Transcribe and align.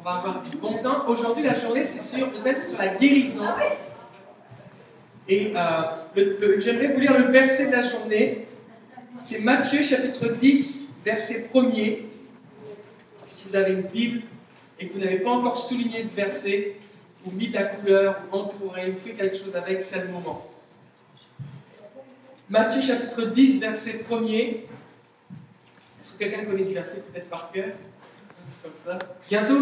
on 0.00 0.02
va 0.02 0.12
avoir 0.12 0.42
du 0.42 0.56
bon 0.56 0.78
temps. 0.78 1.06
Aujourd'hui, 1.08 1.44
la 1.44 1.54
journée, 1.54 1.84
c'est 1.84 2.00
sur 2.00 2.32
peut-être 2.32 2.66
sur 2.66 2.78
la 2.78 2.94
guérison. 2.94 3.44
Et 5.28 5.52
euh, 5.54 6.58
j'aimerais 6.58 6.88
vous 6.88 7.00
lire 7.00 7.18
le 7.18 7.24
verset 7.24 7.66
de 7.66 7.72
la 7.72 7.82
journée. 7.82 8.46
C'est 9.24 9.40
Matthieu 9.40 9.82
chapitre 9.82 10.28
10, 10.28 10.96
verset 11.04 11.50
1er. 11.54 11.98
Si 13.26 13.48
vous 13.48 13.56
avez 13.56 13.74
une 13.74 13.82
Bible 13.82 14.22
et 14.78 14.88
que 14.88 14.94
vous 14.94 15.00
n'avez 15.00 15.18
pas 15.18 15.30
encore 15.30 15.58
souligné 15.58 16.02
ce 16.02 16.16
verset, 16.16 16.76
ou 17.26 17.30
mis 17.32 17.48
la 17.48 17.64
couleur, 17.64 18.22
ou 18.32 18.36
entouré, 18.36 18.90
ou 18.90 18.98
fait 18.98 19.12
quelque 19.12 19.36
chose 19.36 19.54
avec, 19.54 19.84
c'est 19.84 20.06
le 20.06 20.08
moment. 20.08 20.46
Matthieu 22.48 22.80
chapitre 22.80 23.26
10, 23.26 23.60
verset 23.60 24.04
1er. 24.10 24.60
Est-ce 26.00 26.14
que 26.14 26.18
quelqu'un 26.18 26.46
connaît 26.46 26.64
ce 26.64 26.72
verset 26.72 27.02
peut-être 27.12 27.28
par 27.28 27.52
cœur? 27.52 27.74
Bientôt, 29.28 29.58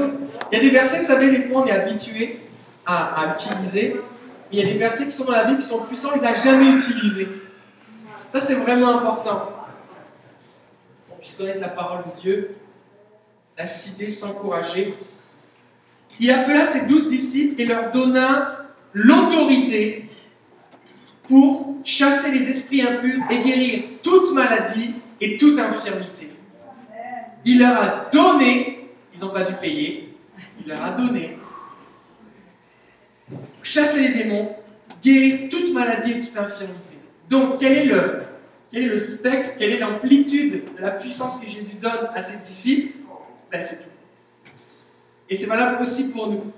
il 0.50 0.56
y 0.56 0.60
a 0.60 0.62
des 0.62 0.70
versets, 0.70 1.00
vous 1.00 1.06
savez, 1.06 1.30
des 1.30 1.48
fois 1.48 1.62
on 1.62 1.66
est 1.66 1.72
habitué 1.72 2.40
à, 2.86 3.36
utiliser. 3.36 4.00
Mais 4.50 4.58
il 4.58 4.64
y 4.64 4.68
a 4.68 4.72
des 4.72 4.78
versets 4.78 5.06
qui 5.06 5.12
sont 5.12 5.24
dans 5.24 5.32
la 5.32 5.44
Bible 5.44 5.58
qui 5.58 5.66
sont 5.66 5.80
puissants, 5.80 6.10
les 6.14 6.24
a 6.24 6.34
jamais 6.34 6.70
utilisés. 6.70 7.28
Ça, 8.30 8.40
c'est 8.40 8.54
vraiment 8.54 8.98
important. 8.98 9.50
On 11.10 11.16
puisse 11.16 11.34
connaître 11.34 11.60
la 11.60 11.68
parole 11.68 12.04
de 12.04 12.20
Dieu, 12.20 12.56
la 13.56 13.66
citer, 13.66 14.08
s'encourager. 14.08 14.94
Il 16.20 16.30
appela 16.30 16.66
ses 16.66 16.86
douze 16.86 17.08
disciples 17.08 17.60
et 17.60 17.66
leur 17.66 17.92
donna 17.92 18.58
l'autorité 18.92 20.08
pour 21.28 21.74
chasser 21.84 22.32
les 22.32 22.50
esprits 22.50 22.82
impurs 22.82 23.20
et 23.30 23.42
guérir 23.42 23.84
toute 24.02 24.32
maladie 24.32 24.94
et 25.20 25.36
toute 25.36 25.58
infirmité. 25.58 26.30
Il 27.44 27.60
leur 27.60 27.80
a 27.80 28.10
donné, 28.12 28.77
ils 29.18 29.24
n'ont 29.24 29.32
pas 29.32 29.44
dû 29.44 29.54
payer, 29.54 30.14
il 30.60 30.68
leur 30.68 30.82
a 30.82 30.90
donné, 30.90 31.38
chasser 33.62 34.08
les 34.08 34.22
démons, 34.22 34.54
guérir 35.02 35.48
toute 35.50 35.72
maladie 35.72 36.12
et 36.12 36.20
toute 36.20 36.36
infirmité. 36.36 36.98
Donc, 37.28 37.58
quel 37.60 37.72
est 37.72 37.84
le, 37.86 38.22
quel 38.72 38.84
est 38.84 38.88
le 38.88 39.00
spectre, 39.00 39.50
quelle 39.58 39.72
est 39.72 39.78
l'amplitude 39.78 40.74
de 40.76 40.82
la 40.82 40.92
puissance 40.92 41.40
que 41.40 41.48
Jésus 41.48 41.76
donne 41.76 42.08
à 42.14 42.22
ses 42.22 42.46
disciples? 42.46 42.98
Ben, 43.50 43.64
C'est 43.68 43.76
tout. 43.76 43.90
Et 45.28 45.36
c'est 45.36 45.46
valable 45.46 45.82
aussi 45.82 46.10
pour 46.12 46.28
nous. 46.28 46.52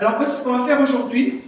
Alors, 0.00 0.16
voici 0.16 0.40
ce 0.40 0.44
qu'on 0.44 0.58
va 0.58 0.66
faire 0.66 0.80
aujourd'hui. 0.80 1.42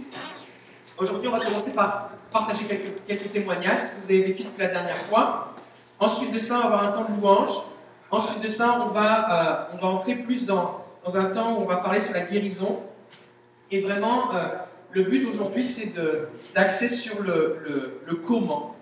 Aujourd'hui, 0.97 1.27
on 1.27 1.31
va 1.31 1.43
commencer 1.43 1.73
par 1.73 2.11
partager 2.31 2.65
quelques, 3.07 3.31
témoignages, 3.31 3.89
que 3.89 4.05
vous 4.05 4.13
avez 4.13 4.23
vécu 4.23 4.43
depuis 4.43 4.61
la 4.61 4.69
dernière 4.69 4.95
fois. 4.95 5.53
Ensuite 5.99 6.31
de 6.31 6.39
ça, 6.39 6.57
on 6.57 6.59
va 6.59 6.65
avoir 6.65 6.83
un 6.83 6.91
temps 6.91 7.11
de 7.11 7.19
louange. 7.19 7.63
Ensuite 8.11 8.43
de 8.43 8.49
ça, 8.49 8.81
on 8.81 8.89
va, 8.89 9.69
euh, 9.71 9.75
on 9.75 9.77
va 9.77 9.87
entrer 9.87 10.15
plus 10.15 10.45
dans, 10.45 10.83
dans, 11.05 11.17
un 11.17 11.25
temps 11.25 11.53
où 11.55 11.61
on 11.61 11.65
va 11.65 11.77
parler 11.77 12.01
sur 12.01 12.13
la 12.13 12.21
guérison. 12.21 12.81
Et 13.71 13.79
vraiment, 13.79 14.35
euh, 14.35 14.49
le 14.91 15.03
but 15.03 15.25
aujourd'hui, 15.27 15.65
c'est 15.65 15.93
d'axer 16.53 16.89
sur 16.89 17.21
le, 17.21 18.01
le, 18.05 18.15
comment. 18.15 18.75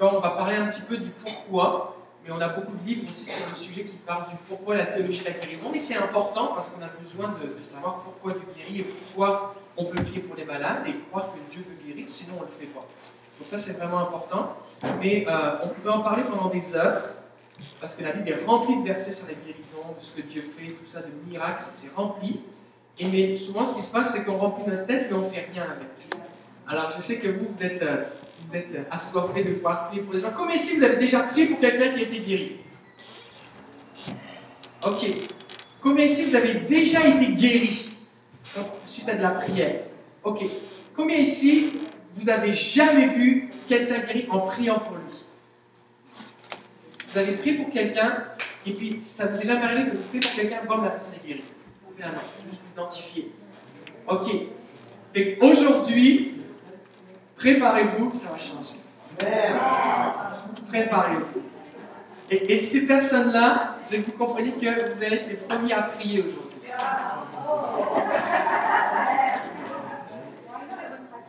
On 0.00 0.18
va 0.18 0.30
parler 0.30 0.56
un 0.56 0.66
petit 0.66 0.82
peu 0.82 0.96
du 0.96 1.08
pourquoi, 1.08 1.96
mais 2.24 2.32
on 2.32 2.40
a 2.40 2.48
beaucoup 2.48 2.76
de 2.76 2.84
livres 2.84 3.08
aussi 3.08 3.26
sur 3.26 3.48
le 3.48 3.54
sujet 3.54 3.84
qui 3.84 3.94
parlent 3.94 4.28
du 4.28 4.34
pourquoi 4.48 4.76
la 4.76 4.86
théologie 4.86 5.20
de 5.20 5.26
la 5.26 5.34
guérison. 5.34 5.68
Mais 5.72 5.78
c'est 5.78 5.96
important 5.96 6.48
parce 6.48 6.70
qu'on 6.70 6.82
a 6.82 6.90
besoin 7.00 7.32
de, 7.40 7.56
de, 7.56 7.62
savoir 7.62 8.00
pourquoi 8.00 8.32
Dieu 8.32 8.42
guérit 8.56 8.80
et 8.80 8.84
pourquoi 8.92 9.54
on 9.76 9.84
peut 9.84 10.02
prier 10.02 10.20
pour 10.20 10.36
les 10.36 10.44
malades 10.44 10.82
et 10.86 10.94
croire 11.10 11.28
que 11.32 11.52
Dieu 11.52 11.64
veut 11.66 11.76
guérir, 11.86 12.04
sinon 12.08 12.34
on 12.38 12.40
ne 12.40 12.46
le 12.46 12.52
fait 12.52 12.66
pas. 12.66 12.80
Donc 13.38 13.48
ça, 13.48 13.58
c'est 13.58 13.74
vraiment 13.74 13.98
important. 13.98 14.56
Mais 15.00 15.26
euh, 15.28 15.56
on 15.62 15.68
peut 15.68 15.90
en 15.90 16.00
parler 16.00 16.24
pendant 16.24 16.48
des 16.48 16.74
heures, 16.74 17.02
parce 17.80 17.96
que 17.96 18.04
la 18.04 18.12
Bible 18.12 18.28
est 18.30 18.44
remplie 18.44 18.76
de 18.78 18.84
versets 18.84 19.12
sur 19.12 19.26
la 19.26 19.34
guérison, 19.34 19.78
de 20.00 20.04
ce 20.04 20.12
que 20.12 20.26
Dieu 20.26 20.42
fait, 20.42 20.72
tout 20.72 20.86
ça, 20.86 21.00
de 21.00 21.30
miracles, 21.30 21.62
c'est 21.74 21.94
rempli. 21.94 22.40
Et 22.98 23.06
mais 23.06 23.36
souvent, 23.36 23.66
ce 23.66 23.74
qui 23.74 23.82
se 23.82 23.92
passe, 23.92 24.14
c'est 24.14 24.24
qu'on 24.24 24.36
remplit 24.36 24.64
notre 24.66 24.86
tête, 24.86 25.06
mais 25.10 25.16
on 25.16 25.22
ne 25.22 25.28
fait 25.28 25.48
rien 25.52 25.64
avec. 25.64 25.88
Alors, 26.66 26.92
je 26.96 27.02
sais 27.02 27.18
que 27.18 27.28
vous, 27.28 27.46
vous 27.56 27.62
êtes, 27.62 27.82
euh, 27.82 28.04
vous 28.48 28.56
êtes 28.56 28.86
assoiffés 28.90 29.44
de 29.44 29.52
pouvoir 29.54 29.88
prier 29.88 30.02
pour 30.02 30.14
des 30.14 30.20
gens. 30.20 30.32
Comme 30.32 30.50
ici, 30.50 30.76
vous 30.76 30.84
avez 30.84 30.96
déjà 30.96 31.20
prié 31.20 31.46
pour 31.46 31.60
quelqu'un 31.60 31.90
qui 31.90 32.00
a 32.00 32.02
été 32.02 32.20
guéri 32.20 32.56
Ok. 34.86 35.06
Combien 35.82 36.04
ici, 36.06 36.30
vous 36.30 36.36
avez 36.36 36.54
déjà 36.54 37.06
été 37.06 37.32
guéri 37.32 37.90
suite 38.84 39.08
à 39.08 39.14
de 39.14 39.22
la 39.22 39.30
prière 39.30 39.82
Ok. 40.22 40.44
Combien 40.96 41.18
ici, 41.18 41.72
vous 42.14 42.24
n'avez 42.24 42.52
jamais 42.52 43.08
vu 43.08 43.50
quelqu'un 43.68 44.00
guéri 44.00 44.26
en 44.30 44.40
priant 44.46 44.78
pour 44.78 44.96
lui 44.96 45.03
Vous 47.14 47.20
avez 47.20 47.36
prié 47.36 47.58
pour 47.58 47.70
quelqu'un, 47.70 48.24
et 48.66 48.72
puis 48.72 49.02
ça 49.12 49.28
vous 49.28 49.40
est 49.40 49.46
jamais 49.46 49.62
arrivé 49.62 49.88
que 49.88 49.96
vous 49.98 50.02
priez 50.08 50.20
pour 50.20 50.32
quelqu'un, 50.32 50.58
bon, 50.66 50.82
la 50.82 50.90
personne 50.90 51.14
est 51.24 51.28
guérie. 51.28 51.44
Finalement, 51.94 52.20
juste 52.50 52.60
vous 52.64 52.72
identifier. 52.72 53.32
Ok. 54.08 54.26
aujourd'hui, 55.40 56.42
préparez-vous, 57.36 58.12
ça 58.14 58.30
va 58.32 58.38
changer. 58.38 58.80
Préparez-vous. 60.66 61.42
Et, 62.32 62.54
et, 62.54 62.60
ces 62.60 62.84
personnes-là, 62.84 63.76
je 63.88 63.98
vous 63.98 64.12
compreniez 64.18 64.50
que 64.50 64.92
vous 64.92 65.04
allez 65.04 65.16
être 65.16 65.28
les 65.28 65.36
premiers 65.36 65.72
à 65.72 65.82
prier 65.82 66.20
aujourd'hui. 66.20 66.58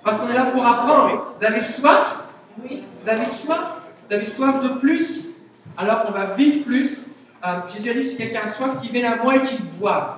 Parce 0.04 0.20
qu'on 0.20 0.30
est 0.30 0.34
là 0.34 0.46
pour 0.46 0.66
apprendre. 0.66 1.36
Vous 1.38 1.46
avez 1.46 1.62
soif? 1.62 2.24
Vous 2.58 3.08
avez 3.08 3.26
soif? 3.26 3.88
Vous 4.08 4.16
avez 4.16 4.26
soif 4.26 4.64
de 4.64 4.80
plus? 4.80 5.35
Alors 5.78 6.06
on 6.08 6.12
va 6.12 6.26
vivre 6.34 6.66
plus. 6.66 7.12
Euh, 7.46 7.60
Jésus 7.74 7.90
a 7.90 7.94
dit 7.94 8.04
si 8.04 8.18
quelqu'un 8.18 8.42
a 8.44 8.48
soif, 8.48 8.80
qu'il 8.82 8.92
vienne 8.92 9.06
à 9.06 9.18
moi 9.18 9.36
et 9.36 9.42
qu'il 9.42 9.64
boive. 9.64 10.16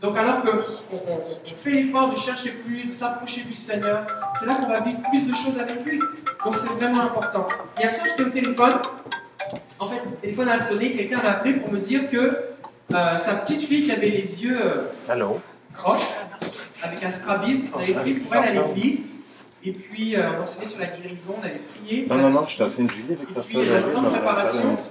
Donc 0.00 0.16
alors 0.16 0.42
qu'on 0.42 0.58
on, 0.92 1.54
fait 1.56 1.70
l'effort 1.70 2.10
de 2.10 2.18
chercher 2.18 2.50
plus, 2.50 2.88
de 2.88 2.92
s'approcher 2.92 3.42
du 3.42 3.54
Seigneur, 3.54 4.06
c'est 4.38 4.46
là 4.46 4.54
qu'on 4.54 4.68
va 4.68 4.80
vivre 4.80 5.00
plus 5.02 5.26
de 5.26 5.34
choses 5.34 5.58
avec 5.60 5.84
lui. 5.84 6.00
Donc 6.44 6.56
c'est 6.56 6.70
vraiment 6.70 7.02
important. 7.02 7.46
Hier 7.78 7.92
soir, 7.92 8.06
j'étais 8.08 8.24
au 8.24 8.30
téléphone. 8.30 8.74
En 9.78 9.86
fait, 9.86 10.02
le 10.04 10.16
téléphone 10.20 10.48
a 10.48 10.58
sonné, 10.58 10.92
quelqu'un 10.92 11.18
m'a 11.18 11.30
appelé 11.30 11.54
pour 11.54 11.72
me 11.72 11.78
dire 11.78 12.10
que 12.10 12.16
euh, 12.94 13.18
sa 13.18 13.34
petite 13.34 13.62
fille 13.62 13.84
qui 13.84 13.92
avait 13.92 14.10
les 14.10 14.44
yeux 14.44 14.58
euh, 14.60 15.34
croches, 15.74 16.00
avec 16.82 17.02
un 17.02 17.12
strabisme, 17.12 17.66
on 17.74 17.78
avait 17.78 17.94
pris 17.94 18.14
pour 18.14 18.34
elle 18.34 18.58
à 18.58 18.62
l'église. 18.62 19.06
Et 19.64 19.72
puis, 19.72 20.16
euh, 20.16 20.42
on 20.42 20.46
s'était 20.46 20.66
sur 20.66 20.80
la 20.80 20.86
guérison, 20.86 21.36
on 21.40 21.44
avait 21.44 21.60
prié. 21.60 22.04
Non, 22.08 22.16
non, 22.16 22.30
non, 22.30 22.44
je 22.44 22.54
suis 22.54 22.62
assez 22.62 22.82
une 22.82 22.90
Julie 22.90 23.14
avec 23.14 23.28
la 23.30 23.42
dans 23.92 24.02
la 24.02 24.10
préparation. 24.10 24.76
Je, 24.76 24.82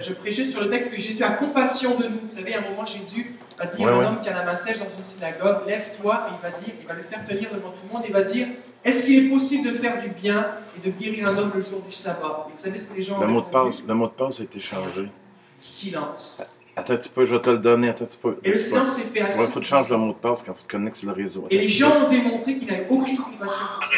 je, 0.00 0.12
prêchais 0.14 0.46
sur 0.46 0.60
le 0.60 0.70
texte 0.70 0.94
que 0.94 1.00
Jésus 1.00 1.24
a 1.24 1.30
compassion 1.30 1.98
de 1.98 2.06
nous. 2.06 2.20
Vous 2.30 2.36
savez, 2.36 2.54
à 2.54 2.60
un 2.60 2.70
moment, 2.70 2.86
Jésus 2.86 3.34
va 3.58 3.66
dire 3.66 3.88
à 3.88 3.90
un 3.90 4.04
homme 4.04 4.20
qui 4.22 4.28
a 4.28 4.34
la 4.34 4.44
main 4.44 4.54
sèche 4.54 4.78
dans 4.78 4.86
une 4.96 5.04
synagogue 5.04 5.66
Lève-toi, 5.66 6.28
et 6.28 6.32
il 6.34 6.42
va, 6.42 6.50
dire, 6.56 6.72
il 6.80 6.86
va 6.86 6.94
le 6.94 7.02
faire 7.02 7.26
tenir 7.26 7.52
devant 7.52 7.70
tout 7.70 7.82
le 7.88 7.92
monde, 7.92 8.04
et 8.08 8.12
va 8.12 8.22
dire 8.22 8.46
Est-ce 8.84 9.06
qu'il 9.06 9.26
est 9.26 9.28
possible 9.28 9.72
de 9.72 9.74
faire 9.74 10.00
du 10.00 10.10
bien 10.10 10.52
et 10.76 10.80
de 10.88 10.92
guérir 10.96 11.26
un 11.28 11.36
homme 11.36 11.50
le 11.52 11.62
jour 11.62 11.82
du 11.82 11.90
sabbat? 11.92 12.46
Et 12.48 12.52
vous 12.56 12.62
savez 12.62 12.78
ce 12.78 12.86
que 12.86 12.94
les 12.94 13.02
gens. 13.02 13.18
Le 13.20 13.26
mot 13.26 13.40
de 13.40 13.46
passe, 13.46 13.82
le 13.84 13.94
mot 13.94 14.06
de 14.06 14.12
passe 14.12 14.38
a 14.38 14.44
été 14.44 14.60
changé. 14.60 15.10
Silence. 15.56 16.44
Attends 16.78 16.92
un 16.92 16.96
petit 16.96 17.08
peu, 17.08 17.24
je 17.24 17.34
vais 17.34 17.42
te 17.42 17.50
le 17.50 17.58
donner. 17.58 17.88
Attends 17.88 18.04
un 18.04 18.06
petit 18.06 18.18
peu. 18.18 18.38
Et 18.44 18.52
le 18.52 18.58
silence 18.58 18.96
s'est 18.96 19.02
fait 19.02 19.20
assez. 19.20 19.40
Il 19.40 19.46
faut 19.46 19.58
que 19.58 19.64
tu 19.64 19.68
changes 19.68 19.90
le 19.90 19.96
mot 19.96 20.12
de 20.12 20.18
passe 20.18 20.42
quand 20.42 20.52
tu 20.52 20.62
te 20.62 20.70
connectes 20.70 20.96
sur 20.96 21.08
le 21.08 21.14
réseau. 21.14 21.46
et 21.50 21.58
les 21.58 21.68
gens 21.68 22.06
ont 22.06 22.08
démontré 22.08 22.58
qu'il 22.58 22.68
n'avait 22.68 22.86
aucune 22.88 23.16
compassion 23.16 23.66
pour. 23.80 23.88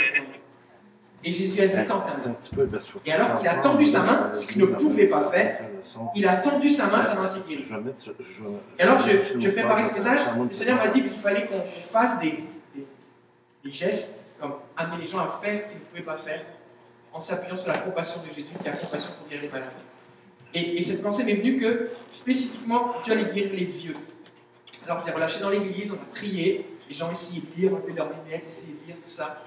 Et 1.23 1.33
Jésus 1.35 1.61
a 1.61 1.67
dit 1.69 1.77
Attends 1.77 2.03
un 2.25 2.31
petit 2.31 2.55
peu, 2.55 2.67
Et 3.05 3.13
alors 3.13 3.39
qu'il 3.39 3.49
a 3.49 3.57
tendu 3.57 3.85
sa 3.85 4.03
main, 4.03 4.33
ce 4.33 4.47
qu'il 4.47 4.63
ne 4.63 4.67
pouvait 4.67 5.07
pas 5.07 5.31
faire, 5.31 5.61
il 6.15 6.27
a 6.27 6.37
tendu 6.37 6.71
sa 6.71 6.87
main, 6.87 7.03
sa 7.03 7.15
main 7.17 7.27
s'est 7.27 7.47
guérie. 7.47 7.67
Et 8.79 8.83
alors, 8.83 8.99
je, 9.01 9.39
je 9.39 9.51
préparais 9.51 9.85
ce 9.85 9.95
message. 9.95 10.21
Le 10.39 10.53
Seigneur 10.55 10.79
m'a 10.79 10.89
dit 10.89 11.03
qu'il 11.03 11.11
fallait 11.11 11.47
qu'on 11.47 11.63
fasse 11.93 12.21
des, 12.21 12.45
des, 13.63 13.73
gestes, 13.73 14.27
comme 14.41 14.55
amener 14.77 15.03
les 15.03 15.07
gens 15.07 15.19
à 15.19 15.29
faire 15.43 15.63
ce 15.63 15.69
qu'ils 15.69 15.77
ne 15.79 15.85
pouvaient 15.85 16.03
pas 16.03 16.17
faire, 16.17 16.41
en 17.13 17.21
s'appuyant 17.21 17.57
sur 17.59 17.69
la 17.69 17.79
compassion 17.79 18.23
de 18.23 18.35
Jésus, 18.35 18.53
qui 18.63 18.69
a 18.69 18.73
compassion 18.73 19.13
pour 19.19 19.29
guérir 19.29 19.43
les 19.43 19.51
malades. 19.51 19.69
Et, 20.55 20.83
cette 20.83 21.03
pensée 21.03 21.25
m'est 21.25 21.35
venue 21.35 21.59
que 21.59 21.91
spécifiquement 22.13 22.95
Dieu 23.05 23.13
allait 23.13 23.33
guérir 23.33 23.53
les 23.53 23.87
yeux. 23.87 23.97
Alors 24.87 25.01
je 25.01 25.07
l'ai 25.07 25.13
relâché 25.13 25.41
dans 25.41 25.51
l'église, 25.51 25.93
on 25.93 25.95
a 25.95 26.15
prié, 26.15 26.67
les 26.89 26.95
gens 26.95 27.11
essayaient 27.11 27.43
de 27.43 27.61
lire, 27.61 27.75
enlever 27.75 27.93
leurs 27.93 28.11
lunettes, 28.11 28.45
essayaient 28.49 28.75
de 28.83 28.87
lire 28.87 28.97
tout 28.97 29.11
ça. 29.11 29.45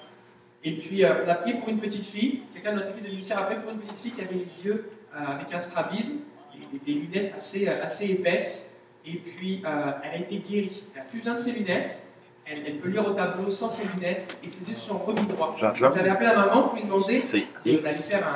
Et 0.64 0.78
puis 0.78 1.04
euh, 1.04 1.26
on 1.26 1.30
a 1.30 1.36
prié 1.36 1.58
pour 1.58 1.70
une 1.70 1.80
petite 1.80 2.06
fille, 2.06 2.44
quelqu'un 2.54 2.72
de 2.72 2.78
notre 2.78 2.92
équipe 2.92 3.04
de 3.04 3.10
ministère 3.10 3.40
a 3.40 3.44
prié 3.44 3.60
pour 3.60 3.72
une 3.72 3.80
petite 3.80 4.00
fille 4.00 4.12
qui 4.12 4.22
avait 4.22 4.36
les 4.36 4.66
yeux 4.66 4.90
euh, 5.14 5.18
avec 5.18 5.54
un 5.54 5.60
strabisme, 5.60 6.20
et 6.56 6.80
des, 6.86 7.00
lunettes 7.00 7.34
assez, 7.36 7.68
euh, 7.68 7.84
assez 7.84 8.12
épaisses, 8.12 8.74
et 9.06 9.16
puis 9.16 9.62
elle 10.04 10.12
a 10.12 10.18
été 10.18 10.38
guérie. 10.38 10.84
Elle 10.94 11.02
n'a 11.02 11.10
plus 11.10 11.20
besoin 11.20 11.34
de 11.34 11.40
ses 11.40 11.52
lunettes, 11.52 12.04
elle, 12.46 12.78
peut 12.78 12.90
lire 12.90 13.06
au 13.06 13.14
tableau 13.14 13.52
sans 13.52 13.70
ses 13.70 13.86
lunettes, 13.96 14.38
et 14.44 14.48
ses 14.48 14.70
yeux 14.70 14.78
sont 14.78 15.00
remis 15.00 15.28
droits. 15.28 15.54
J'avais 15.58 16.10
appelé 16.10 16.28
la 16.28 16.36
maman 16.36 16.64
pour 16.64 16.76
lui 16.76 16.84
demander 16.84 17.20
d'aller 17.66 17.94
faire 17.94 18.28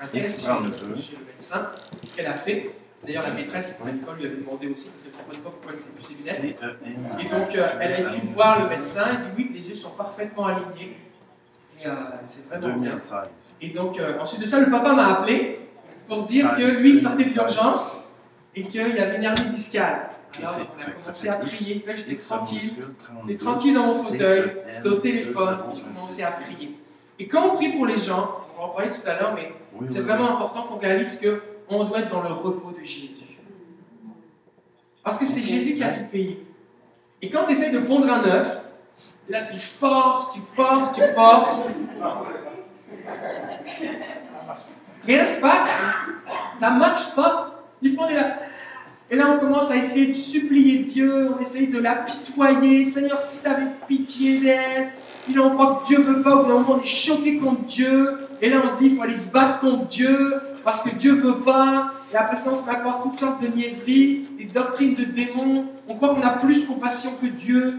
un, 0.00 0.04
un 0.04 0.08
test 0.08 0.46
médecin, 1.40 1.70
ce 2.06 2.16
qu'elle 2.16 2.26
a 2.26 2.32
fait. 2.32 2.70
D'ailleurs, 3.02 3.22
la 3.22 3.32
maîtresse 3.32 3.80
à 3.82 3.90
l'école 3.90 4.16
lui 4.18 4.26
avait 4.26 4.36
demandé 4.36 4.68
aussi, 4.68 4.90
parce 4.90 5.02
qu'elle 5.02 5.12
ne 5.12 5.16
comprenait 5.16 5.42
pas 5.42 5.50
pourquoi 5.50 5.72
elle 5.72 5.78
était 5.78 5.90
plus 5.90 6.22
ses 6.22 6.42
lunettes. 6.42 6.58
Et 7.18 7.24
donc, 7.34 7.56
euh, 7.56 7.78
elle 7.80 7.92
a 7.94 8.00
été 8.00 8.26
voir 8.34 8.62
le 8.62 8.68
médecin, 8.68 9.06
et 9.06 9.16
dit 9.16 9.32
oui, 9.38 9.50
les 9.54 9.70
yeux 9.70 9.74
sont 9.74 9.90
parfaitement 9.90 10.46
alignés. 10.46 10.98
Et 11.82 11.86
euh, 11.86 11.92
c'est 12.26 12.46
vraiment 12.46 12.76
bien. 12.76 12.96
Et 13.62 13.70
donc, 13.70 13.98
euh, 13.98 14.18
ensuite 14.20 14.42
de 14.42 14.46
ça, 14.46 14.60
le 14.60 14.70
papa 14.70 14.92
m'a 14.92 15.14
appelé 15.14 15.60
pour 16.06 16.24
dire 16.24 16.54
que 16.56 16.78
lui, 16.78 16.90
il 16.90 17.00
sortait 17.00 17.24
de 17.24 17.32
l'urgence 17.32 18.16
et 18.54 18.64
qu'il 18.64 18.82
y 18.82 18.98
avait 18.98 19.16
une 19.16 19.24
hernie 19.24 19.48
discale. 19.48 20.10
Alors, 20.36 20.58
on 20.58 20.82
a 20.82 20.90
commencé 20.90 21.28
à 21.28 21.32
prier. 21.36 21.82
Là, 21.86 21.96
j'étais 21.96 22.16
tranquille. 22.16 22.58
majuscule, 22.58 22.94
32, 22.98 23.32
J'étais 23.32 23.44
tranquille 23.44 23.74
dans 23.74 23.86
mon 23.86 23.98
fauteuil, 23.98 24.40
E, 24.40 24.52
j'étais 24.74 24.88
au 24.88 24.96
téléphone, 24.96 25.54
E, 25.54 25.62
j'ai 25.70 25.76
0, 25.78 25.88
commencé 25.94 26.12
6. 26.12 26.22
à 26.22 26.32
prier. 26.32 26.76
Et 27.18 27.26
quand 27.26 27.48
on 27.48 27.56
prie 27.56 27.72
pour 27.72 27.86
les 27.86 27.98
gens, 27.98 28.44
on 28.54 28.60
va 28.60 28.66
en 28.66 28.68
parler 28.70 28.90
tout 28.90 29.08
à 29.08 29.18
l'heure, 29.18 29.34
mais 29.34 29.52
Oui, 29.80 29.86
c'est 29.88 30.00
oui, 30.00 30.04
vraiment 30.04 30.26
oui. 30.26 30.32
important 30.34 30.62
qu'on 30.64 30.78
réalise 30.78 31.18
que 31.18 31.42
on 31.68 31.84
doit 31.84 32.00
être 32.00 32.10
dans 32.10 32.22
le 32.22 32.32
repos 32.32 32.72
de 32.72 32.84
Jésus. 32.84 33.24
Parce 35.02 35.18
que 35.18 35.26
c'est 35.26 35.42
Jésus 35.42 35.76
qui 35.76 35.82
a 35.82 35.90
tout 35.90 36.04
payé. 36.10 36.44
Et 37.22 37.30
quand 37.30 37.46
tu 37.46 37.52
essayes 37.52 37.72
de 37.72 37.80
pondre 37.80 38.10
un 38.10 38.24
œuf, 38.24 38.60
là 39.28 39.44
tu 39.44 39.58
forces, 39.58 40.34
tu 40.34 40.40
forces, 40.40 40.92
tu 40.92 41.02
forces. 41.14 41.80
Rien 45.06 45.24
se 45.24 45.40
passe. 45.40 45.94
Ça 46.58 46.70
marche 46.70 47.14
pas. 47.14 47.64
Faut 47.96 48.04
est 48.06 48.14
là. 48.14 48.36
Et 49.10 49.16
là, 49.16 49.34
on 49.34 49.40
commence 49.40 49.70
à 49.70 49.76
essayer 49.76 50.08
de 50.08 50.12
supplier 50.12 50.84
Dieu, 50.84 51.30
on 51.34 51.40
essaye 51.40 51.66
de 51.66 51.80
l'apitoyer. 51.80 52.84
Seigneur, 52.84 53.20
si 53.20 53.42
tu 53.42 53.48
avais 53.48 53.66
pitié 53.88 54.40
d'elle. 54.40 54.92
Puis 55.24 55.34
là, 55.34 55.42
on 55.44 55.50
croit 55.50 55.80
que 55.82 55.86
Dieu 55.88 56.00
veut 56.00 56.22
pas. 56.22 56.36
Au 56.36 56.42
bout 56.42 56.48
d'un 56.48 56.54
moment, 56.54 56.78
on 56.80 56.82
est 56.82 56.86
choqué 56.86 57.36
contre 57.38 57.62
Dieu. 57.64 58.18
Et 58.42 58.48
là, 58.48 58.62
on 58.64 58.70
se 58.70 58.82
dit, 58.82 58.86
il 58.90 58.96
faut 58.96 59.02
aller 59.02 59.16
se 59.16 59.30
battre 59.30 59.60
contre 59.60 59.86
Dieu 59.86 60.34
parce 60.64 60.82
que 60.82 60.90
Dieu 60.94 61.12
veut 61.12 61.38
pas. 61.38 61.92
Et 62.12 62.16
après 62.16 62.36
ça, 62.36 62.50
on 62.52 62.60
se 62.60 62.66
met 62.66 62.72
à 62.72 62.80
croire 62.80 63.02
toutes 63.02 63.18
sortes 63.18 63.42
de 63.42 63.48
niaiseries, 63.48 64.28
des 64.38 64.46
doctrines 64.46 64.94
de 64.94 65.04
démons. 65.04 65.66
On 65.88 65.94
croit 65.96 66.14
qu'on 66.14 66.22
a 66.22 66.30
plus 66.30 66.66
compassion 66.66 67.12
que 67.20 67.26
Dieu. 67.26 67.78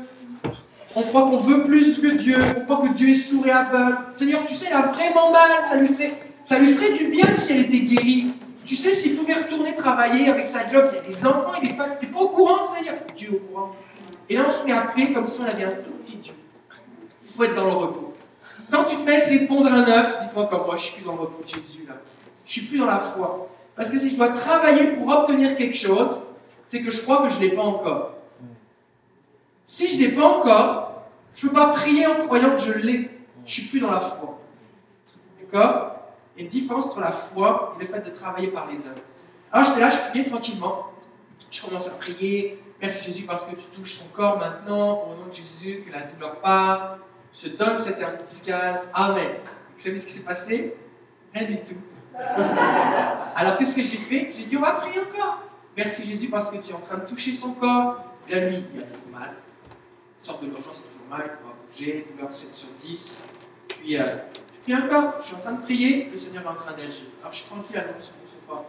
On 0.95 1.01
croit 1.01 1.23
qu'on 1.23 1.37
veut 1.37 1.63
plus 1.63 1.99
que 1.99 2.07
Dieu. 2.07 2.37
On 2.57 2.61
croit 2.61 2.87
que 2.87 2.93
Dieu 2.93 3.09
est 3.09 3.15
sourd 3.15 3.45
et 3.47 3.51
aveugle. 3.51 3.97
Seigneur, 4.13 4.45
tu 4.47 4.55
sais, 4.55 4.67
elle 4.69 4.77
a 4.77 4.87
vraiment 4.87 5.31
mal. 5.31 5.51
Ça 5.63 5.79
lui 6.59 6.73
ferait, 6.73 6.97
du 6.97 7.07
bien 7.07 7.25
si 7.35 7.53
elle 7.53 7.61
était 7.61 7.79
guérie. 7.79 8.33
Tu 8.65 8.75
sais, 8.75 8.91
s'il 8.91 9.17
pouvait 9.17 9.33
retourner 9.33 9.75
travailler 9.75 10.29
avec 10.29 10.47
sa 10.47 10.67
job, 10.69 10.89
il 10.91 10.95
y 10.95 10.99
a 10.99 11.01
des 11.01 11.25
enfants 11.25 11.53
et 11.61 11.67
des 11.67 11.73
femmes. 11.73 11.91
Tu 11.99 12.05
n'es 12.05 12.11
pas 12.11 12.19
au 12.19 12.29
courant, 12.29 12.61
Seigneur? 12.61 12.95
Dieu 13.15 13.29
est 13.31 13.35
au 13.35 13.39
courant. 13.39 13.75
Et 14.29 14.35
là, 14.35 14.45
on 14.47 14.51
se 14.51 14.65
met 14.65 14.71
à 14.71 14.81
prier 14.81 15.11
comme 15.11 15.25
si 15.25 15.41
on 15.41 15.45
avait 15.45 15.65
un 15.65 15.71
tout 15.71 15.91
petit 16.01 16.17
Dieu. 16.17 16.33
Il 17.31 17.37
faut 17.37 17.43
être 17.45 17.55
dans 17.55 17.65
le 17.65 17.71
repos. 17.71 18.13
Quand 18.69 18.83
tu 18.83 18.97
te 18.97 19.01
mets 19.03 19.39
de 19.39 19.47
pondre 19.47 19.71
un 19.71 19.87
œuf, 19.87 20.21
dis-toi 20.23 20.47
comme 20.47 20.65
moi, 20.65 20.75
je 20.75 20.83
suis 20.83 20.95
plus 20.97 21.05
dans 21.05 21.15
le 21.15 21.21
repos 21.21 21.41
de 21.43 21.47
Jésus 21.47 21.85
là. 21.87 21.95
Je 22.45 22.51
suis 22.51 22.67
plus 22.67 22.77
dans 22.77 22.85
la 22.85 22.99
foi. 22.99 23.47
Parce 23.73 23.89
que 23.89 23.97
si 23.97 24.11
je 24.11 24.17
dois 24.17 24.29
travailler 24.29 24.87
pour 24.87 25.07
obtenir 25.07 25.55
quelque 25.55 25.77
chose, 25.77 26.21
c'est 26.65 26.81
que 26.81 26.91
je 26.91 27.01
crois 27.01 27.25
que 27.25 27.33
je 27.33 27.37
ne 27.37 27.41
l'ai 27.41 27.55
pas 27.55 27.63
encore. 27.63 28.15
Si 29.63 29.87
je 29.87 30.03
ne 30.03 30.09
l'ai 30.09 30.15
pas 30.15 30.27
encore, 30.27 31.03
je 31.33 31.45
ne 31.45 31.51
peux 31.51 31.55
pas 31.55 31.69
prier 31.69 32.05
en 32.05 32.25
croyant 32.25 32.55
que 32.55 32.61
je 32.61 32.73
l'ai. 32.73 33.09
Je 33.45 33.53
suis 33.53 33.63
plus 33.69 33.79
dans 33.79 33.91
la 33.91 34.01
foi. 34.01 34.39
D'accord? 35.39 35.95
Il 36.35 36.39
y 36.39 36.41
a 36.41 36.43
une 36.43 36.49
différence 36.49 36.87
entre 36.87 36.99
la 36.99 37.11
foi 37.11 37.75
et 37.79 37.83
le 37.83 37.89
fait 37.89 38.01
de 38.01 38.09
travailler 38.09 38.49
par 38.49 38.67
les 38.67 38.77
œuvres. 38.87 39.01
Alors 39.53 39.67
j'étais 39.67 39.79
là, 39.79 39.89
je 39.89 40.09
priais 40.09 40.25
tranquillement. 40.25 40.87
Je 41.49 41.61
commence 41.61 41.87
à 41.87 41.91
prier. 41.91 42.61
Merci 42.81 43.05
Jésus 43.05 43.23
parce 43.23 43.45
que 43.45 43.55
tu 43.55 43.63
touches 43.73 43.95
son 43.95 44.07
corps 44.09 44.37
maintenant. 44.37 45.03
Au 45.03 45.15
nom 45.15 45.27
de 45.29 45.33
Jésus, 45.33 45.83
que 45.87 45.91
la 45.91 46.01
douleur 46.01 46.35
part. 46.41 46.97
Je 47.33 47.49
donne 47.49 47.79
cette 47.79 47.99
hernie 47.99 48.23
discale. 48.23 48.81
Amen. 48.93 49.31
Vous 49.75 49.83
savez 49.83 49.99
ce 49.99 50.05
qui 50.05 50.13
s'est 50.13 50.25
passé? 50.25 50.75
Rien 51.33 51.47
du 51.47 51.57
tout. 51.57 51.81
Alors 53.35 53.57
qu'est-ce 53.57 53.77
que 53.77 53.83
j'ai 53.83 53.97
fait? 53.97 54.31
J'ai 54.35 54.45
dit 54.45 54.57
on 54.57 54.61
va 54.61 54.73
prier 54.73 54.99
encore. 54.99 55.43
Merci 55.75 56.05
Jésus 56.05 56.27
parce 56.27 56.51
que 56.51 56.57
tu 56.57 56.71
es 56.71 56.73
en 56.73 56.79
train 56.79 56.97
de 56.97 57.05
toucher 57.05 57.31
son 57.31 57.53
corps. 57.53 58.03
La 58.29 58.49
nuit, 58.49 58.63
il 58.73 58.79
y 58.79 58.83
a 58.83 58.85
toujours 58.85 59.09
mal. 59.11 59.33
Sort 60.21 60.39
de 60.39 60.47
l'urgence, 60.47 60.75
c'est 60.75 60.91
toujours 60.91 61.07
mal. 61.09 61.37
On 61.43 61.47
va 61.47 61.55
bouger. 61.67 62.07
Douleur 62.11 62.33
7 62.33 62.53
sur 62.53 62.67
10. 62.81 63.23
Puis 63.69 63.97
euh, 63.97 64.03
je 64.65 64.71
prie 64.71 64.83
encore. 64.83 65.15
Je 65.21 65.27
suis 65.27 65.35
en 65.35 65.39
train 65.39 65.53
de 65.53 65.61
prier. 65.61 66.09
Le 66.11 66.17
Seigneur 66.17 66.43
est 66.43 66.49
en 66.49 66.55
train 66.55 66.73
d'agir. 66.73 67.05
Alors 67.21 67.31
je 67.31 67.37
suis 67.39 67.47
tranquille 67.47 67.77
à 67.77 67.83
sur 68.01 68.13
mon 68.13 68.27
sofa. 68.27 68.65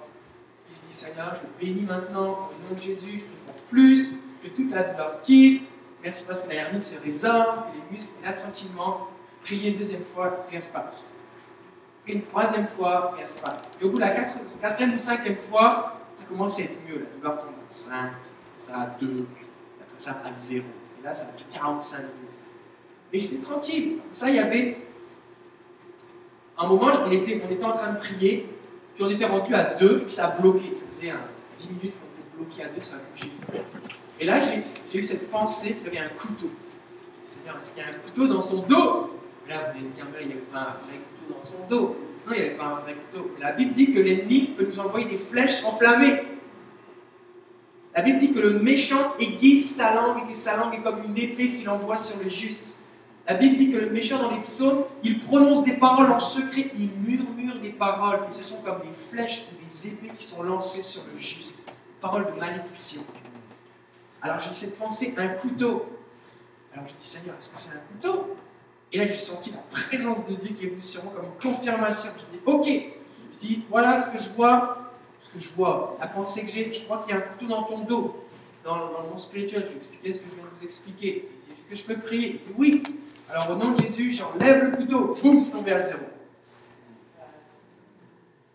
Je 0.70 0.88
dis 0.88 0.94
Seigneur, 0.94 1.34
je 1.34 1.64
bénis 1.64 1.82
maintenant. 1.82 2.30
Au 2.50 2.68
nom 2.68 2.74
de 2.74 2.80
Jésus, 2.80 3.18
je 3.18 3.24
te 3.24 3.52
prends 3.52 3.66
plus. 3.70 4.12
Que 4.42 4.48
toute 4.48 4.70
la 4.72 4.82
douleur 4.84 5.22
quitte. 5.22 5.62
Merci 6.02 6.24
parce 6.26 6.42
que 6.42 6.48
la 6.48 6.54
hernie 6.54 6.80
se 6.80 6.96
résorbe. 6.96 7.66
Que 7.70 7.76
les 7.76 7.96
muscles. 7.96 8.14
Et 8.22 8.26
là, 8.26 8.32
tranquillement, 8.32 9.08
prier 9.44 9.72
une 9.72 9.78
deuxième 9.78 10.04
fois. 10.04 10.46
Rien 10.50 10.60
se 10.60 10.72
passe. 10.72 11.16
Une 12.06 12.22
troisième 12.22 12.66
fois, 12.66 13.14
rien 13.16 13.26
se 13.26 13.38
passe. 13.38 13.62
Et 13.80 13.84
au 13.84 13.90
bout 13.90 13.96
de 13.96 14.00
la 14.00 14.10
quatrième 14.10 14.94
ou 14.94 14.98
cinquième 14.98 15.36
fois, 15.36 16.00
ça 16.16 16.24
commence 16.24 16.58
à 16.58 16.62
être 16.62 16.78
mieux. 16.88 16.98
La 16.98 17.16
douleur 17.16 17.40
tombe 17.42 17.50
à 17.50 17.70
5, 17.70 18.12
ça 18.58 18.80
à 18.80 18.86
2, 19.00 19.26
après 19.80 19.98
ça 19.98 20.22
à 20.24 20.34
0. 20.34 20.64
Et 20.98 21.04
là, 21.04 21.14
ça 21.14 21.28
a 21.28 21.32
pris 21.32 21.44
45 21.52 21.98
minutes. 21.98 22.10
Et 23.12 23.20
j'étais 23.20 23.42
tranquille. 23.42 23.98
Ça, 24.10 24.28
il 24.28 24.36
y 24.36 24.38
avait. 24.40 24.78
Un 26.58 26.66
moment, 26.66 26.88
on 27.06 27.10
était, 27.10 27.40
on 27.44 27.50
était 27.50 27.64
en 27.64 27.72
train 27.72 27.92
de 27.92 27.98
prier, 27.98 28.48
puis 28.94 29.04
on 29.04 29.10
était 29.10 29.26
rendu 29.26 29.54
à 29.54 29.74
2, 29.74 30.00
puis 30.00 30.12
ça 30.12 30.26
a 30.26 30.30
bloqué. 30.40 30.74
Ça 30.74 30.82
faisait 30.94 31.10
un 31.10 31.20
10 31.56 31.68
minutes 31.70 31.94
qu'on 31.98 32.06
était 32.08 32.36
bloqué 32.36 32.64
à 32.64 32.68
2, 32.68 32.80
ça 32.80 32.96
a 32.96 32.98
bougé. 33.14 33.30
Et 34.22 34.24
là, 34.24 34.36
j'ai 34.88 35.00
eu 35.00 35.04
cette 35.04 35.28
pensée 35.32 35.74
qu'il 35.74 35.92
y 35.92 35.98
avait 35.98 36.06
un 36.06 36.16
couteau. 36.16 36.48
Seigneur, 37.26 37.58
est-ce 37.60 37.72
qu'il 37.72 37.82
y 37.82 37.86
a 37.86 37.88
un 37.88 37.98
couteau 38.04 38.28
dans 38.28 38.40
son 38.40 38.58
dos? 38.58 39.18
Là, 39.48 39.64
vous 39.64 39.70
allez 39.72 39.80
me 39.80 39.92
dire, 39.92 40.06
mais 40.12 40.18
il 40.22 40.26
n'y 40.28 40.34
avait 40.34 40.42
pas 40.42 40.60
un 40.60 40.86
vrai 40.86 41.00
couteau 41.18 41.40
dans 41.40 41.50
son 41.50 41.68
dos. 41.68 41.96
Non, 42.24 42.32
il 42.32 42.40
n'y 42.40 42.48
avait 42.48 42.56
pas 42.56 42.66
un 42.66 42.74
vrai 42.76 42.94
couteau. 42.94 43.32
La 43.40 43.50
Bible 43.50 43.72
dit 43.72 43.92
que 43.92 43.98
l'ennemi 43.98 44.52
peut 44.56 44.68
nous 44.72 44.78
envoyer 44.78 45.06
des 45.06 45.18
flèches 45.18 45.64
enflammées. 45.64 46.22
La 47.96 48.02
Bible 48.02 48.18
dit 48.20 48.32
que 48.32 48.38
le 48.38 48.60
méchant 48.60 49.14
aiguise 49.18 49.74
sa 49.74 49.92
langue 49.92 50.18
et 50.22 50.32
que 50.32 50.38
sa 50.38 50.56
langue 50.56 50.74
est 50.74 50.82
comme 50.82 51.02
une 51.04 51.18
épée 51.18 51.54
qu'il 51.54 51.68
envoie 51.68 51.96
sur 51.96 52.22
le 52.22 52.30
juste. 52.30 52.76
La 53.26 53.34
Bible 53.34 53.56
dit 53.56 53.72
que 53.72 53.78
le 53.78 53.90
méchant 53.90 54.22
dans 54.22 54.30
les 54.30 54.42
psaumes, 54.42 54.84
il 55.02 55.18
prononce 55.18 55.64
des 55.64 55.74
paroles 55.74 56.12
en 56.12 56.20
secret, 56.20 56.70
il 56.78 56.90
murmure 57.04 57.60
des 57.60 57.70
paroles, 57.70 58.20
et 58.28 58.32
ce 58.32 58.44
sont 58.44 58.62
comme 58.62 58.82
des 58.82 58.94
flèches 59.10 59.46
ou 59.50 59.66
des 59.66 59.88
épées 59.88 60.12
qui 60.16 60.24
sont 60.24 60.44
lancées 60.44 60.82
sur 60.82 61.02
le 61.12 61.18
juste. 61.18 61.58
Paroles 62.00 62.32
de 62.32 62.38
malédiction. 62.38 63.02
Alors 64.22 64.38
j'ai 64.40 64.54
cette 64.54 64.78
pensée, 64.78 65.14
un 65.18 65.28
couteau. 65.28 65.86
Alors 66.72 66.86
j'ai 66.86 66.94
dit, 67.00 67.06
Seigneur, 67.06 67.34
est-ce 67.38 67.50
que 67.50 67.58
c'est 67.58 67.76
un 67.76 67.80
couteau 67.80 68.36
Et 68.92 68.98
là 68.98 69.06
j'ai 69.06 69.16
senti 69.16 69.50
la 69.50 69.58
présence 69.70 70.26
de 70.26 70.34
Dieu 70.34 70.54
qui 70.56 70.66
est 70.66 70.68
venue 70.70 70.80
sur 70.82 71.02
moi 71.04 71.12
comme 71.16 71.52
confirmation. 71.52 72.10
Je 72.16 72.36
dis, 72.36 72.42
ok. 72.46 72.66
Je 73.34 73.38
dis, 73.40 73.64
voilà 73.68 74.06
ce 74.06 74.16
que 74.16 74.22
je 74.22 74.30
vois, 74.34 74.92
ce 75.22 75.30
que 75.30 75.38
je 75.40 75.52
vois, 75.54 75.96
la 76.00 76.06
pensée 76.06 76.46
que 76.46 76.52
j'ai, 76.52 76.72
je 76.72 76.84
crois 76.84 77.02
qu'il 77.04 77.14
y 77.14 77.18
a 77.18 77.20
un 77.20 77.26
couteau 77.26 77.46
dans 77.46 77.64
ton 77.64 77.78
dos, 77.80 78.24
dans, 78.64 78.76
dans 78.76 79.02
le 79.02 79.08
monde 79.08 79.18
spirituel. 79.18 79.64
Je 79.66 79.72
vais 79.72 79.76
expliquer 79.78 80.14
ce 80.14 80.20
que 80.20 80.30
je 80.30 80.34
viens 80.36 80.44
de 80.44 80.58
vous 80.58 80.64
expliquer. 80.64 81.28
Il 81.48 81.54
dit, 81.54 81.60
Est-ce 81.74 81.82
que 81.82 81.92
je 81.92 81.94
peux 81.94 82.00
prier? 82.00 82.40
Oui. 82.56 82.82
Alors 83.28 83.50
au 83.50 83.54
nom 83.56 83.72
de 83.72 83.80
Jésus, 83.82 84.12
j'enlève 84.12 84.64
le 84.70 84.76
couteau. 84.76 85.16
Boum, 85.20 85.40
c'est 85.40 85.50
tombé 85.50 85.72
à 85.72 85.80
zéro. 85.80 86.00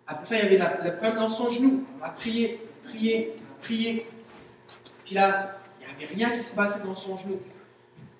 Après 0.05 0.23
ça, 0.23 0.37
il 0.37 0.43
y 0.43 0.45
avait 0.45 0.57
la, 0.57 0.77
la 0.81 0.91
problème 0.91 1.17
dans 1.17 1.27
son 1.29 1.49
genou. 1.49 1.83
On 1.99 2.05
a 2.05 2.09
prié, 2.09 2.61
prié, 2.85 3.35
prié. 3.61 4.05
Puis 5.03 5.15
là, 5.15 5.56
rien 6.05 6.29
qui 6.31 6.43
se 6.43 6.55
passait 6.55 6.83
dans 6.83 6.95
son 6.95 7.17
genou. 7.17 7.39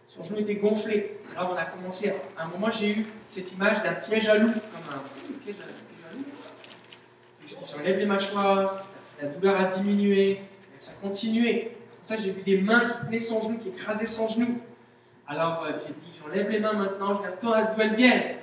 Son 0.10 0.24
genou 0.24 0.40
était 0.40 0.56
gonflé. 0.56 1.20
Alors 1.36 1.51
on 1.54 1.56
a 1.56 1.66
commencé, 1.66 2.12
à 2.36 2.46
un 2.46 2.48
moment 2.48 2.72
j'ai 2.72 2.92
eu 2.92 3.06
cette 3.28 3.51
image 3.54 3.84
d'un 3.84 3.94
piège 3.94 4.28
à 4.28 4.38
loup, 4.38 4.51
comme 4.51 4.96
un 4.96 5.44
piège 5.44 5.58
à, 5.60 6.13
loup. 6.16 6.24
J'enlève 7.72 8.00
les 8.00 8.06
mâchoires, 8.06 8.88
la 9.22 9.30
douleur 9.30 9.60
a 9.60 9.66
diminué, 9.66 10.42
ça 10.80 10.94
continuait. 11.01 11.72
Ça 12.01 12.16
j'ai 12.18 12.32
vu 12.32 12.42
des 12.42 12.62
mains 12.62 12.86
qui 12.86 13.06
tenaient 13.06 13.20
son 13.20 13.42
genou, 13.42 13.60
qui 13.60 13.70
écrasaient 13.70 14.08
son 14.08 14.28
genou. 14.28 14.60
Alors 15.28 15.66
euh, 15.66 15.74
j'ai 15.86 15.94
dit, 15.94 16.20
j'enlève 16.20 16.50
les 16.50 16.60
mains 16.60 16.74
maintenant, 16.74 17.22
je 17.22 17.30
l'attends 17.30 17.74
d'où 17.75 17.82
elles 17.82 17.96
viennent. 17.96 18.38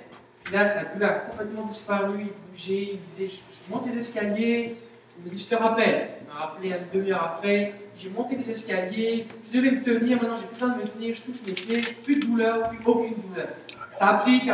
Puis 0.44 0.52
là, 0.52 0.75
la 0.75 0.85
douleur 0.85 1.11
a 1.11 1.14
complètement 1.20 1.64
disparu, 1.64 2.18
il 2.20 2.52
bougeait, 2.52 2.92
il 2.92 3.00
disait, 3.00 3.28
je, 3.28 3.37
je 3.37 3.75
monte 3.75 3.87
les 3.87 3.99
escaliers, 3.99 4.76
il 5.18 5.25
me 5.25 5.37
dit, 5.37 5.42
je 5.42 5.49
te 5.49 5.54
rappelle. 5.54 6.11
Il 6.20 6.26
m'a 6.28 6.35
rappelé 6.35 6.68
une 6.68 7.00
demi-heure 7.00 7.23
après, 7.23 7.73
j'ai 7.98 8.08
monté 8.10 8.36
les 8.36 8.50
escaliers, 8.50 9.26
je 9.46 9.58
devais 9.58 9.70
me 9.70 9.82
tenir, 9.82 10.20
maintenant 10.20 10.36
j'ai 10.38 10.46
plus 10.46 10.60
besoin 10.60 10.76
de 10.76 10.82
me 10.82 10.86
tenir, 10.86 11.14
je 11.14 11.22
touche 11.22 11.42
mes 11.46 11.52
pieds, 11.52 11.80
plus 12.02 12.16
de 12.16 12.26
douleur, 12.26 12.68
plus 12.68 12.78
aucune 12.84 13.14
douleur. 13.28 13.48
Ça 13.96 14.08
a 14.08 14.14
pris 14.14 14.38
45-50 14.38 14.48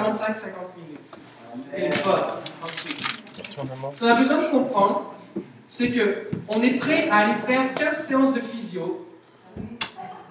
minutes. 0.76 1.00
Téléphone. 1.74 2.20
Ce 3.42 3.56
qu'on 3.56 4.06
a 4.06 4.14
besoin 4.14 4.42
de 4.42 4.50
comprendre, 4.50 5.14
c'est 5.66 5.90
que 5.90 6.28
on 6.48 6.62
est 6.62 6.74
prêt 6.74 7.08
à 7.10 7.16
aller 7.18 7.40
faire 7.46 7.74
15 7.74 8.06
séances 8.06 8.34
de 8.34 8.40
physio. 8.40 9.06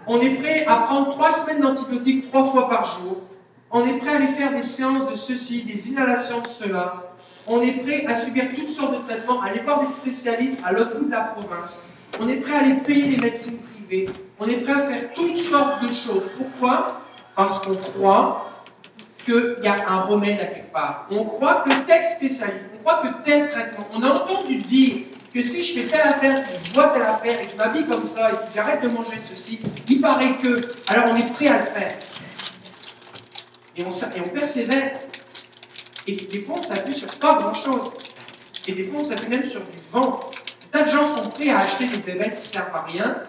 On 0.08 0.22
est 0.22 0.36
prêt 0.36 0.66
à 0.66 0.82
prendre 0.82 1.12
3 1.12 1.34
semaines 1.34 1.62
d'antibiotiques 1.62 2.30
3 2.30 2.46
fois 2.46 2.70
par 2.70 2.86
jour. 2.86 3.22
On 3.72 3.86
est 3.86 3.98
prêt 3.98 4.10
à 4.10 4.16
aller 4.16 4.28
faire 4.28 4.54
des 4.54 4.62
séances 4.62 5.10
de 5.10 5.16
ceci, 5.16 5.64
des 5.64 5.92
inhalations 5.92 6.42
de 6.42 6.48
cela. 6.48 7.14
On 7.48 7.62
est 7.62 7.84
prêt 7.84 8.06
à 8.06 8.20
subir 8.20 8.46
toutes 8.56 8.70
sortes 8.70 8.94
de 8.94 9.08
traitements, 9.08 9.42
à 9.42 9.48
aller 9.48 9.62
voir 9.62 9.82
des 9.82 9.88
spécialistes 9.88 10.60
à 10.64 10.72
l'autre 10.72 10.98
bout 10.98 11.06
de 11.06 11.12
la 11.12 11.22
province. 11.22 11.84
On 12.20 12.28
est 12.28 12.38
prêt 12.38 12.54
à 12.54 12.60
aller 12.60 12.76
payer 12.76 13.18
les 13.18 13.18
médecines 13.18 13.60
privées. 13.60 14.10
On 14.40 14.48
est 14.48 14.58
prêt 14.58 14.74
à 14.74 14.88
faire 14.88 15.14
toutes 15.14 15.38
sortes 15.38 15.84
de 15.84 15.88
choses. 15.88 16.30
Pourquoi? 16.38 17.02
Parce 17.36 17.60
qu'on 17.60 17.76
croit 17.76 18.52
qu'il 19.26 19.58
y 19.64 19.68
a 19.68 19.90
un 19.90 20.02
remède 20.02 20.40
à 20.40 20.46
quelque 20.48 20.72
part. 20.72 21.08
On 21.12 21.26
croit 21.26 21.64
que 21.66 21.70
tel 21.86 22.02
spécialiste, 22.04 22.66
on 22.76 22.84
croit 22.84 23.02
que 23.04 23.24
tel 23.24 23.50
traitement. 23.50 23.86
On 23.94 24.02
a 24.04 24.10
entendu 24.10 24.58
dire 24.58 25.06
que 25.34 25.44
si 25.44 25.64
je 25.64 25.82
fais 25.82 25.88
telle 25.88 26.02
affaire, 26.02 26.44
je 26.64 26.74
bois 26.74 26.88
telle 26.88 27.04
affaire, 27.04 27.40
et 27.40 27.46
que 27.46 27.52
je 27.52 27.58
m'habille 27.58 27.86
comme 27.86 28.06
ça, 28.06 28.32
et 28.32 28.34
que 28.34 28.54
j'arrête 28.56 28.82
de 28.82 28.90
manger 28.90 29.20
ceci, 29.20 29.62
il 29.88 30.02
paraît 30.02 30.34
que. 30.34 30.60
Alors 30.88 31.06
on 31.12 31.16
est 31.16 31.32
prêt 31.34 31.48
à 31.48 31.60
le 31.60 31.66
faire. 31.66 31.94
Et 33.78 33.84
on, 33.84 33.90
et 33.92 34.22
on 34.26 34.30
persévère. 34.30 34.94
Et 36.08 36.14
des 36.14 36.42
fois, 36.42 36.56
on 36.58 36.62
s'appuie 36.62 36.94
sur 36.94 37.08
pas 37.20 37.36
grand-chose. 37.36 37.92
Et 38.68 38.72
des 38.74 38.86
fois, 38.86 39.02
on 39.02 39.06
s'appuie 39.06 39.30
même 39.30 39.46
sur 39.46 39.62
du 39.62 39.78
vent. 39.92 40.20
Tas 40.72 40.84
de 40.84 40.90
gens 40.90 41.18
sont 41.18 41.30
prêts 41.30 41.50
à 41.50 41.60
acheter 41.60 41.88
des 41.88 41.98
bébés 41.98 42.36
qui 42.36 42.42
ne 42.42 42.48
servent 42.48 42.76
à 42.76 42.82
rien, 42.84 43.24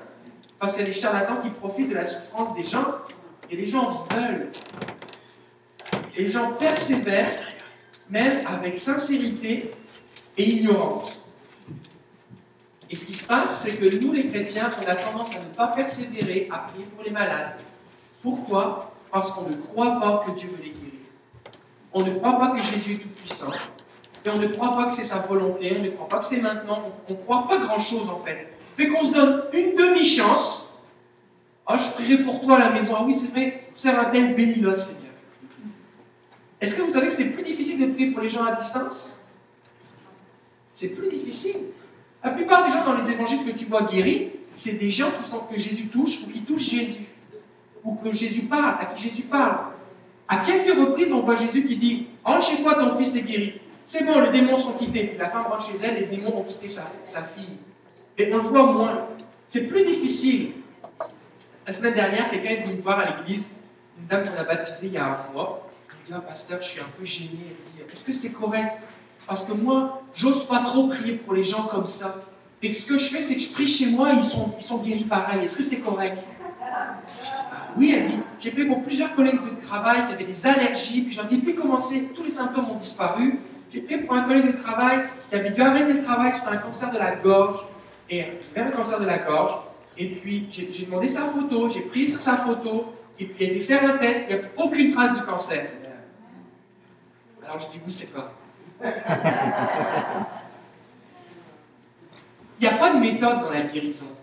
Parce 0.59 0.75
qu'il 0.75 0.83
y 0.85 0.91
a 0.91 0.93
des 0.93 1.01
charlatans 1.01 1.41
qui 1.43 1.49
profitent 1.51 1.89
de 1.89 1.95
la 1.95 2.07
souffrance 2.07 2.55
des 2.55 2.67
gens 2.67 2.97
et 3.51 3.57
les 3.57 3.67
gens 3.67 4.07
veulent. 4.11 4.51
Et 6.15 6.25
les 6.25 6.31
gens 6.31 6.53
persévèrent, 6.53 7.35
même 8.11 8.41
avec 8.47 8.77
sincérité 8.77 9.73
et 10.37 10.49
ignorance. 10.49 11.25
Et 12.91 12.97
ce 12.97 13.07
qui 13.07 13.15
se 13.15 13.27
passe, 13.27 13.63
c'est 13.63 13.77
que 13.77 13.97
nous, 13.97 14.13
les 14.13 14.29
chrétiens, 14.29 14.71
on 14.83 14.87
a 14.87 14.97
tendance 14.97 15.35
à 15.35 15.39
ne 15.39 15.55
pas 15.55 15.69
persévérer 15.69 16.49
à 16.53 16.59
prier 16.59 16.85
pour 16.87 17.05
les 17.05 17.11
malades. 17.11 17.55
Pourquoi? 18.21 18.93
Parce 19.11 19.33
qu'on 19.33 19.49
ne 19.49 19.55
croit 19.55 19.99
pas 19.99 20.25
que 20.27 20.33
Dieu 20.33 20.49
veut 20.49 20.63
les 20.63 20.71
guérir. 20.71 20.91
On 21.93 22.03
ne 22.03 22.15
croit 22.15 22.39
pas 22.39 22.51
que 22.51 22.59
Jésus 22.59 22.95
est 22.95 22.99
tout-puissant. 22.99 23.53
Et 24.25 24.29
on 24.29 24.39
ne 24.39 24.49
croit 24.49 24.73
pas 24.73 24.87
que 24.87 24.95
c'est 24.95 25.05
sa 25.05 25.21
volonté. 25.21 25.75
On 25.79 25.83
ne 25.83 25.91
croit 25.91 26.09
pas 26.09 26.19
que 26.19 26.25
c'est 26.25 26.41
maintenant. 26.41 26.83
On 27.09 27.13
ne 27.13 27.19
croit 27.19 27.47
pas 27.49 27.59
grand-chose, 27.59 28.09
en 28.11 28.19
fait. 28.19 28.49
Fait 28.77 28.89
qu'on 28.89 29.07
se 29.07 29.13
donne 29.13 29.45
une 29.53 29.77
demi-chance. 29.77 30.73
Ah, 31.67 31.79
je 31.79 31.91
prierai 31.91 32.25
pour 32.25 32.41
toi 32.41 32.57
à 32.57 32.71
la 32.71 32.71
maison. 32.71 32.95
Ah 32.99 33.05
oui, 33.07 33.15
c'est 33.15 33.31
vrai. 33.31 33.69
Sœur 33.73 33.99
Adèle, 33.99 34.35
bénis-le, 34.35 34.75
Seigneur. 34.75 35.01
Est-ce 36.61 36.77
que 36.77 36.83
vous 36.83 36.93
savez 36.93 37.09
que 37.09 37.13
c'est 37.13 37.31
plus 37.31 37.43
difficile 37.43 37.81
de 37.81 37.93
prier 37.93 38.11
pour 38.11 38.23
les 38.23 38.29
gens 38.29 38.45
à 38.45 38.53
distance? 38.53 39.21
C'est 40.75 40.89
plus 40.89 41.09
difficile. 41.09 41.57
La 42.23 42.31
plupart 42.31 42.67
des 42.67 42.73
gens 42.73 42.85
dans 42.85 42.95
les 42.95 43.11
évangiles 43.11 43.45
que 43.45 43.59
tu 43.59 43.65
vois 43.65 43.85
guéris, 43.85 44.31
c'est 44.55 44.75
des 44.75 44.91
gens 44.91 45.11
qui 45.19 45.27
sentent 45.27 45.51
que 45.51 45.59
Jésus 45.59 45.87
touche 45.87 46.23
ou 46.25 46.31
qui 46.31 46.41
touchent 46.41 46.71
Jésus. 46.71 47.07
Ou 47.83 47.95
que 47.95 48.15
Jésus 48.15 48.43
parle, 48.43 48.77
à 48.79 48.87
qui 48.87 49.03
Jésus 49.03 49.23
parle. 49.23 49.59
À 50.29 50.39
quelques 50.39 50.77
reprises, 50.77 51.13
on 51.13 51.21
voit 51.21 51.37
Jésus 51.37 51.67
qui 51.67 51.77
dit 51.77 52.07
Rentre 52.25 52.47
chez 52.47 52.63
toi, 52.63 52.75
ton 52.75 52.99
fils 52.99 53.17
est 53.17 53.23
guéri. 53.23 53.60
C'est 53.93 54.05
bon, 54.05 54.21
les 54.21 54.31
démons 54.31 54.57
sont 54.57 54.75
quittés. 54.75 55.17
La 55.19 55.29
femme 55.31 55.47
rentre 55.51 55.67
chez 55.67 55.77
elle, 55.85 55.97
les 55.97 56.07
démons 56.07 56.39
ont 56.39 56.45
quitté 56.45 56.69
sa, 56.69 56.85
fille. 57.35 57.57
Et 58.17 58.33
on 58.33 58.37
le 58.37 58.43
voit 58.43 58.73
moins. 58.73 58.99
C'est 59.49 59.67
plus 59.67 59.85
difficile. 59.85 60.53
La 61.67 61.73
semaine 61.73 61.95
dernière, 61.95 62.31
quelqu'un 62.31 62.51
est 62.51 62.63
venu 62.63 62.75
me 62.77 62.83
voir 62.83 63.01
à 63.01 63.07
l'église, 63.07 63.63
une 63.99 64.07
dame 64.07 64.29
qu'on 64.29 64.41
a 64.41 64.45
baptisée 64.45 64.87
il 64.87 64.93
y 64.93 64.97
a 64.97 65.07
un 65.07 65.33
mois. 65.33 65.69
Elle 65.89 65.99
me 65.99 66.05
dit 66.07 66.13
Ah, 66.15 66.21
pasteur, 66.21 66.63
je 66.63 66.69
suis 66.69 66.81
un 66.81 66.87
peu 66.97 67.05
gêné. 67.05 67.31
Elle 67.49 67.85
dit 67.85 67.93
Est-ce 67.93 68.05
que 68.05 68.13
c'est 68.13 68.31
correct? 68.31 68.79
Parce 69.27 69.45
que 69.45 69.55
moi, 69.55 70.05
j'ose 70.15 70.47
pas 70.47 70.61
trop 70.61 70.87
prier 70.87 71.15
pour 71.15 71.35
les 71.35 71.43
gens 71.43 71.65
comme 71.65 71.89
ça. 71.89 72.23
Et 72.63 72.71
ce 72.71 72.87
que 72.87 72.97
je 72.97 73.07
fais, 73.07 73.23
c'est 73.23 73.35
que 73.35 73.41
je 73.41 73.53
prie 73.53 73.67
chez 73.67 73.87
moi, 73.87 74.23
sont, 74.23 74.55
ils 74.57 74.63
sont 74.63 74.79
guéris 74.79 75.03
pareil. 75.03 75.43
Est-ce 75.43 75.57
que 75.57 75.65
c'est 75.65 75.81
correct? 75.81 76.17
Oui, 77.77 77.93
elle 77.97 78.09
dit, 78.09 78.23
j'ai 78.39 78.53
pris 78.53 78.67
pour 78.67 78.85
plusieurs 78.85 79.17
collègues 79.17 79.43
de 79.43 79.67
travail 79.67 80.07
qui 80.07 80.13
avaient 80.13 80.25
des 80.25 80.47
allergies, 80.47 81.03
puis 81.03 81.13
j'en 81.13 81.29
ai 81.29 81.39
pu 81.39 81.55
commencer, 81.55 82.13
tous 82.15 82.23
les 82.23 82.31
symptômes 82.31 82.71
ont 82.71 82.77
disparu. 82.77 83.41
J'ai 83.73 83.81
pris 83.81 83.99
pour 83.99 84.15
un 84.15 84.25
collègue 84.25 84.57
de 84.57 84.63
travail 84.63 85.03
qui 85.29 85.37
avait 85.37 85.51
dû 85.51 85.63
arrêter 85.63 85.93
le 85.93 86.03
travail 86.03 86.33
sur 86.39 86.49
un 86.49 86.57
cancer 86.57 86.91
de 86.93 86.99
la 86.99 87.13
gorge, 87.17 87.61
et 88.09 88.25
vers 88.55 88.67
le 88.67 88.73
cancer 88.73 89.01
de 89.01 89.07
la 89.07 89.19
gorge, 89.19 89.61
et 89.97 90.07
puis 90.07 90.49
j'ai 90.51 90.85
demandé 90.85 91.07
sa 91.07 91.23
photo, 91.23 91.69
j'ai 91.69 91.83
pris 91.83 92.07
sa 92.07 92.37
photo, 92.39 92.93
et 93.19 93.27
puis 93.27 93.45
il 93.45 93.49
a 93.49 93.53
été 93.53 93.61
faire 93.61 93.85
un 93.85 93.99
test, 93.99 94.29
il 94.31 94.37
n'y 94.37 94.43
a 94.43 94.45
aucune 94.57 94.93
trace 94.93 95.19
de 95.19 95.25
cancer. 95.25 95.67
Alors 97.45 97.61
je 97.61 97.67
dis, 97.71 97.81
oui, 97.85 97.93
c'est 97.93 98.13
quoi 98.13 98.33
Il 102.61 102.69
n'y 102.69 102.75
a 102.75 102.77
pas 102.77 102.93
de 102.95 102.99
méthode 102.99 103.43
dans 103.43 103.51
la 103.51 103.63
guérison. 103.63 104.15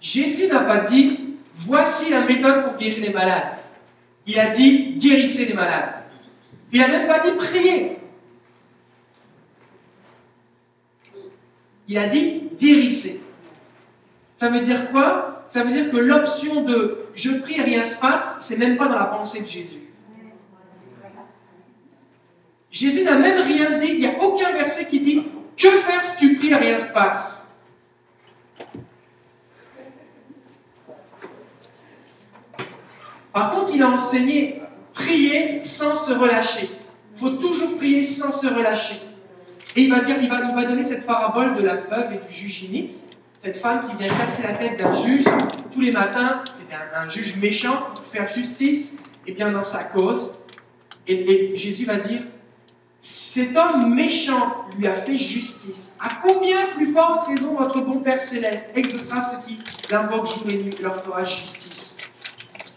Jésus 0.00 0.48
n'a 0.48 0.60
pas 0.60 0.80
dit, 0.80 1.32
Voici 1.64 2.10
la 2.10 2.22
méthode 2.22 2.64
pour 2.64 2.76
guérir 2.76 3.02
les 3.02 3.12
malades. 3.12 3.58
Il 4.26 4.38
a 4.38 4.50
dit 4.50 4.94
guérissez 4.98 5.46
les 5.46 5.54
malades. 5.54 5.94
Il 6.72 6.80
n'a 6.80 6.88
même 6.88 7.06
pas 7.06 7.20
dit 7.20 7.36
priez. 7.36 7.98
Il 11.92 11.98
a 11.98 12.08
dit 12.08 12.44
guérissez. 12.58 13.20
Ça 14.38 14.48
veut 14.48 14.62
dire 14.62 14.90
quoi? 14.90 15.44
Ça 15.46 15.62
veut 15.62 15.74
dire 15.74 15.90
que 15.90 15.98
l'option 15.98 16.62
de 16.62 17.04
je 17.14 17.32
prie 17.32 17.58
et 17.58 17.62
rien 17.62 17.84
se 17.84 18.00
passe, 18.00 18.38
c'est 18.40 18.56
même 18.56 18.78
pas 18.78 18.88
dans 18.88 18.96
la 18.96 19.04
pensée 19.04 19.42
de 19.42 19.46
Jésus. 19.46 19.82
Jésus 22.70 23.04
n'a 23.04 23.18
même 23.18 23.38
rien 23.42 23.78
dit, 23.78 23.88
il 23.92 23.98
n'y 23.98 24.06
a 24.06 24.22
aucun 24.22 24.52
verset 24.52 24.86
qui 24.86 25.00
dit 25.00 25.26
que 25.54 25.68
faire 25.68 26.02
si 26.02 26.16
tu 26.16 26.38
pries 26.38 26.54
rien 26.54 26.78
se 26.78 26.94
passe? 26.94 27.50
Par 33.34 33.50
contre, 33.50 33.72
il 33.74 33.82
a 33.82 33.90
enseigné 33.90 34.62
prier 34.94 35.62
sans 35.64 35.98
se 35.98 36.12
relâcher. 36.12 36.70
Il 37.16 37.20
faut 37.20 37.32
toujours 37.32 37.76
prier 37.76 38.02
sans 38.02 38.32
se 38.32 38.46
relâcher. 38.46 39.11
Et 39.76 39.82
il 39.82 39.90
va 39.90 40.00
dire, 40.00 40.16
il 40.20 40.28
va, 40.28 40.40
il 40.40 40.54
va 40.54 40.64
donner 40.64 40.84
cette 40.84 41.06
parabole 41.06 41.56
de 41.56 41.62
la 41.62 41.76
veuve 41.76 42.12
et 42.12 42.28
du 42.28 42.34
juge 42.34 42.64
inique. 42.64 42.92
Cette 43.42 43.56
femme 43.56 43.88
qui 43.88 43.96
vient 43.96 44.08
casser 44.08 44.42
la 44.44 44.54
tête 44.54 44.78
d'un 44.78 44.94
juge 44.94 45.24
tous 45.72 45.80
les 45.80 45.92
matins. 45.92 46.42
C'était 46.52 46.74
un, 46.94 47.08
juge 47.08 47.36
méchant 47.36 47.88
pour 47.94 48.04
faire 48.04 48.28
justice 48.28 48.98
et 49.26 49.32
bien 49.32 49.50
dans 49.50 49.64
sa 49.64 49.84
cause. 49.84 50.34
Et, 51.08 51.52
et 51.52 51.56
Jésus 51.56 51.84
va 51.84 51.96
dire, 51.96 52.22
cet 53.00 53.56
homme 53.56 53.94
méchant 53.94 54.66
lui 54.78 54.86
a 54.86 54.94
fait 54.94 55.18
justice. 55.18 55.96
À 56.00 56.08
combien 56.22 56.58
plus 56.76 56.92
forte 56.92 57.26
raison 57.28 57.56
votre 57.56 57.80
bon 57.80 58.00
Père 58.00 58.20
céleste 58.20 58.76
exaucera 58.76 59.20
ceux 59.20 59.38
qui 59.46 59.58
l'invoquent 59.90 60.26
jour 60.26 60.48
et 60.50 60.58
nuit 60.58 60.74
et 60.78 60.82
leur 60.82 61.02
fera 61.02 61.24
justice 61.24 61.82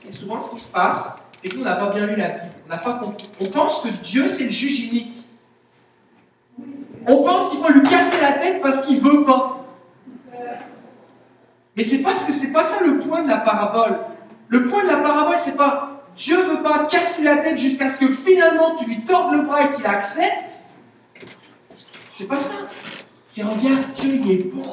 et 0.08 0.14
souvent, 0.14 0.42
ce 0.42 0.52
qui 0.52 0.60
se 0.60 0.72
passe, 0.72 1.18
c'est 1.44 1.52
que 1.52 1.56
nous, 1.56 1.62
on 1.62 1.66
n'a 1.66 1.76
pas 1.76 1.94
bien 1.94 2.08
lu 2.08 2.16
la 2.16 2.30
Bible. 2.30 2.54
On, 2.66 2.78
pas 2.78 3.02
on 3.40 3.46
pense 3.46 3.82
que 3.82 3.90
Dieu, 4.04 4.30
c'est 4.32 4.46
le 4.46 4.52
juge 4.52 4.86
unique. 4.86 5.14
On 7.08 7.24
pense 7.24 7.50
qu'il 7.50 7.60
faut 7.60 7.72
lui 7.72 7.84
casser 7.84 8.22
la 8.22 8.34
tête 8.34 8.62
parce 8.62 8.86
qu'il 8.86 9.00
veut 9.00 9.24
pas. 9.24 9.66
Mais 11.76 11.84
c'est 11.84 12.02
parce 12.02 12.26
que 12.26 12.34
c'est 12.34 12.52
pas 12.52 12.64
ça 12.64 12.86
le 12.86 13.00
point 13.00 13.24
de 13.24 13.30
la 13.30 13.38
parabole. 13.38 14.00
Le 14.48 14.66
point 14.66 14.84
de 14.84 14.88
la 14.88 14.98
parabole, 14.98 15.36
c'est 15.38 15.58
pas 15.58 15.96
Dieu 16.16 16.38
veut 16.38 16.64
pas 16.64 16.86
casser 16.86 17.24
la 17.24 17.38
tête 17.38 17.58
jusqu'à 17.58 17.90
ce 17.90 18.00
que 18.00 18.08
finalement 18.08 18.76
tu 18.76 18.86
lui 18.86 19.02
tordes 19.02 19.34
le 19.34 19.42
bras 19.42 19.66
et 19.66 19.70
qu'il 19.72 19.86
accepte. 19.86 20.64
C'est 22.14 22.28
pas 22.28 22.40
ça. 22.40 22.68
C'est 23.28 23.44
regarde, 23.44 23.84
Dieu 23.96 24.22
il 24.24 24.32
est 24.32 24.44
bon. 24.54 24.64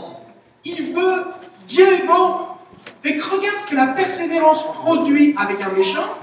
Il 0.64 0.94
veut, 0.94 1.24
Dieu 1.66 1.84
est 1.84 2.06
bon. 2.06 2.36
Fait 3.02 3.16
que 3.16 3.24
regarde 3.24 3.56
ce 3.64 3.70
que 3.70 3.74
la 3.74 3.88
persévérance 3.88 4.72
produit 4.74 5.34
avec 5.36 5.60
un 5.60 5.70
méchant, 5.70 6.16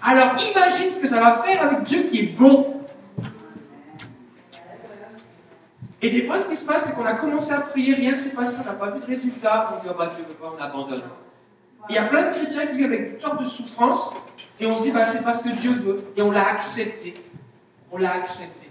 alors 0.00 0.36
imagine 0.38 0.90
ce 0.90 1.00
que 1.00 1.08
ça 1.08 1.20
va 1.20 1.42
faire 1.42 1.62
avec 1.62 1.82
Dieu 1.82 2.04
qui 2.04 2.20
est 2.20 2.38
bon. 2.38 2.79
Et 6.02 6.10
des 6.10 6.22
fois, 6.22 6.38
ce 6.38 6.48
qui 6.48 6.56
se 6.56 6.64
passe, 6.64 6.86
c'est 6.86 6.94
qu'on 6.94 7.04
a 7.04 7.14
commencé 7.14 7.52
à 7.52 7.60
prier, 7.60 7.94
rien 7.94 8.14
s'est 8.14 8.34
passé, 8.34 8.60
on 8.62 8.64
n'a 8.64 8.72
pas 8.72 8.90
vu 8.90 9.00
de 9.00 9.06
résultat, 9.06 9.74
on 9.74 9.82
dit, 9.82 9.90
oh 9.90 9.96
bah 9.98 10.12
Dieu 10.14 10.24
veut 10.26 10.34
pas, 10.34 10.54
on 10.56 10.62
abandonne. 10.62 11.02
il 11.88 11.94
y 11.94 11.98
a 11.98 12.04
plein 12.04 12.30
de 12.30 12.36
chrétiens 12.38 12.66
qui 12.66 12.76
vivent 12.76 12.86
avec 12.86 13.12
toutes 13.12 13.22
sortes 13.22 13.42
de 13.42 13.46
souffrances, 13.46 14.16
et 14.58 14.66
on 14.66 14.78
se 14.78 14.84
dit, 14.84 14.92
bah, 14.92 15.04
c'est 15.06 15.22
parce 15.22 15.42
que 15.42 15.50
Dieu 15.50 15.72
veut, 15.72 16.04
et 16.16 16.22
on 16.22 16.30
l'a 16.30 16.48
accepté. 16.48 17.14
On 17.92 17.98
l'a 17.98 18.14
accepté. 18.14 18.68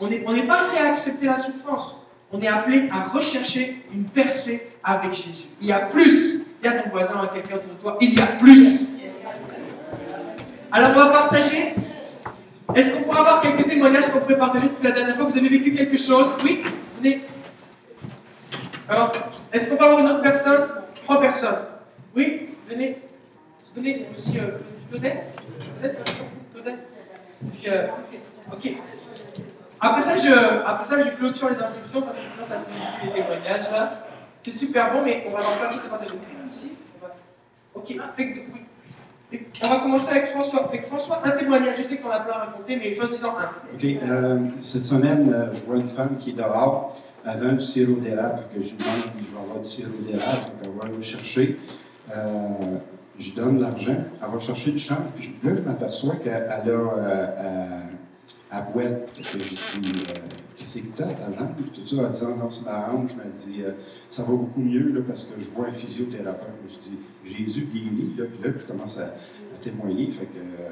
On 0.00 0.08
n'est 0.08 0.46
pas 0.46 0.64
prêt 0.64 0.86
à 0.86 0.92
accepter 0.92 1.26
la 1.26 1.38
souffrance. 1.38 1.96
On 2.32 2.40
est 2.40 2.48
appelé 2.48 2.88
à 2.90 3.08
rechercher 3.08 3.84
une 3.92 4.04
percée 4.04 4.70
avec 4.82 5.12
Jésus. 5.12 5.48
Il 5.60 5.66
y 5.66 5.72
a 5.72 5.80
plus 5.80 6.40
il 6.62 6.66
y 6.66 6.68
a 6.68 6.82
ton 6.82 6.90
voisin 6.90 7.24
ou 7.24 7.34
quelqu'un 7.34 7.56
autour 7.56 7.74
de 7.74 7.80
toi, 7.80 7.98
il 8.00 8.14
y 8.14 8.20
a 8.20 8.26
plus. 8.26 8.98
Alors 10.70 10.90
on 10.90 10.98
va 10.98 11.08
partager. 11.08 11.74
Est-ce 12.74 12.94
qu'on 12.94 13.02
pourrait 13.02 13.20
avoir 13.20 13.40
quelques 13.40 13.68
témoignages 13.68 14.08
qu'on 14.08 14.20
pourrait 14.20 14.38
partager 14.38 14.68
depuis 14.68 14.84
la 14.84 14.92
dernière 14.92 15.16
fois 15.16 15.24
Vous 15.26 15.36
avez 15.38 15.48
vécu 15.48 15.74
quelque 15.74 15.96
chose? 15.96 16.36
Oui? 16.44 16.62
Venez. 16.98 17.22
Alors, 18.88 19.12
est-ce 19.52 19.70
qu'on 19.70 19.76
peut 19.76 19.84
avoir 19.84 20.00
une 20.00 20.08
autre 20.08 20.22
personne? 20.22 20.68
Trois 21.02 21.20
personnes. 21.20 21.58
Oui? 22.14 22.50
Venez. 22.68 22.98
Venez 23.74 24.06
aussi. 24.12 24.38
Euh, 24.38 24.58
peut-être 24.90 25.26
Peut-être 25.80 26.04
Peut-être 26.54 26.78
euh, 27.68 27.86
Ok. 28.52 28.72
Après 29.80 30.02
ça, 30.02 30.18
je, 30.18 30.64
après 30.66 30.84
ça, 30.84 31.02
je 31.02 31.10
clôture 31.10 31.48
les 31.50 31.62
inscriptions 31.62 32.02
parce 32.02 32.20
que 32.20 32.28
sinon 32.28 32.46
ça 32.46 32.56
fait 32.56 33.06
les 33.06 33.12
témoignages 33.12 33.70
là. 33.72 34.06
C'est 34.42 34.50
super 34.52 34.92
bon, 34.92 35.02
mais 35.02 35.24
on 35.26 35.32
va 35.32 35.38
avoir 35.38 35.58
plein 35.58 35.68
de 35.68 35.72
choses 35.72 35.82
à 35.86 35.88
partager. 35.88 36.14
Aussi, 36.48 36.78
Ok, 37.74 37.94
on 39.62 39.68
va 39.68 39.78
commencer 39.78 40.10
avec 40.10 40.26
François. 40.26 40.64
Avec 40.66 40.86
François, 40.86 41.22
un 41.24 41.30
témoignage. 41.32 41.76
Je 41.78 41.82
sais 41.82 41.96
qu'on 41.96 42.10
a 42.10 42.20
plein 42.20 42.34
à 42.34 42.38
raconter, 42.46 42.76
mais 42.76 42.94
choisissons 42.94 43.28
un. 43.38 43.74
Ok, 43.74 43.84
euh, 43.84 44.38
cette 44.62 44.86
semaine, 44.86 45.32
euh, 45.32 45.54
je 45.54 45.60
vois 45.60 45.76
une 45.76 45.88
femme 45.88 46.16
qui 46.18 46.30
est 46.30 46.34
dehors 46.34 46.98
avec 47.24 47.56
du 47.56 47.64
sirop 47.64 48.00
d'érable, 48.00 48.40
que 48.54 48.62
je 48.62 48.70
demande, 48.70 49.12
je 49.18 49.34
vais 49.34 49.42
avoir 49.42 49.58
du 49.58 49.68
sirop 49.68 49.98
d'érable, 50.06 50.52
elle 50.64 50.70
va 50.70 50.96
le 50.96 51.02
chercher. 51.02 51.56
Euh, 52.14 52.78
je 53.18 53.30
donne 53.32 53.60
l'argent, 53.60 53.96
elle 54.22 54.30
va 54.32 54.40
chercher 54.40 54.72
le 54.72 54.78
champ, 54.78 54.96
puis 55.16 55.34
là, 55.44 55.50
je 55.54 55.60
m'aperçois 55.68 56.16
qu'elle 56.16 56.32
a 56.32 56.62
euh, 56.66 57.82
à 58.50 58.62
boîte. 58.62 59.12
Que 59.12 59.38
j'ai 59.38 59.38
dit, 59.80 60.02
c'est 60.70 60.82
que 60.82 60.96
ta 60.96 61.08
jambe? 61.08 61.56
Tout 61.74 61.86
ça, 61.86 61.96
en 61.96 62.10
disant, 62.10 62.36
non, 62.36 62.50
c'est 62.50 62.64
ma 62.64 62.92
hanche. 62.92 63.10
Je 63.10 63.16
me 63.16 63.32
dis, 63.32 63.62
euh, 63.62 63.72
ça 64.08 64.22
va 64.22 64.32
beaucoup 64.32 64.60
mieux 64.60 64.92
là, 64.92 65.00
parce 65.06 65.24
que 65.24 65.42
je 65.42 65.48
vois 65.50 65.66
un 65.66 65.72
physiothérapeute. 65.72 66.48
Je 66.72 66.78
dis, 66.78 66.98
Jésus 67.24 67.66
guérit. 67.72 68.14
Là, 68.16 68.24
puis 68.32 68.42
là, 68.44 68.54
je 68.58 68.66
commence 68.66 68.98
à, 68.98 69.14
témoigner. 69.62 70.10
Euh, 70.36 70.70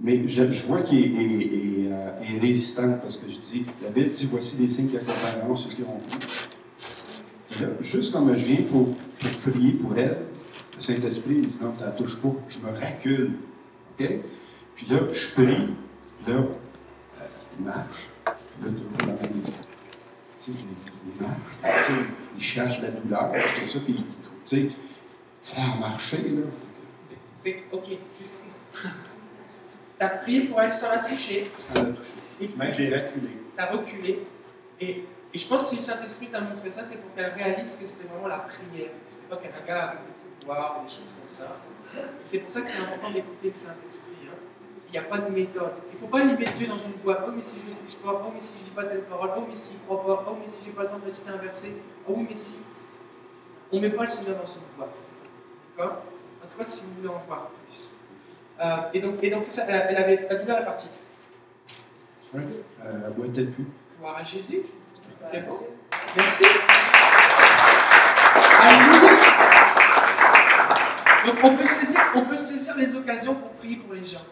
mais 0.00 0.28
je, 0.28 0.66
vois 0.66 0.82
qu'il 0.82 0.98
est, 0.98 1.90
euh, 1.90 2.20
est, 2.20 2.38
résistant 2.38 2.98
parce 3.00 3.16
que 3.16 3.30
je 3.30 3.38
dis, 3.38 3.64
la 3.82 3.90
Bible 3.90 4.10
dit, 4.10 4.28
voici 4.30 4.56
des 4.56 4.68
signes 4.68 4.88
qui 4.88 4.96
accompagneront 4.96 5.56
ceux 5.56 5.70
qui 5.70 5.82
ont 5.82 6.00
cru. 6.10 7.62
Là, 7.62 7.68
juste 7.82 8.12
comme 8.12 8.36
je 8.36 8.46
viens 8.46 8.62
pour, 8.64 8.88
prier 9.18 9.78
pour 9.78 9.96
elle, 9.96 10.18
le 10.76 10.82
Saint-Esprit 10.82 11.36
il 11.42 11.46
dit 11.46 11.58
non, 11.62 11.72
tu 11.72 11.84
la 11.84 11.90
touches 11.92 12.16
pas, 12.16 12.34
je 12.48 12.58
me 12.58 12.72
recule. 12.72 13.32
OK? 13.98 14.10
Puis 14.76 14.86
là, 14.88 14.98
je 15.12 15.32
prie, 15.34 15.68
puis 16.24 16.32
là, 16.32 16.46
marche, 17.58 18.08
là, 18.26 18.68
tout 18.68 19.06
la 19.06 19.06
même. 19.06 19.42
Tu 20.42 20.52
sais, 20.52 20.58
il 21.06 21.22
marche, 21.22 21.86
tu 21.86 21.92
sais, 21.94 21.98
il 22.36 22.42
cherche 22.42 22.80
la 22.80 22.88
douleur, 22.90 23.32
tout 23.32 23.68
ça, 23.70 23.78
puis 23.84 23.94
tu 23.94 24.04
sais, 24.44 24.70
ça 25.42 25.62
a 25.74 25.78
marché, 25.78 26.16
là. 26.18 26.42
Fait 27.42 27.64
ok, 27.72 27.86
juste. 27.88 28.86
T'as 29.98 30.08
prié 30.08 30.44
pour 30.44 30.60
elle 30.62 30.72
sans 30.72 30.90
la 30.90 30.98
toucher, 30.98 31.50
Ça 31.74 31.82
l'a 31.82 31.90
touché. 31.90 32.12
et 32.40 32.50
Mais 32.56 32.72
j'ai 32.74 32.88
reculé. 32.94 33.28
t'as 33.56 33.66
reculé. 33.66 34.22
Et, 34.80 35.04
et 35.34 35.38
je 35.38 35.46
pense 35.48 35.62
que 35.64 35.66
si 35.70 35.76
le 35.76 35.82
Saint-Esprit 35.82 36.28
t'a 36.28 36.40
montré 36.40 36.70
ça, 36.70 36.82
c'est 36.88 36.96
pour 36.96 37.14
qu'elle 37.14 37.32
réalise 37.34 37.76
que 37.76 37.86
c'était 37.86 38.08
vraiment 38.08 38.28
la 38.28 38.38
prière. 38.38 38.90
C'était 39.08 39.26
pas 39.28 39.36
qu'elle 39.36 39.52
regarde 39.62 39.90
avec 39.90 40.00
des 40.06 40.40
pouvoirs 40.40 40.78
ou 40.80 40.84
des 40.86 40.90
choses 40.90 41.04
comme 41.20 41.28
ça. 41.28 41.56
C'est 42.24 42.38
pour 42.40 42.52
ça 42.52 42.60
que 42.62 42.68
c'est 42.68 42.78
important 42.78 43.10
d'écouter 43.10 43.48
le 43.50 43.54
Saint-Esprit. 43.54 44.19
Il 44.92 44.98
n'y 44.98 44.98
a 44.98 45.08
pas 45.08 45.18
de 45.18 45.30
méthode. 45.30 45.72
Il 45.92 45.94
ne 45.94 46.00
faut 46.00 46.08
pas 46.08 46.24
mettre 46.24 46.52
Dieu 46.54 46.66
dans 46.66 46.78
une 46.78 46.94
boîte. 46.94 47.20
Oh, 47.24 47.30
mais 47.34 47.42
si 47.42 47.56
je 47.64 47.70
ne 47.70 47.76
touche 47.76 48.02
pas. 48.02 48.22
Oh, 48.26 48.30
mais 48.34 48.40
si 48.40 48.54
je 48.54 48.58
ne 48.58 48.64
dis 48.64 48.70
pas 48.70 48.84
telle 48.84 49.02
parole. 49.02 49.30
Oh, 49.36 49.44
mais 49.48 49.54
s'il 49.54 49.76
ne 49.76 49.84
croit 49.84 50.04
pas. 50.04 50.24
Oh, 50.28 50.36
mais 50.44 50.50
si 50.50 50.64
j'ai 50.64 50.72
pas 50.72 50.82
le 50.82 50.88
temps 50.88 50.98
de 50.98 51.04
réciter 51.04 51.30
un 51.30 51.36
verset. 51.36 51.74
Oh, 52.08 52.14
oui, 52.16 52.26
mais 52.28 52.34
si. 52.34 52.56
On 53.72 53.76
ne 53.76 53.82
met 53.82 53.90
pas 53.90 54.02
le 54.02 54.10
Seigneur 54.10 54.36
dans 54.38 54.52
une 54.52 54.62
boîte. 54.76 54.96
D'accord? 55.78 56.02
En 56.42 56.48
tout 56.48 56.58
cas, 56.58 56.66
si 56.66 56.86
vous 56.86 56.94
voulez 56.96 57.08
en 57.08 57.22
voir 57.28 57.50
plus. 57.68 57.94
Euh, 58.60 58.76
et 58.92 59.00
donc, 59.00 59.14
et 59.22 59.30
donc 59.30 59.44
c'est 59.44 59.52
ça. 59.52 59.64
Elle, 59.68 59.86
elle 59.90 59.96
avait, 59.96 60.26
la 60.28 60.36
douleur 60.38 60.58
est 60.58 60.64
partie. 60.64 60.88
Ouais. 62.34 62.42
Euh, 62.84 62.98
elle 63.06 63.12
boitait 63.12 63.44
plus. 63.44 63.66
Gloire 64.00 64.16
à 64.16 64.24
Jésus. 64.24 64.62
C'est 65.22 65.46
bon? 65.46 65.58
Merci. 66.16 66.44
Alléluia. 68.60 69.10
Donc 71.26 71.36
on 71.44 71.56
peut, 71.56 71.66
saisir, 71.66 72.00
on 72.16 72.24
peut 72.24 72.36
saisir 72.36 72.76
les 72.76 72.96
occasions 72.96 73.34
pour 73.34 73.50
prier 73.50 73.76
pour 73.76 73.94
les 73.94 74.04
gens. 74.04 74.24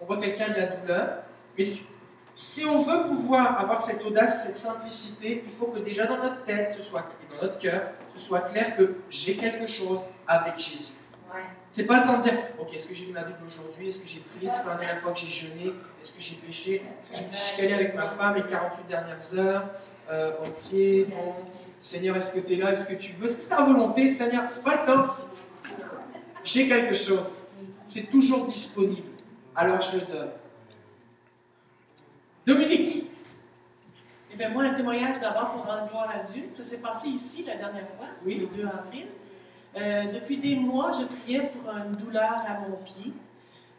On 0.00 0.04
voit 0.06 0.18
quelqu'un 0.20 0.46
a 0.52 0.58
la 0.58 0.66
douleur, 0.66 1.08
mais 1.56 1.64
si, 1.64 1.92
si 2.34 2.64
on 2.64 2.82
veut 2.82 3.08
pouvoir 3.08 3.58
avoir 3.60 3.80
cette 3.80 4.02
audace, 4.04 4.44
cette 4.46 4.56
simplicité, 4.58 5.44
il 5.46 5.52
faut 5.52 5.66
que 5.66 5.78
déjà 5.78 6.06
dans 6.06 6.18
notre 6.18 6.44
tête, 6.44 6.74
ce 6.76 6.82
soit, 6.82 7.04
et 7.22 7.34
dans 7.34 7.42
notre 7.42 7.58
cœur, 7.58 7.82
ce 8.14 8.20
soit 8.20 8.40
clair 8.42 8.76
que 8.76 8.96
j'ai 9.08 9.36
quelque 9.36 9.66
chose 9.66 10.00
avec 10.26 10.58
Jésus. 10.58 10.92
C'est 11.70 11.84
pas 11.86 12.00
le 12.00 12.06
temps 12.06 12.18
de 12.18 12.22
dire, 12.22 12.34
ok, 12.60 12.72
est-ce 12.74 12.86
que 12.86 12.94
j'ai 12.94 13.06
lu 13.06 13.12
ma 13.12 13.24
Bible 13.24 13.40
aujourd'hui? 13.44 13.88
Est-ce 13.88 14.00
que 14.02 14.08
j'ai 14.08 14.20
prié? 14.20 14.48
C'est 14.48 14.62
pas 14.62 14.74
la 14.74 14.76
dernière 14.76 15.00
fois 15.00 15.12
que 15.12 15.18
j'ai 15.18 15.26
jeûné? 15.26 15.72
Est-ce 16.00 16.14
que 16.14 16.22
j'ai 16.22 16.36
péché? 16.36 16.76
Est-ce 17.02 17.10
que 17.10 17.16
je 17.18 17.22
me 17.24 17.32
suis 17.32 17.50
chicané 17.50 17.74
avec 17.74 17.94
ma 17.96 18.06
femme 18.08 18.36
les 18.36 18.44
48 18.44 18.86
dernières 18.88 19.34
heures? 19.34 19.68
Euh, 20.10 20.32
Ok, 20.44 20.70
bon. 21.08 21.34
Seigneur, 21.80 22.16
est-ce 22.16 22.34
que 22.34 22.46
tu 22.46 22.52
es 22.52 22.56
là? 22.56 22.70
Est-ce 22.72 22.86
que 22.88 22.94
tu 22.94 23.12
veux? 23.14 23.26
Est-ce 23.26 23.38
que 23.38 23.42
c'est 23.42 23.48
ta 23.48 23.64
volonté, 23.64 24.08
Seigneur 24.08 24.44
C'est 24.52 24.62
pas 24.62 24.82
le 24.82 24.86
temps. 24.86 25.14
J'ai 26.44 26.68
quelque 26.68 26.94
chose. 26.94 27.24
C'est 27.88 28.10
toujours 28.10 28.46
disponible. 28.46 29.08
Alors 29.56 29.80
je 29.80 29.96
le 29.98 30.02
donne. 30.06 30.30
Dominique 32.46 33.10
Eh 34.32 34.36
bien, 34.36 34.50
moi, 34.50 34.64
un 34.64 34.74
témoignage 34.74 35.20
d'abord 35.20 35.52
pour 35.52 35.64
rendre 35.64 35.88
gloire 35.88 36.10
à 36.14 36.22
Dieu. 36.22 36.44
Ça 36.50 36.64
s'est 36.64 36.80
passé 36.82 37.08
ici 37.08 37.44
la 37.46 37.56
dernière 37.56 37.88
fois, 37.90 38.06
Oui. 38.24 38.36
le 38.36 38.46
2 38.62 38.66
avril. 38.68 39.06
Euh, 39.76 40.04
depuis 40.12 40.36
des 40.38 40.54
mois, 40.56 40.92
je 40.92 41.04
priais 41.06 41.50
pour 41.52 41.72
une 41.74 41.92
douleur 41.92 42.36
à 42.46 42.60
mon 42.68 42.76
pied. 42.84 43.12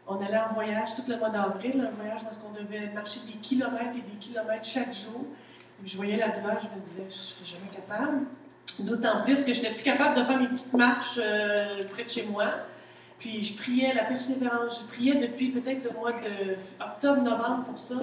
On 0.08 0.20
allait 0.24 0.38
en 0.38 0.48
voyage 0.52 0.94
tout 0.94 1.02
le 1.08 1.16
mois 1.16 1.30
d'avril, 1.30 1.80
un 1.80 1.94
voyage 1.96 2.22
parce 2.24 2.38
qu'on 2.38 2.52
devait 2.52 2.88
marcher 2.92 3.20
des 3.26 3.38
kilomètres 3.38 3.96
et 3.96 4.00
des 4.10 4.18
kilomètres 4.18 4.64
chaque 4.64 4.92
jour. 4.92 5.24
Et 5.84 5.88
je 5.88 5.96
voyais 5.96 6.16
la 6.16 6.28
douleur, 6.28 6.58
je 6.60 6.68
me 6.78 6.84
disais, 6.84 7.02
je 7.02 7.06
ne 7.06 7.10
serais 7.10 7.44
jamais 7.44 7.68
capable. 7.74 8.26
D'autant 8.80 9.22
plus 9.24 9.44
que 9.44 9.52
je 9.52 9.62
n'étais 9.62 9.74
plus 9.74 9.82
capable 9.84 10.16
de 10.16 10.24
faire 10.24 10.38
mes 10.40 10.48
petites 10.48 10.72
marches 10.74 11.18
euh, 11.18 11.84
près 11.90 12.04
de 12.04 12.08
chez 12.08 12.26
moi. 12.26 12.46
Puis 13.18 13.42
je 13.42 13.56
priais 13.56 13.94
la 13.94 14.04
persévérance. 14.04 14.82
Je 14.82 14.94
priais 14.94 15.14
depuis 15.14 15.48
peut-être 15.50 15.84
le 15.84 15.98
mois 15.98 16.12
de 16.12 16.56
octobre-novembre 16.80 17.64
pour 17.64 17.78
ça, 17.78 17.96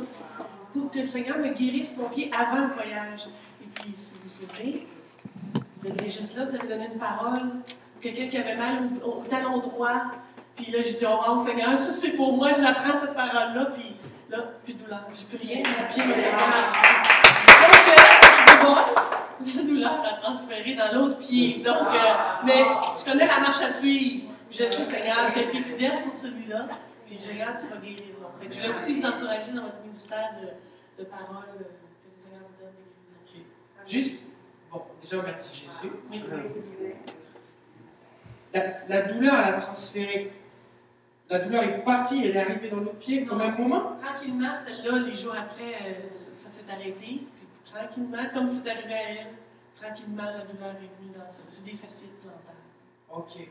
pour 0.73 0.91
que 0.91 0.99
le 0.99 1.07
Seigneur 1.07 1.37
me 1.37 1.53
guérisse 1.53 1.97
mon 1.97 2.09
pied 2.09 2.31
avant 2.33 2.67
le 2.67 2.73
voyage. 2.73 3.27
Et 3.61 3.67
puis, 3.73 3.91
si 3.93 4.17
vous 4.21 4.29
souvenez, 4.29 4.87
dit 5.91 6.11
juste 6.11 6.37
là, 6.37 6.45
vous 6.45 6.55
avez 6.55 6.67
donné 6.67 6.87
une 6.93 6.99
parole. 6.99 7.39
Quelqu'un 8.01 8.27
qui 8.27 8.37
avait 8.37 8.55
mal 8.55 8.89
au, 9.05 9.23
talon 9.29 9.59
droit. 9.59 10.01
Puis 10.55 10.71
là, 10.71 10.79
j'ai 10.83 10.93
dit, 10.93 11.05
oh 11.07 11.29
wow, 11.29 11.37
Seigneur, 11.37 11.75
ça 11.75 11.93
c'est 11.93 12.11
pour 12.11 12.33
moi, 12.33 12.51
je 12.53 12.61
la 12.61 12.73
prends 12.73 12.97
cette 12.97 13.15
parole-là. 13.15 13.67
Puis 13.73 13.95
là, 14.29 14.39
plus 14.63 14.73
de 14.73 14.83
douleur. 14.83 15.07
J'ai 15.13 15.37
plus 15.37 15.47
rien, 15.47 15.57
mon 15.57 15.93
pied 15.93 16.03
me 16.05 16.13
c'est 18.45 18.65
bon, 18.65 18.75
la 19.45 19.63
douleur 19.63 20.03
a 20.05 20.21
transféré 20.21 20.75
dans 20.75 20.93
l'autre 20.93 21.17
pied. 21.19 21.63
Donc, 21.65 21.87
euh, 21.93 22.13
mais 22.45 22.63
je 22.97 23.11
connais 23.11 23.27
la 23.27 23.39
marche 23.39 23.61
à 23.61 23.73
suivre. 23.73 24.32
Je 24.53 24.63
sais, 24.69 24.89
Seigneur, 24.89 25.33
tu 25.33 25.39
as 25.39 25.43
été 25.43 25.61
fidèle 25.63 26.03
pour 26.03 26.15
celui-là. 26.15 26.67
Puis, 27.07 27.17
Seigneur, 27.17 27.55
tu 27.59 27.67
vas 27.67 27.77
guérir. 27.77 28.15
Donc, 28.21 28.47
que 28.47 28.53
je 28.53 28.61
voulais 28.61 28.75
aussi 28.75 28.93
vous 28.95 29.05
encourager 29.05 29.51
dans 29.51 29.63
votre 29.63 29.81
ministère 29.81 30.35
de, 30.39 31.03
de 31.03 31.09
parole 31.09 31.43
euh, 31.55 31.63
que 31.63 32.09
le 32.15 32.21
Seigneur 32.21 32.41
vous 32.41 32.63
donne. 32.63 32.73
Juste, 33.87 34.21
bon, 34.71 34.83
déjà 35.01 35.21
merci 35.23 35.65
Jésus. 35.65 35.91
Oui. 36.09 36.23
La, 38.53 38.87
la 38.87 39.01
douleur, 39.11 39.33
elle 39.33 39.55
a 39.55 39.61
transféré. 39.61 40.31
La 41.29 41.39
douleur 41.39 41.63
est 41.63 41.83
partie, 41.83 42.23
elle 42.23 42.35
est 42.37 42.39
arrivée 42.39 42.69
dans 42.69 42.77
nos 42.81 42.93
pieds 42.93 43.27
au 43.27 43.35
même 43.35 43.57
moment. 43.57 43.97
Tranquillement, 44.01 44.53
celle-là, 44.53 44.99
les 44.99 45.15
jours 45.15 45.35
après, 45.35 45.73
euh, 45.73 46.09
ça, 46.11 46.35
ça 46.35 46.49
s'est 46.49 46.71
arrêté. 46.71 46.95
Puis 47.25 47.47
tranquillement, 47.65 48.23
comme 48.33 48.47
c'est 48.47 48.69
arrivé 48.69 48.93
à 48.93 49.09
elle, 49.09 49.27
tranquillement, 49.81 50.23
la 50.23 50.45
douleur 50.45 50.75
est 50.75 51.01
venue 51.01 51.11
dans 51.17 51.27
ça. 51.27 51.43
C'est 51.49 51.65
des 51.65 51.73
fascites 51.73 52.21
plantaires. 52.21 52.53
Ok. 53.09 53.49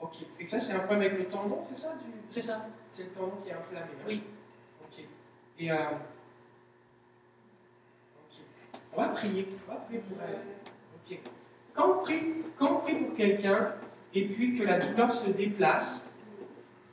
Ok. 0.00 0.16
Fait 0.36 0.44
que 0.44 0.50
ça, 0.50 0.60
c'est 0.60 0.72
un 0.74 0.80
problème 0.80 1.12
avec 1.12 1.18
le 1.18 1.24
tendon, 1.26 1.62
c'est 1.64 1.78
ça 1.78 1.94
du... 1.94 2.10
C'est 2.28 2.42
ça. 2.42 2.66
C'est 2.92 3.04
le 3.04 3.08
tendon 3.10 3.36
qui 3.42 3.48
est 3.48 3.52
inflammé. 3.52 3.86
hein? 4.00 4.04
Oui. 4.06 4.22
Ok. 4.84 5.04
Et. 5.58 5.70
Euh... 5.70 5.76
On 8.94 9.02
va 9.02 9.08
prier. 9.08 9.48
On 9.68 9.72
va 9.72 9.78
prier 9.80 10.00
pour 10.00 10.16
elle. 10.22 10.38
Ok. 10.94 11.18
Quand 11.74 11.90
on 11.92 12.02
prie, 12.02 12.34
quand 12.58 12.72
on 12.72 12.80
prie 12.80 12.94
pour 12.96 13.14
quelqu'un 13.14 13.74
et 14.14 14.26
puis 14.28 14.58
que 14.58 14.64
la 14.64 14.78
douleur 14.80 15.12
se 15.12 15.28
déplace, 15.30 16.08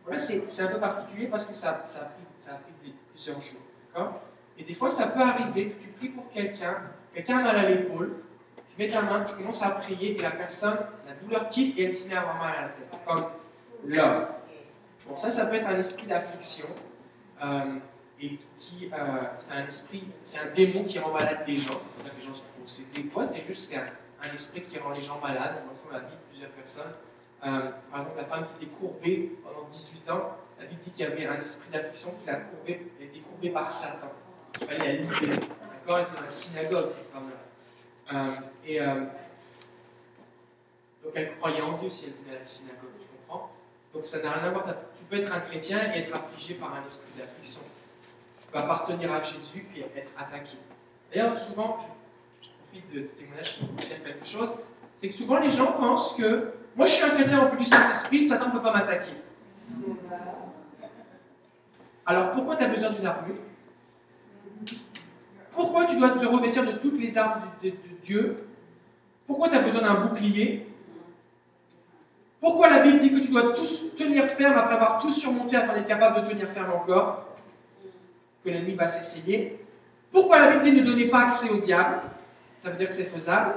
là, 0.10 0.20
c'est 0.20 0.62
un 0.62 0.68
peu 0.68 0.80
particulier 0.80 1.28
parce 1.28 1.48
que 1.48 1.54
ça, 1.54 1.84
ça, 1.86 2.02
a, 2.02 2.06
pris, 2.06 2.24
ça 2.46 2.52
a 2.52 2.56
pris 2.56 2.94
plusieurs 3.12 3.42
jours. 3.42 3.62
D'accord? 3.94 4.22
Et 4.58 4.64
des 4.64 4.76
fois, 4.76 4.90
ça 4.90 5.08
peut 5.08 5.22
arriver 5.22 5.70
que 5.72 5.82
tu 5.82 5.90
pries 5.90 6.10
pour 6.10 6.30
quelqu'un, 6.30 6.82
quelqu'un 7.14 7.38
a 7.40 7.44
mal 7.44 7.56
à 7.56 7.70
l'épaule, 7.70 8.18
tu 8.74 8.82
mets 8.82 8.90
ta 8.90 9.02
main, 9.02 9.24
tu 9.24 9.36
commences 9.36 9.62
à 9.62 9.72
prier 9.72 10.18
et 10.18 10.22
la 10.22 10.32
personne, 10.32 10.78
la 11.06 11.14
douleur 11.14 11.50
quitte 11.50 11.78
et 11.78 11.86
elle 11.86 11.96
se 11.96 12.08
met 12.08 12.16
à 12.16 12.22
avoir 12.22 12.38
mal 12.38 12.56
à 12.56 12.62
la 12.64 12.68
tête. 12.70 13.00
Comme 13.06 13.26
là. 13.86 14.40
Bon, 15.08 15.18
ça, 15.18 15.32
ça 15.32 15.48
peut 15.48 15.56
être 15.56 15.68
un 15.68 15.78
esprit 15.78 16.08
d'affliction. 16.08 16.68
euh, 17.44 17.80
et 18.22 18.40
qui, 18.58 18.90
euh, 18.94 18.98
c'est 19.40 19.54
un 19.54 19.66
esprit, 19.66 20.04
c'est 20.24 20.38
un 20.40 20.54
démon 20.56 20.86
qui 20.86 20.98
rend 20.98 21.12
malade 21.12 21.40
les 21.46 21.58
gens. 21.58 21.74
C'est 21.74 22.04
pas 22.04 22.10
que 22.10 22.20
les 22.20 22.26
gens 22.26 22.34
sont 22.34 22.46
possédés. 22.62 23.04
Quoi, 23.10 23.26
c'est 23.26 23.44
juste 23.44 23.70
c'est 23.70 23.76
un, 23.76 24.34
esprit 24.34 24.64
qui 24.64 24.80
rend 24.80 24.92
les 24.92 25.02
gens 25.02 25.20
malades. 25.20 25.56
On 25.70 25.90
dans 25.90 25.94
la 25.98 26.00
de 26.04 26.16
plusieurs 26.30 26.52
personnes. 26.52 26.94
Euh, 27.46 27.72
par 27.92 28.00
exemple, 28.00 28.18
la 28.18 28.24
femme 28.24 28.46
qui 28.46 28.64
était 28.64 28.74
courbée 28.74 29.36
pendant 29.44 29.68
18 29.68 30.10
ans, 30.12 30.38
la 30.58 30.66
Bible 30.66 30.82
dit 30.82 30.92
qu'il 30.92 31.06
y 31.06 31.08
avait 31.08 31.26
un 31.26 31.42
esprit 31.42 31.70
d'affliction 31.72 32.12
qui 32.12 32.28
l'a 32.28 32.38
courbée, 32.38 32.94
elle 33.02 33.08
était 33.08 33.20
courbée 33.20 33.50
par 33.50 33.70
Satan. 33.70 34.14
Il 34.62 34.68
fallait 34.68 34.80
la 34.80 34.94
libérer. 35.02 35.28
D'accord? 35.28 35.98
Elle 35.98 36.04
était 36.04 36.16
dans 36.16 36.22
la 36.22 36.30
synagogue. 36.30 36.92
Euh, 38.14 38.32
euh, 38.70 39.06
donc 41.04 41.14
elle 41.16 41.36
croyait 41.38 41.62
en 41.62 41.78
Dieu 41.78 41.90
si 41.90 42.06
elle 42.06 42.24
venait 42.24 42.38
à 42.38 42.40
la 42.40 42.46
synagogue, 42.46 42.92
tu 43.00 43.06
comprends 43.08 43.52
Donc 43.94 44.06
ça 44.06 44.22
n'a 44.22 44.32
rien 44.32 44.44
à 44.44 44.52
voir. 44.52 44.66
Tu 44.98 45.04
peux 45.06 45.18
être 45.18 45.32
un 45.32 45.40
chrétien 45.42 45.94
et 45.94 46.00
être 46.00 46.16
affligé 46.16 46.56
par 46.56 46.76
un 46.76 46.86
esprit 46.86 47.12
d'affliction. 47.18 47.62
Tu 48.42 48.48
peux 48.52 48.60
appartenir 48.60 49.12
à 49.12 49.24
Jésus 49.24 49.68
et 49.76 49.82
être 49.82 50.12
attaqué. 50.18 50.58
D'ailleurs, 51.12 51.38
souvent, 51.38 51.80
je, 52.42 52.50
profite 52.72 52.94
de 52.94 53.02
témoignage 53.02 53.60
pour 53.60 53.70
vous 53.70 53.76
dire 53.76 54.04
quelque 54.04 54.26
chose, 54.26 54.50
c'est 54.98 55.08
que 55.08 55.14
souvent 55.14 55.40
les 55.40 55.52
gens 55.52 55.74
pensent 55.74 56.16
que 56.16 56.54
moi 56.76 56.86
je 56.86 56.92
suis 56.92 57.04
un 57.04 57.10
chrétien 57.10 57.40
rempli 57.40 57.60
du 57.60 57.66
Saint-Esprit, 57.66 58.28
Satan 58.28 58.48
ne 58.48 58.52
peut 58.52 58.62
pas 58.62 58.74
m'attaquer. 58.74 59.14
Alors 62.06 62.32
pourquoi 62.32 62.56
tu 62.58 62.64
as 62.64 62.70
besoin 62.70 62.92
d'une 62.92 63.06
armure? 63.06 63.36
Pourquoi 65.54 65.86
tu 65.86 65.96
dois 65.98 66.12
te 66.12 66.26
revêtir 66.26 66.66
de 66.66 66.74
toutes 66.74 67.00
les 67.00 67.18
armes 67.18 67.42
de, 67.64 67.74
Dieu? 68.04 68.46
Pourquoi 69.28 69.50
tu 69.50 69.56
as 69.56 69.62
besoin 69.62 69.82
d'un 69.82 70.06
bouclier? 70.06 70.68
Pourquoi 72.40 72.70
la 72.70 72.80
Bible 72.80 73.00
dit 73.00 73.12
que 73.12 73.20
tu 73.20 73.30
dois 73.30 73.54
tous 73.54 73.96
tenir 73.96 74.28
ferme 74.28 74.58
après 74.58 74.76
avoir 74.76 75.02
tout 75.02 75.12
surmonté 75.12 75.56
afin 75.56 75.74
d'être 75.74 75.88
capable 75.88 76.22
de 76.22 76.32
tenir 76.32 76.50
ferme 76.50 76.74
encore? 76.74 77.26
Que 78.44 78.50
l'ennemi 78.50 78.74
va 78.74 78.88
s'essayer. 78.88 79.60
Pourquoi 80.12 80.40
la 80.40 80.52
Bible 80.52 80.64
dit 80.64 80.82
ne 80.82 80.86
donnez 80.86 81.08
pas 81.08 81.28
accès 81.28 81.50
au 81.50 81.58
diable? 81.58 82.02
Ça 82.62 82.70
veut 82.70 82.78
dire 82.78 82.88
que 82.88 82.94
c'est 82.94 83.04
faisable. 83.04 83.56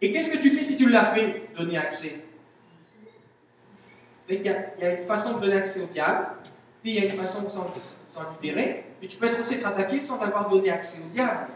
Et 0.00 0.12
qu'est-ce 0.12 0.32
que 0.32 0.42
tu 0.42 0.50
fais 0.50 0.62
si 0.62 0.76
tu 0.76 0.88
l'as 0.88 1.14
fait, 1.14 1.48
donner 1.56 1.78
accès? 1.78 2.20
Il 4.28 4.42
y, 4.42 4.48
a 4.48 5.00
une 5.00 5.06
façon 5.06 5.34
de 5.34 5.40
donner 5.40 5.56
accès 5.56 5.82
au 5.82 5.86
diable, 5.86 6.26
puis 6.82 6.92
il 6.92 7.02
y 7.02 7.06
a 7.06 7.10
une 7.10 7.18
façon 7.18 7.42
de 7.42 7.50
s'en 7.50 7.66
libérer, 8.32 8.84
mais 9.04 9.08
tu 9.08 9.18
peux 9.18 9.26
être 9.26 9.38
aussi 9.38 9.62
attaqué 9.62 10.00
sans 10.00 10.22
avoir 10.22 10.48
donné 10.48 10.70
accès 10.70 10.98
au 11.04 11.12
diable. 11.12 11.48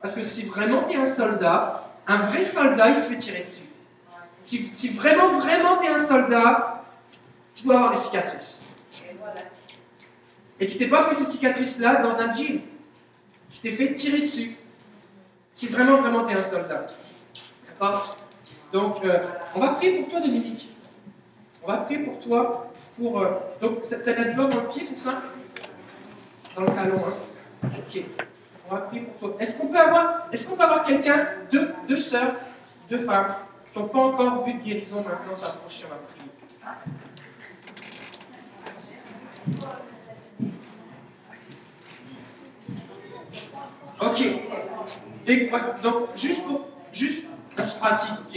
Parce 0.00 0.14
que 0.14 0.24
si 0.24 0.46
vraiment 0.46 0.84
tu 0.84 0.96
es 0.96 0.98
un 0.98 1.06
soldat, 1.06 1.90
un 2.06 2.16
vrai 2.16 2.42
soldat, 2.42 2.88
il 2.88 2.96
se 2.96 3.10
fait 3.10 3.18
tirer 3.18 3.40
dessus. 3.40 3.66
Si, 4.42 4.88
vraiment, 4.96 5.38
vraiment 5.38 5.76
tu 5.76 5.86
es 5.86 5.90
un 5.90 6.00
soldat, 6.00 6.82
tu 7.54 7.64
dois 7.64 7.76
avoir 7.76 7.92
des 7.92 7.98
cicatrices. 7.98 8.62
Et 10.58 10.66
tu 10.66 10.78
t'es 10.78 10.88
pas 10.88 11.10
fait 11.10 11.16
ces 11.16 11.30
cicatrices-là 11.30 11.96
dans 11.96 12.18
un 12.18 12.34
jean. 12.34 12.62
Tu 13.50 13.58
t'es 13.60 13.72
fait 13.72 13.94
tirer 13.94 14.22
dessus. 14.22 14.56
Si 15.52 15.66
vraiment, 15.66 15.96
vraiment 15.96 16.24
tu 16.24 16.32
es 16.32 16.38
un 16.38 16.42
soldat. 16.42 16.86
D'accord? 17.68 18.16
Donc, 18.72 19.04
euh, 19.04 19.18
on 19.54 19.60
va 19.60 19.74
prier 19.74 20.00
pour 20.00 20.08
toi, 20.08 20.20
Dominique. 20.20 20.70
On 21.62 21.66
va 21.66 21.78
prier 21.78 22.00
pour 22.00 22.18
toi. 22.18 22.72
Pour, 22.96 23.20
euh, 23.20 23.32
donc, 23.60 23.82
tu 23.82 23.94
as 23.94 24.14
la 24.14 24.32
douleur 24.32 24.48
dans 24.48 24.62
le 24.62 24.68
pied, 24.68 24.86
c'est 24.86 24.96
ça? 24.96 25.20
Dans 26.56 26.62
le 26.62 26.68
talon, 26.68 27.02
hein 27.06 27.12
Ok. 27.64 28.02
On 28.68 28.74
va 28.74 28.80
prier 28.82 29.02
pour 29.02 29.18
toi. 29.18 29.36
Est-ce 29.38 29.60
qu'on 29.60 29.68
peut 29.68 29.78
avoir, 29.78 30.28
avoir 30.58 30.84
quelqu'un, 30.84 31.28
deux, 31.52 31.74
deux 31.86 31.98
sœurs, 31.98 32.32
deux 32.90 33.04
femmes, 33.04 33.34
qui 33.72 33.78
n'ont 33.78 33.88
pas 33.88 33.98
encore 33.98 34.44
vu 34.44 34.54
de 34.54 34.62
guérison 34.62 35.04
maintenant 35.04 35.36
s'approcher 35.36 35.84
On 35.86 35.90
va 35.90 35.96
prier? 36.08 36.30
Ok. 44.00 44.20
Donc, 45.82 46.16
juste 46.16 46.44
pour, 46.46 46.68
juste, 46.92 47.28
on 47.58 47.64
se 47.64 47.78
pratique, 47.78 48.12
ok? 48.28 48.36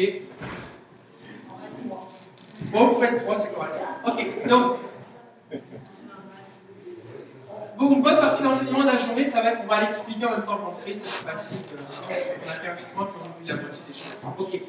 Bon, 2.71 2.87
vous 2.87 2.93
pouvez 2.95 3.07
être 3.07 3.23
trois, 3.23 3.35
c'est 3.37 3.53
correct. 3.53 3.73
Ok, 4.05 4.47
donc, 4.47 4.77
Bon, 7.79 7.93
une 7.93 8.01
bonne 8.01 8.19
partie 8.19 8.43
de 8.43 8.47
l'enseignement 8.49 8.81
de 8.81 8.87
la 8.87 8.97
journée, 8.97 9.23
ça 9.23 9.41
va 9.41 9.51
être, 9.51 9.61
on 9.63 9.67
va 9.67 9.79
l'expliquer 9.79 10.25
en 10.25 10.31
même 10.31 10.43
temps 10.43 10.57
qu'on 10.57 10.75
fait, 10.75 10.93
c'est 10.93 11.25
facile. 11.25 11.59
On 12.05 12.11
a 12.11 12.53
fait 12.53 12.67
un 12.67 12.75
segment 12.75 13.05
qu'on 13.05 13.47
la 13.47 13.53
moitié 13.53 13.81
des 13.87 13.93
choses. 13.93 14.17
Ok. 14.37 14.61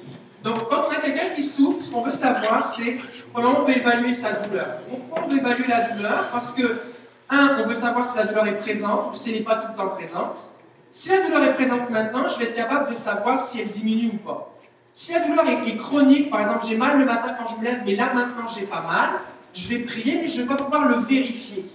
Donc, 0.44 0.68
quand 0.68 0.84
on 0.86 0.92
a 0.92 1.00
quelqu'un 1.00 1.34
qui 1.34 1.42
souffre, 1.42 1.84
ce 1.84 1.90
qu'on 1.90 2.02
veut 2.02 2.12
savoir, 2.12 2.64
c'est 2.64 3.00
comment 3.34 3.62
on 3.62 3.64
peut 3.64 3.76
évaluer 3.76 4.14
sa 4.14 4.34
douleur. 4.34 4.78
Pourquoi 4.88 5.24
on 5.24 5.28
veut 5.28 5.38
évaluer 5.38 5.66
la 5.66 5.90
douleur? 5.90 6.28
Parce 6.30 6.52
que, 6.52 6.82
un, 7.28 7.58
on 7.58 7.66
veut 7.66 7.74
savoir 7.74 8.06
si 8.06 8.16
la 8.16 8.26
douleur 8.26 8.46
est 8.46 8.58
présente 8.60 9.12
ou 9.12 9.16
si 9.16 9.30
elle 9.30 9.38
n'est 9.38 9.44
pas 9.44 9.56
tout 9.56 9.72
le 9.72 9.76
temps 9.76 9.88
présente. 9.88 10.48
Si 10.92 11.08
la 11.08 11.22
douleur 11.22 11.42
est 11.42 11.54
présente 11.54 11.90
maintenant, 11.90 12.28
je 12.28 12.38
vais 12.38 12.44
être 12.44 12.54
capable 12.54 12.90
de 12.90 12.94
savoir 12.94 13.40
si 13.40 13.60
elle 13.60 13.70
diminue 13.70 14.12
ou 14.14 14.18
pas. 14.18 14.54
Si 14.92 15.12
la 15.12 15.26
douleur 15.26 15.48
est 15.48 15.76
chronique, 15.78 16.30
par 16.30 16.42
exemple, 16.42 16.64
j'ai 16.68 16.76
mal 16.76 16.96
le 16.96 17.06
matin 17.06 17.34
quand 17.36 17.52
je 17.52 17.56
me 17.56 17.64
lève, 17.64 17.82
mais 17.84 17.96
là 17.96 18.12
maintenant 18.14 18.46
j'ai 18.46 18.66
pas 18.66 18.82
mal, 18.82 19.10
je 19.52 19.68
vais 19.68 19.80
prier, 19.80 20.20
mais 20.22 20.28
je 20.28 20.42
ne 20.42 20.42
vais 20.42 20.54
pas 20.54 20.62
pouvoir 20.62 20.86
le 20.86 20.94
vérifier. 20.94 21.66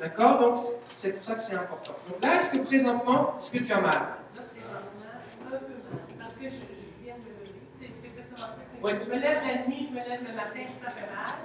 D'accord 0.00 0.38
Donc, 0.40 0.56
c'est 0.88 1.16
pour 1.16 1.24
ça 1.24 1.34
que 1.34 1.42
c'est 1.42 1.54
important. 1.56 1.94
Donc 2.08 2.24
là, 2.24 2.36
est-ce 2.36 2.52
que 2.52 2.58
présentement, 2.64 3.36
est-ce 3.38 3.52
que 3.52 3.58
tu 3.64 3.72
as 3.72 3.80
mal? 3.80 3.92
Parce 6.18 6.34
que 6.36 6.44
je, 6.44 6.50
je 6.50 7.04
viens 7.04 7.14
de 7.16 7.20
me 7.20 7.40
lever. 7.40 7.60
C'est 7.68 7.90
c'est 7.92 8.06
exactement 8.06 8.38
ça. 8.38 8.56
que 8.80 8.84
Ouais. 8.84 8.98
Je 9.04 9.10
me 9.10 9.18
lève 9.20 9.42
la 9.46 9.66
nuit, 9.68 9.88
je 9.88 9.94
me 9.94 10.00
lève 10.08 10.22
le 10.26 10.34
matin, 10.34 10.60
ça 10.66 10.90
fait 10.90 11.00
mal. 11.00 11.36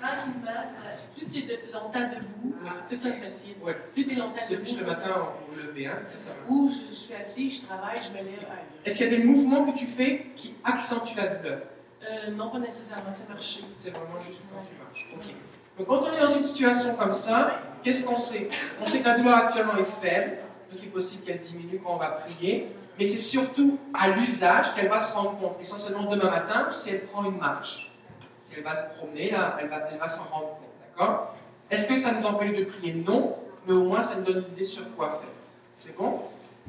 Tranquillement, 0.00 0.68
ça, 0.68 0.82
plus 1.16 1.26
tu 1.30 1.38
es 1.50 1.60
longtemps 1.72 2.10
debout, 2.10 2.54
c'est 2.82 2.96
ça 2.96 3.08
le 3.08 3.14
facile. 3.22 3.54
Ouais. 3.62 3.74
Plus 3.94 4.04
tu 4.04 4.12
es 4.12 4.16
longtemps 4.16 4.40
C'est 4.42 4.56
debout, 4.56 4.64
plus 4.64 4.80
le 4.80 4.86
matin 4.86 5.28
au 5.50 5.56
lever, 5.56 5.86
hein? 5.86 5.98
C'est 6.02 6.18
ça. 6.28 6.32
Ou 6.48 6.68
je, 6.68 6.90
je 6.90 6.94
suis 6.94 7.14
assis, 7.14 7.50
je 7.52 7.66
travaille, 7.66 8.00
je 8.02 8.10
me 8.10 8.22
lève. 8.22 8.44
Est-ce 8.84 8.98
qu'il 8.98 9.10
y 9.10 9.14
a 9.14 9.16
des 9.16 9.24
mouvements 9.24 9.72
que 9.72 9.78
tu 9.78 9.86
fais 9.86 10.26
qui 10.36 10.54
accentuent 10.62 11.16
la 11.16 11.28
douleur? 11.28 11.60
Euh, 12.02 12.30
non, 12.32 12.50
pas 12.50 12.58
nécessairement, 12.58 13.12
c'est 13.14 13.28
marché. 13.30 13.64
C'est 13.78 13.88
vraiment 13.90 14.20
juste 14.20 14.42
quand 14.52 14.60
tu 14.62 14.74
marches. 14.76 15.08
Ok. 15.14 15.34
Donc 15.78 15.88
quand 15.88 16.02
on 16.02 16.12
est 16.12 16.20
dans 16.20 16.34
une 16.34 16.42
situation 16.42 16.94
comme 16.94 17.14
ça, 17.14 17.58
qu'est-ce 17.82 18.06
qu'on 18.06 18.18
sait? 18.18 18.48
On 18.80 18.86
sait 18.86 19.00
que 19.00 19.04
la 19.04 19.18
douleur 19.18 19.36
actuellement 19.36 19.76
est 19.76 19.84
faible, 19.84 20.38
donc 20.70 20.80
il 20.80 20.84
est 20.84 20.92
possible 20.92 21.24
qu'elle 21.24 21.38
diminue 21.38 21.80
quand 21.84 21.94
on 21.94 21.96
va 21.96 22.10
prier, 22.10 22.68
mais 22.98 23.04
c'est 23.04 23.18
surtout 23.18 23.76
à 23.92 24.10
l'usage 24.10 24.72
qu'elle 24.74 24.88
va 24.88 25.00
se 25.00 25.12
rendre 25.14 25.36
compte, 25.38 25.56
essentiellement 25.60 26.04
demain 26.04 26.30
matin, 26.30 26.68
si 26.70 26.90
elle 26.90 27.06
prend 27.06 27.24
une 27.24 27.38
marche. 27.38 27.90
Si 28.20 28.54
elle 28.56 28.62
va 28.62 28.76
se 28.76 28.94
promener, 28.96 29.30
elle 29.30 29.68
va, 29.68 29.88
elle 29.90 29.98
va 29.98 30.08
s'en 30.08 30.24
rendre 30.30 30.50
compte, 30.50 30.96
d'accord? 30.96 31.34
Est-ce 31.70 31.88
que 31.88 31.98
ça 31.98 32.12
nous 32.12 32.24
empêche 32.24 32.54
de 32.54 32.64
prier? 32.64 32.94
Non, 32.94 33.36
mais 33.66 33.72
au 33.72 33.82
moins 33.82 34.02
ça 34.02 34.14
nous 34.16 34.24
donne 34.24 34.44
une 34.46 34.52
idée 34.52 34.64
sur 34.64 34.94
quoi 34.94 35.10
faire. 35.10 35.28
C'est 35.74 35.96
bon? 35.96 36.20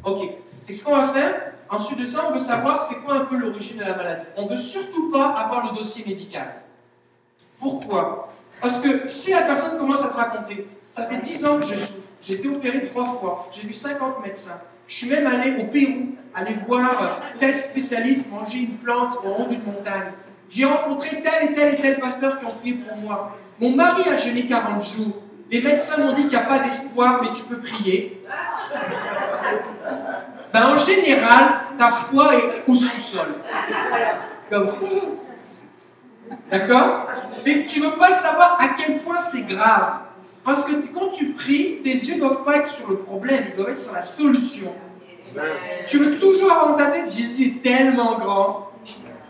Ok. 0.04 0.32
Et 0.68 0.74
ce 0.74 0.84
qu'on 0.84 0.96
va 0.96 1.10
faire, 1.10 1.54
ensuite 1.70 2.00
de 2.00 2.06
ça, 2.06 2.28
on 2.28 2.34
veut 2.34 2.39
savoir 2.39 2.82
c'est 2.82 3.04
quoi 3.04 3.15
un 3.15 3.26
peu 3.26 3.38
l'origine 3.38 3.78
de 3.78 3.84
la 3.84 3.96
maladie. 3.96 4.26
On 4.36 4.48
veut 4.48 4.58
surtout 4.58 5.12
pas 5.12 5.28
avoir 5.28 5.63
le 5.72 5.78
dossier 5.78 6.04
médical. 6.08 6.63
Pourquoi? 7.60 8.30
Parce 8.62 8.80
que 8.80 9.08
si 9.08 9.32
la 9.32 9.41
personne 9.41 9.78
commence 9.78 10.04
à 10.04 10.10
te 10.10 10.15
raconter, 10.15 10.68
ça 10.91 11.04
fait 11.04 11.18
10 11.18 11.46
ans 11.46 11.60
que 11.60 11.65
je 11.65 11.76
souffre, 11.76 12.00
j'ai 12.22 12.36
été 12.36 12.48
opéré 12.48 12.88
trois 12.88 13.06
fois, 13.06 13.50
j'ai 13.54 13.68
vu 13.68 13.74
50 13.74 14.24
médecins, 14.24 14.62
je 14.88 14.96
suis 14.96 15.10
même 15.10 15.28
allé 15.28 15.62
au 15.62 15.65
Pérou, 15.65 16.15
aller 16.34 16.54
voir 16.68 17.22
tel 17.39 17.56
spécialiste 17.58 18.30
manger 18.30 18.60
une 18.60 18.78
plante 18.78 19.18
au 19.24 19.41
haut 19.41 19.48
d'une 19.48 19.63
montagne. 19.63 20.12
J'ai 20.50 20.65
rencontré 20.65 21.22
tel 21.22 21.50
et 21.50 21.54
tel 21.54 21.76
et 21.76 21.82
tel 21.82 22.00
pasteur 22.00 22.39
qui 22.39 22.46
ont 22.46 22.52
prié 22.52 22.76
pour 22.76 22.98
moi. 22.98 23.36
Mon 23.60 23.76
mari 23.76 24.04
a 24.10 24.18
jeûné 24.18 24.46
40 24.46 24.84
jours. 24.84 25.22
Les 25.50 25.62
médecins 25.62 26.04
m'ont 26.04 26.13
dit 26.13 26.24
qu'il 26.24 26.30
n'y 26.30 26.36
a 26.36 26.41
pas 26.41 26.60
d'espoir, 26.60 27.22
mais 27.22 27.30
tu 27.32 27.44
peux 27.44 27.60
prier. 27.60 28.22
Ben, 30.54 30.68
en 30.74 30.78
général, 30.78 31.62
ta 31.78 31.89
foi 31.89 32.36
est 32.36 32.63
au 32.68 32.76
sous-sol. 32.76 33.36
D'accord? 36.52 37.08
Mais 37.43 37.65
tu 37.65 37.82
ne 37.82 37.88
veux 37.88 37.98
pas 37.98 38.12
savoir 38.12 38.58
à 38.62 38.69
quel 38.78 39.00
point 39.00 39.17
c'est 39.17 39.48
grave. 39.48 40.02
Parce 40.43 40.63
que 40.65 40.74
quand 40.93 41.10
tu 41.10 41.34
pries, 41.34 41.80
tes 41.84 41.89
yeux 41.89 42.15
ne 42.15 42.19
doivent 42.19 42.43
pas 42.43 42.58
être 42.58 42.67
sur 42.67 42.89
le 42.89 42.98
problème, 42.98 43.45
ils 43.50 43.56
doivent 43.56 43.71
être 43.71 43.80
sur 43.80 43.93
la 43.93 44.04
solution. 44.04 44.74
Tu 45.88 45.98
veux 45.98 46.19
toujours 46.19 46.52
avoir 46.52 46.69
dans 46.69 46.76
ta 46.76 46.91
tête, 46.91 47.12
Jésus 47.12 47.48
est 47.48 47.63
tellement 47.63 48.19
grand, 48.19 48.71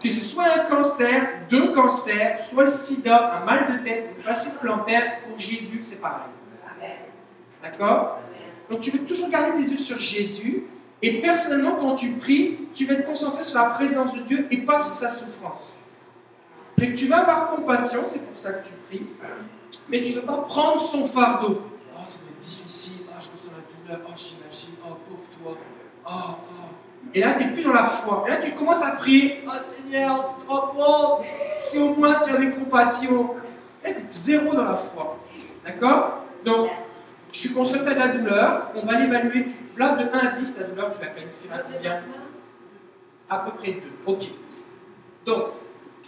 que 0.03 0.09
ce 0.09 0.23
soit 0.23 0.43
un 0.43 0.69
cancer, 0.69 1.27
deux 1.49 1.73
cancers, 1.73 2.39
soit 2.41 2.65
le 2.65 2.69
sida, 2.69 3.41
un 3.41 3.45
mal 3.45 3.71
de 3.71 3.83
tête, 3.83 4.09
une 4.17 4.23
facette 4.23 4.59
plantaire, 4.59 5.21
pour 5.27 5.39
Jésus, 5.39 5.79
c'est 5.81 6.01
pareil. 6.01 6.27
D'accord? 7.63 8.19
Donc 8.69 8.81
tu 8.81 8.91
veux 8.91 8.99
toujours 8.99 9.29
garder 9.29 9.53
tes 9.53 9.71
yeux 9.71 9.77
sur 9.77 9.97
Jésus, 9.97 10.65
et 11.01 11.21
personnellement, 11.21 11.75
quand 11.75 11.93
tu 11.93 12.09
pries, 12.11 12.59
tu 12.73 12.85
vas 12.85 12.95
te 12.95 13.01
concentrer 13.01 13.43
sur 13.43 13.57
la 13.59 13.69
présence 13.69 14.13
de 14.13 14.19
Dieu 14.21 14.47
et 14.51 14.57
pas 14.57 14.77
sur 14.77 14.93
sa 14.93 15.09
souffrance. 15.09 15.74
Mais 16.77 16.93
tu 16.93 17.07
vas 17.07 17.21
avoir 17.21 17.47
compassion, 17.55 18.01
c'est 18.03 18.25
pour 18.27 18.37
ça 18.37 18.53
que 18.53 18.67
tu 18.67 18.73
pries, 18.87 19.07
mais 19.89 20.01
tu 20.01 20.13
ne 20.13 20.19
veux 20.19 20.25
pas 20.25 20.37
prendre 20.37 20.79
son 20.79 21.07
fardeau. 21.07 21.61
Oh, 21.95 22.01
ça 22.05 22.19
va 22.23 22.31
être 22.31 22.39
difficile, 22.39 23.05
oh, 23.07 23.13
je 23.19 23.31
ressens 23.31 23.51
la 23.55 23.95
douleur, 23.95 24.07
oh, 24.09 24.13
j'imagine, 24.15 24.75
oh, 24.83 24.95
pauvre 25.07 25.29
toi, 25.37 25.57
oh, 26.07 26.35
oh. 26.49 26.65
Et 27.13 27.21
là, 27.21 27.35
tu 27.35 27.45
n'es 27.45 27.53
plus 27.53 27.63
dans 27.63 27.73
la 27.73 27.85
foi. 27.85 28.25
Et 28.27 28.31
là, 28.31 28.37
tu 28.37 28.51
commences 28.51 28.83
à 28.83 28.97
prier, 28.97 29.43
oh 29.47 29.51
Seigneur, 29.77 30.35
tu 30.37 30.45
te 30.45 30.51
rends 30.51 30.67
compte, 30.67 31.25
si 31.55 31.79
au 31.79 31.95
moins 31.95 32.19
tu 32.19 32.31
avais 32.31 32.51
compassion. 32.51 33.35
Et 33.85 33.93
tu 33.93 33.99
es 33.99 34.05
zéro 34.11 34.53
dans 34.53 34.65
la 34.65 34.75
foi. 34.75 35.19
D'accord? 35.63 36.23
Donc, 36.43 36.71
je 37.31 37.39
suis 37.39 37.53
conscient 37.53 37.79
que 37.79 37.85
tu 37.85 37.91
as 37.91 37.93
de 37.93 37.99
la 37.99 38.07
douleur, 38.09 38.71
on 38.75 38.85
va 38.85 38.99
l'évaluer. 38.99 39.47
Là, 39.77 39.95
de 39.95 40.03
1 40.03 40.07
à 40.11 40.31
10, 40.31 40.55
ta 40.57 40.63
douleur, 40.63 40.91
tu 40.93 41.05
la 41.05 41.11
qualifies 41.11 41.47
à 41.53 41.59
combien? 41.59 42.01
À 43.29 43.39
peu 43.39 43.51
près 43.51 43.73
2. 43.73 43.81
Ok. 44.05 44.25
Donc, 45.25 45.51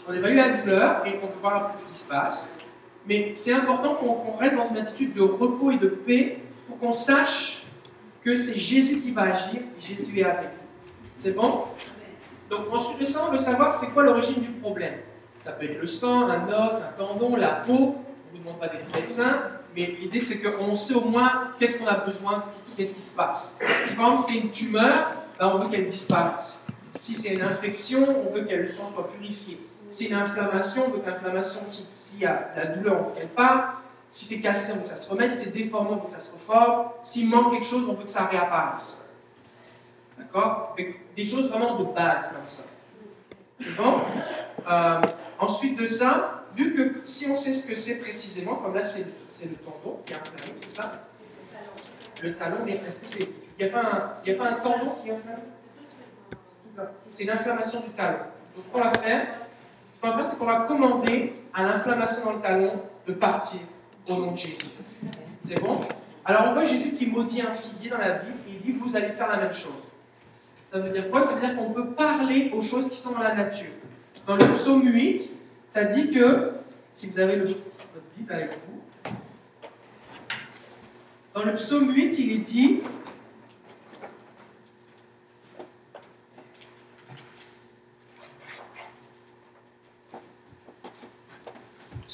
on 0.07 0.13
évalue 0.13 0.35
la 0.35 0.57
douleur 0.57 1.05
et 1.05 1.19
on 1.21 1.27
peut 1.27 1.39
voir 1.41 1.65
un 1.65 1.69
peu 1.69 1.77
ce 1.77 1.85
qui 1.87 1.97
se 1.97 2.07
passe. 2.07 2.55
Mais 3.07 3.33
c'est 3.35 3.53
important 3.53 3.95
qu'on 3.95 4.37
reste 4.37 4.55
dans 4.55 4.69
une 4.69 4.77
attitude 4.77 5.13
de 5.13 5.21
repos 5.21 5.71
et 5.71 5.77
de 5.77 5.87
paix 5.87 6.39
pour 6.67 6.77
qu'on 6.77 6.93
sache 6.93 7.65
que 8.21 8.35
c'est 8.35 8.57
Jésus 8.57 8.99
qui 8.99 9.11
va 9.11 9.33
agir 9.35 9.61
et 9.61 9.81
Jésus 9.81 10.19
est 10.19 10.23
avec 10.23 10.49
nous. 10.49 11.09
C'est 11.13 11.31
bon? 11.31 11.65
Donc 12.49 12.71
ensuite 12.71 13.01
de 13.01 13.05
ça, 13.05 13.25
on 13.27 13.31
veut 13.31 13.39
savoir 13.39 13.73
c'est 13.73 13.93
quoi 13.93 14.03
l'origine 14.03 14.41
du 14.41 14.49
problème. 14.49 14.95
Ça 15.43 15.51
peut 15.51 15.65
être 15.65 15.81
le 15.81 15.87
sang, 15.87 16.27
un 16.27 16.47
os, 16.47 16.75
un 16.75 16.91
tendon, 16.97 17.35
la 17.35 17.55
peau. 17.65 17.73
On 17.73 18.33
ne 18.33 18.37
vous 18.37 18.37
demande 18.39 18.59
pas 18.59 18.67
d'être 18.67 18.93
médecin, 18.93 19.43
mais 19.75 19.97
l'idée 19.99 20.21
c'est 20.21 20.41
qu'on 20.41 20.75
sait 20.75 20.93
au 20.93 21.05
moins 21.05 21.51
qu'est-ce 21.59 21.79
qu'on 21.79 21.87
a 21.87 21.99
besoin, 21.99 22.43
qu'est-ce 22.75 22.95
qui 22.95 23.01
se 23.01 23.15
passe. 23.15 23.57
Si 23.85 23.95
par 23.95 24.11
exemple 24.11 24.29
c'est 24.29 24.39
une 24.39 24.51
tumeur, 24.51 25.11
ben, 25.39 25.51
on 25.53 25.59
veut 25.59 25.69
qu'elle 25.69 25.87
disparaisse. 25.87 26.63
Si 26.93 27.13
c'est 27.13 27.33
une 27.33 27.41
infection, 27.41 28.25
on 28.27 28.33
veut 28.33 28.41
que 28.41 28.55
le 28.55 28.67
sang 28.67 28.89
soit 28.91 29.09
purifié. 29.11 29.66
C'est 29.89 30.05
une 30.05 30.13
inflammation, 30.13 30.85
on 30.87 30.99
que 30.99 31.05
l'inflammation. 31.09 31.61
S'il 31.93 32.19
y 32.19 32.25
a 32.25 32.49
de 32.55 32.59
la 32.59 32.65
douleur, 32.75 33.01
on 33.01 33.09
veut 33.09 33.15
qu'elle 33.15 33.27
parte. 33.29 33.77
Si 34.09 34.25
c'est 34.25 34.41
cassé, 34.41 34.73
on 34.73 34.77
veut 34.77 34.83
que 34.83 34.89
ça 34.89 34.97
se 34.97 35.09
remette. 35.09 35.33
Si 35.33 35.45
c'est 35.45 35.51
déformé, 35.51 35.91
on 35.91 35.95
veut 35.95 36.05
que 36.07 36.11
ça 36.11 36.19
se 36.19 36.31
reforme. 36.31 36.87
S'il 37.01 37.29
manque 37.29 37.53
quelque 37.53 37.65
chose, 37.65 37.87
on 37.89 37.93
veut 37.93 38.03
que 38.03 38.09
ça 38.09 38.25
réapparaisse. 38.25 39.03
D'accord? 40.17 40.75
Des 41.15 41.25
choses 41.25 41.49
vraiment 41.49 41.75
de 41.79 41.85
base 41.93 42.29
comme 42.31 42.47
ça. 42.47 42.63
Bon? 43.77 43.99
Euh, 44.69 45.01
Ensuite 45.39 45.77
de 45.77 45.85
ça, 45.85 46.45
vu 46.55 46.73
que 46.75 47.05
si 47.05 47.29
on 47.29 47.37
sait 47.37 47.53
ce 47.53 47.67
que 47.67 47.75
c'est 47.75 47.99
précisément, 47.99 48.55
comme 48.55 48.73
là 48.73 48.83
c'est 48.83 49.05
le 49.45 49.55
tendon 49.57 49.99
qui 50.03 50.13
est 50.13 50.15
inflammé, 50.15 50.51
c'est 50.55 50.69
ça? 50.69 50.93
Le 52.23 52.35
talon, 52.35 52.57
mais 52.65 52.81
est-ce 52.85 53.01
que. 53.17 53.23
Il 53.59 53.65
n'y 53.65 53.71
a, 53.71 53.73
pas 54.37 54.49
un- 54.49 54.53
tendon 54.55 54.95
qui 55.03 55.09
est 55.09 55.13
inflammé? 55.13 55.41
C'est 57.15 57.23
une 57.23 57.29
inflammation 57.29 57.81
du 57.81 57.89
talon. 57.89 58.17
Donc 58.55 58.71
qu'on 58.71 58.81
va 58.81 58.91
faire, 58.91 59.27
qu'on 60.11 60.17
va 60.17 60.23
faire, 60.23 60.31
c'est 60.31 60.39
qu'on 60.39 60.45
va 60.45 60.59
commander 60.61 61.33
à 61.53 61.63
l'inflammation 61.63 62.25
dans 62.25 62.33
le 62.33 62.41
talon 62.41 62.73
de 63.07 63.13
partir 63.13 63.59
au 64.09 64.15
nom 64.15 64.31
de 64.31 64.37
Jésus. 64.37 64.55
C'est 65.45 65.59
bon? 65.61 65.81
Alors 66.25 66.47
on 66.49 66.53
voit 66.53 66.65
Jésus 66.65 66.91
qui 66.91 67.07
maudit 67.07 67.41
un 67.41 67.53
figuier 67.53 67.89
dans 67.89 67.97
la 67.97 68.19
Bible 68.19 68.37
et 68.47 68.51
il 68.53 68.57
dit 68.57 68.71
Vous 68.71 68.95
allez 68.95 69.09
faire 69.09 69.29
la 69.29 69.37
même 69.37 69.53
chose. 69.53 69.71
Ça 70.71 70.79
veut 70.79 70.89
dire 70.91 71.09
quoi? 71.09 71.21
Ça 71.21 71.35
veut 71.35 71.39
dire 71.39 71.55
qu'on 71.55 71.71
peut 71.71 71.87
parler 71.91 72.51
aux 72.53 72.61
choses 72.61 72.89
qui 72.89 72.97
sont 72.97 73.11
dans 73.13 73.23
la 73.23 73.35
nature. 73.35 73.71
Dans 74.25 74.35
le 74.35 74.45
psaume 74.55 74.85
8, 74.85 75.41
ça 75.69 75.85
dit 75.85 76.11
que, 76.11 76.51
si 76.91 77.07
vous 77.07 77.19
avez 77.19 77.37
le, 77.37 77.45
votre 77.45 77.63
Bible 78.17 78.33
avec 78.33 78.49
vous, 78.49 79.11
dans 81.33 81.45
le 81.45 81.55
psaume 81.55 81.93
8, 81.93 82.19
il 82.19 82.31
est 82.33 82.37
dit 82.39 82.81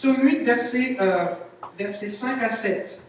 Psaume 0.04 0.22
8, 0.22 0.44
verset, 0.44 0.98
euh, 1.00 1.28
verset 1.80 2.10
5 2.10 2.44
à 2.44 2.50
7. 2.50 3.02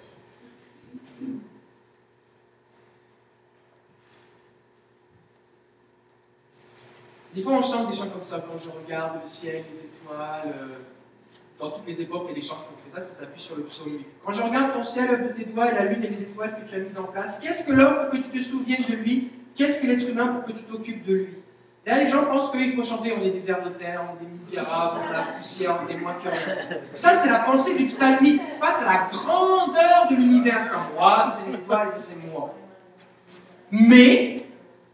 Des 7.34 7.42
fois, 7.42 7.54
on 7.54 7.62
chante 7.62 7.90
des 7.90 7.96
chants 7.96 8.10
comme 8.10 8.22
ça 8.22 8.46
quand 8.48 8.56
je 8.56 8.70
regarde 8.70 9.18
le 9.24 9.28
ciel, 9.28 9.64
les 9.72 9.80
étoiles. 9.80 10.54
euh, 10.56 10.78
dans 11.58 11.72
toutes 11.72 11.84
les 11.88 12.00
époques, 12.00 12.26
il 12.26 12.28
y 12.28 12.38
a 12.38 12.40
des 12.40 12.46
chants 12.46 12.54
qui 12.54 12.62
ont 12.62 12.92
fait 12.92 13.00
ça, 13.00 13.12
ça 13.12 13.18
s'appuie 13.22 13.42
sur 13.42 13.56
le 13.56 13.64
psaume 13.64 13.94
8. 13.94 14.06
Quand 14.24 14.32
je 14.32 14.42
regarde 14.42 14.74
ton 14.74 14.84
ciel, 14.84 15.10
œuvre 15.10 15.24
de 15.24 15.32
tes 15.32 15.46
doigts, 15.46 15.72
et 15.72 15.74
la 15.74 15.86
lune 15.86 16.04
et 16.04 16.10
les 16.10 16.22
étoiles 16.22 16.54
que 16.62 16.70
tu 16.70 16.76
as 16.76 16.78
mises 16.78 16.96
en 16.96 17.04
place, 17.04 17.40
qu'est-ce 17.40 17.66
que 17.66 17.72
l'homme 17.72 18.08
pour 18.08 18.10
que 18.10 18.18
tu 18.18 18.38
te 18.38 18.38
souviennes 18.38 18.84
de 18.88 18.94
lui? 18.94 19.32
Qu'est-ce 19.56 19.82
que 19.82 19.88
l'être 19.88 20.08
humain 20.08 20.28
pour 20.28 20.44
que 20.44 20.52
tu 20.52 20.62
t'occupes 20.62 21.04
de 21.04 21.14
lui? 21.14 21.43
Là, 21.86 22.02
les 22.02 22.08
gens 22.08 22.24
pensent 22.24 22.50
qu'il 22.50 22.72
faut 22.72 22.82
chanter 22.82 23.12
on 23.12 23.22
est 23.22 23.30
des 23.30 23.40
vers 23.40 23.62
de 23.62 23.68
terre, 23.68 24.02
on 24.08 24.16
est 24.16 24.26
des 24.26 24.32
misérables, 24.38 25.00
on 25.04 25.10
est 25.10 25.12
la 25.12 25.22
poussière, 25.36 25.80
on 25.82 25.88
est 25.88 25.94
des 25.94 26.00
moins 26.00 26.14
que 26.14 26.28
rien. 26.28 26.78
Ça, 26.92 27.10
c'est 27.10 27.28
la 27.28 27.40
pensée 27.40 27.74
du 27.74 27.86
psalmiste 27.86 28.44
face 28.58 28.82
à 28.82 28.86
la 28.86 29.08
grandeur 29.12 30.08
de 30.10 30.16
l'univers. 30.16 30.60
C'est 30.64 30.70
comme 30.70 30.94
moi, 30.94 31.30
c'est 31.34 31.50
les 31.50 31.58
étoiles, 31.58 31.88
ça 31.92 31.98
c'est 31.98 32.32
moi. 32.32 32.54
Mais, 33.70 34.46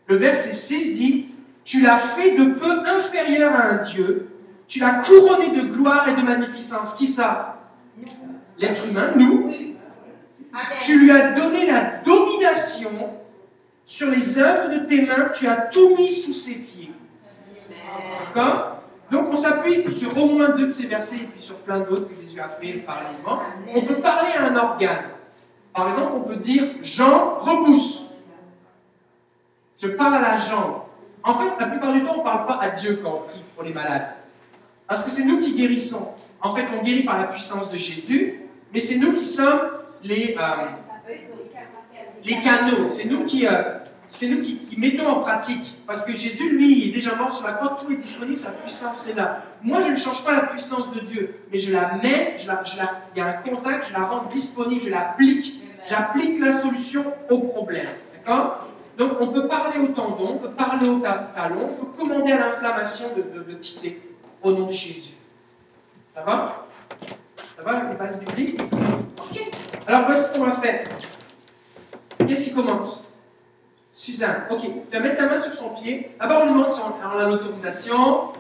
le 0.09 0.17
verset 0.17 0.53
6 0.53 0.97
dit 0.97 1.29
Tu 1.65 1.81
l'as 1.81 1.99
fait 1.99 2.37
de 2.37 2.55
peu 2.55 2.83
inférieur 2.85 3.55
à 3.55 3.67
un 3.67 3.83
Dieu, 3.83 4.31
tu 4.67 4.81
l'as 4.81 5.03
couronné 5.05 5.51
de 5.51 5.63
gloire 5.73 6.09
et 6.09 6.17
de 6.17 6.23
magnificence. 6.23 6.95
Qui 6.95 7.07
ça? 7.07 7.61
L'être 8.59 8.87
humain, 8.87 9.13
nous. 9.17 9.51
Tu 10.81 10.99
lui 10.99 11.13
as 11.13 11.33
donné 11.33 11.71
la 11.71 12.01
domination 12.05 12.91
sur 13.91 14.09
les 14.09 14.39
œuvres 14.39 14.71
de 14.71 14.87
tes 14.87 15.05
mains, 15.05 15.31
tu 15.37 15.49
as 15.49 15.63
tout 15.63 15.97
mis 15.97 16.13
sous 16.13 16.33
ses 16.33 16.61
pieds. 16.61 16.93
D'accord 18.25 18.85
Donc 19.11 19.31
on 19.33 19.37
s'appuie 19.37 19.91
sur 19.91 20.17
au 20.17 20.27
moins 20.27 20.51
deux 20.51 20.67
de 20.67 20.71
ces 20.71 20.87
versets 20.87 21.17
et 21.17 21.27
puis 21.27 21.43
sur 21.43 21.57
plein 21.57 21.81
d'autres 21.81 22.09
que 22.09 22.15
Jésus 22.23 22.39
a 22.39 22.49
fait 22.49 22.75
par 22.75 23.03
l'élément. 23.03 23.43
On 23.75 23.85
peut 23.85 24.01
parler 24.01 24.31
à 24.39 24.45
un 24.47 24.55
organe. 24.55 25.07
Par 25.75 25.89
exemple, 25.89 26.13
on 26.19 26.21
peut 26.21 26.37
dire 26.37 26.63
Jean 26.83 27.41
repousse. 27.41 28.07
Je 29.77 29.89
parle 29.89 30.15
à 30.15 30.21
la 30.21 30.39
jambe. 30.39 30.83
En 31.25 31.35
fait, 31.35 31.51
la 31.59 31.67
plupart 31.67 31.93
du 31.93 32.05
temps, 32.05 32.15
on 32.15 32.19
ne 32.19 32.23
parle 32.23 32.47
pas 32.47 32.61
à 32.63 32.71
Dieu 32.71 33.01
quand 33.03 33.25
on 33.25 33.29
prie 33.29 33.43
pour 33.57 33.65
les 33.65 33.75
malades. 33.75 34.15
Parce 34.87 35.03
que 35.03 35.11
c'est 35.11 35.25
nous 35.25 35.41
qui 35.41 35.57
guérissons. 35.57 36.15
En 36.41 36.55
fait, 36.55 36.67
on 36.73 36.85
guérit 36.85 37.03
par 37.03 37.19
la 37.19 37.25
puissance 37.25 37.73
de 37.73 37.77
Jésus, 37.77 38.41
mais 38.73 38.79
c'est 38.79 38.99
nous 38.99 39.15
qui 39.15 39.27
sommes 39.27 39.63
les, 40.05 40.37
euh, 40.39 40.67
les 42.23 42.41
canaux. 42.41 42.89
C'est 42.89 43.07
nous 43.07 43.25
qui, 43.25 43.49
euh, 43.49 43.80
c'est 44.11 44.29
nous 44.29 44.43
qui, 44.43 44.61
mettons 44.77 45.07
en 45.09 45.21
pratique. 45.21 45.77
Parce 45.87 46.05
que 46.05 46.13
Jésus, 46.15 46.51
lui, 46.57 46.79
il 46.83 46.89
est 46.89 46.93
déjà 46.93 47.15
mort 47.17 47.35
sur 47.35 47.47
la 47.47 47.55
croix, 47.55 47.77
tout 47.81 47.91
est 47.93 47.97
disponible, 47.97 48.39
sa 48.39 48.53
puissance 48.53 49.07
est 49.09 49.15
là. 49.15 49.43
Moi, 49.63 49.79
je 49.87 49.93
ne 49.93 49.97
change 49.97 50.25
pas 50.25 50.33
la 50.33 50.43
puissance 50.43 50.93
de 50.93 51.01
Dieu, 51.01 51.35
mais 51.53 51.59
je 51.59 51.73
la 51.73 51.95
mets, 52.03 52.37
il 52.41 52.47
y 52.47 53.21
a 53.21 53.27
un 53.27 53.33
contact, 53.35 53.87
je 53.89 53.93
la 53.93 54.05
rends 54.07 54.25
disponible, 54.25 54.81
je 54.81 54.91
l'applique. 54.91 55.61
J'applique 55.89 56.39
la 56.41 56.53
solution 56.53 57.05
au 57.31 57.39
problème. 57.41 57.87
D'accord? 58.15 58.69
Donc, 58.99 59.13
on 59.21 59.29
peut 59.29 59.49
parler 59.49 59.79
au 59.81 59.89
tendon, 59.89 60.35
on 60.35 60.39
peut 60.39 60.51
parler 60.51 60.89
au 60.89 60.99
ta- 61.01 61.31
talon, 61.35 61.71
on 61.81 61.85
peut 61.85 61.99
commander 61.99 62.33
à 62.33 62.39
l'inflammation 62.39 63.07
de, 63.17 63.55
quitter 63.55 64.01
au 64.43 64.53
nom 64.53 64.67
de 64.67 64.73
Jésus. 64.73 65.13
Ça 66.15 66.23
va? 66.23 66.67
Ça 67.57 67.63
va 67.63 67.89
les 67.91 67.97
bases 67.97 68.21
bibliques? 68.21 68.61
Ok. 69.19 69.41
Alors, 69.87 70.05
voici 70.07 70.31
ce 70.33 70.39
qu'on 70.39 70.45
va 70.45 70.53
faire. 70.53 70.85
Qu'est-ce 72.27 72.45
qui 72.51 72.55
commence? 72.55 73.09
Suzanne, 73.93 74.45
ok, 74.51 74.61
tu 74.61 74.97
vas 74.97 75.01
mettre 75.01 75.19
ta 75.19 75.27
main 75.27 75.41
sur 75.41 75.53
son 75.53 75.71
pied. 75.71 76.17
D'abord, 76.19 76.43
on 76.43 76.47
lui 76.47 76.53
demande 76.53 76.71
si 76.71 76.81
on 76.81 76.95
on 77.07 77.19
a 77.19 77.29
l'autorisation. 77.29 78.33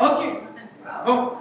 Ok, 0.00 0.24
bon. 1.04 1.32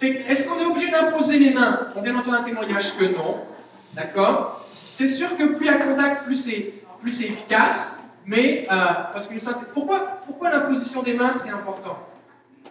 Est-ce 0.00 0.48
qu'on 0.48 0.58
est 0.58 0.64
obligé 0.64 0.90
d'imposer 0.90 1.38
les 1.38 1.52
mains? 1.52 1.88
On 1.94 2.00
vient 2.00 2.14
d'entendre 2.14 2.38
un 2.38 2.42
témoignage 2.42 2.96
que 2.96 3.04
non. 3.04 3.44
D'accord? 3.92 4.64
C'est 4.92 5.08
sûr 5.08 5.36
que 5.36 5.44
plus 5.54 5.66
il 5.66 5.72
y 5.72 5.74
a 5.74 5.78
contact, 5.78 6.24
plus 6.24 6.36
c'est 6.36 7.24
efficace. 7.24 8.00
Mais, 8.24 8.66
euh, 8.70 8.76
parce 9.12 9.26
que 9.26 9.34
pourquoi, 9.74 10.20
pourquoi 10.26 10.50
l'imposition 10.50 11.02
des 11.02 11.14
mains, 11.14 11.32
c'est 11.32 11.50
important? 11.50 11.98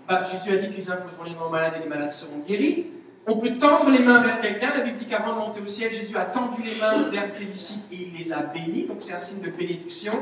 Bah, 0.07 0.23
Jésus 0.23 0.51
a 0.51 0.57
dit 0.57 0.73
qu'ils 0.73 0.91
imposeront 0.91 1.23
les 1.23 1.35
mains 1.35 1.49
malades 1.51 1.73
et 1.77 1.83
les 1.83 1.89
malades 1.89 2.12
seront 2.12 2.39
guéris. 2.39 2.88
On 3.27 3.39
peut 3.39 3.58
tendre 3.58 3.89
les 3.91 3.99
mains 3.99 4.21
vers 4.21 4.41
quelqu'un. 4.41 4.73
La 4.75 4.82
Bible 4.82 4.97
dit 4.97 5.05
qu'avant 5.05 5.34
de 5.34 5.39
monter 5.39 5.62
au 5.62 5.67
ciel, 5.67 5.91
Jésus 5.91 6.17
a 6.17 6.25
tendu 6.25 6.63
les 6.63 6.75
mains 6.75 7.10
vers 7.10 7.32
ses 7.34 7.45
disciples 7.45 7.93
et 7.93 8.10
il 8.12 8.17
les 8.17 8.34
a 8.34 8.39
bénis. 8.39 8.86
Donc 8.86 8.97
c'est 8.99 9.13
un 9.13 9.19
signe 9.19 9.43
de 9.43 9.51
bénédiction. 9.51 10.13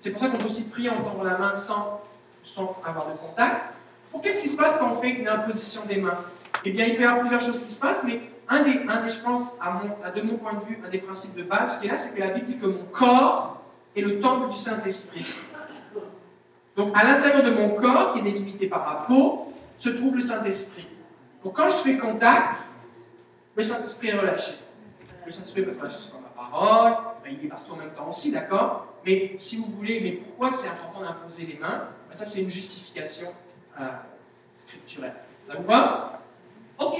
C'est 0.00 0.10
pour 0.10 0.20
ça 0.20 0.28
qu'on 0.28 0.38
peut 0.38 0.46
aussi 0.46 0.68
prier 0.68 0.90
en 0.90 1.02
tendant 1.02 1.24
la 1.24 1.38
main 1.38 1.54
sans, 1.54 2.00
sans 2.42 2.76
avoir 2.84 3.06
de 3.08 3.18
contact. 3.18 3.74
Pour 4.10 4.22
qu'est-ce 4.22 4.40
qui 4.40 4.48
se 4.48 4.56
passe 4.56 4.78
quand 4.78 4.92
on 4.92 5.00
fait 5.00 5.10
une 5.10 5.28
imposition 5.28 5.82
des 5.86 6.00
mains? 6.00 6.18
Eh 6.64 6.70
bien, 6.70 6.86
il 6.86 6.96
peut 6.96 7.02
y 7.02 7.04
avoir 7.04 7.20
plusieurs 7.20 7.40
choses 7.40 7.62
qui 7.64 7.72
se 7.72 7.80
passent, 7.80 8.04
mais 8.04 8.20
un 8.48 8.62
des, 8.62 8.80
un 8.88 9.04
des 9.04 9.10
je 9.10 9.20
pense, 9.20 9.44
à 9.60 9.72
mon, 9.72 10.04
à 10.04 10.10
de 10.10 10.22
mon 10.22 10.36
point 10.38 10.54
de 10.54 10.64
vue, 10.64 10.78
un 10.84 10.88
des 10.88 10.98
principes 10.98 11.36
de 11.36 11.42
base 11.42 11.78
qui 11.78 11.86
est 11.86 11.90
là, 11.90 11.98
c'est 11.98 12.14
que 12.14 12.20
la 12.20 12.28
Bible 12.28 12.46
dit 12.46 12.58
que 12.58 12.66
mon 12.66 12.84
corps 12.90 13.62
est 13.94 14.00
le 14.00 14.18
temple 14.18 14.50
du 14.50 14.56
Saint-Esprit. 14.56 15.26
Donc, 16.76 16.96
à 16.96 17.04
l'intérieur 17.04 17.42
de 17.42 17.50
mon 17.50 17.70
corps, 17.70 18.14
qui 18.14 18.20
est 18.20 18.22
délimité 18.22 18.66
par 18.68 18.84
ma 18.86 19.06
peau, 19.06 19.52
se 19.78 19.90
trouve 19.90 20.16
le 20.16 20.22
Saint-Esprit. 20.22 20.86
Donc 21.44 21.54
quand 21.54 21.70
je 21.70 21.76
fais 21.76 21.98
contact, 21.98 22.56
le 23.54 23.64
Saint-Esprit 23.64 24.08
est 24.08 24.18
relâché. 24.18 24.54
Le 25.26 25.32
Saint-Esprit 25.32 25.62
peut 25.62 25.72
être 25.72 25.78
relâché 25.78 25.98
sur 25.98 26.20
ma 26.20 26.28
parole, 26.28 26.92
ben, 27.22 27.36
il 27.38 27.46
est 27.46 27.48
partout 27.48 27.72
en 27.72 27.76
même 27.76 27.90
temps 27.90 28.08
aussi, 28.08 28.32
d'accord? 28.32 28.86
Mais 29.04 29.34
si 29.36 29.56
vous 29.56 29.66
voulez, 29.76 30.00
mais 30.00 30.12
pourquoi 30.12 30.52
c'est 30.52 30.68
important 30.68 31.00
d'imposer 31.00 31.46
les 31.46 31.58
mains? 31.58 31.88
Ben, 32.08 32.16
Ça, 32.16 32.24
c'est 32.26 32.42
une 32.42 32.50
justification 32.50 33.32
euh, 33.80 33.84
scripturelle. 34.54 35.14
Ça 35.46 35.54
vous 35.56 36.86
Ok. 36.86 36.98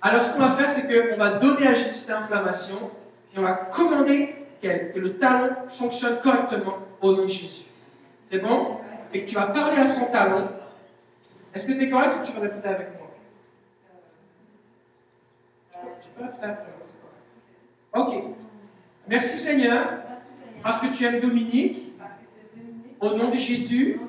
Alors, 0.00 0.24
ce 0.24 0.32
qu'on 0.32 0.40
va 0.40 0.50
faire, 0.50 0.70
c'est 0.70 1.10
qu'on 1.10 1.16
va 1.16 1.38
donner 1.38 1.66
à 1.68 1.74
Jésus 1.74 1.94
cette 1.94 2.10
inflammation 2.10 2.90
et 3.34 3.38
on 3.38 3.42
va 3.42 3.52
commander 3.54 4.34
que 4.60 4.98
le 4.98 5.18
talon 5.18 5.54
fonctionne 5.68 6.20
correctement 6.20 6.78
au 7.00 7.12
nom 7.14 7.24
de 7.24 7.28
Jésus. 7.28 7.64
C'est 8.30 8.38
bon? 8.38 8.78
Et 9.12 9.24
que 9.24 9.28
tu 9.28 9.34
vas 9.34 9.46
parler 9.46 9.78
à 9.78 9.86
son 9.86 10.10
talon. 10.10 10.48
Est-ce 11.54 11.68
que 11.68 11.72
tu 11.72 11.84
es 11.84 11.90
correct 11.90 12.16
ou 12.20 12.26
tu 12.26 12.32
vas 12.32 12.40
répéter 12.40 12.68
avec 12.68 12.98
moi 12.98 13.02
tu 15.72 15.78
peux 15.78 15.78
répéter 15.78 15.80
après 15.80 15.80
moi, 15.80 15.80
c'est 15.80 15.80
correct. 15.80 16.01
Ok. 17.92 18.14
Merci 19.08 19.38
Seigneur, 19.38 19.86
parce 20.62 20.80
que 20.80 20.96
tu 20.96 21.04
aimes 21.04 21.20
Dominique. 21.20 21.92
Au 23.00 23.16
nom 23.16 23.30
de 23.30 23.36
Jésus, 23.36 24.00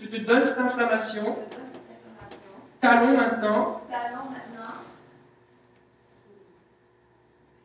je 0.00 0.06
te 0.06 0.16
donne 0.16 0.44
cette 0.44 0.58
inflammation. 0.58 1.36
Talon 2.80 3.16
maintenant, 3.16 3.82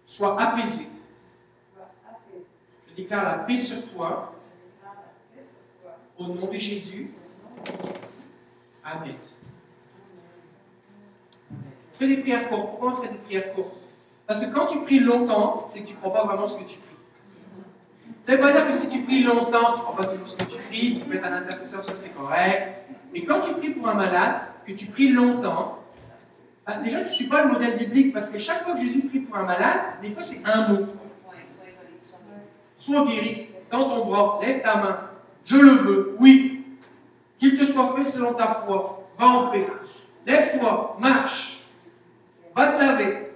sois 0.06 0.42
apaisé. 0.42 0.88
Je 2.90 2.96
déclare 2.96 3.38
la 3.38 3.44
paix 3.44 3.58
sur 3.58 3.86
toi. 3.92 4.34
Au 6.18 6.28
nom 6.28 6.48
de 6.48 6.58
Jésus. 6.58 7.12
Amen. 8.84 9.16
Fais 11.94 12.08
des 12.08 12.18
prières 12.18 12.50
courtes. 12.50 12.70
Pourquoi 12.72 12.94
on 12.94 13.02
fait 13.02 13.12
des 13.12 13.18
prières 13.20 13.54
courtes 13.54 13.76
Parce 14.28 14.46
que 14.46 14.54
quand 14.54 14.66
tu 14.68 14.80
pries 14.80 15.00
longtemps, 15.00 15.68
c'est 15.70 15.82
que 15.82 15.88
tu 15.88 15.94
ne 15.94 16.00
crois 16.00 16.14
pas 16.14 16.26
vraiment 16.26 16.48
ce 16.48 16.58
que 16.58 16.64
tu 16.64 16.80
pries. 16.80 16.94
Ça 18.24 18.32
ne 18.32 18.38
veut 18.38 18.44
pas 18.44 18.52
dire 18.54 18.68
que 18.68 18.74
si 18.74 18.90
tu 18.90 19.02
pries 19.02 19.24
longtemps, 19.24 19.74
tu 19.74 19.80
ne 19.80 19.84
crois 19.84 19.96
pas 19.98 20.06
toujours 20.06 20.28
ce 20.28 20.36
que 20.36 20.44
tu 20.44 20.58
pries, 20.70 20.98
tu 20.98 21.06
peux 21.06 21.16
être 21.16 21.26
un 21.26 21.34
intercesseur, 21.34 21.84
ça 21.84 21.94
c'est 21.96 22.16
correct. 22.16 22.86
Mais 23.14 23.24
quand 23.24 23.42
tu 23.42 23.54
pries 23.56 23.72
pour 23.72 23.88
un 23.88 23.96
malade, 23.96 24.42
que 24.66 24.72
tu 24.72 24.86
pries 24.86 25.10
longtemps, 25.10 25.80
bah, 26.66 26.78
déjà 26.82 27.00
tu 27.00 27.06
ne 27.06 27.10
suis 27.10 27.28
pas 27.28 27.44
le 27.44 27.52
modèle 27.52 27.78
biblique 27.78 28.14
parce 28.14 28.30
que 28.30 28.40
chaque 28.40 28.64
fois 28.64 28.76
que 28.76 28.80
Jésus 28.80 29.02
prie 29.08 29.20
pour 29.20 29.36
un 29.36 29.44
malade, 29.44 29.82
des 30.02 30.12
fois 30.12 30.24
c'est 30.24 30.46
un 30.46 30.70
mot. 30.70 30.88
Sois 32.78 33.06
guéri 33.06 33.50
dans 33.70 33.90
ton 33.90 34.06
bras, 34.06 34.40
lève 34.42 34.62
ta 34.62 34.76
main. 34.78 35.00
Je 35.46 35.58
le 35.58 35.72
veux, 35.72 36.16
oui. 36.20 36.64
Qu'il 37.40 37.58
te 37.58 37.66
soit 37.66 37.94
fait 37.96 38.06
selon 38.06 38.34
ta 38.34 38.48
foi. 38.48 39.10
Va 39.18 39.28
en 39.28 39.48
paix. 39.52 39.68
Lève-toi, 40.26 40.98
marche. 41.00 41.63
Va 42.56 42.72
te 42.72 42.80
laver. 42.80 43.32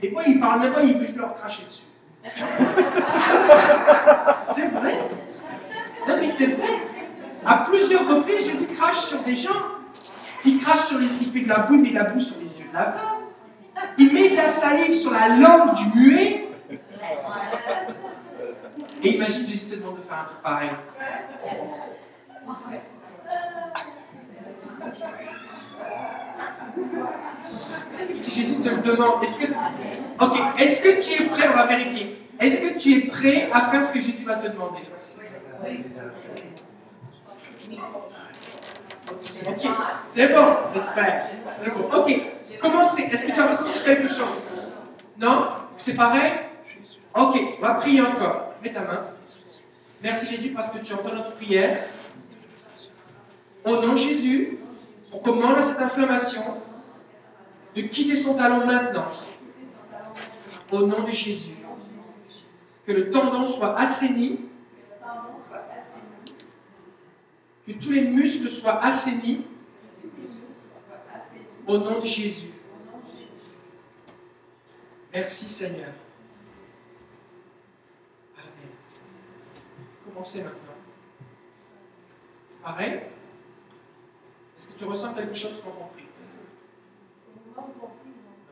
Des 0.00 0.10
fois, 0.10 0.22
il 0.26 0.36
ne 0.36 0.40
parle 0.40 0.60
même 0.60 0.72
pas, 0.72 0.82
il 0.82 0.98
veut 0.98 1.06
juste 1.06 1.18
leur 1.18 1.36
cracher 1.36 1.64
dessus. 1.68 1.82
c'est 4.54 4.68
vrai. 4.68 4.98
Non, 6.06 6.16
mais 6.20 6.28
c'est 6.28 6.46
vrai. 6.46 6.68
À 7.44 7.58
plusieurs 7.58 8.08
reprises, 8.08 8.50
Jésus 8.50 8.66
crache 8.76 9.00
sur 9.00 9.20
des 9.22 9.34
gens. 9.34 9.50
Il 10.44 10.60
crache 10.60 10.86
sur 10.86 10.98
les. 10.98 11.06
Il 11.20 11.32
fait 11.32 11.40
de 11.40 11.48
la 11.48 11.60
boue, 11.60 11.74
il 11.74 11.82
met 11.82 11.90
de 11.90 11.96
la 11.96 12.04
boue 12.04 12.20
sur 12.20 12.36
les 12.38 12.60
yeux 12.60 12.68
de 12.68 12.74
l'aveugle. 12.74 13.00
Il 13.98 14.12
met 14.12 14.30
de 14.30 14.36
la 14.36 14.48
salive 14.48 14.94
sur 14.94 15.12
la 15.12 15.28
langue 15.28 15.72
du 15.74 15.98
muet. 15.98 16.48
Et 19.02 19.16
imagine 19.16 19.46
Jésus 19.46 19.66
te 19.66 19.74
demande 19.74 19.96
de 19.96 20.02
faire 20.02 20.20
un 20.20 20.24
truc 20.24 20.38
pareil. 20.42 20.70
Si 28.08 28.30
Jésus 28.30 28.60
te 28.60 28.68
le 28.68 28.78
demande, 28.78 29.22
est-ce 29.22 29.38
que. 29.40 29.52
Ok, 30.20 30.38
est-ce 30.58 30.82
que 30.82 31.02
tu 31.02 31.22
es 31.22 31.26
prêt 31.26 31.48
On 31.52 31.56
va 31.56 31.66
vérifier. 31.66 32.18
Est-ce 32.40 32.60
que 32.62 32.78
tu 32.78 32.98
es 32.98 33.00
prêt 33.06 33.48
à 33.52 33.70
faire 33.70 33.84
ce 33.84 33.92
que 33.92 34.00
Jésus 34.00 34.24
va 34.24 34.36
te 34.36 34.48
demander? 34.48 34.80
Ok, 39.46 39.68
c'est 40.08 40.32
bon, 40.32 40.46
j'espère. 40.74 41.26
C'est 41.56 41.70
bon. 41.70 41.88
Ok, 41.96 42.20
comment 42.60 42.82
Est-ce 42.82 43.26
que 43.26 43.32
tu 43.32 43.40
as 43.40 43.46
ressenti 43.46 43.84
quelque 43.84 44.08
chose? 44.08 44.42
Non? 45.18 45.48
C'est 45.76 45.94
pareil? 45.94 46.32
Ok, 47.14 47.36
on 47.58 47.62
va 47.62 47.74
prier 47.74 48.00
encore. 48.00 48.54
Mets 48.62 48.72
ta 48.72 48.80
main. 48.80 49.06
Merci 50.02 50.34
Jésus 50.34 50.50
parce 50.50 50.70
que 50.70 50.78
tu 50.78 50.92
entends 50.94 51.14
notre 51.14 51.34
prière. 51.34 51.78
Au 53.64 53.76
nom 53.80 53.92
de 53.92 53.98
Jésus, 53.98 54.58
on 55.12 55.18
commande 55.18 55.60
cette 55.60 55.80
inflammation 55.80 56.42
de 57.74 57.82
quitter 57.82 58.16
son 58.16 58.36
talon 58.36 58.66
maintenant. 58.66 59.06
Au 60.70 60.86
nom 60.86 61.02
de 61.04 61.10
Jésus. 61.10 61.56
Que 62.86 62.92
le 62.92 63.10
tendon 63.10 63.46
soit 63.46 63.78
assaini. 63.78 64.40
Que 67.66 67.72
tous 67.72 67.90
les 67.90 68.02
muscles 68.02 68.50
soient 68.50 68.82
assainis. 68.82 69.46
Au 71.66 71.78
nom 71.78 72.00
de 72.00 72.06
Jésus. 72.06 72.50
Merci 75.12 75.44
Seigneur. 75.44 75.92
Amen. 78.36 78.70
Commencez 80.04 80.42
maintenant. 80.42 80.58
Pareil 82.62 83.02
Est-ce 84.58 84.68
que 84.68 84.78
tu 84.78 84.84
ressens 84.84 85.14
quelque 85.14 85.34
chose 85.34 85.60
pour 85.60 85.76
compris 85.76 86.01
Non? 87.56 87.62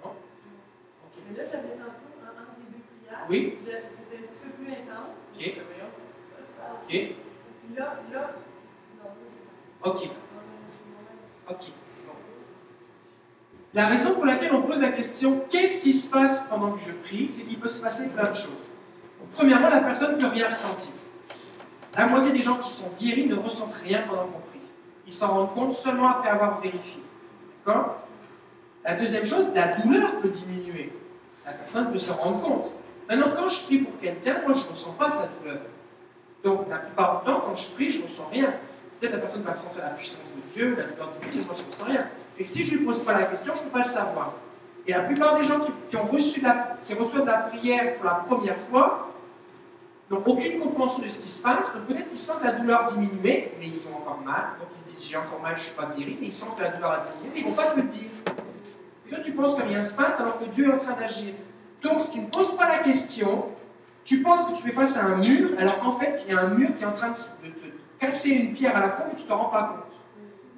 Ok. 0.04 1.14
Mais 1.30 1.38
là, 1.38 1.44
j'avais 1.50 1.68
tantôt, 1.76 2.08
en- 2.22 2.40
entre 2.40 2.56
les 2.58 2.76
deux 2.76 2.84
prières, 2.84 3.26
Oui 3.28 3.58
c'était 3.88 4.16
un 4.16 4.26
petit 4.26 4.38
peu 4.42 4.50
plus 4.50 4.72
intense. 4.72 5.14
Ok. 5.34 5.40
Je 5.40 5.60
voyons, 5.60 5.92
ça. 6.56 6.72
Ok. 6.82 6.88
Puis 6.88 7.76
là, 7.76 7.84
là, 8.12 8.30
non, 8.98 9.04
là, 9.04 9.90
Ok. 9.90 10.08
Ok. 11.48 11.66
Bon. 12.06 12.12
La 13.74 13.86
raison 13.86 14.14
pour 14.14 14.26
laquelle 14.26 14.52
on 14.54 14.62
pose 14.62 14.80
la 14.80 14.92
question 14.92 15.44
qu'est-ce 15.50 15.82
qui 15.82 15.92
se 15.94 16.10
passe 16.10 16.48
pendant 16.48 16.72
que 16.72 16.80
je 16.80 16.92
prie 16.92 17.30
C'est 17.30 17.42
qu'il 17.42 17.58
peut 17.58 17.68
se 17.68 17.82
passer 17.82 18.10
plein 18.10 18.28
de 18.30 18.34
choses. 18.36 18.52
Premièrement, 19.32 19.68
la 19.70 19.80
personne 19.80 20.16
ne 20.16 20.20
peut 20.20 20.26
rien 20.26 20.48
ressentir. 20.48 20.90
La 21.96 22.06
moitié 22.06 22.32
des 22.32 22.42
gens 22.42 22.58
qui 22.58 22.70
sont 22.70 22.92
guéris 23.00 23.26
ne 23.26 23.34
ressentent 23.36 23.74
rien 23.74 24.02
pendant 24.08 24.24
qu'on 24.26 24.40
prie. 24.40 24.60
Ils 25.06 25.12
s'en 25.12 25.28
rendent 25.28 25.54
compte 25.54 25.72
seulement 25.72 26.08
après 26.08 26.28
avoir 26.30 26.60
vérifié. 26.60 27.02
D'accord? 27.64 28.00
La 28.84 28.94
deuxième 28.94 29.24
chose, 29.24 29.52
la 29.54 29.68
douleur 29.68 30.20
peut 30.20 30.28
diminuer. 30.28 30.92
La 31.44 31.52
personne 31.52 31.92
peut 31.92 31.98
se 31.98 32.12
rendre 32.12 32.40
compte. 32.40 32.72
Maintenant, 33.08 33.32
quand 33.36 33.48
je 33.48 33.64
prie 33.64 33.78
pour 33.78 33.98
quelqu'un, 34.00 34.40
moi, 34.46 34.54
je 34.54 34.64
ne 34.64 34.70
ressens 34.70 34.92
pas 34.92 35.10
sa 35.10 35.28
douleur. 35.28 35.60
Donc, 36.42 36.68
la 36.70 36.78
plupart 36.78 37.20
du 37.20 37.26
temps, 37.26 37.42
quand 37.46 37.56
je 37.56 37.70
prie, 37.70 37.90
je 37.90 37.98
ne 37.98 38.04
ressens 38.04 38.28
rien. 38.30 38.54
Peut-être 39.00 39.12
la 39.12 39.18
personne 39.18 39.42
va 39.42 39.52
ressentir 39.52 39.82
la 39.82 39.90
puissance 39.90 40.34
de 40.36 40.52
Dieu, 40.54 40.76
la 40.76 40.84
douleur 40.84 41.10
divine, 41.20 41.40
mais 41.40 41.46
moi 41.46 41.54
je 41.56 41.62
ne 41.62 41.70
ressens 41.70 41.84
rien. 41.86 42.06
Et 42.38 42.44
si 42.44 42.64
je 42.64 42.74
ne 42.74 42.78
lui 42.78 42.86
pose 42.86 43.02
pas 43.02 43.14
la 43.18 43.26
question, 43.26 43.54
je 43.56 43.60
ne 43.60 43.64
peux 43.66 43.72
pas 43.72 43.84
le 43.84 43.88
savoir. 43.88 44.34
Et 44.86 44.92
la 44.92 45.00
plupart 45.00 45.38
des 45.38 45.44
gens 45.44 45.60
qui, 45.60 45.96
reçoivent 45.96 47.26
la 47.26 47.38
prière 47.38 47.96
pour 47.96 48.04
la 48.04 48.14
première 48.26 48.58
fois 48.58 49.08
n'ont 50.10 50.22
aucune 50.26 50.60
compréhension 50.60 51.02
de 51.02 51.08
ce 51.08 51.20
qui 51.20 51.28
se 51.28 51.42
passe. 51.42 51.74
Donc 51.74 51.86
peut-être 51.86 52.10
qu'ils 52.10 52.18
sentent 52.18 52.44
la 52.44 52.52
douleur 52.52 52.84
diminuer, 52.84 53.52
mais 53.58 53.68
ils 53.68 53.74
sont 53.74 53.94
encore 53.94 54.20
mal. 54.22 54.50
Donc 54.58 54.68
ils 54.76 54.82
se 54.82 54.88
disent 54.88 55.08
j'ai 55.08 55.16
encore 55.16 55.40
mal, 55.40 55.54
je 55.56 55.60
ne 55.60 55.66
suis 55.66 55.76
pas 55.76 55.86
guéri, 55.96 56.18
mais 56.20 56.26
ils 56.26 56.32
sentent 56.32 56.58
que 56.58 56.62
la 56.62 56.70
douleur 56.70 56.92
a 56.92 56.98
diminué, 56.98 57.30
mais 57.32 57.40
ils 57.40 57.44
ne 57.44 57.50
vont 57.50 57.56
pas 57.56 57.66
te 57.68 57.76
le 57.76 57.82
dire. 57.84 58.10
Et 59.10 59.14
toi 59.14 59.18
tu 59.24 59.32
penses 59.32 59.56
que 59.56 59.62
rien 59.62 59.78
ne 59.78 59.82
se 59.82 59.94
passe 59.94 60.20
alors 60.20 60.38
que 60.38 60.44
Dieu 60.44 60.68
est 60.68 60.72
en 60.72 60.78
train 60.78 60.94
d'agir. 60.94 61.34
Donc 61.82 62.00
si 62.02 62.12
tu 62.12 62.20
ne 62.20 62.26
poses 62.26 62.56
pas 62.56 62.68
la 62.68 62.78
question, 62.78 63.46
tu 64.04 64.22
penses 64.22 64.46
que 64.48 64.56
tu 64.56 64.62
fais 64.62 64.72
face 64.72 64.96
à 64.96 65.06
un 65.06 65.16
mur, 65.16 65.50
alors 65.58 65.80
qu'en 65.80 65.92
fait 65.92 66.22
il 66.26 66.32
y 66.32 66.36
a 66.36 66.40
un 66.40 66.48
mur 66.50 66.68
qui 66.76 66.82
est 66.84 66.86
en 66.86 66.92
train 66.92 67.10
de 67.10 67.14
te 67.14 67.66
casser 67.98 68.30
une 68.30 68.54
pierre 68.54 68.76
à 68.76 68.80
la 68.80 68.90
fois, 68.90 69.06
mais 69.08 69.16
tu 69.16 69.24
ne 69.24 69.28
t'en 69.28 69.38
rends 69.38 69.50
pas 69.50 69.62
compte. 69.64 69.92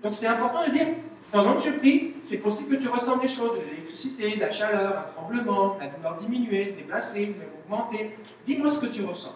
Donc 0.02 0.12
c'est 0.14 0.26
important 0.26 0.66
de 0.66 0.70
dire, 0.70 0.86
pendant 1.30 1.54
que 1.56 1.62
je 1.62 1.70
prie, 1.70 2.14
c'est 2.22 2.38
possible 2.38 2.76
que 2.76 2.82
tu 2.82 2.88
ressentes 2.88 3.22
des 3.22 3.28
choses, 3.28 3.52
de 3.58 3.64
l'électricité, 3.64 4.36
de 4.36 4.40
la 4.40 4.52
chaleur, 4.52 4.98
un 4.98 5.12
tremblement, 5.12 5.76
la 5.80 5.86
douleur 5.88 6.16
diminuer, 6.16 6.68
se 6.68 6.74
déplacer, 6.74 7.34
augmenter. 7.64 8.16
Dis-moi 8.44 8.70
ce 8.70 8.80
que 8.80 8.86
tu 8.86 9.02
ressens. 9.04 9.34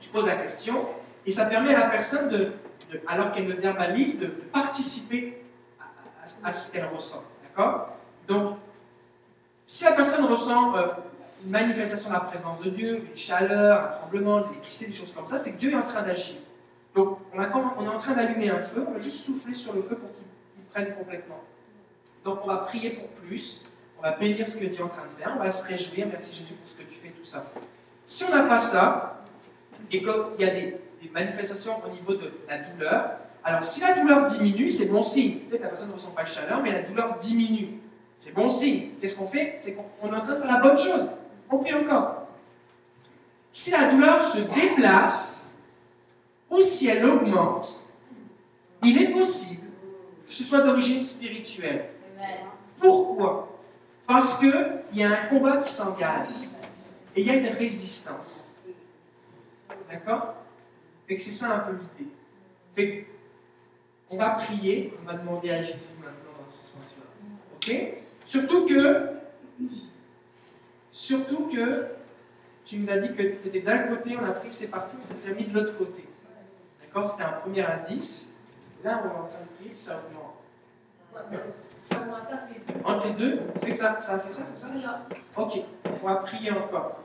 Tu 0.00 0.08
poses 0.08 0.26
la 0.26 0.34
question, 0.36 0.86
et 1.24 1.30
ça 1.30 1.46
permet 1.46 1.74
à 1.74 1.80
la 1.80 1.86
personne, 1.86 2.28
de, 2.30 2.36
de- 2.90 3.00
alors 3.06 3.30
qu'elle 3.32 3.46
le 3.46 3.54
verbalise, 3.54 4.18
de, 4.18 4.26
de 4.26 4.30
participer 4.52 5.42
à- 5.80 6.48
à 6.48 6.52
ce 6.52 6.72
qu'elle 6.72 6.86
ressent. 6.86 7.22
D'accord? 7.42 7.90
Donc, 8.28 8.56
si 9.64 9.84
la 9.84 9.92
personne 9.92 10.24
ressent 10.24 10.76
euh, 10.76 10.88
une 11.44 11.50
manifestation 11.50 12.08
de 12.08 12.14
la 12.14 12.20
présence 12.20 12.60
de 12.60 12.70
Dieu, 12.70 13.06
une 13.10 13.16
chaleur, 13.16 13.84
un 13.84 13.96
tremblement, 13.98 14.40
de 14.40 14.48
l'électricité, 14.48 14.90
des 14.90 14.96
choses 14.96 15.12
comme 15.12 15.26
ça, 15.26 15.38
c'est 15.38 15.52
que 15.52 15.58
Dieu 15.58 15.70
est 15.70 15.76
en 15.76 15.82
train 15.82 16.02
d'agir. 16.02 16.36
Donc, 16.94 17.18
on, 17.34 17.42
est 17.42 17.88
en 17.88 17.98
train 17.98 18.14
d'allumer 18.14 18.50
un 18.50 18.62
feu, 18.62 18.84
on 18.86 18.92
va 18.92 19.00
juste 19.00 19.24
souffler 19.24 19.54
sur 19.54 19.74
le 19.74 19.82
feu 19.82 19.96
pour 19.96 20.12
qu'il 20.14 20.26
il 20.58 20.64
prenne 20.64 20.94
complètement. 20.94 21.40
Donc, 22.24 22.40
on 22.44 22.46
va 22.46 22.58
prier 22.58 22.90
pour 22.90 23.08
plus, 23.08 23.62
on 23.98 24.02
va 24.02 24.12
bénir 24.12 24.48
ce 24.48 24.58
que 24.58 24.66
Dieu 24.66 24.78
est 24.78 24.82
en 24.82 24.88
train 24.88 25.04
de 25.04 25.10
faire, 25.10 25.34
on 25.36 25.42
va 25.42 25.50
se 25.50 25.66
réjouir, 25.66 26.06
merci 26.10 26.34
Jésus 26.34 26.54
pour 26.54 26.68
ce 26.68 26.76
que 26.76 26.82
tu 26.82 26.94
fais, 26.94 27.08
tout 27.08 27.24
ça. 27.24 27.50
Si 28.06 28.24
on 28.24 28.34
n'a 28.34 28.44
pas 28.44 28.60
ça, 28.60 29.24
et 29.90 29.98
qu'il 29.98 30.08
y 30.38 30.44
a 30.44 30.50
des, 30.50 30.76
des 31.02 31.10
manifestations 31.12 31.82
au 31.84 31.90
niveau 31.90 32.14
de 32.14 32.30
la 32.48 32.58
douleur, 32.58 33.10
alors 33.42 33.64
si 33.64 33.80
la 33.80 33.94
douleur 33.94 34.24
diminue, 34.24 34.70
c'est 34.70 34.86
bon 34.86 35.02
signe. 35.02 35.40
Peut-être 35.40 35.62
la 35.62 35.68
personne 35.68 35.88
ne 35.88 35.94
ressent 35.94 36.10
pas 36.10 36.24
de 36.24 36.28
chaleur, 36.28 36.62
mais 36.62 36.72
la 36.72 36.82
douleur 36.82 37.16
diminue. 37.18 37.78
C'est 38.24 38.32
bon 38.32 38.48
signe. 38.48 38.92
Qu'est-ce 38.98 39.18
qu'on 39.18 39.28
fait? 39.28 39.58
C'est 39.60 39.74
qu'on 39.74 39.84
on 40.00 40.10
est 40.10 40.16
en 40.16 40.20
train 40.22 40.32
de 40.32 40.38
faire 40.38 40.50
la 40.50 40.58
bonne 40.58 40.78
chose. 40.78 41.10
On 41.50 41.58
prie 41.58 41.74
encore. 41.74 42.26
Si 43.52 43.70
la 43.70 43.90
douleur 43.90 44.26
se 44.26 44.38
déplace, 44.38 45.52
ou 46.50 46.58
si 46.62 46.88
elle 46.88 47.04
augmente, 47.04 47.84
il 48.82 49.02
est 49.02 49.08
possible 49.08 49.66
que 50.26 50.32
ce 50.32 50.42
soit 50.42 50.62
d'origine 50.62 51.02
spirituelle. 51.02 51.90
Pourquoi? 52.80 53.60
Parce 54.06 54.38
qu'il 54.38 54.82
y 54.94 55.02
a 55.02 55.10
un 55.10 55.26
combat 55.26 55.58
qui 55.58 55.74
s'engage 55.74 56.28
et 57.14 57.20
il 57.20 57.26
y 57.26 57.30
a 57.30 57.36
une 57.36 57.48
résistance. 57.48 58.48
D'accord? 59.90 60.34
Fait 61.06 61.16
que 61.16 61.22
c'est 61.22 61.32
ça 61.32 61.56
un 61.56 61.58
peu 61.58 61.72
l'idée. 61.72 62.10
Fait 62.74 62.90
que 62.90 63.04
on 64.08 64.16
va 64.16 64.30
prier, 64.30 64.94
on 65.02 65.06
va 65.06 65.18
demander 65.18 65.50
à 65.50 65.62
Jésus 65.62 65.98
maintenant 65.98 66.32
dans 66.42 66.50
ce 66.50 66.64
sens-là. 66.64 67.04
Ok? 67.56 68.03
Surtout 68.24 68.66
que, 68.66 69.10
surtout 70.90 71.48
que, 71.48 71.86
tu 72.64 72.78
nous 72.78 72.90
as 72.90 72.98
dit 72.98 73.14
que 73.14 73.22
tu 73.22 73.48
étais 73.48 73.60
d'un 73.60 73.78
côté, 73.88 74.16
on 74.16 74.24
a 74.24 74.32
pris 74.32 74.48
que 74.48 74.54
c'est 74.54 74.70
parti, 74.70 74.96
mais 74.98 75.04
ça 75.04 75.14
s'est 75.14 75.34
mis 75.34 75.44
de 75.44 75.54
l'autre 75.54 75.76
côté. 75.76 76.04
D'accord? 76.80 77.10
C'était 77.10 77.24
un 77.24 77.32
premier 77.32 77.62
indice. 77.62 78.36
Là, 78.82 79.02
on 79.02 79.06
est 79.06 79.10
en 79.10 79.26
train 79.26 79.40
de 79.40 79.56
prier, 79.56 79.70
puis 79.70 79.80
ça 79.80 79.98
augmente. 79.98 80.34
Entre 82.84 83.06
les 83.06 83.12
deux. 83.12 83.40
Fait 83.60 83.70
que 83.70 83.76
ça, 83.76 84.00
ça 84.00 84.14
a 84.14 84.18
fait 84.20 84.32
ça, 84.32 84.42
c'est 84.54 84.60
ça. 84.60 85.06
Ok, 85.36 85.60
on 86.02 86.06
va 86.06 86.16
prier 86.16 86.50
encore. 86.50 87.00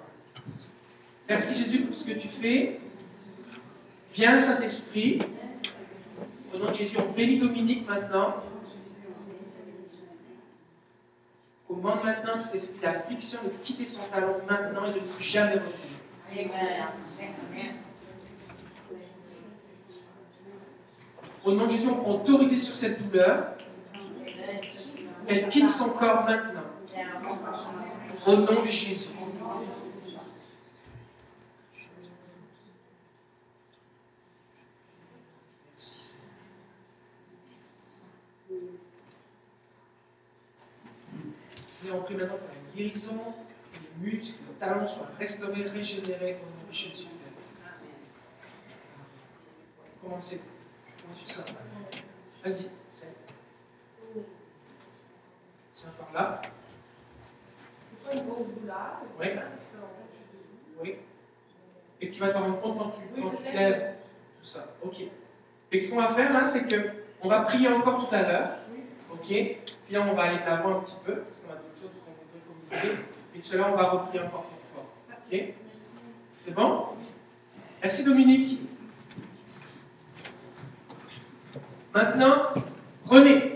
Merci 1.27 1.63
Jésus 1.63 1.81
pour 1.81 1.95
ce 1.95 2.05
que 2.05 2.13
tu 2.13 2.27
fais. 2.27 2.79
Viens 4.13 4.37
Saint-Esprit. 4.37 5.19
Au 6.53 6.57
nom 6.57 6.71
de 6.71 6.73
Jésus, 6.73 6.97
on 6.97 7.11
bénit 7.11 7.37
Dominique 7.37 7.87
maintenant. 7.87 8.35
Commande 11.69 12.03
maintenant 12.03 12.41
tout 12.41 12.55
esprit 12.55 12.79
d'affliction 12.79 13.41
de 13.43 13.49
quitter 13.63 13.85
son 13.85 14.01
talon 14.11 14.37
maintenant 14.49 14.85
et 14.85 14.93
de 14.93 14.95
ne 14.95 15.03
plus 15.03 15.23
jamais 15.23 15.53
revenir. 15.53 16.49
Au 21.45 21.51
nom 21.53 21.67
de 21.67 21.71
Jésus, 21.71 21.87
on 21.89 21.95
prend 21.97 22.15
autorité 22.15 22.57
sur 22.57 22.73
cette 22.73 23.07
douleur. 23.07 23.53
Elle 25.27 25.47
quitte 25.49 25.69
son 25.69 25.91
corps 25.91 26.25
maintenant. 26.25 26.63
Au 28.25 28.35
nom 28.35 28.63
de 28.65 28.71
Jésus. 28.71 29.09
Merci, 35.77 35.99
Seigneur. 36.01 36.29
On 41.91 42.01
prie 42.01 42.15
maintenant 42.15 42.37
pour 42.37 42.47
la 42.47 42.75
guérison, 42.75 43.17
que 43.71 43.79
les 43.79 44.11
muscles, 44.11 44.39
le 44.47 44.53
talon 44.59 44.87
soient 44.87 45.09
restaurés, 45.17 45.63
régénérés 45.63 46.37
au 46.41 46.45
nom 46.45 46.69
de 46.69 46.73
Jésus. 46.73 47.07
Commencez. 50.01 50.41
Comment 51.01 51.45
Vas-y, 52.43 52.69
c'est. 52.91 53.13
C'est 55.73 55.87
encore 55.87 56.13
là? 56.13 56.41
C'est 57.91 58.07
pas 58.07 58.13
une 58.13 58.27
grosse 58.27 58.47
douleur. 58.59 59.01
Oui. 59.19 59.27
Oui. 60.81 60.95
Et 62.01 62.11
tu 62.11 62.19
vas 62.19 62.29
t'en 62.31 62.41
rendre 62.41 62.61
compte 62.61 62.77
quand 62.77 62.89
tu, 62.89 63.21
quand 63.21 63.31
tu 63.31 63.43
lèves. 63.43 63.95
Tout 64.39 64.45
ça. 64.45 64.67
Ok. 64.81 65.01
Et 65.71 65.79
ce 65.79 65.89
qu'on 65.89 65.97
va 65.97 66.13
faire 66.13 66.33
là, 66.33 66.45
c'est 66.45 66.67
que 66.67 66.89
on 67.21 67.27
va 67.27 67.41
prier 67.41 67.67
encore 67.67 68.07
tout 68.07 68.15
à 68.15 68.21
l'heure. 68.21 68.57
Ok. 69.11 69.27
Puis 69.27 69.97
là, 69.97 70.05
on 70.07 70.13
va 70.13 70.23
aller 70.23 70.39
de 70.39 70.45
l'avant 70.45 70.77
un 70.77 70.81
petit 70.81 70.95
peu, 71.03 71.15
parce 71.15 71.41
qu'on 71.41 71.51
a 71.51 71.55
d'autres 71.55 71.81
choses 71.81 71.89
à 72.71 73.55
l'heure, 73.55 73.73
on 73.73 73.75
va 73.75 73.89
reprier 73.89 74.23
encore 74.23 74.43
pour 74.43 74.59
toi. 74.73 74.85
Ok. 75.31 75.53
C'est 76.45 76.53
bon? 76.53 76.85
Merci 77.81 78.03
Dominique. 78.03 78.59
Maintenant, 81.93 82.53
René. 83.05 83.53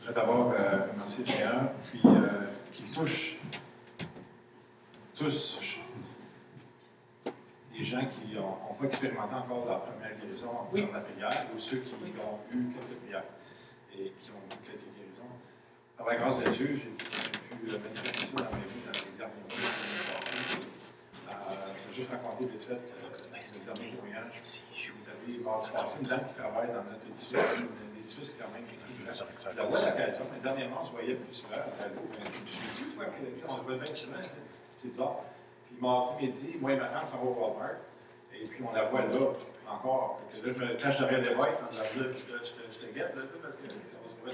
Je 0.00 0.06
voudrais 0.06 0.14
d'abord 0.20 0.52
euh, 0.58 0.92
remercier 0.92 1.24
le 1.24 1.30
Seigneur, 1.30 1.70
puis 1.90 2.00
euh, 2.04 2.46
qu'il 2.72 2.86
touche 2.86 3.36
tous 5.14 5.60
les 7.76 7.84
gens 7.84 8.00
qui 8.06 8.34
n'ont 8.34 8.74
pas 8.78 8.86
expérimenté 8.86 9.34
encore 9.34 9.66
leur 9.66 9.82
première 9.84 10.16
guérison 10.18 10.48
en 10.50 10.68
Oui. 10.72 10.86
la 10.92 11.00
prière, 11.00 11.30
ou 11.54 11.60
ceux 11.60 11.78
qui 11.78 11.94
ont 11.94 12.06
eu 12.52 12.72
quelques 12.74 13.00
prières 13.02 13.24
et 13.94 14.12
qui 14.20 14.30
ont 14.30 14.34
eu 14.34 14.66
quelques. 14.66 14.93
Par 15.96 16.06
la 16.08 16.16
grâce 16.16 16.38
de 16.42 16.50
Dieu, 16.50 16.76
j'ai 16.76 16.90
pu 16.90 17.70
euh, 17.74 17.78
manifester 17.78 18.26
ça 18.36 18.44
dans 18.44 18.50
ma 18.50 18.58
vie 18.58 18.82
dans 18.84 18.92
les 18.92 19.16
derniers 19.16 19.44
mois. 19.48 19.60
Euh, 21.30 21.72
je 21.76 21.88
vais 21.88 21.94
juste 21.94 22.10
raconter 22.10 22.44
vite 22.46 22.64
fait 22.64 22.72
euh, 22.72 22.78
le 23.54 23.64
dernier. 23.64 23.92
Je 24.74 24.90
vous 24.92 25.04
avais 25.08 25.38
mardi 25.44 25.70
passé 25.70 25.96
une 26.00 26.08
dame 26.08 26.24
qui 26.28 26.34
travaille 26.34 26.68
dans 26.68 26.84
notre 26.84 27.06
édifice, 27.06 27.34
un 27.62 27.98
édifice 28.00 28.36
quand 28.38 28.50
même. 28.52 28.64
Je 28.66 29.56
la 29.56 29.64
vois 29.64 29.78
à 29.78 29.90
l'occasion, 29.90 30.24
mais 30.32 30.40
dernièrement, 30.40 30.80
on 30.82 30.86
se 30.86 30.92
voyait 30.92 31.14
plus 31.14 31.34
souvent 31.34 31.54
à 31.66 31.70
Salo. 31.70 32.02
Je 32.12 32.18
me 32.26 32.30
suis 32.30 32.44
dit, 32.44 32.96
que- 32.96 33.44
on 33.44 33.48
se 33.48 33.62
voit 33.62 33.76
bien 33.76 33.94
souvent, 33.94 34.16
c'est 34.76 34.88
bizarre. 34.88 35.16
Puis 35.66 35.76
mardi 35.80 36.26
midi, 36.26 36.56
moi 36.60 36.72
et 36.72 36.76
ma 36.76 36.88
femme 36.88 37.06
s'en 37.08 37.18
va 37.18 37.24
au 37.24 37.34
Walmart. 37.34 37.76
Et 38.34 38.44
puis 38.48 38.64
on 38.68 38.72
la 38.72 38.84
voit 38.86 39.02
là, 39.02 39.08
encore. 39.70 40.20
Que 40.30 40.36
Là, 41.78 41.84
je 41.94 42.02
dit, 42.02 42.18
je 42.18 42.24
te- 42.26 42.44
je 42.44 42.50
te- 42.52 42.72
je 42.74 42.78
te 42.86 42.92
guette, 42.92 43.14
là, 43.14 43.22
parce 43.40 43.54
qu'on 43.54 43.93
le 44.26 44.32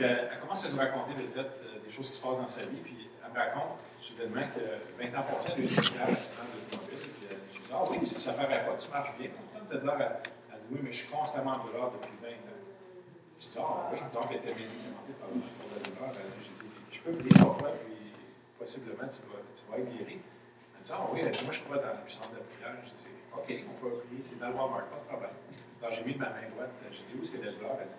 elle, 0.00 0.28
elle 0.32 0.40
commence 0.40 0.64
à 0.66 0.70
nous 0.70 0.78
raconter 0.78 1.12
euh, 1.36 1.44
des 1.84 1.92
choses 1.92 2.10
qui 2.10 2.16
se 2.16 2.22
passent 2.22 2.38
dans 2.38 2.48
sa 2.48 2.66
vie. 2.66 2.80
Puis 2.82 3.08
elle 3.24 3.32
me 3.32 3.38
raconte 3.38 3.78
soudainement 4.00 4.42
que 4.54 5.02
20 5.02 5.18
ans 5.18 5.22
passés, 5.22 5.52
elle 5.56 5.62
a 5.62 5.66
eu 5.66 5.68
une 5.70 5.78
accident 5.78 6.44
d'automobile. 6.50 6.98
Puis 6.98 7.26
euh, 7.30 7.36
je 7.54 7.60
dis, 7.60 7.70
ah 7.72 7.84
oui, 7.90 7.98
si 8.06 8.14
ça 8.20 8.32
ne 8.32 8.36
paraît 8.36 8.64
pas, 8.66 8.74
tu 8.78 8.88
marches 8.90 9.14
bien. 9.18 9.30
As 9.54 9.74
de 9.76 9.88
à, 9.88 9.92
à 9.94 9.96
dire, 9.98 10.20
oui, 10.70 10.78
mais 10.82 10.92
je 10.92 10.98
suis 11.04 11.08
constamment 11.08 11.52
en 11.52 11.64
douleur 11.64 11.92
depuis 11.92 12.12
20 12.22 12.28
ans. 12.28 12.58
Je 13.40 13.46
dis, 13.46 13.58
ah 13.58 13.88
oui, 13.92 13.98
donc 14.12 14.26
elle 14.30 14.36
était 14.38 14.54
médicamentée 14.54 15.14
par 15.20 15.28
pour 15.30 15.68
la 15.70 15.78
douleur. 15.82 16.10
Elle- 16.10 16.42
J'ai 16.42 16.54
dit, 16.64 16.70
je 16.92 17.00
peux 17.00 17.12
prier 17.16 17.36
pour 17.40 17.56
toi, 17.58 17.70
puis 17.86 18.12
possiblement 18.58 19.06
tu 19.08 19.20
vas, 19.30 19.40
tu 19.54 19.62
vas 19.70 19.78
être 19.78 19.90
guéri. 19.96 20.18
Elle 20.18 20.82
dit, 20.82 20.92
ah 20.92 21.06
oui, 21.12 21.20
elle 21.22 21.30
dit, 21.30 21.44
moi 21.44 21.52
je 21.54 21.62
crois 21.62 21.78
dans 21.78 21.94
la 21.94 22.02
puissance 22.04 22.28
de 22.30 22.36
la 22.36 22.44
prière. 22.50 22.74
Je 22.84 22.90
dis, 22.90 23.14
OK, 23.32 23.48
on 23.70 23.74
peut 23.80 23.94
prier, 24.04 24.22
c'est 24.22 24.38
dans 24.40 24.48
le 24.50 24.54
Walmart, 24.58 24.86
pas 24.90 24.98
de 24.98 25.06
problème. 25.08 25.36
Alors 25.80 25.92
j'ai 25.94 26.04
mis 26.04 26.14
ma 26.16 26.28
main 26.28 26.44
droite, 26.52 26.72
j'ai 26.92 26.98
dit, 27.06 27.14
où 27.16 27.24
c'est 27.24 27.38
la 27.40 27.52
douleur? 27.52 27.78
Elle 27.80 27.88
dit, 27.88 27.94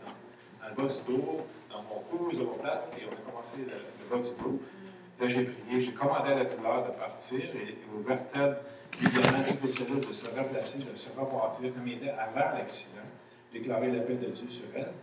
du 0.70 1.14
dos, 1.14 1.38
dans 1.70 1.84
mon 1.84 2.00
cou, 2.10 2.30
aux 2.32 2.40
omoplates, 2.40 2.94
et 2.98 3.04
on 3.06 3.12
a 3.14 3.32
commencé 3.32 3.58
le, 3.60 3.66
le 3.66 4.10
bas 4.10 4.22
du 4.22 4.36
dos. 4.44 4.62
Là, 5.20 5.28
j'ai 5.28 5.44
prié, 5.44 5.82
j'ai 5.82 5.92
commandé 5.94 6.32
à 6.32 6.36
la 6.36 6.46
douleur 6.46 6.84
de 6.86 6.92
partir 6.92 7.40
et, 7.40 7.70
et 7.70 7.78
aux 7.96 8.02
vertèbres, 8.02 8.58
également, 9.00 9.44
toutes 9.48 9.64
les 9.64 9.72
cellules 9.72 10.00
de 10.08 10.14
se 10.14 10.26
replacer, 10.28 10.80
de 10.80 10.96
se 10.98 11.10
rebâtir 11.10 11.74
comme 11.74 11.88
il 11.88 11.94
était 11.98 12.10
avant 12.10 12.58
l'accident, 12.58 13.02
déclarer 13.54 13.92
la 13.92 14.02
paix 14.02 14.16
de 14.16 14.28
Dieu 14.28 14.50
sur 14.50 14.66
elle. 14.76 14.94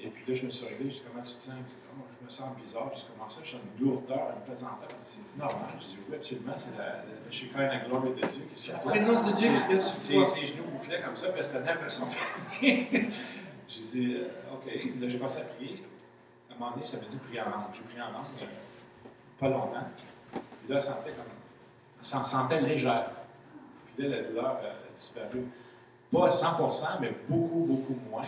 Et 0.00 0.08
puis 0.08 0.24
là, 0.28 0.34
je 0.34 0.46
me 0.46 0.50
suis 0.50 0.66
réveillé, 0.66 0.90
je 0.90 0.96
dis 0.96 1.02
comment 1.10 1.24
tu 1.24 1.34
te 1.34 1.40
sens? 1.40 1.54
Elle 1.58 1.76
Oh, 1.96 2.02
je 2.20 2.24
me 2.26 2.30
sens 2.30 2.48
bizarre. 2.60 2.90
Comment 3.16 3.28
ça? 3.28 3.40
Je 3.44 3.50
sens 3.52 3.60
une 3.78 3.86
lourdeur, 3.86 4.34
une 4.36 4.52
pesanteur? 4.54 4.88
Elle 4.90 4.96
dit, 4.96 5.20
c'est 5.26 5.38
normal. 5.38 5.70
Je 5.80 5.84
dis 5.86 5.98
oui, 6.08 6.16
absolument. 6.16 6.52
C'est 6.56 6.76
la, 6.76 6.84
la, 6.86 7.04
je 7.30 7.34
suis 7.34 7.48
quand 7.48 7.58
même 7.58 7.70
la 7.70 7.78
gloire 7.88 8.02
de 8.02 8.08
Dieu 8.12 8.28
qui 8.28 8.54
est 8.54 8.58
sur 8.58 8.74
La 8.74 8.78
toi. 8.80 8.90
présence 8.92 9.24
de 9.24 9.32
Dieu 9.38 9.48
qui 9.48 9.68
vient 9.68 9.80
sur 9.80 10.02
toi. 10.02 10.26
Ses, 10.26 10.46
genoux 10.48 10.64
bouclaient 10.72 11.00
comme 11.02 11.16
ça, 11.16 11.28
puis 11.28 11.44
c'était 11.44 11.60
l'impression 11.60 12.06
J'ai 13.74 13.82
dit, 13.82 14.14
euh, 14.14 14.54
OK. 14.54 14.66
Là, 15.00 15.08
j'ai 15.08 15.18
commencé 15.18 15.40
à 15.40 15.44
prier. 15.44 15.82
À 16.50 16.54
un 16.54 16.58
moment 16.58 16.72
donné, 16.72 16.86
ça 16.86 16.98
m'a 16.98 17.04
dit 17.04 17.18
prier 17.18 17.40
en 17.40 17.50
langue. 17.50 17.72
J'ai 17.72 17.82
prié 17.82 18.00
en 18.00 18.12
langue, 18.12 18.48
pas 19.38 19.48
longtemps. 19.48 19.88
Puis 20.32 20.42
là, 20.68 20.76
elle 20.76 20.82
sentait 20.82 21.10
comme. 21.10 21.24
Elle 21.98 22.06
s'en 22.06 22.22
sentait 22.22 22.60
légère. 22.60 23.10
Puis 23.96 24.06
là, 24.06 24.16
la 24.16 24.22
douleur 24.22 24.58
euh, 24.62 24.70
a 24.70 24.96
disparu. 24.96 25.46
Pas 26.12 26.26
à 26.26 26.30
100% 26.30 26.86
mais 27.00 27.12
beaucoup, 27.28 27.64
beaucoup 27.66 27.98
moins. 28.08 28.26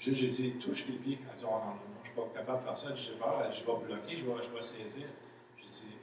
J'ai 0.00 0.12
dit, 0.12 0.52
touche 0.54 0.86
les 0.88 0.94
pieds. 0.94 1.18
Elle 1.30 1.38
dit, 1.38 1.44
oh 1.46 1.52
non, 1.52 1.70
non, 1.70 1.76
je 2.02 2.10
ne 2.10 2.12
suis 2.12 2.14
pas 2.14 2.38
capable 2.38 2.62
de 2.62 2.64
faire 2.64 2.76
ça. 2.76 2.94
J'ai 2.96 3.12
peur, 3.12 3.42
je 3.52 3.60
vais 3.60 3.86
bloquer, 3.86 4.18
je 4.18 4.24
vais, 4.24 4.42
je 4.42 4.50
vais 4.50 4.62
saisir. 4.62 5.06
J'ai 5.56 5.68
dit, 5.70 5.94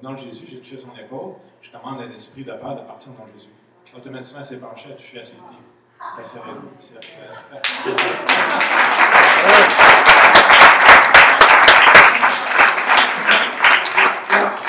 au 0.00 0.04
nom 0.04 0.12
de 0.14 0.18
Jésus, 0.18 0.46
j'ai 0.48 0.58
touché 0.58 0.80
son 0.80 0.98
épaule. 0.98 1.34
Je 1.60 1.70
commande 1.70 2.00
à 2.00 2.06
l'esprit 2.06 2.44
de 2.44 2.52
peur 2.52 2.76
de 2.76 2.86
partir 2.86 3.12
au 3.12 3.18
nom 3.18 3.26
de 3.26 3.38
Jésus. 3.38 3.50
Automatiquement, 3.94 4.40
elle 4.40 4.46
s'est 4.46 4.58
penchée, 4.58 4.88
elle 4.88 4.94
a 4.94 4.96
touché 4.96 5.20
à 5.20 5.24
ses 5.24 5.36
pieds. 5.36 5.58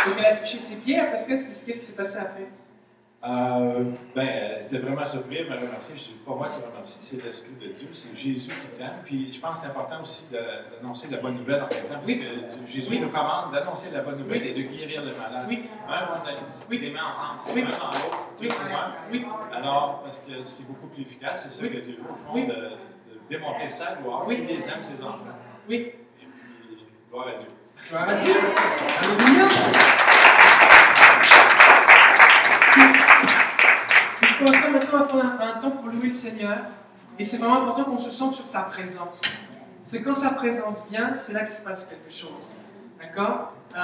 Donc 0.05 0.15
elle 0.17 0.25
a 0.25 0.37
touché 0.37 0.59
ses 0.59 0.77
pieds, 0.77 0.99
après 0.99 1.17
qu'est-ce 1.17 1.63
qui 1.63 1.73
s'est 1.73 1.93
passé 1.93 2.17
après? 2.17 2.47
Euh, 3.21 3.83
ben, 4.15 4.25
elle 4.25 4.65
était 4.67 4.77
vraiment 4.77 5.05
surprise, 5.05 5.39
elle 5.41 5.49
m'a 5.49 5.55
remercié. 5.57 5.93
Je 5.97 6.03
dis, 6.03 6.13
pas 6.25 6.35
moi 6.35 6.47
qui 6.47 6.61
remercie, 6.65 6.99
c'est 7.01 7.21
l'Esprit 7.21 7.51
de 7.59 7.67
Dieu, 7.73 7.89
c'est 7.91 8.15
Jésus 8.17 8.47
qui 8.47 8.77
t'aime. 8.77 9.01
Puis 9.03 9.33
je 9.33 9.41
pense 9.41 9.55
que 9.55 9.59
c'est 9.65 9.65
important 9.67 10.01
aussi 10.01 10.29
d'annoncer 10.31 11.09
la 11.11 11.17
bonne 11.17 11.35
nouvelle 11.35 11.63
en 11.63 11.67
même 11.67 11.83
temps, 11.83 11.95
parce 11.95 12.05
Oui. 12.05 12.19
que 12.21 12.65
Jésus 12.65 12.91
Oui. 12.91 12.99
nous 13.01 13.09
commande 13.09 13.51
d'annoncer 13.51 13.89
la 13.91 14.03
bonne 14.03 14.19
nouvelle 14.19 14.41
Oui. 14.41 14.47
et 14.47 14.53
de 14.53 14.61
guérir 14.69 15.01
le 15.01 15.11
malade. 15.17 15.45
Oui, 15.49 15.63
Un, 15.89 15.91
on 15.91 16.27
a 16.27 16.31
Oui. 16.69 16.77
les 16.79 16.91
mains 16.91 17.07
ensemble, 17.09 17.39
c'est 17.41 17.53
Oui. 17.55 17.61
un 17.63 17.65
dans 17.77 17.87
l'autre, 17.87 18.25
Oui. 18.39 18.47
tout 18.47 18.55
pour 18.55 18.69
moi. 18.69 18.85
oui, 19.11 19.25
Alors, 19.53 20.01
parce 20.05 20.19
que 20.19 20.31
c'est 20.45 20.65
beaucoup 20.67 20.87
plus 20.87 21.01
efficace, 21.01 21.43
c'est 21.49 21.61
ça 21.61 21.67
que 21.67 21.77
Dieu 21.79 21.97
veut, 22.01 22.09
au 22.09 22.15
fond, 22.25 22.39
de, 22.39 22.53
de 22.53 23.19
démontrer 23.29 23.67
sa 23.67 23.95
gloire, 23.95 24.23
Oui. 24.27 24.37
qu'il 24.37 24.45
les 24.47 24.65
aime, 24.69 24.81
ses 24.81 25.03
enfants. 25.03 25.17
oui. 25.67 25.75
Et 25.75 25.97
puis, 26.21 26.85
gloire 27.11 27.27
à 27.27 27.31
Dieu. 27.31 27.49
Gloire 27.89 28.09
à 28.09 28.15
Dieu. 28.15 28.33
Alléluia. 28.33 30.08
Qu'on 34.39 34.45
va 34.45 34.53
faire 34.53 34.71
maintenant, 34.71 34.89
on 34.93 34.97
va 34.99 35.05
prendre 35.05 35.41
un, 35.41 35.59
temps 35.59 35.71
pour 35.71 35.87
louer 35.87 36.07
le 36.07 36.13
Seigneur. 36.13 36.59
Et 37.17 37.25
c'est 37.25 37.37
vraiment 37.37 37.63
important 37.63 37.83
qu'on 37.83 37.97
se 37.97 38.09
sente 38.09 38.35
sur 38.35 38.47
sa 38.47 38.61
présence. 38.61 39.19
C'est 39.85 40.01
quand 40.01 40.15
sa 40.15 40.29
présence 40.29 40.85
vient, 40.89 41.17
c'est 41.17 41.33
là 41.33 41.43
qu'il 41.43 41.55
se 41.55 41.61
passe 41.61 41.87
quelque 41.87 42.09
chose. 42.09 42.57
D'accord? 43.01 43.51
Euh, 43.75 43.79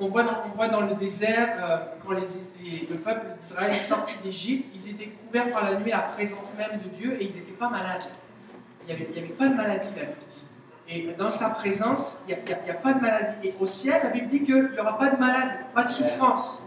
on, 0.00 0.08
voit 0.08 0.24
dans, 0.24 0.80
le 0.80 0.94
désert, 0.94 1.56
euh, 1.62 1.76
quand 2.02 2.10
le 2.10 2.96
peuple 2.96 3.26
d'Israël 3.40 3.74
est 3.74 3.78
sorti 3.78 4.14
d'Égypte, 4.24 4.68
ils 4.74 4.90
étaient 4.90 5.12
couverts 5.26 5.52
par 5.52 5.64
la 5.64 5.78
nuit, 5.78 5.90
la 5.90 5.98
présence 6.00 6.54
même 6.58 6.80
de 6.80 6.88
Dieu, 6.88 7.16
et 7.20 7.26
ils 7.26 7.34
n'étaient 7.36 7.52
pas 7.52 7.68
malades. 7.68 8.02
Il 8.88 8.96
n'y 8.96 9.00
avait, 9.00 9.28
pas 9.28 9.46
de 9.46 9.54
maladie, 9.54 9.88
la 9.96 10.02
Bible 10.02 10.16
dit. 10.28 10.42
Et 10.88 11.14
dans 11.16 11.30
sa 11.30 11.50
présence, 11.50 12.22
il 12.26 12.34
n'y 12.34 12.52
a, 12.52 12.56
a 12.56 12.74
pas 12.74 12.94
de 12.94 13.00
maladie. 13.00 13.36
Et 13.44 13.54
au 13.60 13.66
ciel, 13.66 14.00
la 14.02 14.10
Bible 14.10 14.26
dit 14.26 14.42
qu'il 14.42 14.70
n'y 14.72 14.78
aura 14.80 14.98
pas 14.98 15.10
de 15.10 15.18
malade, 15.18 15.50
pas 15.72 15.84
de 15.84 15.90
souffrance. 15.90 16.64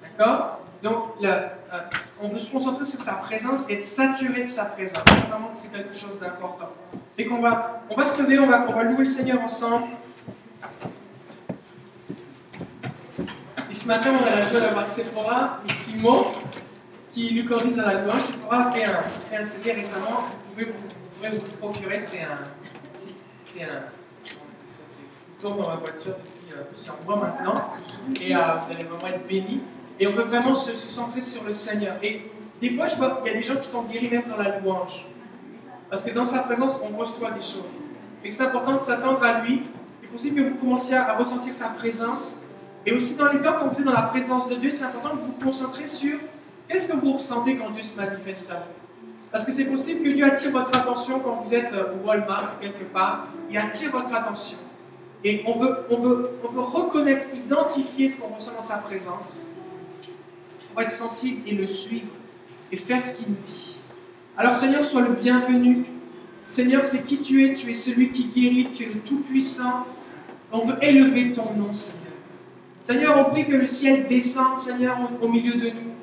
D'accord? 0.00 0.60
Donc, 0.80 1.14
le- 1.20 1.48
on 2.22 2.28
veut 2.28 2.38
se 2.38 2.50
concentrer 2.50 2.84
sur 2.84 3.00
sa 3.00 3.14
présence 3.14 3.68
être 3.68 3.84
saturé 3.84 4.44
de 4.44 4.48
sa 4.48 4.66
présence. 4.66 5.02
C'est 5.06 5.28
vraiment 5.28 5.48
que 5.48 5.58
c'est 5.58 5.72
quelque 5.72 5.94
chose 5.94 6.20
d'important. 6.20 6.70
Et 7.18 7.26
qu'on 7.26 7.40
va, 7.40 7.82
on 7.90 7.94
va 7.94 8.04
se 8.04 8.20
lever, 8.22 8.38
on 8.38 8.46
va, 8.46 8.66
on 8.68 8.72
va 8.72 8.82
louer 8.84 8.98
le 8.98 9.04
Seigneur 9.06 9.40
ensemble. 9.42 9.86
Et 13.70 13.74
ce 13.74 13.86
matin, 13.88 14.12
on 14.20 14.24
a 14.24 14.36
la 14.36 14.50
joie 14.50 14.60
d'avoir 14.60 14.88
Sephora 14.88 15.60
et 15.68 15.72
Simon 15.72 16.26
qui 17.12 17.34
nous 17.34 17.48
conduisent 17.48 17.76
dans 17.76 17.86
la 17.86 18.02
louange. 18.02 18.22
Sephora 18.22 18.68
a 18.68 18.72
fait 18.72 18.84
un, 18.84 19.02
fait 19.30 19.36
un 19.36 19.44
CD 19.44 19.72
récemment. 19.72 20.28
Vous 20.48 20.64
pouvez 20.64 20.72
vous, 21.38 21.56
procurer. 21.60 21.98
C'est 21.98 22.22
un. 22.22 22.38
C'est 23.44 23.62
un. 23.62 23.82
Ça, 24.68 24.82
tourne 25.40 25.58
dans 25.60 25.68
ma 25.68 25.76
voiture 25.76 26.14
depuis 26.16 26.56
euh, 26.56 26.62
plusieurs 26.72 27.00
mois 27.02 27.16
maintenant. 27.16 27.54
Et 28.20 28.34
euh, 28.34 28.38
vous 28.38 28.74
allez 28.74 28.84
vraiment 28.84 29.06
être 29.06 29.26
bénis. 29.26 29.60
Et 30.00 30.06
on 30.06 30.12
veut 30.12 30.24
vraiment 30.24 30.54
se, 30.54 30.76
centrer 30.76 31.20
sur 31.20 31.44
le 31.44 31.54
Seigneur. 31.54 31.96
Et 32.02 32.22
des 32.60 32.70
fois, 32.70 32.88
je 32.88 32.96
vois 32.96 33.20
qu'il 33.22 33.32
y 33.32 33.36
a 33.36 33.38
des 33.38 33.44
gens 33.44 33.56
qui 33.56 33.68
sont 33.68 33.84
guéris 33.84 34.10
même 34.10 34.24
dans 34.28 34.36
la 34.36 34.58
louange. 34.58 35.06
Parce 35.90 36.04
que 36.04 36.12
dans 36.12 36.26
sa 36.26 36.40
présence, 36.40 36.72
on 36.82 36.96
reçoit 36.96 37.30
des 37.30 37.40
choses. 37.40 37.64
Et 38.24 38.30
c'est 38.30 38.44
important 38.44 38.74
de 38.74 38.80
s'attendre 38.80 39.22
à 39.22 39.40
lui. 39.42 39.62
Il 40.02 40.08
est 40.08 40.12
possible 40.12 40.42
que 40.42 40.48
vous 40.48 40.56
commenciez 40.56 40.96
à 40.96 41.14
ressentir 41.14 41.54
sa 41.54 41.68
présence. 41.68 42.36
Et 42.86 42.92
aussi 42.92 43.14
dans 43.14 43.30
les 43.32 43.40
temps, 43.40 43.54
quand 43.60 43.68
vous 43.68 43.84
dans 43.84 43.92
la 43.92 44.02
présence 44.02 44.48
de 44.48 44.56
Dieu, 44.56 44.70
c'est 44.70 44.84
important 44.84 45.10
que 45.10 45.22
vous 45.22 45.44
concentrez 45.44 45.86
sur 45.86 46.18
qu'est-ce 46.68 46.88
que 46.88 46.96
vous 46.96 47.12
ressentez 47.12 47.56
quand 47.56 47.70
Dieu 47.70 47.82
se 47.82 47.96
manifeste 47.96 48.50
à 48.50 48.54
vous. 48.54 49.06
Parce 49.30 49.44
que 49.44 49.52
c'est 49.52 49.66
possible 49.66 50.04
que 50.04 50.10
Dieu 50.10 50.24
attire 50.24 50.52
votre 50.52 50.76
attention 50.78 51.20
quand 51.20 51.44
vous 51.44 51.54
êtes 51.54 51.72
euh, 51.72 51.94
au 51.94 52.06
Walmart 52.06 52.58
quelque 52.60 52.84
part. 52.84 53.28
Il 53.50 53.56
attire 53.56 53.90
votre 53.90 54.14
attention. 54.14 54.58
Et 55.24 55.42
on 55.46 55.58
veut 55.58 55.86
reconnaître, 56.42 57.26
identifier 57.34 58.10
ce 58.10 58.20
qu'on 58.20 58.34
ressent 58.34 58.52
dans 58.56 58.62
sa 58.62 58.76
présence. 58.76 59.40
Être 60.78 60.90
sensible 60.90 61.42
et 61.46 61.54
le 61.54 61.66
suivre 61.66 62.08
et 62.72 62.76
faire 62.76 63.02
ce 63.02 63.16
qu'il 63.16 63.28
nous 63.28 63.36
dit. 63.46 63.76
Alors 64.36 64.54
Seigneur, 64.54 64.84
sois 64.84 65.02
le 65.02 65.12
bienvenu. 65.12 65.84
Seigneur, 66.48 66.84
c'est 66.84 67.06
qui 67.06 67.18
tu 67.18 67.44
es. 67.44 67.54
Tu 67.54 67.70
es 67.70 67.74
celui 67.74 68.10
qui 68.10 68.24
guérit. 68.24 68.68
Tu 68.74 68.84
es 68.84 68.86
le 68.86 69.00
Tout-Puissant. 69.00 69.86
On 70.52 70.66
veut 70.66 70.76
élever 70.82 71.32
ton 71.32 71.52
nom, 71.54 71.72
Seigneur. 71.72 72.04
Seigneur, 72.84 73.26
on 73.26 73.30
prie 73.30 73.46
que 73.46 73.56
le 73.56 73.66
ciel 73.66 74.06
descende, 74.08 74.60
Seigneur, 74.60 74.98
au, 75.00 75.24
au 75.24 75.28
milieu 75.28 75.54
de 75.54 75.70
nous. 75.70 75.94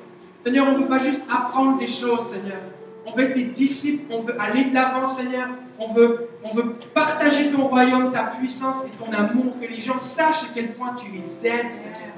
Seigneur, 0.44 0.68
on 0.68 0.72
ne 0.72 0.78
veut 0.78 0.88
pas 0.88 0.98
juste 0.98 1.22
apprendre 1.30 1.78
des 1.78 1.86
choses, 1.86 2.26
Seigneur. 2.26 2.60
On 3.06 3.12
veut 3.12 3.24
être 3.24 3.34
tes 3.34 3.44
disciples, 3.44 4.12
on 4.12 4.20
veut 4.20 4.40
aller 4.40 4.64
de 4.64 4.74
l'avant, 4.74 5.06
Seigneur. 5.06 5.48
On 5.78 5.92
veut, 5.92 6.28
on 6.44 6.54
veut 6.54 6.74
partager 6.94 7.50
ton 7.50 7.68
royaume, 7.68 8.12
ta 8.12 8.24
puissance 8.24 8.84
et 8.86 9.04
ton 9.04 9.12
amour, 9.12 9.54
que 9.60 9.66
les 9.66 9.80
gens 9.80 9.98
sachent 9.98 10.44
à 10.44 10.46
quel 10.54 10.74
point 10.74 10.94
tu 10.94 11.10
les 11.10 11.46
aimes, 11.46 11.72
Seigneur. 11.72 12.12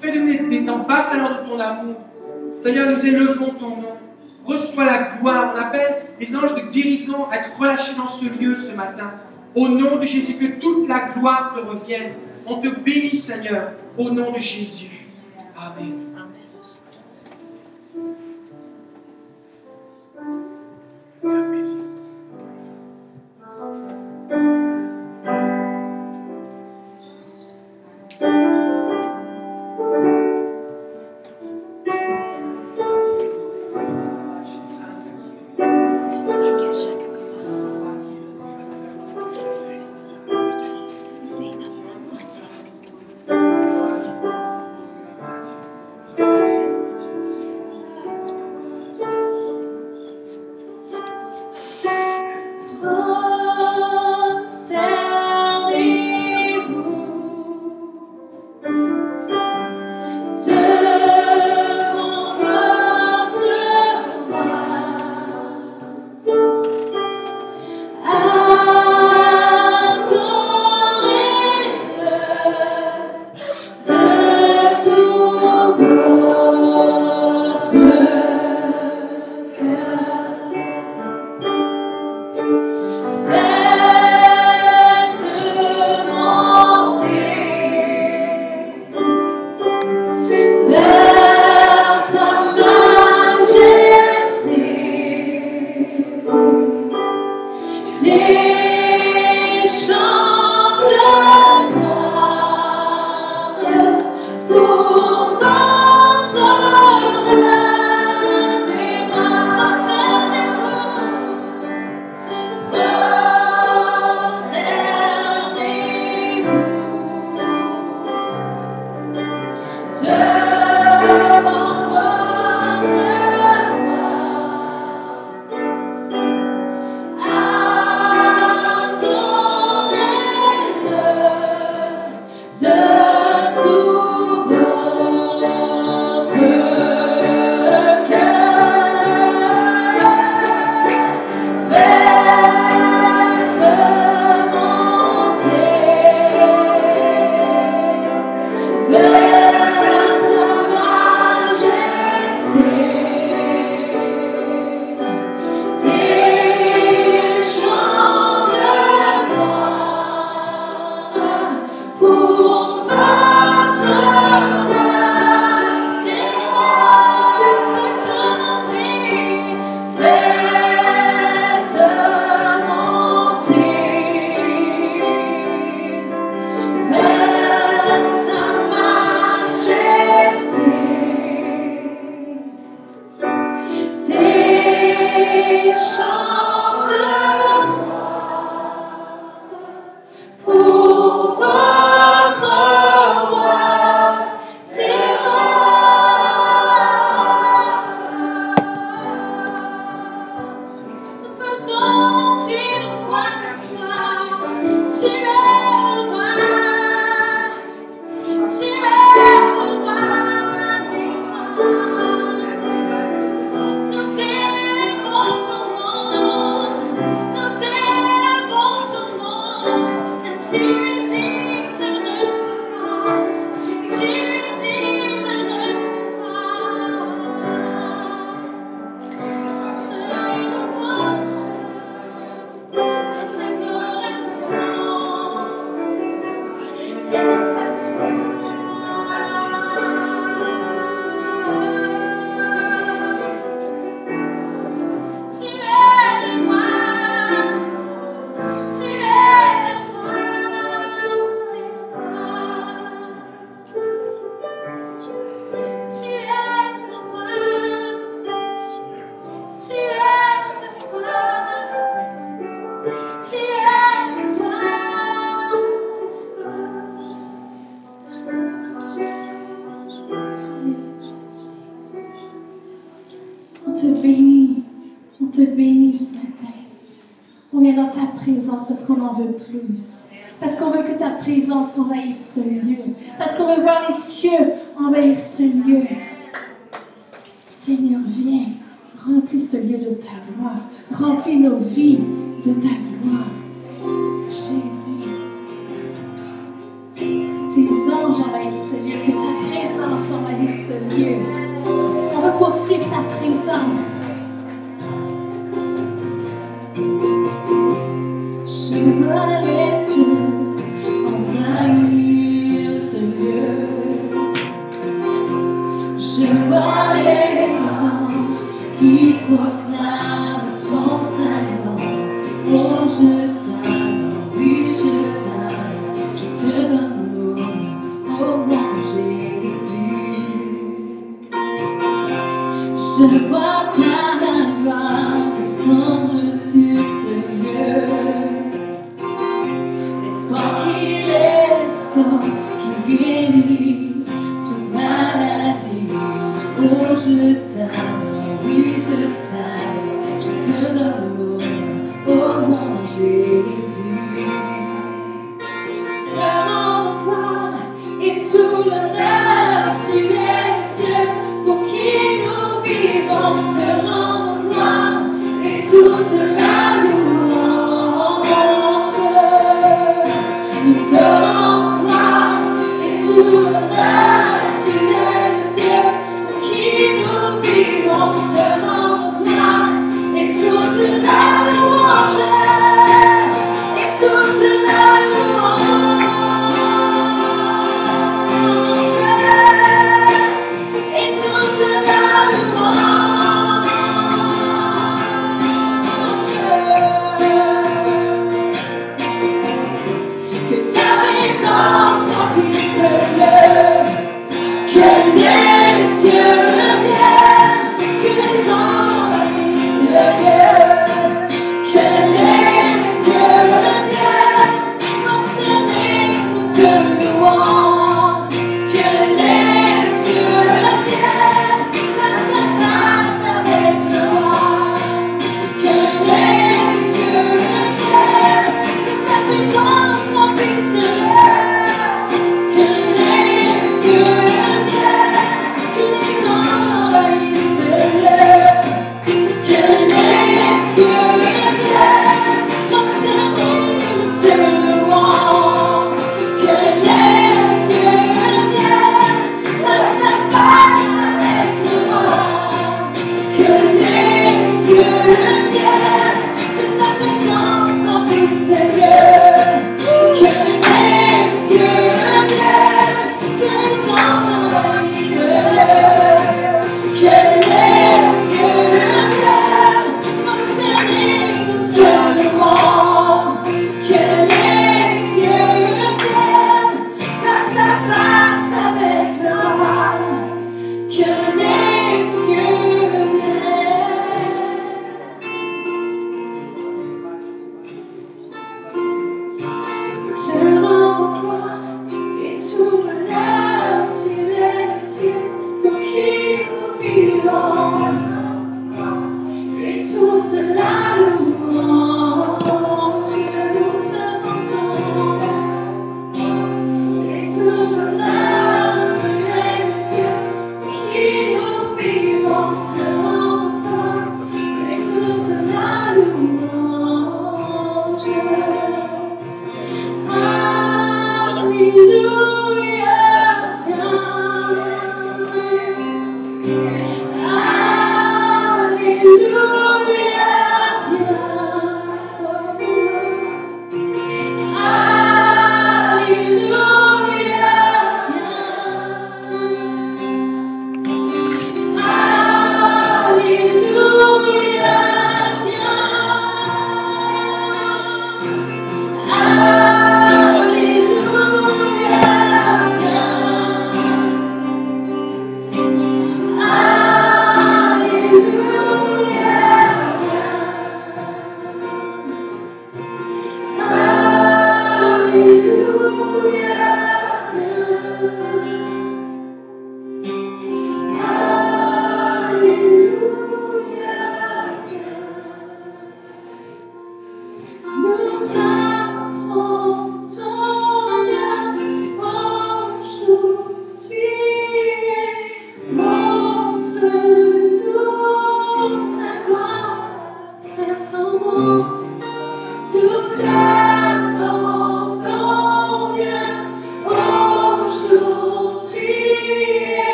Fais 0.00 0.12
de 0.12 0.20
nous 0.20 0.48
des 0.48 0.68
ambassadeurs 0.68 1.42
de 1.42 1.48
ton 1.48 1.58
amour. 1.58 1.96
Seigneur, 2.62 2.90
nous 2.90 3.04
élevons 3.04 3.50
ton 3.58 3.68
nom. 3.68 3.96
Reçois 4.44 4.84
la 4.84 5.02
gloire. 5.18 5.54
On 5.54 5.58
appelle 5.58 6.06
les 6.20 6.36
anges 6.36 6.54
de 6.54 6.70
guérison 6.70 7.28
à 7.30 7.36
être 7.36 7.58
relâchés 7.58 7.96
dans 7.96 8.08
ce 8.08 8.24
lieu 8.26 8.56
ce 8.56 8.74
matin. 8.74 9.12
Au 9.54 9.68
nom 9.68 9.96
de 9.96 10.04
Jésus, 10.04 10.34
que 10.34 10.58
toute 10.60 10.88
la 10.88 11.10
gloire 11.10 11.54
te 11.54 11.60
revienne. 11.60 12.12
On 12.46 12.60
te 12.60 12.68
bénit, 12.68 13.14
Seigneur, 13.14 13.72
au 13.96 14.10
nom 14.10 14.32
de 14.32 14.38
Jésus. 14.38 15.06
Amen. 15.56 15.98
Les 21.22 21.87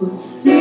Você 0.00 0.59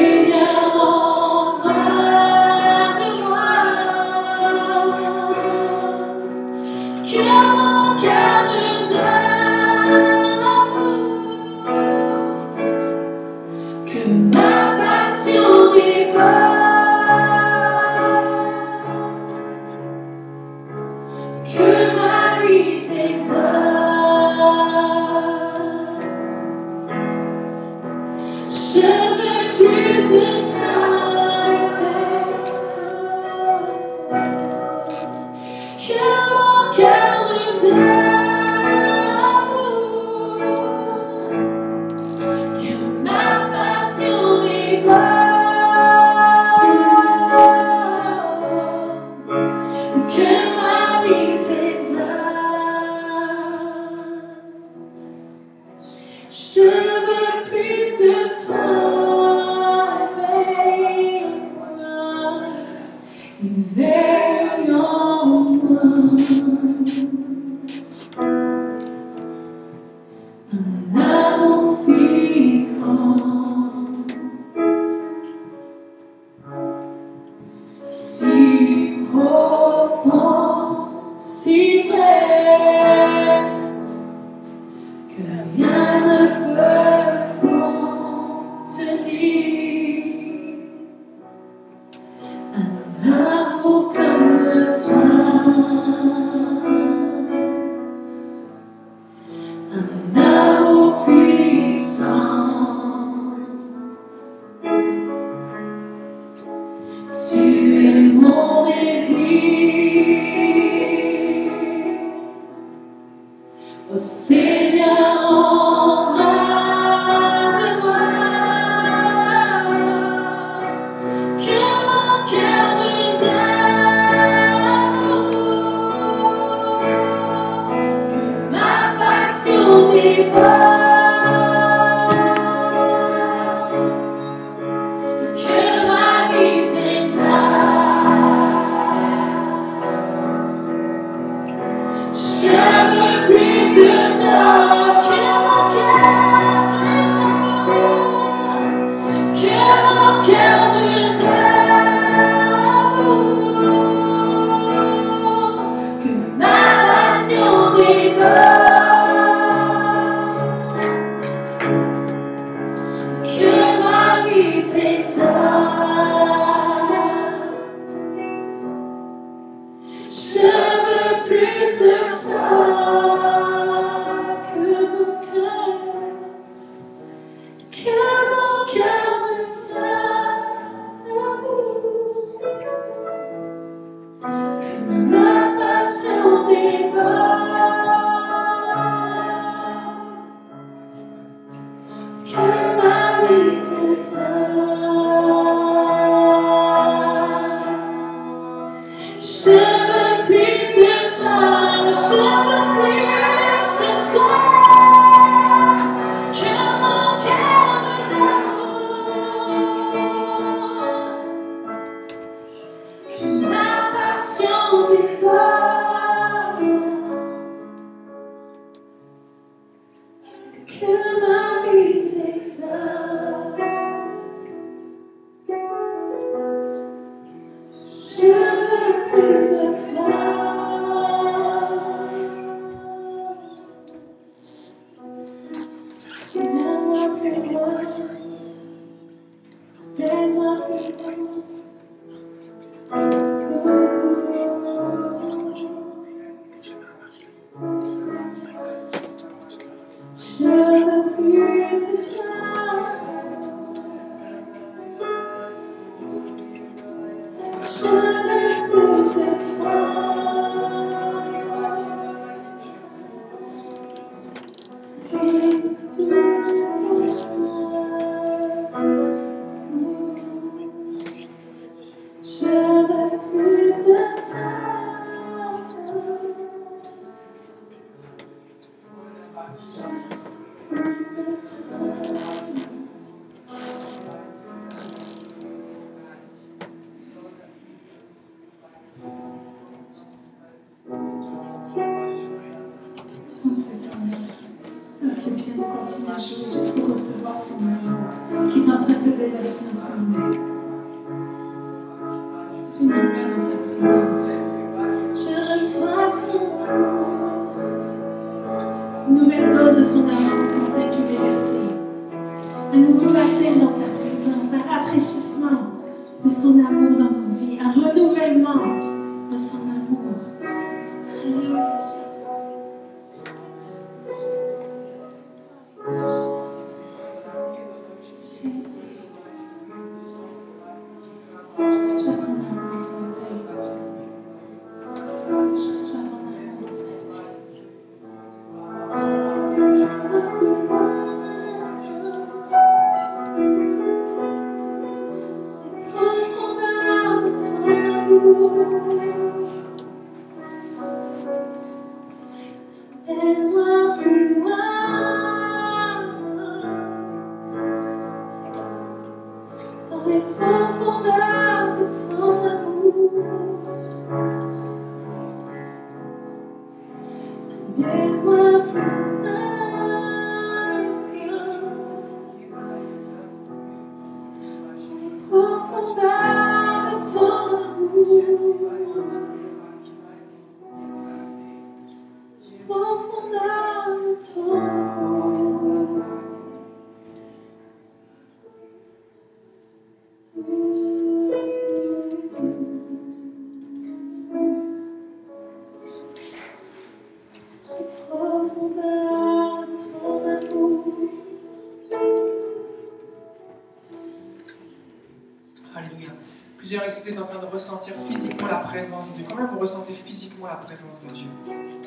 ressentir 407.59 407.93
physiquement 408.07 408.47
la 408.47 408.59
présence 408.59 409.11
de 409.11 409.17
Dieu. 409.17 409.25
Comment 409.29 409.47
vous 409.47 409.59
ressentez 409.59 409.93
physiquement 409.93 410.47
la 410.47 410.55
présence 410.55 411.01
de 411.05 411.13
Dieu? 411.13 411.27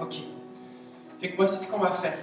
Ok. 0.00 0.16
Fait 1.20 1.30
que 1.30 1.36
voici 1.36 1.64
ce 1.64 1.72
qu'on 1.72 1.80
va 1.80 1.92
faire. 1.92 2.18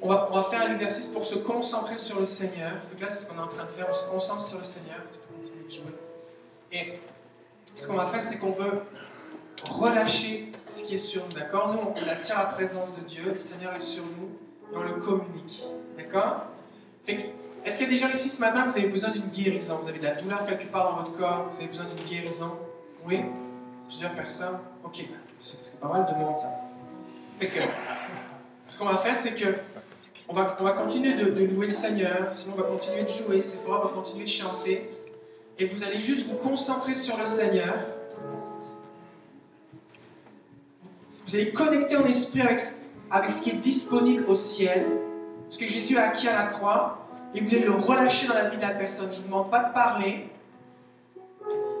On 0.00 0.08
va, 0.08 0.28
on 0.30 0.34
va 0.34 0.44
faire 0.44 0.62
un 0.62 0.70
exercice 0.70 1.08
pour 1.08 1.26
se 1.26 1.36
concentrer 1.36 1.96
sur 1.96 2.20
le 2.20 2.26
Seigneur. 2.26 2.72
Fait 2.88 2.96
que 2.96 3.02
là, 3.02 3.10
c'est 3.10 3.24
ce 3.24 3.30
qu'on 3.30 3.38
est 3.38 3.42
en 3.42 3.48
train 3.48 3.64
de 3.64 3.70
faire. 3.70 3.86
On 3.90 3.94
se 3.94 4.04
concentre 4.04 4.42
sur 4.42 4.58
le 4.58 4.64
Seigneur. 4.64 4.98
Et 6.70 6.98
ce 7.74 7.86
qu'on 7.86 7.96
va 7.96 8.06
faire, 8.06 8.24
c'est 8.24 8.38
qu'on 8.38 8.52
veut 8.52 8.82
relâcher 9.70 10.52
ce 10.68 10.84
qui 10.84 10.96
est 10.96 10.98
sur 10.98 11.24
nous. 11.24 11.32
D'accord? 11.32 11.72
Nous, 11.72 11.80
on 11.80 12.08
attire 12.08 12.38
la 12.38 12.46
présence 12.46 12.94
de 12.96 13.00
Dieu. 13.08 13.32
Le 13.32 13.40
Seigneur 13.40 13.74
est 13.74 13.80
sur 13.80 14.04
nous 14.04 14.28
et 14.72 14.76
on 14.76 14.82
le 14.82 15.00
communique. 15.00 15.64
D'accord? 15.96 16.44
Fait 17.04 17.32
est-ce 17.78 17.86
qu'il 17.86 17.94
y 17.94 18.02
a 18.02 18.08
des 18.08 18.12
gens 18.12 18.12
ici 18.12 18.28
ce 18.28 18.40
matin, 18.40 18.66
vous 18.68 18.76
avez 18.76 18.88
besoin 18.88 19.10
d'une 19.10 19.28
guérison? 19.28 19.78
Vous 19.80 19.88
avez 19.88 20.00
de 20.00 20.04
la 20.04 20.16
douleur 20.16 20.44
quelque 20.44 20.66
part 20.66 20.90
dans 20.90 20.96
votre 20.96 21.16
corps 21.16 21.48
Vous 21.48 21.58
avez 21.58 21.68
besoin 21.68 21.84
d'une 21.84 22.04
guérison? 22.06 22.58
Oui? 23.06 23.20
Plusieurs 23.86 24.14
personnes? 24.14 24.58
Ok, 24.84 25.04
c'est 25.40 25.78
pas 25.78 25.86
mal 25.86 26.04
de 26.06 26.18
monde 26.18 26.36
ça. 26.36 26.48
Ce 28.66 28.76
qu'on 28.76 28.86
va 28.86 28.96
faire, 28.98 29.16
c'est 29.16 29.36
que 29.36 29.58
on 30.28 30.34
va, 30.34 30.56
on 30.58 30.64
va 30.64 30.72
continuer 30.72 31.14
de, 31.14 31.30
de 31.30 31.44
louer 31.44 31.66
le 31.66 31.72
Seigneur, 31.72 32.30
sinon 32.32 32.54
on 32.58 32.60
va 32.62 32.66
continuer 32.66 33.04
de 33.04 33.08
jouer, 33.08 33.42
c'est 33.42 33.58
fort, 33.58 33.82
on 33.84 33.88
va 33.88 33.94
continuer 33.94 34.24
de 34.24 34.28
chanter. 34.28 34.90
Et 35.56 35.66
vous 35.66 35.84
allez 35.84 36.02
juste 36.02 36.26
vous 36.26 36.36
concentrer 36.36 36.96
sur 36.96 37.16
le 37.16 37.26
Seigneur. 37.26 37.76
Vous 41.26 41.36
allez 41.36 41.52
connecter 41.52 41.96
en 41.96 42.06
esprit 42.06 42.40
avec, 42.40 42.60
avec 43.08 43.30
ce 43.30 43.44
qui 43.44 43.50
est 43.50 43.60
disponible 43.60 44.24
au 44.26 44.34
ciel, 44.34 44.84
ce 45.48 45.56
que 45.58 45.66
Jésus 45.68 45.96
a 45.96 46.08
acquis 46.08 46.26
à 46.26 46.34
la 46.34 46.46
croix, 46.46 47.07
et 47.34 47.40
vous 47.40 47.54
allez 47.54 47.64
le 47.64 47.72
relâcher 47.72 48.26
dans 48.26 48.34
la 48.34 48.48
vie 48.48 48.56
de 48.56 48.62
la 48.62 48.70
personne. 48.70 49.08
Je 49.12 49.18
ne 49.18 49.22
vous 49.22 49.28
demande 49.28 49.50
pas 49.50 49.64
de 49.64 49.72
parler, 49.72 50.28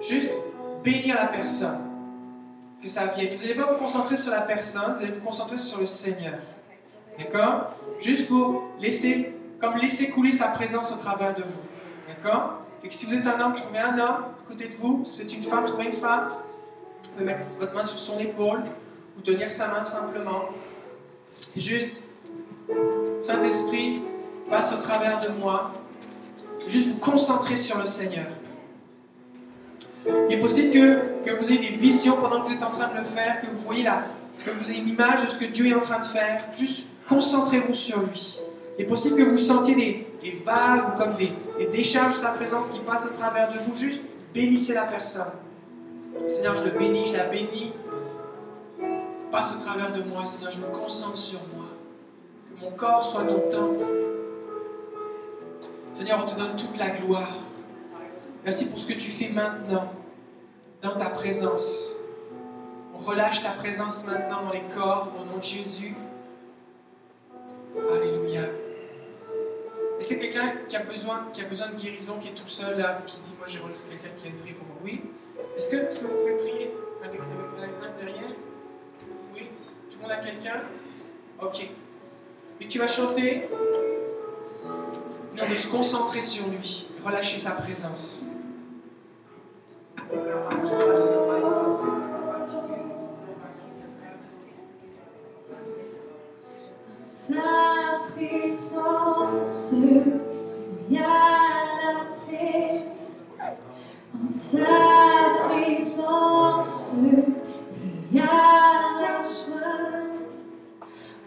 juste 0.00 0.30
bénir 0.84 1.14
la 1.14 1.26
personne, 1.26 1.80
que 2.82 2.88
ça 2.88 3.06
vienne. 3.06 3.36
Vous 3.36 3.42
n'allez 3.42 3.54
pas 3.54 3.72
vous 3.72 3.78
concentrer 3.78 4.16
sur 4.16 4.32
la 4.32 4.42
personne, 4.42 4.96
vous 4.98 5.04
allez 5.04 5.12
vous 5.12 5.24
concentrer 5.24 5.58
sur 5.58 5.80
le 5.80 5.86
Seigneur. 5.86 6.34
D'accord? 7.18 7.72
Juste 8.00 8.28
pour 8.28 8.64
laisser, 8.78 9.34
comme 9.60 9.76
laisser 9.76 10.10
couler 10.10 10.32
sa 10.32 10.48
présence 10.48 10.92
au 10.92 10.96
travers 10.96 11.34
de 11.34 11.42
vous. 11.42 11.60
D'accord? 12.08 12.60
Et 12.84 12.88
que 12.88 12.94
si 12.94 13.06
vous 13.06 13.14
êtes 13.14 13.26
un 13.26 13.40
homme, 13.40 13.56
trouvez 13.56 13.80
un 13.80 13.98
homme 13.98 14.00
à 14.00 14.48
côté 14.48 14.68
de 14.68 14.74
vous. 14.74 15.04
Si 15.04 15.24
vous 15.24 15.34
une 15.34 15.42
femme, 15.42 15.66
trouvez 15.66 15.86
une 15.86 15.92
femme. 15.92 16.30
Vous 17.02 17.10
pouvez 17.10 17.24
mettre 17.24 17.46
votre 17.58 17.74
main 17.74 17.84
sur 17.84 17.98
son 17.98 18.18
épaule 18.18 18.62
ou 19.16 19.20
tenir 19.22 19.50
sa 19.50 19.68
main 19.68 19.84
simplement. 19.84 20.44
Juste, 21.56 22.04
Saint-Esprit, 23.20 24.02
passe 24.50 24.74
au 24.74 24.82
travers 24.82 25.20
de 25.20 25.28
moi. 25.28 25.72
Juste 26.66 26.88
vous 26.88 26.98
concentrer 26.98 27.56
sur 27.56 27.78
le 27.78 27.86
Seigneur. 27.86 28.26
Il 30.06 30.34
est 30.34 30.40
possible 30.40 30.72
que, 30.72 31.24
que 31.24 31.36
vous 31.38 31.50
ayez 31.50 31.70
des 31.70 31.76
visions 31.76 32.16
pendant 32.16 32.42
que 32.42 32.48
vous 32.48 32.54
êtes 32.54 32.62
en 32.62 32.70
train 32.70 32.88
de 32.88 32.98
le 32.98 33.04
faire, 33.04 33.40
que 33.40 33.46
vous 33.46 33.58
voyez 33.58 33.82
là, 33.82 34.04
que 34.44 34.50
vous 34.50 34.70
ayez 34.70 34.80
une 34.80 34.88
image 34.88 35.24
de 35.24 35.30
ce 35.30 35.38
que 35.38 35.46
Dieu 35.46 35.66
est 35.66 35.74
en 35.74 35.80
train 35.80 36.00
de 36.00 36.06
faire. 36.06 36.44
Juste 36.56 36.88
concentrez-vous 37.08 37.74
sur 37.74 38.00
lui. 38.00 38.38
Il 38.78 38.84
est 38.84 38.88
possible 38.88 39.16
que 39.16 39.22
vous 39.22 39.38
sentiez 39.38 39.74
des, 39.74 40.06
des 40.22 40.42
vagues 40.44 40.94
ou 40.94 40.98
comme 40.98 41.14
des, 41.14 41.32
des 41.58 41.66
décharges 41.66 42.14
de 42.14 42.18
sa 42.18 42.30
présence 42.30 42.70
qui 42.70 42.80
passent 42.80 43.06
au 43.06 43.14
travers 43.14 43.50
de 43.52 43.58
vous. 43.58 43.74
Juste 43.74 44.02
bénissez 44.32 44.74
la 44.74 44.84
personne. 44.84 45.32
Seigneur, 46.26 46.56
je 46.58 46.64
le 46.64 46.78
bénis, 46.78 47.06
je 47.06 47.16
la 47.16 47.24
bénis. 47.24 47.72
Passe 49.30 49.56
au 49.56 49.64
travers 49.64 49.92
de 49.92 50.02
moi, 50.02 50.24
Seigneur, 50.24 50.52
je 50.52 50.60
me 50.60 50.66
concentre 50.66 51.18
sur 51.18 51.40
moi. 51.54 51.66
Que 52.46 52.64
mon 52.64 52.70
corps 52.72 53.04
soit 53.04 53.24
ton 53.24 53.40
temple. 53.50 53.97
Seigneur, 55.98 56.24
on 56.24 56.30
te 56.32 56.38
donne 56.38 56.54
toute 56.54 56.78
la 56.78 56.90
gloire. 56.90 57.34
Merci 58.44 58.70
pour 58.70 58.78
ce 58.78 58.86
que 58.86 58.92
tu 58.92 59.10
fais 59.10 59.30
maintenant, 59.30 59.92
dans 60.80 60.94
ta 60.94 61.06
présence. 61.06 61.96
relâche 63.04 63.42
ta 63.42 63.50
présence 63.50 64.06
maintenant 64.06 64.44
dans 64.44 64.52
les 64.52 64.62
corps 64.76 65.12
au 65.20 65.24
nom 65.24 65.38
de 65.38 65.42
Jésus. 65.42 65.96
Alléluia. 67.92 68.42
Et 69.98 70.04
c'est 70.04 70.20
quelqu'un 70.20 70.52
qui 70.68 70.76
a 70.76 70.84
besoin, 70.84 71.26
qui 71.32 71.42
a 71.42 71.46
besoin 71.46 71.70
de 71.70 71.74
guérison, 71.74 72.20
qui 72.20 72.28
est 72.28 72.34
tout 72.36 72.46
seul 72.46 72.78
là, 72.78 73.02
qui 73.04 73.16
dit, 73.16 73.34
moi 73.36 73.48
j'ai 73.48 73.58
reçu 73.58 73.82
quelqu'un 73.90 74.14
qui 74.16 74.28
vient 74.28 74.36
de 74.36 74.38
prier 74.38 74.54
pour 74.54 74.68
moi. 74.68 74.76
Oui. 74.84 75.00
Est-ce 75.56 75.68
que, 75.68 75.76
que 75.78 76.00
vous 76.00 76.16
pouvez 76.16 76.36
prier 76.36 76.74
avec, 77.02 77.18
la 77.18 77.66
main 77.66 77.92
derrière 77.98 78.36
Oui. 79.34 79.48
Tout 79.90 79.96
le 79.96 80.02
monde 80.02 80.12
a 80.12 80.18
quelqu'un? 80.18 80.62
Ok. 81.42 81.68
Et 82.60 82.68
tu 82.68 82.78
vas 82.78 82.86
chanter. 82.86 83.48
De 85.46 85.54
se 85.54 85.68
concentrer 85.68 86.20
sur 86.20 86.48
lui, 86.48 86.88
relâcher 87.04 87.38
sa 87.38 87.52
présence. 87.52 88.24
Ta 97.28 97.34
y 100.90 100.98
a 100.98 101.02
la 101.82 101.94
paix. 102.26 102.84
En 104.14 104.26
ta 104.38 105.48
présence, 105.48 106.94
il 108.12 108.16
y 108.16 108.20
a 108.20 108.24
la 109.00 109.22
joie. 109.22 110.08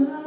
la 0.00 0.23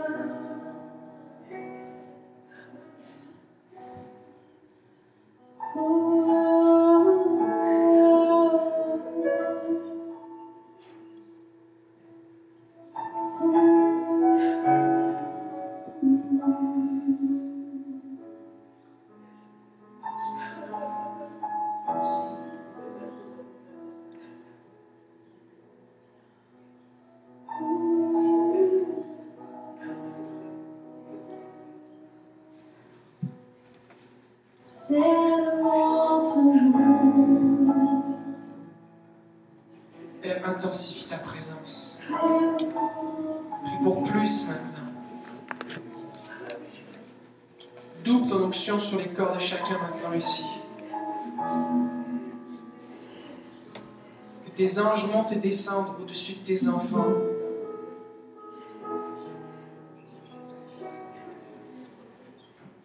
de 56.34 56.40
tes 56.46 56.68
enfants. 56.68 57.14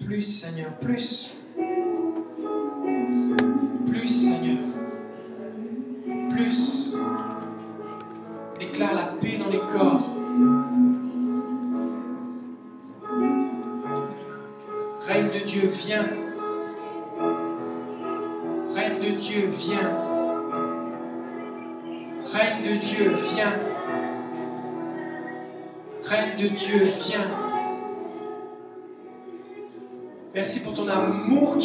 Plus, 0.05 0.23
Seigneur. 0.23 0.73
Plus, 0.79 1.32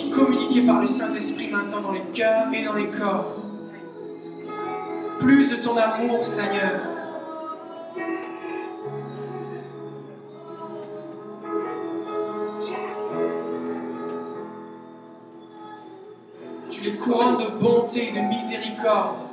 qui 0.04 0.62
par 0.62 0.82
le 0.82 0.88
Saint-Esprit 0.88 1.50
maintenant 1.50 1.82
dans 1.82 1.92
les 1.92 2.04
cœurs 2.14 2.48
et 2.54 2.64
dans 2.64 2.76
les 2.76 2.88
corps. 2.88 3.36
Plus 5.20 5.50
de 5.50 5.56
ton 5.58 5.76
amour, 5.76 6.24
Seigneur. 6.24 6.82
Tu 16.70 16.84
les 16.84 16.96
couronnes 16.98 17.38
de 17.38 17.60
bonté 17.60 18.10
et 18.10 18.12
de 18.12 18.28
miséricorde. 18.28 19.27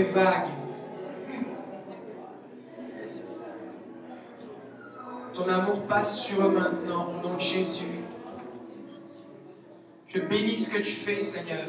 Vague, 0.00 0.48
ton 5.34 5.48
amour 5.48 5.82
passe 5.82 6.20
sur 6.20 6.46
eux 6.46 6.50
maintenant, 6.50 7.08
au 7.10 7.28
nom 7.28 7.34
de 7.34 7.40
Jésus. 7.40 7.84
Je 10.06 10.20
bénis 10.20 10.56
ce 10.56 10.70
que 10.70 10.78
tu 10.78 10.92
fais, 10.92 11.18
Seigneur. 11.18 11.66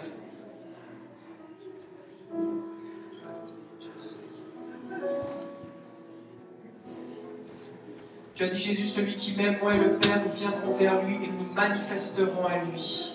Tu 8.35 8.43
as 8.43 8.47
dit, 8.49 8.59
Jésus, 8.59 8.87
celui 8.87 9.15
qui 9.15 9.35
m'aime, 9.35 9.59
moi 9.61 9.75
et 9.75 9.79
le 9.79 9.97
Père, 9.97 10.21
nous 10.25 10.31
viendrons 10.31 10.73
vers 10.75 11.03
lui 11.03 11.15
et 11.15 11.27
nous 11.27 11.53
manifesterons 11.53 12.45
à 12.45 12.63
lui. 12.63 13.12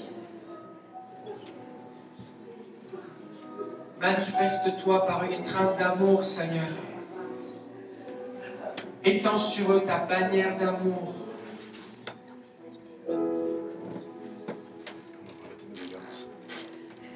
Manifeste-toi 4.09 5.06
par 5.06 5.22
une 5.24 5.35
étreinte 5.35 5.78
d'amour, 5.78 6.24
Seigneur. 6.24 6.70
Étends 9.05 9.39
sur 9.39 9.70
eux 9.70 9.82
ta 9.86 9.98
bannière 9.98 10.56
d'amour. 10.56 11.14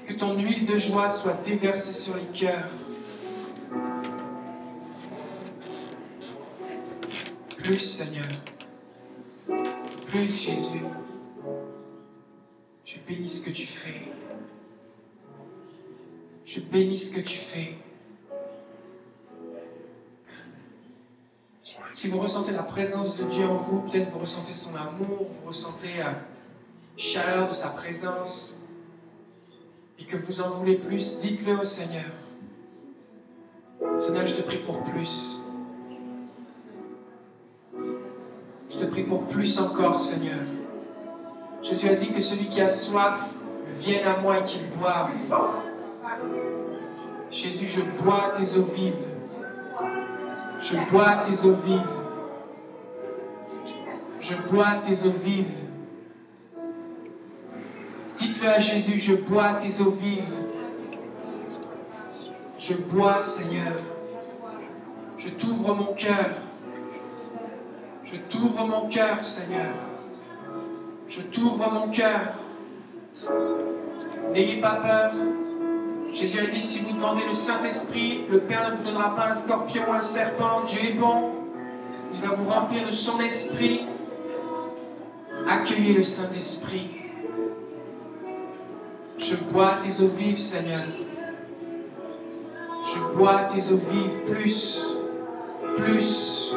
Que 0.06 0.12
ton 0.12 0.38
huile 0.38 0.66
de 0.66 0.78
joie 0.78 1.08
soit 1.08 1.42
déversée 1.46 1.94
sur 1.94 2.14
les 2.14 2.26
cœurs. 2.38 2.68
Plus, 7.56 7.80
Seigneur. 7.80 8.28
Plus, 10.08 10.28
Jésus. 10.28 10.84
Je 12.84 12.98
bénis 13.08 13.30
ce 13.30 13.46
que 13.46 13.50
tu 13.50 13.66
fais. 13.66 14.12
Je 16.54 16.60
bénis 16.60 16.98
ce 16.98 17.14
que 17.14 17.20
tu 17.20 17.38
fais. 17.38 17.72
Si 21.92 22.08
vous 22.08 22.18
ressentez 22.18 22.52
la 22.52 22.62
présence 22.62 23.16
de 23.16 23.24
Dieu 23.24 23.46
en 23.46 23.54
vous, 23.54 23.80
peut-être 23.80 24.10
vous 24.10 24.18
ressentez 24.18 24.52
son 24.52 24.76
amour, 24.76 25.28
vous 25.30 25.48
ressentez 25.48 25.88
la 25.96 26.16
chaleur 26.98 27.48
de 27.48 27.54
sa 27.54 27.68
présence, 27.70 28.58
et 29.98 30.04
que 30.04 30.18
vous 30.18 30.42
en 30.42 30.50
voulez 30.50 30.74
plus, 30.74 31.20
dites-le 31.20 31.58
au 31.60 31.64
Seigneur. 31.64 32.10
Seigneur, 33.98 34.26
je 34.26 34.34
te 34.34 34.42
prie 34.42 34.58
pour 34.58 34.82
plus. 34.82 35.40
Je 38.70 38.78
te 38.78 38.84
prie 38.84 39.04
pour 39.04 39.22
plus 39.28 39.58
encore, 39.58 39.98
Seigneur. 39.98 40.40
Jésus 41.62 41.88
a 41.88 41.94
dit 41.94 42.12
que 42.12 42.20
celui 42.20 42.50
qui 42.50 42.60
a 42.60 42.68
soif 42.68 43.36
vienne 43.80 44.06
à 44.06 44.18
moi 44.18 44.40
et 44.40 44.44
qu'il 44.44 44.68
boive. 44.72 45.71
Jésus, 47.30 47.66
je 47.66 48.02
bois 48.02 48.32
tes 48.36 48.58
eaux 48.58 48.68
vives. 48.74 49.06
Je 50.60 50.76
bois 50.90 51.16
tes 51.26 51.46
eaux 51.46 51.56
vives. 51.64 51.98
Je 54.20 54.34
bois 54.50 54.74
tes 54.84 55.06
eaux 55.06 55.14
vives. 55.24 55.62
Dites-le 58.18 58.48
à 58.48 58.60
Jésus, 58.60 59.00
je 59.00 59.14
bois 59.14 59.54
tes 59.54 59.82
eaux 59.82 59.90
vives. 59.90 60.42
Je 62.58 62.74
bois, 62.74 63.18
Seigneur. 63.18 63.72
Je 65.18 65.30
t'ouvre 65.30 65.74
mon 65.74 65.94
cœur. 65.94 66.30
Je 68.04 68.16
t'ouvre 68.30 68.66
mon 68.68 68.88
cœur, 68.88 69.22
Seigneur. 69.24 69.74
Je 71.08 71.22
t'ouvre 71.22 71.72
mon 71.72 71.88
cœur. 71.88 72.34
N'ayez 74.32 74.60
pas 74.60 74.76
peur. 74.76 75.12
Jésus 76.12 76.38
a 76.40 76.46
dit, 76.46 76.60
si 76.60 76.80
vous 76.80 76.92
demandez 76.92 77.22
le 77.26 77.34
Saint-Esprit, 77.34 78.26
le 78.30 78.40
Père 78.40 78.70
ne 78.70 78.76
vous 78.76 78.84
donnera 78.84 79.16
pas 79.16 79.30
un 79.30 79.34
scorpion, 79.34 79.92
un 79.92 80.02
serpent. 80.02 80.62
Dieu 80.66 80.90
est 80.90 80.94
bon. 80.94 81.32
Il 82.14 82.20
va 82.20 82.34
vous 82.34 82.48
remplir 82.48 82.86
de 82.86 82.92
son 82.92 83.18
esprit. 83.20 83.86
Accueillez 85.48 85.94
le 85.94 86.02
Saint-Esprit. 86.02 86.90
Je 89.18 89.36
bois 89.50 89.76
tes 89.80 90.02
eaux 90.02 90.08
vives, 90.08 90.38
Seigneur. 90.38 90.84
Je 92.94 93.16
bois 93.16 93.44
tes 93.44 93.72
eaux 93.72 93.80
vives. 93.90 94.34
Plus, 94.34 94.86
plus, 95.78 96.54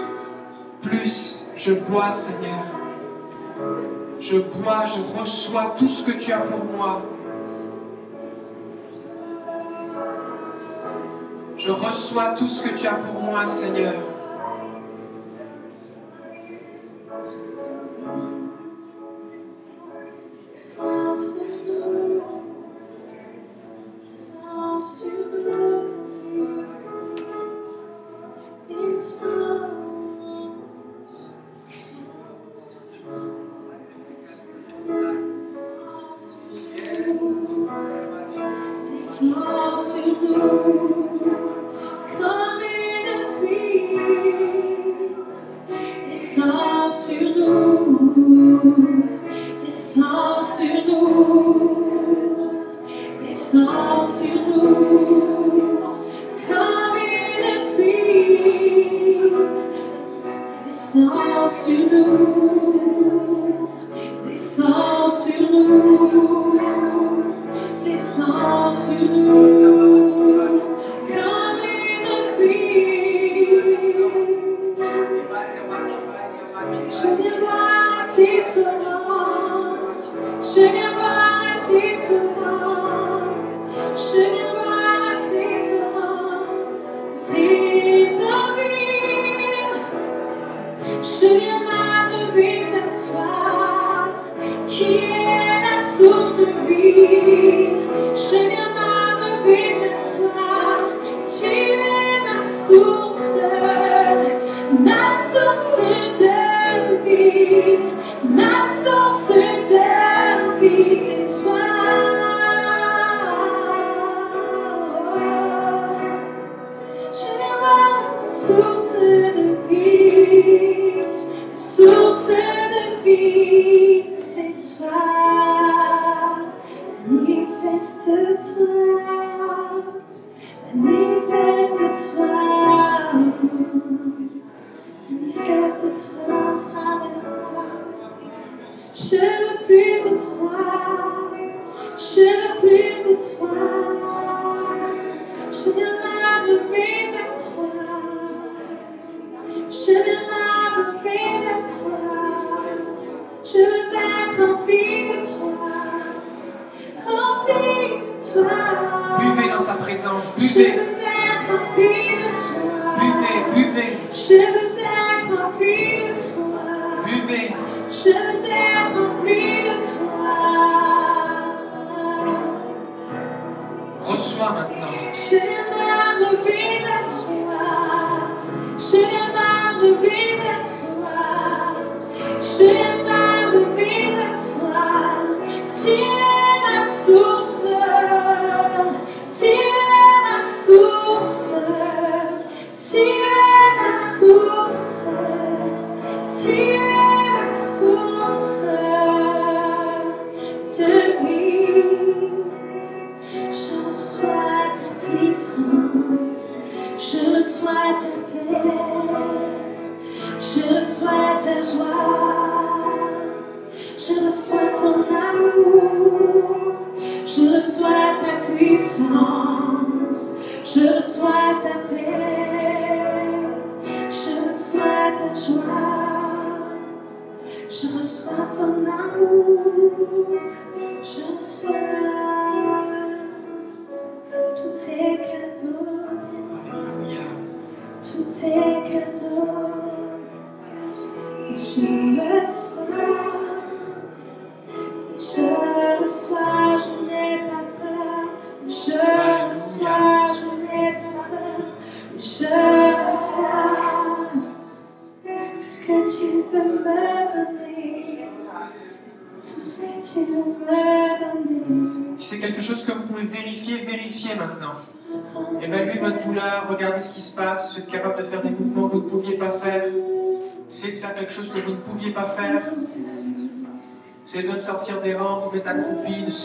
plus. 0.81 1.51
Je 1.55 1.73
bois, 1.73 2.11
Seigneur. 2.11 2.65
Je 4.19 4.37
bois, 4.39 4.85
je 4.85 5.19
reçois 5.19 5.75
tout 5.77 5.89
ce 5.89 6.03
que 6.03 6.11
tu 6.11 6.33
as 6.33 6.39
pour 6.39 6.63
moi. 6.65 7.01
Je 11.65 11.71
reçois 11.71 12.35
tout 12.37 12.47
ce 12.47 12.61
que 12.61 12.77
tu 12.77 12.85
as 12.85 12.93
pour 12.93 13.19
moi, 13.19 13.43
Seigneur. 13.47 13.95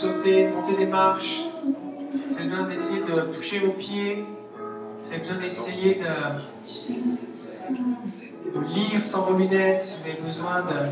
Sauter, 0.01 0.47
de 0.47 0.53
monter 0.53 0.77
des 0.77 0.87
marches. 0.87 1.45
Vous 1.63 2.35
avez 2.35 2.47
besoin 2.47 2.67
d'essayer 2.67 3.01
de 3.01 3.21
toucher 3.35 3.59
vos 3.59 3.73
pieds. 3.73 4.25
Vous 5.03 5.11
avez 5.11 5.19
besoin 5.19 5.37
d'essayer 5.37 6.01
de, 6.01 6.07
lire 8.73 9.05
sans 9.05 9.21
vos 9.23 9.37
lunettes. 9.37 9.99
Vous 10.01 10.09
avez 10.09 10.19
besoin 10.21 10.61
de, 10.61 10.89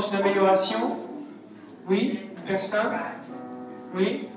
une 0.00 0.16
amélioration. 0.16 0.98
Oui 1.88 2.20
Personne. 2.46 2.92
Oui. 3.94 4.28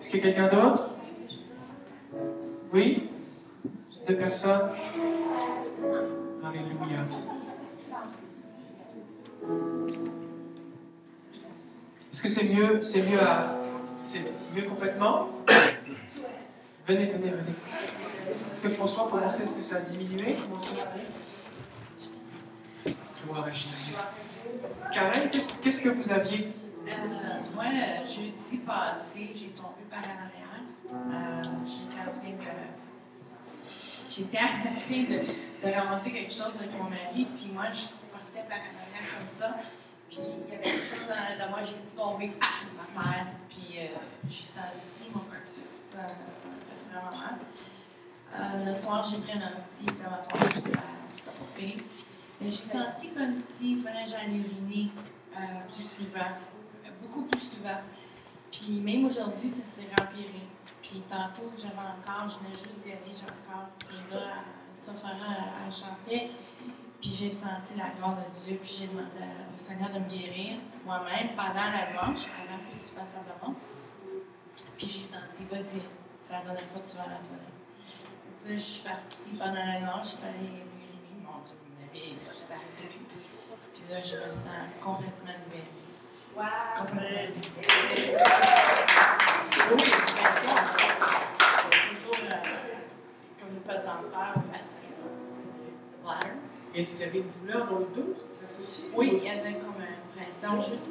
Est-ce 0.00 0.10
qu'il 0.10 0.20
y 0.20 0.22
a 0.22 0.32
quelqu'un 0.32 0.48
d'autre? 0.48 0.90
Oui. 2.72 3.08
Deux 4.06 4.16
personnes. 4.16 4.70
Alléluia. 6.44 7.04
Est-ce 12.12 12.22
que 12.22 12.28
c'est 12.30 12.48
mieux, 12.48 12.82
c'est 12.82 13.02
mieux 13.02 13.20
à, 13.20 13.54
c'est 14.06 14.24
mieux 14.54 14.62
complètement? 14.62 15.28
Venez, 16.86 17.06
venez, 17.06 17.30
venez. 17.30 17.54
Est-ce 18.52 18.62
que 18.62 18.68
François, 18.70 19.08
comment 19.10 19.26
Est-ce 19.26 19.56
que 19.56 19.62
ça 19.62 19.76
a 19.76 19.80
diminué? 19.80 20.36
Comment 20.42 20.58
Gloire 23.24 23.44
à 23.44 23.50
Jésus. 23.50 23.94
Karen, 24.92 25.30
qu'est-ce, 25.62 25.82
que 25.82 25.88
vous 25.90 26.12
aviez? 26.12 26.52
Euh, 26.86 26.92
moi, 27.54 27.64
jeudi 28.06 28.58
passé, 28.66 29.32
j'ai 29.34 29.48
tombé 29.48 29.84
par 29.90 30.00
en 30.00 30.26
arrière. 30.26 30.62
Euh, 30.90 31.42
j'étais 31.66 32.00
en 32.00 32.12
train 32.18 32.30
de. 32.30 32.68
J'étais 34.10 34.38
en 34.38 34.80
train 34.80 35.70
de, 35.70 35.74
ramasser 35.74 36.10
quelque 36.12 36.32
chose 36.32 36.52
avec 36.58 36.72
mon 36.72 36.84
mari, 36.84 37.26
puis 37.36 37.50
moi, 37.52 37.66
je 37.72 37.86
partais 38.10 38.48
par 38.48 38.58
en 38.58 38.76
arrière 38.80 39.18
comme 39.18 39.38
ça. 39.38 39.56
Puis 40.08 40.18
il 40.20 40.52
y 40.52 40.56
avait 40.56 40.64
quelque 40.64 40.96
chose 40.96 41.10
arrière 41.10 41.46
de 41.46 41.50
moi, 41.50 41.60
j'ai 41.62 41.96
tombé 41.96 42.32
à 42.40 43.02
terre, 43.02 43.26
puis 43.48 43.78
euh, 43.78 43.86
j'ai 44.30 44.42
senti 44.42 45.12
mon 45.12 45.20
coccyx. 45.20 45.68
Ça, 45.92 46.02
m'a 46.02 46.08
fait 46.08 46.88
vraiment 46.90 47.24
mal. 47.24 47.38
Euh, 48.34 48.64
le 48.64 48.76
soir, 48.76 49.06
j'ai 49.10 49.18
pris 49.18 49.32
un 49.32 49.42
anti-inflammatoire 49.42 50.54
juste 50.54 50.76
à. 50.76 50.98
J'ai 52.40 52.52
senti 52.52 53.08
comme 53.16 53.42
fallait 53.82 54.04
que 54.04 54.10
j'aille 54.10 54.38
uriner 54.38 54.90
euh, 55.36 55.40
plus 55.74 55.82
souvent, 55.82 56.30
euh, 56.84 56.88
beaucoup 57.02 57.22
plus 57.22 57.40
souvent. 57.40 57.80
Puis 58.52 58.80
même 58.80 59.06
aujourd'hui, 59.06 59.50
ça 59.50 59.64
s'est 59.64 59.90
empiré. 60.00 60.46
Puis 60.80 61.02
tantôt, 61.10 61.50
j'avais 61.56 61.74
encore, 61.74 62.30
je 62.30 62.38
venais 62.38 62.54
juste 62.54 62.84
d'y 62.84 62.92
aller, 62.92 63.12
j'ai 63.12 63.24
encore, 63.24 63.68
et 63.90 64.14
là, 64.14 64.44
Sophara, 64.80 65.34
elle 65.66 65.72
chantait. 65.72 66.30
Puis 67.00 67.10
j'ai 67.10 67.30
senti 67.30 67.74
la 67.76 67.90
gloire 67.90 68.16
de 68.16 68.32
Dieu, 68.32 68.58
puis 68.62 68.72
j'ai 68.78 68.86
demandé 68.86 69.10
au 69.52 69.58
Seigneur 69.58 69.90
de 69.90 69.98
me 69.98 70.08
guérir 70.08 70.58
moi-même 70.86 71.30
pendant 71.36 71.54
la 71.54 71.92
marche, 71.92 72.26
avant 72.38 72.58
que 72.58 72.84
tu 72.84 72.90
passes 72.94 73.14
à 73.14 73.22
devant. 73.26 73.54
Puis 74.76 74.86
j'ai 74.86 75.04
senti, 75.04 75.42
vas-y, 75.50 75.82
c'est 76.20 76.32
la 76.34 76.42
dernière 76.42 76.68
fois 76.70 76.80
que 76.80 76.88
tu 76.88 76.96
vas 76.96 77.02
à 77.02 77.08
la 77.08 77.18
toilette. 77.18 77.58
Puis 78.44 78.54
je 78.54 78.58
suis 78.58 78.82
partie 78.82 79.36
pendant 79.36 79.54
la 79.54 79.80
marche, 79.80 80.16
je 80.22 80.26
allée 80.26 80.67
arrêté. 81.94 82.16
Puis 83.74 83.82
là, 83.90 84.02
je 84.02 84.16
me 84.16 84.30
sens 84.30 84.66
complètement 84.82 85.36
libérée. 85.48 85.64
Toujours 91.94 92.18
euh, 92.24 92.36
comme 93.40 93.50
une 93.50 93.60
pesanteur. 93.60 94.34
Est-ce 96.74 96.92
qu'il 96.92 97.06
y 97.06 97.08
avait 97.08 97.18
une 97.18 97.30
douleur 97.40 97.66
dans 97.66 97.78
le 97.78 97.86
dos 97.86 98.14
associée 98.44 98.84
Oui, 98.94 99.18
il 99.20 99.24
y 99.24 99.30
avait 99.30 99.54
comme 99.54 99.74
une 99.80 100.22
pression 100.22 100.62
juste. 100.62 100.90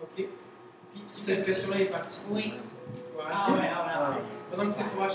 Ok. 0.00 0.16
Puis 0.16 1.04
cette 1.18 1.42
pression-là 1.44 1.80
est 1.80 1.90
partie. 1.90 2.20
Oui. 2.30 2.54
Voilà. 3.14 3.30
Ah 3.32 3.52
ouais, 3.52 3.70
ah 3.70 4.10
ouais. 4.10 4.22
Pendant 4.50 4.70
que 4.70 4.76
c'est 4.76 4.84
courage. 4.84 5.14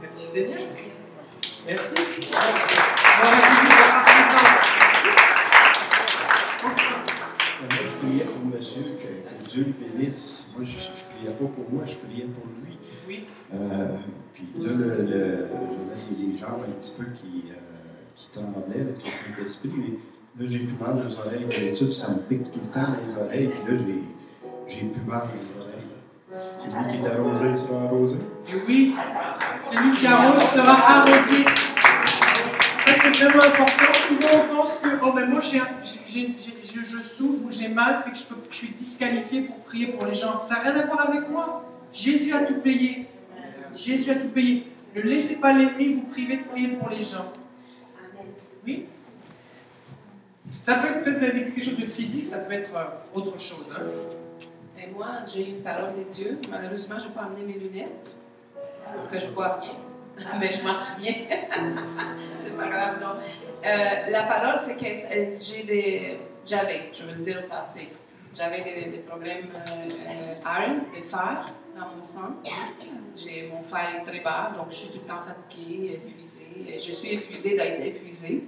Merci 0.00 0.26
Seigneur. 0.26 0.60
Merci. 1.66 1.94
On 1.96 3.26
va 3.26 3.36
accueillir 3.36 3.86
sa 3.86 4.00
présence. 4.00 4.62
Moi, 7.60 7.68
je 7.70 8.06
priais 8.06 8.24
pour 8.24 8.44
monsieur, 8.46 8.82
que, 8.82 9.48
Dieu 9.48 9.64
le 9.66 9.72
bénisse. 9.72 10.46
Moi, 10.56 10.64
je 10.64 10.78
ne 10.78 10.82
priais 11.18 11.34
pas 11.34 11.44
pour 11.44 11.70
moi, 11.70 11.84
je 11.86 11.94
priais 12.06 12.26
pour 12.26 12.44
lui. 12.62 12.78
Oui. 13.06 13.26
Euh, 13.54 13.96
puis 14.32 14.48
là, 14.58 14.72
le, 14.72 14.86
le, 15.02 15.06
j'avais 15.06 16.32
les 16.32 16.38
jambes 16.38 16.64
un 16.66 16.72
petit 16.80 16.92
peu 16.96 17.04
qui, 17.04 17.50
euh, 17.50 17.54
qui 18.16 18.28
tremblaient 18.32 18.80
avec 18.80 18.96
le 18.96 19.10
Saint-Esprit. 19.10 19.70
Mais 20.36 20.44
là, 20.44 20.50
j'ai 20.50 20.58
plus 20.60 20.76
mal 20.78 21.06
aux 21.06 21.18
oreilles. 21.18 21.46
D'habitude, 21.50 21.92
ça 21.92 22.10
me 22.10 22.18
pique 22.20 22.50
tout 22.52 22.60
le 22.62 22.70
temps 22.70 22.86
dans 22.88 23.06
les 23.06 23.14
oreilles. 23.20 23.48
Puis 23.48 23.74
là, 23.74 23.82
j'ai, 23.86 24.74
j'ai 24.74 24.86
plus 24.86 25.02
mal 25.06 25.28
les 25.34 25.60
oreilles. 25.60 25.69
C'est 26.32 26.68
lui 26.68 26.98
qui 27.00 27.04
est 27.04 27.08
arrosé, 27.10 27.56
sera 27.56 27.82
arrosé. 27.84 28.18
Et 28.48 28.54
oui, 28.66 28.94
celui 29.60 29.96
qui 29.98 30.06
arrose 30.06 30.38
sera 30.50 30.72
arrosé. 30.98 31.44
Ça, 31.44 32.94
c'est 33.02 33.10
vraiment 33.24 33.42
important. 33.42 33.92
Souvent, 33.94 34.44
on 34.44 34.56
pense 34.56 34.78
que 34.78 34.88
oh, 35.02 35.12
ben, 35.12 35.28
moi, 35.28 35.40
j'ai, 35.40 35.60
j'ai- 36.06 36.36
j'ai- 36.38 36.84
je, 36.84 37.02
souffre 37.02 37.44
ou 37.46 37.50
j'ai 37.50 37.68
mal, 37.68 38.02
fait 38.04 38.12
que 38.12 38.18
je, 38.18 38.24
peux, 38.24 38.36
suis 38.50 38.68
disqualifié 38.68 39.42
pour 39.42 39.56
prier 39.64 39.88
pour 39.88 40.06
les 40.06 40.14
gens. 40.14 40.40
Ça 40.42 40.56
n'a 40.56 40.60
rien 40.70 40.76
à 40.80 40.86
voir 40.86 41.08
avec 41.08 41.28
moi. 41.28 41.64
Jésus 41.92 42.32
a 42.32 42.42
tout 42.42 42.60
payé. 42.60 43.08
Jésus 43.74 44.10
a 44.10 44.14
tout 44.14 44.28
payé. 44.28 44.66
Ne 44.94 45.02
laissez 45.02 45.40
pas 45.40 45.52
l'ennemi 45.52 45.94
vous 45.94 46.02
priver 46.02 46.38
de 46.38 46.44
prier 46.44 46.68
pour 46.68 46.90
les 46.90 47.02
gens. 47.02 47.32
Oui? 48.66 48.86
Ça 50.62 50.74
peut 50.74 50.88
être 50.88 51.04
peut-être 51.04 51.32
quelque 51.32 51.62
chose 51.64 51.78
de 51.78 51.86
physique, 51.86 52.28
ça 52.28 52.38
peut 52.38 52.52
être 52.52 52.70
euh, 52.76 52.84
autre 53.18 53.38
chose. 53.40 53.72
hein. 53.76 53.80
Moi, 54.94 55.08
j'ai 55.32 55.48
une 55.48 55.62
parole 55.62 55.94
de 55.96 56.12
Dieu. 56.12 56.38
Malheureusement, 56.50 56.96
je 56.98 57.08
n'ai 57.08 57.14
pas 57.14 57.22
amené 57.22 57.42
mes 57.42 57.58
lunettes, 57.58 58.16
que 59.10 59.18
je 59.18 59.26
vois 59.26 59.60
rien. 59.60 59.76
Mais 60.40 60.52
je 60.52 60.62
m'en 60.62 60.76
souviens. 60.76 61.14
c'est 62.38 62.56
pas 62.56 62.68
grave, 62.68 63.00
non. 63.00 63.16
Euh, 63.64 64.10
la 64.10 64.22
parole, 64.24 64.60
c'est 64.62 64.76
que 64.76 64.84
euh, 64.84 65.38
j'ai 65.40 65.62
des. 65.64 66.18
J'avais, 66.46 66.90
je 66.94 67.04
veux 67.04 67.22
dire 67.22 67.42
au 67.44 67.48
passé, 67.48 67.92
j'avais 68.36 68.90
des, 68.90 68.98
problèmes 68.98 69.48
euh, 69.54 70.34
euh, 70.46 70.78
des 70.94 71.02
fers 71.02 71.46
dans 71.76 71.94
mon 71.94 72.02
sang. 72.02 72.36
J'ai, 73.16 73.50
mon 73.52 73.62
fer 73.62 74.00
est 74.00 74.10
très 74.10 74.20
bas, 74.20 74.52
donc 74.56 74.66
je 74.70 74.76
suis 74.76 74.92
tout 74.92 75.04
le 75.04 75.08
temps 75.08 75.22
fatiguée, 75.26 76.00
épuisée. 76.06 76.78
Je 76.78 76.92
suis 76.92 77.12
épuisée 77.12 77.56
d'être 77.56 77.80
épuisée. 77.84 78.44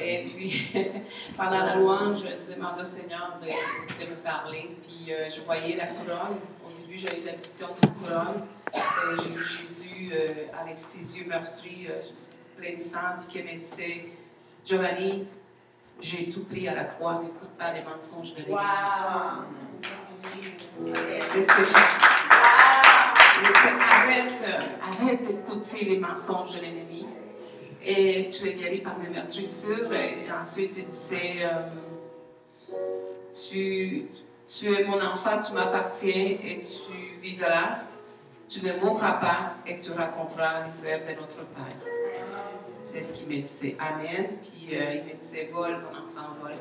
Et 0.00 0.24
puis, 0.24 0.72
pendant 1.36 1.58
la 1.58 1.76
louange, 1.76 2.20
je 2.22 2.54
demandais 2.54 2.82
au 2.82 2.84
Seigneur 2.84 3.38
de, 3.40 3.46
de 3.46 4.10
me 4.10 4.16
parler. 4.16 4.76
Puis, 4.82 5.12
euh, 5.12 5.28
je 5.28 5.40
voyais 5.42 5.76
la 5.76 5.86
couronne. 5.86 6.38
Au 6.64 6.70
début, 6.80 6.98
eu 6.98 7.24
la 7.24 7.32
vision 7.32 7.68
de 7.80 7.86
couronne. 7.86 8.46
Euh, 8.74 9.16
j'ai 9.22 9.30
vu 9.30 9.44
Jésus 9.44 10.12
euh, 10.12 10.28
avec 10.60 10.78
ses 10.78 11.18
yeux 11.18 11.26
meurtris, 11.28 11.86
euh, 11.88 12.00
plein 12.56 12.76
de 12.76 12.82
sang, 12.82 13.20
puis 13.28 13.42
qui 13.42 13.46
me 13.46 13.60
disait 13.60 14.06
Giovanni, 14.64 15.26
j'ai 16.00 16.30
tout 16.30 16.44
pris 16.44 16.66
à 16.68 16.74
la 16.74 16.84
croix, 16.84 17.22
n'écoute 17.22 17.50
pas 17.58 17.72
les 17.72 17.82
mensonges 17.82 18.34
de 18.34 18.40
l'Église. 18.40 18.56
C'est 21.32 21.42
ce 21.42 21.56
que 21.56 21.64
j'ai. 21.64 21.72
Dit, 21.72 23.52
Arrête, 23.90 24.34
arrête 24.82 25.24
d'écouter 25.26 25.84
les 25.84 25.98
mensonges 25.98 26.52
de 26.56 26.60
l'ennemi 26.60 26.95
et 27.86 28.30
tu 28.30 28.48
es 28.48 28.54
guéri 28.54 28.78
par 28.80 28.98
mes 28.98 29.08
meurtrissures. 29.08 29.92
Et 29.92 30.26
ensuite, 30.32 30.72
il 30.76 30.86
disait, 30.86 31.36
euh, 31.42 32.74
tu, 33.48 34.06
tu 34.48 34.74
es 34.74 34.84
mon 34.84 35.00
enfant, 35.00 35.40
tu 35.46 35.52
m'appartiens 35.52 36.38
et 36.44 36.66
tu 36.66 37.20
vivras. 37.22 37.78
Tu 38.48 38.64
ne 38.64 38.72
mourras 38.74 39.14
pas 39.14 39.54
et 39.66 39.78
tu 39.78 39.90
raconteras 39.90 40.66
les 40.66 40.88
œuvres 40.88 41.06
de 41.06 41.20
notre 41.20 41.44
Père. 41.46 42.22
C'est 42.84 43.00
ce 43.00 43.14
qu'il 43.14 43.28
me 43.28 43.42
disait. 43.42 43.76
Amen. 43.78 44.36
Puis 44.42 44.76
euh, 44.76 44.94
il 44.94 45.04
me 45.04 45.20
disait, 45.20 45.50
vole, 45.52 45.78
mon 45.82 45.90
enfant, 45.90 46.34
vole. 46.40 46.52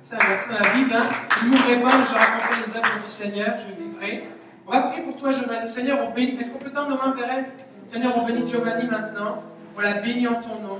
C'est 0.00 0.16
un 0.16 0.28
verset 0.28 0.52
dans 0.52 0.60
la 0.60 0.70
Bible. 0.70 0.92
Hein. 0.94 1.08
Je 1.40 1.46
mourrai 1.46 1.80
pas, 1.82 2.04
je 2.06 2.14
raconterai 2.14 2.66
les 2.66 2.76
œuvres 2.76 3.02
du 3.02 3.10
Seigneur, 3.10 3.56
je 3.58 3.82
vivrai. 3.82 4.24
On 4.66 4.72
va 4.72 4.82
prier 4.82 5.02
pour 5.02 5.16
toi, 5.16 5.32
Giovanni. 5.32 5.68
Seigneur, 5.68 5.98
on 6.02 6.12
bénit. 6.12 6.38
Est-ce 6.40 6.52
qu'on 6.52 6.58
peut 6.58 6.70
tendre 6.70 6.90
nos 6.90 6.96
mains 6.96 7.14
vers 7.14 7.30
elle? 7.30 7.46
Seigneur, 7.86 8.16
on 8.16 8.24
bénit 8.24 8.48
Giovanni 8.48 8.86
maintenant. 8.86 9.42
On 9.76 9.80
la 9.80 9.94
bénit 9.94 10.26
en 10.26 10.40
ton 10.40 10.60
nom. 10.60 10.78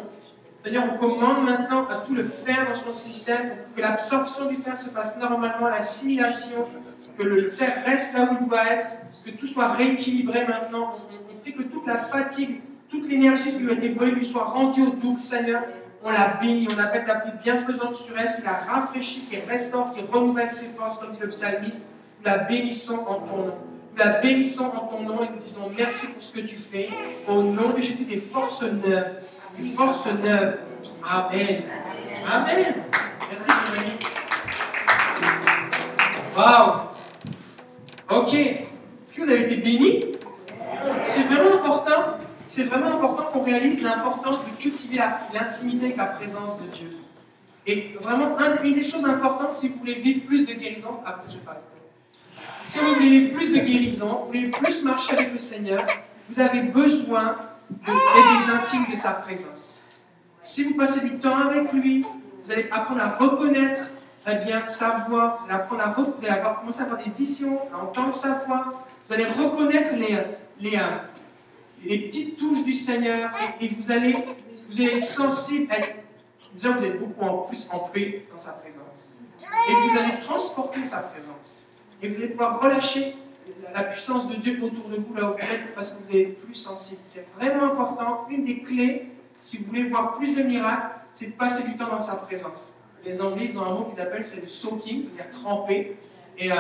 Seigneur, 0.65 0.85
on 0.93 0.97
commande 0.97 1.45
maintenant 1.45 1.87
à 1.89 1.97
tout 1.97 2.15
le 2.15 2.25
fer 2.25 2.67
dans 2.69 2.75
son 2.75 2.93
système 2.93 3.53
que 3.77 3.81
l'absorption 3.81 4.47
du 4.47 4.57
fer 4.57 4.81
se 4.81 4.89
fasse 4.89 5.19
normalement, 5.19 5.69
l'assimilation, 5.69 6.67
que 7.19 7.23
le 7.23 7.51
fer 7.51 7.85
reste 7.85 8.15
là 8.15 8.31
où 8.33 8.37
il 8.41 8.49
doit 8.49 8.67
être, 8.67 8.87
que 9.25 9.31
tout 9.33 9.47
soit 9.47 9.69
rééquilibré 9.69 10.47
maintenant. 10.47 10.95
On, 10.95 11.51
que 11.51 11.63
toute 11.63 11.87
la 11.87 11.97
fatigue, 11.97 12.61
toute 12.89 13.09
l'énergie 13.09 13.53
qui 13.53 13.59
lui 13.59 13.71
a 13.71 13.75
été 13.75 13.91
volée 13.91 14.13
lui 14.13 14.27
soit 14.27 14.45
rendue 14.45 14.83
au 14.83 14.91
double, 14.91 15.21
Seigneur. 15.21 15.63
On 16.03 16.11
la 16.11 16.39
bénit, 16.41 16.69
on 16.75 16.79
appelle 16.79 17.05
ta 17.05 17.17
pluie 17.17 17.33
bienfaisante 17.43 17.95
sur 17.95 18.19
elle, 18.19 18.37
qui 18.37 18.43
la 18.43 18.55
rafraîchit, 18.55 19.27
qui 19.31 19.37
restaure, 19.37 19.95
qui 19.95 20.03
renouvelle 20.03 20.51
ses 20.51 20.75
forces, 20.77 20.99
comme 20.99 21.13
dit 21.13 21.21
le 21.21 21.29
psalmiste. 21.29 21.85
Nous 22.19 22.27
la 22.27 22.39
bénissons 22.39 23.05
en 23.07 23.21
ton 23.21 23.37
nom. 23.37 23.55
La 23.97 24.21
bénissons 24.21 24.67
en 24.77 24.87
ton 24.89 25.01
nom 25.03 25.23
et 25.23 25.29
nous 25.35 25.41
disons 25.43 25.71
merci 25.77 26.09
pour 26.13 26.23
ce 26.23 26.33
que 26.35 26.41
tu 26.41 26.57
fais. 26.57 26.91
Au 27.27 27.43
nom 27.43 27.71
de 27.71 27.81
Jésus, 27.81 28.05
des 28.05 28.19
forces 28.21 28.63
neuves. 28.63 29.17
Des 29.59 29.71
forces 29.71 30.07
neuves. 30.07 30.59
Amen. 31.09 31.63
Amen. 32.31 32.75
Merci, 33.31 33.51
Giovanni. 33.67 33.93
Waouh. 36.37 36.73
Ok. 38.11 38.35
Est-ce 38.35 39.15
que 39.15 39.23
vous 39.23 39.31
avez 39.31 39.45
été 39.53 39.57
bénis? 39.63 40.05
C'est 41.09 41.23
vraiment 41.23 41.57
important. 41.65 42.19
C'est 42.47 42.65
vraiment 42.65 42.97
important 43.03 43.25
qu'on 43.33 43.43
réalise 43.45 43.83
l'importance 43.83 44.53
de 44.57 44.61
cultiver 44.61 45.01
l'intimité 45.33 45.87
avec 45.87 45.97
la 45.97 46.05
présence 46.07 46.59
de 46.61 46.67
Dieu. 46.69 46.91
Et 47.67 47.97
vraiment, 48.01 48.39
un- 48.39 48.63
une 48.63 48.75
des 48.75 48.85
choses 48.85 49.05
importantes, 49.05 49.55
si 49.55 49.69
vous 49.69 49.79
voulez 49.81 49.95
vivre 49.95 50.27
plus 50.27 50.47
de 50.47 50.53
guérison, 50.53 51.01
ah, 51.05 51.17
je 51.29 51.39
parle. 51.39 51.57
Si 52.67 52.81
vous 52.81 52.95
voulez 52.95 53.29
plus 53.29 53.53
de 53.53 53.59
guérison, 53.61 54.23
vous 54.23 54.27
voulez 54.27 54.49
plus 54.51 54.83
marcher 54.83 55.13
avec 55.13 55.33
le 55.33 55.39
Seigneur, 55.39 55.87
vous 56.29 56.41
avez 56.41 56.63
besoin 56.63 57.37
de, 57.71 57.87
des 57.87 58.53
intimes 58.53 58.93
de 58.93 58.99
sa 58.99 59.13
présence. 59.13 59.79
Si 60.43 60.65
vous 60.65 60.75
passez 60.77 61.01
du 61.09 61.19
temps 61.19 61.37
avec 61.37 61.73
lui, 61.73 62.05
vous 62.45 62.53
allez 62.53 62.69
apprendre 62.71 63.03
à 63.03 63.11
reconnaître 63.11 63.93
eh 64.29 64.45
bien, 64.45 64.67
sa 64.67 65.07
voix, 65.09 65.39
vous 65.41 65.47
allez 65.47 65.55
apprendre 65.55 65.83
à 65.83 65.91
avoir, 65.91 66.61
commencer 66.61 66.81
à 66.81 66.85
avoir 66.85 66.99
des 66.99 67.11
visions, 67.17 67.61
à 67.73 67.85
entendre 67.85 68.13
sa 68.13 68.45
voix, 68.45 68.73
vous 69.07 69.15
allez 69.15 69.27
reconnaître 69.27 69.95
les, 69.95 70.19
les, 70.59 70.77
euh, 70.77 70.99
les 71.85 72.09
petites 72.09 72.37
touches 72.37 72.65
du 72.65 72.75
Seigneur 72.75 73.31
et, 73.61 73.69
vous, 73.69 73.93
allez, 73.93 74.17
vous 74.69 74.81
allez 74.81 74.97
être 74.97 75.05
sensible, 75.05 75.73
à 75.73 75.77
déjà 76.53 76.71
vous 76.71 76.85
êtes 76.85 76.99
beaucoup 76.99 77.47
plus 77.47 77.69
en 77.71 77.79
paix 77.91 78.27
dans 78.33 78.41
sa 78.41 78.53
présence. 78.53 78.83
Et 79.41 79.73
vous 79.73 79.99
allez 79.99 80.21
transporter 80.21 80.85
sa 80.85 80.99
présence. 80.99 81.66
Et 82.07 82.09
vous 82.09 82.17
allez 82.19 82.29
pouvoir 82.29 82.61
relâcher 82.61 83.17
la, 83.75 83.83
puissance 83.83 84.29
de 84.29 84.37
Dieu 84.37 84.61
autour 84.63 84.89
de 84.89 84.97
vous 84.97 85.13
là 85.15 85.29
où 85.29 85.33
vous 85.33 85.41
êtes 85.41 85.75
parce 85.75 85.91
que 85.91 85.95
vous 86.05 86.11
allez 86.11 86.23
être 86.23 86.41
plus 86.41 86.55
sensible. 86.55 87.01
C'est 87.05 87.27
vraiment 87.37 87.73
important. 87.73 88.29
Une 88.31 88.45
des 88.45 88.61
clés, 88.61 89.11
si 89.41 89.59
vous 89.59 89.65
voulez 89.65 89.83
voir 89.85 90.17
plus 90.17 90.37
de 90.37 90.45
miracles, 90.45 91.01
c'est 91.17 91.27
de 91.27 91.33
passer 91.33 91.65
du 91.65 91.77
temps 91.77 91.89
dans 91.89 92.01
sa 92.01 92.15
présence. 92.15 92.77
Les 93.05 93.21
Anglais, 93.21 93.49
ils 93.51 93.59
ont 93.59 93.65
un 93.65 93.75
mot 93.75 93.85
qu'ils 93.87 94.01
appellent, 94.01 94.25
c'est 94.25 94.41
le 94.41 94.47
soaking, 94.47 95.07
c'est-à-dire 95.07 95.33
tremper. 95.33 95.97
Et 96.39 96.53
euh, 96.53 96.57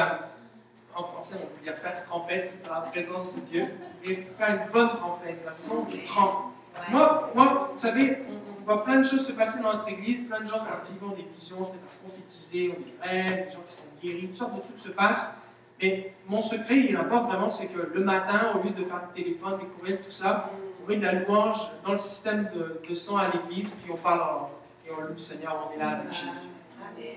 en 0.96 1.04
français, 1.04 1.36
on 1.40 1.46
peut 1.46 1.62
dire 1.62 1.76
faire 1.76 2.02
trempette 2.04 2.58
dans 2.66 2.74
la 2.74 2.80
présence 2.80 3.32
de 3.32 3.40
Dieu. 3.42 3.66
Et 4.04 4.16
faire 4.36 4.62
une 4.64 4.72
bonne 4.72 4.88
trempette, 4.88 5.44
là, 5.46 5.52
tu 5.88 6.04
trempes. 6.06 6.46
Moi, 6.90 7.30
moi, 7.36 7.70
vous 7.72 7.78
savez, 7.78 8.18
voit 8.66 8.84
plein 8.84 8.98
de 8.98 9.04
choses 9.04 9.26
se 9.26 9.32
passer 9.32 9.62
dans 9.62 9.72
notre 9.72 9.88
église, 9.88 10.26
plein 10.26 10.40
de 10.40 10.46
gens 10.46 10.58
sont 10.58 10.66
activés, 10.72 10.98
ont 11.04 11.10
des 11.14 11.26
visions, 11.34 11.56
se 11.58 11.70
mettent 11.72 11.80
à 11.84 12.06
prophétiser, 12.06 12.70
ont 12.76 12.80
des 12.84 13.08
rêves, 13.08 13.46
des 13.46 13.52
gens 13.52 13.60
qui 13.66 13.74
sont 13.74 13.84
guéris, 14.02 14.26
toutes 14.28 14.36
sortes 14.36 14.54
de 14.56 14.60
trucs 14.60 14.80
se 14.80 14.88
passent. 14.90 15.42
Mais 15.80 16.12
mon 16.26 16.42
secret, 16.42 16.78
il 16.78 16.96
importe 16.96 17.26
vraiment, 17.30 17.50
c'est 17.50 17.68
que 17.68 17.90
le 17.94 18.02
matin, 18.04 18.52
au 18.54 18.62
lieu 18.64 18.70
de 18.70 18.84
faire 18.84 19.02
le 19.14 19.22
téléphone, 19.22 19.58
des 19.58 19.66
courriels, 19.66 20.00
tout 20.00 20.10
ça, 20.10 20.50
on 20.82 20.88
met 20.88 20.96
de 20.96 21.04
la 21.04 21.12
louange 21.14 21.58
dans 21.84 21.92
le 21.92 21.98
système 21.98 22.50
de, 22.54 22.80
de 22.88 22.94
son 22.94 23.16
à 23.16 23.28
l'église, 23.28 23.70
puis 23.82 23.92
on 23.92 23.96
parle 23.96 24.20
en- 24.20 24.50
et 24.86 24.90
on 24.96 25.00
loue 25.00 25.12
le 25.14 25.18
Seigneur, 25.18 25.68
on 25.70 25.74
est 25.74 25.78
là 25.78 25.90
avec 25.98 26.12
Jésus. 26.12 26.48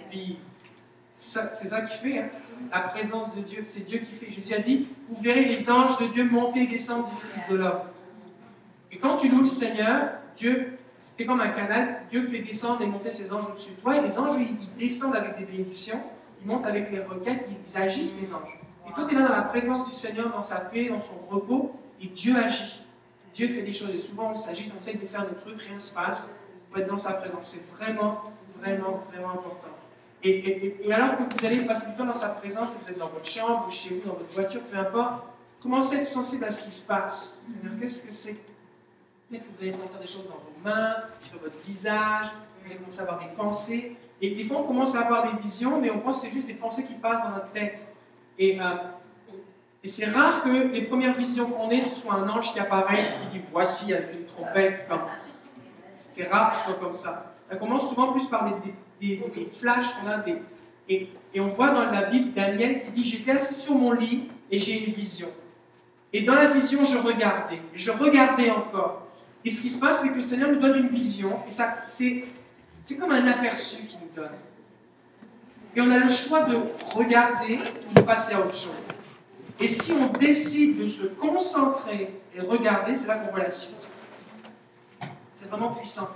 Puis, 0.10 0.38
c'est 1.18 1.40
ça, 1.40 1.54
c'est 1.54 1.68
ça 1.68 1.82
qui 1.84 1.98
fait, 1.98 2.20
hein. 2.20 2.30
la 2.72 2.80
présence 2.82 3.36
de 3.36 3.42
Dieu, 3.42 3.64
c'est 3.68 3.86
Dieu 3.86 4.00
qui 4.00 4.14
fait. 4.14 4.32
Jésus 4.32 4.54
a 4.54 4.60
dit, 4.60 4.88
vous 5.08 5.22
verrez 5.22 5.46
les 5.46 5.70
anges 5.70 5.98
de 6.00 6.06
Dieu 6.08 6.24
monter 6.30 6.64
et 6.64 6.68
descendre 6.68 7.10
du 7.10 7.16
Fils 7.18 7.48
de 7.48 7.56
l'homme. 7.58 7.82
Et 8.92 8.98
quand 8.98 9.18
tu 9.18 9.30
loues 9.30 9.42
le 9.42 9.46
Seigneur, 9.48 10.10
Dieu, 10.36 10.78
c'est 11.20 11.26
comme 11.26 11.42
un 11.42 11.50
canal, 11.50 12.04
Dieu 12.10 12.22
fait 12.22 12.40
descendre 12.40 12.82
et 12.82 12.86
monter 12.86 13.12
ses 13.12 13.34
anges 13.34 13.50
au-dessus 13.50 13.72
de 13.72 13.82
toi, 13.82 13.98
et 13.98 14.02
les 14.02 14.18
anges, 14.18 14.38
ils, 14.40 14.78
descendent 14.78 15.18
avec 15.18 15.38
des 15.38 15.44
bénédictions, 15.44 16.02
ils 16.42 16.48
montent 16.48 16.66
avec 16.66 16.90
les 16.92 17.02
requêtes, 17.02 17.46
ils, 17.68 17.78
agissent, 17.78 18.16
les 18.22 18.34
anges. 18.34 18.58
Et 18.88 18.94
toi, 18.94 19.04
tu 19.04 19.16
es 19.16 19.20
là 19.20 19.28
dans 19.28 19.36
la 19.36 19.42
présence 19.42 19.86
du 19.90 19.94
Seigneur, 19.94 20.32
dans 20.32 20.44
sa 20.44 20.62
paix, 20.62 20.88
dans 20.88 21.02
son 21.02 21.20
repos, 21.30 21.76
et 22.02 22.08
Dieu 22.08 22.38
agit. 22.38 22.80
Dieu 23.36 23.50
fait 23.50 23.64
des 23.64 23.74
choses, 23.74 23.90
et 23.90 24.00
souvent 24.00 24.32
on 24.32 24.36
s'agit, 24.36 24.72
on 24.74 24.80
essaie 24.80 24.94
de 24.94 25.06
faire 25.06 25.28
des 25.28 25.36
trucs, 25.36 25.62
rien 25.62 25.76
ne 25.76 25.80
se 25.80 25.94
passe, 25.94 26.30
il 26.70 26.74
faut 26.74 26.80
être 26.80 26.90
dans 26.90 26.98
sa 26.98 27.12
présence. 27.16 27.48
C'est 27.48 27.76
vraiment, 27.76 28.24
vraiment, 28.58 29.02
vraiment 29.12 29.32
important. 29.32 29.76
Et, 30.24 30.74
alors 30.90 31.18
que 31.18 31.24
vous 31.38 31.46
allez 31.46 31.66
passer 31.66 31.88
du 31.88 31.98
temps 31.98 32.06
dans 32.06 32.16
sa 32.16 32.30
présence, 32.30 32.70
vous 32.82 32.90
êtes 32.90 32.98
dans 32.98 33.10
votre 33.10 33.28
chambre, 33.28 33.70
chez 33.70 33.90
vous, 33.90 34.08
dans 34.08 34.16
votre 34.16 34.34
voiture, 34.34 34.62
peu 34.62 34.78
importe, 34.78 35.26
commencez 35.62 35.98
à 35.98 36.00
être 36.00 36.08
sensible 36.08 36.46
à 36.46 36.52
ce 36.52 36.64
qui 36.64 36.72
se 36.72 36.88
passe? 36.88 37.40
C'est-à-dire, 37.46 37.78
qu'est-ce 37.78 38.08
que 38.08 38.14
c'est? 38.14 38.59
Peut-être 39.30 39.44
que 39.44 39.50
vous 39.58 39.62
allez 39.64 39.72
sentir 39.72 40.00
des 40.00 40.08
choses 40.08 40.26
dans 40.28 40.36
vos 40.36 40.54
mains, 40.64 40.96
sur 41.30 41.40
votre 41.40 41.58
visage, 41.66 42.28
vous 42.62 42.66
allez 42.72 42.76
commencer 42.80 43.00
à 43.00 43.04
avoir 43.04 43.20
des 43.20 43.28
pensées. 43.36 43.96
Et 44.22 44.32
des 44.36 44.44
fois, 44.44 44.60
on 44.60 44.64
commence 44.64 44.96
à 44.96 45.02
avoir 45.02 45.24
des 45.32 45.42
visions, 45.42 45.80
mais 45.80 45.90
on 45.92 46.00
pense 46.00 46.22
que 46.22 46.28
c'est 46.28 46.34
juste 46.34 46.48
des 46.48 46.56
pensées 46.56 46.86
qui 46.86 46.94
passent 46.96 47.24
dans 47.24 47.30
notre 47.32 47.52
tête. 47.52 47.94
Et, 48.38 48.60
euh, 48.60 48.64
c'est 49.84 50.08
rare 50.10 50.44
que 50.44 50.50
les 50.50 50.82
premières 50.82 51.16
visions 51.16 51.50
qu'on 51.52 51.70
ait, 51.70 51.82
ce 51.82 51.96
soit 51.96 52.16
un 52.16 52.28
ange 52.28 52.52
qui 52.52 52.60
apparaisse, 52.60 53.18
qui 53.32 53.38
dit 53.38 53.44
voici 53.52 53.94
avec 53.94 54.14
une 54.20 54.26
trompette. 54.26 54.90
C'est 55.96 56.28
rare 56.28 56.52
que 56.54 56.58
ce 56.60 56.64
soit 56.66 56.74
comme 56.80 56.94
ça. 56.94 57.34
Ça 57.50 57.56
commence 57.56 57.88
souvent 57.88 58.12
plus 58.12 58.28
par 58.28 58.46
des, 58.46 58.72
des, 59.00 59.18
des- 59.34 59.46
flashs 59.58 59.88
qu'on 59.96 60.10
a. 60.10 60.22
Et, 60.90 61.08
et 61.34 61.40
on 61.40 61.48
voit 61.48 61.70
dans 61.70 61.90
la 61.90 62.10
Bible 62.10 62.34
Daniel 62.34 62.82
qui 62.82 62.92
dit 62.92 63.04
J'étais 63.06 63.32
assis 63.32 63.54
sur 63.54 63.76
mon 63.76 63.94
lit 63.94 64.28
et 64.52 64.60
j'ai 64.60 64.86
une 64.86 64.94
vision. 64.94 65.30
Et 66.12 66.24
dans 66.24 66.36
la 66.36 66.48
vision, 66.50 66.84
je 66.84 66.98
regardais. 66.98 67.62
Je 67.74 67.92
regardais 67.92 68.50
encore. 68.50 69.04
Et 69.46 69.50
ce 69.52 69.62
qui 69.62 69.70
se 69.70 69.80
passe, 69.80 70.02
c'est 70.02 70.10
que 70.10 70.16
le 70.16 70.22
Seigneur 70.22 70.50
nous 70.52 70.60
donne 70.60 70.78
une 70.78 70.90
vision. 70.90 71.40
Et 71.48 71.52
ça, 71.52 71.78
c'est, 71.86 72.26
c'est 72.82 72.98
comme 72.98 73.12
un 73.12 73.26
aperçu 73.26 73.78
qu'il 73.84 74.00
nous 74.00 74.14
donne. 74.16 74.32
Et 75.76 75.82
on 75.82 75.90
a 75.92 76.00
le 76.00 76.10
choix 76.10 76.44
de 76.44 76.58
regarder 76.94 77.60
ou 77.90 77.94
de 77.94 78.02
passer 78.02 78.34
à 78.36 78.42
autre 78.42 78.56
chose. 78.56 78.74
Et 79.60 79.68
si 79.68 79.92
on 79.94 80.08
décide 80.08 80.80
de 80.80 80.88
se 80.88 81.04
concentrer 81.06 82.20
et 82.36 82.42
regarder, 82.42 82.96
c'est 82.96 83.08
là 83.08 83.18
qu'on 83.18 83.32
voit 83.32 83.44
la 83.44 83.52
suite. 83.52 83.88
C'est 85.36 85.50
vraiment 85.50 85.72
puissant. 85.74 86.10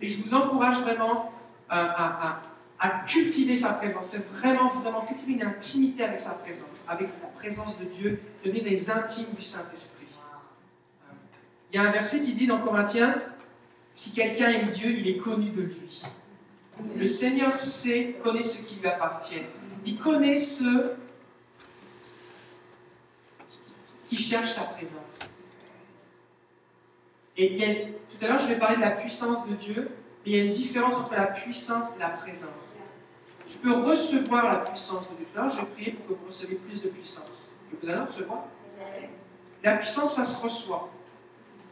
Et 0.00 0.08
je 0.08 0.22
vous 0.22 0.34
encourage 0.34 0.78
vraiment 0.80 1.32
euh, 1.70 1.74
à, 1.74 2.40
à- 2.78 2.90
cultiver 3.06 3.56
sa 3.56 3.72
présence. 3.74 4.04
C'est 4.06 4.24
vraiment, 4.32 4.68
vraiment 4.68 5.00
cultiver 5.00 5.32
une 5.32 5.42
intimité 5.42 6.04
avec 6.04 6.20
sa 6.20 6.30
présence, 6.30 6.68
avec 6.86 7.08
la 7.22 7.28
présence 7.28 7.78
de 7.80 7.84
Dieu, 7.86 8.20
devenir 8.44 8.62
les 8.64 8.88
intimes 8.90 9.34
du 9.36 9.42
Saint-Esprit. 9.42 9.97
Il 11.72 11.76
y 11.76 11.78
a 11.78 11.88
un 11.88 11.92
verset 11.92 12.22
qui 12.24 12.34
dit 12.34 12.46
dans 12.46 12.60
Corinthiens, 12.62 13.20
si 13.94 14.12
quelqu'un 14.12 14.48
aime 14.50 14.70
Dieu, 14.70 14.90
il 14.90 15.06
est 15.08 15.18
connu 15.18 15.50
de 15.50 15.62
lui. 15.62 16.02
Le 16.96 17.06
Seigneur 17.06 17.58
sait, 17.58 18.16
connaît 18.22 18.42
ce 18.42 18.62
qui 18.64 18.76
lui 18.76 18.86
appartient. 18.88 19.42
Il 19.84 19.98
connaît 19.98 20.38
ceux 20.38 20.94
qui 24.08 24.16
cherchent 24.16 24.52
sa 24.52 24.62
présence. 24.62 25.18
Et 27.36 27.52
il 27.52 27.58
y 27.58 27.64
a- 27.64 27.74
tout 27.86 28.24
à 28.24 28.28
l'heure, 28.28 28.40
je 28.40 28.46
vais 28.46 28.58
parler 28.58 28.76
de 28.76 28.80
la 28.80 28.92
puissance 28.92 29.46
de 29.48 29.54
Dieu, 29.54 29.90
mais 30.24 30.32
il 30.32 30.36
y 30.36 30.40
a 30.40 30.44
une 30.44 30.52
différence 30.52 30.94
entre 30.94 31.14
la 31.14 31.26
puissance 31.26 31.94
et 31.96 31.98
la 31.98 32.08
présence. 32.10 32.76
Tu 33.46 33.58
peux 33.58 33.72
recevoir 33.72 34.44
la 34.50 34.58
puissance 34.58 35.08
de 35.10 35.16
Dieu. 35.16 35.26
Tout 35.32 35.38
à 35.38 35.42
l'heure, 35.42 35.50
je 35.52 35.60
vais 35.60 35.66
prier 35.66 35.92
pour 35.92 36.06
que 36.06 36.20
vous 36.20 36.26
receviez 36.28 36.56
plus 36.56 36.82
de 36.82 36.88
puissance. 36.88 37.52
Vous 37.82 37.88
allez 37.88 38.00
en 38.00 38.06
recevoir 38.06 38.44
La 39.62 39.76
puissance, 39.76 40.14
ça 40.16 40.24
se 40.24 40.42
reçoit. 40.42 40.88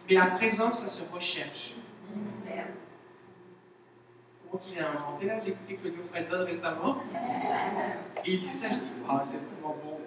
Mais 0.08 0.14
la 0.14 0.26
présence, 0.26 0.80
ça 0.80 0.88
se 0.88 1.02
recherche. 1.12 1.74
Comment 4.48 4.62
qu'il 4.62 4.78
a 4.78 4.90
inventé 4.90 5.26
là 5.26 5.40
J'ai 5.44 5.50
écouté 5.50 5.76
Claudio 5.76 6.02
Fredson 6.12 6.44
récemment. 6.44 6.98
Et 8.24 8.34
il 8.34 8.40
disait 8.40 8.68
ça, 8.68 8.74
je 8.74 8.80
dis, 8.80 8.92
ah, 9.08 9.20
c'est 9.22 9.38
vraiment 9.38 9.76
bon. 9.84 9.98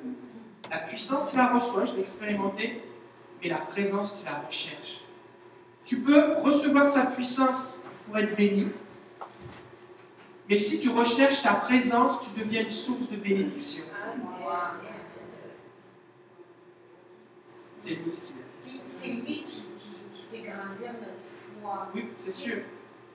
La 0.71 0.79
puissance, 0.79 1.31
tu 1.31 1.37
la 1.37 1.47
reçois, 1.47 1.85
je 1.85 1.95
l'ai 1.95 2.01
expérimenté, 2.01 2.81
mais 3.41 3.49
la 3.49 3.57
présence, 3.57 4.19
tu 4.19 4.25
la 4.25 4.39
recherches. 4.39 5.01
Tu 5.85 5.99
peux 5.99 6.35
recevoir 6.41 6.87
sa 6.87 7.07
puissance 7.07 7.83
pour 8.05 8.17
être 8.17 8.35
béni, 8.35 8.71
mais 10.47 10.57
si 10.57 10.79
tu 10.79 10.89
recherches 10.89 11.37
sa 11.37 11.53
présence, 11.53 12.19
tu 12.21 12.39
deviens 12.39 12.63
une 12.63 12.71
source 12.71 13.09
de 13.09 13.17
bénédiction. 13.17 13.83
C'est 17.83 17.95
vous 17.95 18.11
ce 18.11 18.21
qui 18.21 18.33
est. 18.33 18.39
C'est 19.01 19.68
notre 20.65 21.61
foi. 21.61 21.87
Oui, 21.93 22.05
c'est 22.15 22.31
sûr. 22.31 22.57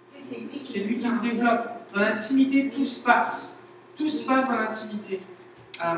C'est 0.09 0.41
lui 0.41 0.49
qui 0.49 0.73
C'est 0.73 0.81
lui 0.81 0.99
qui 0.99 1.09
nous 1.09 1.21
développe. 1.21 1.69
Dans 1.95 2.01
l'intimité, 2.01 2.71
tout 2.71 2.85
se 2.85 3.05
passe. 3.05 3.59
Tout 3.97 4.09
se 4.09 4.27
passe 4.27 4.49
dans 4.49 4.59
l'intimité. 4.59 5.21
Euh, 5.85 5.95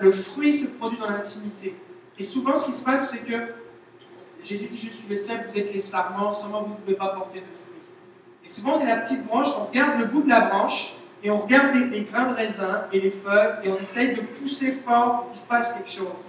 le 0.00 0.12
fruit 0.12 0.56
se 0.56 0.68
produit 0.68 0.98
dans 0.98 1.10
l'intimité. 1.10 1.76
Et 2.18 2.24
souvent, 2.24 2.58
ce 2.58 2.66
qui 2.66 2.72
se 2.72 2.84
passe, 2.84 3.10
c'est 3.10 3.26
que 3.26 3.54
Jésus 4.44 4.68
dit 4.68 4.78
Je 4.78 4.90
suis 4.90 5.08
le 5.08 5.16
cep, 5.16 5.50
vous 5.50 5.58
êtes 5.58 5.72
les 5.72 5.80
sarments, 5.80 6.32
seulement 6.34 6.62
vous 6.62 6.70
ne 6.70 6.76
pouvez 6.76 6.96
pas 6.96 7.08
porter 7.08 7.40
de 7.40 7.44
fruits. 7.44 7.80
Et 8.44 8.48
souvent, 8.48 8.78
on 8.78 8.80
est 8.80 8.86
la 8.86 8.98
petite 8.98 9.24
branche, 9.24 9.48
on 9.56 9.66
regarde 9.66 10.00
le 10.00 10.06
bout 10.06 10.22
de 10.22 10.28
la 10.28 10.48
branche, 10.48 10.94
et 11.22 11.30
on 11.30 11.40
regarde 11.42 11.74
les, 11.74 11.86
les 11.86 12.04
grains 12.04 12.26
de 12.26 12.34
raisin 12.34 12.84
et 12.92 13.00
les 13.00 13.10
feuilles, 13.10 13.54
et 13.62 13.70
on 13.70 13.78
essaye 13.78 14.14
de 14.14 14.22
pousser 14.22 14.72
fort 14.72 15.20
pour 15.20 15.30
qu'il 15.30 15.40
se 15.40 15.46
passe 15.46 15.74
quelque 15.74 15.92
chose. 15.92 16.24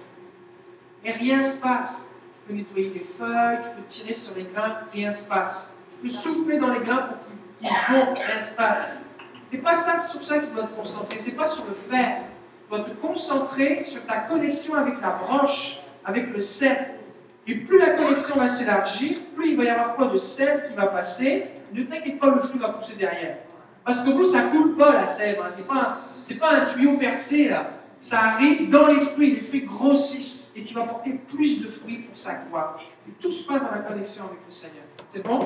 Et 1.04 1.12
rien 1.12 1.40
ne 1.40 1.44
se 1.44 1.60
passe. 1.60 2.06
Tu 2.45 2.49
peux 2.52 2.53
nettoyer 2.53 2.91
les 2.94 2.99
feuilles, 3.06 3.57
tu 3.64 3.70
peux 3.70 3.88
tirer 3.88 4.14
sur 4.14 4.36
les 4.36 4.44
grains, 4.44 4.78
rien 4.94 5.14
se 5.14 5.28
passe. 5.28 5.72
Tu 5.91 6.07
peux 6.07 6.14
souffler 6.14 6.57
dans 6.57 6.74
les 6.74 6.82
grains 6.82 7.07
pour 7.10 7.18
qu'ils 7.60 7.70
gonflent, 7.95 8.22
rien 8.28 8.41
se 8.41 8.56
passe. 8.56 9.06
C'est 9.52 9.57
pas 9.60 9.76
ça 9.78 9.98
sur 9.99 10.22
ça 10.22 10.40
que 10.40 10.45
tu 10.48 10.52
dois 10.52 10.64
te 10.65 10.74
concentrer, 10.76 11.20
c'est 11.22 11.36
pas 11.38 11.48
sur 11.48 11.65
le 11.68 11.76
faire. 11.90 12.18
Tu 12.20 12.76
dois 12.76 12.86
te 12.86 12.90
concentrer 12.95 13.86
sur 13.86 14.06
ta 14.06 14.18
connexion 14.22 14.74
avec 14.76 14.95
la 15.02 15.11
branche, 15.11 15.80
avec 16.03 16.34
le 16.34 16.41
cep. 16.41 16.99
Et 17.45 17.56
plus 17.56 17.78
la 17.78 17.91
connexion 17.91 18.36
va 18.38 18.49
s'élargir, 18.49 19.18
plus 19.36 19.49
il 19.52 19.57
va 19.57 19.64
y 19.65 19.70
avoir 19.70 20.11
de 20.11 20.18
sève 20.18 20.68
qui 20.70 20.74
va 20.76 20.88
passer. 20.88 21.49
Ne 21.74 21.84
t'inquiète 21.84 22.20
pas, 22.20 22.30
le 22.30 22.41
flux 22.41 22.60
va 22.60 22.70
pousser 22.70 22.95
derrière. 22.95 23.38
Parce 23.86 23.99
que 24.02 24.10
vous, 24.11 24.26
ça 24.26 24.44
coule 24.44 24.76
pas 24.78 24.94
la 24.94 25.06
sève. 25.06 25.40
Hein. 25.44 25.49
C'est 25.56 25.68
pas, 25.68 25.98
un- 25.99 26.40
pas 26.40 26.52
un 26.61 26.65
tuyau 26.65 26.98
percé 26.98 27.49
là. 27.49 27.70
Ça 28.04 28.20
arrive 28.20 28.70
dans 28.70 28.88
les 28.88 29.00
fruits. 29.00 29.36
Les 29.36 29.42
fruits 29.42 29.62
grossissent 29.66 30.52
et 30.58 30.64
tu 30.66 30.74
vas 30.74 30.84
porter 30.84 31.14
plus 31.14 31.64
de 31.64 31.70
fruits 31.70 32.00
pour 32.00 32.18
sa 32.18 32.34
gloire. 32.36 32.78
Et 33.08 33.12
tout 33.14 33.32
se 33.32 33.48
passe 33.48 33.62
dans 33.62 33.72
la 33.72 33.78
connexion 33.78 34.26
avec 34.26 34.40
le 34.46 34.52
Seigneur. 34.52 34.84
C'est 35.08 35.24
bon? 35.26 35.40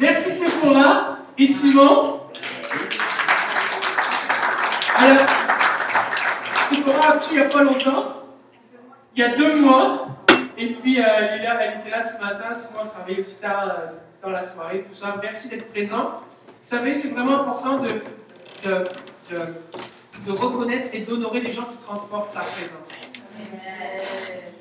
Merci 0.00 0.32
Sephora 0.32 1.18
et 1.38 1.46
Simon? 1.46 2.22
Alors, 4.96 5.26
Sephora 6.68 7.12
a 7.12 7.20
il 7.30 7.36
n'y 7.36 7.42
a 7.42 7.48
pas 7.48 7.62
longtemps, 7.62 8.04
il 9.14 9.20
y 9.20 9.24
a 9.24 9.36
deux 9.36 9.56
mois. 9.60 10.08
Et 10.58 10.74
puis, 10.74 11.00
euh, 11.00 11.04
elle 11.06 11.80
était 11.80 11.90
là 11.90 12.02
ce 12.02 12.20
matin, 12.20 12.52
Simon 12.54 12.80
a 12.80 12.86
travaillé 12.88 13.20
aussi 13.20 13.40
tard 13.40 13.68
euh, 13.68 13.86
dans 14.22 14.30
la 14.30 14.44
soirée, 14.44 14.84
tout 14.88 14.94
ça. 14.94 15.16
Merci 15.22 15.48
d'être 15.48 15.70
présent. 15.70 16.04
Vous 16.04 16.76
savez, 16.76 16.92
c'est 16.94 17.10
vraiment 17.10 17.42
important 17.42 17.76
de- 17.76 18.02
de 20.26 20.32
reconnaître 20.32 20.88
et 20.92 21.00
d'honorer 21.02 21.40
les 21.40 21.52
gens 21.52 21.64
qui 21.64 21.76
transportent 21.84 22.30
sa 22.30 22.40
présence. 22.42 22.78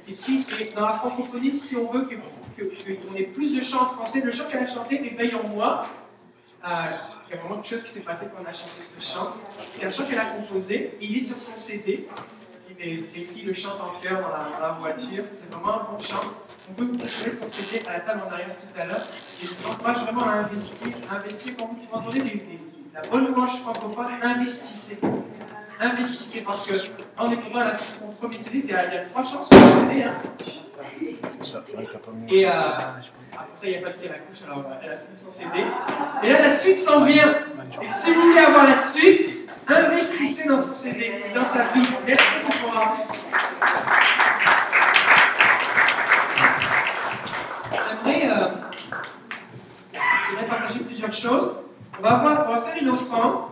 Ici, 0.07 0.45
dans 0.75 0.85
la 0.87 0.93
francophonie, 0.93 1.53
si 1.53 1.75
on 1.75 1.91
veut 1.91 2.03
que, 2.03 2.15
que, 2.57 2.63
que- 2.83 2.93
qu'on 2.93 3.15
ait 3.15 3.23
plus 3.23 3.55
de 3.55 3.63
chants 3.63 3.85
français, 3.85 4.21
le 4.21 4.31
chant 4.31 4.45
qu'elle 4.49 4.63
a 4.63 4.67
chanté, 4.67 4.95
Éveille 5.05 5.35
en 5.35 5.47
moi, 5.47 5.85
il 6.63 6.69
y 7.31 7.33
a 7.33 7.37
vraiment 7.37 7.61
quelque 7.61 7.69
chose 7.75 7.83
qui 7.83 7.91
s'est 7.91 8.01
passé 8.01 8.27
quand 8.27 8.41
on 8.43 8.49
a 8.49 8.53
chanté 8.53 8.83
ce 8.83 8.99
chant. 9.13 9.33
C'est 9.59 9.85
un 9.85 9.91
chant 9.91 10.03
qu'elle 10.05 10.19
a 10.19 10.25
composé, 10.25 10.97
il 11.01 11.17
est 11.17 11.21
sur 11.21 11.37
son 11.37 11.55
CD. 11.55 12.07
Et 12.81 13.03
ses 13.03 13.25
filles 13.25 13.43
le 13.43 13.53
chantent 13.53 13.81
en 13.81 13.99
chœur 13.99 14.21
dans 14.21 14.29
la, 14.65 14.71
voiture. 14.79 15.25
C'est 15.35 15.51
vraiment 15.53 15.81
un 15.81 15.83
bon 15.91 16.01
chant. 16.01 16.21
On 16.69 16.73
peut 16.73 16.85
vous 16.85 16.95
trouver 16.95 17.29
son 17.29 17.49
CD 17.49 17.85
à 17.85 17.93
la 17.93 17.99
table 17.99 18.21
en 18.25 18.31
arrière 18.31 18.47
tout 18.47 18.79
à 18.79 18.85
l'heure. 18.85 19.03
Et 19.43 19.45
je 19.45 19.53
vous 19.53 19.69
encourage 19.69 19.97
vraiment 20.03 20.21
à 20.23 20.31
investir. 20.35 20.95
Investir 21.11 21.57
quand 21.57 21.67
vous 21.75 21.97
entendez 21.97 22.19
des, 22.19 22.29
des- 22.29 22.59
la 22.93 23.01
bonne 23.01 23.27
louange 23.27 23.59
francophone, 23.59 24.11
investissez. 24.21 24.99
Investissez 25.81 26.43
parce 26.43 26.67
que 26.67 26.73
en 27.17 27.31
écoutant 27.31 27.59
la 27.59 27.73
son 27.73 28.11
premier 28.11 28.37
CD, 28.37 28.59
il 28.59 28.69
y 28.69 28.73
a, 28.73 28.87
il 28.87 28.93
y 28.93 28.97
a 28.97 29.05
trois 29.05 29.23
sur 29.25 29.39
le 29.39 29.45
CD. 29.47 30.03
Hein. 30.03 30.13
Et 32.27 32.45
euh, 32.45 32.49
après 33.31 33.47
ça, 33.55 33.67
il 33.67 33.69
n'y 33.69 33.77
a 33.77 33.81
pas 33.81 33.89
de 33.89 33.93
qu'elle 34.01 34.11
accouche, 34.11 34.39
alors 34.45 34.59
euh, 34.59 34.75
elle 34.83 34.91
a 34.91 34.97
fini 34.97 35.15
son 35.15 35.31
CD. 35.31 35.59
Et 36.23 36.29
là, 36.29 36.41
la 36.41 36.55
suite 36.55 36.77
s'en 36.77 37.05
vient. 37.05 37.33
Et 37.81 37.89
si 37.89 38.13
vous 38.13 38.21
voulez 38.21 38.39
avoir 38.39 38.65
la 38.65 38.75
suite, 38.75 39.49
investissez 39.67 40.49
dans 40.49 40.59
son 40.59 40.75
CD, 40.75 41.23
dans 41.33 41.45
sa 41.45 41.63
vie. 41.65 41.87
Merci, 42.05 42.41
Sephora. 42.41 42.97
J'aimerais, 47.71 48.29
euh, 48.29 48.47
j'aimerais 50.27 50.47
partager 50.47 50.79
plusieurs 50.81 51.13
choses. 51.13 51.51
On 51.97 52.01
va, 52.01 52.15
avoir, 52.15 52.49
on 52.49 52.55
va 52.55 52.61
faire 52.61 52.81
une 52.81 52.89
offrande. 52.89 53.43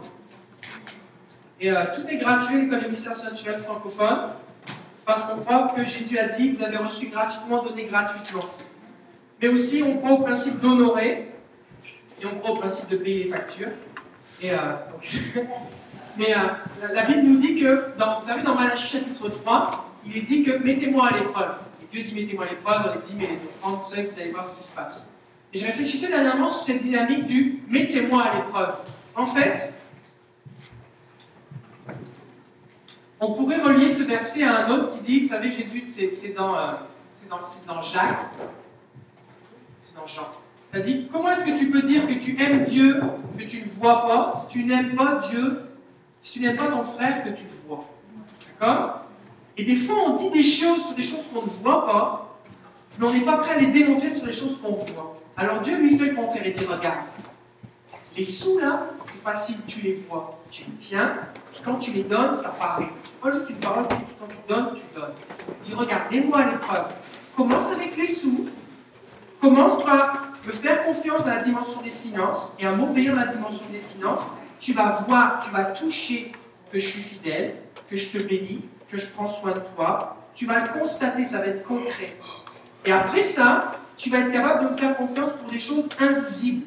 Et 1.59 1.71
euh, 1.71 1.83
tout 1.95 2.07
est 2.07 2.17
gratuit, 2.17 2.61
l'école 2.61 2.81
de 2.81 2.85
ministère 2.85 3.13
naturel 3.23 3.57
francophone. 3.59 4.29
Parce 5.05 5.23
qu'on 5.23 5.39
croit 5.39 5.67
que 5.73 5.85
Jésus 5.85 6.19
a 6.19 6.27
dit, 6.27 6.51
vous 6.51 6.63
avez 6.63 6.77
reçu 6.77 7.07
gratuitement, 7.07 7.63
donnez 7.63 7.85
gratuitement. 7.85 8.43
Mais 9.41 9.47
aussi, 9.47 9.81
on 9.81 9.97
croit 9.97 10.11
au 10.11 10.23
principe 10.23 10.59
d'honorer, 10.59 11.31
et 12.21 12.25
on 12.25 12.39
croit 12.39 12.51
au 12.51 12.57
principe 12.57 12.89
de 12.89 12.97
payer 12.97 13.23
les 13.23 13.29
factures. 13.29 13.69
Euh, 14.43 14.57
mais 16.17 16.35
euh, 16.35 16.93
la, 16.93 17.05
Bible 17.05 17.21
nous 17.21 17.37
dit 17.37 17.55
que, 17.55 17.93
vous 17.95 18.27
savez, 18.27 18.43
dans 18.43 18.55
Malachie 18.55 18.97
chapitre 18.97 19.29
3, 19.29 19.93
il 20.05 20.17
est 20.17 20.21
dit 20.21 20.43
que 20.43 20.57
mettez-moi 20.57 21.07
à 21.07 21.17
l'épreuve. 21.17 21.55
Et 21.81 21.95
Dieu 21.95 22.03
dit 22.03 22.13
mettez-moi 22.13 22.45
à 22.45 22.49
l'épreuve 22.49 22.95
les 22.95 23.01
dîmes 23.01 23.21
et 23.21 23.27
les 23.27 23.43
offrandes, 23.47 23.79
vous 23.83 23.89
savez, 23.89 24.09
vous 24.13 24.19
allez 24.19 24.31
voir 24.31 24.47
ce 24.47 24.57
qui 24.57 24.63
se 24.63 24.75
passe. 24.75 25.11
Et 25.53 25.59
je 25.59 25.65
réfléchissais 25.65 26.09
dernièrement 26.09 26.51
sur 26.51 26.63
cette 26.63 26.81
dynamique 26.81 27.25
du 27.25 27.63
mettez-moi 27.69 28.23
à 28.23 28.35
l'épreuve. 28.35 28.73
En 29.15 29.25
fait, 29.25 29.76
on 33.19 33.33
pourrait 33.33 33.61
relier 33.61 33.91
ce 33.91 34.03
verset 34.03 34.43
à 34.43 34.65
un 34.65 34.69
autre 34.69 34.97
qui 34.97 35.03
dit, 35.03 35.19
vous 35.21 35.29
savez, 35.29 35.51
Jésus, 35.51 35.87
c'est 35.91 36.33
dans, 36.35 36.55
euh, 36.55 36.73
dans, 37.29 37.39
dans 37.73 37.81
Jacques, 37.81 38.19
c'est 39.81 39.95
dans 39.95 40.07
Jean. 40.07 40.27
A 40.73 40.79
dit, 40.79 41.07
comment 41.11 41.29
est-ce 41.29 41.45
que 41.45 41.57
tu 41.57 41.71
peux 41.71 41.81
dire 41.81 42.05
que 42.07 42.13
tu 42.13 42.39
aimes 42.41 42.65
Dieu, 42.65 43.01
que 43.37 43.43
tu 43.43 43.61
ne 43.61 43.69
vois 43.69 44.05
pas, 44.07 44.33
si 44.39 44.47
tu 44.49 44.63
n'aimes 44.65 44.95
pas 44.95 45.15
Dieu, 45.29 45.61
si 46.19 46.33
tu 46.33 46.39
n'aimes 46.41 46.57
pas 46.57 46.67
ton 46.67 46.83
frère 46.83 47.23
que 47.23 47.29
tu 47.29 47.45
vois? 47.67 47.85
D'accord? 48.59 49.01
Et 49.55 49.65
des 49.65 49.75
fois, 49.75 49.95
on 50.07 50.15
dit 50.15 50.29
des 50.29 50.43
choses 50.43 50.85
sur 50.85 50.95
des 50.95 51.03
choses 51.03 51.27
qu'on 51.33 51.43
ne 51.43 51.49
voit 51.49 51.85
pas, 51.87 52.37
mais 52.99 53.07
on 53.07 53.13
n'est 53.13 53.25
pas 53.25 53.37
prêt 53.37 53.55
à 53.55 53.59
les 53.59 53.67
démontrer 53.67 54.11
sur 54.11 54.27
les 54.27 54.33
choses 54.33 54.61
qu'on 54.61 54.73
voit. 54.73 55.19
Alors 55.35 55.61
Dieu 55.61 55.77
lui 55.79 55.97
fait 55.97 56.13
compter 56.13 56.41
et 56.45 56.51
dit, 56.51 56.65
regarde, 56.65 57.05
les 58.15 58.25
sous 58.25 58.59
là, 58.59 58.87
c'est 59.09 59.21
facile, 59.21 59.57
tu 59.67 59.81
les 59.81 60.03
vois, 60.07 60.39
tu 60.51 60.65
les 60.65 60.77
tiens, 60.79 61.17
quand 61.67 61.75
tu 61.75 61.91
les 61.91 62.03
donnes, 62.03 62.35
ça 62.35 62.49
paraît. 62.57 62.89
Voilà, 63.21 63.39
c'est 63.45 63.53
une 63.53 63.59
parole, 63.59 63.83
quand 63.87 64.27
tu 64.27 64.37
donnes, 64.47 64.73
tu 64.73 64.83
donnes. 64.95 65.13
Dis, 65.61 65.73
regarde, 65.73 66.03
mets-moi 66.09 66.39
à 66.39 66.51
l'épreuve. 66.51 66.85
Commence 67.35 67.73
avec 67.73 67.97
les 67.97 68.07
sous. 68.07 68.47
Commence 69.41 69.83
par 69.83 70.27
me 70.45 70.51
faire 70.53 70.83
confiance 70.85 71.25
dans 71.25 71.29
la 71.29 71.41
dimension 71.41 71.81
des 71.81 71.91
finances 71.91 72.55
et 72.59 72.65
à 72.65 72.71
m'obéir 72.71 73.13
dans 73.13 73.19
la 73.19 73.27
dimension 73.27 73.65
des 73.69 73.79
finances. 73.79 74.27
Tu 74.59 74.73
vas 74.73 75.03
voir, 75.07 75.43
tu 75.43 75.51
vas 75.51 75.65
toucher 75.65 76.31
que 76.71 76.79
je 76.79 76.87
suis 76.87 77.01
fidèle, 77.01 77.55
que 77.89 77.97
je 77.97 78.17
te 78.17 78.23
bénis, 78.23 78.63
que 78.89 78.97
je 78.97 79.07
prends 79.07 79.27
soin 79.27 79.51
de 79.51 79.61
toi. 79.75 80.17
tu 80.33 80.45
vas 80.45 80.61
le 80.61 80.79
constater, 80.79 81.25
ça 81.25 81.39
va 81.39 81.47
être 81.47 81.63
concret. 81.63 82.15
Et 82.85 82.91
après 82.91 83.23
ça, 83.23 83.73
tu 83.97 84.09
vas 84.09 84.19
être 84.19 84.31
capable 84.31 84.65
de 84.65 84.73
me 84.73 84.77
faire 84.77 84.95
confiance 84.95 85.33
pour 85.33 85.49
des 85.51 85.59
choses 85.59 85.89
invisibles. 85.99 86.65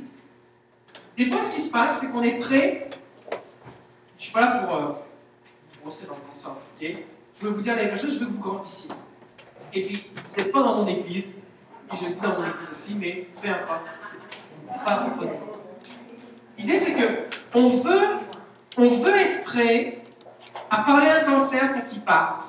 Des 1.16 1.26
fois, 1.26 1.40
ce 1.40 1.54
qui 1.54 1.60
se 1.60 1.70
passe, 1.70 2.00
c'est 2.00 2.10
qu'on 2.10 2.22
est 2.22 2.40
prêt. 2.40 2.89
Je 4.20 4.26
suis 4.26 4.34
pas 4.34 4.40
là 4.42 4.46
pour 4.58 4.76
euh, 4.76 4.80
dans 5.82 5.90
le 5.90 6.50
ok? 6.50 6.96
Je 7.40 7.46
veux 7.46 7.52
vous 7.54 7.62
dire 7.62 7.74
vraie 7.74 7.96
chose, 7.96 8.14
je 8.14 8.18
veux 8.18 8.26
que 8.26 8.32
vous 8.32 8.38
grandissiez. 8.38 8.90
Et 9.72 9.86
puis, 9.86 10.10
n'êtes 10.36 10.52
pas 10.52 10.62
dans 10.62 10.76
mon 10.76 10.86
église, 10.86 11.36
et 11.90 11.96
je 11.96 12.04
le 12.04 12.12
dis 12.12 12.20
dans 12.20 12.38
mon 12.38 12.46
église 12.46 12.68
aussi, 12.70 12.96
mais 13.00 13.28
peu 13.40 13.48
importe, 13.48 13.86
c'est 14.10 14.84
pas 14.84 14.96
problème. 14.98 15.36
L'idée, 16.58 16.76
c'est 16.76 17.00
que 17.00 17.36
on 17.54 17.68
veut, 17.68 18.08
on 18.76 18.90
veut 18.90 19.16
être 19.16 19.44
prêt 19.44 20.02
à 20.70 20.82
parler 20.82 21.08
à 21.08 21.20
un 21.20 21.32
cancer 21.32 21.72
pour 21.72 21.86
qu'il 21.86 22.02
parte. 22.02 22.44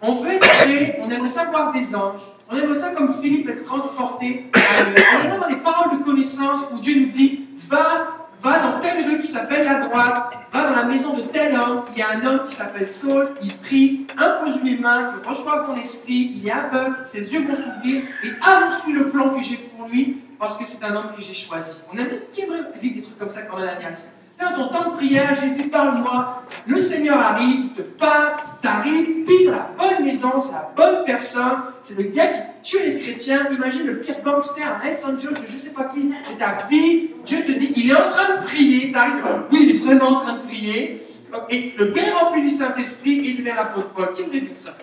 On 0.00 0.16
veut 0.16 0.32
être 0.32 0.48
prêt, 0.48 0.98
on 1.00 1.08
aimerait 1.08 1.28
ça 1.28 1.44
voir 1.44 1.72
des 1.72 1.94
anges. 1.94 2.22
On 2.50 2.56
aimerait 2.56 2.74
ça, 2.74 2.92
comme 2.92 3.14
Philippe, 3.14 3.48
être 3.48 3.64
transporté. 3.64 4.50
On 4.52 4.86
aimerait 4.88 5.30
avoir 5.30 5.48
des 5.48 5.60
paroles 5.60 6.00
de 6.00 6.04
connaissance 6.04 6.62
où 6.72 6.80
Dieu 6.80 7.06
nous 7.06 7.12
dit 7.12 7.46
Va, 7.56 8.21
va 8.42 8.58
dans 8.58 8.80
telle 8.80 9.04
rue 9.08 9.20
qui 9.20 9.28
s'appelle 9.28 9.64
la 9.64 9.86
droite, 9.86 10.32
va 10.52 10.64
dans 10.64 10.76
la 10.76 10.84
maison 10.84 11.16
de 11.16 11.22
tel 11.22 11.54
homme. 11.54 11.84
Il 11.92 11.98
y 11.98 12.02
a 12.02 12.10
un 12.10 12.26
homme 12.26 12.46
qui 12.46 12.54
s'appelle 12.54 12.88
Saul, 12.88 13.30
il 13.42 13.56
prie, 13.56 14.06
impose 14.18 14.62
les 14.64 14.76
mains, 14.78 15.14
il 15.22 15.28
reçoit 15.28 15.66
mon 15.68 15.76
esprit, 15.76 16.34
il 16.36 16.46
est 16.46 16.50
aveugle, 16.50 17.04
ses 17.06 17.32
yeux 17.32 17.46
vont 17.46 17.56
s'ouvrir, 17.56 18.02
et 18.24 18.30
annonce-lui 18.42 18.94
le 18.94 19.10
plan 19.10 19.30
que 19.30 19.42
j'ai 19.42 19.56
pour 19.56 19.88
lui, 19.88 20.22
parce 20.38 20.58
que 20.58 20.64
c'est 20.66 20.84
un 20.84 20.96
homme 20.96 21.14
que 21.16 21.22
j'ai 21.22 21.34
choisi. 21.34 21.82
On 21.92 21.96
qui 22.32 22.42
aimerait 22.42 22.72
vivre 22.80 22.96
des 22.96 23.02
trucs 23.02 23.18
comme 23.18 23.30
ça 23.30 23.42
quand 23.42 23.56
on 23.56 23.60
a 23.60 23.66
l'alliance. 23.66 24.08
Dans 24.42 24.56
ton 24.56 24.68
temps 24.74 24.90
de 24.90 24.96
prière, 24.96 25.38
Jésus, 25.40 25.68
parle-moi. 25.68 26.42
Le 26.66 26.76
Seigneur 26.76 27.16
arrive, 27.20 27.74
te 27.76 27.82
parle, 27.82 28.34
t'arrives, 28.60 29.24
pile 29.24 29.50
la 29.52 29.70
bonne 29.78 30.04
maison, 30.04 30.40
c'est 30.40 30.50
la 30.50 30.72
bonne 30.74 31.04
personne. 31.04 31.62
C'est 31.84 31.96
le 31.96 32.08
gars 32.08 32.26
qui 32.62 32.76
tue 32.76 32.84
les 32.84 32.98
chrétiens. 32.98 33.48
Imagine 33.52 33.86
le 33.86 34.00
pire 34.00 34.20
gangster, 34.24 34.64
un 34.66 34.84
Hells 34.84 34.98
Angels, 35.04 35.46
je 35.48 35.58
sais 35.58 35.70
pas 35.70 35.84
qui, 35.94 36.08
de 36.08 36.38
ta 36.38 36.66
vie. 36.68 37.10
Dieu 37.24 37.44
te 37.44 37.52
dit, 37.52 37.72
il 37.76 37.90
est 37.90 37.94
en 37.94 38.10
train 38.10 38.40
de 38.40 38.44
prier. 38.44 38.90
T'arrives, 38.90 39.22
oui, 39.52 39.58
il 39.62 39.76
est 39.76 39.78
vraiment 39.78 40.08
en 40.08 40.20
train 40.20 40.34
de 40.34 40.42
prier. 40.42 41.06
Et 41.48 41.74
le 41.78 41.96
est 41.96 42.10
rempli 42.10 42.42
du 42.42 42.50
Saint-Esprit 42.50 43.20
et 43.20 43.30
il 43.30 43.36
devient 43.38 43.54
l'apôtre 43.54 43.90
Paul. 43.90 44.12
Qui 44.12 44.24
veut 44.24 44.40
vivre 44.40 44.56
ça? 44.58 44.76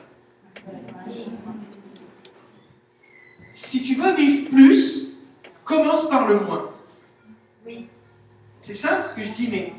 Si 3.51 3.83
tu 3.83 3.95
veux 3.95 4.13
vivre 4.13 4.49
plus, 4.49 5.17
commence 5.65 6.09
par 6.09 6.29
le 6.29 6.39
moins. 6.39 6.71
C'est 8.69 8.75
ça 8.75 9.07
ce 9.09 9.15
que 9.15 9.25
je 9.25 9.31
dis, 9.31 9.47
mais 9.49 9.73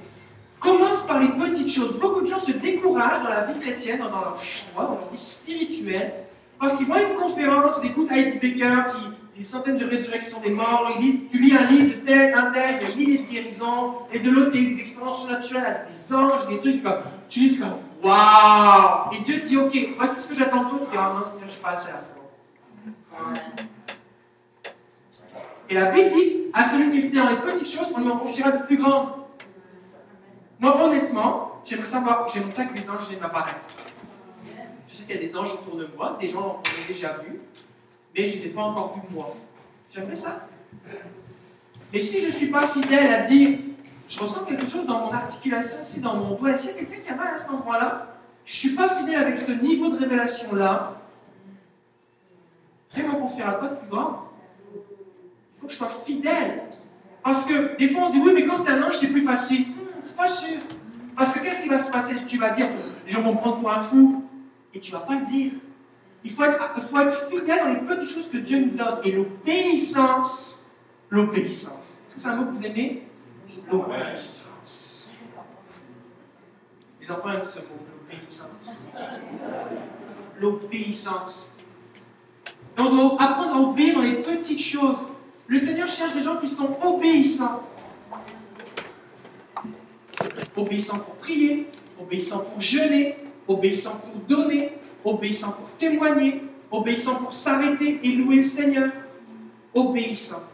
commence 0.58 1.06
par 1.06 1.20
les 1.20 1.28
petites 1.28 1.72
choses. 1.72 1.96
Beaucoup 1.96 2.22
de 2.22 2.26
gens 2.26 2.40
se 2.40 2.50
découragent 2.50 3.22
dans 3.22 3.28
la 3.28 3.44
vie 3.44 3.60
chrétienne, 3.60 4.00
dans 4.00 4.10
leur 4.10 4.42
foi, 4.42 4.82
dans 4.82 4.94
leur 4.94 5.08
vie 5.12 5.16
spirituelle, 5.16 6.12
parce 6.58 6.76
qu'ils 6.76 6.86
voient 6.86 7.00
une 7.00 7.14
conférence, 7.14 7.82
ils 7.84 7.90
écoutent 7.90 8.10
Heidi 8.10 8.40
Baker 8.40 8.88
qui 8.90 9.38
des 9.38 9.44
centaines 9.44 9.78
de 9.78 9.84
résurrections 9.84 10.40
des 10.40 10.50
morts, 10.50 10.90
ils 10.96 11.02
lisent, 11.02 11.20
tu 11.30 11.38
lis 11.38 11.56
un 11.56 11.66
livre 11.70 12.00
de 12.00 12.04
tel, 12.04 12.34
un 12.34 12.50
tel, 12.50 12.84
a 12.84 12.96
mille 12.96 13.24
de 13.24 13.30
guérisons, 13.30 13.94
et 14.12 14.18
de 14.18 14.28
l'autre, 14.28 14.50
des 14.50 14.80
expériences 14.80 15.20
surnaturelles 15.20 15.66
avec 15.66 15.94
des 15.94 16.12
anges, 16.12 16.48
des 16.48 16.58
trucs 16.58 16.82
comme, 16.82 16.98
tu 17.28 17.38
lis 17.38 17.58
comme, 17.60 17.76
waouh! 18.02 19.12
Et 19.12 19.20
Dieu 19.24 19.38
dit, 19.38 19.56
ok, 19.56 19.94
voici 19.96 20.20
ce 20.20 20.26
que 20.26 20.34
j'attends 20.34 20.64
de 20.64 20.68
toi, 20.70 20.78
tu 20.82 20.90
dis, 20.90 20.96
ah 20.98 21.14
non, 21.16 21.24
Seigneur, 21.24 21.46
je 21.46 21.52
suis 21.52 21.62
pas 21.62 21.70
assez 21.70 21.90
à 21.90 21.92
la 21.92 22.00
foi. 22.00 23.34
Et 25.70 25.74
la 25.74 25.92
Bible 25.92 26.10
dit, 26.10 26.39
à 26.52 26.64
celui 26.68 26.90
qui 26.90 27.16
dans 27.16 27.28
les 27.28 27.36
petites 27.36 27.68
choses, 27.68 27.88
on 27.94 28.00
lui 28.00 28.08
en 28.08 28.18
confiera 28.18 28.52
de 28.52 28.64
plus 28.64 28.76
grandes. 28.76 29.10
Moi, 30.58 30.84
honnêtement, 30.84 31.62
j'aimerais 31.64 31.86
savoir, 31.86 32.28
j'aimerais 32.32 32.50
ça 32.50 32.64
que 32.64 32.76
les 32.76 32.90
anges 32.90 33.08
viennent 33.08 33.20
m'apparaître. 33.20 33.58
Je 34.88 34.96
sais 34.96 35.04
qu'il 35.04 35.16
y 35.16 35.18
a 35.18 35.22
des 35.22 35.36
anges 35.36 35.54
autour 35.54 35.76
de 35.76 35.88
moi, 35.96 36.18
des 36.20 36.30
gens 36.30 36.60
qu'on 36.62 36.84
a 36.84 36.86
déjà 36.88 37.14
vus, 37.24 37.40
mais 38.14 38.28
je 38.28 38.36
ne 38.36 38.42
les 38.42 38.46
ai 38.46 38.50
pas 38.50 38.62
encore 38.62 38.94
vus 38.94 39.02
moi. 39.14 39.34
J'aimerais 39.92 40.16
ça. 40.16 40.46
Mais 41.92 42.00
si 42.00 42.22
je 42.22 42.26
ne 42.28 42.32
suis 42.32 42.50
pas 42.50 42.68
fidèle 42.68 43.12
à 43.12 43.22
dire, 43.22 43.58
je 44.08 44.20
ressens 44.20 44.44
quelque 44.44 44.68
chose 44.68 44.86
dans 44.86 45.06
mon 45.06 45.12
articulation, 45.12 45.82
aussi 45.82 46.00
dans 46.00 46.16
mon 46.16 46.34
doigt, 46.36 46.56
s'il 46.56 46.70
y 46.70 46.74
a 46.74 46.84
quelqu'un 46.84 47.00
qui 47.00 47.10
a 47.10 47.14
mal 47.16 47.34
à 47.34 47.38
cet 47.38 47.50
endroit-là, 47.50 48.06
je 48.44 48.54
ne 48.54 48.58
suis 48.58 48.76
pas 48.76 48.88
fidèle 48.88 49.22
avec 49.22 49.38
ce 49.38 49.52
niveau 49.52 49.88
de 49.88 49.98
révélation-là, 49.98 51.00
m'en 52.98 53.16
confiera 53.20 53.52
pas 53.52 53.68
de 53.68 53.76
plus 53.76 53.88
grand. 53.88 54.29
Il 55.60 55.62
faut 55.62 55.66
que 55.66 55.72
je 55.72 55.78
sois 55.78 55.92
fidèle. 56.06 56.62
Parce 57.22 57.44
que 57.44 57.76
des 57.76 57.88
fois, 57.88 58.04
on 58.04 58.08
se 58.08 58.12
dit, 58.14 58.20
oui, 58.24 58.32
mais 58.34 58.46
quand 58.46 58.56
c'est 58.56 58.72
un 58.72 58.82
ange, 58.82 58.96
c'est 58.98 59.08
plus 59.08 59.22
facile. 59.22 59.66
Hmm, 59.68 60.00
c'est 60.02 60.16
pas 60.16 60.28
sûr. 60.28 60.58
Parce 61.14 61.34
que 61.34 61.40
qu'est-ce 61.40 61.62
qui 61.62 61.68
va 61.68 61.78
se 61.78 61.92
passer 61.92 62.16
Tu 62.26 62.38
vas 62.38 62.50
dire, 62.50 62.70
les 63.06 63.12
gens 63.12 63.20
vont 63.20 63.34
me 63.34 63.38
prendre 63.38 63.60
pour 63.60 63.70
un 63.70 63.82
fou? 63.82 64.24
Et 64.72 64.80
tu 64.80 64.90
vas 64.90 65.00
pas 65.00 65.16
le 65.16 65.26
dire. 65.26 65.52
Il 66.24 66.30
faut, 66.30 66.44
être, 66.44 66.58
il 66.76 66.82
faut 66.82 66.98
être 66.98 67.28
fidèle 67.28 67.58
dans 67.58 67.72
les 67.74 67.80
petites 67.96 68.14
choses 68.14 68.30
que 68.30 68.38
Dieu 68.38 68.60
nous 68.60 68.76
donne. 68.76 69.00
Et 69.04 69.12
l'obéissance, 69.12 70.66
l'obéissance. 71.10 72.04
Est-ce 72.06 72.14
que 72.16 72.20
c'est 72.22 72.28
un 72.28 72.36
mot 72.36 72.46
que 72.46 72.56
vous 72.56 72.66
aimez? 72.66 73.06
L'obéissance. 73.70 75.14
Les 77.00 77.10
enfants 77.10 77.30
aiment 77.30 77.44
ce 77.44 77.58
mot, 77.60 77.66
l'obéissance. 78.08 78.90
L'obéissance. 80.38 81.56
On 82.78 82.94
doit 82.94 83.22
apprendre 83.22 83.56
à 83.56 83.60
obéir 83.60 83.96
dans 83.96 84.02
les 84.02 84.22
petites 84.22 84.60
choses. 84.60 85.09
Le 85.50 85.58
Seigneur 85.58 85.88
cherche 85.88 86.14
des 86.14 86.22
gens 86.22 86.36
qui 86.36 86.46
sont 86.46 86.76
obéissants. 86.80 87.66
Obéissants 90.56 90.98
pour 91.00 91.16
prier, 91.16 91.66
obéissants 92.00 92.44
pour 92.44 92.60
jeûner, 92.60 93.16
obéissants 93.48 93.98
pour 93.98 94.14
donner, 94.28 94.78
obéissants 95.04 95.50
pour 95.50 95.68
témoigner, 95.76 96.44
obéissants 96.70 97.16
pour 97.16 97.34
s'arrêter 97.34 97.98
et 98.00 98.12
louer 98.12 98.36
le 98.36 98.42
Seigneur. 98.44 98.92
Obéissants. 99.74 100.44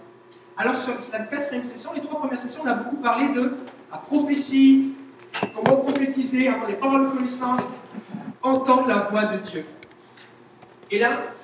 Alors, 0.56 0.74
sur 0.74 0.94
la 1.12 1.18
quatrième 1.26 1.66
session, 1.66 1.92
les 1.94 2.00
trois 2.00 2.18
premières 2.18 2.38
sessions, 2.38 2.62
on 2.64 2.66
a 2.66 2.74
beaucoup 2.74 2.96
parlé 2.96 3.28
de 3.34 3.54
la 3.92 3.98
prophétie, 3.98 4.94
comment 5.54 5.76
prophétiser, 5.76 6.48
avoir 6.48 6.68
des 6.68 6.76
paroles 6.76 7.10
de 7.10 7.16
connaissance, 7.16 7.64
entendre 8.42 8.88
la 8.88 8.96
voix 8.96 9.26
de 9.26 9.42
Dieu. 9.42 9.66
Et 10.90 10.98
là, 10.98 11.35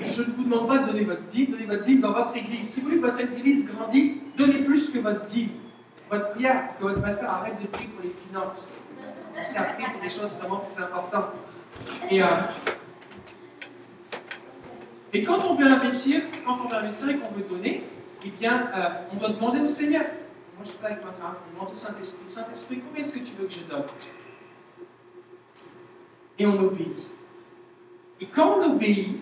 je 0.00 0.22
ne 0.22 0.32
vous 0.32 0.44
demande 0.44 0.68
pas 0.68 0.78
de 0.78 0.86
donner 0.86 1.04
votre 1.04 1.22
dîme, 1.24 1.52
donnez 1.52 1.66
votre 1.66 1.84
dîme 1.84 2.00
dans 2.00 2.12
votre 2.12 2.36
église. 2.36 2.68
Si 2.68 2.80
vous 2.80 2.88
voulez 2.88 3.00
que 3.00 3.06
votre 3.06 3.20
église 3.20 3.70
grandisse, 3.70 4.20
donnez 4.36 4.64
plus 4.64 4.90
que 4.90 4.98
votre 4.98 5.24
dîme. 5.24 5.50
Votre 6.10 6.32
prière, 6.32 6.76
que 6.78 6.84
votre 6.84 7.02
pasteur 7.02 7.30
arrête 7.30 7.60
de 7.60 7.66
prier 7.66 7.88
pour 7.88 8.02
les 8.02 8.14
finances. 8.28 8.74
C'est 9.44 9.58
à 9.58 9.64
prier 9.64 9.88
pour 9.92 10.00
des 10.00 10.10
choses 10.10 10.30
vraiment 10.38 10.58
plus 10.60 10.82
importantes. 10.82 11.32
Et, 12.10 12.22
euh, 12.22 12.26
quand 15.26 15.38
on 15.50 15.54
veut 15.54 15.66
investir, 15.66 16.20
quand 16.44 16.58
on 16.64 16.68
veut 16.68 16.76
investir 16.76 17.08
et 17.08 17.16
qu'on 17.16 17.34
veut 17.34 17.42
donner, 17.42 17.84
eh 18.24 18.30
bien, 18.30 18.70
euh, 18.74 18.88
on 19.12 19.16
doit 19.16 19.30
demander 19.30 19.60
au 19.60 19.68
Seigneur. 19.68 20.02
Moi, 20.02 20.64
je 20.64 20.70
fais 20.70 20.78
ça 20.78 20.86
avec 20.86 21.04
ma 21.04 21.12
femme. 21.12 21.34
On 21.50 21.54
demande 21.54 21.72
au 21.72 21.76
Saint-Esprit. 21.76 22.24
Saint-Esprit, 22.28 22.82
combien 22.86 23.04
est-ce 23.04 23.14
que 23.14 23.18
tu 23.18 23.34
veux 23.38 23.46
que 23.46 23.52
je 23.52 23.60
donne? 23.60 23.84
Et 26.38 26.46
on 26.46 26.58
obéit. 26.60 26.96
Et 28.20 28.26
quand 28.26 28.58
on 28.58 28.74
obéit, 28.74 29.20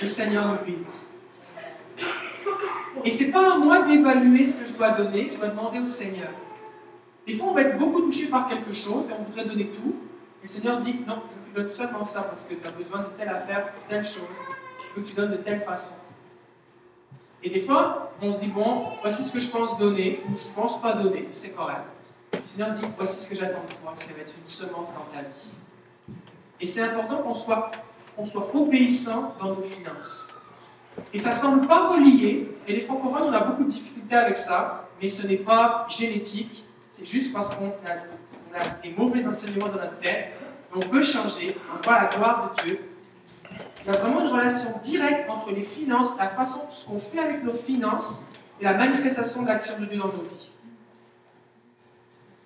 le 0.00 0.06
Seigneur 0.06 0.62
bénit. 0.64 0.78
Et 3.04 3.10
c'est 3.10 3.30
pas 3.30 3.54
à 3.54 3.58
moi 3.58 3.82
d'évaluer 3.82 4.46
ce 4.46 4.58
que 4.58 4.68
je 4.68 4.72
dois 4.72 4.92
donner, 4.92 5.30
je 5.32 5.38
dois 5.38 5.48
demander 5.48 5.78
au 5.80 5.86
Seigneur. 5.86 6.28
Des 7.26 7.34
fois, 7.34 7.48
on 7.48 7.54
va 7.54 7.62
être 7.62 7.78
beaucoup 7.78 8.02
touché 8.02 8.26
par 8.26 8.48
quelque 8.48 8.72
chose 8.72 9.04
et 9.08 9.12
on 9.18 9.22
voudrait 9.22 9.44
donner 9.44 9.68
tout. 9.68 9.94
Le 10.42 10.48
Seigneur 10.48 10.80
dit 10.80 11.00
Non, 11.06 11.22
je 11.46 11.50
te 11.50 11.56
donne 11.56 11.70
seulement 11.70 12.04
ça 12.04 12.22
parce 12.22 12.44
que 12.46 12.54
tu 12.54 12.66
as 12.66 12.72
besoin 12.72 13.00
de 13.00 13.08
telle 13.16 13.28
affaire, 13.28 13.66
de 13.66 13.88
telle 13.88 14.04
chose. 14.04 14.24
Que 14.94 15.00
tu 15.00 15.12
donnes 15.14 15.32
de 15.32 15.36
telle 15.36 15.60
façon. 15.60 15.94
Et 17.42 17.50
des 17.50 17.60
fois, 17.60 18.12
on 18.20 18.34
se 18.34 18.38
dit 18.40 18.48
Bon, 18.48 18.84
voici 19.00 19.24
ce 19.24 19.32
que 19.32 19.40
je 19.40 19.50
pense 19.50 19.78
donner, 19.78 20.22
ou 20.26 20.36
je 20.36 20.48
ne 20.48 20.54
pense 20.54 20.80
pas 20.80 20.94
donner, 20.94 21.28
c'est 21.34 21.54
correct. 21.54 21.84
Le 22.32 22.40
Seigneur 22.44 22.72
dit 22.72 22.82
Voici 22.98 23.24
ce 23.24 23.30
que 23.30 23.36
j'attends 23.36 23.64
de 23.68 23.74
toi, 23.82 23.92
c'est 23.94 24.16
mettre 24.16 24.34
une 24.36 24.50
semence 24.50 24.88
dans 24.88 25.06
ta 25.14 25.22
vie. 25.22 25.50
Et 26.60 26.66
c'est 26.66 26.82
important 26.82 27.18
qu'on 27.18 27.34
soit 27.34 27.70
qu'on 28.20 28.26
soit 28.26 28.50
obéissant 28.54 29.34
dans 29.40 29.54
nos 29.54 29.62
finances. 29.62 30.28
Et 31.14 31.18
ça 31.18 31.34
semble 31.34 31.66
pas 31.66 31.88
relié, 31.88 32.54
et 32.68 32.72
les 32.72 32.80
francophones, 32.82 33.28
on 33.28 33.32
a 33.32 33.40
beaucoup 33.40 33.64
de 33.64 33.70
difficultés 33.70 34.14
avec 34.14 34.36
ça, 34.36 34.88
mais 35.00 35.08
ce 35.08 35.26
n'est 35.26 35.36
pas 35.36 35.86
génétique, 35.88 36.64
c'est 36.92 37.06
juste 37.06 37.32
parce 37.32 37.54
qu'on 37.54 37.68
a, 37.68 38.82
des 38.82 38.90
mauvais 38.90 39.26
enseignements 39.26 39.68
dans 39.68 39.80
notre 39.80 39.98
tête, 40.00 40.34
on 40.74 40.80
peut 40.80 41.02
changer, 41.02 41.56
on 41.72 41.82
voit 41.82 41.98
la 41.98 42.06
gloire 42.08 42.50
de 42.50 42.62
Dieu. 42.62 42.80
Il 43.82 43.92
y 43.92 43.96
a 43.96 43.98
vraiment 43.98 44.20
une 44.20 44.28
relation 44.28 44.78
directe 44.82 45.30
entre 45.30 45.50
les 45.52 45.62
finances, 45.62 46.18
la 46.18 46.28
façon, 46.28 46.60
ce 46.70 46.86
qu'on 46.86 46.98
fait 46.98 47.20
avec 47.20 47.42
nos 47.42 47.54
finances, 47.54 48.26
et 48.60 48.64
la 48.64 48.74
manifestation 48.74 49.42
de 49.42 49.48
l'action 49.48 49.78
de 49.80 49.86
Dieu 49.86 49.98
dans 49.98 50.08
nos 50.08 50.22
vies. 50.22 50.50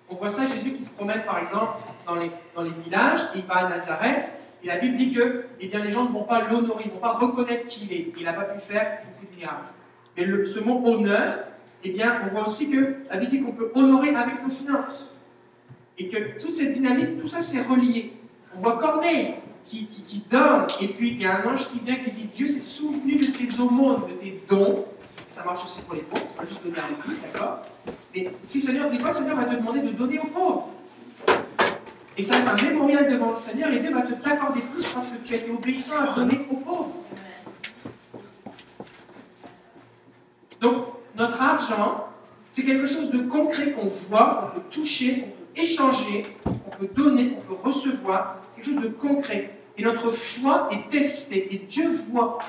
On 0.09 0.15
voit 0.15 0.29
ça, 0.29 0.47
Jésus 0.47 0.71
qui 0.71 0.85
se 0.85 0.93
promène 0.93 1.25
par 1.25 1.39
exemple 1.39 1.73
dans 2.05 2.15
les 2.63 2.71
villages, 2.83 3.21
il 3.35 3.43
va 3.45 3.55
à 3.55 3.69
Nazareth, 3.69 4.39
et 4.65 4.67
la 4.67 4.79
Bible 4.79 4.95
dit 4.95 5.13
que 5.13 5.45
eh 5.61 5.67
les 5.67 5.91
gens 5.91 6.05
ne 6.05 6.09
vont 6.09 6.23
pas 6.23 6.41
l'honorer, 6.49 6.85
ils 6.85 6.87
ne 6.87 6.93
vont 6.93 6.99
pas 6.99 7.13
reconnaître 7.13 7.67
qui 7.67 7.85
il 7.85 7.93
est. 7.93 8.11
Il 8.17 8.23
n'a 8.23 8.33
pas 8.33 8.45
pu 8.45 8.59
faire 8.59 9.03
beaucoup 9.05 9.31
de 9.31 9.39
miracles. 9.39 9.73
Mais 10.17 10.45
ce 10.45 10.59
mot 10.59 10.81
honneur, 10.83 11.37
eh 11.83 11.95
on 12.23 12.27
voit 12.29 12.47
aussi 12.47 12.71
que 12.71 12.95
la 13.07 13.17
Bible 13.17 13.29
dit 13.29 13.41
qu'on 13.43 13.51
peut 13.51 13.71
honorer 13.75 14.09
avec 14.15 14.43
nos 14.43 14.49
finances. 14.49 15.21
Et 15.99 16.09
que 16.09 16.39
toute 16.39 16.55
cette 16.55 16.73
dynamique, 16.73 17.21
tout 17.21 17.27
ça, 17.27 17.43
c'est 17.43 17.61
relié. 17.61 18.13
On 18.57 18.61
voit 18.61 18.79
Corneille. 18.79 19.35
qui, 19.67 19.87
donne, 20.31 20.65
et 20.81 20.87
puis 20.87 21.11
il 21.11 21.21
y 21.21 21.25
a 21.25 21.41
un 21.41 21.53
ange 21.53 21.69
qui 21.69 21.79
vient 21.79 21.95
qui 21.95 22.11
dit 22.11 22.29
Dieu 22.35 22.47
s'est 22.47 22.61
souvenu 22.61 23.17
de 23.17 23.27
tes 23.27 23.59
aumônes, 23.59 24.01
de 24.09 24.13
tes 24.13 24.41
dons. 24.49 24.85
Ça 25.29 25.43
marche 25.43 25.65
aussi 25.65 25.81
pour 25.81 25.93
les 25.93 26.01
pauvres, 26.01 26.23
c'est 26.27 26.35
pas 26.35 26.45
juste 26.47 26.63
donner 26.63 26.79
à 26.79 26.87
l'église, 26.89 27.21
d'accord? 27.21 27.57
Mais 28.15 28.31
si 28.43 28.61
Seigneur, 28.61 28.89
des 28.89 28.97
fois, 28.97 29.13
Seigneur 29.13 29.35
va 29.35 29.45
te 29.45 29.55
demander 29.55 29.81
de 29.81 29.91
donner 29.91 30.19
aux 30.19 30.27
pauvres. 30.27 30.69
Et 32.17 32.23
ça 32.23 32.35
un 32.37 32.55
mémorial 32.61 33.11
devant 33.11 33.31
le 33.31 33.35
Seigneur, 33.35 33.71
et 33.71 33.79
Dieu 33.79 33.93
va 33.93 34.03
te 34.03 34.13
t'accorder 34.13 34.61
plus 34.61 34.85
parce 34.93 35.09
que 35.09 35.17
tu 35.25 35.33
as 35.33 35.37
été 35.37 35.51
obéissant 35.51 36.01
à 36.01 36.13
donner 36.13 36.47
aux 36.49 36.55
pauvres. 36.55 36.95
Donc, 40.61 40.85
notre 41.15 41.41
argent, 41.41 42.07
c'est 42.51 42.63
quelque 42.63 42.85
chose 42.85 43.11
de 43.11 43.19
concret 43.23 43.71
qu'on 43.71 43.87
voit, 43.87 44.53
qu'on 44.53 44.59
peut 44.59 44.67
toucher, 44.69 45.21
qu'on 45.21 45.27
peut 45.27 45.61
échanger, 45.61 46.25
qu'on 46.43 46.77
peut 46.77 46.89
donner, 46.95 47.31
qu'on 47.31 47.55
peut 47.55 47.61
recevoir. 47.69 48.37
C'est 48.49 48.61
quelque 48.61 48.73
chose 48.73 48.83
de 48.83 48.89
concret. 48.89 49.51
Et 49.77 49.83
notre 49.83 50.11
foi 50.11 50.69
est 50.71 50.89
testée, 50.89 51.53
et 51.53 51.59
Dieu 51.59 51.89
voit. 51.89 52.39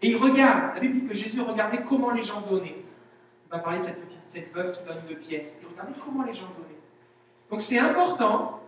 Et 0.00 0.10
il 0.10 0.16
regarde. 0.16 0.74
La 0.74 0.80
Bible 0.80 1.00
dit 1.00 1.06
que 1.06 1.14
Jésus 1.14 1.42
regardait 1.42 1.82
comment 1.86 2.12
les 2.12 2.22
gens 2.22 2.40
donnaient. 2.40 2.76
On 3.50 3.56
va 3.56 3.62
parler 3.62 3.78
de 3.78 3.84
cette 3.84 4.04
petite 4.04 4.18
cette 4.30 4.52
veuve 4.52 4.72
qui 4.72 4.84
donne 4.86 5.02
deux 5.08 5.16
pièces. 5.16 5.58
Il 5.62 5.68
regardait 5.68 5.94
comment 6.04 6.22
les 6.24 6.34
gens 6.34 6.48
donnaient. 6.56 6.77
Donc 7.50 7.60
c'est 7.60 7.78
important, 7.78 8.60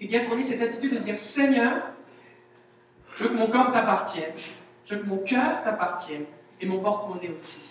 et 0.00 0.06
bien 0.06 0.26
qu'on 0.26 0.36
ait 0.36 0.42
cette 0.42 0.62
attitude 0.62 0.94
de 0.94 0.98
dire 0.98 1.18
Seigneur, 1.18 1.82
je 3.16 3.24
veux 3.24 3.30
que 3.30 3.34
mon 3.34 3.46
corps 3.46 3.72
t'appartienne, 3.72 4.32
je 4.86 4.94
veux 4.94 5.02
que 5.02 5.06
mon 5.06 5.18
cœur 5.18 5.62
t'appartienne, 5.64 6.24
et 6.60 6.66
mon 6.66 6.80
porte-monnaie 6.80 7.30
aussi. 7.34 7.70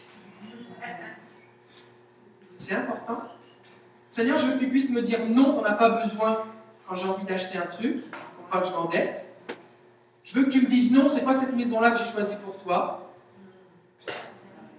C'est 2.57 2.75
important. 2.75 3.21
Seigneur, 4.09 4.37
je 4.37 4.45
veux 4.45 4.53
que 4.53 4.59
tu 4.59 4.69
puisses 4.69 4.89
me 4.91 5.01
dire 5.01 5.19
non, 5.27 5.59
on 5.59 5.61
n'a 5.61 5.73
pas 5.73 5.89
besoin 5.89 6.45
quand 6.87 6.95
j'ai 6.95 7.09
envie 7.09 7.25
d'acheter 7.25 7.57
un 7.57 7.65
truc, 7.65 8.09
pour 8.11 8.45
pas 8.49 8.61
que 8.61 8.67
je 8.67 8.71
m'endette. 8.71 9.33
Je 10.23 10.35
veux 10.35 10.45
que 10.45 10.49
tu 10.49 10.61
me 10.61 10.67
dises 10.67 10.93
non, 10.93 11.09
c'est 11.09 11.25
pas 11.25 11.33
cette 11.33 11.53
maison-là 11.53 11.91
que 11.91 11.97
j'ai 11.99 12.11
choisie 12.11 12.37
pour 12.43 12.57
toi. 12.57 13.11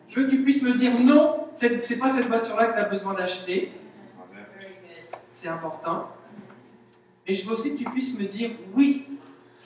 Je 0.09 0.21
veux 0.21 0.27
que 0.27 0.31
tu 0.31 0.43
puisses 0.43 0.63
me 0.63 0.73
dire 0.73 0.99
non, 1.01 1.49
c'est 1.55 1.99
pas 1.99 2.11
cette 2.11 2.27
voiture-là 2.27 2.67
que 2.67 2.73
tu 2.75 2.79
as 2.79 2.89
besoin 2.89 3.15
d'acheter. 3.15 3.73
C'est 5.45 5.51
important. 5.51 6.09
Et 7.27 7.35
je 7.35 7.47
veux 7.47 7.53
aussi 7.53 7.75
que 7.75 7.79
tu 7.81 7.85
puisses 7.85 8.19
me 8.19 8.25
dire 8.25 8.53
oui. 8.73 9.07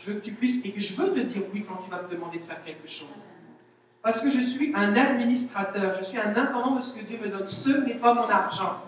Je 0.01 0.11
veux 0.11 0.19
que 0.19 0.25
tu 0.25 0.33
puisses, 0.33 0.65
et 0.65 0.73
que 0.73 0.81
je 0.81 1.01
veux 1.01 1.15
te 1.15 1.21
dire 1.21 1.43
oui 1.55 1.65
quand 1.69 1.77
tu 1.77 1.89
vas 1.89 2.03
me 2.03 2.09
demander 2.09 2.39
de 2.39 2.43
faire 2.43 2.65
quelque 2.65 2.89
chose. 2.89 3.15
Parce 4.03 4.21
que 4.21 4.29
je 4.29 4.41
suis 4.41 4.75
un 4.75 4.97
administrateur, 4.97 5.95
je 5.97 6.03
suis 6.03 6.19
un 6.19 6.35
intendant 6.35 6.75
de 6.75 6.81
ce 6.83 6.97
que 6.97 7.05
Dieu 7.05 7.17
me 7.23 7.29
donne. 7.29 7.47
Ce 7.47 7.71
n'est 7.71 7.95
pas 7.95 8.13
mon 8.13 8.29
argent. 8.29 8.83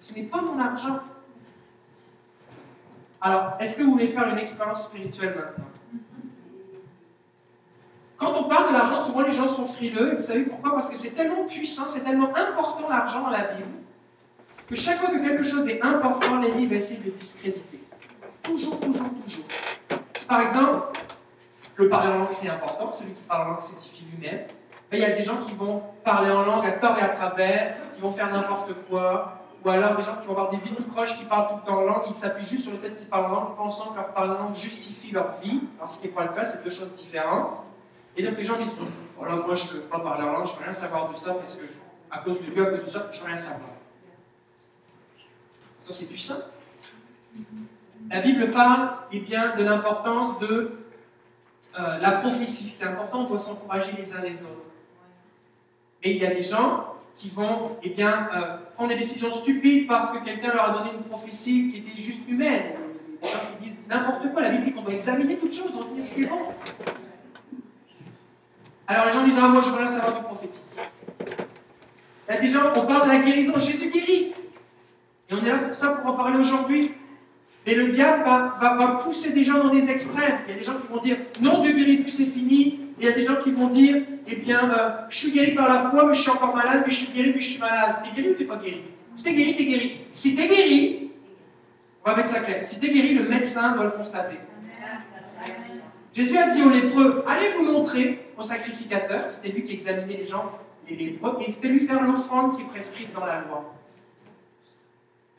Ce 0.00 0.14
n'est 0.14 0.24
pas 0.24 0.42
mon 0.42 0.58
argent. 0.58 0.98
Alors, 3.20 3.52
est-ce 3.60 3.78
que 3.78 3.84
vous 3.84 3.92
voulez 3.92 4.08
faire 4.08 4.28
une 4.30 4.38
expérience 4.38 4.86
spirituelle 4.86 5.36
maintenant? 5.36 5.70
Quand 8.16 8.34
on 8.34 8.48
parle 8.48 8.70
de 8.70 8.72
l'argent, 8.72 9.06
souvent 9.06 9.22
les 9.22 9.32
gens 9.32 9.46
sont 9.46 9.68
frileux. 9.68 10.14
Et 10.14 10.16
vous 10.16 10.26
savez 10.26 10.42
pourquoi? 10.42 10.72
Parce 10.72 10.90
que 10.90 10.96
c'est 10.96 11.12
tellement 11.12 11.44
puissant, 11.44 11.84
c'est 11.86 12.02
tellement 12.02 12.34
important 12.34 12.88
l'argent 12.88 13.22
dans 13.22 13.30
la 13.30 13.54
Bible, 13.54 13.68
que 14.70 14.76
chaque 14.76 14.98
fois 15.00 15.08
que 15.08 15.18
quelque 15.18 15.42
chose 15.42 15.68
est 15.68 15.82
important, 15.82 16.38
l'ennemi 16.40 16.66
va 16.66 16.76
essayer 16.76 17.00
de 17.00 17.06
le 17.06 17.10
discréditer. 17.10 17.80
Toujours, 18.40 18.78
toujours, 18.78 19.10
toujours. 19.24 19.44
Par 20.28 20.42
exemple, 20.42 21.00
le 21.76 21.88
parler 21.88 22.12
en 22.12 22.18
langue, 22.18 22.28
c'est 22.30 22.50
important. 22.50 22.92
Celui 22.92 23.14
qui 23.14 23.22
parle 23.22 23.48
en 23.48 23.50
langue 23.50 23.60
s'édifie 23.60 24.04
lui-même. 24.12 24.42
Il 24.92 25.00
y 25.00 25.04
a 25.04 25.10
des 25.10 25.24
gens 25.24 25.38
qui 25.38 25.54
vont 25.54 25.82
parler 26.04 26.30
en 26.30 26.44
langue 26.44 26.64
à 26.66 26.72
tort 26.72 26.96
et 26.98 27.02
à 27.02 27.08
travers, 27.08 27.76
qui 27.94 28.00
vont 28.00 28.12
faire 28.12 28.30
n'importe 28.30 28.72
quoi. 28.88 29.38
Ou 29.64 29.68
alors 29.68 29.96
des 29.96 30.02
gens 30.04 30.16
qui 30.20 30.26
vont 30.26 30.32
avoir 30.32 30.50
des 30.50 30.58
vies 30.58 30.74
tout 30.74 30.84
croches, 30.84 31.18
qui 31.18 31.24
parlent 31.24 31.48
tout 31.48 31.56
le 31.56 31.66
temps 31.66 31.78
en 31.78 31.82
langue, 31.82 32.02
ils 32.08 32.14
s'appuient 32.14 32.46
juste 32.46 32.64
sur 32.64 32.72
le 32.72 32.78
fait 32.78 32.94
qu'ils 32.94 33.08
parlent 33.08 33.26
en 33.26 33.34
langue, 33.34 33.56
pensant 33.56 33.90
que 33.90 33.96
leur 33.96 34.12
parler 34.12 34.34
en 34.34 34.44
langue 34.44 34.54
justifie 34.54 35.10
leur 35.10 35.32
vie. 35.40 35.62
Alors 35.78 35.90
ce 35.90 36.00
qui 36.00 36.06
n'est 36.06 36.14
pas 36.14 36.24
le 36.24 36.32
cas, 36.32 36.44
c'est 36.44 36.62
deux 36.62 36.70
choses 36.70 36.92
différentes. 36.92 37.64
Et 38.16 38.22
donc 38.22 38.36
les 38.36 38.44
gens 38.44 38.56
disent, 38.56 38.76
voilà, 39.18 39.34
moi 39.34 39.54
je 39.54 39.64
ne 39.64 39.80
peux 39.80 39.88
pas 39.88 39.98
parler 39.98 40.22
en 40.22 40.32
langue, 40.32 40.46
je 40.46 40.52
ne 40.52 40.58
veux 40.58 40.64
rien 40.64 40.72
savoir 40.72 41.10
de 41.10 41.16
ça, 41.16 41.34
parce 41.34 41.56
que 41.56 41.64
à 42.10 42.18
cause 42.18 42.40
de 42.40 42.50
Dieu, 42.50 42.66
à 42.66 42.70
cause 42.70 42.86
de 42.86 42.90
ça, 42.90 43.08
je 43.10 43.18
ne 43.18 43.22
veux 43.22 43.26
rien 43.26 43.36
savoir. 43.36 43.70
Pourtant 45.90 46.04
c'est 46.04 46.08
puissant. 46.08 46.36
La 48.10 48.20
Bible 48.20 48.52
parle 48.52 48.90
eh 49.10 49.18
bien, 49.18 49.56
de 49.56 49.64
l'importance 49.64 50.38
de 50.38 50.78
euh, 51.78 51.98
la 51.98 52.12
prophétie. 52.12 52.68
C'est 52.68 52.86
important, 52.86 53.22
on 53.22 53.24
doit 53.24 53.40
s'encourager 53.40 53.90
les 53.98 54.14
uns 54.14 54.22
les 54.22 54.44
autres. 54.44 54.70
Et 56.04 56.12
il 56.12 56.22
y 56.22 56.26
a 56.26 56.32
des 56.32 56.44
gens 56.44 56.94
qui 57.16 57.28
vont 57.28 57.76
eh 57.82 57.90
bien, 57.90 58.28
euh, 58.32 58.56
prendre 58.76 58.90
des 58.90 58.98
décisions 58.98 59.32
stupides 59.32 59.88
parce 59.88 60.12
que 60.12 60.24
quelqu'un 60.24 60.52
leur 60.54 60.70
a 60.70 60.78
donné 60.78 60.92
une 60.96 61.02
prophétie 61.02 61.72
qui 61.72 61.78
était 61.78 62.00
juste 62.00 62.28
humaine. 62.28 62.74
Des 63.20 63.28
gens 63.28 63.38
qui 63.58 63.64
disent 63.64 63.78
n'importe 63.88 64.32
quoi. 64.32 64.42
La 64.42 64.50
Bible 64.50 64.64
dit 64.64 64.72
qu'on 64.72 64.82
doit 64.82 64.94
examiner 64.94 65.38
toutes 65.38 65.54
choses, 65.54 65.74
retenir 65.74 66.04
ce 66.04 66.14
qui 66.14 66.22
est 66.22 66.26
bon. 66.26 66.38
Alors 68.86 69.06
les 69.06 69.12
gens 69.12 69.24
disent 69.24 69.38
Ah, 69.40 69.48
moi 69.48 69.62
je 69.64 69.70
veux 69.70 69.78
rien 69.78 69.88
savoir 69.88 70.18
du 70.18 70.22
prophétique. 70.22 70.62
Il 72.28 72.34
y 72.34 72.38
a 72.38 72.40
des 72.40 72.46
gens, 72.46 72.60
on 72.76 72.86
parle 72.86 73.08
de 73.08 73.12
la 73.12 73.18
guérison, 73.18 73.58
Jésus 73.58 73.90
guérit. 73.90 74.34
Et 75.30 75.34
on 75.34 75.44
est 75.44 75.48
là 75.48 75.58
pour 75.58 75.76
ça, 75.76 75.88
pour 75.88 76.10
en 76.10 76.16
parler 76.16 76.38
aujourd'hui. 76.38 76.92
Et 77.66 77.74
le 77.74 77.88
diable 77.88 78.24
va, 78.24 78.58
va, 78.60 78.98
pousser 79.02 79.32
des 79.32 79.44
gens 79.44 79.62
dans 79.62 79.72
des 79.72 79.90
extrêmes. 79.90 80.38
Il 80.48 80.52
y 80.52 80.56
a 80.56 80.58
des 80.58 80.64
gens 80.64 80.74
qui 80.74 80.92
vont 80.92 81.00
dire 81.00 81.18
non, 81.40 81.60
Dieu 81.60 81.72
guérit 81.72 81.98
plus, 81.98 82.10
c'est 82.10 82.24
fini. 82.24 82.80
Il 82.98 83.04
y 83.04 83.08
a 83.08 83.12
des 83.12 83.22
gens 83.22 83.36
qui 83.36 83.50
vont 83.50 83.68
dire 83.68 84.02
eh 84.26 84.36
bien, 84.36 84.70
euh, 84.70 84.90
je 85.08 85.16
suis 85.16 85.32
guéri 85.32 85.54
par 85.54 85.68
la 85.68 85.80
foi, 85.90 86.06
mais 86.06 86.14
je 86.14 86.22
suis 86.22 86.30
encore 86.30 86.54
malade, 86.54 86.84
mais 86.86 86.92
je 86.92 86.96
suis 86.96 87.12
guéri, 87.12 87.32
mais 87.34 87.40
je 87.40 87.50
suis 87.50 87.60
malade. 87.60 87.96
T'es 88.04 88.14
guéri 88.14 88.32
ou 88.32 88.34
t'es 88.34 88.44
pas 88.44 88.56
guéri? 88.56 88.82
Si 89.14 89.24
t'es 89.24 89.34
guéri, 89.34 89.56
t'es 89.56 89.64
guéri. 89.64 90.00
Si 90.14 90.34
t'es 90.34 90.48
guéri, 90.48 91.10
on 92.04 92.10
va 92.10 92.16
mettre 92.16 92.28
ça 92.28 92.40
clair. 92.40 92.64
Si 92.64 92.80
t'es 92.80 92.90
guéri, 92.90 93.14
le 93.14 93.24
médecin 93.28 93.74
doit 93.74 93.84
le 93.84 93.90
constater. 93.90 94.36
Jésus 96.12 96.36
a 96.36 96.48
dit 96.48 96.62
aux 96.62 96.70
lépreux 96.70 97.24
allez 97.28 97.50
vous 97.56 97.64
montrer 97.64 98.32
au 98.36 98.42
sacrificateur, 98.42 99.28
c'était 99.28 99.50
lui 99.50 99.62
qui 99.62 99.74
examinait 99.74 100.16
les 100.16 100.26
gens, 100.26 100.50
les 100.88 100.96
lépreux, 100.96 101.38
et 101.46 101.52
fais-lui 101.52 101.86
faire 101.86 102.02
l'offrande 102.02 102.56
qui 102.56 102.62
est 102.62 102.66
prescrite 102.66 103.12
dans 103.14 103.24
la 103.24 103.42
loi. 103.42 103.79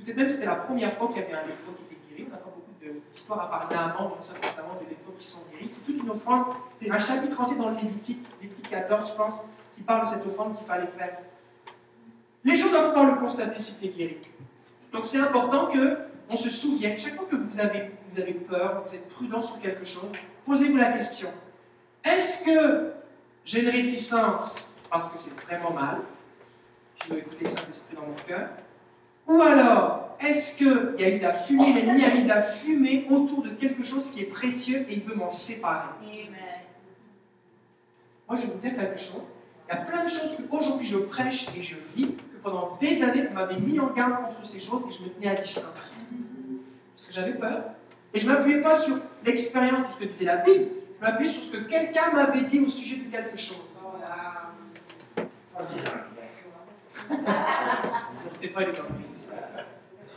Peut-être 0.03 0.17
même 0.17 0.29
c'était 0.29 0.45
la 0.45 0.55
première 0.55 0.93
fois 0.93 1.07
qu'il 1.09 1.17
y 1.17 1.25
avait 1.25 1.33
un 1.33 1.45
lépreux 1.47 1.73
qui 1.77 1.93
était 1.93 2.01
guéri. 2.09 2.29
On 2.29 2.33
a 2.33 2.37
pas 2.37 2.49
beaucoup 2.49 2.99
d'histoires 3.13 3.41
à 3.41 3.59
parler 3.59 3.75
à 3.75 3.95
dans 3.97 4.15
l'Ancien 4.15 4.35
Testament 4.35 4.77
des 4.81 4.89
lépreux 4.89 5.13
qui 5.17 5.25
sont 5.25 5.41
guéris. 5.51 5.67
C'est 5.69 5.85
toute 5.85 6.01
une 6.01 6.09
offrande. 6.09 6.45
C'est 6.81 6.91
un 6.91 6.99
chapitre 6.99 7.39
entier 7.39 7.57
dans 7.57 7.69
le 7.69 7.75
Lévitique, 7.75 8.25
Lévitique 8.41 8.69
14, 8.69 9.11
je 9.11 9.15
pense, 9.15 9.41
qui 9.75 9.83
parle 9.83 10.05
de 10.05 10.09
cette 10.09 10.25
offrande 10.25 10.57
qu'il 10.57 10.65
fallait 10.65 10.87
faire. 10.87 11.17
Les 12.43 12.57
gens 12.57 12.69
doivent 12.69 12.89
pouvoir 12.93 13.05
le 13.13 13.19
constater 13.19 13.59
si 13.59 13.79
tu 13.79 13.85
es 13.85 13.89
guéri. 13.89 14.17
Donc 14.91 15.05
c'est 15.05 15.19
important 15.19 15.67
que 15.67 15.97
on 16.29 16.35
se 16.35 16.49
souvienne, 16.49 16.97
chaque 16.97 17.15
fois 17.15 17.25
que 17.29 17.35
vous 17.35 17.59
avez, 17.59 17.91
vous 18.11 18.19
avez 18.19 18.33
peur, 18.33 18.83
vous 18.87 18.95
êtes 18.95 19.09
prudent 19.09 19.41
sur 19.41 19.59
quelque 19.59 19.85
chose, 19.85 20.11
posez-vous 20.45 20.77
la 20.77 20.93
question 20.93 21.27
est-ce 22.03 22.45
que 22.45 22.93
j'ai 23.45 23.61
une 23.61 23.69
réticence 23.69 24.67
parce 24.89 25.11
que 25.11 25.17
c'est 25.17 25.39
vraiment 25.41 25.71
mal? 25.71 25.99
Je 27.03 27.09
dois 27.09 27.17
écouter 27.19 27.45
le 27.45 27.49
Saint-Esprit 27.49 27.95
dans 27.95 28.07
mon 28.07 28.13
cœur 28.13 28.49
ou 29.31 29.41
alors, 29.41 30.17
est-ce 30.19 30.57
qu'il 30.57 30.95
y 30.99 31.03
a 31.05 31.09
eu 31.09 31.19
de 31.19 31.23
la 31.23 31.31
fumée, 31.31 31.73
l'ennemi 31.73 32.03
a 32.03 32.13
mis 32.13 32.23
de 32.23 32.27
la 32.27 32.41
fumée 32.41 33.07
autour 33.09 33.41
de 33.41 33.51
quelque 33.51 33.81
chose 33.81 34.11
qui 34.11 34.21
est 34.21 34.25
précieux 34.25 34.85
et 34.89 34.95
il 34.95 35.03
veut 35.03 35.15
m'en 35.15 35.29
séparer? 35.29 35.87
Moi, 38.27 38.37
je 38.37 38.41
vais 38.45 38.53
vous 38.53 38.59
dire 38.59 38.75
quelque 38.75 38.99
chose. 38.99 39.23
Il 39.69 39.75
y 39.75 39.77
a 39.77 39.81
plein 39.81 40.03
de 40.03 40.09
choses 40.09 40.37
qu'aujourd'hui 40.49 40.85
je 40.85 40.97
prêche 40.97 41.47
et 41.55 41.63
je 41.63 41.75
vis, 41.95 42.07
que 42.07 42.37
pendant 42.43 42.77
des 42.81 43.03
années, 43.03 43.23
vous 43.27 43.33
m'avez 43.33 43.55
mis 43.55 43.79
en 43.79 43.87
garde 43.87 44.25
contre 44.25 44.45
ces 44.45 44.59
choses 44.59 44.83
et 44.89 44.93
je 44.93 45.03
me 45.03 45.09
tenais 45.09 45.29
à 45.29 45.35
distance. 45.35 45.95
Parce 46.95 47.07
que 47.07 47.13
j'avais 47.13 47.33
peur. 47.33 47.63
Et 48.13 48.19
je 48.19 48.27
ne 48.27 48.33
m'appuyais 48.33 48.61
pas 48.61 48.77
sur 48.77 48.97
l'expérience 49.25 49.87
de 49.87 49.93
ce 49.93 49.99
que 49.99 50.05
disait 50.05 50.25
la 50.25 50.37
Bible, 50.37 50.65
je 50.97 51.05
m'appuyais 51.05 51.31
sur 51.31 51.43
ce 51.43 51.51
que 51.51 51.69
quelqu'un 51.69 52.11
m'avait 52.13 52.43
dit 52.43 52.59
au 52.59 52.67
sujet 52.67 52.97
de 52.97 53.09
quelque 53.09 53.37
chose. 53.37 53.63
C'était 58.29 58.47
pas 58.47 58.61
les. 58.61 58.71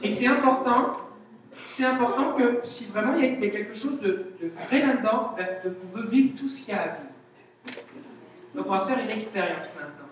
Et 0.03 0.11
c'est 0.11 0.27
important, 0.27 0.97
c'est 1.65 1.85
important 1.85 2.35
que 2.35 2.59
si 2.63 2.87
vraiment 2.93 3.15
il 3.15 3.25
y, 3.25 3.47
a, 3.47 3.51
quelque 3.51 3.75
chose 3.75 4.01
de, 4.01 4.33
vrai 4.69 4.81
là-dedans, 4.81 5.35
ben, 5.37 5.75
on 5.85 5.97
veut 5.97 6.07
vivre 6.07 6.39
tout 6.39 6.49
ce 6.49 6.65
qu'il 6.65 6.75
y 6.75 6.77
a 6.77 6.83
à 6.83 6.87
vivre. 6.89 7.81
Donc 8.55 8.67
on 8.67 8.71
va 8.71 8.83
faire 8.83 8.99
une 8.99 9.11
expérience 9.11 9.73
maintenant. 9.75 10.09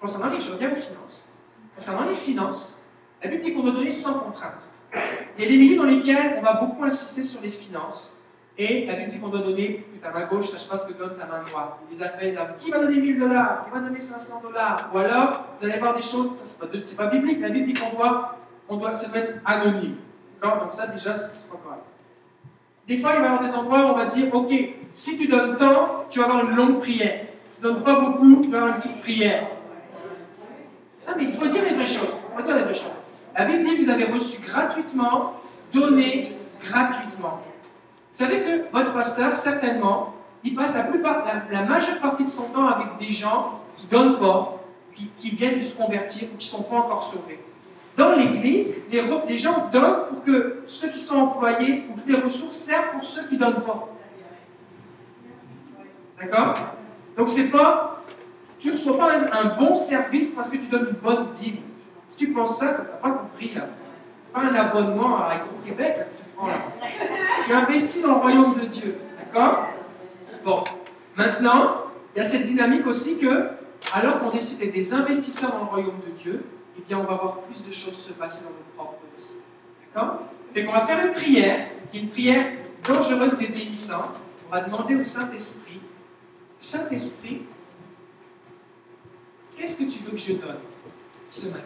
Concernant 0.00 0.30
les, 0.30 0.40
je 0.40 0.52
reviens 0.52 0.72
aux 0.72 0.76
finances. 0.76 1.32
Concernant 1.74 2.08
les 2.08 2.14
finances, 2.14 2.82
la 3.22 3.30
Bible 3.30 3.42
dit 3.42 3.54
qu'on 3.54 3.62
doit 3.62 3.72
donner 3.72 3.90
sans 3.90 4.20
contrainte. 4.20 4.72
Il 5.36 5.44
y 5.44 5.46
a 5.46 5.50
des 5.50 5.58
milieux 5.58 5.76
dans 5.76 5.84
lesquels 5.84 6.36
on 6.38 6.42
va 6.42 6.54
beaucoup 6.54 6.84
insister 6.84 7.22
sur 7.22 7.40
les 7.40 7.50
finances. 7.50 8.16
Et 8.58 8.86
la 8.86 8.94
Bible 8.94 9.10
dit 9.10 9.20
qu'on 9.20 9.28
doit 9.28 9.40
donner, 9.40 9.86
que 9.92 10.02
ta 10.02 10.10
main 10.10 10.26
gauche 10.26 10.50
sache 10.50 10.68
pas 10.68 10.76
ce 10.76 10.86
que 10.86 10.92
donne 10.92 11.16
ta 11.16 11.24
main 11.24 11.42
droite. 11.42 11.78
Les 11.90 12.02
affaires, 12.02 12.56
qui 12.58 12.70
va 12.70 12.80
donner 12.80 13.00
1000 13.00 13.18
dollars? 13.18 13.64
Qui 13.64 13.70
va 13.70 13.80
donner 13.80 14.00
500 14.00 14.42
dollars? 14.42 14.90
Ou 14.92 14.98
alors, 14.98 15.46
vous 15.58 15.66
allez 15.66 15.78
voir 15.78 15.94
des 15.94 16.02
choses, 16.02 16.32
ça 16.38 16.44
c'est 16.44 16.96
pas, 16.96 17.04
pas 17.04 17.10
biblique. 17.10 17.40
La 17.40 17.50
Bible 17.50 17.66
dit 17.66 17.74
qu'on 17.74 17.96
doit 17.96 18.36
on 18.70 18.76
doit 18.76 18.94
se 18.94 19.10
mettre 19.10 19.32
anonyme. 19.44 19.96
Donc 20.42 20.72
ça, 20.72 20.86
déjà, 20.86 21.18
c'est 21.18 21.50
pas 21.50 21.58
correct. 21.62 21.82
Des 22.88 22.96
fois, 22.98 23.12
il 23.14 23.20
va 23.20 23.22
y 23.22 23.26
avoir 23.26 23.42
des 23.42 23.54
endroits 23.54 23.80
où 23.80 23.88
on 23.90 23.96
va 23.96 24.06
dire, 24.06 24.34
OK, 24.34 24.52
si 24.92 25.18
tu 25.18 25.26
donnes 25.26 25.56
tant, 25.56 26.04
tu 26.08 26.18
vas 26.20 26.26
avoir 26.26 26.48
une 26.48 26.56
longue 26.56 26.80
prière. 26.80 27.26
Si 27.48 27.60
tu 27.60 27.66
ne 27.66 27.72
donnes 27.72 27.82
pas 27.82 28.00
beaucoup, 28.00 28.40
tu 28.42 28.50
vas 28.50 28.58
avoir 28.58 28.74
une 28.74 28.80
petite 28.80 29.00
prière. 29.02 29.48
Ah, 31.06 31.12
mais 31.16 31.24
il 31.24 31.32
faut 31.32 31.46
dire 31.46 31.62
les 31.62 31.74
vraies 31.74 31.86
choses. 31.86 32.22
Il 32.32 32.36
faut 32.36 32.42
dire 32.42 32.56
les 32.56 32.62
vraies 32.62 32.74
choses. 32.74 32.90
La 33.36 33.44
Bible 33.44 33.64
dit, 33.64 33.84
vous 33.84 33.90
avez 33.90 34.04
reçu 34.04 34.40
gratuitement, 34.40 35.34
donné 35.72 36.36
gratuitement. 36.64 37.40
Vous 38.12 38.24
savez 38.24 38.38
que 38.40 38.72
votre 38.72 38.92
pasteur, 38.92 39.34
certainement, 39.34 40.14
il 40.42 40.54
passe 40.54 40.74
la, 40.74 40.84
plupart, 40.84 41.24
la 41.50 41.62
majeure 41.64 42.00
partie 42.00 42.24
de 42.24 42.28
son 42.30 42.48
temps 42.48 42.66
avec 42.66 42.98
des 42.98 43.12
gens 43.12 43.60
qui 43.76 43.86
ne 43.86 43.90
donnent 43.90 44.18
pas, 44.18 44.58
qui, 44.94 45.10
qui 45.18 45.30
viennent 45.30 45.60
de 45.60 45.66
se 45.66 45.76
convertir 45.76 46.28
ou 46.32 46.36
qui 46.36 46.46
ne 46.46 46.56
sont 46.58 46.62
pas 46.62 46.76
encore 46.76 47.04
sauvés. 47.04 47.38
Dans 48.00 48.12
l'Église, 48.12 48.78
les, 48.90 49.36
gens 49.36 49.68
donnent 49.70 50.06
pour 50.08 50.24
que 50.24 50.62
ceux 50.64 50.88
qui 50.88 51.00
sont 51.00 51.16
employés 51.16 51.84
ou 51.86 52.00
toutes 52.00 52.08
les 52.08 52.18
ressources 52.18 52.56
servent 52.56 52.92
pour 52.92 53.04
ceux 53.04 53.26
qui 53.28 53.34
ne 53.34 53.40
donnent 53.40 53.62
pas. 53.62 53.88
D'accord? 56.18 56.54
Donc 57.14 57.28
c'est 57.28 57.50
pas, 57.50 58.02
tu 58.58 58.68
ne 58.68 58.72
reçois 58.72 58.96
pas 58.96 59.12
un, 59.38 59.54
bon 59.58 59.74
service 59.74 60.30
parce 60.30 60.48
que 60.48 60.56
tu 60.56 60.68
donnes 60.68 60.86
une 60.92 60.96
bonne 60.96 61.30
dîme. 61.32 61.58
Si 62.08 62.16
tu 62.16 62.32
penses 62.32 62.60
ça, 62.60 62.72
tu 62.72 62.80
n'as 62.80 62.84
pas 62.84 63.10
compris 63.10 63.52
là. 63.54 63.66
C'est 64.24 64.32
pas 64.32 64.48
un 64.48 64.54
abonnement 64.54 65.22
à 65.22 65.34
là, 65.34 65.40
que 65.40 65.70
tu 65.70 65.74
prends 66.34 66.46
là. 66.46 66.54
Tu 67.44 67.52
investis 67.52 68.00
dans 68.00 68.14
le 68.14 68.20
royaume 68.20 68.54
de 68.54 68.64
Dieu. 68.64 68.96
D'accord? 69.18 69.66
Bon. 70.42 70.64
Maintenant, 71.16 71.82
il 72.16 72.22
y 72.22 72.24
a 72.24 72.26
cette 72.26 72.46
dynamique 72.46 72.86
aussi 72.86 73.18
que, 73.18 73.50
alors 73.92 74.20
qu'on 74.20 74.30
décide 74.30 74.60
d'être 74.60 74.72
des 74.72 74.94
investisseurs 74.94 75.52
dans 75.52 75.64
le 75.64 75.70
royaume 75.70 76.00
de 76.06 76.18
Dieu, 76.18 76.42
eh 76.80 76.88
bien, 76.88 76.98
on 76.98 77.04
va 77.04 77.14
voir 77.14 77.40
plus 77.40 77.64
de 77.64 77.72
choses 77.72 77.96
se 77.96 78.12
passer 78.12 78.44
dans 78.44 78.50
notre 78.50 78.70
propre 78.76 79.02
vie. 79.16 79.24
D'accord? 79.94 80.22
Fait 80.54 80.64
qu'on 80.64 80.72
va 80.72 80.86
faire 80.86 81.06
une 81.06 81.12
prière, 81.12 81.68
qui 81.90 81.98
est 81.98 82.00
une 82.02 82.08
prière 82.10 82.52
dangereuse 82.86 83.36
bénissante. 83.36 84.16
On 84.48 84.50
va 84.50 84.62
demander 84.62 84.96
au 84.96 85.02
Saint-Esprit 85.02 85.80
Saint-Esprit, 86.60 87.40
qu'est-ce 89.56 89.78
que 89.78 89.84
tu 89.84 90.00
veux 90.00 90.10
que 90.10 90.18
je 90.18 90.34
donne 90.34 90.58
ce 91.30 91.46
matin 91.46 91.64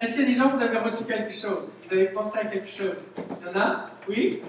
Est-ce 0.00 0.12
qu'il 0.12 0.22
y 0.22 0.24
a 0.26 0.28
des 0.28 0.36
gens 0.36 0.50
que 0.50 0.56
vous 0.56 0.62
avez 0.62 0.78
reçu 0.78 1.04
quelque 1.04 1.32
chose 1.32 1.64
Vous 1.88 1.94
avez 1.94 2.06
à 2.20 2.44
quelque 2.46 2.68
chose 2.68 2.96
Il 3.40 3.46
y 3.46 3.50
en 3.56 3.60
a? 3.60 3.86
Oui? 4.08 4.42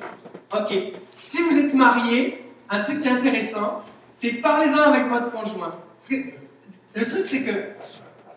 Ok. 0.53 0.73
Si 1.17 1.41
vous 1.43 1.57
êtes 1.57 1.73
marié, 1.73 2.45
un 2.69 2.81
truc 2.81 3.01
qui 3.01 3.07
est 3.07 3.11
intéressant, 3.11 3.81
c'est 4.15 4.33
parlez-en 4.33 4.79
avec 4.91 5.07
votre 5.07 5.31
conjoint. 5.31 5.75
Le 6.95 7.07
truc, 7.07 7.25
c'est 7.25 7.43
que 7.43 7.51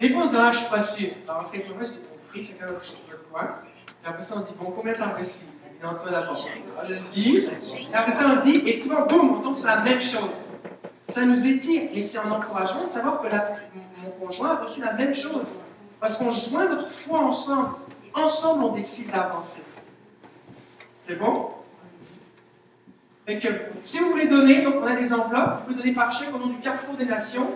des 0.00 0.09
fois, 0.10 0.22
on 0.24 0.26
se 0.26 0.30
dit, 0.30 0.36
ah, 0.38 0.50
je 0.52 0.59
suis 0.59 0.68
pas 0.68 0.80
sûr. 0.80 1.09
Alors, 1.28 1.46
c'est 1.46 1.60
que 1.60 1.66
c'est 1.86 2.02
compris, 2.09 2.42
chacun 2.42 2.72
a 2.72 2.78
reçu 2.78 2.94
le 3.10 3.16
coin. 3.30 3.48
Et 4.04 4.09
après 4.09 4.22
ça, 4.22 4.34
on 4.36 4.40
dit, 4.40 4.52
bon, 4.59 4.72
combien 4.76 4.94
t'as 4.94 5.16
Il 5.18 5.24
dit, 5.24 5.48
non, 5.82 5.90
toi 5.94 6.10
d'abord. 6.10 6.48
On 6.84 6.88
le 6.88 6.96
dit. 7.10 7.36
Et 7.38 7.94
après 7.94 8.12
ça, 8.12 8.26
on 8.36 8.40
dit, 8.44 8.62
et 8.66 8.76
souvent, 8.76 9.06
boum, 9.06 9.30
on 9.38 9.40
tombe 9.40 9.56
sur 9.56 9.66
la 9.66 9.80
même 9.80 10.00
chose. 10.02 10.28
Ça 11.09 11.24
nous 11.24 11.46
étire, 11.46 11.90
mais 11.94 12.02
c'est 12.02 12.18
un 12.18 12.30
encouragement 12.30 12.86
de 12.86 12.92
savoir 12.92 13.20
que 13.20 13.28
la- 13.28 13.52
mon 14.02 14.10
conjoint 14.26 14.50
a 14.52 14.56
reçu 14.64 14.80
la 14.80 14.92
même 14.94 15.14
chose. 15.14 15.44
Parce 16.00 16.16
qu'on 16.16 16.30
joint 16.30 16.68
notre 16.68 16.90
foi 16.90 17.20
ensemble. 17.20 17.74
Ensemble, 18.14 18.64
on 18.64 18.72
décide 18.72 19.10
d'avancer. 19.10 19.64
C'est 21.06 21.16
bon? 21.16 21.48
Que, 23.26 23.48
si 23.82 23.98
vous 23.98 24.10
voulez 24.10 24.26
donner, 24.26 24.62
donc 24.62 24.74
on 24.82 24.86
a 24.86 24.97
des 24.97 25.14
enveloppes, 25.14 25.60
vous 25.60 25.64
pouvez 25.68 25.76
donner 25.76 25.94
par 25.94 26.12
chèque 26.12 26.34
au 26.34 26.39
nom 26.39 26.48
du 26.48 26.59
Carrefour 26.59 26.97
des 26.97 27.06
Nations. 27.06 27.51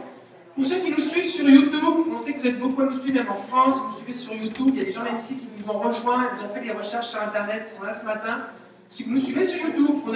Pour 0.54 0.64
ceux 0.64 0.76
qui 0.76 0.90
nous 0.90 1.00
suivent 1.00 1.26
sur 1.28 1.46
YouTube, 1.48 1.82
on 1.84 2.22
sait 2.22 2.32
que 2.34 2.40
vous 2.40 2.46
êtes 2.46 2.58
beaucoup 2.58 2.80
à 2.82 2.86
nous 2.86 2.98
suivre, 2.98 3.18
même 3.18 3.30
en 3.30 3.36
France, 3.36 3.74
vous 3.76 3.84
nous 3.90 3.96
suivez 3.96 4.14
sur 4.14 4.32
YouTube, 4.32 4.68
il 4.70 4.78
y 4.78 4.80
a 4.80 4.84
des 4.84 4.92
gens 4.92 5.02
même 5.02 5.18
ici 5.18 5.38
qui 5.40 5.46
nous 5.60 5.70
ont 5.70 5.78
rejoints, 5.80 6.30
ils 6.38 6.46
ont 6.46 6.54
fait 6.54 6.60
des 6.62 6.72
recherches 6.72 7.08
sur 7.08 7.20
Internet, 7.20 7.64
ils 7.68 7.72
sont 7.78 7.84
là 7.84 7.92
ce 7.92 8.06
matin. 8.06 8.46
Si 8.88 9.02
vous 9.02 9.10
nous 9.10 9.20
suivez 9.20 9.44
sur 9.44 9.66
YouTube, 9.66 10.00
on 10.06 10.14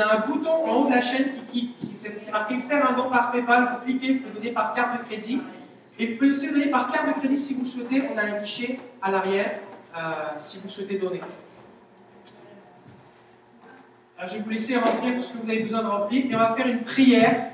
a, 0.00 0.06
un 0.14 0.26
bouton 0.26 0.50
en 0.64 0.74
haut 0.76 0.86
de 0.86 0.92
la 0.94 1.02
chaîne 1.02 1.32
qui, 1.52 1.72
qui, 1.72 1.88
qui- 1.88 1.94
c'est 1.98 2.30
marqué 2.32 2.56
faire 2.60 2.88
un 2.88 2.94
don 2.94 3.10
par 3.10 3.30
PayPal, 3.32 3.68
vous 3.78 3.84
cliquez, 3.84 4.14
vous 4.14 4.20
pouvez 4.20 4.34
donner 4.34 4.52
par 4.52 4.72
carte 4.72 5.00
de 5.02 5.04
crédit. 5.08 5.42
Et 5.98 6.06
vous 6.12 6.18
pouvez 6.18 6.30
aussi 6.30 6.50
donner 6.50 6.66
par 6.70 6.90
carte 6.90 7.08
de 7.08 7.12
crédit 7.20 7.36
si 7.36 7.54
vous 7.54 7.62
le 7.62 7.66
souhaitez, 7.68 8.04
on 8.14 8.16
a 8.16 8.22
un 8.22 8.40
guichet 8.40 8.78
à 9.02 9.10
l'arrière 9.10 9.60
si 10.38 10.58
vous 10.58 10.68
souhaitez 10.68 10.98
donner. 10.98 11.20
Alors, 14.16 14.30
je 14.30 14.36
vais 14.36 14.42
vous 14.42 14.50
laisser 14.50 14.76
remplir 14.76 15.16
tout 15.16 15.22
ce 15.22 15.32
que 15.32 15.38
vous 15.38 15.50
avez 15.50 15.60
besoin 15.60 15.82
de 15.82 15.88
remplir 15.88 16.26
et 16.26 16.34
on 16.34 16.38
va 16.38 16.54
faire 16.54 16.66
une 16.66 16.82
prière. 16.82 17.50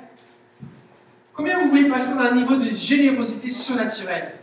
Combien 1.34 1.62
vous 1.62 1.70
voulez 1.70 1.88
passer 1.88 2.14
dans 2.14 2.20
un 2.20 2.34
niveau 2.34 2.56
de 2.56 2.70
générosité 2.70 3.50
surnaturelle? 3.50 4.34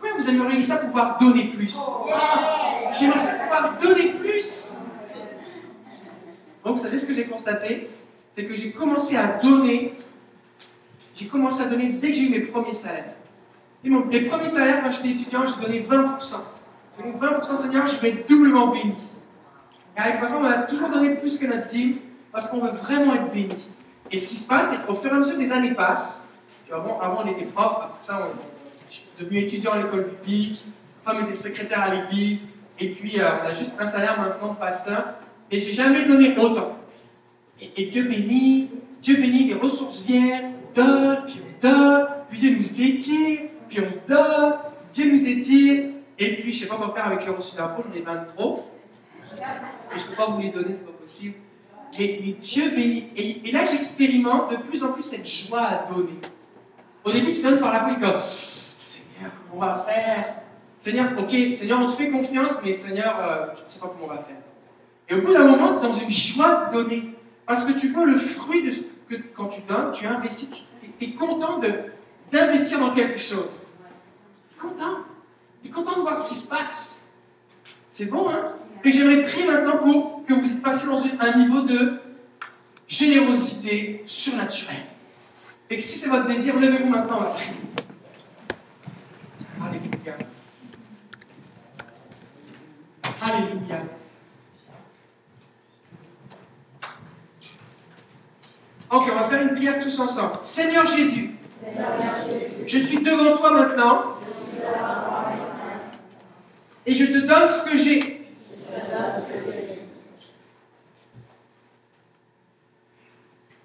Combien 0.00 0.16
vous 0.16 0.28
aimeriez 0.28 0.62
ça 0.62 0.76
pouvoir 0.76 1.18
donner 1.18 1.44
plus? 1.48 1.76
J'aimerais 2.98 3.20
ça 3.20 3.44
pouvoir 3.44 3.78
donner 3.78 4.12
plus 4.14 4.80
vous 6.80 6.86
savez 6.86 6.98
ce 6.98 7.06
que 7.06 7.14
j'ai 7.14 7.26
constaté? 7.26 7.90
C'est 8.34 8.44
que 8.44 8.56
j'ai 8.56 8.72
commencé 8.72 9.16
à 9.16 9.38
donner. 9.38 9.94
J'ai 11.16 11.26
commencé 11.26 11.62
à 11.62 11.66
donner 11.66 11.90
dès 11.90 12.08
que 12.08 12.14
j'ai 12.14 12.22
eu 12.24 12.30
mes 12.30 12.40
premiers 12.40 12.72
salaires. 12.72 13.14
Et 13.84 13.88
mes 13.88 14.20
premiers 14.22 14.48
salaires, 14.48 14.82
quand 14.82 14.90
j'étais 14.90 15.10
étudiant, 15.10 15.44
j'ai 15.46 15.64
donné 15.64 15.80
20%. 15.80 16.36
Donc 16.98 17.22
20% 17.22 17.56
Seigneur, 17.56 17.86
je 17.86 17.96
vais 17.96 18.10
être 18.10 18.28
doublement 18.28 18.68
béni. 18.68 18.94
Et 19.96 20.00
avec 20.00 20.20
ma 20.20 20.28
femme, 20.28 20.42
on 20.42 20.44
a 20.44 20.58
toujours 20.58 20.90
donné 20.90 21.16
plus 21.16 21.38
que 21.38 21.46
notre 21.46 21.66
dîme 21.66 21.96
parce 22.30 22.48
qu'on 22.48 22.60
veut 22.60 22.70
vraiment 22.70 23.14
être 23.14 23.32
béni. 23.32 23.68
Et 24.10 24.18
ce 24.18 24.28
qui 24.28 24.36
se 24.36 24.48
passe, 24.48 24.70
c'est 24.70 24.86
qu'au 24.86 24.94
fur 24.94 25.10
et 25.10 25.14
à 25.14 25.18
mesure 25.18 25.38
les 25.38 25.52
années 25.52 25.74
passent, 25.74 26.28
avant, 26.70 27.00
avant 27.00 27.22
on 27.24 27.26
était 27.26 27.44
prof, 27.46 27.76
après 27.82 28.00
ça, 28.00 28.28
on, 28.28 28.40
je 28.90 29.24
devenu 29.24 29.38
étudiant 29.40 29.72
à 29.72 29.78
l'école 29.78 30.10
biblique, 30.16 30.64
ma 31.04 31.12
femme 31.12 31.24
était 31.24 31.32
secrétaire 31.32 31.80
à 31.80 31.94
l'église, 31.94 32.42
et 32.78 32.88
puis 32.88 33.20
euh, 33.20 33.28
on 33.42 33.46
a 33.46 33.54
juste 33.54 33.72
un 33.78 33.86
salaire 33.86 34.20
maintenant 34.20 34.52
de 34.52 34.58
pasteur, 34.58 35.14
et 35.50 35.58
j'ai 35.58 35.72
jamais 35.72 36.04
donné 36.04 36.36
autant. 36.38 36.76
Et, 37.60 37.86
Dieu 37.86 38.04
bénit, 38.04 38.70
Dieu 39.02 39.16
bénit, 39.16 39.48
les 39.48 39.54
ressources 39.54 40.02
viennent, 40.02 40.52
donne, 40.74 41.24
puis 41.26 41.40
on 41.62 42.06
puis 42.30 42.38
Dieu 42.38 42.56
nous 42.56 42.82
étire, 42.82 43.49
puis 43.70 43.80
on 43.80 44.08
donne, 44.08 44.54
Dieu 44.92 45.10
nous 45.12 45.26
étire, 45.26 45.84
et 46.18 46.36
puis 46.36 46.52
je 46.52 46.60
sais 46.60 46.66
pas 46.66 46.76
quoi 46.76 46.92
faire 46.92 47.06
avec 47.06 47.24
les 47.24 47.30
reçus 47.30 47.56
d'impôts, 47.56 47.84
j'en 47.88 47.98
ai 47.98 48.02
20 48.02 48.24
trop. 48.36 48.66
Et 49.32 49.98
je 49.98 50.04
ne 50.04 50.08
peux 50.10 50.16
pas 50.16 50.26
vous 50.26 50.40
les 50.40 50.50
donner, 50.50 50.74
c'est 50.74 50.84
pas 50.84 50.92
possible. 50.92 51.36
Mais, 51.98 52.20
Dieu 52.40 52.70
bénit. 52.70 53.08
Et, 53.16 53.52
là, 53.52 53.64
j'expérimente 53.64 54.50
de 54.50 54.56
plus 54.56 54.82
en 54.84 54.92
plus 54.92 55.02
cette 55.02 55.26
joie 55.26 55.62
à 55.62 55.86
donner. 55.92 56.20
Au 57.04 57.10
début, 57.10 57.32
tu 57.32 57.42
donnes 57.42 57.60
par 57.60 57.72
la 57.72 57.92
et 57.92 58.00
comme 58.00 58.20
Seigneur, 58.22 59.30
comment 59.50 59.62
on 59.62 59.66
va 59.66 59.86
faire? 59.88 60.34
Seigneur, 60.78 61.10
ok, 61.18 61.30
Seigneur, 61.30 61.80
on 61.80 61.86
te 61.86 61.92
fait 61.92 62.10
confiance, 62.10 62.60
mais 62.64 62.72
Seigneur, 62.72 63.16
euh, 63.20 63.46
je 63.56 63.64
ne 63.64 63.70
sais 63.70 63.80
pas 63.80 63.88
comment 63.88 64.12
on 64.12 64.16
va 64.16 64.22
faire. 64.22 64.36
Et 65.08 65.14
au 65.14 65.22
bout 65.22 65.32
d'un 65.32 65.44
moment, 65.44 65.78
tu 65.78 65.84
es 65.84 65.88
dans 65.88 65.94
une 65.94 66.10
joie 66.10 66.66
de 66.66 66.72
donner. 66.72 67.10
Parce 67.46 67.64
que 67.64 67.72
tu 67.72 67.88
vois 67.88 68.06
le 68.06 68.16
fruit 68.16 68.62
de 68.62 68.72
ce 68.72 68.80
que 69.08 69.20
quand 69.34 69.46
tu 69.46 69.60
donnes, 69.62 69.90
tu 69.92 70.06
investis, 70.06 70.50
tu 70.98 71.04
es, 71.04 71.10
content 71.14 71.58
de- 71.58 71.89
d'investir 72.30 72.78
dans 72.80 72.94
quelque 72.94 73.18
chose. 73.18 73.66
Tu 74.50 74.56
es 74.56 74.60
content. 74.60 74.98
Tu 75.62 75.68
es 75.68 75.72
content 75.72 75.96
de 75.96 76.00
voir 76.02 76.20
ce 76.20 76.28
qui 76.28 76.34
se 76.34 76.48
passe. 76.48 77.10
C'est 77.90 78.06
bon, 78.06 78.28
hein? 78.30 78.52
Que 78.82 78.90
j'aimerais 78.90 79.24
prier 79.24 79.46
maintenant 79.46 79.78
pour 79.78 80.24
que 80.26 80.34
vous 80.34 80.60
passiez 80.60 80.88
dans 80.88 81.02
un 81.20 81.36
niveau 81.36 81.62
de 81.62 82.00
générosité 82.88 84.02
surnaturelle. 84.04 84.86
Et 85.68 85.76
que 85.76 85.82
si 85.82 85.98
c'est 85.98 86.08
votre 86.08 86.26
désir, 86.26 86.58
levez-vous 86.58 86.88
maintenant, 86.88 87.18
on 87.18 87.22
va 87.22 87.30
prier. 87.30 87.52
Alléluia. 89.62 90.18
Alléluia. 93.20 93.82
Ok, 98.90 99.04
on 99.12 99.14
va 99.14 99.24
faire 99.24 99.42
une 99.42 99.54
prière 99.54 99.80
tous 99.80 100.00
ensemble. 100.00 100.38
Seigneur 100.42 100.86
Jésus, 100.88 101.30
je 102.66 102.78
suis 102.78 103.02
devant 103.02 103.36
toi 103.36 103.50
maintenant 103.50 104.16
et 106.86 106.94
je 106.94 107.06
te 107.06 107.18
donne 107.18 107.48
ce 107.48 107.70
que 107.70 107.76
j'ai. 107.76 108.28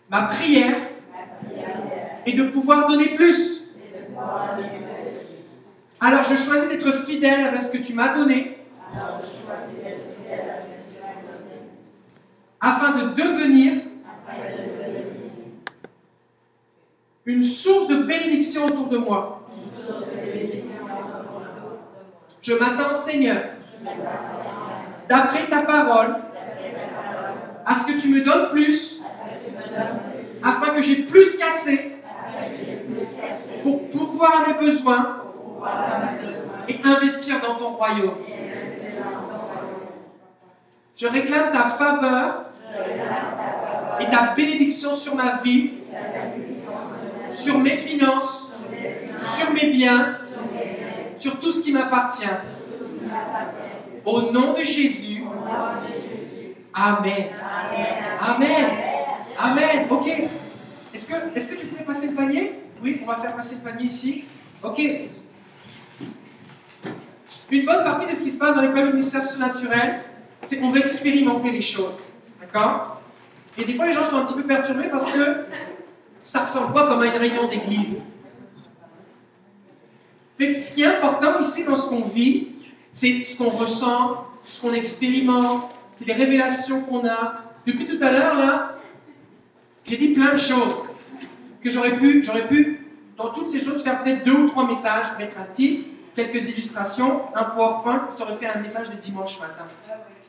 Ma 0.09 0.23
prière 0.23 0.75
est 2.25 2.33
de 2.33 2.43
pouvoir 2.43 2.87
donner 2.87 3.15
plus. 3.15 3.63
Alors 5.99 6.23
je 6.23 6.35
choisis 6.35 6.69
d'être 6.69 6.91
fidèle 7.05 7.55
à 7.55 7.61
ce 7.61 7.71
que 7.71 7.77
tu 7.77 7.93
m'as 7.93 8.15
donné 8.15 8.57
afin 12.61 12.91
de 12.97 13.13
devenir 13.13 13.81
une 17.25 17.41
source 17.41 17.87
de 17.87 18.03
bénédiction 18.03 18.65
autour 18.65 18.87
de 18.87 18.97
moi. 18.97 19.41
Je 22.41 22.53
m'attends, 22.53 22.93
Seigneur, 22.93 23.41
d'après 25.09 25.47
ta 25.49 25.63
parole, 25.63 26.15
à 27.65 27.75
ce 27.75 27.87
que 27.87 27.99
tu 27.99 28.09
me 28.09 28.23
donnes 28.23 28.49
plus, 28.49 29.01
afin 30.43 30.73
que 30.75 30.83
j'ai 30.83 30.97
plus 30.97 31.37
qu'assez 31.37 31.93
pour 33.63 33.89
pourvoir 33.89 34.43
à 34.43 34.47
mes 34.47 34.59
besoins 34.65 35.23
et 36.67 36.79
investir 36.83 37.37
dans 37.41 37.55
ton 37.55 37.69
royaume. 37.69 38.17
Je 40.95 41.07
réclame 41.07 41.51
ta 41.51 41.63
faveur 41.63 42.45
et 43.99 44.05
ta 44.05 44.33
bénédiction 44.35 44.95
sur 44.95 45.15
ma 45.15 45.37
vie, 45.37 45.71
sur 47.35 47.59
mes 47.59 47.75
finances, 47.75 48.51
sur 49.19 49.51
mes 49.53 49.71
biens, 49.71 50.17
sur 51.17 51.39
tout 51.39 51.51
ce 51.51 51.63
qui 51.63 51.71
m'appartient. 51.71 52.25
Au 54.05 54.31
nom 54.31 54.53
de 54.53 54.61
Jésus. 54.61 55.23
Amen. 56.73 57.27
Amen. 58.19 58.65
Amen. 59.37 59.87
Ok. 59.89 60.07
Est-ce 60.93 61.07
que, 61.07 61.13
est 61.35 61.49
que 61.49 61.59
tu 61.59 61.67
pourrais 61.67 61.83
passer 61.83 62.07
le 62.07 62.15
panier? 62.15 62.53
Oui, 62.81 62.99
on 63.03 63.05
va 63.05 63.15
faire 63.15 63.35
passer 63.35 63.55
le 63.55 63.69
panier 63.69 63.87
ici. 63.87 64.25
Ok. 64.63 64.79
Une 67.51 67.65
bonne 67.65 67.83
partie 67.83 68.11
de 68.11 68.15
ce 68.15 68.23
qui 68.23 68.31
se 68.31 68.39
passe 68.39 68.55
dans 68.55 68.61
l'école 68.61 68.87
du 68.87 68.93
ministère 68.93 69.23
surnaturel, 69.23 70.01
c'est 70.41 70.57
qu'on 70.57 70.69
veut 70.69 70.79
expérimenter 70.79 71.51
les 71.51 71.61
choses. 71.61 71.93
D'accord? 72.39 73.01
Et 73.57 73.65
des 73.65 73.73
fois, 73.73 73.85
les 73.85 73.93
gens 73.93 74.05
sont 74.05 74.17
un 74.17 74.25
petit 74.25 74.35
peu 74.35 74.43
perturbés 74.43 74.89
parce 74.89 75.11
que 75.11 75.45
ça 76.25 76.43
ressemble 76.43 76.73
pas 76.73 76.87
comme 76.87 77.01
à 77.01 77.05
une 77.05 77.21
réunion 77.21 77.47
d'église. 77.47 78.01
Ce 80.39 80.73
qui 80.73 80.81
est 80.81 80.87
important 80.87 81.39
ici 81.39 81.65
dans 81.65 81.77
ce 81.77 81.87
qu'on 81.87 82.01
vit, 82.01 82.47
c'est 82.91 83.23
ce 83.23 83.37
qu'on 83.37 83.49
ressent, 83.49 84.25
ce 84.43 84.61
qu'on 84.61 84.73
expérimente, 84.73 85.69
c'est 85.95 86.05
les 86.05 86.13
révélations 86.13 86.81
qu'on 86.81 87.07
a. 87.07 87.35
Depuis 87.65 87.85
tout 87.85 88.03
à 88.03 88.11
l'heure, 88.11 88.35
là, 88.35 88.75
j'ai 89.85 89.97
dit 89.97 90.09
plein 90.09 90.33
de 90.33 90.39
choses 90.39 90.89
que 91.61 91.69
j'aurais 91.69 91.97
pu, 91.97 92.23
j'aurais 92.23 92.47
pu, 92.47 92.87
dans 93.17 93.31
toutes 93.31 93.49
ces 93.49 93.59
choses, 93.59 93.83
faire 93.83 94.03
peut-être 94.03 94.25
deux 94.25 94.33
ou 94.35 94.49
trois 94.49 94.67
messages, 94.67 95.05
mettre 95.19 95.37
un 95.39 95.53
titre, 95.53 95.85
quelques 96.15 96.49
illustrations, 96.49 97.21
un 97.35 97.43
PowerPoint, 97.43 98.07
ça 98.09 98.23
aurait 98.23 98.35
fait 98.35 98.47
un 98.47 98.59
message 98.59 98.89
de 98.89 98.95
dimanche 98.95 99.39
matin. 99.39 99.65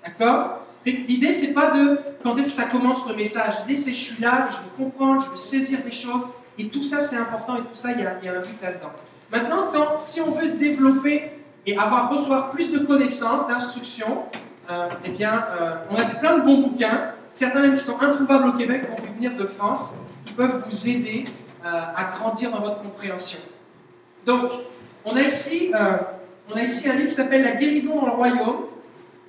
D'accord? 0.05 0.61
L'idée, 0.87 1.33
c'est 1.33 1.53
pas 1.53 1.73
de 1.73 1.99
quand 2.23 2.37
est-ce 2.37 2.57
que 2.57 2.63
ça 2.63 2.69
commence 2.69 3.07
le 3.09 3.17
message. 3.17 3.55
L'idée, 3.67 3.81
c'est 3.81 3.91
je 3.91 4.13
suis 4.13 4.23
là, 4.23 4.49
je 4.53 4.57
veux 4.59 4.85
comprendre, 4.85 5.21
je 5.25 5.31
veux 5.31 5.37
saisir 5.37 5.81
des 5.85 5.91
choses. 5.91 6.23
Et 6.59 6.69
tout 6.69 6.85
ça, 6.85 7.01
c'est 7.01 7.17
important 7.17 7.57
et 7.57 7.63
tout 7.63 7.75
ça, 7.75 7.91
il 7.91 8.01
y 8.01 8.05
a, 8.05 8.11
un 8.11 8.41
but 8.41 8.63
là-dedans. 8.63 8.93
Maintenant, 9.33 9.61
si 9.99 10.21
on, 10.21 10.31
veut 10.31 10.47
se 10.47 10.57
développer 10.57 11.33
et 11.67 11.77
avoir, 11.77 12.11
recevoir 12.11 12.51
plus 12.51 12.73
de 12.73 12.79
connaissances, 12.79 13.49
d'instructions, 13.49 14.27
euh, 14.71 14.89
eh 15.05 15.11
bien, 15.11 15.45
euh, 15.61 15.75
on 15.91 15.97
a 15.97 16.05
plein 16.05 16.39
de 16.39 16.45
bons 16.45 16.69
bouquins, 16.69 17.11
certains 17.33 17.63
même 17.63 17.77
qui 17.77 17.83
sont 17.83 18.01
introuvables 18.01 18.49
au 18.51 18.53
Québec, 18.53 18.89
qu'on 18.89 19.03
fait 19.03 19.13
venir 19.13 19.37
de 19.37 19.45
France, 19.45 19.99
qui 20.25 20.33
peuvent 20.35 20.65
vous 20.65 20.89
aider 20.89 21.25
euh, 21.65 21.69
à 21.69 22.17
grandir 22.17 22.53
dans 22.53 22.61
votre 22.61 22.81
compréhension. 22.81 23.41
Donc, 24.25 24.53
on 25.05 25.17
a 25.17 25.23
ici, 25.23 25.73
on 26.53 26.57
a 26.57 26.63
ici 26.63 26.89
un 26.89 26.95
livre 26.95 27.09
qui 27.09 27.15
s'appelle 27.15 27.43
La 27.43 27.53
guérison 27.53 28.01
dans 28.01 28.07
le 28.07 28.13
royaume 28.13 28.66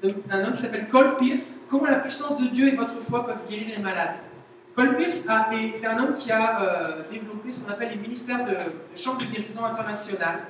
d'un 0.01 0.45
homme 0.45 0.53
qui 0.53 0.61
s'appelle 0.61 0.87
Cole 0.89 1.15
Pierce, 1.17 1.65
Comment 1.69 1.85
la 1.85 1.99
puissance 1.99 2.39
de 2.39 2.47
Dieu 2.47 2.67
et 2.67 2.75
votre 2.75 2.99
foi 3.01 3.25
peuvent 3.25 3.47
guérir 3.49 3.77
les 3.77 3.81
malades. 3.81 4.17
Cole 4.75 4.95
Pierce 4.95 5.27
est 5.51 5.85
un 5.85 6.03
homme 6.03 6.15
qui 6.15 6.31
a 6.31 6.61
euh, 6.61 7.01
développé 7.11 7.51
ce 7.51 7.61
qu'on 7.61 7.71
appelle 7.71 7.89
les 7.89 7.97
ministères 7.97 8.45
de, 8.45 8.51
de 8.51 9.25
de 9.25 9.31
guérison 9.31 9.65
internationale. 9.65 10.41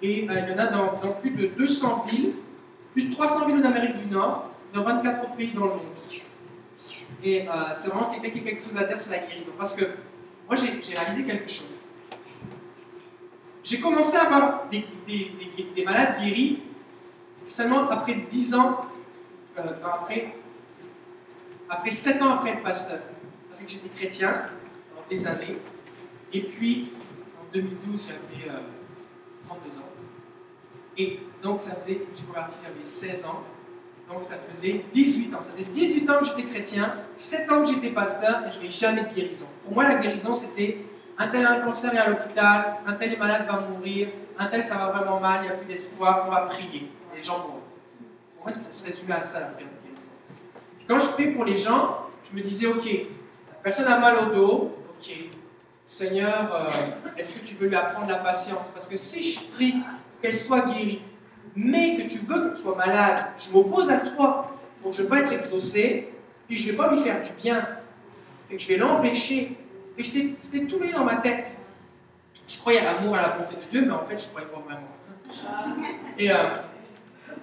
Et 0.00 0.26
euh, 0.28 0.34
il 0.34 0.50
y 0.50 0.54
en 0.54 0.58
a 0.58 0.66
dans, 0.68 1.12
plus 1.20 1.30
de 1.30 1.48
200 1.48 2.06
villes, 2.10 2.32
plus 2.92 3.08
de 3.08 3.14
300 3.14 3.46
villes 3.46 3.64
en 3.64 3.68
Amérique 3.68 3.98
du 3.98 4.06
Nord, 4.06 4.50
dans 4.72 4.82
24 4.82 5.22
autres 5.22 5.36
pays 5.36 5.52
dans 5.52 5.66
le 5.66 5.70
monde. 5.72 5.80
Et 7.22 7.42
euh, 7.42 7.52
c'est 7.76 7.88
vraiment 7.88 8.10
quelqu'un 8.10 8.30
qui 8.30 8.38
a 8.40 8.50
quelque 8.50 8.64
chose 8.64 8.76
à 8.76 8.84
dire 8.84 8.98
sur 8.98 9.10
la 9.12 9.18
guérison. 9.18 9.52
Parce 9.58 9.76
que 9.76 9.84
moi, 10.48 10.56
j'ai 10.56 10.94
réalisé 10.94 11.24
quelque 11.24 11.50
chose. 11.50 11.72
J'ai 13.62 13.78
commencé 13.80 14.16
à 14.16 14.22
avoir 14.22 14.64
des 14.70 15.84
malades 15.84 16.18
guéris 16.20 16.62
seulement 17.52 17.90
après 17.90 18.14
10 18.14 18.54
ans, 18.54 18.86
euh, 19.58 19.62
après, 19.84 20.34
après 21.68 21.90
7 21.90 22.22
ans 22.22 22.30
après 22.30 22.52
être 22.52 22.62
pasteur, 22.62 23.00
que 23.60 23.70
j'étais 23.70 23.90
chrétien 23.90 24.46
pendant 24.90 25.06
des 25.08 25.26
années, 25.26 25.58
et 26.32 26.40
puis 26.40 26.90
en 27.40 27.52
2012 27.52 28.08
j'avais 28.08 28.50
32 29.46 29.68
euh, 29.68 29.78
ans, 29.78 29.82
et 30.96 31.20
donc 31.42 31.60
ça 31.60 31.76
faisait, 31.76 32.00
je 32.06 32.10
me 32.10 32.16
suis 32.16 32.26
converti, 32.26 32.56
j'avais 32.62 32.84
16 32.84 33.26
ans, 33.26 33.42
donc 34.10 34.22
ça 34.22 34.36
faisait 34.50 34.84
18 34.90 35.34
ans, 35.34 35.40
ça 35.46 35.52
faisait 35.54 35.70
18 35.70 36.10
ans 36.10 36.18
que 36.20 36.24
j'étais 36.24 36.44
chrétien, 36.44 36.94
7 37.14 37.52
ans 37.52 37.60
que 37.60 37.68
j'étais 37.68 37.90
pasteur, 37.90 38.46
et 38.46 38.50
je 38.50 38.56
n'avais 38.56 38.72
jamais 38.72 39.04
de 39.04 39.14
guérison. 39.14 39.46
Pour 39.62 39.74
moi 39.74 39.84
la 39.84 39.96
guérison 39.96 40.34
c'était 40.34 40.78
un 41.18 41.28
tel 41.28 41.44
a 41.44 41.52
un 41.52 41.60
cancer 41.60 41.94
et 41.94 41.98
à 41.98 42.08
l'hôpital, 42.08 42.78
un 42.86 42.94
tel 42.94 43.12
est 43.12 43.18
malade 43.18 43.46
va 43.46 43.60
mourir, 43.60 44.08
un 44.38 44.46
tel 44.46 44.64
ça 44.64 44.76
va 44.76 44.88
vraiment 44.88 45.20
mal, 45.20 45.40
il 45.42 45.48
n'y 45.48 45.52
a 45.52 45.56
plus 45.56 45.66
d'espoir, 45.66 46.24
on 46.26 46.30
va 46.30 46.46
prier 46.46 46.90
les 47.14 47.22
gens 47.22 47.38
vont. 47.38 47.60
Pour 48.36 48.46
moi, 48.46 48.52
ça 48.52 48.72
se 48.72 48.86
résumait 48.86 49.14
à 49.14 49.22
ça, 49.22 49.40
la 49.40 49.46
guérison. 49.48 50.10
Quand 50.88 50.98
je 50.98 51.08
prie 51.12 51.30
pour 51.32 51.44
les 51.44 51.56
gens, 51.56 51.98
je 52.30 52.36
me 52.36 52.42
disais, 52.42 52.66
ok, 52.66 52.84
la 52.84 53.54
personne 53.62 53.86
a 53.86 53.98
mal 53.98 54.16
au 54.18 54.34
dos, 54.34 54.76
ok, 54.98 55.12
Seigneur, 55.86 56.54
euh, 56.54 56.70
est-ce 57.16 57.38
que 57.38 57.46
tu 57.46 57.54
veux 57.54 57.68
lui 57.68 57.76
apprendre 57.76 58.08
la 58.08 58.16
patience? 58.16 58.68
Parce 58.72 58.88
que 58.88 58.96
si 58.96 59.32
je 59.32 59.40
prie 59.54 59.82
qu'elle 60.20 60.34
soit 60.34 60.62
guérie, 60.62 61.02
mais 61.54 61.96
que 61.96 62.10
tu 62.10 62.18
veux 62.18 62.48
qu'elle 62.48 62.58
soit 62.58 62.76
malade, 62.76 63.26
je 63.38 63.52
m'oppose 63.52 63.90
à 63.90 63.98
toi, 63.98 64.46
donc 64.82 64.94
je 64.94 65.02
ne 65.02 65.08
pas 65.08 65.20
être 65.20 65.32
exaucé, 65.32 66.12
puis 66.48 66.56
je 66.56 66.66
ne 66.66 66.70
vais 66.72 66.76
pas 66.76 66.90
lui 66.92 67.00
faire 67.02 67.22
du 67.22 67.30
bien, 67.42 67.68
et 68.50 68.56
que 68.56 68.62
je 68.62 68.68
vais 68.68 68.76
l'empêcher. 68.76 69.56
Et 69.98 70.04
c'était 70.04 70.66
tout 70.66 70.78
mis 70.78 70.90
dans 70.90 71.04
ma 71.04 71.16
tête. 71.16 71.58
Je 72.48 72.58
croyais 72.58 72.80
à 72.80 72.94
l'amour, 72.94 73.14
à 73.14 73.22
la 73.22 73.28
bonté 73.30 73.56
de 73.56 73.70
Dieu, 73.70 73.84
mais 73.86 73.92
en 73.92 74.04
fait, 74.06 74.18
je 74.18 74.24
ne 74.24 74.28
croyais 74.30 74.48
pas 74.48 74.60
vraiment. 74.60 74.88
Et, 76.18 76.30
euh, 76.30 76.34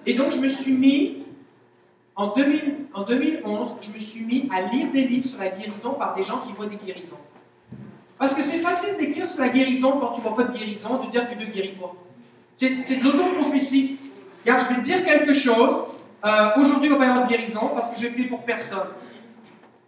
et 0.06 0.14
donc, 0.14 0.32
je 0.32 0.38
me 0.38 0.48
suis 0.48 0.72
mis, 0.72 1.18
en, 2.16 2.34
2000, 2.34 2.86
en 2.94 3.02
2011, 3.02 3.68
je 3.82 3.92
me 3.92 3.98
suis 3.98 4.24
mis 4.24 4.48
à 4.52 4.62
lire 4.62 4.90
des 4.92 5.04
livres 5.06 5.26
sur 5.26 5.38
la 5.38 5.50
guérison 5.50 5.92
par 5.94 6.14
des 6.14 6.24
gens 6.24 6.40
qui 6.46 6.52
voient 6.52 6.66
des 6.66 6.76
guérisons. 6.76 7.16
Parce 8.18 8.34
que 8.34 8.42
c'est 8.42 8.58
facile 8.58 8.98
d'écrire 8.98 9.30
sur 9.30 9.40
la 9.40 9.48
guérison 9.48 9.92
quand 9.98 10.10
tu 10.10 10.20
ne 10.20 10.26
vois 10.26 10.36
pas 10.36 10.44
de 10.44 10.56
guérison, 10.56 11.02
de 11.02 11.10
dire 11.10 11.28
que 11.30 11.36
Dieu 11.36 11.48
guérit 11.48 11.76
pas. 11.80 11.94
C'est 12.58 12.98
de 12.98 13.02
l'auto-prophétie. 13.02 13.98
Regarde, 14.44 14.66
je 14.68 14.74
vais 14.74 14.80
te 14.80 14.84
dire 14.84 15.04
quelque 15.04 15.32
chose. 15.32 15.84
Euh, 16.24 16.50
aujourd'hui, 16.58 16.88
il 16.88 16.92
va 16.92 16.98
pas 16.98 17.06
y 17.06 17.08
avoir 17.08 17.26
de 17.26 17.30
guérison 17.30 17.70
parce 17.74 17.90
que 17.90 17.96
je 17.96 18.02
vais 18.02 18.12
prier 18.12 18.28
pour 18.28 18.42
personne. 18.42 18.88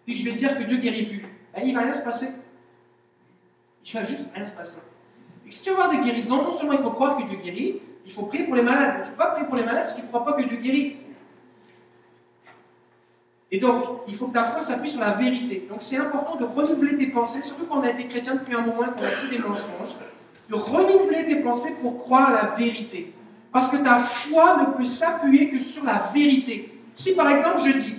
Puis 0.07 0.17
je 0.17 0.25
vais 0.25 0.33
te 0.33 0.39
dire 0.39 0.59
que 0.59 0.65
Dieu 0.65 0.79
guérit 0.79 1.07
plus. 1.07 1.27
Ben, 1.55 1.63
il 1.67 1.75
va 1.75 1.81
rien 1.81 1.93
se 1.93 2.05
passer. 2.05 2.43
Il 3.85 3.93
va 3.93 4.05
juste 4.07 4.27
rien 4.35 4.47
se 4.47 4.55
passer. 4.55 4.81
Et 5.47 5.51
si 5.51 5.65
tu 5.65 5.71
veux 5.71 5.77
avoir 5.77 5.91
des 5.91 5.99
guérisons, 5.99 6.43
non 6.43 6.53
seulement 6.53 6.73
il 6.73 6.79
faut 6.79 6.91
croire 6.91 7.19
que 7.19 7.29
Dieu 7.29 7.39
guérit, 7.43 7.83
il 8.05 8.13
faut 8.13 8.23
prier 8.25 8.45
pour 8.45 8.57
les 8.57 8.63
malades. 8.63 9.03
Tu 9.03 9.09
ne 9.09 9.13
peux 9.13 9.19
pas 9.19 9.31
prier 9.31 9.47
pour 9.47 9.57
les 9.57 9.65
malades 9.65 9.87
si 9.87 9.97
tu 9.97 10.03
ne 10.03 10.07
crois 10.09 10.25
pas 10.25 10.33
que 10.35 10.43
Dieu 10.43 10.59
guérit. 10.59 10.97
Et 13.51 13.61
donc, 13.61 13.85
il 14.09 14.17
faut 14.17 14.29
que 14.29 14.33
ta 14.33 14.45
foi 14.45 14.63
s'appuie 14.63 14.89
sur 14.89 15.01
la 15.01 15.13
vérité. 15.13 15.67
Donc, 15.69 15.83
c'est 15.83 15.99
important 15.99 16.37
de 16.37 16.45
renouveler 16.45 16.97
tes 16.97 17.09
pensées, 17.09 17.43
surtout 17.43 17.67
quand 17.67 17.81
on 17.81 17.83
a 17.83 17.91
été 17.91 18.09
chrétien 18.09 18.37
depuis 18.37 18.55
un 18.55 18.63
moment 18.63 18.85
et 18.85 18.87
qu'on 18.87 19.05
a 19.05 19.11
tous 19.11 19.29
des 19.29 19.39
mensonges, 19.39 19.99
de 20.49 20.55
renouveler 20.55 21.27
tes 21.27 21.37
pensées 21.37 21.77
pour 21.83 21.99
croire 21.99 22.31
à 22.31 22.33
la 22.33 22.55
vérité. 22.57 23.13
Parce 23.53 23.69
que 23.69 23.77
ta 23.77 23.99
foi 23.99 24.57
ne 24.57 24.77
peut 24.77 24.87
s'appuyer 24.87 25.51
que 25.51 25.61
sur 25.61 25.85
la 25.85 26.11
vérité. 26.15 26.73
Si 26.95 27.15
par 27.15 27.31
exemple 27.31 27.61
je 27.67 27.77
dis, 27.77 27.97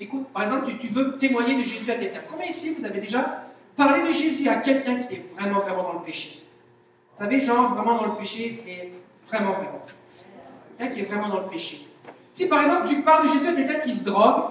écoute, 0.00 0.28
par 0.32 0.44
exemple, 0.44 0.70
tu, 0.78 0.86
veux 0.86 1.16
témoigner 1.16 1.56
de 1.56 1.66
Jésus 1.66 1.90
à 1.90 1.96
quelqu'un. 1.96 2.20
Combien 2.30 2.46
ici 2.46 2.76
vous 2.78 2.84
avez 2.84 3.00
déjà 3.00 3.46
parlé 3.76 4.02
de 4.06 4.12
Jésus 4.12 4.48
à 4.48 4.56
quelqu'un 4.56 4.96
qui 4.96 5.14
était 5.14 5.24
vraiment, 5.36 5.58
vraiment 5.58 5.82
dans 5.82 5.92
le 5.94 6.04
péché? 6.04 6.44
Vous 7.12 7.24
savez, 7.24 7.40
genre 7.40 7.74
vraiment 7.74 7.96
dans 7.96 8.06
le 8.06 8.16
péché 8.16 8.62
et 8.66 8.92
Vraiment, 9.30 9.52
vraiment. 9.52 9.82
Quelqu'un 10.78 10.94
qui 10.94 11.00
est 11.00 11.04
vraiment 11.04 11.28
dans 11.28 11.40
le 11.40 11.48
péché. 11.48 11.86
Si 12.32 12.48
par 12.48 12.62
exemple 12.62 12.88
tu 12.88 13.02
parles 13.02 13.28
de 13.28 13.32
Jésus 13.34 13.48
à 13.48 13.52
quelqu'un 13.52 13.80
qui 13.80 13.92
se 13.92 14.04
drogue, 14.04 14.44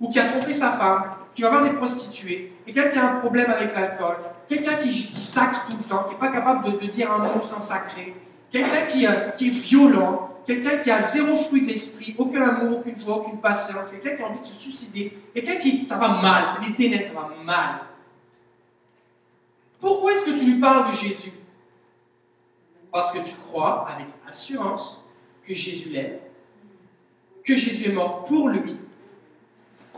ou 0.00 0.08
qui 0.08 0.18
a 0.18 0.28
trompé 0.28 0.52
sa 0.52 0.72
femme, 0.72 1.04
qui 1.34 1.42
va 1.42 1.50
voir 1.50 1.62
des 1.62 1.70
prostituées, 1.70 2.52
quelqu'un 2.64 2.88
qui 2.88 2.98
a 2.98 3.12
un 3.12 3.16
problème 3.20 3.50
avec 3.50 3.74
l'alcool, 3.74 4.16
quelqu'un 4.48 4.74
qui, 4.76 4.92
sacre 5.22 5.66
tout 5.66 5.76
le 5.76 5.84
temps, 5.84 6.04
qui 6.04 6.10
n'est 6.10 6.20
pas 6.20 6.30
capable 6.30 6.80
de, 6.80 6.86
dire 6.86 7.12
un 7.12 7.18
mot 7.18 7.42
sans 7.42 7.60
sacrer, 7.60 8.14
quelqu'un 8.50 8.86
qui, 8.88 9.06
euh, 9.06 9.30
qui, 9.30 9.48
est 9.48 9.50
violent, 9.50 10.30
quelqu'un 10.46 10.78
qui 10.78 10.90
a 10.90 11.00
zéro 11.00 11.36
fruit 11.36 11.62
de 11.62 11.66
l'esprit, 11.68 12.14
aucun 12.18 12.42
amour, 12.42 12.78
aucune 12.78 12.98
joie, 12.98 13.18
aucune 13.18 13.38
patience, 13.38 13.90
quelqu'un 13.90 14.16
qui 14.16 14.22
a 14.22 14.26
envie 14.26 14.40
de 14.40 14.44
se 14.44 14.54
suicider, 14.54 15.18
quelqu'un 15.34 15.56
qui, 15.56 15.86
ça 15.88 15.96
va 15.96 16.20
mal, 16.20 16.50
c'est 16.52 16.68
des 16.68 16.74
ténèbres, 16.74 17.06
ça 17.06 17.14
va 17.14 17.28
mal. 17.44 17.80
Pourquoi 19.80 20.12
est-ce 20.12 20.24
que 20.24 20.38
tu 20.38 20.44
lui 20.44 20.58
parles 20.58 20.90
de 20.90 20.96
Jésus? 20.96 21.32
Parce 22.90 23.12
que 23.12 23.18
tu 23.18 23.34
crois 23.34 23.86
avec 23.88 24.06
assurance 24.28 25.02
que 25.46 25.54
Jésus 25.54 25.90
l'aime, 25.90 26.18
que 27.44 27.56
Jésus 27.56 27.88
est 27.88 27.92
mort 27.92 28.24
pour 28.24 28.48
lui, 28.48 28.76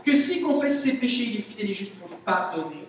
que 0.03 0.15
s'il 0.15 0.43
confesse 0.43 0.83
ses 0.83 0.99
péchés, 0.99 1.25
il 1.25 1.37
est 1.37 1.41
fidèle 1.41 1.71
et 1.71 1.73
juste 1.73 1.97
pour 1.97 2.07
lui 2.09 2.15
pardonner, 2.23 2.87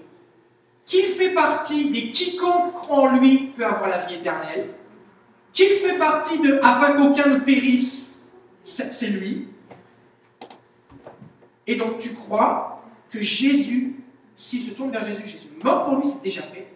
qu'il 0.87 1.07
fait 1.07 1.33
partie 1.33 1.91
des 1.91 2.11
quiconque 2.11 2.75
croit 2.75 3.11
en 3.11 3.17
lui 3.17 3.53
peut 3.57 3.65
avoir 3.65 3.89
la 3.89 4.07
vie 4.07 4.15
éternelle, 4.15 4.75
qu'il 5.53 5.69
fait 5.69 5.99
partie 5.99 6.39
de 6.41 6.59
afin 6.63 6.95
qu'aucun 6.95 7.29
ne 7.29 7.39
périsse, 7.41 8.23
c'est 8.63 8.93
c'est 8.93 9.11
lui. 9.11 9.49
Et 11.67 11.77
donc 11.77 11.99
tu 11.99 12.11
crois 12.15 12.83
que 13.11 13.21
Jésus, 13.21 13.97
s'il 14.35 14.63
se 14.63 14.75
tourne 14.75 14.91
vers 14.91 15.05
Jésus, 15.05 15.23
Jésus 15.27 15.49
est 15.59 15.65
mort 15.65 15.85
pour 15.85 15.97
lui, 15.97 16.07
c'est 16.07 16.23
déjà 16.23 16.43
fait. 16.43 16.73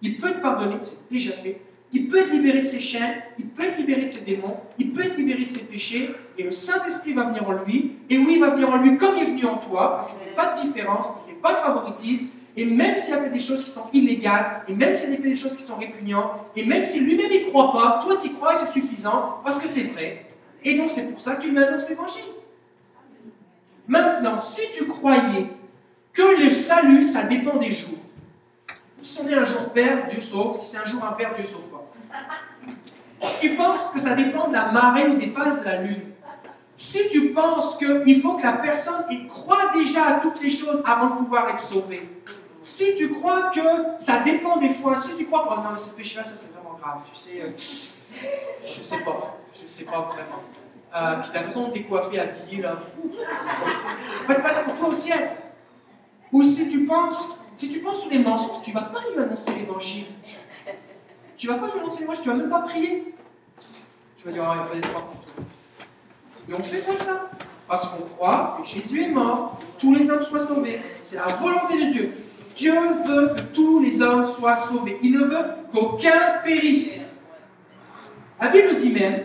Il 0.00 0.18
peut 0.18 0.32
te 0.32 0.40
pardonner, 0.40 0.78
c'est 0.82 1.08
déjà 1.10 1.32
fait. 1.32 1.60
Il 1.92 2.08
peut 2.08 2.18
être 2.18 2.32
libéré 2.32 2.60
de 2.60 2.66
ses 2.66 2.80
chaînes, 2.80 3.22
il 3.38 3.46
peut 3.46 3.64
être 3.64 3.78
libéré 3.78 4.04
de 4.04 4.10
ses 4.10 4.20
démons, 4.20 4.58
il 4.78 4.92
peut 4.92 5.02
être 5.02 5.16
libéré 5.16 5.44
de 5.44 5.50
ses 5.50 5.64
péchés, 5.64 6.14
et 6.36 6.42
le 6.42 6.52
Saint-Esprit 6.52 7.14
va 7.14 7.24
venir 7.24 7.48
en 7.48 7.52
lui. 7.64 7.96
Et 8.10 8.18
oui, 8.18 8.34
il 8.34 8.40
va 8.40 8.50
venir 8.50 8.68
en 8.68 8.76
lui 8.76 8.98
comme 8.98 9.16
il 9.16 9.22
est 9.22 9.26
venu 9.26 9.46
en 9.46 9.56
toi, 9.56 9.92
parce 9.96 10.10
qu'il 10.10 10.18
ne 10.20 10.24
fait 10.24 10.36
pas 10.36 10.52
de 10.52 10.60
différence, 10.60 11.06
il 11.06 11.30
ne 11.30 11.34
fait 11.36 11.40
pas 11.40 11.54
de 11.54 11.58
favoritisme, 11.58 12.26
et 12.56 12.66
même 12.66 12.96
s'il 12.98 13.14
a 13.14 13.22
fait 13.22 13.30
des 13.30 13.38
choses 13.38 13.64
qui 13.64 13.70
sont 13.70 13.88
illégales, 13.92 14.64
et 14.68 14.74
même 14.74 14.94
s'il 14.94 15.14
a 15.14 15.16
fait 15.16 15.22
des 15.22 15.36
choses 15.36 15.56
qui 15.56 15.62
sont 15.62 15.76
répugnantes, 15.76 16.32
et 16.56 16.66
même 16.66 16.84
si 16.84 17.00
lui-même 17.00 17.30
n'y 17.30 17.44
croit 17.48 17.72
pas, 17.72 18.00
toi 18.02 18.16
tu 18.20 18.28
y 18.28 18.34
crois 18.34 18.52
et 18.52 18.56
c'est 18.56 18.72
suffisant, 18.72 19.40
parce 19.42 19.58
que 19.58 19.68
c'est 19.68 19.84
vrai. 19.84 20.26
Et 20.62 20.76
donc 20.76 20.90
c'est 20.90 21.10
pour 21.10 21.20
ça 21.20 21.36
que 21.36 21.42
tu 21.42 21.50
lui 21.50 21.58
annonces 21.58 21.88
l'évangile. 21.88 22.22
Maintenant, 23.86 24.38
si 24.38 24.62
tu 24.76 24.86
croyais 24.86 25.46
que 26.12 26.44
le 26.44 26.54
salut, 26.54 27.04
ça 27.04 27.22
dépend 27.22 27.56
des 27.56 27.72
jours, 27.72 27.98
si 28.98 29.20
on 29.22 29.28
est 29.28 29.34
un 29.34 29.44
jour 29.44 29.72
père, 29.72 30.06
Dieu 30.08 30.20
sauve, 30.20 30.58
si 30.58 30.66
c'est 30.66 30.78
un 30.78 30.84
jour 30.84 31.02
impair, 31.04 31.34
Dieu 31.34 31.44
sauve. 31.44 31.67
Si 33.22 33.40
tu 33.40 33.56
penses 33.56 33.90
que 33.90 34.00
ça 34.00 34.14
dépend 34.14 34.48
de 34.48 34.52
la 34.52 34.72
marée 34.72 35.08
ou 35.08 35.16
des 35.16 35.30
phases 35.30 35.60
de 35.60 35.64
la 35.64 35.82
lune, 35.82 36.02
si 36.76 37.08
tu 37.10 37.30
penses 37.30 37.76
qu'il 37.76 38.22
faut 38.22 38.34
que 38.34 38.44
la 38.44 38.52
personne 38.52 39.04
y 39.10 39.26
croit 39.26 39.72
déjà 39.74 40.06
à 40.06 40.14
toutes 40.20 40.40
les 40.40 40.50
choses 40.50 40.82
avant 40.86 41.10
de 41.10 41.16
pouvoir 41.16 41.48
être 41.48 41.58
sauvée, 41.58 42.08
si 42.62 42.96
tu 42.96 43.10
crois 43.14 43.50
que 43.50 43.60
ça 43.98 44.20
dépend 44.20 44.58
des 44.58 44.70
fois, 44.70 44.94
si 44.96 45.16
tu 45.16 45.26
crois 45.26 45.48
oh 45.50 45.56
non, 45.56 45.70
mais 45.72 45.78
ce 45.78 45.94
péché-là, 45.94 46.24
ça 46.24 46.36
c'est 46.36 46.52
vraiment 46.52 46.78
grave, 46.80 47.00
tu 47.12 47.18
sais, 47.18 47.42
euh, 47.42 47.50
je 47.56 48.82
sais 48.82 48.98
pas, 48.98 49.38
je 49.52 49.66
sais 49.66 49.84
pas 49.84 50.00
vraiment. 50.02 50.42
Euh, 50.94 51.20
puis 51.22 51.30
la 51.34 51.42
façon 51.42 51.64
dont 51.64 51.70
tu 51.70 51.80
es 51.80 51.82
coiffé, 51.82 52.20
habillé, 52.20 52.62
là, 52.62 52.78
va 54.26 54.34
te 54.34 54.40
passer 54.40 54.64
pour 54.64 54.74
toi 54.76 54.88
au 54.88 54.94
ciel. 54.94 55.30
Ou 56.32 56.42
si 56.42 56.70
tu 56.70 56.84
penses, 56.86 57.40
si 57.56 57.68
tu 57.68 57.80
penses 57.80 58.02
sur 58.02 58.10
les 58.10 58.20
mensonges, 58.20 58.62
tu 58.62 58.72
vas 58.72 58.82
pas 58.82 59.00
lui 59.12 59.22
annoncer 59.22 59.52
l'évangile. 59.54 60.06
Tu 61.38 61.46
ne 61.46 61.52
vas 61.52 61.58
pas 61.58 61.66
lui 61.66 61.78
annoncer 61.78 62.00
l'évangile, 62.00 62.22
tu 62.24 62.28
ne 62.28 62.34
vas 62.34 62.40
même 62.40 62.50
pas 62.50 62.62
prier. 62.62 63.14
Tu 64.18 64.26
vas 64.26 64.32
dire, 64.32 64.42
ah, 64.44 64.54
il 64.54 64.58
n'y 64.58 64.64
a 64.64 64.66
pas 64.66 64.74
d'espoir 64.74 65.04
pour 65.04 65.24
toi. 65.24 65.44
Mais 66.48 66.54
on 66.54 66.62
fait 66.64 66.78
pas 66.78 66.96
ça. 66.96 67.30
Parce 67.68 67.88
qu'on 67.88 68.02
croit 68.16 68.58
que 68.60 68.68
Jésus 68.68 69.02
est 69.04 69.10
mort, 69.10 69.60
tous 69.78 69.94
les 69.94 70.10
hommes 70.10 70.22
soient 70.22 70.44
sauvés. 70.44 70.80
C'est 71.04 71.16
la 71.16 71.28
volonté 71.28 71.86
de 71.86 71.92
Dieu. 71.92 72.12
Dieu 72.56 72.74
veut 73.06 73.34
que 73.36 73.40
tous 73.54 73.80
les 73.80 74.02
hommes 74.02 74.26
soient 74.26 74.56
sauvés. 74.56 74.98
Il 75.00 75.12
ne 75.12 75.24
veut 75.24 75.44
qu'aucun 75.72 76.40
périsse. 76.42 77.14
La 78.40 78.48
Bible 78.48 78.76
dit 78.76 78.90
même 78.90 79.22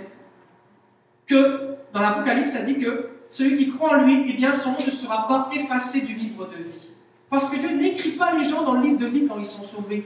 que 1.25 1.77
dans 1.93 2.01
l'Apocalypse, 2.01 2.51
ça 2.51 2.61
dit 2.61 2.77
que 2.77 3.09
celui 3.31 3.57
qui 3.57 3.71
croit 3.71 3.97
en 3.97 4.03
lui, 4.03 4.25
eh 4.29 4.33
bien, 4.33 4.53
son 4.53 4.73
nom 4.73 4.85
ne 4.85 4.91
sera 4.91 5.27
pas 5.27 5.49
effacé 5.51 6.01
du 6.01 6.13
livre 6.13 6.45
de 6.45 6.57
vie. 6.57 6.89
Parce 7.31 7.49
que 7.49 7.57
Dieu 7.57 7.71
n'écrit 7.71 8.11
pas 8.11 8.35
les 8.35 8.43
gens 8.43 8.61
dans 8.61 8.73
le 8.73 8.83
livre 8.83 8.99
de 8.99 9.07
vie 9.07 9.25
quand 9.25 9.39
ils 9.39 9.45
sont 9.45 9.63
sauvés. 9.63 10.05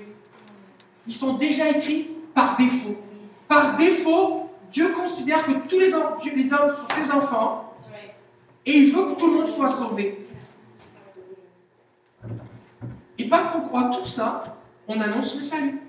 Ils 1.08 1.14
sont 1.14 1.34
déjà 1.34 1.70
écrits 1.70 2.10
par 2.34 2.58
défaut. 2.58 2.96
Par 3.48 3.78
défaut, 3.78 4.50
Dieu 4.72 4.90
considère 4.90 5.46
que 5.46 5.54
tous 5.68 5.80
les 5.80 5.94
hommes, 5.94 6.70
sont 6.70 7.02
ses 7.02 7.12
enfants 7.12 7.74
et 8.66 8.74
il 8.80 8.94
veut 8.94 9.14
que 9.14 9.20
tout 9.20 9.28
le 9.28 9.34
monde 9.38 9.48
soit 9.48 9.70
sauvé. 9.70 10.28
Et 13.18 13.30
parce 13.30 13.50
qu'on 13.50 13.62
croit 13.62 13.86
tout 13.86 14.06
ça, 14.06 14.58
on 14.88 15.00
annonce 15.00 15.36
le 15.38 15.44
salut. 15.44 15.82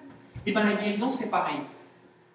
Et 0.46 0.52
bien 0.52 0.64
la 0.64 0.74
guérison, 0.74 1.10
c'est 1.10 1.30
pareil. 1.30 1.58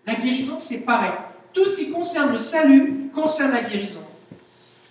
La 0.05 0.15
guérison, 0.15 0.57
c'est 0.59 0.83
pareil. 0.83 1.13
Tout 1.53 1.65
ce 1.65 1.77
qui 1.77 1.91
concerne 1.91 2.33
le 2.33 2.37
salut 2.37 3.09
concerne 3.13 3.53
la 3.53 3.63
guérison. 3.63 4.03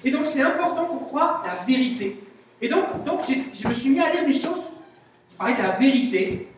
Et 0.05 0.11
donc, 0.11 0.25
c'est 0.25 0.43
important 0.43 0.87
qu'on 0.87 1.05
croit 1.05 1.43
la 1.45 1.57
vérité. 1.65 2.19
Et 2.61 2.69
donc, 2.69 3.05
donc 3.05 3.21
je 3.29 3.69
me 3.69 3.75
suis 3.75 3.91
mis 3.91 4.01
à 4.01 4.13
lire 4.13 4.25
des 4.27 4.33
choses 4.33 4.71
qui 5.31 5.37
parlaient 5.37 5.57
de 5.57 5.63
la 5.63 5.77
vérité. 5.77 6.52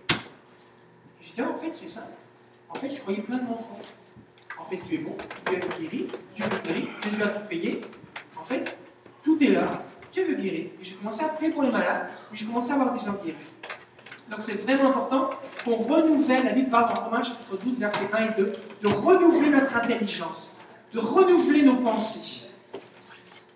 En 1.43 1.59
fait, 1.59 1.73
c'est 1.73 1.89
ça. 1.89 2.09
En 2.69 2.75
fait, 2.75 2.91
je 2.91 2.99
croyais 3.01 3.21
plein 3.21 3.39
de 3.39 3.45
mensonges. 3.45 3.93
En 4.61 4.65
fait, 4.65 4.79
tu 4.89 4.95
es 4.95 4.99
bon, 4.99 5.17
Dieu 5.47 5.59
veut 5.61 5.83
guérir, 5.83 6.07
Dieu 6.35 6.45
veut 6.45 6.61
guérir, 6.63 6.89
Jésus 7.03 7.23
a 7.23 7.29
tout 7.29 7.47
payé. 7.49 7.81
En 8.41 8.45
fait, 8.45 8.77
tout 9.23 9.43
est 9.43 9.51
là, 9.51 9.83
Dieu 10.13 10.27
veut 10.27 10.35
guérir. 10.37 10.67
Et 10.81 10.85
j'ai 10.85 10.95
commencé 10.95 11.25
à 11.25 11.29
prier 11.29 11.51
pour 11.51 11.63
les 11.63 11.71
malades, 11.71 12.09
et 12.33 12.37
j'ai 12.37 12.47
commencé 12.47 12.71
à 12.71 12.75
avoir 12.75 12.95
des 12.95 13.05
gens 13.05 13.15
guéris. 13.23 13.37
Donc 14.31 14.43
c'est 14.43 14.63
vraiment 14.63 14.89
important 14.89 15.31
qu'on 15.65 15.77
renouvelle, 15.77 16.45
la 16.45 16.53
Bible 16.53 16.71
parle 16.71 16.95
dans 16.95 17.03
Romains 17.03 17.23
chapitre 17.23 17.59
12, 17.63 17.79
versets 17.79 18.09
1 18.13 18.25
et 18.25 18.35
2, 18.37 18.53
de 18.83 18.89
renouveler 18.89 19.51
notre 19.51 19.77
intelligence, 19.77 20.51
de 20.95 20.99
renouveler 20.99 21.63
nos 21.63 21.77
pensées. 21.77 22.45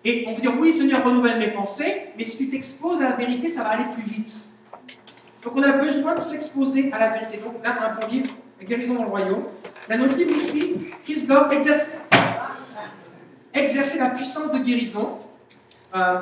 Et 0.05 0.25
on 0.27 0.35
peut 0.35 0.41
dire, 0.41 0.53
oui 0.59 0.73
Seigneur, 0.73 1.03
renouvelle 1.03 1.39
mes 1.39 1.51
pensées, 1.51 2.09
mais 2.17 2.23
si 2.23 2.37
tu 2.37 2.51
t'exposes 2.51 3.01
à 3.01 3.09
la 3.09 3.15
vérité, 3.15 3.47
ça 3.47 3.63
va 3.63 3.69
aller 3.69 3.85
plus 3.93 4.03
vite. 4.03 4.48
Donc 5.43 5.53
on 5.55 5.63
a 5.63 5.71
besoin 5.73 6.15
de 6.15 6.21
s'exposer 6.21 6.91
à 6.91 6.99
la 6.99 7.09
vérité. 7.11 7.37
Donc 7.37 7.63
là, 7.63 7.77
un 7.81 7.99
bon 7.99 8.07
livre, 8.07 8.31
La 8.59 8.65
guérison 8.65 8.95
dans 8.95 9.03
le 9.03 9.09
royaume. 9.09 9.43
Dans 9.89 9.97
notre 9.97 10.15
livre 10.15 10.35
ici, 10.35 10.91
Chris 11.03 11.25
Gore 11.25 11.51
exerce, 11.51 11.91
exercer 13.53 13.99
la 13.99 14.09
puissance 14.11 14.51
de 14.51 14.59
guérison. 14.59 15.19
Euh, 15.95 16.19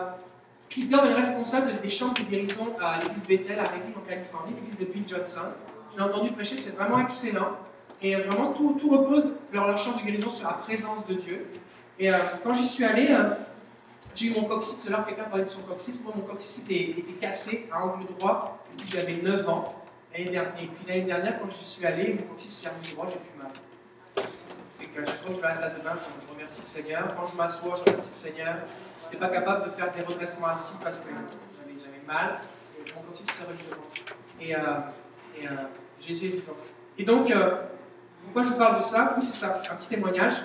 Chris 0.70 0.88
Gore 0.88 1.06
est 1.06 1.10
le 1.10 1.16
responsable 1.16 1.82
des 1.82 1.90
chambres 1.90 2.14
de 2.14 2.24
guérison 2.30 2.68
à 2.80 3.00
l'église 3.00 3.26
Bethel 3.26 3.60
à 3.60 3.64
Redding 3.64 3.94
en 3.96 4.08
Californie, 4.08 4.54
l'église 4.56 4.78
de 4.78 4.86
Bill 4.86 5.04
Johnson. 5.08 5.50
Je 5.92 5.98
l'ai 5.98 6.04
entendu 6.04 6.32
prêcher, 6.32 6.58
c'est 6.58 6.76
vraiment 6.76 7.00
excellent. 7.00 7.58
Et 8.02 8.16
euh, 8.16 8.20
vraiment, 8.20 8.54
tout, 8.54 8.78
tout 8.80 8.90
repose 8.90 9.26
leur, 9.52 9.68
leur 9.68 9.78
chambre 9.80 10.00
de 10.00 10.06
guérison 10.06 10.30
sur 10.30 10.48
la 10.48 10.54
présence 10.54 11.08
de 11.08 11.16
Dieu. 11.16 11.48
Et 12.00 12.14
euh, 12.14 12.18
quand 12.44 12.54
j'y 12.54 12.68
suis 12.68 12.84
allé, 12.84 13.18
j'ai 14.14 14.28
eu 14.28 14.40
mon 14.40 14.44
coccyx, 14.44 14.84
tout 14.84 14.88
à 14.88 14.92
l'heure 14.92 15.06
quelqu'un 15.08 15.24
parlait 15.24 15.46
de 15.46 15.50
son 15.50 15.62
coccyx. 15.62 16.04
Moi, 16.04 16.14
mon 16.16 16.22
coccyx 16.22 16.70
était 16.70 17.02
cassé 17.20 17.68
à 17.74 17.84
angle 17.84 18.06
droit 18.20 18.64
que 18.84 19.00
j'avais 19.00 19.18
9 19.22 19.50
ans. 19.50 19.74
Et 20.16 20.26
puis 20.26 20.36
l'année 20.88 21.02
dernière, 21.02 21.40
quand 21.40 21.50
j'y 21.52 21.66
suis 21.66 21.86
allé, 21.86 22.16
mon 22.16 22.34
coccyx 22.34 22.54
s'est 22.54 22.70
remis 22.70 22.92
droit, 22.94 23.08
j'ai 23.08 23.18
plus 23.20 23.38
mal. 23.38 23.52
Fait 24.80 24.86
que 24.88 25.06
chaque 25.06 25.24
que 25.24 25.34
je 25.34 25.40
vais 25.40 25.46
à 25.46 25.50
la 25.50 25.56
salle 25.56 25.74
je, 25.76 26.26
je 26.26 26.32
remercie 26.32 26.62
le 26.62 26.68
Seigneur. 26.68 27.16
Quand 27.16 27.28
je 27.28 27.38
m'assois, 27.38 27.76
je 27.76 27.90
remercie 27.90 28.12
le 28.12 28.30
Seigneur. 28.30 28.56
Je 29.02 29.06
n'étais 29.06 29.18
pas 29.18 29.30
capable 29.30 29.66
de 29.66 29.70
faire 29.70 29.92
des 29.92 30.02
redressements 30.02 30.48
assis 30.48 30.78
parce 30.84 31.02
que 31.02 31.10
j'avais, 31.10 32.02
mal. 32.08 32.40
Et 32.80 32.92
mon 32.94 33.02
coccyx 33.02 33.32
s'est 33.32 33.46
remis 33.46 33.60
devant. 33.70 33.82
Et, 34.42 34.56
euh, 34.56 34.60
euh, 35.44 35.66
Jésus 36.02 36.26
est 36.26 36.30
vivant. 36.30 36.54
Et 36.98 37.04
donc, 37.04 37.30
euh, 37.30 37.62
pourquoi 38.24 38.44
je 38.44 38.50
vous 38.50 38.58
parle 38.58 38.78
de 38.78 38.84
ça? 38.84 39.14
Oui, 39.18 39.24
c'est 39.24 39.46
ça, 39.46 39.62
un 39.70 39.76
petit 39.76 39.90
témoignage. 39.90 40.36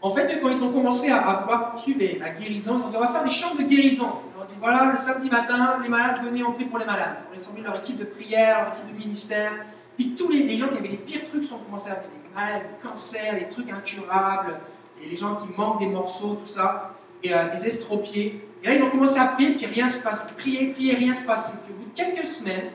En 0.00 0.14
fait, 0.14 0.40
quand 0.40 0.48
ils 0.50 0.62
ont 0.62 0.72
commencé 0.72 1.10
à, 1.10 1.26
à 1.28 1.40
vouloir 1.40 1.70
poursuivre 1.70 2.20
la 2.20 2.30
guérison, 2.30 2.78
ils 2.78 2.84
ont 2.86 2.90
dit 2.90 2.96
on 2.96 3.00
va 3.00 3.08
faire 3.08 3.24
des 3.24 3.30
chambres 3.30 3.58
de 3.58 3.64
guérison. 3.64 4.20
Voilà, 4.68 4.90
le 4.90 4.98
samedi 4.98 5.30
matin, 5.30 5.78
les 5.80 5.88
malades 5.88 6.24
venaient, 6.24 6.42
on 6.42 6.50
prie 6.50 6.64
pour 6.64 6.80
les 6.80 6.84
malades. 6.84 7.18
On 7.30 7.32
les 7.32 7.48
a 7.48 7.52
mis 7.52 7.60
leur 7.60 7.76
équipe 7.76 7.98
de 7.98 8.04
prière, 8.04 8.64
leur 8.64 8.72
équipe 8.72 8.96
de 8.96 8.98
ministère. 8.98 9.52
Puis 9.96 10.16
tous 10.16 10.28
les, 10.28 10.42
les 10.42 10.58
gens 10.58 10.66
qui 10.66 10.78
avaient 10.78 10.88
les 10.88 10.96
pires 10.96 11.24
trucs 11.28 11.44
sont 11.44 11.58
commencés 11.58 11.90
à 11.90 11.92
avoir 11.92 12.08
des 12.08 12.34
malades, 12.34 12.62
des 12.64 12.88
cancers, 12.88 13.34
des 13.34 13.48
trucs 13.48 13.70
incurables, 13.70 14.58
et 15.00 15.08
les 15.08 15.16
gens 15.16 15.36
qui 15.36 15.46
manquent 15.56 15.78
des 15.78 15.86
morceaux, 15.86 16.34
tout 16.34 16.48
ça, 16.48 16.96
et 17.22 17.32
euh, 17.32 17.48
des 17.50 17.64
estropiés. 17.64 18.44
Et 18.64 18.66
là, 18.66 18.74
ils 18.74 18.82
ont 18.82 18.90
commencé 18.90 19.20
à 19.20 19.26
prier, 19.26 19.54
puis 19.54 19.66
rien 19.66 19.86
ne 19.86 19.90
se 19.90 20.02
passe. 20.02 20.32
Prier, 20.32 20.72
prier, 20.72 20.96
rien 20.96 21.14
se 21.14 21.28
passe. 21.28 21.62
Puis 21.64 21.72
au 21.72 21.76
bout 21.76 21.88
de 21.88 21.94
quelques 21.94 22.26
semaines, 22.26 22.72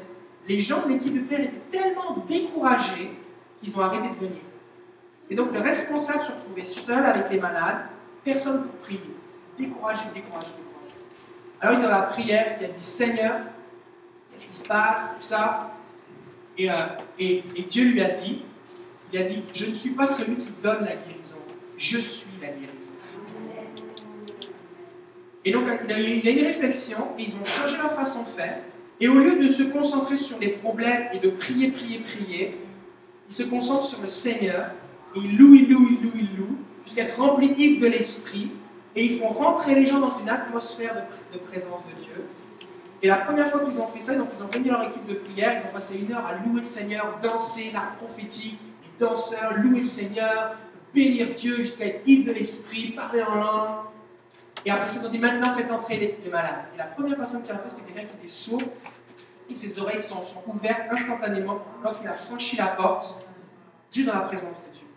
les 0.47 0.61
gens 0.61 0.85
de 0.85 0.93
l'équipe 0.93 1.13
de 1.13 1.25
prière 1.25 1.41
étaient 1.41 1.77
tellement 1.77 2.23
découragés 2.25 3.19
qu'ils 3.61 3.77
ont 3.77 3.81
arrêté 3.81 4.07
de 4.07 4.15
venir. 4.15 4.41
Et 5.29 5.35
donc 5.35 5.51
le 5.51 5.59
responsable 5.59 6.23
se 6.23 6.31
retrouvait 6.31 6.63
seul 6.63 7.03
avec 7.03 7.29
les 7.29 7.41
malades, 7.41 7.81
personne 8.23 8.61
pour 8.63 8.75
prier. 8.75 9.13
Découragé, 9.57 10.03
découragé, 10.15 10.47
découragé. 10.47 10.70
Alors 11.61 11.77
il 11.77 11.83
y 11.83 11.85
a 11.85 11.89
la 11.89 12.01
prière, 12.03 12.57
il 12.59 12.65
a 12.65 12.69
dit 12.69 12.83
Seigneur, 12.83 13.35
qu'est-ce 14.31 14.47
qui 14.47 14.53
se 14.53 14.67
passe, 14.67 15.15
tout 15.17 15.23
ça? 15.23 15.71
Et, 16.57 16.69
euh, 16.69 16.73
et, 17.19 17.43
Dieu 17.69 17.91
lui 17.91 18.01
a 18.01 18.09
dit, 18.09 18.41
il 19.13 19.19
a 19.19 19.23
dit, 19.23 19.43
je 19.53 19.67
ne 19.67 19.73
suis 19.73 19.91
pas 19.91 20.07
celui 20.07 20.37
qui 20.37 20.51
donne 20.63 20.83
la 20.83 20.95
guérison, 20.95 21.37
je 21.77 21.99
suis 21.99 22.31
la 22.41 22.47
guérison. 22.47 22.91
Et 25.45 25.51
donc 25.51 25.63
il 25.83 25.89
y 25.89 26.27
a 26.27 26.31
a 26.31 26.35
une 26.35 26.45
réflexion, 26.45 26.97
et 27.17 27.23
ils 27.23 27.35
ont 27.35 27.45
changé 27.45 27.77
leur 27.77 27.93
façon 27.93 28.23
de 28.23 28.29
faire. 28.29 28.57
Et 28.99 29.07
au 29.07 29.15
lieu 29.15 29.39
de 29.39 29.47
se 29.47 29.63
concentrer 29.63 30.17
sur 30.17 30.39
les 30.39 30.49
problèmes 30.49 31.09
et 31.13 31.19
de 31.19 31.29
prier, 31.29 31.71
prier, 31.71 31.99
prier, 31.99 32.57
ils 33.29 33.33
se 33.33 33.43
concentrent 33.43 33.85
sur 33.85 34.01
le 34.01 34.07
Seigneur, 34.07 34.71
et 35.15 35.19
ils 35.19 35.37
louent, 35.37 35.55
ils 35.55 35.69
louent, 35.69 35.87
ils 35.91 36.03
louent, 36.03 36.17
ils 36.17 36.37
louent, 36.37 36.57
jusqu'à 36.85 37.03
être 37.03 37.19
remplis 37.19 37.77
de 37.77 37.87
l'Esprit, 37.87 38.51
et 38.95 39.05
ils 39.05 39.19
font 39.19 39.29
rentrer 39.29 39.75
les 39.75 39.85
gens 39.85 39.99
dans 39.99 40.17
une 40.19 40.29
atmosphère 40.29 40.95
de, 40.95 40.99
pr- 40.99 41.33
de 41.33 41.39
présence 41.39 41.81
de 41.85 42.03
Dieu. 42.03 42.25
Et 43.01 43.07
la 43.07 43.17
première 43.17 43.49
fois 43.49 43.61
qu'ils 43.61 43.79
ont 43.81 43.87
fait 43.87 44.01
ça, 44.01 44.15
donc 44.15 44.27
ils 44.33 44.43
ont 44.43 44.47
réuni 44.47 44.69
leur 44.69 44.83
équipe 44.83 45.05
de 45.07 45.15
prière, 45.15 45.61
ils 45.61 45.67
ont 45.67 45.73
passé 45.73 45.99
une 45.99 46.13
heure 46.13 46.25
à 46.25 46.35
louer 46.45 46.59
le 46.59 46.65
Seigneur, 46.65 47.17
danser 47.21 47.71
l'art 47.73 47.95
prophétique, 47.95 48.59
les 48.83 49.05
danseurs, 49.05 49.53
louer 49.57 49.79
le 49.79 49.85
Seigneur, 49.85 50.55
bénir 50.93 51.33
Dieu 51.35 51.57
jusqu'à 51.57 51.85
être 51.85 52.01
ivre 52.05 52.27
de 52.27 52.33
l'Esprit, 52.33 52.91
parler 52.91 53.23
en 53.23 53.35
langue. 53.35 53.69
Et 54.65 54.69
après, 54.69 54.85
ils 54.87 54.93
se 54.93 54.99
sont 54.99 55.09
dit 55.09 55.17
maintenant 55.17 55.55
faites 55.55 55.71
entrer 55.71 55.97
les, 56.23 56.29
malades. 56.29 56.65
Et 56.75 56.77
la 56.77 56.83
première 56.83 57.17
personne 57.17 57.41
qui 57.43 57.49
est 57.49 57.53
entrée, 57.53 57.69
c'était 57.69 57.91
quelqu'un 57.91 58.09
qui 58.09 58.17
était 58.17 58.27
sourd, 58.27 58.61
et 59.49 59.55
ses 59.55 59.79
oreilles 59.79 60.03
sont, 60.03 60.21
sont 60.21 60.43
ouvertes 60.47 60.83
instantanément 60.91 61.57
lorsqu'il 61.83 62.07
a 62.07 62.13
franchi 62.13 62.55
la 62.57 62.67
porte, 62.67 63.25
juste 63.91 64.07
dans 64.07 64.13
la 64.15 64.21
présence 64.21 64.63
de 64.63 64.77
Dieu. 64.77 64.87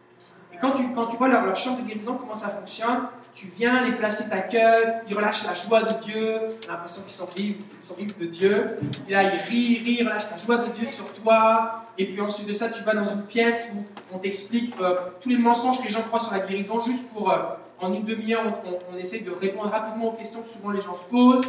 Et 0.52 0.58
quand 0.60 0.72
tu, 0.72 0.92
quand 0.94 1.06
tu 1.06 1.16
vois 1.16 1.28
leur, 1.28 1.46
leur 1.46 1.56
chambre 1.56 1.82
de 1.82 1.88
guérison, 1.88 2.16
comment 2.16 2.36
ça 2.36 2.50
fonctionne, 2.50 3.08
tu 3.34 3.48
viens, 3.58 3.84
les 3.84 3.92
placer 3.92 4.30
t'accueillent, 4.30 4.94
ils 5.08 5.16
relâchent 5.16 5.44
la 5.44 5.54
joie 5.54 5.82
de 5.82 6.04
Dieu, 6.04 6.36
on 6.68 6.70
l'impression 6.70 7.02
qu'ils 7.02 7.12
sont 7.12 7.28
libres, 7.36 8.18
de 8.20 8.26
Dieu. 8.26 8.76
Et 9.08 9.12
là, 9.12 9.22
ils 9.24 9.40
rient, 9.40 9.78
rient, 9.84 10.02
relâchent 10.04 10.30
la 10.30 10.38
joie 10.38 10.58
de 10.58 10.72
Dieu 10.72 10.86
sur 10.86 11.12
toi. 11.14 11.82
Et 11.98 12.06
puis 12.06 12.20
ensuite 12.20 12.46
de 12.46 12.52
ça, 12.52 12.68
tu 12.70 12.82
vas 12.84 12.94
dans 12.94 13.10
une 13.12 13.22
pièce 13.24 13.72
où 13.74 13.84
on 14.12 14.18
t'explique 14.18 14.74
euh, 14.80 14.96
tous 15.20 15.28
les 15.28 15.36
mensonges 15.36 15.78
que 15.78 15.84
les 15.84 15.90
gens 15.90 16.02
croient 16.02 16.20
sur 16.20 16.32
la 16.32 16.40
guérison, 16.40 16.80
juste 16.82 17.12
pour, 17.12 17.30
euh, 17.30 17.38
en 17.80 17.92
une 17.92 18.04
demi-heure, 18.04 18.62
on, 18.64 18.70
on, 18.70 18.78
on 18.94 18.96
essaie 18.96 19.20
de 19.20 19.32
répondre 19.32 19.70
rapidement 19.70 20.08
aux 20.08 20.16
questions 20.16 20.42
que 20.42 20.48
souvent 20.48 20.70
les 20.70 20.80
gens 20.80 20.96
se 20.96 21.08
posent. 21.10 21.46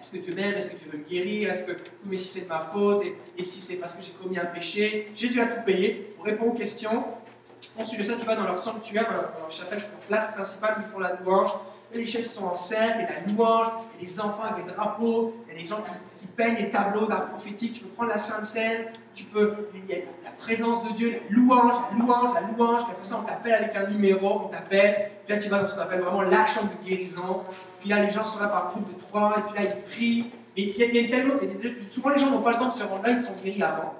Est-ce 0.00 0.10
que 0.12 0.16
Dieu 0.16 0.34
m'aime? 0.34 0.54
Est-ce 0.54 0.70
que 0.70 0.76
Dieu 0.76 0.88
veut 0.90 0.98
me 0.98 1.04
guérir? 1.04 1.50
Est-ce 1.50 1.64
que, 1.64 1.72
mais 2.06 2.16
si 2.16 2.26
c'est 2.28 2.44
de 2.44 2.48
ma 2.48 2.58
faute? 2.58 3.04
Et, 3.06 3.14
et 3.38 3.44
si 3.44 3.60
c'est 3.60 3.76
parce 3.76 3.94
que 3.94 4.02
j'ai 4.02 4.12
commis 4.12 4.38
un 4.38 4.46
péché? 4.46 5.12
Jésus 5.14 5.40
a 5.40 5.46
tout 5.46 5.62
payé 5.64 6.14
pour 6.16 6.24
répondre 6.24 6.52
aux 6.52 6.56
questions. 6.56 7.04
Ensuite 7.78 8.00
de 8.00 8.04
ça, 8.06 8.14
tu 8.18 8.26
vas 8.26 8.36
dans 8.36 8.44
leur 8.44 8.62
sanctuaire, 8.62 9.06
dans 9.08 9.22
leur, 9.22 9.50
chapelle, 9.50 9.78
leur 9.78 10.00
place 10.08 10.32
principale 10.32 10.76
ils 10.78 10.92
font 10.92 10.98
la 10.98 11.14
louange. 11.14 11.50
Et 11.94 11.98
les 11.98 12.06
chaises 12.06 12.32
sont 12.32 12.46
en 12.46 12.54
cercle, 12.54 13.00
et 13.00 13.26
la 13.26 13.32
louange, 13.32 13.66
et 14.00 14.04
les 14.04 14.20
enfants 14.20 14.44
avec 14.50 14.64
des 14.64 14.72
drapeaux, 14.72 15.34
a 15.50 15.54
des 15.58 15.66
gens 15.66 15.76
qui, 15.82 16.26
peignent 16.34 16.56
les 16.56 16.70
tableaux 16.70 17.04
d'art 17.06 17.28
prophétique. 17.28 17.74
Tu 17.74 17.80
peux 17.80 17.90
prendre 17.90 18.08
la 18.08 18.16
Sainte 18.16 18.46
Seine, 18.46 18.86
tu 19.14 19.24
peux, 19.24 19.68
il 19.74 19.94
y 19.94 19.98
a 19.98 20.04
la 20.24 20.30
présence 20.38 20.88
de 20.88 20.96
Dieu, 20.96 21.20
la 21.28 21.36
louange, 21.36 21.74
la 21.92 21.98
louange, 21.98 22.34
la 22.34 22.40
louange. 22.40 22.84
Puis 22.84 22.92
après 22.92 23.04
ça, 23.04 23.18
on 23.20 23.24
t'appelle 23.24 23.52
avec 23.52 23.76
un 23.76 23.86
numéro, 23.88 24.44
on 24.46 24.48
t'appelle. 24.48 25.10
Puis 25.26 25.34
là, 25.34 25.42
tu 25.42 25.50
vas 25.50 25.60
dans 25.60 25.68
ce 25.68 25.74
qu'on 25.74 25.82
appelle 25.82 26.00
vraiment 26.00 26.22
la 26.22 26.46
chambre 26.46 26.70
de 26.70 26.88
guérison. 26.88 27.42
Puis 27.80 27.90
là, 27.90 28.00
les 28.00 28.10
gens 28.10 28.24
sont 28.24 28.40
là 28.40 28.48
par 28.48 28.70
groupe 28.70 28.88
de 28.88 28.98
trois, 29.02 29.34
et 29.36 29.52
puis 29.52 29.62
là, 29.62 29.70
ils 29.70 29.82
prient. 29.82 30.30
Et 30.56 30.62
il 30.70 30.76
y 30.78 30.82
a, 30.82 30.86
il 30.86 31.10
y 31.10 31.14
a- 31.14 31.82
souvent, 31.90 32.10
les 32.10 32.18
gens 32.18 32.30
n'ont 32.30 32.40
pas 32.40 32.52
le 32.52 32.58
temps 32.58 32.68
de 32.68 32.72
se 32.78 32.82
rendre 32.82 33.02
là, 33.02 33.10
ils 33.10 33.20
sont 33.20 33.34
guéris 33.34 33.62
avant. 33.62 33.94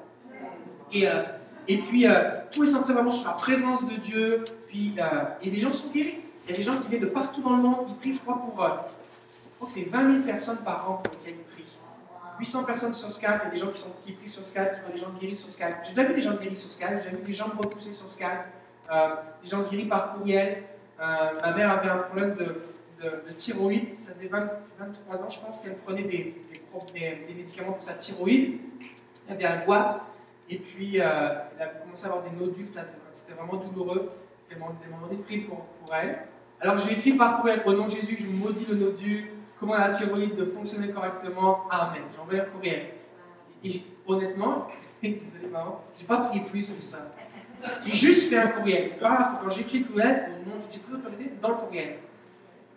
Et, 0.90 1.06
euh, 1.06 1.22
et 1.68 1.78
puis, 1.78 2.06
euh, 2.06 2.30
tout 2.50 2.64
est 2.64 2.68
centré 2.68 2.92
vraiment 2.92 3.10
sur 3.10 3.26
la 3.28 3.34
présence 3.34 3.86
de 3.86 3.96
Dieu. 3.96 4.44
Puis, 4.68 4.94
euh, 4.98 5.04
et 5.42 5.50
des 5.50 5.60
gens 5.60 5.72
sont 5.72 5.88
guéris. 5.90 6.18
Il 6.44 6.50
y 6.50 6.54
a 6.54 6.56
des 6.56 6.62
gens 6.62 6.76
qui 6.78 6.88
viennent 6.88 7.02
de 7.02 7.06
partout 7.06 7.40
dans 7.42 7.56
le 7.56 7.62
monde. 7.62 7.86
Ils 7.88 7.94
prient, 7.96 8.14
je 8.14 8.20
crois, 8.20 8.38
pour. 8.40 8.62
euh, 8.64 8.68
je 8.68 9.56
crois 9.56 9.66
que 9.68 9.72
c'est 9.72 9.88
20 9.88 10.12
000 10.12 10.24
personnes 10.24 10.58
par 10.64 10.90
an 10.90 10.94
pour 11.04 11.12
lesquelles 11.12 11.38
ils 11.40 11.52
prient. 11.54 11.62
800 12.40 12.64
personnes 12.64 12.94
sur 12.94 13.12
Skype. 13.12 13.28
Il 13.44 13.46
y 13.46 13.48
a 13.48 13.50
des 13.50 13.58
gens 13.58 13.70
qui, 13.70 13.80
sont, 13.80 13.92
qui 14.04 14.12
prient 14.12 14.28
sur 14.28 14.44
Skype, 14.44 14.62
qui 14.74 14.80
voient 14.84 14.94
des 14.94 15.00
gens 15.00 15.10
guéris 15.20 15.36
sur 15.36 15.50
Skype. 15.50 15.76
J'ai 15.84 15.90
déjà 15.90 16.02
vu 16.08 16.14
des 16.14 16.22
gens 16.22 16.34
guéris 16.34 16.56
sur 16.56 16.70
Skype. 16.70 16.88
J'ai 17.04 17.10
vu 17.16 17.22
des 17.24 17.32
gens 17.34 17.46
repoussés 17.56 17.92
sur 17.94 18.10
Skype. 18.10 18.28
des 19.42 19.48
gens 19.48 19.62
guéris 19.62 19.84
par 19.86 20.14
courriel. 20.14 20.64
Ma 20.98 21.52
mère 21.56 21.70
avait 21.70 21.88
un 21.90 21.98
problème 21.98 22.34
de, 22.34 22.44
de, 23.04 23.22
de 23.28 23.32
thyroïde. 23.36 23.88
Ça 24.06 24.14
faisait 24.14 24.28
20 24.28 24.48
23 24.78 25.22
ans, 25.22 25.30
je 25.30 25.38
pense, 25.40 25.60
qu'elle 25.60 25.76
prenait 25.76 26.02
des- 26.02 26.34
des 27.28 27.34
médicaments 27.34 27.72
pour 27.72 27.84
sa 27.84 27.92
thyroïde. 27.94 28.60
Elle 29.28 29.34
avait 29.34 29.44
un 29.46 29.64
goitre. 29.64 30.00
Et 30.50 30.58
puis, 30.58 31.00
euh, 31.00 31.04
elle 31.58 31.62
a 31.62 31.66
commencé 31.82 32.04
à 32.06 32.08
avoir 32.08 32.24
des 32.24 32.30
nodules, 32.36 32.66
c'était 32.68 33.32
vraiment 33.32 33.56
douloureux. 33.56 34.10
Elle 34.50 34.58
m'a 34.58 34.66
demandé 34.84 35.16
de 35.16 35.22
prier 35.22 35.42
pour, 35.42 35.58
pour 35.64 35.94
elle. 35.94 36.26
Alors, 36.60 36.78
je 36.78 36.86
lui 36.88 36.94
ai 36.94 36.98
écrit 36.98 37.12
par 37.14 37.38
courriel, 37.40 37.62
au 37.64 37.72
nom 37.72 37.86
de 37.86 37.90
Jésus, 37.90 38.16
je 38.20 38.26
vous 38.26 38.36
maudis 38.46 38.66
le 38.68 38.74
nodule, 38.76 39.28
comment 39.58 39.74
la 39.76 39.90
thyroïde 39.90 40.36
de 40.36 40.44
fonctionner 40.46 40.90
correctement? 40.90 41.64
Amen. 41.70 42.02
J'ai 42.14 42.20
envoyé 42.20 42.40
un 42.40 42.44
courriel. 42.44 42.86
Et 43.64 43.70
j'ai- 43.70 43.84
honnêtement, 44.06 44.66
désolé 45.02 45.48
maman, 45.50 45.80
j'ai 45.96 46.04
pas 46.04 46.18
prié 46.18 46.44
plus 46.44 46.72
que 46.72 46.82
ça. 46.82 46.98
J'ai 47.84 47.92
juste 47.94 48.28
fait 48.28 48.38
un 48.38 48.48
courriel. 48.48 48.92
Voilà, 48.98 49.38
quand 49.42 49.50
j'écris 49.50 49.78
le 49.80 49.84
courriel, 49.86 50.30
au 50.44 50.48
nom- 50.50 50.56
j'ai 50.70 50.80
pris 50.80 50.92
l'autorité 50.92 51.32
dans 51.40 51.48
le 51.48 51.54
courriel. 51.54 51.96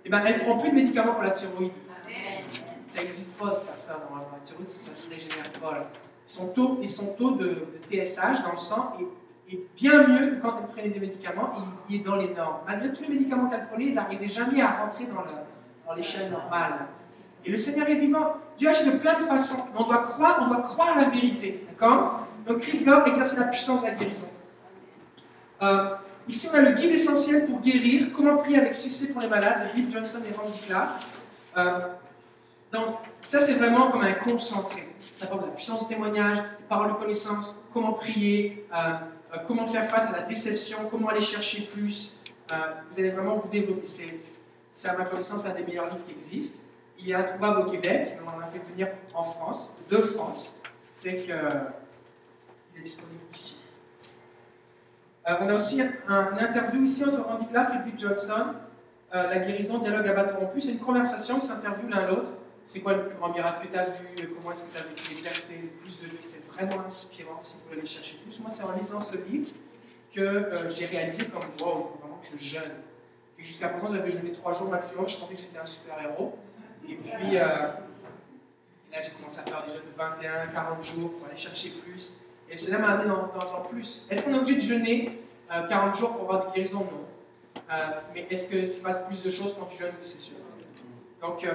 Et 0.05 0.09
ben, 0.09 0.21
elle 0.25 0.43
prend 0.45 0.59
plus 0.59 0.69
de 0.69 0.75
médicaments 0.75 1.13
pour 1.13 1.23
la 1.23 1.31
thyroïde. 1.31 1.71
Ça 2.87 3.01
n'existe 3.01 3.37
pas 3.37 3.45
de 3.47 3.55
faire 3.65 3.79
ça 3.79 3.93
normalement. 3.99 4.29
La 4.33 4.39
thyroïde, 4.45 4.67
ça 4.67 4.95
se 4.95 5.09
régénère 5.09 5.49
pas. 5.59 5.71
là. 5.71 5.87
Son 6.25 6.47
taux, 6.47 6.79
et 6.81 6.87
son 6.87 7.13
taux 7.13 7.31
de, 7.31 7.67
TSH 7.91 8.43
dans 8.43 8.53
le 8.53 8.59
sang 8.59 8.97
est, 8.99 9.05
bien 9.75 10.07
mieux 10.07 10.31
que 10.31 10.41
quand 10.41 10.55
elle 10.59 10.67
prenait 10.67 10.89
des 10.89 10.99
médicaments. 10.99 11.53
Il, 11.87 11.97
est 11.97 11.99
dans 11.99 12.15
les 12.15 12.33
normes. 12.33 12.57
Malgré 12.65 12.91
tous 12.91 13.03
les 13.03 13.09
médicaments 13.09 13.47
qu'elle 13.47 13.67
prenait, 13.67 13.85
ils 13.85 13.93
n'arrivaient 13.93 14.27
jamais 14.27 14.61
à 14.61 14.71
rentrer 14.83 15.05
dans 15.05 15.21
le- 15.21 15.85
dans 15.85 15.93
l'échelle 15.93 16.31
normale. 16.31 16.87
Et 17.45 17.51
le 17.51 17.57
Seigneur 17.57 17.87
est 17.87 17.95
vivant. 17.95 18.37
Dieu 18.57 18.69
agit 18.69 18.85
de 18.85 18.97
plein 18.97 19.19
de 19.19 19.25
façons. 19.25 19.69
On 19.77 19.83
doit 19.83 20.03
croire, 20.03 20.39
on 20.41 20.47
doit 20.47 20.63
croire 20.63 20.97
la 20.97 21.09
vérité. 21.09 21.65
Donc 22.47 22.59
Chris 22.59 22.83
Gore 22.83 23.07
exerce 23.07 23.35
la 23.37 23.45
puissance 23.45 23.81
de 23.81 23.87
la 23.87 23.93
guérison. 23.93 24.29
Euh, 25.61 25.95
ici, 26.27 26.47
on 26.51 26.55
a 26.55 26.61
le 26.61 26.71
guide 26.71 26.91
essentiel 26.91 27.45
pour 27.45 27.61
guérir, 27.61 28.07
comment 28.13 28.37
prier 28.37 28.59
avec 28.59 28.73
succès 28.73 29.13
pour 29.13 29.21
les 29.21 29.27
malades, 29.27 29.67
de 29.67 29.73
Bill 29.73 29.91
Johnson 29.91 30.19
et 30.29 30.35
Randy 30.35 30.59
Clark. 30.67 31.03
Euh, 31.57 31.79
donc, 32.71 32.97
ça, 33.21 33.41
c'est 33.41 33.53
vraiment 33.53 33.91
comme 33.91 34.01
un 34.01 34.13
concentré. 34.13 34.84
Ça 35.17 35.27
parle 35.27 35.41
de 35.41 35.45
la 35.47 35.51
puissance 35.53 35.87
du 35.87 35.93
témoignage, 35.93 36.39
des 36.39 36.65
paroles 36.67 36.89
de 36.93 36.97
connaissance, 36.97 37.55
comment 37.73 37.93
prier, 37.93 38.67
euh, 38.73 38.77
euh, 39.33 39.37
comment 39.47 39.67
faire 39.67 39.89
face 39.89 40.13
à 40.13 40.17
la 40.21 40.23
déception, 40.23 40.77
comment 40.89 41.09
aller 41.09 41.21
chercher 41.21 41.67
plus. 41.71 42.13
Euh, 42.51 42.55
vous 42.91 42.99
allez 42.99 43.11
vraiment 43.11 43.35
vous 43.35 43.47
développer. 43.47 43.87
C'est, 43.87 44.87
à 44.89 44.95
ma 44.97 45.05
connaissance, 45.05 45.45
un 45.45 45.51
des 45.53 45.63
meilleurs 45.63 45.85
livres 45.89 46.05
qui 46.05 46.11
existent. 46.13 46.63
Il 46.99 47.09
est 47.09 47.13
introuvable 47.13 47.61
au 47.67 47.71
Québec, 47.71 48.17
mais 48.19 48.27
on 48.27 48.37
en 48.37 48.41
a 48.41 48.47
fait 48.47 48.59
venir 48.59 48.87
en 49.13 49.23
France, 49.23 49.71
de 49.89 49.97
France. 49.97 50.59
Fait 51.01 51.17
que, 51.17 51.31
euh, 51.31 51.49
il 52.73 52.81
est 52.81 52.83
disponible 52.83 53.21
ici. 53.33 53.61
On 55.27 55.47
a 55.49 55.55
aussi 55.55 55.81
un- 55.81 56.31
une 56.33 56.39
interview 56.39 56.83
ici 56.83 57.03
entre 57.03 57.23
Randy 57.23 57.47
Clark 57.47 57.71
et 57.73 57.89
Bill 57.89 57.99
Johnson. 57.99 58.45
La 59.11 59.39
guérison, 59.39 59.79
dialogue 59.79 60.07
abattu 60.07 60.61
C'est 60.61 60.73
une 60.73 60.79
conversation, 60.79 61.37
ils 61.37 61.41
s'interviewent 61.41 61.89
l'un 61.89 62.07
l'autre. 62.07 62.31
C'est 62.65 62.79
quoi 62.79 62.93
le 62.93 63.07
plus 63.07 63.17
grand 63.17 63.31
miracle 63.31 63.67
que 63.67 63.73
tu 63.73 63.77
as 63.77 63.85
vu? 63.85 64.35
Comment 64.35 64.51
est-ce 64.51 64.63
que 64.63 64.71
tu 64.71 64.77
as 64.77 64.81
vécu 64.81 65.13
les 65.13 65.21
percées 65.21 65.71
plus 65.79 65.99
de 65.99 66.07
vie 66.07 66.17
C'est 66.21 66.45
vraiment 66.47 66.83
inspirant 66.85 67.39
si 67.39 67.53
vous 67.53 67.59
voulez 67.67 67.79
aller 67.79 67.87
chercher 67.87 68.17
plus. 68.17 68.39
Moi, 68.39 68.49
c'est 68.51 68.63
en 68.63 68.71
lisant 68.71 68.99
ce 68.99 69.17
livre 69.17 69.51
que 70.13 70.21
euh, 70.21 70.69
j'ai 70.69 70.85
réalisé 70.87 71.25
comme 71.25 71.43
wow, 71.43 71.49
il 71.49 71.91
faut 71.91 71.99
vraiment 71.99 72.21
que 72.21 72.37
je 72.37 72.43
jeûne. 72.43 72.71
Jusqu'à 73.37 73.69
présent, 73.69 73.93
j'avais 73.93 74.09
jeûné 74.09 74.31
trois 74.31 74.53
jours 74.53 74.69
maximum. 74.69 75.07
Je 75.07 75.17
pensais 75.17 75.33
que 75.35 75.39
j'étais 75.39 75.57
un 75.57 75.65
super-héros. 75.65 76.37
Et 76.89 76.95
puis, 76.95 77.37
euh, 77.37 77.39
là, 77.41 79.01
j'ai 79.01 79.11
commencé 79.11 79.39
à 79.39 79.43
faire 79.43 79.65
des 79.65 79.73
jeûnes 79.73 79.81
de 79.81 79.97
21, 79.97 80.47
40 80.47 80.83
jours 80.83 81.11
pour 81.17 81.27
aller 81.27 81.37
chercher 81.37 81.69
plus. 81.69 82.21
Et 82.49 82.57
Seigneur 82.57 82.81
m'a 82.81 82.89
amené 82.89 83.09
dans, 83.09 83.61
plus. 83.61 84.05
Est-ce 84.09 84.23
qu'on 84.23 84.33
est 84.33 84.39
obligé 84.39 84.55
de 84.55 84.61
jeûner 84.61 85.21
euh, 85.51 85.67
40 85.67 85.95
jours 85.95 86.13
pour 86.13 86.21
avoir 86.21 86.47
des 86.51 86.55
guérisons? 86.55 86.79
Non. 86.79 87.05
Euh, 87.71 87.75
mais 88.13 88.27
est-ce 88.29 88.49
qu'il 88.49 88.69
se 88.69 88.81
passe 88.81 89.05
plus 89.05 89.21
de 89.21 89.29
choses 89.29 89.55
quand 89.59 89.65
tu 89.65 89.77
jeûnes? 89.77 89.93
C'est 90.01 90.19
sûr. 90.19 90.37
Donc, 91.21 91.45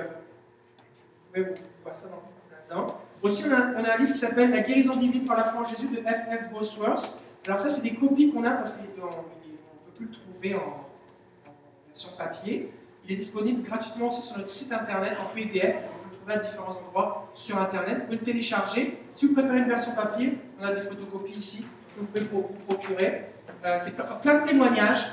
pouvez 1.32 1.43
vous 1.47 1.55
voir 1.85 1.97
ça 2.02 2.09
dans- 2.09 2.77
là-dedans. 2.78 2.98
Aussi, 3.23 3.44
on 3.48 3.52
a, 3.52 3.81
on 3.81 3.85
a 3.85 3.94
un 3.94 3.98
livre 3.98 4.12
qui 4.12 4.19
s'appelle 4.19 4.51
La 4.51 4.61
guérison 4.61 4.97
divine 4.97 5.24
par 5.24 5.36
la 5.36 5.44
foi 5.44 5.61
en 5.62 5.65
Jésus 5.66 5.89
de 5.89 5.97
F.F. 5.98 6.51
Bosworth. 6.52 7.23
Alors, 7.47 7.59
ça, 7.59 7.69
c'est 7.70 7.82
des 7.82 7.94
copies 7.94 8.32
qu'on 8.32 8.44
a 8.44 8.52
parce 8.52 8.74
qu'on 8.77 8.82
ne 8.85 8.86
peut 8.89 9.93
plus 9.97 10.07
le 10.07 10.11
trouver 10.12 10.55
en, 10.55 10.59
en 10.59 11.52
version 11.89 12.11
papier. 12.16 12.73
Il 13.07 13.12
est 13.12 13.16
disponible 13.16 13.62
gratuitement 13.62 14.09
aussi 14.09 14.23
sur 14.23 14.36
notre 14.39 14.48
site 14.48 14.73
internet 14.73 15.16
en 15.20 15.35
PDF. 15.35 15.77
On 15.77 16.09
peut 16.09 16.11
le 16.11 16.16
trouver 16.19 16.35
à 16.35 16.39
différents 16.39 16.73
endroits 16.86 17.31
sur 17.35 17.61
internet. 17.61 17.98
Vous 17.98 18.05
pouvez 18.05 18.16
le 18.19 18.23
télécharger. 18.24 18.98
Si 19.12 19.27
vous 19.27 19.35
préférez 19.35 19.59
une 19.59 19.69
version 19.69 19.93
papier, 19.93 20.39
on 20.61 20.65
a 20.65 20.74
des 20.74 20.82
photocopies 20.82 21.32
ici 21.36 21.66
que 21.94 22.01
vous 22.01 22.07
pouvez 22.07 22.24
vous 22.32 22.43
procurer. 22.69 23.27
Euh, 23.65 23.77
c'est 23.78 23.94
plein 24.23 24.40
de 24.43 24.47
témoignages, 24.48 25.11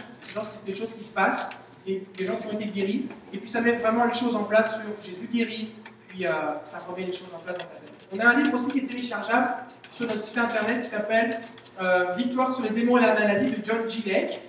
des 0.65 0.73
choses 0.73 0.93
qui 0.93 1.03
se 1.03 1.13
passent, 1.13 1.49
des 1.85 2.05
gens 2.19 2.35
qui 2.35 2.47
ont 2.47 2.59
été 2.59 2.67
guéris. 2.69 3.07
Et 3.33 3.37
puis 3.37 3.49
ça 3.49 3.59
met 3.61 3.73
vraiment 3.73 4.05
les 4.05 4.13
choses 4.13 4.35
en 4.35 4.43
place 4.43 4.75
sur 4.79 5.03
Jésus 5.03 5.27
guéri, 5.27 5.73
euh, 6.25 6.31
ça 6.63 6.79
remet 6.79 7.05
les 7.05 7.13
choses 7.13 7.29
en 7.35 7.39
place 7.39 7.57
dans 7.57 7.65
ta. 7.65 7.77
On 8.13 8.19
a 8.19 8.29
un 8.29 8.39
livre 8.39 8.55
aussi 8.55 8.71
qui 8.71 8.79
est 8.79 8.87
téléchargeable 8.87 9.49
sur 9.89 10.07
notre 10.07 10.23
site 10.23 10.37
internet 10.37 10.81
qui 10.81 10.87
s'appelle 10.87 11.39
euh, 11.81 12.13
Victoire 12.13 12.53
sur 12.53 12.63
les 12.63 12.69
démons 12.69 12.97
et 12.97 13.01
la 13.01 13.13
maladie 13.13 13.51
de 13.51 13.65
John 13.65 13.87
Gilek. 13.87 14.39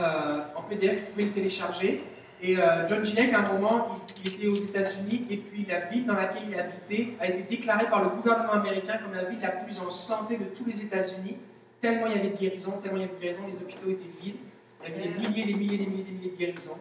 Euh, 0.00 0.40
en 0.56 0.62
PDF, 0.62 1.00
vous 1.00 1.06
pouvez 1.12 1.24
le 1.26 1.30
télécharger. 1.30 2.04
Et 2.42 2.56
John 2.88 3.02
Gilek, 3.02 3.32
à 3.32 3.38
un 3.38 3.52
moment, 3.52 4.00
il, 4.22 4.34
était 4.34 4.46
aux 4.48 4.56
États-Unis 4.56 5.24
et 5.30 5.36
puis 5.38 5.64
la 5.66 5.86
ville 5.86 6.04
dans 6.04 6.14
laquelle 6.14 6.42
il 6.48 6.58
habitait 6.58 7.14
a 7.18 7.28
été 7.28 7.42
déclarée 7.56 7.88
par 7.88 8.02
le 8.02 8.08
gouvernement 8.10 8.52
américain 8.52 8.98
comme 9.02 9.14
la 9.14 9.24
ville 9.24 9.40
la 9.40 9.48
plus 9.48 9.80
en 9.80 9.90
santé 9.90 10.36
de 10.36 10.44
tous 10.44 10.64
les 10.66 10.82
États-Unis. 10.82 11.38
Tellement 11.80 12.06
il 12.06 12.16
y 12.16 12.18
avait 12.18 12.30
de 12.30 12.36
guérisons, 12.36 12.80
tellement 12.82 12.98
il 12.98 13.02
y 13.02 13.04
avait 13.04 13.14
de 13.14 13.20
guérisons, 13.20 13.46
les 13.46 13.56
hôpitaux 13.56 13.88
étaient 13.88 14.22
vides. 14.22 14.36
Il 14.84 14.90
y 14.90 14.94
avait 14.94 15.08
des 15.08 15.14
milliers, 15.14 15.44
des 15.44 15.54
milliers, 15.54 15.78
des 15.78 15.86
milliers, 15.86 16.02
des 16.02 16.10
milliers 16.10 16.30
de 16.32 16.36
guérisons. 16.36 16.78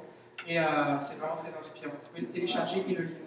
Et 0.50 0.58
c'est 1.00 1.18
vraiment 1.20 1.38
très 1.38 1.58
inspirant. 1.58 1.94
Vous 1.94 2.10
pouvez 2.10 2.22
le 2.22 2.34
télécharger 2.34 2.84
et 2.90 2.96
le 2.96 3.04
lire. 3.04 3.23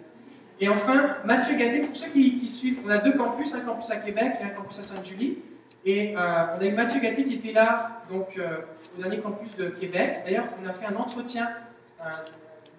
Et 0.59 0.69
enfin, 0.69 1.17
Mathieu 1.23 1.55
Gatté, 1.55 1.81
pour 1.81 1.95
ceux 1.95 2.09
qui, 2.09 2.49
suivent, 2.49 2.79
on 2.85 2.89
a 2.89 2.97
deux 2.97 3.15
campus, 3.15 3.53
un 3.53 3.61
campus 3.61 3.91
à 3.91 3.97
Québec 3.97 4.33
et 4.41 4.43
un 4.43 4.49
campus 4.49 4.79
à 4.79 4.83
Sainte-Julie. 4.83 5.39
Et 5.85 6.15
euh, 6.17 6.45
on 6.57 6.61
a 6.61 6.65
eu 6.65 6.73
Mathieu 6.73 6.99
Gatté 6.99 7.25
qui 7.25 7.35
était 7.35 7.53
là 7.53 8.01
donc, 8.09 8.37
euh, 8.37 8.57
au 8.97 9.01
dernier 9.01 9.19
campus 9.19 9.55
de 9.55 9.69
Québec. 9.69 10.21
D'ailleurs, 10.25 10.47
on 10.61 10.67
a 10.67 10.73
fait 10.73 10.87
un 10.87 10.95
entretien, 10.95 11.47
un, 12.03 12.11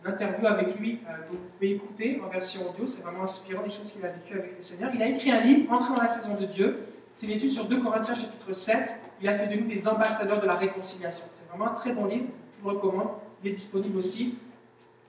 une 0.04 0.12
interview 0.12 0.46
avec 0.46 0.78
lui 0.78 0.98
euh, 1.08 1.12
que 1.26 1.32
vous 1.32 1.38
pouvez 1.54 1.70
écouter 1.70 2.20
en 2.24 2.28
version 2.28 2.68
audio. 2.68 2.86
C'est 2.86 3.02
vraiment 3.02 3.22
inspirant 3.22 3.62
les 3.62 3.70
choses 3.70 3.92
qu'il 3.92 4.04
a 4.04 4.08
vécues 4.08 4.38
avec 4.38 4.56
le 4.56 4.62
Seigneur. 4.62 4.90
Il 4.94 5.02
a 5.02 5.08
écrit 5.08 5.30
un 5.30 5.40
livre, 5.40 5.72
Entrer 5.72 5.94
dans 5.94 6.02
la 6.02 6.08
saison 6.08 6.34
de 6.34 6.46
Dieu. 6.46 6.84
C'est 7.14 7.26
une 7.26 7.32
étude 7.32 7.50
sur 7.50 7.68
2 7.68 7.80
Corinthiens 7.80 8.14
chapitre 8.16 8.52
7. 8.52 8.96
Il 9.20 9.28
a 9.28 9.38
fait 9.38 9.46
de 9.46 9.60
nous 9.60 9.68
des 9.68 9.86
ambassadeurs 9.86 10.40
de 10.40 10.46
la 10.46 10.54
réconciliation. 10.54 11.24
C'est 11.34 11.48
vraiment 11.48 11.72
un 11.72 11.74
très 11.74 11.92
bon 11.92 12.06
livre, 12.06 12.26
je 12.56 12.62
vous 12.62 12.70
le 12.70 12.76
recommande. 12.76 13.08
Il 13.42 13.50
est 13.50 13.54
disponible 13.54 13.98
aussi. 13.98 14.36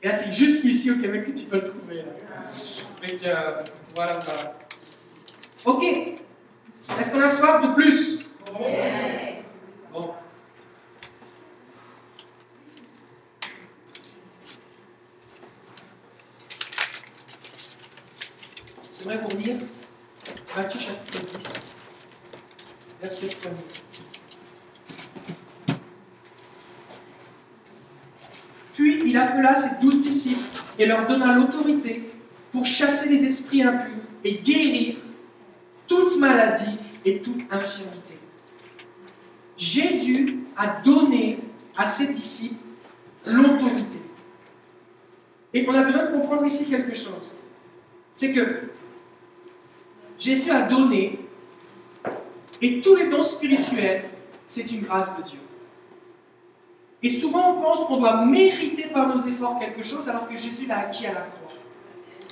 Et 0.01 0.07
là, 0.07 0.13
c'est 0.13 0.34
juste 0.34 0.63
ici 0.63 0.91
au 0.91 0.99
Québec 0.99 1.26
que 1.26 1.31
tu 1.31 1.45
peux 1.45 1.57
le 1.57 1.65
trouver. 1.65 1.95
Là. 1.95 2.03
Euh, 3.26 3.63
voilà, 3.95 4.19
voilà. 4.19 4.55
Ok. 5.65 5.84
Est-ce 5.84 7.11
qu'on 7.11 7.21
a 7.21 7.30
soif 7.30 7.61
de 7.61 7.73
plus? 7.73 8.19
Yeah. 8.59 9.43
Bon. 9.91 10.13
J'aimerais 18.99 19.17
vous 19.17 19.38
lire 19.38 19.57
Matthieu 20.55 20.80
chapitre 20.80 21.19
10, 21.38 21.71
verset 23.01 23.30
1. 23.45 23.89
Puis 28.80 29.01
il 29.07 29.18
appela 29.18 29.53
ses 29.53 29.81
douze 29.81 30.01
disciples 30.01 30.45
et 30.77 30.85
leur 30.85 31.06
donna 31.06 31.35
l'autorité 31.35 32.14
pour 32.49 32.65
chasser 32.65 33.10
les 33.10 33.26
esprits 33.26 33.61
impurs 33.61 34.06
et 34.23 34.35
guérir 34.35 34.95
toute 35.85 36.18
maladie 36.18 36.80
et 37.03 37.19
toute 37.19 37.41
infirmité. 37.51 38.18
Jésus 39.57 40.45
a 40.56 40.80
donné 40.81 41.39
à 41.76 41.89
ses 41.89 42.14
disciples 42.14 42.56
l'autorité. 43.26 43.99
Et 45.53 45.68
on 45.68 45.73
a 45.73 45.84
besoin 45.84 46.06
de 46.06 46.11
comprendre 46.14 46.45
ici 46.45 46.69
quelque 46.69 46.95
chose. 46.95 47.34
C'est 48.14 48.31
que 48.31 48.69
Jésus 50.18 50.51
a 50.51 50.61
donné, 50.61 51.19
et 52.61 52.80
tous 52.80 52.95
les 52.95 53.10
dons 53.10 53.23
spirituels, 53.23 54.06
c'est 54.47 54.72
une 54.72 54.84
grâce 54.84 55.18
de 55.18 55.23
Dieu. 55.23 55.39
Et 57.01 57.11
souvent, 57.11 57.55
on 57.55 57.61
pense 57.61 57.85
qu'on 57.85 57.97
doit 57.97 58.26
mériter 58.26 58.88
par 58.89 59.07
nos 59.07 59.21
efforts 59.21 59.57
quelque 59.59 59.84
chose 59.84 60.07
alors 60.09 60.27
que 60.27 60.35
Jésus 60.35 60.65
l'a 60.67 60.80
acquis 60.80 61.05
à 61.05 61.13
la 61.13 61.21
croix. 61.21 61.49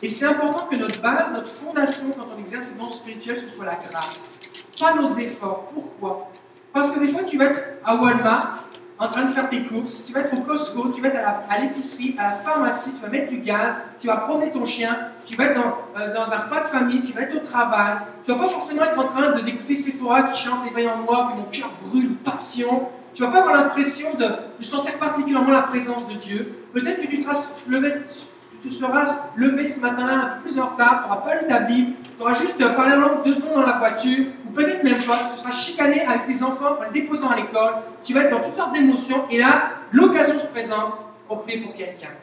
Et 0.02 0.10
c'est 0.10 0.26
important 0.26 0.68
que 0.68 0.76
notre 0.76 1.02
base, 1.02 1.34
notre 1.34 1.48
fondation 1.48 2.14
quand 2.18 2.28
on 2.36 2.40
exerce 2.40 2.68
ces 2.68 2.78
dons 2.78 2.90
spirituels, 2.90 3.40
ce 3.40 3.50
soit 3.50 3.66
la 3.66 3.80
grâce, 3.90 4.36
pas 4.80 4.94
nos 4.94 5.08
efforts. 5.08 5.72
Pourquoi? 5.74 6.30
Parce 6.74 6.92
que 6.92 7.00
des 7.00 7.08
fois, 7.08 7.24
tu 7.24 7.38
vas 7.38 7.46
être 7.46 7.64
à 7.84 7.96
Walmart 7.96 8.56
en 9.00 9.10
train 9.10 9.26
de 9.26 9.32
faire 9.32 9.50
tes 9.50 9.64
courses, 9.66 10.04
tu 10.06 10.14
vas 10.14 10.22
être 10.22 10.34
au 10.34 10.42
Costco, 10.42 10.90
tu 10.90 11.02
vas 11.02 11.10
être 11.10 11.20
à 11.50 11.60
l'épicerie, 11.60 12.16
à, 12.18 12.32
la 12.32 12.36
pharmacie, 12.36 12.96
tu 12.96 13.02
vas 13.02 13.10
mettre 13.10 13.30
du 13.30 13.40
gaz, 13.40 13.76
tu 14.00 14.08
vas 14.08 14.18
promener 14.18 14.52
ton 14.52 14.66
chien, 14.66 14.96
tu 15.24 15.36
vas 15.36 15.46
être 15.46 15.56
dans, 15.56 16.00
euh, 16.00 16.16
un 16.16 16.38
repas 16.38 16.62
de 16.62 16.68
famille, 16.68 17.02
tu 17.02 17.14
vas 17.14 17.22
être 17.22 17.36
au 17.36 17.46
travail. 17.46 17.98
Tu 18.26 18.32
vas 18.32 18.38
pas 18.38 18.50
forcément 18.50 18.84
être 18.84 19.00
en 19.00 19.06
train 19.06 19.40
d'écouter 19.42 19.76
Sephora 19.76 20.24
qui 20.24 20.42
chante 20.44 20.68
Éveille 20.70 20.90
en 20.90 20.98
moi, 20.98 21.32
que 21.32 21.38
mon 21.38 21.46
cœur 21.46 21.72
brûle, 21.84 22.16
passion. 22.18 22.90
Tu 23.18 23.24
vas 23.24 23.32
pas 23.32 23.40
avoir 23.40 23.56
l'impression 23.56 24.14
de, 24.14 24.28
sentir 24.64 25.00
particulièrement 25.00 25.50
la 25.50 25.64
présence 25.64 26.08
de 26.08 26.14
Dieu. 26.14 26.56
Peut-être 26.72 27.02
que 27.02 27.08
tu 27.08 28.70
seras 28.70 29.32
levé 29.36 29.66
ce 29.66 29.80
matin-là 29.80 30.14
un 30.14 30.28
peu 30.36 30.42
plus 30.44 30.60
en 30.60 30.68
retard, 30.68 31.02
tu 31.02 31.10
n'auras 31.10 31.22
pas 31.22 31.42
lu 31.42 31.48
ta 31.48 31.62
Bible, 31.62 31.94
tu 32.16 32.22
auras 32.22 32.36
juste 32.36 32.60
parlé 32.76 32.94
en 32.94 33.00
langue 33.00 33.26
deux 33.26 33.34
secondes 33.34 33.56
dans 33.56 33.66
la 33.66 33.80
voiture, 33.80 34.28
ou 34.46 34.52
peut-être 34.52 34.84
même 34.84 35.02
pas, 35.04 35.32
tu 35.34 35.40
seras 35.40 35.52
chicané 35.52 36.06
avec 36.06 36.28
tes 36.28 36.44
enfants 36.44 36.78
en 36.80 36.84
les 36.84 37.02
déposant 37.02 37.30
à 37.30 37.38
l'école, 37.38 37.78
tu 38.06 38.14
vas 38.14 38.22
être 38.22 38.38
dans 38.38 38.44
toutes 38.44 38.54
sortes 38.54 38.74
d'émotions, 38.74 39.28
et 39.32 39.40
là, 39.40 39.72
l'occasion 39.92 40.40
se 40.40 40.46
présente 40.46 40.94
pour 41.28 41.42
prier 41.42 41.62
pour 41.62 41.74
quelqu'un. 41.74 42.14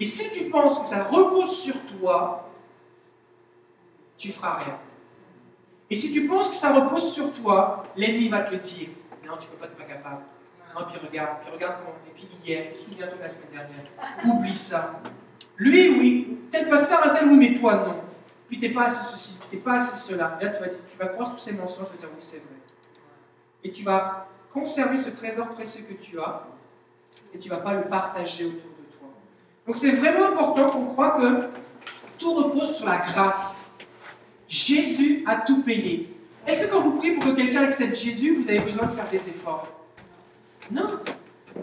Et 0.00 0.04
si 0.04 0.28
tu 0.36 0.50
penses 0.50 0.80
que 0.80 0.88
ça 0.88 1.04
repose 1.04 1.56
sur 1.56 1.80
toi, 1.86 2.50
tu 4.18 4.32
feras 4.32 4.58
rien. 4.58 4.76
Et 5.88 5.94
si 5.94 6.10
tu 6.10 6.26
penses 6.26 6.48
que 6.48 6.56
ça 6.56 6.72
repose 6.72 7.12
sur 7.12 7.32
toi, 7.32 7.84
l'ennemi 7.96 8.28
va 8.28 8.40
te 8.40 8.50
le 8.50 8.58
dire. 8.58 8.88
Non, 9.24 9.36
tu 9.36 9.46
ne 9.46 9.52
peux 9.52 9.58
pas, 9.58 9.68
tu 9.68 9.80
n'es 9.80 9.86
pas 9.86 9.94
capable. 9.94 10.22
Non, 10.74 10.86
puis 10.90 10.98
regarde, 11.06 11.40
puis 11.42 11.52
regarde 11.52 11.76
comment. 11.78 11.96
Et 12.06 12.10
puis 12.14 12.28
hier, 12.44 12.72
souviens-toi 12.76 13.16
de 13.16 13.22
la 13.22 13.30
semaine 13.30 13.50
dernière. 13.52 13.86
Oublie 14.24 14.54
ça. 14.54 15.00
Lui, 15.56 15.98
oui. 15.98 16.38
Tel 16.50 16.68
pasteur, 16.68 17.06
un 17.06 17.14
tel, 17.14 17.28
oui, 17.28 17.36
mais 17.36 17.58
toi, 17.58 17.76
non. 17.86 17.96
Puis 18.48 18.60
t'es 18.60 18.70
pas 18.70 18.84
assez 18.84 19.04
ceci, 19.04 19.40
t'es 19.48 19.56
pas 19.56 19.74
assez 19.74 19.96
cela. 19.96 20.38
Là, 20.40 20.50
tu 20.50 20.60
vas, 20.60 20.68
tu 20.68 20.98
vas 20.98 21.06
croire 21.06 21.30
tous 21.30 21.38
ces 21.38 21.52
mensonges, 21.52 21.86
je 21.88 21.92
vais 21.92 21.98
dire 21.98 22.08
oui, 22.10 22.20
c'est 22.20 22.38
vrai. 22.38 22.56
Et 23.64 23.72
tu 23.72 23.82
vas 23.82 24.28
conserver 24.52 24.98
ce 24.98 25.10
trésor 25.10 25.48
précieux 25.48 25.86
que 25.88 25.94
tu 25.94 26.18
as, 26.20 26.42
et 27.32 27.38
tu 27.38 27.48
vas 27.48 27.58
pas 27.58 27.74
le 27.74 27.84
partager 27.84 28.44
autour 28.44 28.70
de 28.78 28.94
toi. 28.94 29.08
Donc 29.66 29.76
c'est 29.76 29.92
vraiment 29.92 30.26
important 30.26 30.68
qu'on 30.68 30.86
croit 30.86 31.12
que 31.12 31.48
tout 32.18 32.34
repose 32.34 32.76
sur 32.76 32.86
la 32.86 32.98
grâce. 32.98 33.74
Jésus 34.48 35.24
a 35.26 35.36
tout 35.36 35.62
payé. 35.62 36.14
Est-ce 36.46 36.66
que 36.66 36.72
quand 36.72 36.82
vous 36.82 36.98
priez 36.98 37.14
pour 37.14 37.30
que 37.30 37.36
quelqu'un 37.36 37.62
accepte 37.62 37.96
Jésus, 37.96 38.36
vous 38.36 38.48
avez 38.50 38.60
besoin 38.60 38.86
de 38.86 38.92
faire 38.92 39.08
des 39.08 39.28
efforts? 39.28 39.66
Non. 40.70 41.00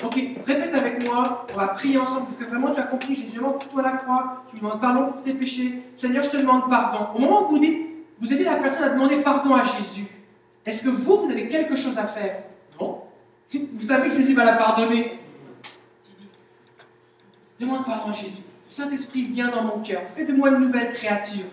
Ok, 0.04 0.16
répète 0.46 0.76
avec 0.76 1.04
moi, 1.06 1.48
on 1.52 1.58
va 1.58 1.70
prier 1.70 1.98
ensemble, 1.98 2.26
parce 2.28 2.38
que 2.38 2.46
vraiment 2.46 2.72
tu 2.72 2.80
as 2.80 2.84
compris, 2.84 3.16
Jésus 3.16 3.38
est 3.38 3.42
mort 3.42 3.58
pour 3.58 3.68
toi 3.68 3.82
la 3.82 3.94
croix, 3.94 4.44
tu 4.48 4.56
lui 4.56 4.62
demandes 4.62 4.80
pardon 4.80 5.12
pour 5.12 5.24
tes 5.24 5.34
péchés. 5.34 5.82
Seigneur, 5.96 6.24
je 6.24 6.30
te 6.30 6.38
demande 6.38 6.70
pardon. 6.70 7.08
Au 7.16 7.20
moment 7.20 7.44
où 7.44 7.50
vous 7.50 7.60
dites, 7.60 7.88
aidez 8.24 8.44
la 8.44 8.58
personne 8.58 8.84
à 8.84 8.90
demander 8.90 9.22
pardon 9.24 9.56
à 9.56 9.64
Jésus, 9.64 10.06
est-ce 10.66 10.84
que 10.84 10.90
vous, 10.90 11.26
vous 11.26 11.32
avez 11.32 11.50
quelque 11.50 11.76
chose 11.76 11.98
à 11.98 12.06
faire? 12.06 12.44
Non. 12.80 13.02
Vous 13.52 13.88
savez 13.88 14.10
que 14.10 14.16
Jésus 14.16 14.36
va 14.36 14.46
la 14.46 14.54
pardonner. 14.54 15.18
Demande 17.60 17.86
pardon 17.86 18.12
à 18.12 18.14
Jésus. 18.14 18.44
Saint-Esprit, 18.68 19.24
viens 19.24 19.50
dans 19.50 19.64
mon 19.64 19.80
cœur, 19.80 20.02
fais 20.16 20.24
de 20.24 20.34
moi 20.34 20.50
une 20.50 20.60
nouvelle 20.60 20.94
créature. 20.94 21.46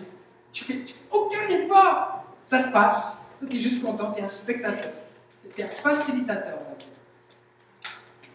Tu 0.53 0.63
fais, 0.63 0.81
tu 0.85 0.93
fais 0.93 0.99
aucun 1.11 1.49
effort. 1.49 2.23
Ça 2.47 2.59
se 2.63 2.71
passe. 2.71 3.27
Tu 3.49 3.57
es 3.57 3.59
juste 3.59 3.83
content, 3.83 4.11
tu 4.11 4.21
es 4.21 4.25
un 4.25 4.29
spectateur. 4.29 4.91
Tu 5.55 5.61
es 5.61 5.65
un 5.65 5.69
facilitateur. 5.69 6.59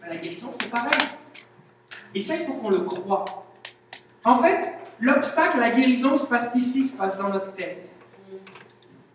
La 0.07 0.17
guérison, 0.17 0.51
c'est 0.51 0.69
pareil. 0.69 0.91
Et 2.13 2.19
ça, 2.19 2.35
il 2.35 2.45
faut 2.45 2.53
qu'on 2.53 2.69
le 2.69 2.81
croit. 2.81 3.25
En 4.23 4.37
fait, 4.39 4.77
l'obstacle 4.99 5.57
à 5.57 5.69
la 5.69 5.71
guérison, 5.71 6.17
se 6.17 6.27
passe 6.27 6.53
ici, 6.55 6.85
se 6.85 6.97
passe 6.97 7.17
dans 7.17 7.29
notre 7.29 7.53
tête. 7.53 7.95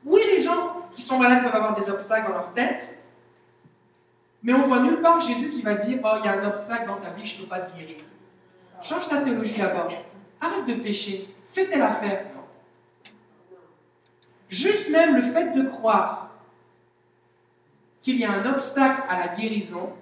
Oui, 0.04 0.20
les 0.26 0.40
gens 0.40 0.88
qui 0.94 1.02
sont 1.02 1.18
malades 1.18 1.44
peuvent 1.44 1.54
avoir 1.54 1.74
des 1.74 1.88
obstacles 1.90 2.28
dans 2.28 2.34
leur 2.34 2.52
tête, 2.52 3.02
mais 4.42 4.52
on 4.54 4.62
voit 4.62 4.80
nulle 4.80 5.00
part 5.00 5.20
Jésus 5.20 5.50
qui 5.50 5.62
va 5.62 5.74
dire 5.74 5.98
Oh, 6.04 6.16
il 6.18 6.24
y 6.24 6.28
a 6.28 6.40
un 6.40 6.48
obstacle 6.48 6.86
dans 6.86 6.96
ta 6.96 7.10
vie, 7.10 7.26
je 7.26 7.36
ne 7.36 7.42
peux 7.42 7.48
pas 7.48 7.60
te 7.60 7.76
guérir. 7.76 7.96
Change 8.82 9.08
ta 9.08 9.20
théologie 9.20 9.58
là-bas. 9.58 9.88
Arrête 10.40 10.66
de 10.66 10.74
pécher. 10.74 11.34
Fais 11.48 11.66
telle 11.66 11.82
affaire. 11.82 12.26
Juste 14.48 14.90
même 14.90 15.16
le 15.16 15.22
fait 15.22 15.52
de 15.52 15.68
croire 15.68 16.30
qu'il 18.00 18.16
y 18.16 18.24
a 18.24 18.32
un 18.32 18.54
obstacle 18.54 19.02
à 19.08 19.18
la 19.18 19.28
guérison, 19.28 19.92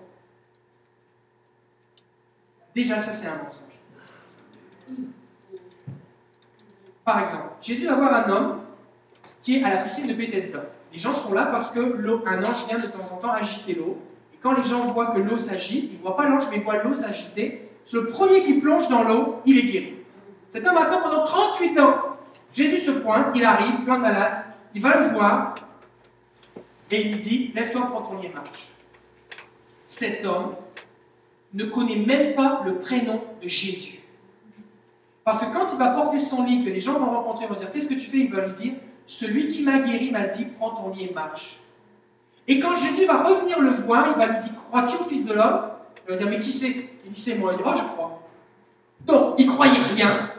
Déjà, 2.76 3.00
ça, 3.00 3.14
c'est 3.14 3.26
un 3.26 3.42
mensonge. 3.42 3.62
Par 7.06 7.20
exemple, 7.22 7.54
Jésus 7.62 7.86
va 7.86 7.94
voir 7.94 8.12
un 8.12 8.30
homme 8.30 8.60
qui 9.40 9.56
est 9.56 9.64
à 9.64 9.70
la 9.70 9.82
piscine 9.82 10.06
de 10.06 10.12
Bethesda. 10.12 10.62
Les 10.92 10.98
gens 10.98 11.14
sont 11.14 11.32
là 11.32 11.46
parce 11.46 11.72
que 11.72 11.80
un 11.80 12.44
ange 12.44 12.66
vient 12.68 12.76
de 12.76 12.86
temps 12.86 13.14
en 13.14 13.16
temps 13.16 13.32
agiter 13.32 13.72
l'eau. 13.72 13.96
Et 14.34 14.36
quand 14.42 14.52
les 14.52 14.62
gens 14.62 14.80
voient 14.92 15.12
que 15.12 15.20
l'eau 15.20 15.38
s'agite, 15.38 15.88
ils 15.90 15.96
ne 15.96 16.02
voient 16.02 16.18
pas 16.18 16.28
l'ange, 16.28 16.44
mais 16.50 16.58
ils 16.58 16.64
voient 16.64 16.82
l'eau 16.82 16.94
s'agiter. 16.94 17.66
Le 17.94 18.08
premier 18.08 18.42
qui 18.42 18.60
plonge 18.60 18.88
dans 18.88 19.04
l'eau, 19.04 19.40
il 19.46 19.58
est 19.58 19.72
guéri. 19.72 19.94
Cet 20.50 20.66
homme 20.66 20.76
attend 20.76 21.00
pendant 21.00 21.24
38 21.24 21.78
ans. 21.80 21.98
Jésus 22.52 22.80
se 22.80 22.90
pointe, 22.90 23.28
il 23.34 23.42
arrive, 23.42 23.84
plein 23.84 23.96
de 23.96 24.02
malades, 24.02 24.44
il 24.74 24.82
va 24.82 25.00
le 25.00 25.08
voir, 25.08 25.54
et 26.90 27.06
il 27.08 27.20
dit 27.20 27.52
Lève-toi, 27.54 27.88
prends 27.90 28.02
ton 28.02 28.16
marche. 28.16 28.68
Cet 29.86 30.26
homme 30.26 30.56
ne 31.56 31.64
connaît 31.64 32.04
même 32.06 32.34
pas 32.34 32.62
le 32.64 32.76
prénom 32.76 33.20
de 33.42 33.48
Jésus. 33.48 34.00
Parce 35.24 35.40
que 35.40 35.52
quand 35.52 35.66
il 35.72 35.78
va 35.78 35.88
porter 35.88 36.18
son 36.18 36.44
lit, 36.44 36.64
que 36.64 36.70
les 36.70 36.80
gens 36.80 37.00
vont 37.00 37.10
rencontrer, 37.10 37.46
vont 37.46 37.56
dire 37.56 37.72
Qu'est-ce 37.72 37.88
que 37.88 37.94
tu 37.94 38.06
fais? 38.06 38.18
Il 38.18 38.32
va 38.32 38.46
lui 38.46 38.52
dire 38.52 38.74
Celui 39.06 39.48
qui 39.48 39.62
m'a 39.62 39.80
guéri 39.80 40.12
m'a 40.12 40.26
dit 40.26 40.46
Prends 40.58 40.70
ton 40.70 40.90
lit 40.90 41.06
et 41.06 41.12
marche. 41.12 41.60
Et 42.46 42.60
quand 42.60 42.76
Jésus 42.76 43.06
va 43.06 43.24
revenir 43.24 43.60
le 43.60 43.70
voir, 43.70 44.14
il 44.14 44.20
va 44.20 44.32
lui 44.32 44.40
dire 44.40 44.52
Crois-tu 44.68 44.96
au 44.96 45.04
Fils 45.04 45.24
de 45.24 45.32
l'homme? 45.32 45.62
Il 46.06 46.12
va 46.12 46.16
dire 46.18 46.28
Mais 46.28 46.38
qui 46.38 46.52
c'est? 46.52 46.90
Il 47.04 47.12
dit 47.12 47.20
C'est 47.20 47.38
moi. 47.38 47.52
Il 47.54 47.56
dit 47.56 47.64
Oh, 47.66 47.72
je 47.76 47.82
crois. 47.82 48.22
Donc, 49.04 49.34
il 49.38 49.46
croyait 49.48 49.82
rien. 49.94 50.30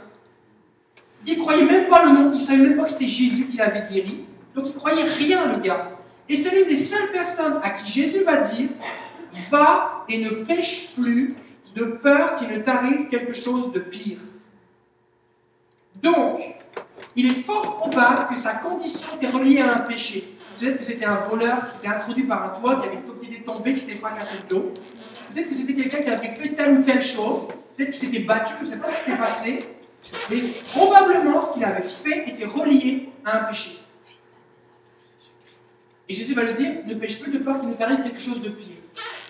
Il 1.25 1.37
croyait 1.39 1.65
même 1.65 1.89
pas 1.89 2.05
le 2.05 2.11
nom. 2.11 2.31
Il 2.33 2.39
savait 2.39 2.63
même 2.63 2.77
pas 2.77 2.85
que 2.85 2.91
c'était 2.91 3.07
Jésus 3.07 3.47
qui 3.47 3.57
l'avait 3.57 3.87
guéri. 3.91 4.25
Donc, 4.55 4.67
il 4.67 4.73
croyait 4.73 5.03
rien, 5.03 5.53
le 5.53 5.59
gars. 5.59 5.89
Et 6.29 6.35
c'est 6.37 6.55
l'une 6.55 6.67
des 6.67 6.77
seules 6.77 7.11
personnes 7.11 7.59
à 7.63 7.71
qui 7.71 7.91
Jésus 7.91 8.23
va 8.23 8.37
dire 8.37 8.69
Va 9.49 10.05
et 10.09 10.23
ne 10.23 10.43
pêche 10.43 10.93
plus 10.95 11.35
de 11.75 11.85
peur 11.85 12.35
qu'il 12.35 12.49
ne 12.49 12.59
t'arrive 12.59 13.09
quelque 13.09 13.33
chose 13.33 13.71
de 13.71 13.79
pire. 13.79 14.17
Donc, 16.01 16.39
il 17.15 17.27
est 17.27 17.41
fort 17.41 17.77
probable 17.77 18.27
que 18.29 18.35
sa 18.35 18.55
condition 18.55 19.15
était 19.15 19.29
reliée 19.29 19.59
à 19.59 19.77
un 19.77 19.79
péché. 19.79 20.35
Peut-être 20.59 20.79
que 20.79 20.85
c'était 20.85 21.05
un 21.05 21.15
voleur 21.15 21.65
qui 21.65 21.73
s'était 21.73 21.87
introduit 21.87 22.23
par 22.23 22.43
un 22.43 22.59
toit, 22.59 22.75
qui 22.75 22.87
avait 22.87 22.99
qui 23.19 23.33
était 23.33 23.43
tombé, 23.43 23.73
qui 23.73 23.79
s'était 23.79 23.97
fracassé 23.97 24.37
de 24.43 24.55
dos. 24.55 24.71
Peut-être 25.33 25.49
que 25.49 25.55
c'était 25.55 25.73
quelqu'un 25.73 26.03
qui 26.03 26.09
avait 26.09 26.35
fait 26.35 26.49
telle 26.49 26.77
ou 26.77 26.83
telle 26.83 27.03
chose. 27.03 27.47
Peut-être 27.75 27.91
qu'il 27.91 28.07
s'était 28.07 28.23
battu, 28.23 28.53
je 28.59 28.65
ne 28.65 28.69
sais 28.69 28.77
pas 28.77 28.87
ce 28.87 28.93
qui 28.93 28.99
s'était 28.99 29.17
passé. 29.17 29.59
Mais 30.29 30.37
probablement, 30.73 31.41
ce 31.41 31.53
qu'il 31.53 31.63
avait 31.63 31.81
fait 31.81 32.29
était 32.29 32.45
relié 32.45 33.09
à 33.25 33.41
un 33.41 33.43
péché. 33.45 33.79
Et 36.09 36.13
Jésus 36.13 36.33
va 36.33 36.43
lui 36.43 36.53
dire 36.53 36.85
ne 36.85 36.93
pêche 36.95 37.19
plus 37.19 37.31
de 37.31 37.39
peur 37.39 37.59
qu'il 37.59 37.69
ne 37.69 37.73
t'arrive 37.73 38.03
quelque 38.03 38.21
chose 38.21 38.41
de 38.41 38.49
pire. 38.49 38.76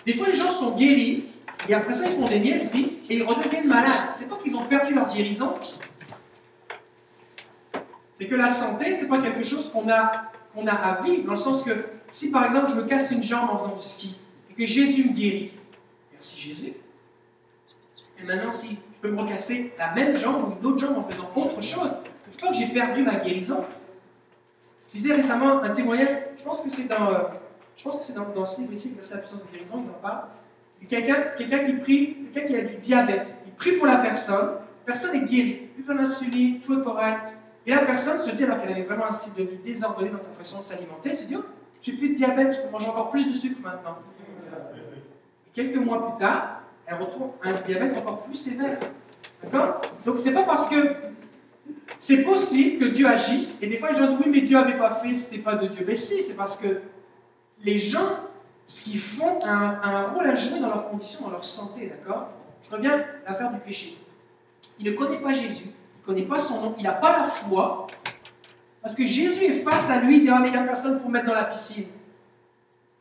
Des 0.08 0.14
fois, 0.14 0.28
les 0.28 0.36
gens 0.36 0.50
sont 0.50 0.74
guéris, 0.74 1.26
et 1.68 1.74
après 1.74 1.92
ça, 1.92 2.06
ils 2.06 2.14
font 2.14 2.24
des 2.24 2.40
niaiseries, 2.40 2.96
et 3.10 3.18
ils 3.18 3.22
redeviennent 3.22 3.68
malades. 3.68 4.08
C'est 4.14 4.26
pas 4.26 4.38
qu'ils 4.42 4.56
ont 4.56 4.64
perdu 4.64 4.94
leur 4.94 5.04
guérison. 5.04 5.54
C'est 8.18 8.26
que 8.26 8.34
la 8.34 8.48
santé, 8.48 8.94
c'est 8.94 9.06
pas 9.06 9.18
quelque 9.18 9.44
chose 9.44 9.70
qu'on 9.70 9.86
a, 9.90 10.30
qu'on 10.54 10.66
a 10.66 10.72
à 10.72 11.02
vivre, 11.02 11.26
dans 11.26 11.32
le 11.32 11.38
sens 11.38 11.62
que 11.62 11.72
si 12.10 12.30
par 12.30 12.46
exemple 12.46 12.70
je 12.70 12.76
me 12.76 12.84
casse 12.84 13.10
une 13.10 13.22
jambe 13.22 13.50
en 13.50 13.58
faisant 13.58 13.76
du 13.76 13.82
ski, 13.82 14.16
et 14.50 14.54
que 14.54 14.66
Jésus 14.66 15.10
me 15.10 15.12
guérit, 15.12 15.52
merci 16.10 16.40
Jésus. 16.40 16.72
Et 18.18 18.24
maintenant, 18.24 18.50
si 18.50 18.78
je 18.94 19.00
peux 19.02 19.10
me 19.10 19.20
recasser 19.20 19.74
la 19.78 19.92
même 19.92 20.16
jambe 20.16 20.48
ou 20.48 20.58
une 20.58 20.72
autre 20.72 20.78
jambe 20.78 20.96
en 20.96 21.04
faisant 21.04 21.30
autre 21.36 21.60
chose, 21.60 21.90
c'est 22.30 22.40
pas 22.40 22.48
que 22.48 22.54
j'ai 22.56 22.68
perdu 22.68 23.02
ma 23.02 23.16
guérison. 23.16 23.62
Je 24.90 24.98
disais 25.00 25.12
récemment 25.12 25.62
un 25.62 25.74
témoignage, 25.74 26.16
je 26.38 26.44
pense 26.44 26.62
que 26.62 26.70
c'est 26.70 26.88
dans, 26.88 27.12
euh, 27.12 27.18
je 27.78 27.84
pense 27.84 28.00
que 28.00 28.04
c'est 28.04 28.14
dans, 28.14 28.46
ce 28.46 28.60
livre 28.60 28.72
ici, 28.72 28.92
c'est 29.00 29.14
la 29.14 29.20
puissance 29.20 29.40
de 29.40 29.52
guérison, 29.52 29.80
ils 29.84 29.88
en 29.88 30.02
parlent. 30.02 30.24
Quelqu'un 30.88 31.64
qui 31.64 31.72
prie, 31.74 32.16
quelqu'un 32.34 32.48
qui 32.48 32.56
a 32.56 32.64
du 32.64 32.76
diabète, 32.76 33.36
il 33.46 33.52
prie 33.52 33.72
pour 33.76 33.86
la 33.86 33.98
personne, 33.98 34.56
personne 34.84 35.14
est 35.14 35.26
guérie, 35.26 35.68
plus 35.74 35.94
d'insuline, 35.94 36.60
tout 36.60 36.78
est 36.78 36.82
correct. 36.82 37.36
Et 37.64 37.70
la 37.70 37.84
personne 37.84 38.20
se 38.20 38.34
dit, 38.34 38.44
alors 38.44 38.60
qu'elle 38.60 38.72
avait 38.72 38.82
vraiment 38.82 39.06
un 39.06 39.12
style 39.12 39.44
de 39.44 39.50
vie 39.50 39.58
désordonné 39.58 40.10
dans 40.10 40.22
sa 40.22 40.30
façon 40.30 40.58
de 40.58 40.64
s'alimenter, 40.64 41.10
elle 41.10 41.16
se 41.16 41.24
dit, 41.24 41.36
oh, 41.36 41.44
j'ai 41.82 41.92
plus 41.92 42.10
de 42.10 42.14
diabète, 42.14 42.56
je 42.56 42.62
peux 42.62 42.70
manger 42.70 42.88
encore 42.88 43.10
plus 43.10 43.28
de 43.30 43.34
sucre 43.34 43.60
maintenant. 43.62 43.98
Quelques 45.52 45.76
mois 45.76 46.10
plus 46.10 46.18
tard, 46.18 46.62
elle 46.84 46.96
retrouve 46.96 47.30
un 47.42 47.52
diabète 47.52 47.96
encore 47.96 48.24
plus 48.24 48.34
sévère. 48.34 48.78
D'accord? 49.42 49.80
Donc 50.04 50.18
c'est 50.18 50.34
pas 50.34 50.42
parce 50.42 50.68
que 50.68 50.94
c'est 51.96 52.24
possible 52.24 52.84
que 52.84 52.90
Dieu 52.90 53.06
agisse, 53.06 53.62
et 53.62 53.68
des 53.68 53.78
fois 53.78 53.92
les 53.92 53.98
gens 53.98 54.06
disent 54.08 54.18
oui, 54.24 54.30
mais 54.32 54.40
Dieu 54.40 54.58
n'avait 54.58 54.78
pas 54.78 55.00
fait, 55.02 55.14
c'était 55.14 55.42
pas 55.42 55.54
de 55.54 55.68
Dieu. 55.68 55.84
Mais 55.86 55.96
si, 55.96 56.22
c'est 56.22 56.36
parce 56.36 56.58
que 56.58 56.80
les 57.62 57.78
gens, 57.78 58.20
ce 58.66 58.84
qu'ils 58.84 59.00
font, 59.00 59.40
un, 59.44 60.08
rôle 60.08 60.26
à 60.26 60.34
jouer 60.34 60.60
dans 60.60 60.68
leurs 60.68 60.90
conditions, 60.90 61.24
dans 61.24 61.30
leur 61.30 61.44
santé, 61.44 61.86
d'accord? 61.86 62.28
Je 62.62 62.74
reviens 62.74 63.04
à 63.26 63.30
l'affaire 63.30 63.52
du 63.52 63.58
péché. 63.60 63.98
Il 64.78 64.90
ne 64.90 64.96
connaît 64.96 65.18
pas 65.18 65.32
Jésus, 65.32 65.66
il 65.66 66.00
ne 66.00 66.06
connaît 66.06 66.26
pas 66.26 66.38
son 66.38 66.60
nom, 66.62 66.74
il 66.78 66.84
n'a 66.84 66.92
pas 66.92 67.18
la 67.18 67.24
foi, 67.24 67.86
parce 68.82 68.94
que 68.94 69.06
Jésus 69.06 69.44
est 69.44 69.62
face 69.62 69.90
à 69.90 70.00
lui, 70.00 70.18
il 70.18 70.22
dit 70.22 70.28
Ah, 70.30 70.38
mais 70.40 70.48
il 70.48 70.52
n'y 70.52 70.58
a 70.58 70.62
personne 70.62 71.00
pour 71.00 71.10
mettre 71.10 71.26
dans 71.26 71.34
la 71.34 71.44
piscine. 71.44 71.86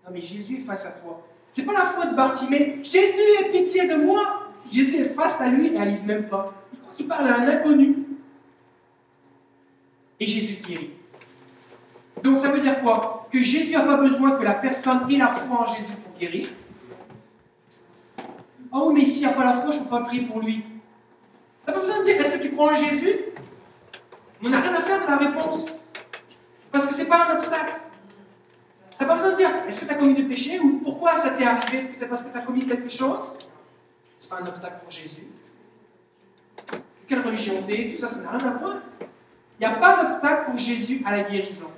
Non, 0.05 0.11
mais 0.13 0.21
Jésus 0.21 0.57
est 0.57 0.61
face 0.61 0.85
à 0.85 0.91
toi. 0.91 1.25
C'est 1.51 1.63
pas 1.63 1.73
la 1.73 1.85
faute 1.85 2.11
de 2.11 2.15
Bartimée. 2.15 2.79
Jésus, 2.83 3.21
aie 3.39 3.51
pitié 3.51 3.87
de 3.87 3.95
moi. 3.95 4.51
Jésus 4.71 4.97
est 4.97 5.15
face 5.15 5.41
à 5.41 5.49
lui, 5.49 5.67
il 5.67 5.73
ne 5.73 5.77
réalise 5.77 6.05
même 6.05 6.27
pas. 6.27 6.53
Il 6.73 6.79
croit 6.79 6.93
qu'il 6.95 7.07
parle 7.07 7.29
à 7.29 7.39
un 7.39 7.47
inconnu. 7.47 7.95
Et 10.19 10.27
Jésus 10.27 10.57
guérit. 10.61 10.96
Donc 12.27 12.39
ça 12.39 12.49
veut 12.49 12.59
dire 12.59 12.81
quoi? 12.81 13.25
Que 13.31 13.41
Jésus 13.41 13.71
n'a 13.71 13.83
pas 13.83 13.95
besoin 13.95 14.31
que 14.31 14.43
la 14.43 14.55
personne 14.55 15.09
ait 15.09 15.17
la 15.17 15.29
foi 15.29 15.61
en 15.61 15.73
Jésus 15.73 15.93
pour 15.93 16.19
guérir. 16.19 16.49
Oh, 18.69 18.91
mais 18.93 19.05
s'il 19.05 19.21
n'y 19.21 19.27
a 19.27 19.33
pas 19.33 19.45
la 19.45 19.53
foi, 19.53 19.71
je 19.71 19.79
ne 19.79 19.83
peux 19.85 19.89
pas 19.89 20.01
prier 20.01 20.25
pour 20.25 20.41
lui. 20.41 20.55
Tu 20.57 21.73
pas 21.73 21.79
besoin 21.79 21.99
de 21.99 22.03
dire 22.03 22.19
est-ce 22.19 22.37
que 22.37 22.43
tu 22.43 22.51
crois 22.51 22.73
en 22.73 22.75
Jésus? 22.75 23.13
On 24.43 24.49
n'a 24.49 24.59
rien 24.59 24.73
à 24.73 24.81
faire 24.81 25.05
de 25.05 25.07
la 25.09 25.17
réponse. 25.17 25.67
Parce 26.69 26.85
que 26.85 26.93
ce 26.93 27.03
n'est 27.03 27.07
pas 27.07 27.29
un 27.29 27.35
obstacle. 27.35 27.75
Tu 28.97 29.03
n'as 29.03 29.07
pas 29.07 29.15
besoin 29.15 29.31
de 29.31 29.37
dire 29.37 29.49
est-ce 29.65 29.81
que 29.81 29.85
tu 29.85 29.91
as 29.91 29.95
commis 29.95 30.15
des 30.15 30.23
péchés 30.23 30.59
ou 30.59 30.79
pourquoi 30.83 31.17
ça 31.17 31.29
t'est 31.29 31.45
arrivé? 31.45 31.77
Est-ce 31.77 31.93
que 31.93 31.95
c'est 31.97 32.07
parce 32.07 32.23
que 32.23 32.31
tu 32.31 32.37
as 32.37 32.41
commis 32.41 32.65
quelque 32.65 32.89
chose? 32.89 33.37
Ce 34.17 34.25
n'est 34.25 34.29
pas 34.29 34.43
un 34.43 34.47
obstacle 34.47 34.81
pour 34.83 34.91
Jésus. 34.91 35.27
Quelle 37.07 37.21
religion 37.21 37.63
t'es? 37.65 37.89
Tout 37.89 38.01
ça, 38.01 38.09
ça 38.09 38.21
n'a 38.21 38.31
rien 38.31 38.47
à 38.49 38.51
voir. 38.57 38.75
Il 39.59 39.65
n'y 39.65 39.73
a 39.73 39.77
pas 39.77 40.03
d'obstacle 40.03 40.51
pour 40.51 40.57
Jésus 40.57 41.01
à 41.05 41.11
la 41.11 41.23
guérison. 41.23 41.71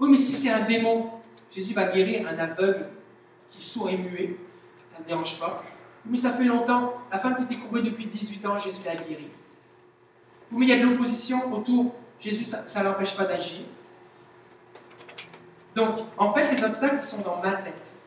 Oui, 0.00 0.10
mais 0.10 0.16
si 0.18 0.32
c'est 0.32 0.50
un 0.50 0.60
démon, 0.60 1.10
Jésus 1.50 1.74
va 1.74 1.90
guérir 1.90 2.28
un 2.28 2.38
aveugle 2.38 2.88
qui 3.50 3.62
sourd 3.62 3.90
et 3.90 3.96
muet. 3.96 4.36
Ça 4.92 5.02
ne 5.02 5.08
dérange 5.08 5.38
pas. 5.40 5.64
Mais 6.06 6.16
ça 6.16 6.32
fait 6.32 6.44
longtemps. 6.44 6.94
La 7.10 7.18
femme 7.18 7.36
qui 7.36 7.42
était 7.42 7.60
courbée 7.60 7.82
depuis 7.82 8.06
18 8.06 8.46
ans, 8.46 8.58
Jésus 8.58 8.82
l'a 8.84 8.94
guérie. 8.94 9.30
Oui, 10.52 10.60
mais 10.60 10.66
il 10.66 10.68
y 10.68 10.72
a 10.72 10.78
de 10.78 10.90
l'opposition 10.90 11.52
autour. 11.52 11.94
Jésus, 12.20 12.44
ça 12.44 12.80
ne 12.80 12.84
l'empêche 12.84 13.16
pas 13.16 13.24
d'agir. 13.24 13.62
Donc, 15.74 16.00
en 16.16 16.32
fait, 16.32 16.50
les 16.52 16.64
obstacles 16.64 17.04
sont 17.04 17.22
dans 17.22 17.40
ma 17.40 17.56
tête. 17.56 17.98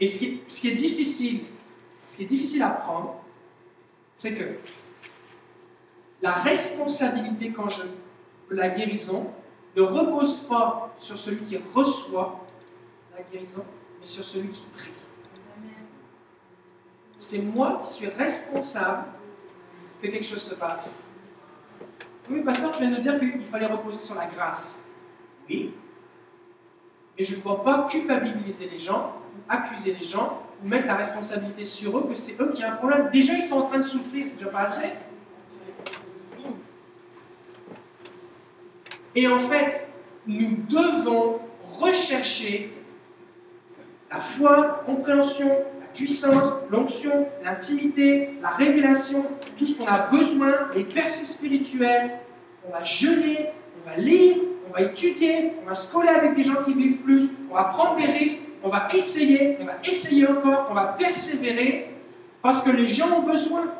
Et 0.00 0.06
ce 0.06 0.18
qui 0.18 0.24
est, 0.26 0.48
ce 0.48 0.60
qui 0.60 0.68
est 0.68 0.74
difficile, 0.74 1.40
ce 2.04 2.16
qui 2.16 2.24
est 2.24 2.26
difficile 2.26 2.62
à 2.62 2.70
prendre, 2.70 3.22
c'est 4.16 4.34
que 4.34 4.58
la 6.20 6.32
responsabilité 6.32 7.52
quand 7.52 7.68
je 7.68 7.82
la 8.50 8.68
guérison 8.70 9.32
ne 9.76 9.82
repose 9.82 10.40
pas 10.40 10.94
sur 10.98 11.18
celui 11.18 11.44
qui 11.44 11.58
reçoit 11.74 12.44
la 13.16 13.22
guérison, 13.22 13.64
mais 14.00 14.06
sur 14.06 14.24
celui 14.24 14.48
qui 14.48 14.64
prie. 14.76 14.90
C'est 17.18 17.38
moi 17.38 17.82
qui 17.84 17.92
suis 17.92 18.08
responsable 18.08 19.04
que 20.02 20.08
quelque 20.08 20.24
chose 20.24 20.42
se 20.42 20.54
passe. 20.54 21.02
Oui, 22.28 22.42
pasteur, 22.42 22.72
tu 22.72 22.82
viens 22.82 22.90
de 22.90 23.00
dire 23.00 23.18
qu'il 23.18 23.44
fallait 23.44 23.66
reposer 23.66 24.00
sur 24.00 24.14
la 24.16 24.26
grâce. 24.26 24.84
Oui. 25.48 25.74
Mais 27.18 27.24
je 27.24 27.36
ne 27.36 27.40
dois 27.40 27.62
pas 27.62 27.86
culpabiliser 27.88 28.68
les 28.68 28.78
gens, 28.78 29.14
ou 29.34 29.40
accuser 29.48 29.94
les 29.98 30.04
gens, 30.04 30.42
ou 30.62 30.68
mettre 30.68 30.86
la 30.86 30.96
responsabilité 30.96 31.64
sur 31.64 31.98
eux, 31.98 32.06
que 32.08 32.14
c'est 32.14 32.40
eux 32.40 32.52
qui 32.54 32.64
ont 32.64 32.68
un 32.68 32.76
problème. 32.76 33.10
Déjà, 33.12 33.34
ils 33.34 33.42
sont 33.42 33.58
en 33.58 33.62
train 33.62 33.78
de 33.78 33.82
souffrir, 33.82 34.26
c'est 34.26 34.36
déjà 34.36 34.50
pas 34.50 34.60
assez. 34.60 34.92
Et 39.16 39.26
en 39.26 39.38
fait, 39.38 39.88
nous 40.26 40.58
devons 40.68 41.40
rechercher 41.80 42.70
la 44.10 44.20
foi, 44.20 44.56
la 44.86 44.92
compréhension, 44.94 45.48
la 45.48 45.86
puissance, 45.94 46.52
l'onction, 46.70 47.26
l'intimité, 47.42 48.34
la 48.42 48.50
révélation, 48.50 49.24
tout 49.56 49.66
ce 49.66 49.78
qu'on 49.78 49.86
a 49.86 50.10
besoin, 50.10 50.68
les 50.74 50.84
percées 50.84 51.24
spirituelles. 51.24 52.18
On 52.68 52.72
va 52.72 52.84
jeûner, 52.84 53.46
on 53.82 53.88
va 53.88 53.96
lire, 53.96 54.36
on 54.68 54.72
va 54.72 54.82
étudier, 54.82 55.52
on 55.62 55.68
va 55.68 55.74
se 55.74 55.90
coller 55.90 56.10
avec 56.10 56.36
des 56.36 56.44
gens 56.44 56.62
qui 56.64 56.74
vivent 56.74 56.98
plus, 56.98 57.30
on 57.50 57.54
va 57.54 57.64
prendre 57.64 57.96
des 57.96 58.06
risques, 58.06 58.48
on 58.62 58.68
va 58.68 58.88
essayer, 58.94 59.56
on 59.60 59.64
va 59.64 59.74
essayer 59.82 60.26
encore, 60.26 60.66
on 60.70 60.74
va 60.74 60.96
persévérer, 60.98 61.90
parce 62.42 62.62
que 62.62 62.70
les 62.70 62.88
gens 62.88 63.20
ont 63.20 63.22
besoin. 63.22 63.72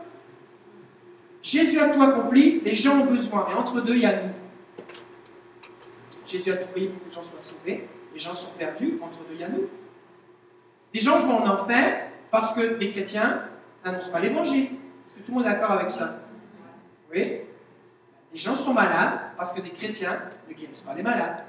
Jésus 1.42 1.78
a 1.78 1.88
tout 1.88 2.02
accompli, 2.02 2.60
les 2.64 2.74
gens 2.74 3.00
ont 3.00 3.04
besoin, 3.04 3.46
et 3.50 3.54
entre 3.54 3.82
deux, 3.82 3.94
il 3.94 4.02
y 4.02 4.06
a 4.06 4.22
nous. 4.22 4.35
Jésus 6.36 6.52
a 6.52 6.56
tout 6.56 6.68
payé 6.72 6.88
pour 6.88 7.00
que 7.00 7.06
les 7.06 7.12
gens 7.12 7.22
soient 7.22 7.38
sauvés. 7.42 7.88
Les 8.12 8.20
gens 8.20 8.34
sont 8.34 8.52
perdus 8.52 8.98
entre 9.02 9.18
deux, 9.18 9.34
il 9.34 9.40
y 9.40 9.44
a 9.44 9.48
nous. 9.48 9.68
Les 10.92 11.00
gens 11.00 11.20
vont 11.20 11.38
en 11.38 11.46
enfer 11.46 12.08
parce 12.30 12.54
que 12.54 12.60
les 12.60 12.90
chrétiens 12.90 13.42
n'annoncent 13.84 14.10
pas 14.10 14.20
l'évangile. 14.20 14.64
Est-ce 15.06 15.14
que 15.14 15.20
tout 15.20 15.32
le 15.32 15.34
monde 15.34 15.46
est 15.46 15.50
d'accord 15.50 15.72
avec 15.72 15.90
ça? 15.90 16.20
Oui 17.10 17.40
Les 18.32 18.38
gens 18.38 18.56
sont 18.56 18.72
malades 18.72 19.20
parce 19.36 19.52
que 19.52 19.60
des 19.60 19.70
chrétiens 19.70 20.20
ne 20.48 20.54
guérissent 20.54 20.82
pas 20.82 20.94
les 20.94 21.02
malades. 21.02 21.44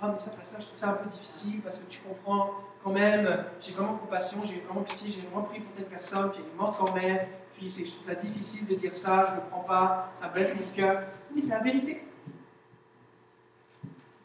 Ah, 0.00 0.10
mais 0.12 0.18
ça, 0.18 0.30
pasteur, 0.32 0.60
je 0.60 0.66
trouve 0.66 0.78
ça 0.78 0.88
un 0.90 0.94
peu 0.94 1.08
difficile 1.08 1.60
parce 1.62 1.78
que 1.78 1.84
tu 1.88 2.00
comprends 2.00 2.50
quand 2.82 2.90
même, 2.90 3.46
j'ai 3.60 3.72
vraiment 3.72 3.94
compassion, 3.94 4.42
j'ai 4.44 4.62
vraiment 4.66 4.82
pitié, 4.82 5.10
j'ai 5.10 5.22
vraiment 5.22 5.44
pris 5.44 5.60
pour 5.60 5.72
telle 5.74 5.86
personne, 5.86 6.30
puis 6.30 6.40
elle 6.44 6.52
est 6.52 6.60
morte 6.60 6.76
quand 6.78 6.94
même, 6.94 7.20
puis 7.54 7.70
je 7.70 7.90
trouve 7.90 8.06
ça 8.06 8.14
difficile 8.14 8.66
de 8.66 8.74
dire 8.74 8.94
ça, 8.94 9.26
je 9.28 9.30
ne 9.30 9.36
le 9.36 9.42
prends 9.50 9.60
pas, 9.60 10.12
ça 10.20 10.28
blesse 10.28 10.54
mon 10.54 10.66
cœur. 10.76 11.02
Mais 11.34 11.40
c'est 11.40 11.48
la 11.48 11.60
vérité. 11.60 12.04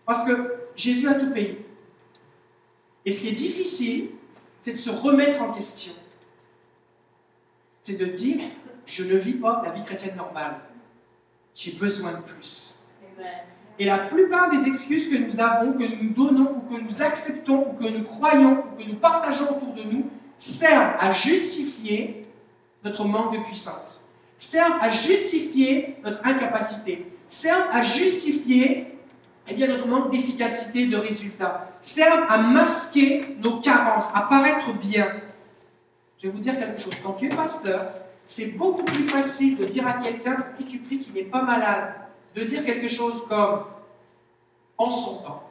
Parce 0.10 0.26
que 0.26 0.56
Jésus 0.76 1.08
a 1.08 1.14
tout 1.14 1.30
payé. 1.30 1.64
Et 3.06 3.12
ce 3.12 3.22
qui 3.22 3.28
est 3.28 3.34
difficile, 3.34 4.08
c'est 4.60 4.72
de 4.72 4.78
se 4.78 4.90
remettre 4.90 5.40
en 5.40 5.54
question. 5.54 5.94
C'est 7.84 7.94
de 7.94 8.06
dire, 8.06 8.42
je 8.88 9.04
ne 9.04 9.16
vis 9.16 9.34
pas 9.34 9.62
la 9.64 9.72
vie 9.72 9.84
chrétienne 9.84 10.16
normale. 10.16 10.62
J'ai 11.54 11.74
besoin 11.74 12.14
de 12.14 12.22
plus. 12.22 12.80
Et 13.78 13.86
la 13.86 14.00
plupart 14.00 14.50
des 14.50 14.66
excuses 14.66 15.12
que 15.12 15.18
nous 15.18 15.40
avons, 15.40 15.74
que 15.74 15.84
nous 15.84 16.10
donnons, 16.10 16.56
ou 16.56 16.76
que 16.76 16.82
nous 16.82 17.04
acceptons, 17.04 17.70
ou 17.70 17.74
que 17.74 17.88
nous 17.88 18.04
croyons, 18.04 18.64
ou 18.64 18.82
que 18.82 18.90
nous 18.90 18.96
partageons 18.96 19.58
autour 19.58 19.76
de 19.76 19.84
nous, 19.84 20.10
servent 20.40 20.96
à 21.00 21.12
justifier 21.12 22.24
notre 22.84 23.06
manque 23.06 23.38
de 23.38 23.44
puissance, 23.44 24.02
servent 24.40 24.80
à 24.82 24.90
justifier 24.90 25.98
notre 26.04 26.26
incapacité, 26.26 27.06
servent 27.28 27.70
à 27.72 27.84
justifier 27.84 28.89
eh 29.50 29.56
bien, 29.56 29.68
notre 29.68 29.88
manque 29.88 30.12
d'efficacité, 30.12 30.86
de 30.88 30.98
résultats, 30.98 31.72
servent 31.82 32.26
à 32.30 32.38
masquer 32.38 33.36
nos 33.40 33.62
carences, 33.62 34.10
à 34.14 34.22
paraître 34.22 34.74
bien. 34.74 35.08
Je 36.22 36.28
vais 36.28 36.34
vous 36.34 36.40
dire 36.40 36.60
quelque 36.60 36.80
chose. 36.80 36.94
Quand 37.04 37.14
tu 37.14 37.26
es 37.26 37.30
pasteur, 37.30 37.86
c'est 38.26 38.58
beaucoup 38.58 38.84
plus 38.84 39.08
facile 39.08 39.58
de 39.58 39.66
dire 39.66 39.88
à 39.88 39.94
quelqu'un 39.94 40.36
pour 40.36 40.58
qui 40.58 40.66
tu 40.66 40.80
pries 40.80 41.00
qui 41.00 41.12
n'est 41.12 41.24
pas 41.24 41.42
malade, 41.42 41.96
de 42.36 42.44
dire 42.44 42.64
quelque 42.64 42.88
chose 42.88 43.26
comme 43.28 43.64
en 44.78 44.90
son 44.90 45.24
temps. 45.24 45.50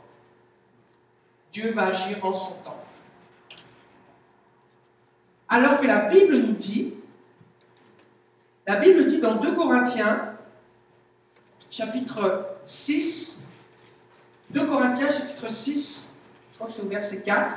Dieu 1.52 1.72
va 1.72 1.86
agir 1.86 2.24
en 2.24 2.32
son 2.32 2.54
temps. 2.64 2.76
Alors 5.48 5.78
que 5.78 5.86
la 5.86 6.08
Bible 6.08 6.36
nous 6.36 6.52
dit, 6.52 6.94
la 8.66 8.76
Bible 8.76 9.06
dit 9.06 9.18
dans 9.18 9.36
2 9.36 9.56
Corinthiens, 9.56 10.34
chapitre 11.70 12.58
6, 12.66 13.48
2 14.50 14.66
Corinthiens 14.66 15.10
chapitre 15.10 15.48
6, 15.48 16.18
je 16.50 16.54
crois 16.54 16.66
que 16.68 16.72
c'est 16.72 16.82
au 16.82 16.88
verset 16.88 17.22
4. 17.22 17.54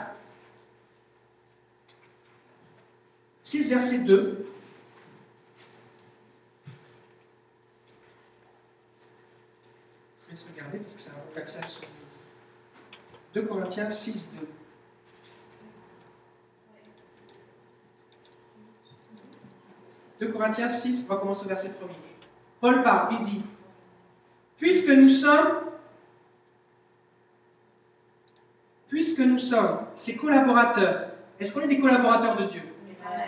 6 3.41 3.69
verset 3.69 3.99
2. 3.99 4.45
Je 10.19 10.29
laisse 10.29 10.45
regarder 10.53 10.79
parce 10.79 10.95
que 10.95 10.99
c'est 10.99 11.11
un 11.11 11.33
verset 11.33 11.67
sur 11.67 11.83
2 13.33 13.41
Corinthiens 13.43 13.89
6, 13.89 14.33
2. 14.33 14.47
2 20.27 20.31
Corinthiens 20.33 20.69
6, 20.69 21.05
on 21.05 21.13
va 21.13 21.19
commencer 21.19 21.45
au 21.45 21.47
verset 21.47 21.69
1 21.69 21.71
Paul 22.59 22.83
parle, 22.83 23.15
il 23.15 23.21
dit 23.21 23.41
Puisque 24.57 24.89
nous 24.89 25.09
sommes 25.09 25.70
puisque 29.21 29.31
nous 29.31 29.39
sommes 29.39 29.77
ses 29.93 30.15
collaborateurs, 30.15 31.07
est-ce 31.39 31.53
qu'on 31.53 31.61
est 31.61 31.67
des 31.67 31.79
collaborateurs 31.79 32.37
de 32.37 32.45
Dieu? 32.45 32.61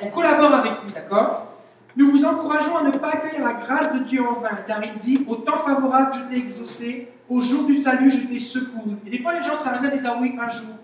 On 0.01 0.07
collabore 0.09 0.53
avec 0.53 0.83
lui, 0.83 0.93
d'accord? 0.93 1.47
Nous 1.95 2.09
vous 2.09 2.25
encourageons 2.25 2.77
à 2.77 2.83
ne 2.83 2.97
pas 2.97 3.09
accueillir 3.09 3.45
la 3.45 3.53
grâce 3.53 3.93
de 3.93 3.99
Dieu 3.99 4.21
en 4.25 4.33
vain, 4.33 4.57
car 4.67 4.83
il 4.83 4.97
dit 4.97 5.25
Au 5.27 5.35
temps 5.35 5.57
favorable, 5.57 6.11
je 6.13 6.29
t'ai 6.29 6.37
exaucé, 6.37 7.09
au 7.29 7.41
jour 7.41 7.65
du 7.65 7.81
salut, 7.81 8.09
je 8.09 8.27
t'ai 8.27 8.39
secouru. 8.39 8.95
Et 9.05 9.09
des 9.09 9.19
fois, 9.19 9.33
les 9.39 9.45
gens 9.45 9.57
s'arrêtent 9.57 9.91
et 9.91 9.95
disent 9.95 10.07
Ah 10.07 10.17
oui, 10.19 10.35
un 10.39 10.49
jour, 10.49 10.75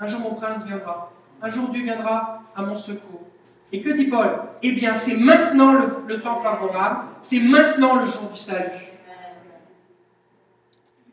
un 0.00 0.06
jour 0.06 0.20
mon 0.20 0.34
prince 0.34 0.64
viendra, 0.64 1.12
un 1.40 1.50
jour 1.50 1.68
Dieu 1.68 1.82
viendra 1.82 2.42
à 2.56 2.62
mon 2.62 2.76
secours. 2.76 3.26
Et 3.72 3.82
que 3.82 3.90
dit 3.90 4.06
Paul? 4.06 4.30
Eh 4.62 4.72
bien, 4.72 4.94
c'est 4.94 5.18
maintenant 5.18 5.74
le 6.06 6.20
temps 6.20 6.40
favorable, 6.40 7.00
c'est 7.20 7.40
maintenant 7.40 8.00
le 8.00 8.06
jour 8.06 8.30
du 8.32 8.38
salut. 8.38 8.86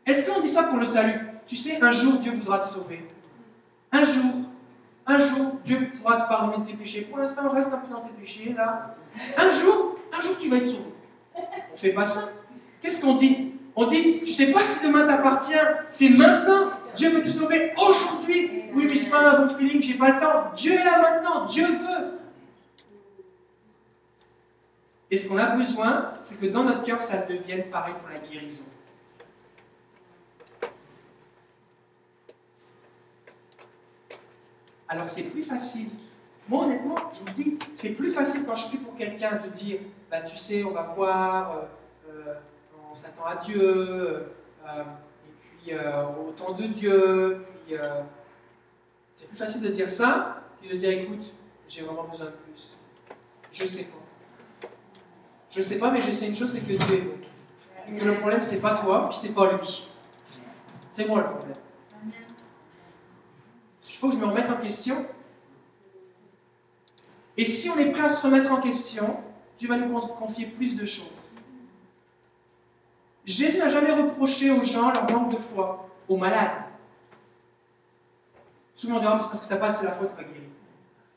Est-ce 0.04 0.28
qu'on 0.28 0.40
dit 0.40 0.48
ça 0.48 0.64
pour 0.64 0.78
le 0.78 0.86
salut? 0.86 1.20
Tu 1.46 1.56
sais, 1.56 1.80
un 1.80 1.92
jour 1.92 2.14
Dieu 2.14 2.32
voudra 2.32 2.58
te 2.58 2.66
sauver. 2.66 3.06
Un 3.96 4.04
jour, 4.04 4.34
un 5.06 5.18
jour, 5.18 5.52
Dieu 5.64 5.90
pourra 5.96 6.20
te 6.20 6.28
pardonner 6.28 6.58
de 6.64 6.70
tes 6.70 6.76
péchés. 6.76 7.02
Pour 7.02 7.18
l'instant, 7.18 7.48
reste 7.50 7.72
un 7.72 7.78
peu 7.78 7.90
dans 7.90 8.02
tes 8.02 8.12
péchés, 8.20 8.54
là. 8.54 8.94
Un 9.38 9.50
jour, 9.50 9.96
un 10.12 10.20
jour, 10.20 10.36
tu 10.38 10.50
vas 10.50 10.56
être 10.58 10.66
sauvé. 10.66 10.92
On 11.72 11.76
fait 11.76 11.94
pas 11.94 12.04
ça. 12.04 12.28
Qu'est-ce 12.82 13.00
qu'on 13.00 13.14
dit? 13.14 13.54
On 13.74 13.86
dit, 13.86 14.20
tu 14.20 14.32
sais 14.32 14.52
pas 14.52 14.60
si 14.60 14.86
demain 14.86 15.06
t'appartient, 15.06 15.54
c'est 15.88 16.10
maintenant. 16.10 16.72
Dieu 16.94 17.10
veut 17.10 17.22
te 17.22 17.30
sauver 17.30 17.72
aujourd'hui. 17.76 18.64
Oui, 18.74 18.86
mais 18.86 18.96
c'est 18.96 19.08
pas 19.08 19.30
un 19.30 19.46
bon 19.46 19.54
feeling, 19.54 19.82
j'ai 19.82 19.94
pas 19.94 20.12
le 20.12 20.20
temps. 20.20 20.52
Dieu 20.54 20.72
est 20.72 20.84
là 20.84 21.00
maintenant, 21.00 21.46
Dieu 21.46 21.66
veut. 21.66 22.18
Et 25.10 25.16
ce 25.16 25.28
qu'on 25.28 25.38
a 25.38 25.56
besoin, 25.56 26.10
c'est 26.20 26.38
que 26.38 26.46
dans 26.46 26.64
notre 26.64 26.82
cœur, 26.82 27.02
ça 27.02 27.18
devienne 27.18 27.64
pareil 27.70 27.94
pour 28.00 28.10
la 28.10 28.18
guérison. 28.18 28.72
Alors 34.88 35.08
c'est 35.08 35.24
plus 35.30 35.42
facile. 35.42 35.90
Moi 36.48 36.64
honnêtement, 36.64 36.96
je 37.12 37.20
vous 37.20 37.42
dis, 37.42 37.58
c'est 37.74 37.94
plus 37.94 38.10
facile 38.10 38.44
quand 38.46 38.54
je 38.54 38.68
prie 38.68 38.78
pour 38.78 38.96
quelqu'un 38.96 39.40
de 39.44 39.48
dire, 39.48 39.80
bah 40.10 40.20
tu 40.20 40.36
sais, 40.36 40.62
on 40.62 40.70
va 40.70 40.82
voir, 40.82 41.52
euh, 41.52 41.62
euh, 42.08 42.34
on 42.90 42.94
s'attend 42.94 43.24
à 43.24 43.36
Dieu, 43.36 44.26
euh, 44.64 44.82
et 45.26 45.64
puis 45.64 45.74
au 45.74 46.30
temps 46.32 46.52
de 46.52 46.64
Dieu, 46.64 47.44
puis 47.66 47.76
c'est 49.16 49.28
plus 49.28 49.36
facile 49.36 49.62
de 49.62 49.68
dire 49.68 49.88
ça 49.88 50.42
que 50.62 50.72
de 50.72 50.76
dire, 50.76 50.90
écoute, 50.90 51.32
j'ai 51.68 51.82
vraiment 51.82 52.04
besoin 52.04 52.26
de 52.26 52.32
plus. 52.32 52.76
Je 53.50 53.66
sais 53.66 53.84
pas. 53.84 54.68
Je 55.50 55.62
sais 55.62 55.78
pas, 55.78 55.90
mais 55.90 56.00
je 56.00 56.12
sais 56.12 56.28
une 56.28 56.36
chose, 56.36 56.52
c'est 56.52 56.60
que 56.60 56.84
Dieu 56.84 56.96
est 56.96 57.00
bon. 57.00 57.14
Et 57.88 57.98
que 57.98 58.04
le 58.04 58.14
problème, 58.14 58.40
c'est 58.40 58.60
pas 58.60 58.74
toi, 58.76 59.06
puis 59.08 59.16
c'est 59.16 59.34
pas 59.34 59.52
lui. 59.52 59.88
C'est 60.94 61.06
moi 61.06 61.20
le 61.20 61.30
problème. 61.30 61.56
Qu'il 63.96 64.02
faut 64.02 64.08
que 64.10 64.16
je 64.16 64.20
me 64.20 64.26
remette 64.26 64.50
en 64.50 64.60
question. 64.60 65.06
Et 67.38 67.46
si 67.46 67.70
on 67.70 67.78
est 67.78 67.92
prêt 67.92 68.02
à 68.02 68.10
se 68.10 68.22
remettre 68.26 68.52
en 68.52 68.60
question, 68.60 69.16
Dieu 69.58 69.70
va 69.70 69.78
nous 69.78 69.98
confier 69.98 70.44
plus 70.44 70.76
de 70.76 70.84
choses. 70.84 71.06
Jésus 73.24 73.56
n'a 73.56 73.70
jamais 73.70 73.92
reproché 73.92 74.50
aux 74.50 74.62
gens 74.62 74.92
leur 74.92 75.10
manque 75.10 75.32
de 75.32 75.38
foi, 75.38 75.88
aux 76.10 76.18
malades. 76.18 76.64
Souvent 78.74 78.96
on 78.96 79.00
dit, 79.00 79.06
oh, 79.08 79.16
c'est 79.18 79.28
parce 79.28 79.40
que 79.40 79.46
tu 79.46 79.54
n'as 79.54 79.60
pas 79.60 79.66
assez 79.68 79.86
la 79.86 79.92
foi, 79.92 80.08
tu 80.08 80.16
vas 80.16 80.28
guérir. 80.28 80.48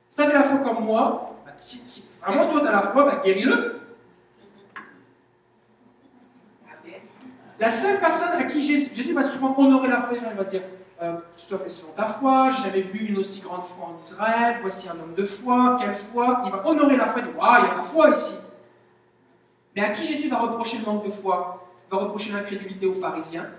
Si 0.07 0.15
tu 0.15 0.23
avais 0.23 0.33
la 0.33 0.43
foi 0.43 0.59
comme 0.59 0.85
moi, 0.85 1.35
bah, 1.45 1.51
si, 1.57 1.79
si, 1.79 2.09
vraiment 2.21 2.47
toi 2.49 2.61
tu 2.61 2.67
as 2.67 2.71
la 2.71 2.81
foi, 2.81 3.03
bah, 3.03 3.21
guéris-le. 3.25 3.81
La 7.59 7.71
seule 7.73 7.99
personne 7.99 8.39
à 8.39 8.45
qui 8.45 8.61
Jésus, 8.61 8.95
Jésus 8.95 9.11
va 9.11 9.23
souvent 9.23 9.53
honorer 9.59 9.89
la 9.89 9.99
foi, 9.99 10.17
il 10.17 10.37
va 10.37 10.45
dire 10.45 10.63
euh, 11.01 11.13
Sois 11.37 11.59
fait 11.59 11.69
selon 11.69 11.91
ta 11.91 12.05
foi, 12.05 12.49
j'ai 12.49 12.63
jamais 12.63 12.81
vu 12.81 13.07
une 13.07 13.17
aussi 13.17 13.41
grande 13.41 13.63
foi 13.63 13.87
en 13.87 14.01
Israël, 14.01 14.57
voici 14.61 14.89
un 14.89 14.93
homme 14.93 15.13
de 15.15 15.25
foi, 15.25 15.77
quelle 15.79 15.95
foi? 15.95 16.41
Il 16.45 16.51
va 16.51 16.67
honorer 16.67 16.97
la 16.97 17.07
foi, 17.07 17.21
il 17.21 17.27
dit 17.27 17.37
Waouh, 17.37 17.63
il 17.63 17.67
y 17.67 17.71
a 17.71 17.75
la 17.77 17.83
foi 17.83 18.09
ici. 18.09 18.39
Mais 19.75 19.83
à 19.83 19.89
qui 19.89 20.05
Jésus 20.05 20.27
va 20.27 20.39
reprocher 20.39 20.79
le 20.79 20.85
manque 20.85 21.05
de 21.05 21.11
foi? 21.11 21.65
Il 21.87 21.95
va 21.95 22.03
reprocher 22.03 22.31
l'incrédulité 22.31 22.85
aux 22.85 22.93
pharisiens? 22.93 23.49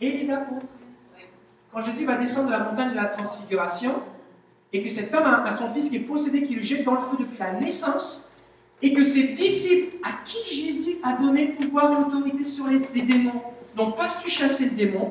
Et 0.00 0.18
les 0.18 0.30
apôtres. 0.30 0.66
Quand 1.72 1.82
Jésus 1.84 2.04
va 2.04 2.16
descendre 2.16 2.46
de 2.46 2.52
la 2.52 2.64
montagne 2.64 2.90
de 2.90 2.96
la 2.96 3.06
transfiguration, 3.06 4.02
et 4.72 4.82
que 4.82 4.90
cet 4.90 5.14
homme 5.14 5.26
a 5.26 5.50
son 5.52 5.72
fils 5.72 5.90
qui 5.90 5.96
est 5.96 6.00
possédé, 6.00 6.44
qui 6.44 6.54
le 6.54 6.62
jette 6.62 6.84
dans 6.84 6.94
le 6.94 7.00
feu 7.00 7.16
depuis 7.18 7.38
la 7.38 7.52
naissance, 7.52 8.28
et 8.80 8.94
que 8.94 9.04
ses 9.04 9.34
disciples, 9.34 9.96
à 10.02 10.24
qui 10.24 10.64
Jésus 10.64 10.96
a 11.04 11.12
donné 11.12 11.48
pouvoir 11.48 11.92
et 11.92 11.96
autorité 11.96 12.44
sur 12.44 12.66
les 12.66 13.02
démons, 13.02 13.42
n'ont 13.76 13.92
pas 13.92 14.08
su 14.08 14.30
chasser 14.30 14.70
le 14.70 14.76
démon, 14.76 15.10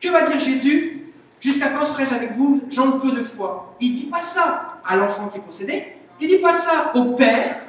que 0.00 0.08
va 0.08 0.22
dire 0.22 0.38
Jésus? 0.38 1.12
Jusqu'à 1.40 1.70
quand 1.70 1.84
serai-je 1.84 2.14
avec 2.14 2.36
vous 2.36 2.62
J'en 2.70 2.98
peu 2.98 3.10
de 3.12 3.24
foi? 3.24 3.74
Il 3.80 3.94
ne 3.94 3.96
dit 3.98 4.06
pas 4.06 4.22
ça 4.22 4.80
à 4.84 4.96
l'enfant 4.96 5.28
qui 5.28 5.38
est 5.38 5.42
possédé, 5.42 5.96
il 6.20 6.28
ne 6.28 6.36
dit 6.36 6.42
pas 6.42 6.52
ça 6.52 6.92
au 6.94 7.14
père, 7.14 7.60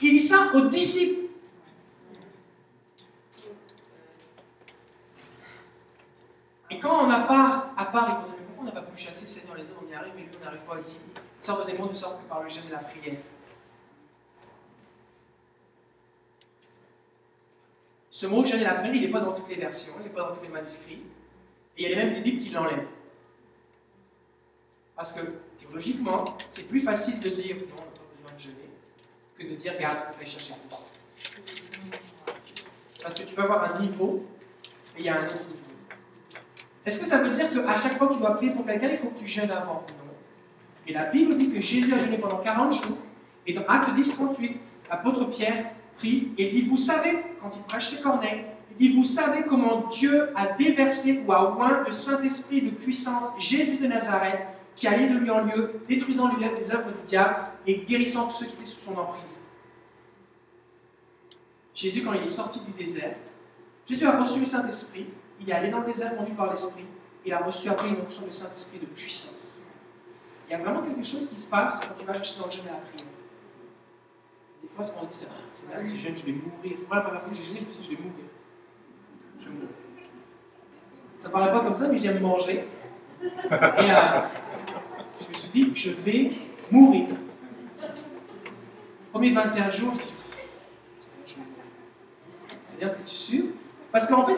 il 0.00 0.10
dit 0.10 0.22
ça 0.22 0.48
aux 0.54 0.62
disciples. 0.62 1.26
Et 6.70 6.80
quand 6.80 7.04
on 7.04 7.06
n'a 7.06 7.20
pas, 7.20 7.72
à 7.76 7.84
part, 7.86 8.08
il 8.08 8.14
faut 8.14 8.30
donner 8.32 8.44
pourquoi 8.46 8.62
on 8.62 8.64
n'a 8.64 8.72
pas 8.72 8.82
pu 8.82 9.00
chasser 9.00 9.26
Seigneur 9.26 9.56
les 9.56 9.62
autres, 9.62 9.82
on 9.86 9.90
y 9.90 9.94
arrive, 9.94 10.12
mais 10.16 10.22
lui 10.22 10.30
on 10.40 10.44
n'arrive 10.44 10.64
pas 10.64 10.74
à 10.74 10.78
dire. 10.78 10.96
Sort 11.40 11.64
de 11.64 11.70
démons 11.70 11.90
ne 11.90 11.94
sort 11.94 12.18
que 12.18 12.28
par 12.28 12.42
le 12.42 12.48
jeûne 12.48 12.66
de 12.66 12.72
la 12.72 12.78
prière. 12.78 13.16
Ce 18.16 18.24
mot 18.24 18.42
jeûne 18.42 18.62
et 18.62 18.64
la 18.64 18.76
prière, 18.76 18.94
il 18.94 19.02
n'est 19.02 19.10
pas 19.12 19.20
dans 19.20 19.34
toutes 19.34 19.50
les 19.50 19.56
versions, 19.56 19.92
il 20.00 20.04
n'est 20.04 20.08
pas 20.08 20.22
dans 20.22 20.34
tous 20.34 20.42
les 20.42 20.48
manuscrits. 20.48 21.02
Et 21.76 21.84
il 21.84 21.90
y 21.90 21.92
a 21.92 21.96
même 21.96 22.14
des 22.14 22.22
Bibles 22.22 22.42
qui 22.42 22.48
l'enlèvent. 22.48 22.88
Parce 24.96 25.12
que 25.12 25.20
théologiquement, 25.58 26.24
c'est 26.48 26.66
plus 26.66 26.80
facile 26.80 27.20
de 27.20 27.28
dire 27.28 27.56
non, 27.56 27.74
on 27.76 27.84
n'a 27.84 27.90
pas 27.90 28.14
besoin 28.14 28.30
de 28.34 28.40
jeûner 28.40 28.70
que 29.38 29.42
de 29.42 29.54
dire 29.56 29.74
regarde, 29.74 29.98
il 30.00 30.12
faudrait 30.12 30.26
chercher 30.26 30.54
plus. 30.54 32.00
Parce 33.02 33.20
que 33.20 33.26
tu 33.26 33.34
peux 33.34 33.42
avoir 33.42 33.74
un 33.74 33.80
niveau 33.80 34.24
et 34.96 35.00
il 35.00 35.04
y 35.04 35.10
a 35.10 35.20
un 35.20 35.26
autre 35.26 35.34
niveau. 35.34 35.76
Est-ce 36.86 37.00
que 37.00 37.06
ça 37.06 37.18
veut 37.18 37.36
dire 37.36 37.50
qu'à 37.50 37.76
chaque 37.76 37.98
fois 37.98 38.08
que 38.08 38.14
tu 38.14 38.20
dois 38.20 38.36
prier 38.36 38.52
pour 38.52 38.64
quelqu'un, 38.64 38.88
il 38.92 38.96
faut 38.96 39.08
que 39.08 39.18
tu 39.18 39.26
jeûnes 39.26 39.50
avant? 39.50 39.84
Non. 39.90 40.14
Et 40.86 40.94
la 40.94 41.04
Bible 41.04 41.36
dit 41.36 41.52
que 41.52 41.60
Jésus 41.60 41.92
a 41.92 41.98
jeûné 41.98 42.16
pendant 42.16 42.38
40 42.38 42.72
jours. 42.72 42.96
Et 43.46 43.52
dans 43.52 43.66
Acte 43.66 43.94
10, 43.94 44.14
38, 44.14 44.58
l'apôtre 44.88 45.26
Pierre 45.26 45.75
prie 45.98 46.32
et 46.38 46.48
dit 46.48 46.62
Vous 46.62 46.78
savez, 46.78 47.18
quand 47.40 47.50
il 47.54 47.62
prêche 47.62 47.90
chez 47.90 48.02
Corneille, 48.02 48.44
il 48.70 48.76
dit 48.76 48.96
Vous 48.96 49.04
savez 49.04 49.44
comment 49.44 49.86
Dieu 49.86 50.30
a 50.34 50.46
déversé 50.54 51.22
ou 51.26 51.32
a 51.32 51.56
oint 51.58 51.84
de 51.84 51.92
Saint-Esprit 51.92 52.62
de 52.62 52.70
puissance 52.70 53.32
Jésus 53.38 53.78
de 53.78 53.86
Nazareth, 53.86 54.40
qui 54.74 54.86
allait 54.86 55.08
de 55.08 55.18
lieu 55.18 55.32
en 55.32 55.44
lieu, 55.44 55.80
détruisant 55.88 56.30
les 56.36 56.72
œuvres 56.72 56.90
du 56.90 57.06
diable 57.06 57.36
et 57.66 57.78
guérissant 57.78 58.28
tous 58.28 58.38
ceux 58.38 58.46
qui 58.46 58.54
étaient 58.54 58.66
sous 58.66 58.92
son 58.92 58.98
emprise. 58.98 59.40
Jésus, 61.74 62.02
quand 62.02 62.12
il 62.12 62.22
est 62.22 62.26
sorti 62.26 62.60
du 62.60 62.72
désert, 62.72 63.16
Jésus 63.86 64.06
a 64.06 64.18
reçu 64.18 64.40
le 64.40 64.46
Saint-Esprit, 64.46 65.06
il 65.40 65.50
est 65.50 65.52
allé 65.52 65.70
dans 65.70 65.80
le 65.80 65.86
désert 65.86 66.16
conduit 66.16 66.34
par 66.34 66.50
l'Esprit, 66.50 66.84
il 67.24 67.32
a 67.32 67.38
reçu 67.38 67.68
après 67.68 67.88
une 67.88 68.00
onction 68.00 68.26
du 68.26 68.32
Saint-Esprit 68.32 68.78
de 68.78 68.86
puissance. 68.86 69.58
Il 70.48 70.52
y 70.52 70.54
a 70.54 70.58
vraiment 70.58 70.82
quelque 70.82 71.04
chose 71.04 71.28
qui 71.28 71.38
se 71.38 71.50
passe 71.50 71.80
quand 71.80 71.94
tu 71.98 72.06
vas 72.06 72.12
dans 72.12 72.18
le 72.18 72.52
jeûne 72.52 72.64
et 72.66 72.68
la. 72.68 73.06
Des 74.66 74.74
fois, 74.74 74.84
qu'on 74.84 75.06
dit, 75.06 75.16
c'est 75.52 75.70
là, 75.70 75.78
si 75.78 75.98
jeune, 75.98 76.16
je 76.16 76.26
vais 76.26 76.32
mourir. 76.32 76.78
Moi, 76.88 76.96
la 76.96 77.02
première 77.02 77.20
fois 77.22 77.30
que 77.30 77.36
j'ai 77.36 77.44
jeûné, 77.44 77.60
je 77.60 77.66
me 77.66 77.72
suis 77.72 77.82
dit, 77.82 77.88
je 77.90 77.96
vais 77.96 78.02
mourir. 78.02 78.24
Je 79.38 79.44
vais 79.46 79.54
mourir. 79.54 79.68
Ça 81.20 81.28
paraît 81.30 81.52
pas 81.52 81.60
comme 81.60 81.76
ça, 81.76 81.88
mais 81.88 81.98
j'aime 81.98 82.20
manger. 82.20 82.64
Et 83.22 83.28
euh, 83.52 84.20
je 85.20 85.28
me 85.28 85.34
suis 85.34 85.50
dit, 85.50 85.72
je 85.74 85.90
vais 85.90 86.32
mourir. 86.70 87.06
Premier 89.12 89.30
21 89.30 89.70
jours, 89.70 89.94
je 89.94 90.00
je 91.26 91.34
vais 91.36 91.40
mourir. 91.42 91.62
C'est-à-dire, 92.66 92.96
es 93.00 93.06
sûr? 93.06 93.44
Parce 93.92 94.08
qu'en 94.08 94.26
fait, 94.26 94.36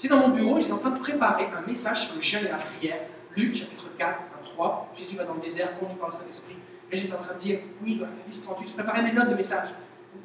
J'étais 0.00 0.14
dans 0.14 0.28
mon 0.28 0.28
bureau, 0.28 0.60
j'étais 0.60 0.72
en 0.72 0.78
train 0.78 0.92
de 0.92 1.00
préparer 1.00 1.46
un 1.46 1.66
message 1.66 2.06
sur 2.06 2.16
le 2.16 2.22
jeûne 2.22 2.46
et 2.46 2.50
la 2.50 2.58
prière. 2.58 3.00
Luc, 3.36 3.56
chapitre 3.56 3.86
4, 3.98 4.20
1, 4.44 4.50
3. 4.54 4.92
Jésus 4.94 5.16
va 5.16 5.24
dans 5.24 5.34
le 5.34 5.40
désert, 5.40 5.76
conduit 5.80 5.96
par 5.96 6.10
le 6.10 6.14
Saint-Esprit. 6.14 6.54
Et 6.90 6.96
j'étais 6.96 7.14
en 7.14 7.22
train 7.22 7.34
de 7.34 7.40
dire, 7.40 7.58
oui, 7.82 7.96
dans 7.96 8.06
la 8.06 8.12
10, 8.28 8.42
38, 8.44 8.68
je 8.68 8.74
préparais 8.74 9.02
mes 9.02 9.12
notes 9.12 9.30
de 9.30 9.34
message. 9.34 9.68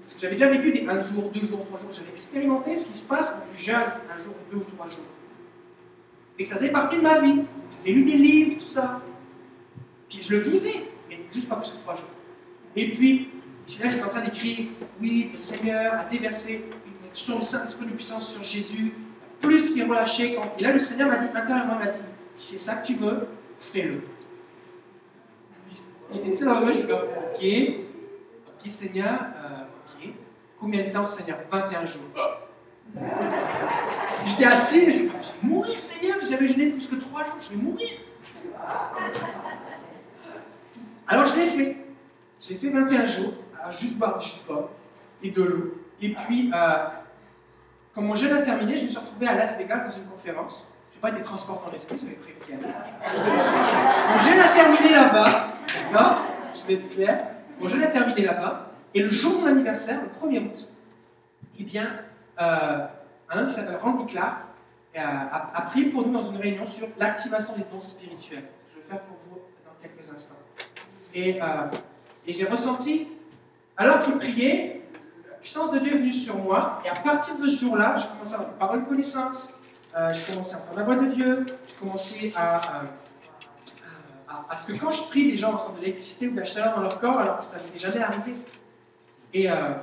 Parce 0.01 0.13
que 0.15 0.21
j'avais 0.21 0.35
déjà 0.35 0.49
vécu 0.49 0.71
des 0.71 0.87
un 0.87 1.01
jour, 1.01 1.29
deux 1.33 1.45
jours, 1.45 1.65
trois 1.65 1.79
jours. 1.79 1.89
J'avais 1.91 2.09
expérimenté 2.09 2.75
ce 2.75 2.87
qui 2.87 2.97
se 2.97 3.07
passe 3.07 3.31
quand 3.31 3.43
tu 3.55 3.63
jeûnes 3.63 3.75
un 3.75 4.23
jour, 4.23 4.33
deux 4.51 4.57
ou 4.57 4.63
trois 4.75 4.87
jours. 4.87 5.05
Et 6.39 6.45
ça 6.45 6.55
faisait 6.55 6.71
partie 6.71 6.97
de 6.97 7.01
ma 7.01 7.19
vie. 7.19 7.41
J'avais 7.77 7.95
lu 7.95 8.03
des 8.03 8.17
livres, 8.17 8.61
tout 8.61 8.69
ça. 8.69 9.01
Puis 10.09 10.21
je 10.21 10.35
le 10.35 10.41
vivais, 10.41 10.89
mais 11.09 11.19
juste 11.31 11.49
pas 11.49 11.57
plus 11.57 11.71
que 11.71 11.77
trois 11.77 11.95
jours. 11.95 12.09
Et 12.75 12.91
puis, 12.91 13.29
là, 13.81 13.89
j'étais 13.89 14.03
en 14.03 14.09
train 14.09 14.23
d'écrire, 14.23 14.67
oui, 15.01 15.29
le 15.31 15.37
Seigneur 15.37 15.93
a 15.93 16.05
déversé 16.05 16.65
son 17.13 17.41
Saint-Esprit 17.41 17.85
de 17.85 17.91
puissance 17.91 18.33
sur 18.33 18.43
Jésus, 18.43 18.93
plus 19.39 19.73
qui 19.73 19.81
est 19.81 19.83
relâché. 19.83 20.37
Et 20.57 20.63
là, 20.63 20.71
le 20.71 20.79
Seigneur 20.79 21.09
m'a 21.09 21.17
dit, 21.17 21.27
intérieurement, 21.33 21.77
m'a 21.77 21.87
dit, 21.87 21.99
si 22.33 22.53
c'est 22.53 22.59
ça 22.59 22.75
que 22.77 22.87
tu 22.87 22.95
veux, 22.95 23.27
fais-le. 23.59 24.01
J'étais 26.13 26.37
tout 26.37 26.45
dans 26.45 26.59
le 26.59 26.73
je 26.73 26.77
suis 26.79 26.87
comme, 26.87 27.01
ok, 27.01 27.43
ok 28.47 28.71
Seigneur, 28.71 29.19
euh, 29.43 29.63
ok. 29.87 30.09
Combien 30.59 30.83
de 30.85 30.89
temps 30.91 31.05
Seigneur? 31.05 31.39
21 31.51 31.85
jours. 31.85 32.03
J'étais 34.25 34.45
assis, 34.45 34.83
mais 34.87 34.93
je, 34.93 34.99
je 34.99 35.03
vais 35.03 35.09
mourir 35.41 35.77
Seigneur, 35.77 36.17
j'ai 36.21 36.29
jamais 36.29 36.47
jeûné 36.47 36.67
plus 36.67 36.87
que 36.87 36.95
3 36.95 37.23
jours, 37.25 37.37
je 37.41 37.49
vais 37.49 37.61
mourir. 37.61 37.89
Alors 41.07 41.25
je 41.25 41.35
l'ai 41.35 41.47
fait. 41.47 41.77
J'ai 42.39 42.55
fait 42.55 42.69
21 42.69 43.05
jours, 43.05 43.33
à 43.63 43.71
juste 43.71 43.97
boire 43.97 44.17
du 44.17 44.25
jus 44.27 44.39
de 44.39 44.47
pomme 44.47 44.67
et 45.21 45.31
de 45.31 45.43
l'eau. 45.43 45.73
Et 46.01 46.09
puis, 46.09 46.51
euh, 46.53 46.85
quand 47.95 48.01
mon 48.01 48.15
jeûne 48.15 48.33
a 48.33 48.41
terminé, 48.41 48.75
je 48.75 48.83
me 48.83 48.89
suis 48.89 48.97
retrouvé 48.97 49.27
à 49.27 49.35
Las 49.35 49.57
Vegas 49.57 49.87
dans 49.87 49.95
une 49.95 50.05
conférence. 50.05 50.73
Je 50.91 50.97
n'ai 50.97 51.01
pas 51.01 51.11
été 51.11 51.21
transporté 51.23 51.71
en 51.71 51.73
esprit, 51.73 51.99
j'avais 52.01 52.15
prévu. 52.15 52.37
Mon 52.49 54.19
jeûne 54.19 54.39
a 54.39 54.49
terminé 54.49 54.91
là-bas, 54.91 55.52
d'accord 55.91 56.25
Je 56.55 56.67
vais 56.67 56.73
être 56.75 56.89
clair. 56.89 57.27
Mon 57.59 57.67
jeûne 57.67 57.83
a 57.83 57.87
terminé 57.87 58.25
là-bas. 58.25 58.71
Et 58.93 59.01
le 59.01 59.09
jour 59.11 59.37
de 59.37 59.41
mon 59.41 59.47
anniversaire, 59.47 60.01
le 60.01 60.29
1er 60.29 60.45
août, 60.45 60.69
eh 61.59 61.63
bien, 61.63 61.87
euh, 62.39 62.85
un 63.29 63.39
homme 63.39 63.47
qui 63.47 63.53
s'appelle 63.53 63.79
Randy 63.81 64.11
Clark 64.11 64.37
euh, 64.95 64.99
a, 65.01 65.57
a 65.57 65.61
prié 65.63 65.89
pour 65.89 66.05
nous 66.05 66.13
dans 66.13 66.29
une 66.31 66.37
réunion 66.37 66.67
sur 66.67 66.87
l'activation 66.97 67.55
des 67.55 67.63
dons 67.71 67.79
spirituels. 67.79 68.45
Je 68.71 68.79
vais 68.79 68.87
faire 68.87 69.01
pour 69.01 69.17
vous 69.27 69.39
dans 69.65 69.71
quelques 69.81 70.11
instants. 70.11 70.37
Et, 71.13 71.41
euh, 71.41 71.45
et 72.27 72.33
j'ai 72.33 72.45
ressenti, 72.45 73.07
alors 73.77 74.01
qu'il 74.01 74.15
priait, 74.17 74.81
la 75.29 75.35
puissance 75.37 75.71
de 75.71 75.79
Dieu 75.79 75.93
est 75.93 75.97
venue 75.97 76.11
sur 76.11 76.37
moi. 76.37 76.81
Et 76.85 76.89
à 76.89 76.95
partir 76.95 77.37
de 77.37 77.47
ce 77.47 77.65
jour-là, 77.65 77.97
j'ai 77.97 78.07
commencé 78.07 78.33
à 78.33 78.37
avoir 78.37 78.51
des 78.51 78.59
paroles 78.59 78.83
de 78.83 78.89
connaissance. 78.89 79.53
Euh, 79.95 80.11
j'ai 80.11 80.31
commencé 80.31 80.55
à 80.55 80.57
entendre 80.59 80.77
la 80.77 80.83
voix 80.83 80.95
de 80.95 81.05
Dieu. 81.07 81.45
J'ai 81.67 81.75
commencé 81.75 82.33
à, 82.35 82.57
à, 82.57 82.81
à- 84.33 84.45
à 84.53 84.57
ce 84.57 84.71
que 84.73 84.77
quand 84.79 84.91
je 84.91 85.03
prie, 85.03 85.31
les 85.31 85.37
gens 85.37 85.51
ressentent 85.55 85.75
de 85.75 85.81
l'électricité 85.81 86.27
ou 86.27 86.31
de 86.31 86.39
la 86.39 86.45
chaleur 86.45 86.75
dans 86.75 86.81
leur 86.81 86.99
corps, 86.99 87.19
alors 87.19 87.39
que 87.39 87.45
ça 87.51 87.57
n'était 87.63 87.79
jamais 87.79 87.99
arrivé. 88.03 88.33
Et 89.33 89.49
euh, 89.51 89.73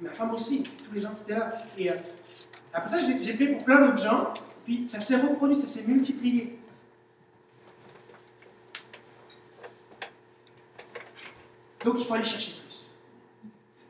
ma 0.00 0.10
femme 0.10 0.32
aussi, 0.32 0.62
tous 0.62 0.94
les 0.94 1.00
gens 1.00 1.10
qui 1.14 1.22
étaient 1.22 1.38
là. 1.38 1.52
Et 1.78 1.90
euh, 1.90 1.94
après 2.72 2.88
ça, 2.90 3.00
j'ai 3.00 3.22
j'ai 3.22 3.34
prié 3.34 3.50
pour 3.54 3.64
plein 3.64 3.80
d'autres 3.86 4.02
gens. 4.02 4.32
Puis 4.64 4.88
ça 4.88 5.00
s'est 5.00 5.16
reproduit, 5.16 5.56
ça 5.56 5.66
s'est 5.66 5.86
multiplié. 5.86 6.58
Donc 11.84 11.96
il 11.98 12.04
faut 12.04 12.14
aller 12.14 12.24
chercher 12.24 12.52
plus. 12.52 12.86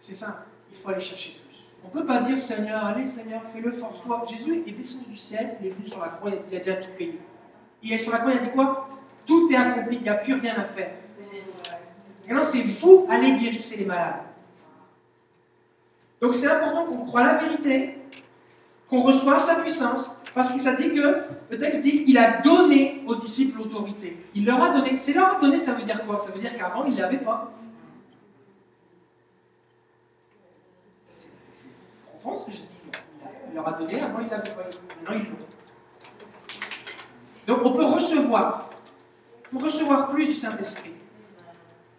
C'est 0.00 0.14
ça, 0.14 0.46
il 0.70 0.76
faut 0.76 0.88
aller 0.88 1.00
chercher 1.00 1.30
plus. 1.32 1.40
On 1.84 1.88
ne 1.94 2.00
peut 2.00 2.06
pas 2.06 2.22
dire 2.22 2.38
Seigneur, 2.38 2.84
allez 2.84 3.06
Seigneur, 3.06 3.42
fais-le, 3.52 3.70
force-toi. 3.72 4.24
Jésus 4.28 4.62
est 4.66 4.72
descendu 4.72 5.10
du 5.10 5.16
ciel, 5.16 5.56
il 5.60 5.68
est 5.68 5.70
venu 5.70 5.86
sur 5.86 6.00
la 6.00 6.08
croix, 6.08 6.30
il 6.30 6.56
a 6.56 6.58
déjà 6.60 6.76
tout 6.76 6.90
payé. 6.98 7.20
Il 7.82 7.92
est 7.92 7.98
sur 7.98 8.12
la 8.12 8.18
croix, 8.18 8.32
il 8.32 8.38
a 8.38 8.42
dit 8.42 8.50
quoi? 8.50 8.88
Tout 9.26 9.50
est 9.50 9.56
accompli, 9.56 9.96
il 9.96 10.02
n'y 10.02 10.08
a 10.08 10.14
plus 10.14 10.34
rien 10.34 10.54
à 10.56 10.64
faire. 10.64 10.90
Maintenant, 12.28 12.44
c'est 12.44 12.62
vous 12.62 13.06
allez 13.10 13.32
guérissez 13.38 13.78
les 13.78 13.86
malades. 13.86 14.22
Donc 16.20 16.34
c'est 16.34 16.48
important 16.48 16.86
qu'on 16.86 17.04
croit 17.04 17.24
la 17.24 17.34
vérité, 17.34 17.98
qu'on 18.88 19.02
reçoive 19.02 19.42
sa 19.42 19.56
puissance, 19.56 20.22
parce 20.34 20.52
que 20.52 20.58
ça 20.58 20.74
dit 20.74 20.94
que, 20.94 21.22
le 21.50 21.58
texte 21.58 21.82
dit, 21.82 22.04
il 22.08 22.18
a 22.18 22.40
donné 22.40 23.04
aux 23.06 23.14
disciples 23.14 23.58
l'autorité. 23.58 24.26
Il 24.34 24.46
leur 24.46 24.62
a 24.62 24.70
donné. 24.70 24.96
C'est 24.96 25.12
leur 25.12 25.36
a 25.36 25.40
donné, 25.40 25.58
ça 25.58 25.74
veut 25.74 25.84
dire 25.84 26.04
quoi? 26.06 26.18
Ça 26.18 26.32
veut 26.32 26.40
dire 26.40 26.56
qu'avant, 26.56 26.84
ils 26.86 26.94
ne 26.94 27.00
l'avaient 27.00 27.18
pas. 27.18 27.52
C'est 31.04 31.68
profond 32.20 32.40
ce 32.40 32.46
que 32.46 32.52
je 32.52 32.62
dis. 32.62 32.68
Il 33.50 33.54
leur 33.54 33.68
a 33.68 33.72
donné, 33.74 34.00
avant, 34.00 34.18
ils 34.18 34.24
ne 34.24 34.30
l'avaient 34.30 34.50
pas. 34.50 34.62
Maintenant, 34.64 35.14
ils 35.14 35.30
l'ont. 35.30 35.46
Donc 37.46 37.60
on 37.64 37.76
peut 37.76 37.84
recevoir, 37.84 38.70
pour 39.54 39.62
recevoir 39.62 40.10
plus 40.10 40.26
du 40.26 40.34
Saint-Esprit. 40.34 40.90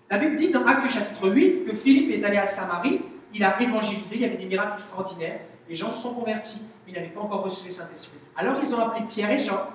La 0.09 0.19
Bible 0.19 0.35
dit 0.35 0.51
dans 0.51 0.67
Actes 0.67 0.92
chapitre 0.92 1.30
8 1.30 1.66
que 1.66 1.74
Philippe 1.74 2.11
est 2.11 2.24
allé 2.24 2.38
à 2.38 2.45
Samarie, 2.45 3.01
il 3.34 3.43
a 3.43 3.59
évangélisé, 3.61 4.17
il 4.17 4.22
y 4.22 4.25
avait 4.25 4.38
des 4.38 4.45
miracles 4.45 4.74
extraordinaires, 4.74 5.40
les 5.67 5.75
gens 5.75 5.90
se 5.90 6.03
sont 6.03 6.14
convertis, 6.14 6.66
mais 6.85 6.92
ils 6.92 6.95
n'avaient 6.95 7.14
pas 7.14 7.22
encore 7.22 7.43
reçu 7.43 7.67
le 7.67 7.74
Saint-Esprit. 7.74 8.19
Alors 8.35 8.58
ils 8.61 8.75
ont 8.75 8.80
appelé 8.80 9.06
Pierre 9.09 9.32
et 9.32 9.40
Jean, 9.40 9.69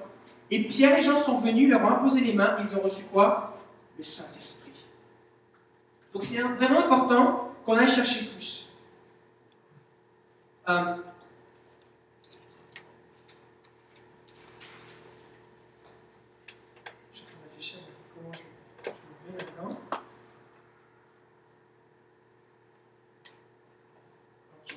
et 0.50 0.68
Pierre 0.68 0.96
et 0.98 1.02
Jean 1.02 1.18
sont 1.18 1.40
venus, 1.40 1.70
leur 1.70 1.82
ont 1.82 1.88
imposé 1.88 2.20
les 2.20 2.34
mains, 2.34 2.58
et 2.58 2.62
ils 2.62 2.76
ont 2.76 2.82
reçu 2.82 3.04
quoi? 3.04 3.58
Le 3.96 4.04
Saint-Esprit. 4.04 4.72
Donc 6.12 6.22
c'est 6.22 6.42
vraiment 6.42 6.84
important 6.84 7.54
qu'on 7.64 7.76
aille 7.76 7.90
chercher 7.90 8.26
plus. 8.26 8.68
Euh, 10.68 10.96
je 17.12 17.18
suis 17.18 17.26
en 17.26 17.30
train 17.30 17.38
de 17.38 17.48
réfléchir 17.48 17.80
à 17.80 17.90
comment 18.14 18.32
je, 18.32 18.38
je 18.84 18.90
me 18.90 19.32
mets 19.32 19.38
là-dedans. 19.38 19.76
Ok. 24.68 24.76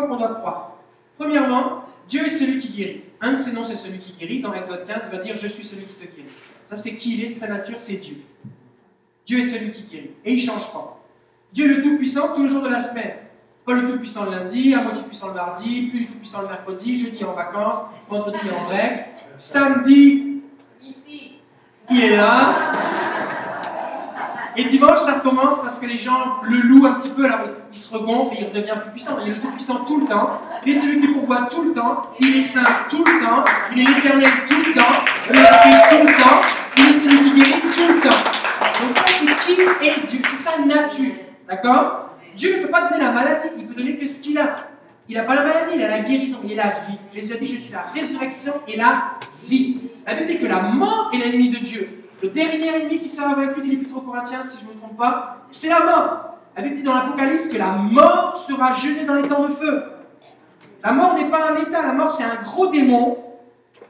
Points 0.00 0.08
qu'on 0.08 0.16
doit 0.16 0.34
croire. 0.34 0.76
Premièrement, 1.18 1.84
Dieu 2.08 2.26
est 2.26 2.30
celui 2.30 2.58
qui 2.58 2.68
guérit. 2.68 3.04
Un 3.20 3.32
de 3.32 3.38
ses 3.38 3.52
noms, 3.52 3.64
c'est 3.64 3.76
celui 3.76 3.98
qui 3.98 4.12
guérit. 4.12 4.40
Dans 4.40 4.52
Exode 4.52 4.86
15, 4.86 5.10
il 5.10 5.16
va 5.16 5.22
dire 5.22 5.36
Je 5.36 5.46
suis 5.46 5.64
celui 5.64 5.84
qui 5.84 5.94
te 5.94 6.04
guérit. 6.04 6.28
Ça, 6.70 6.76
c'est 6.76 6.96
qui 6.96 7.14
il 7.14 7.24
est, 7.24 7.28
c'est 7.28 7.46
sa 7.46 7.48
nature, 7.48 7.76
c'est 7.78 7.96
Dieu. 7.96 8.16
Dieu 9.26 9.40
est 9.40 9.46
celui 9.46 9.70
qui 9.72 9.82
guérit. 9.82 10.10
Et 10.24 10.32
il 10.32 10.36
ne 10.36 10.40
change 10.40 10.72
pas. 10.72 11.00
Dieu 11.52 11.70
est 11.70 11.76
le 11.76 11.82
Tout-Puissant 11.82 12.34
tous 12.34 12.44
les 12.44 12.50
jours 12.50 12.62
de 12.62 12.68
la 12.68 12.80
semaine. 12.80 13.16
Pas 13.66 13.74
le 13.74 13.90
Tout-Puissant 13.90 14.24
le 14.24 14.30
lundi, 14.30 14.74
à 14.74 14.82
moitié 14.82 15.02
puissant 15.02 15.28
le 15.28 15.34
mardi, 15.34 15.88
plus 15.88 16.06
Tout-Puissant 16.06 16.42
le 16.42 16.48
mercredi, 16.48 16.96
jeudi 16.98 17.24
en 17.24 17.34
vacances, 17.34 17.78
vendredi 18.08 18.38
en 18.50 18.68
règle, 18.68 19.04
samedi, 19.36 20.30
il 21.90 22.00
est 22.04 22.16
là. 22.16 22.70
Et 24.60 24.64
dimanche, 24.64 24.98
ça 24.98 25.14
recommence 25.14 25.62
parce 25.62 25.78
que 25.78 25.86
les 25.86 25.98
gens 25.98 26.36
le 26.42 26.58
louent 26.58 26.84
un 26.84 26.92
petit 26.92 27.08
peu, 27.08 27.24
alors 27.24 27.46
il 27.72 27.78
se 27.78 27.96
regonfle 27.96 28.34
et 28.34 28.40
il 28.42 28.48
redevient 28.48 28.78
plus 28.82 28.90
puissant. 28.90 29.16
Il 29.24 29.32
est 29.32 29.34
le 29.36 29.40
Tout-Puissant 29.40 29.84
tout 29.86 30.00
le 30.00 30.06
temps. 30.06 30.38
Est 30.66 30.74
celui 30.74 31.00
qui 31.00 31.08
pourvoit 31.08 31.48
tout 31.50 31.62
le 31.62 31.72
temps. 31.72 32.08
Il 32.20 32.36
est 32.36 32.42
saint 32.42 32.60
tout 32.90 33.02
le 33.02 33.24
temps. 33.24 33.42
Il 33.74 33.80
est 33.80 33.94
l'éternel 33.94 34.28
tout 34.46 34.58
le 34.58 34.74
temps. 34.74 34.98
Il 35.30 35.36
est 35.36 35.42
la 35.42 35.48
paix 35.48 35.70
tout 35.88 36.06
le 36.06 36.12
temps. 36.12 36.40
Il 36.76 36.88
est 36.90 36.92
celui 36.92 37.16
qui 37.16 37.30
guérit 37.32 37.60
tout 37.62 37.88
le 37.88 38.00
temps. 38.00 38.16
Donc 38.82 38.98
ça, 38.98 39.04
c'est 39.06 39.54
qui 39.54 39.60
est 39.60 40.06
Dieu? 40.06 40.20
C'est 40.30 40.36
sa 40.36 40.58
nature. 40.58 41.14
D'accord? 41.48 42.10
Dieu 42.36 42.58
ne 42.58 42.62
peut 42.64 42.70
pas 42.70 42.90
donner 42.90 43.02
la 43.02 43.12
maladie. 43.12 43.48
Il 43.58 43.66
peut 43.66 43.74
donner 43.74 43.96
que 43.96 44.06
ce 44.06 44.20
qu'il 44.20 44.38
a. 44.38 44.66
Il 45.08 45.16
n'a 45.16 45.22
pas 45.22 45.36
la 45.36 45.42
maladie, 45.42 45.72
il 45.76 45.82
a 45.82 45.88
la 45.88 46.00
guérison, 46.00 46.38
il 46.44 46.52
est 46.52 46.56
la 46.56 46.68
vie. 46.86 46.98
Jésus 47.14 47.32
a 47.32 47.36
dit, 47.36 47.46
je 47.46 47.58
suis 47.58 47.72
la 47.72 47.86
résurrection 47.94 48.52
et 48.68 48.76
la 48.76 49.12
vie. 49.48 49.78
La 50.06 50.14
Bible 50.14 50.26
dit 50.26 50.38
que 50.38 50.46
la 50.46 50.60
mort 50.60 51.10
est 51.14 51.18
l'ennemi 51.18 51.48
de 51.48 51.58
Dieu. 51.58 51.99
Le 52.22 52.28
dernier 52.28 52.66
ennemi 52.68 52.98
qui 52.98 53.08
sera 53.08 53.34
vaincu, 53.34 53.62
dit 53.62 53.70
l'Épître 53.70 53.96
aux 53.96 54.02
Corinthiens, 54.02 54.44
si 54.44 54.58
je 54.58 54.64
ne 54.66 54.74
me 54.74 54.78
trompe 54.78 54.96
pas, 54.96 55.38
c'est 55.50 55.68
la 55.68 55.80
mort. 55.80 56.36
La 56.56 56.62
Bible 56.62 56.74
dit 56.74 56.82
dans 56.82 56.94
l'Apocalypse 56.94 57.48
que 57.48 57.56
la 57.56 57.72
mort 57.72 58.36
sera 58.36 58.74
jetée 58.74 59.04
dans 59.04 59.14
les 59.14 59.26
temps 59.26 59.42
de 59.42 59.52
feu? 59.52 59.84
La 60.82 60.92
mort 60.92 61.14
n'est 61.14 61.28
pas 61.30 61.50
un 61.50 61.56
état, 61.56 61.82
la 61.82 61.92
mort 61.92 62.10
c'est 62.10 62.24
un 62.24 62.42
gros 62.42 62.66
démon, 62.68 63.18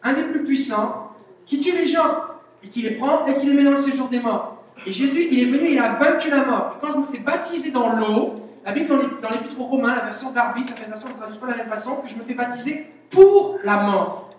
un 0.02 0.12
des 0.12 0.24
plus 0.24 0.44
puissants, 0.44 1.12
qui 1.46 1.58
tue 1.58 1.72
les 1.72 1.86
gens 1.86 2.18
et 2.62 2.68
qui 2.68 2.82
les 2.82 2.92
prend 2.92 3.24
et 3.26 3.36
qui 3.36 3.46
les 3.46 3.54
met 3.54 3.64
dans 3.64 3.72
le 3.72 3.76
séjour 3.76 4.08
des 4.08 4.20
morts. 4.20 4.62
Et 4.86 4.92
Jésus, 4.92 5.28
il 5.30 5.40
est 5.40 5.50
venu, 5.50 5.72
il 5.72 5.78
a 5.78 5.94
vaincu 5.94 6.30
la 6.30 6.44
mort. 6.44 6.76
Quand 6.80 6.92
je 6.92 6.98
me 6.98 7.06
fais 7.06 7.18
baptiser 7.18 7.70
dans 7.70 7.96
l'eau, 7.96 8.36
la 8.64 8.72
Bible 8.72 8.88
dans 8.88 8.96
l'Ép- 8.96 9.20
dans 9.20 9.30
l'Épître 9.30 9.58
aux 9.60 9.64
Romains, 9.64 9.94
la 9.94 10.04
version 10.04 10.30
Darby, 10.30 10.64
ça 10.64 10.74
fait 10.74 10.84
une 10.84 10.90
version 10.90 11.08
qui 11.08 11.14
ne 11.14 11.20
traduit 11.20 11.38
pas 11.38 11.46
de 11.46 11.50
la 11.52 11.56
même 11.58 11.68
façon, 11.68 11.96
que 12.02 12.08
je 12.08 12.16
me 12.16 12.22
fais 12.22 12.34
baptiser 12.34 12.86
pour 13.10 13.58
la 13.64 13.82
mort. 13.82 14.30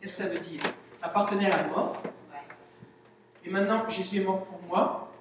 Qu'est-ce 0.00 0.18
que 0.18 0.22
ça 0.24 0.28
veut 0.28 0.40
dire? 0.40 0.60
J'appartenais 1.02 1.50
à 1.50 1.62
la 1.62 1.68
mort. 1.68 1.94
Et 3.44 3.50
maintenant, 3.50 3.88
Jésus 3.88 4.20
est 4.20 4.24
mort 4.24 4.44
pour 4.44 4.60
moi. 4.68 5.12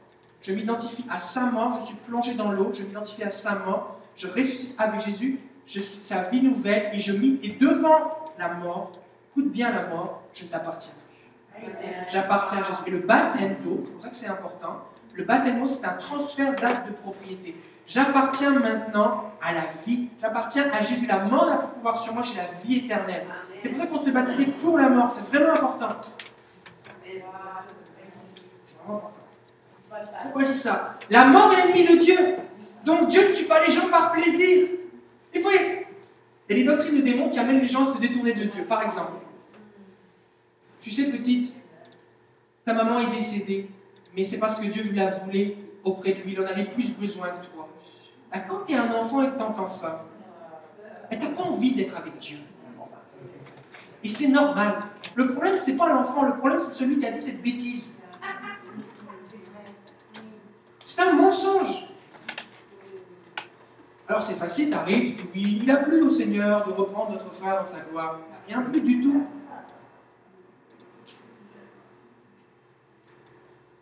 Je 0.42 0.52
m'identifie 0.54 1.06
à 1.10 1.18
sa 1.18 1.52
mort, 1.52 1.78
je 1.80 1.86
suis 1.86 1.98
plongé 1.98 2.36
dans 2.36 2.52
l'eau, 2.52 2.72
je 2.74 2.84
m'identifie 2.84 3.24
à 3.24 3.30
sa 3.30 3.60
mort, 3.60 3.98
je 4.16 4.28
ressuscite 4.28 4.76
avec 4.80 5.02
Jésus, 5.02 5.40
je 5.68 5.80
suis 5.82 6.04
sa 6.04 6.24
vie 6.30 6.42
nouvelle, 6.42 6.90
et 6.94 7.00
je 7.00 7.14
et 7.14 7.58
devant 7.60 8.18
la 8.40 8.50
mort, 8.56 8.92
écoute 9.32 9.52
bien 9.52 9.72
la 9.72 9.88
mort, 9.88 10.24
je 10.34 10.46
ne 10.46 10.50
t'appartiens 10.50 10.94
plus. 10.94 11.68
J'appartiens 12.12 12.60
à 12.60 12.64
Jésus. 12.64 12.82
Et 12.88 12.92
le 12.92 13.00
baptême 13.00 13.58
d'eau, 13.64 13.80
c'est 13.84 13.94
pour 13.94 14.02
ça 14.02 14.10
que 14.10 14.16
c'est 14.16 14.30
important, 14.30 14.82
le 15.16 15.24
baptême 15.24 15.60
d'eau, 15.60 15.68
c'est 15.68 15.86
un 15.86 15.94
transfert 15.94 16.56
d'acte 16.56 16.88
de 16.88 16.94
propriété. 16.94 17.56
J'appartiens 17.86 18.52
maintenant 18.52 19.32
à 19.42 19.54
la 19.54 19.66
vie. 19.86 20.08
J'appartiens 20.22 20.72
à 20.72 20.82
Jésus. 20.82 21.06
La 21.08 21.26
mort 21.26 21.48
n'a 21.48 21.58
de 21.58 21.68
pouvoir 21.68 21.98
sur 21.98 22.14
moi, 22.14 22.24
j'ai 22.24 22.38
la 22.38 22.48
vie 22.64 22.78
éternelle. 22.78 23.26
C'est 23.62 23.70
pour 23.70 23.80
ça 23.80 23.88
qu'on 23.88 24.02
se 24.02 24.10
baptiser 24.10 24.46
pour 24.46 24.78
la 24.78 24.90
mort. 24.90 25.12
C'est 25.12 25.28
vraiment 25.30 25.54
important. 25.54 25.96
C'est 27.04 27.20
vraiment 27.20 28.98
important. 28.98 29.22
Pourquoi 30.24 30.46
je 30.46 30.52
dis 30.54 30.58
ça? 30.58 30.98
La 31.10 31.26
mort 31.28 31.54
est 31.54 31.68
l'ennemi 31.68 31.86
de 31.86 32.04
Dieu. 32.04 32.18
Donc 32.84 33.10
Dieu 33.10 33.30
ne 33.30 33.36
tue 33.36 33.46
pas 33.46 33.64
les 33.66 33.72
gens 33.72 33.90
par 33.90 34.12
plaisir. 34.12 34.68
Il 35.34 35.42
faut. 35.42 35.50
Il 35.52 36.58
y 36.58 36.60
a 36.60 36.64
des 36.64 36.64
doctrines 36.64 36.96
de 36.96 37.02
démons 37.02 37.30
qui 37.30 37.40
amènent 37.40 37.62
les 37.62 37.70
gens 37.70 37.84
à 37.90 37.94
se 37.94 38.00
détourner 38.00 38.34
de 38.34 38.46
Dieu. 38.46 38.64
Par 38.66 38.84
exemple, 38.84 39.14
tu 40.82 40.90
sais, 40.90 41.12
petite, 41.12 41.56
ta 42.66 42.74
maman 42.74 43.00
est 43.00 43.16
décédée, 43.16 43.70
mais 44.16 44.26
c'est 44.26 44.40
parce 44.40 44.60
que 44.60 44.68
Dieu 44.68 44.92
la 44.94 45.12
voulait 45.12 45.56
auprès 45.84 46.14
de 46.14 46.22
lui. 46.24 46.34
Il 46.34 46.42
en 46.42 46.46
avait 46.46 46.66
plus 46.66 46.90
besoin 46.96 47.30
que 47.30 47.46
toi. 47.46 47.70
Bah, 48.34 48.40
quand 48.40 48.64
tu 48.66 48.74
es 48.74 48.76
un 48.76 48.92
enfant 48.92 49.24
et 49.24 49.30
que 49.30 49.38
tu 49.38 49.44
entends 49.44 49.68
ça, 49.68 50.06
tu 51.12 51.18
n'as 51.18 51.28
pas 51.28 51.44
envie 51.44 51.76
d'être 51.76 51.96
avec 51.96 52.18
Dieu. 52.18 52.38
Et 54.04 54.10
c'est 54.10 54.30
normal. 54.30 54.80
Le 55.16 55.32
problème, 55.34 55.58
c'est 55.58 55.78
pas 55.78 55.90
l'enfant, 55.90 56.24
le 56.24 56.38
problème, 56.38 56.60
c'est 56.60 56.72
celui 56.72 56.98
qui 56.98 57.06
a 57.06 57.12
dit 57.12 57.22
cette 57.22 57.42
bêtise. 57.42 57.94
C'est 60.86 61.02
un 61.02 61.14
mensonge. 61.14 61.88
Alors 64.08 64.22
c'est 64.22 64.34
facile, 64.34 64.70
t'arrives, 64.70 65.16
tu 65.16 65.26
te 65.26 65.34
dis, 65.34 65.60
il 65.64 65.72
a 65.72 65.78
plu 65.78 66.02
au 66.02 66.12
Seigneur 66.12 66.68
de 66.68 66.74
reprendre 66.74 67.12
notre 67.12 67.32
femme 67.32 67.60
dans 67.60 67.66
sa 67.66 67.80
gloire. 67.80 68.20
Il 68.48 68.54
n'a 68.54 68.60
rien 68.60 68.70
plu 68.70 68.82
du 68.82 69.02
tout. 69.02 69.26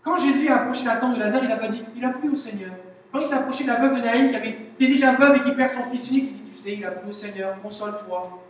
Quand 0.04 0.20
Jésus 0.20 0.48
a 0.50 0.62
approché 0.62 0.86
la 0.86 0.98
tombe 0.98 1.16
de 1.16 1.20
Lazare, 1.20 1.44
il 1.44 1.50
n'a 1.50 1.58
pas 1.58 1.68
dit, 1.68 1.82
il 1.96 2.06
a 2.06 2.14
plu 2.14 2.30
au 2.30 2.36
Seigneur. 2.36 2.74
Quand 3.12 3.20
il 3.20 3.26
s'est 3.26 3.36
approché 3.36 3.64
de 3.64 3.70
la 3.70 3.80
veuve 3.80 3.96
de 3.96 4.02
Naïm, 4.02 4.30
qui 4.30 4.36
avait, 4.36 4.50
était 4.50 4.88
déjà 4.88 5.14
veuve 5.14 5.38
et 5.38 5.42
qui 5.42 5.52
perd 5.54 5.72
son 5.72 5.84
fils 5.86 6.12
unique, 6.12 6.30
il 6.32 6.44
dit, 6.44 6.52
tu 6.52 6.58
sais, 6.58 6.74
il 6.76 6.86
a 6.86 6.92
plu 6.92 7.10
au 7.10 7.14
Seigneur, 7.14 7.60
console-toi. 7.62 8.44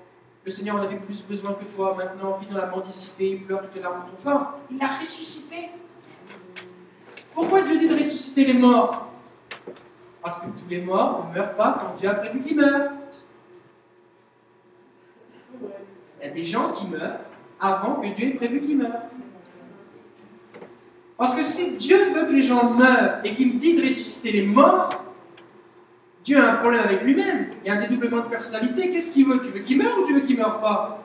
Le 0.46 0.52
Seigneur 0.52 0.78
en 0.78 0.80
avait 0.80 0.98
plus 0.98 1.24
besoin 1.24 1.54
que 1.54 1.66
toi. 1.66 1.96
Maintenant, 1.98 2.34
vit 2.38 2.48
dans 2.48 2.58
la 2.58 2.68
mendicité, 2.68 3.32
il 3.32 3.44
pleure 3.44 3.62
toutes 3.62 3.76
les 3.76 3.82
larmes 3.82 4.06
de 4.06 4.24
ton 4.24 4.30
corps. 4.30 4.60
Il 4.72 4.78
l'a 4.78 4.88
ressuscité. 4.88 5.70
Pourquoi 7.34 7.62
Dieu 7.62 7.78
dit 7.78 7.88
de 7.88 7.96
ressusciter 7.96 8.46
les 8.46 8.54
morts? 8.54 9.08
Parce 10.22 10.40
que 10.40 10.48
tous 10.48 10.68
les 10.70 10.82
morts 10.82 11.28
ne 11.30 11.36
meurent 11.36 11.56
pas 11.56 11.78
quand 11.80 12.00
Dieu 12.00 12.10
a 12.10 12.16
prévu 12.16 12.42
qu'ils 12.42 12.56
meurent. 12.56 12.92
Il 16.22 16.28
y 16.28 16.30
a 16.30 16.34
des 16.34 16.46
gens 16.46 16.72
qui 16.72 16.88
meurent 16.88 17.20
avant 17.60 17.96
que 17.96 18.08
Dieu 18.08 18.28
ait 18.28 18.34
prévu 18.34 18.62
qu'ils 18.62 18.78
meurent. 18.78 19.04
Parce 21.18 21.36
que 21.36 21.44
si 21.44 21.78
Dieu 21.78 22.14
veut 22.14 22.26
que 22.26 22.32
les 22.32 22.44
gens 22.44 22.72
meurent 22.72 23.20
et 23.24 23.34
qu'il 23.36 23.58
dit 23.58 23.76
de 23.76 23.82
ressusciter 23.82 24.32
les 24.32 24.46
morts, 24.46 24.90
Dieu 26.30 26.40
a 26.40 26.52
un 26.52 26.56
problème 26.58 26.82
avec 26.82 27.02
lui-même. 27.02 27.48
Il 27.66 27.68
y 27.68 27.72
a 27.72 27.74
un 27.74 27.82
dédoublement 27.82 28.18
de 28.18 28.30
personnalité. 28.30 28.92
Qu'est-ce 28.92 29.14
qu'il 29.14 29.26
veut? 29.26 29.42
Tu 29.42 29.50
veux 29.50 29.62
qu'il 29.62 29.80
meure 29.80 29.98
ou 29.98 30.06
tu 30.06 30.14
veux 30.14 30.20
qu'il 30.20 30.38
meure 30.38 30.60
pas? 30.60 31.04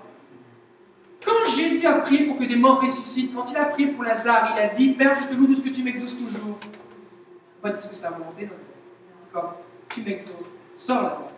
Quand 1.24 1.50
Jésus 1.56 1.86
a 1.86 1.94
prié 1.94 2.26
pour 2.26 2.36
que 2.36 2.44
des 2.44 2.56
morts 2.56 2.82
ressuscitent, 2.82 3.34
quand 3.34 3.50
il 3.50 3.56
a 3.56 3.64
prié 3.64 3.88
pour 3.88 4.04
Lazare, 4.04 4.52
il 4.54 4.60
a 4.60 4.68
dit 4.68 4.92
Père, 4.92 5.18
je 5.18 5.34
te 5.34 5.34
loue 5.34 5.46
de 5.46 5.54
ce 5.54 5.62
que 5.62 5.70
tu 5.70 5.82
m'exauces 5.82 6.18
toujours. 6.18 6.58
Pas 7.62 7.70
dire 7.70 7.88
que 7.88 7.96
c'est 7.96 8.02
la 8.02 8.10
volonté, 8.10 8.44
non. 8.44 8.52
D'accord 9.24 9.54
Tu 9.88 10.02
m'exauces. 10.02 10.44
Sors 10.76 11.02
Lazare. 11.02 11.32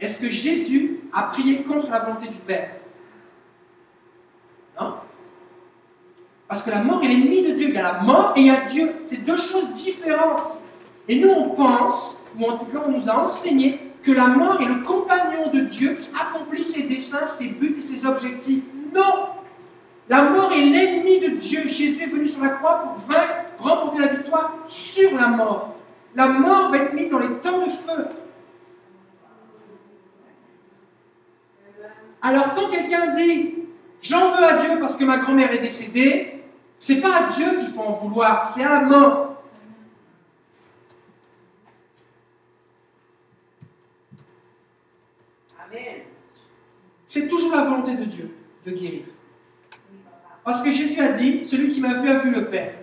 Est-ce 0.00 0.20
que 0.20 0.28
Jésus 0.28 1.02
a 1.12 1.28
prié 1.30 1.62
contre 1.62 1.88
la 1.88 2.00
volonté 2.00 2.26
du 2.26 2.38
Père? 2.38 2.72
Non 4.80 4.96
Parce 6.48 6.64
que 6.64 6.70
la 6.70 6.82
mort 6.82 7.04
est 7.04 7.08
l'ennemi 7.08 7.44
de 7.44 7.52
Dieu. 7.52 7.68
Il 7.68 7.74
y 7.76 7.78
a 7.78 7.84
la 7.84 8.00
mort 8.00 8.32
et 8.34 8.40
il 8.40 8.46
y 8.46 8.50
a 8.50 8.62
Dieu. 8.62 8.96
C'est 9.06 9.24
deux 9.24 9.38
choses 9.38 9.74
différentes. 9.74 10.58
Et 11.08 11.20
nous, 11.20 11.30
on 11.30 11.50
pense, 11.50 12.26
ou 12.38 12.44
en 12.44 12.58
tout 12.58 12.66
cas, 12.66 12.82
on 12.86 12.90
nous 12.90 13.08
a 13.08 13.22
enseigné 13.22 13.78
que 14.02 14.12
la 14.12 14.28
mort 14.28 14.60
est 14.60 14.66
le 14.66 14.82
compagnon 14.82 15.50
de 15.52 15.60
Dieu 15.60 15.94
qui 15.94 16.10
accomplit 16.18 16.64
ses 16.64 16.84
desseins, 16.84 17.26
ses 17.26 17.48
buts 17.50 17.76
et 17.78 17.82
ses 17.82 18.06
objectifs. 18.06 18.62
Non 18.94 19.28
La 20.08 20.22
mort 20.30 20.52
est 20.52 20.64
l'ennemi 20.64 21.20
de 21.20 21.36
Dieu. 21.36 21.68
Jésus 21.68 22.02
est 22.02 22.06
venu 22.06 22.28
sur 22.28 22.42
la 22.42 22.50
croix 22.50 22.82
pour 22.82 22.94
vaincre, 23.08 23.52
remporter 23.58 24.00
la 24.00 24.08
victoire 24.08 24.54
sur 24.66 25.14
la 25.16 25.28
mort. 25.28 25.74
La 26.14 26.28
mort 26.28 26.70
va 26.70 26.78
être 26.78 26.94
mise 26.94 27.10
dans 27.10 27.18
les 27.18 27.34
temps 27.40 27.58
de 27.58 27.70
feu. 27.70 28.06
Alors 32.22 32.54
quand 32.54 32.70
quelqu'un 32.70 33.12
dit 33.14 33.54
j'en 34.00 34.30
veux 34.32 34.44
à 34.44 34.54
Dieu 34.54 34.80
parce 34.80 34.96
que 34.96 35.04
ma 35.04 35.18
grand-mère 35.18 35.52
est 35.52 35.60
décédée, 35.60 36.42
c'est 36.78 37.00
pas 37.00 37.16
à 37.16 37.22
Dieu 37.30 37.46
qu'il 37.58 37.68
faut 37.68 37.82
en 37.82 37.92
vouloir, 37.92 38.44
c'est 38.44 38.64
à 38.64 38.68
la 38.68 38.80
mort. 38.80 39.42
Amen. 45.66 46.02
C'est 47.16 47.28
toujours 47.28 47.50
la 47.50 47.64
volonté 47.64 47.96
de 47.96 48.04
Dieu 48.04 48.30
de 48.66 48.72
guérir. 48.72 49.04
Parce 50.44 50.62
que 50.62 50.70
Jésus 50.70 51.00
a 51.00 51.12
dit, 51.12 51.46
celui 51.46 51.68
qui 51.68 51.80
m'a 51.80 51.94
vu 51.94 52.10
a 52.10 52.18
vu 52.18 52.30
le 52.30 52.44
Père. 52.44 52.74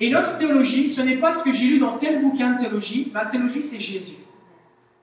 Et 0.00 0.08
notre 0.08 0.38
théologie, 0.38 0.88
ce 0.88 1.02
n'est 1.02 1.18
pas 1.18 1.34
ce 1.34 1.44
que 1.44 1.52
j'ai 1.52 1.66
lu 1.66 1.78
dans 1.78 1.98
tel 1.98 2.22
bouquin 2.22 2.54
de 2.54 2.60
théologie, 2.60 3.10
ma 3.12 3.26
théologie 3.26 3.62
c'est 3.62 3.80
Jésus. 3.80 4.16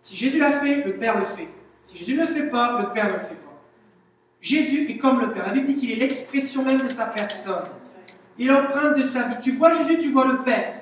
Si 0.01 0.15
Jésus 0.15 0.39
l'a 0.39 0.53
fait, 0.53 0.83
le 0.83 0.93
Père 0.93 1.19
le 1.19 1.23
fait. 1.23 1.49
Si 1.85 1.97
Jésus 1.99 2.15
ne 2.15 2.21
le 2.21 2.25
fait 2.25 2.49
pas, 2.49 2.81
le 2.81 2.93
Père 2.93 3.09
ne 3.09 3.13
le 3.13 3.19
fait 3.19 3.35
pas. 3.35 3.61
Jésus 4.41 4.89
est 4.89 4.97
comme 4.97 5.21
le 5.21 5.31
Père. 5.31 5.45
La 5.45 5.53
Bible 5.53 5.67
dit 5.67 5.75
qu'il 5.75 5.91
est 5.91 5.97
l'expression 5.97 6.65
même 6.65 6.81
de 6.81 6.89
sa 6.89 7.09
personne. 7.09 7.65
Il 8.39 8.47
est 8.47 8.51
l'empreinte 8.51 8.97
de 8.97 9.03
sa 9.03 9.27
vie. 9.27 9.35
Tu 9.43 9.51
vois 9.51 9.83
Jésus, 9.83 9.99
tu 9.99 10.09
vois 10.09 10.25
le 10.25 10.39
Père. 10.39 10.81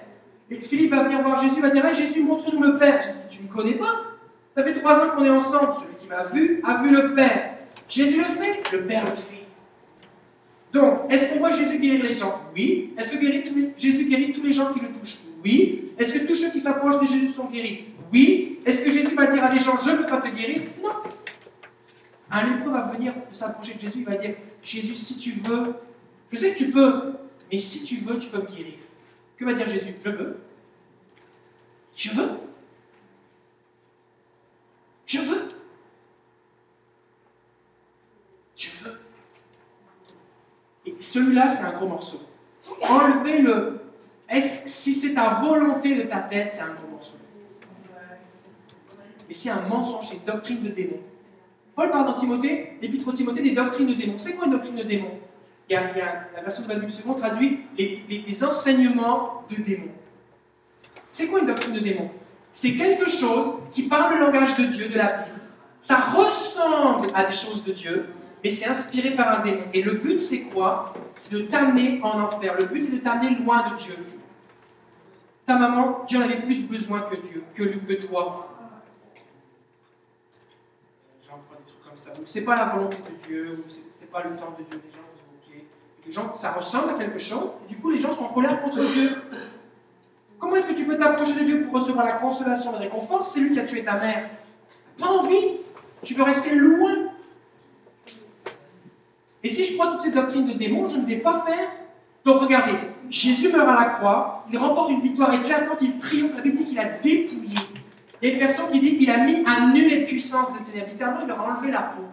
Et 0.49 0.61
Philippe 0.61 0.91
va 0.91 1.03
venir 1.03 1.22
voir 1.22 1.41
Jésus, 1.41 1.59
va 1.59 1.72
dire 1.72 1.85
hey, 1.85 1.93
Jésus, 1.93 2.23
montre-nous 2.23 2.63
le 2.63 2.77
Père. 2.77 3.03
Tu 3.30 3.43
ne 3.43 3.47
connais 3.49 3.73
pas 3.73 4.12
Ça 4.56 4.64
fait 4.64 4.73
trois 4.75 5.03
ans 5.03 5.09
qu'on 5.15 5.23
est 5.23 5.30
ensemble. 5.30 5.73
Celui 5.73 5.95
qui 5.99 6.07
m'a 6.07 6.23
vu 6.23 6.61
a 6.64 6.82
vu 6.82 6.91
le 6.91 7.14
Père. 7.15 7.57
Jésus 7.90 8.17
le 8.17 8.23
fait, 8.23 8.72
le 8.72 8.85
Père 8.85 9.06
le 9.06 9.15
fait. 9.15 9.45
Donc, 10.73 11.11
est-ce 11.11 11.32
qu'on 11.32 11.40
voit 11.40 11.51
Jésus 11.51 11.77
guérir 11.77 12.03
les 12.03 12.14
gens? 12.14 12.41
Oui. 12.56 12.93
Est-ce 12.98 13.11
que 13.11 13.17
Jésus 13.77 14.06
guérit 14.06 14.32
tous 14.32 14.43
les 14.43 14.51
gens 14.51 14.73
qui 14.73 14.80
le 14.80 14.88
touchent? 14.88 15.19
Oui. 15.43 15.91
Est-ce 15.98 16.14
que 16.14 16.27
tous 16.27 16.35
ceux 16.35 16.51
qui 16.51 16.59
s'approchent 16.59 16.99
de 16.99 17.06
Jésus 17.06 17.27
sont 17.27 17.45
guéris? 17.45 17.85
Oui. 18.11 18.59
Est-ce 18.65 18.83
que 18.83 18.91
Jésus 18.91 19.14
va 19.15 19.27
dire 19.27 19.43
à 19.43 19.49
des 19.49 19.59
gens 19.59 19.77
Je 19.83 19.91
ne 19.91 19.98
veux 19.98 20.06
pas 20.06 20.22
te 20.22 20.30
guérir? 20.30 20.61
Non. 20.82 20.90
Un 22.32 22.49
lépreux 22.49 22.72
va 22.72 22.91
venir 22.93 23.14
s'approcher 23.32 23.75
de 23.75 23.82
Jésus, 23.82 23.99
il 23.99 24.06
va 24.06 24.15
dire 24.15 24.35
Jésus, 24.64 24.95
si 24.95 25.19
tu 25.19 25.32
veux, 25.33 25.75
je 26.32 26.38
sais 26.38 26.53
que 26.53 26.57
tu 26.57 26.72
peux, 26.72 27.14
mais 27.51 27.59
si 27.59 27.83
tu 27.83 27.98
veux, 27.98 28.17
tu 28.17 28.30
peux 28.30 28.40
me 28.40 28.48
guérir. 28.48 28.73
Que 29.38 29.45
va 29.45 29.53
dire 29.53 29.67
Jésus? 29.67 29.95
Je 30.03 30.09
veux. 30.09 30.38
Je 31.95 32.09
veux. 32.09 32.30
Je 35.14 35.19
veux. 35.19 35.48
Je 38.56 38.69
veux. 38.83 39.00
Et 40.88 40.95
celui-là, 41.00 41.50
c'est 41.50 41.66
un 41.66 41.72
gros 41.74 41.88
morceau. 41.88 42.19
Enlevez 42.82 43.40
le. 43.43 43.80
Est-ce 44.27 44.67
si 44.69 44.95
c'est 44.95 45.14
ta 45.14 45.35
volonté 45.35 45.95
de 45.95 46.03
ta 46.03 46.19
tête, 46.22 46.51
c'est 46.51 46.61
un 46.61 46.74
gros 46.74 46.88
morceau. 46.88 47.17
Et 49.30 49.33
c'est 49.35 49.51
un 49.51 49.67
mensonge, 49.67 50.08
c'est 50.09 50.16
une 50.16 50.24
doctrine 50.25 50.64
de 50.64 50.69
démon. 50.69 51.00
Paul 51.75 51.92
parle 51.92 52.08
dans 52.08 52.14
Timothée, 52.14 52.77
l'épître 52.82 53.08
au 53.08 53.14
Timothée, 53.14 53.42
des 53.43 53.51
doctrines 53.51 53.88
de 53.88 53.93
démons. 53.93 54.17
C'est 54.17 54.33
quoi 54.35 54.45
une 54.45 54.51
doctrine 54.53 54.75
de 54.75 54.83
démon 54.83 55.11
il 55.69 55.75
la 55.75 56.42
version 56.43 56.64
de 56.64 56.69
la 56.69 56.75
Bible 56.75 56.92
seconde 56.92 57.17
traduit 57.17 57.61
les, 57.77 58.03
les- 58.09 58.43
enseignements 58.43 59.43
de 59.50 59.64
démons. 59.64 59.92
C'est 61.09 61.27
quoi 61.27 61.40
une 61.40 61.48
doctrine 61.48 61.74
de 61.74 61.80
démon 61.80 62.11
C'est 62.53 62.75
quelque 62.75 63.09
chose 63.09 63.56
qui 63.72 63.83
parle 63.83 64.14
le 64.14 64.19
langage 64.19 64.56
de 64.56 64.65
Dieu, 64.65 64.88
de 64.88 64.95
la 64.95 65.23
Bible. 65.23 65.41
Ça 65.82 65.98
ressemble 65.98 67.09
à 67.14 67.25
des 67.25 67.33
choses 67.33 67.64
de 67.64 67.73
Dieu, 67.73 68.09
mais 68.43 68.51
c'est 68.51 68.69
inspiré 68.69 69.15
par 69.15 69.40
un 69.40 69.43
démon. 69.43 69.64
Et 69.73 69.82
le 69.82 69.93
but, 69.93 70.19
c'est 70.19 70.43
quoi? 70.43 70.93
C'est 71.17 71.33
de 71.33 71.41
t'amener 71.41 71.99
en 72.03 72.22
enfer. 72.22 72.56
Le 72.57 72.65
but, 72.65 72.85
c'est 72.85 72.91
de 72.91 72.98
t'amener 72.98 73.35
loin 73.38 73.72
de 73.72 73.77
Dieu. 73.77 73.95
Ta 75.48 75.57
maman, 75.57 76.06
Dieu 76.07 76.19
en 76.19 76.22
avait 76.22 76.41
plus 76.41 76.65
besoin 76.65 77.01
que 77.01 77.15
Dieu, 77.15 77.43
que, 77.56 77.64
que 77.64 78.06
toi. 78.06 78.49
J'en 81.27 81.40
prends 81.49 81.57
des 81.57 81.65
trucs 81.65 81.83
comme 81.83 81.98
ça. 81.98 82.11
Donc, 82.11 82.23
c'est 82.25 82.45
pas 82.45 82.56
la 82.56 82.65
volonté 82.65 82.98
de 82.98 83.27
Dieu, 83.27 83.64
ou 83.65 83.69
c'est 83.69 84.11
pas 84.11 84.23
le 84.23 84.35
temps 84.38 84.56
de 84.57 84.64
Dieu. 84.64 84.80
Les 84.85 84.91
gens 84.91 85.07
disent, 85.15 85.57
ok. 85.57 85.65
Les 86.06 86.11
gens, 86.11 86.33
ça 86.35 86.51
ressemble 86.51 86.91
à 86.91 86.93
quelque 86.93 87.19
chose, 87.19 87.49
et 87.65 87.73
du 87.73 87.77
coup, 87.77 87.90
les 87.90 87.99
gens 87.99 88.14
sont 88.14 88.25
en 88.25 88.33
colère 88.33 88.61
contre 88.61 88.80
Dieu. 88.93 89.09
Comment 90.43 90.57
est-ce 90.57 90.67
que 90.67 90.73
tu 90.73 90.83
peux 90.83 90.97
t'approcher 90.97 91.35
de 91.35 91.45
Dieu 91.45 91.61
pour 91.63 91.80
recevoir 91.80 92.05
la 92.05 92.11
consolation, 92.13 92.73
le 92.73 92.80
réconfort 92.80 93.23
C'est 93.23 93.39
lui 93.39 93.53
qui 93.53 93.59
a 93.61 93.63
tué 93.63 93.81
ta 93.85 93.97
mère. 93.97 94.30
Pas 94.99 95.07
envie. 95.07 95.61
Tu 96.03 96.13
veux 96.15 96.23
rester 96.23 96.53
loin. 96.55 96.91
Et 99.41 99.47
si 99.47 99.65
je 99.65 99.73
crois 99.75 99.93
toutes 99.93 100.03
ces 100.03 100.11
doctrines 100.11 100.45
de 100.45 100.51
démons, 100.53 100.89
je 100.89 100.97
ne 100.97 101.05
vais 101.05 101.15
pas 101.15 101.45
faire. 101.47 101.69
Donc 102.25 102.41
regardez, 102.41 102.73
Jésus 103.09 103.53
meurt 103.53 103.69
à 103.69 103.73
la 103.73 103.85
croix, 103.91 104.43
il 104.51 104.57
remporte 104.57 104.91
une 104.91 104.99
victoire 104.99 105.33
éclatante, 105.33 105.77
il 105.81 105.97
triomphe. 105.97 106.35
La 106.35 106.41
Bible 106.41 106.57
dit 106.57 106.65
qu'il 106.65 106.80
a 106.80 106.89
dépouillé. 106.89 107.55
Il 108.22 108.38
y 108.38 108.41
a 108.41 108.45
une 108.45 108.72
qui 108.72 108.80
dit 108.81 108.97
qu'il 108.97 109.09
a 109.09 109.19
mis 109.25 109.43
à 109.45 109.67
nu 109.67 109.89
les 109.89 110.03
puissances 110.03 110.51
de 110.53 110.59
ténèbres. 110.59 110.89
Littéralement, 110.91 111.22
il 111.22 111.27
leur 111.27 111.39
a 111.39 111.53
enlevé 111.53 111.72
la 111.72 111.83
peau. 111.83 112.03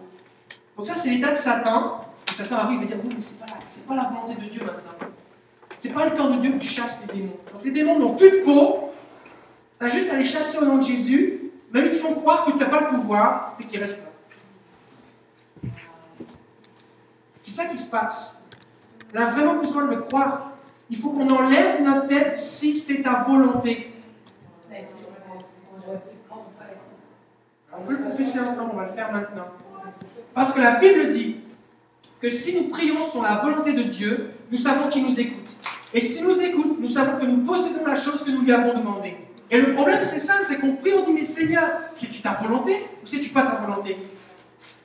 Donc 0.77 0.87
ça, 0.87 0.95
c'est 0.95 1.09
l'état 1.09 1.31
de 1.31 1.37
Satan. 1.37 2.05
Et 2.29 2.33
Satan 2.33 2.55
arrive 2.57 2.81
et 2.81 2.85
dire, 2.85 2.97
oui, 3.03 3.09
mais 3.13 3.19
c'est 3.21 3.39
pas, 3.39 3.45
la- 3.47 3.95
pas 3.95 4.03
la 4.03 4.09
volonté 4.09 4.41
de 4.41 4.49
Dieu 4.49 4.61
maintenant. 4.61 5.10
C'est 5.81 5.89
pas 5.89 6.05
le 6.05 6.13
temps 6.13 6.29
de 6.29 6.39
Dieu 6.39 6.51
que 6.51 6.59
tu 6.59 6.67
chasses 6.67 7.01
les 7.07 7.21
démons. 7.21 7.37
Donc 7.51 7.63
les 7.63 7.71
démons 7.71 7.97
n'ont 7.97 8.15
plus 8.15 8.29
de 8.29 8.37
peau. 8.43 8.91
Tu 9.79 9.85
as 9.87 9.89
juste 9.89 10.11
à 10.11 10.15
les 10.15 10.25
chasser 10.25 10.59
au 10.59 10.65
nom 10.65 10.77
de 10.77 10.83
Jésus, 10.83 11.39
mais 11.71 11.79
ils 11.79 11.89
te 11.89 11.95
font 11.95 12.13
croire 12.13 12.45
que 12.45 12.51
tu 12.51 12.57
n'as 12.59 12.67
pas 12.67 12.81
le 12.81 12.89
pouvoir 12.89 13.57
et 13.59 13.63
qu'ils 13.65 13.79
restent 13.79 14.07
là. 15.63 15.69
C'est 17.41 17.49
ça 17.49 17.65
qui 17.65 17.79
se 17.79 17.89
passe. 17.89 18.43
On 19.11 19.17
a 19.17 19.31
vraiment 19.31 19.55
besoin 19.55 19.85
de 19.85 19.95
le 19.95 20.01
croire. 20.01 20.51
Il 20.91 20.97
faut 20.97 21.09
qu'on 21.09 21.27
enlève 21.29 21.81
notre 21.81 22.05
tête 22.05 22.37
si 22.37 22.75
c'est 22.75 23.01
ta 23.01 23.23
volonté. 23.23 23.91
On 27.73 27.81
peut 27.81 27.93
le 27.93 28.03
confesser 28.03 28.39
ensemble, 28.39 28.69
on 28.73 28.77
va 28.77 28.85
le 28.85 28.93
faire 28.93 29.11
maintenant. 29.11 29.47
Parce 30.35 30.53
que 30.53 30.61
la 30.61 30.75
Bible 30.75 31.09
dit 31.09 31.37
que 32.21 32.29
si 32.29 32.55
nous 32.55 32.69
prions 32.69 33.01
sur 33.01 33.23
la 33.23 33.37
volonté 33.37 33.73
de 33.73 33.81
Dieu, 33.81 34.29
nous 34.51 34.59
savons 34.59 34.87
qu'il 34.87 35.07
nous 35.07 35.19
écoute. 35.19 35.41
Et 35.93 36.01
s'il 36.01 36.25
nous 36.25 36.39
écoute, 36.39 36.77
nous 36.79 36.89
savons 36.89 37.19
que 37.19 37.25
nous 37.25 37.41
possédons 37.41 37.85
la 37.85 37.95
chose 37.95 38.23
que 38.23 38.31
nous 38.31 38.41
lui 38.41 38.51
avons 38.51 38.77
demandée. 38.77 39.17
Et 39.49 39.59
le 39.59 39.73
problème, 39.73 39.99
c'est 40.03 40.19
ça, 40.19 40.35
c'est 40.43 40.59
qu'on 40.59 40.75
prie, 40.75 40.93
on 40.93 41.05
dit, 41.05 41.13
mais 41.13 41.23
Seigneur, 41.23 41.69
c'est-tu 41.93 42.21
ta 42.21 42.33
volonté 42.41 42.73
ou 43.03 43.05
c'est-tu 43.05 43.29
pas 43.29 43.43
ta 43.43 43.55
volonté? 43.55 43.97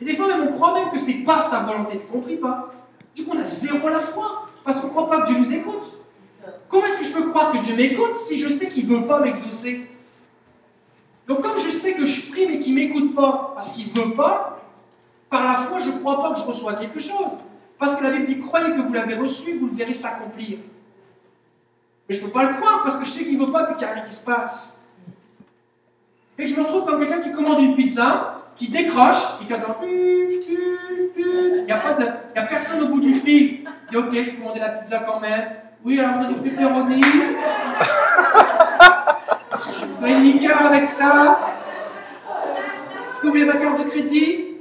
Et 0.00 0.04
des 0.04 0.16
fois, 0.16 0.26
même, 0.26 0.48
on 0.48 0.52
croit 0.52 0.74
même 0.74 0.90
que 0.90 0.98
c'est 0.98 1.24
pas 1.24 1.40
sa 1.42 1.60
volonté. 1.60 2.00
On 2.12 2.20
prie 2.20 2.36
pas? 2.36 2.70
Du 3.14 3.24
coup, 3.24 3.32
on 3.34 3.40
a 3.40 3.44
zéro 3.44 3.88
la 3.88 4.00
foi, 4.00 4.48
parce 4.64 4.80
qu'on 4.80 4.88
croit 4.88 5.08
pas 5.08 5.22
que 5.22 5.28
Dieu 5.28 5.38
nous 5.38 5.52
écoute. 5.52 5.92
Comment 6.68 6.84
est-ce 6.84 6.98
que 6.98 7.04
je 7.04 7.12
peux 7.12 7.30
croire 7.30 7.52
que 7.52 7.58
Dieu 7.58 7.76
m'écoute 7.76 8.16
si 8.16 8.38
je 8.38 8.48
sais 8.48 8.68
qu'il 8.68 8.86
veut 8.86 9.06
pas 9.06 9.20
m'exaucer? 9.20 9.88
Donc 11.26 11.42
comme 11.42 11.58
je 11.58 11.70
sais 11.70 11.94
que 11.94 12.06
je 12.06 12.30
prie 12.30 12.46
mais 12.46 12.60
qu'il 12.60 12.74
m'écoute 12.74 13.14
pas 13.14 13.52
parce 13.54 13.72
qu'il 13.72 13.86
veut 13.88 14.14
pas, 14.14 14.60
par 15.28 15.42
la 15.42 15.54
foi, 15.54 15.80
je 15.80 15.90
ne 15.90 15.98
crois 15.98 16.22
pas 16.22 16.32
que 16.32 16.38
je 16.38 16.44
reçois 16.44 16.74
quelque 16.74 17.00
chose. 17.00 17.38
Parce 17.78 17.96
que 17.96 18.04
la 18.04 18.12
Bible 18.12 18.24
dit, 18.24 18.40
croyez 18.40 18.74
que 18.74 18.80
vous 18.80 18.92
l'avez 18.92 19.14
reçu, 19.14 19.58
vous 19.58 19.66
le 19.66 19.74
verrez 19.74 19.92
s'accomplir. 19.92 20.58
Mais 22.08 22.14
je 22.14 22.22
ne 22.22 22.26
peux 22.26 22.32
pas 22.32 22.44
le 22.44 22.56
croire 22.56 22.82
parce 22.84 22.98
que 22.98 23.04
je 23.06 23.10
sais 23.10 23.24
qu'il 23.24 23.38
ne 23.38 23.44
veut 23.44 23.52
pas 23.52 23.64
puis 23.64 23.76
qu'il 23.76 23.86
n'y 23.86 23.92
a 23.92 23.94
rien 23.96 24.04
qui 24.04 24.14
se 24.14 24.24
passe. 24.24 24.80
Et 26.38 26.46
je 26.46 26.54
me 26.54 26.62
retrouve 26.62 26.84
comme 26.84 27.00
quelqu'un 27.00 27.20
qui 27.20 27.32
commande 27.32 27.62
une 27.62 27.74
pizza, 27.74 28.38
qui 28.56 28.68
décroche, 28.68 29.40
et 29.42 29.46
qui 29.46 29.52
attend. 29.54 29.76
Il 29.82 31.64
n'y 31.64 31.72
a 31.72 32.42
personne 32.48 32.82
au 32.82 32.88
bout 32.88 33.00
du 33.00 33.14
fil. 33.14 33.60
Il 33.64 33.90
dit 33.90 33.96
Ok, 33.96 34.10
je 34.12 34.18
vais 34.18 34.32
commander 34.32 34.60
la 34.60 34.68
pizza 34.70 34.98
quand 35.00 35.20
même. 35.20 35.48
Oui, 35.84 35.98
alors 35.98 36.14
je 36.14 36.28
veux 36.28 36.34
du 36.34 36.50
pepperoni. 36.50 37.00
Je 39.62 40.02
veux 40.02 40.10
une 40.10 40.22
liqueur 40.22 40.60
avec 40.66 40.88
ça. 40.88 41.38
Est-ce 43.10 43.20
que 43.20 43.26
vous 43.26 43.32
voulez 43.32 43.46
ma 43.46 43.56
carte 43.56 43.78
de 43.78 43.84
crédit? 43.88 44.56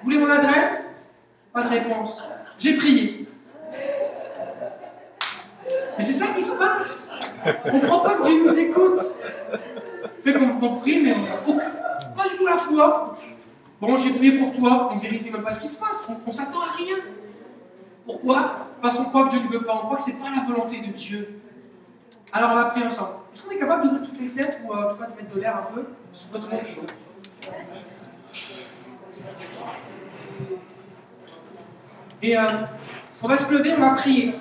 Vous 0.00 0.04
voulez 0.04 0.18
mon 0.18 0.30
adresse? 0.30 0.84
Pas 1.52 1.62
de 1.62 1.68
réponse. 1.68 2.22
J'ai 2.58 2.76
prié. 2.76 3.15
Mais 5.96 6.04
c'est 6.04 6.12
ça 6.12 6.26
qui 6.28 6.42
se 6.42 6.58
passe. 6.58 7.12
On 7.64 7.74
ne 7.74 7.80
croit 7.80 8.02
pas 8.02 8.14
que 8.16 8.24
Dieu 8.24 8.44
nous 8.44 8.58
écoute. 8.58 9.00
Fait 10.22 10.32
qu'on 10.34 10.58
on 10.60 10.76
prie, 10.80 11.02
mais 11.02 11.14
on 11.46 11.56
pas 12.16 12.28
du 12.28 12.36
tout 12.36 12.46
la 12.46 12.56
foi. 12.56 13.18
Bon, 13.80 13.96
j'ai 13.98 14.10
prié 14.10 14.38
pour 14.38 14.52
toi, 14.52 14.90
on 14.92 14.96
vérifie 14.96 15.30
même 15.30 15.42
pas 15.42 15.52
ce 15.52 15.60
qui 15.60 15.68
se 15.68 15.78
passe, 15.78 16.08
on, 16.08 16.16
on 16.26 16.32
s'attend 16.32 16.62
à 16.62 16.72
rien. 16.76 16.96
Pourquoi? 18.06 18.68
Parce 18.80 18.96
qu'on 18.96 19.04
croit 19.04 19.26
que 19.26 19.32
Dieu 19.32 19.40
ne 19.40 19.48
veut 19.48 19.64
pas, 19.64 19.74
on 19.74 19.86
croit 19.86 19.96
que 19.96 20.02
ce 20.02 20.10
n'est 20.10 20.16
pas 20.16 20.30
la 20.34 20.42
volonté 20.46 20.80
de 20.80 20.92
Dieu. 20.92 21.40
Alors 22.32 22.52
on 22.52 22.54
va 22.54 22.64
prier 22.66 22.86
ensemble. 22.86 23.10
Est-ce 23.32 23.44
qu'on 23.44 23.50
est 23.52 23.58
capable 23.58 23.84
d'ouvrir 23.84 24.02
toutes 24.02 24.20
les 24.20 24.28
fenêtres 24.28 24.58
ou 24.64 24.72
euh, 24.72 24.76
en 24.76 24.94
tout 24.94 25.00
cas 25.00 25.06
de 25.06 25.16
mettre 25.16 25.34
de 25.34 25.40
l'air 25.40 25.56
un 25.56 25.74
peu? 25.74 25.84
Et 32.22 32.36
euh, 32.36 32.42
on 33.22 33.28
va 33.28 33.38
se 33.38 33.52
lever, 33.52 33.74
on 33.76 33.80
va 33.80 33.90
prier. 33.90 34.34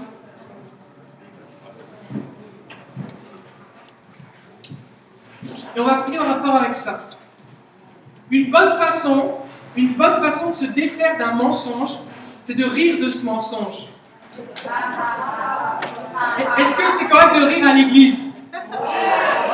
Et 5.76 5.80
on 5.80 5.86
va 5.86 5.96
prier 5.96 6.20
en 6.20 6.28
rapport 6.28 6.56
avec 6.56 6.74
ça. 6.74 7.10
Une 8.32 8.50
bonne 8.50 8.72
façon, 8.74 9.36
une 9.76 9.94
bonne 9.94 10.22
façon 10.22 10.52
de 10.52 10.56
se 10.56 10.66
défaire 10.66 11.18
d'un 11.18 11.34
mensonge, 11.34 12.00
c'est 12.44 12.56
de 12.56 12.64
rire 12.64 13.00
de 13.00 13.10
ce 13.10 13.24
mensonge. 13.24 13.88
Est-ce 16.58 16.78
que 16.78 16.84
c'est 16.98 17.10
correct 17.10 17.36
de 17.40 17.46
rire 17.46 17.68
à 17.68 17.74
l'église? 17.74 18.24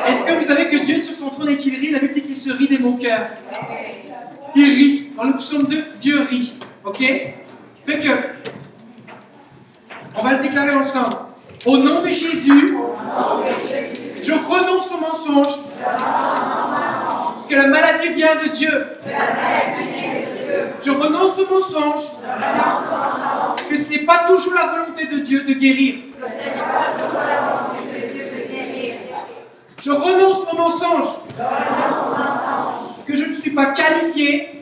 Est-ce 0.06 0.24
que 0.24 0.32
vous 0.32 0.44
savez 0.44 0.68
que 0.68 0.84
Dieu 0.84 0.98
sur 0.98 1.14
son 1.14 1.30
trône 1.30 1.48
et 1.48 1.56
qu'il 1.56 1.74
rit, 1.74 1.90
la 1.90 1.98
Bible 1.98 2.14
dit 2.14 2.22
qu'il 2.22 2.36
se 2.36 2.50
rit 2.50 2.68
des 2.68 2.78
moqueurs 2.78 3.28
Il 4.54 4.64
rit. 4.64 5.08
Dans 5.16 5.24
le 5.24 5.36
psaume 5.36 5.64
2, 5.64 5.84
Dieu 6.00 6.22
rit. 6.22 6.54
Ok? 6.84 6.98
Fait 6.98 7.98
que, 7.98 8.08
on 10.16 10.22
va 10.22 10.34
le 10.34 10.42
déclarer 10.42 10.74
ensemble. 10.74 11.16
Au 11.66 11.76
nom 11.78 12.00
de 12.02 12.08
Jésus, 12.08 12.76
je 14.22 14.32
renonce 14.32 14.92
au 14.92 15.00
mensonge 15.00 15.58
que 17.48 17.54
la 17.54 17.66
maladie 17.66 18.12
vient 18.14 18.36
de 18.36 18.48
Dieu. 18.48 18.86
Je 20.82 20.90
renonce 20.90 21.38
au 21.38 21.54
mensonge 21.54 22.02
que 23.68 23.76
ce 23.76 23.90
n'est 23.90 24.04
pas 24.04 24.24
toujours 24.26 24.54
la 24.54 24.66
volonté 24.66 25.06
de 25.06 25.18
Dieu 25.18 25.42
de 25.42 25.54
guérir. 25.54 25.94
Je 29.82 29.90
renonce 29.90 30.46
au 30.52 30.56
mensonge 30.56 31.08
que 33.06 33.16
je 33.16 33.24
ne 33.24 33.34
suis 33.34 33.50
pas 33.50 33.66
qualifié 33.66 34.60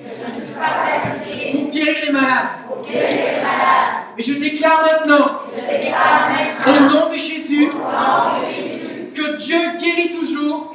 pour 1.53 1.71
guérir 1.71 1.97
les 2.07 2.13
malades. 2.13 2.49
Mais 4.17 4.23
je 4.23 4.35
déclare 4.35 4.83
maintenant, 4.83 5.41
au 6.67 6.81
nom 6.93 7.11
de 7.11 7.15
Jésus, 7.17 7.69
que 9.21 9.37
Dieu 9.37 9.59
guérit 9.79 10.11
toujours. 10.11 10.75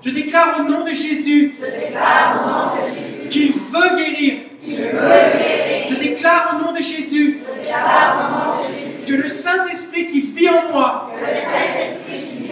Je 0.00 0.10
déclare 0.10 0.60
au 0.60 0.62
nom 0.62 0.84
de 0.84 0.90
Jésus 0.90 1.54
qu'il 3.30 3.52
veut 3.52 3.96
guérir. 3.96 4.34
Je 4.64 5.94
déclare 5.94 6.54
au 6.54 6.64
nom 6.64 6.72
de 6.72 6.78
Jésus 6.78 7.40
que 9.06 9.12
le 9.12 9.28
Saint-Esprit 9.28 10.06
qui 10.08 10.20
vit 10.20 10.48
en 10.48 10.72
moi 10.72 11.10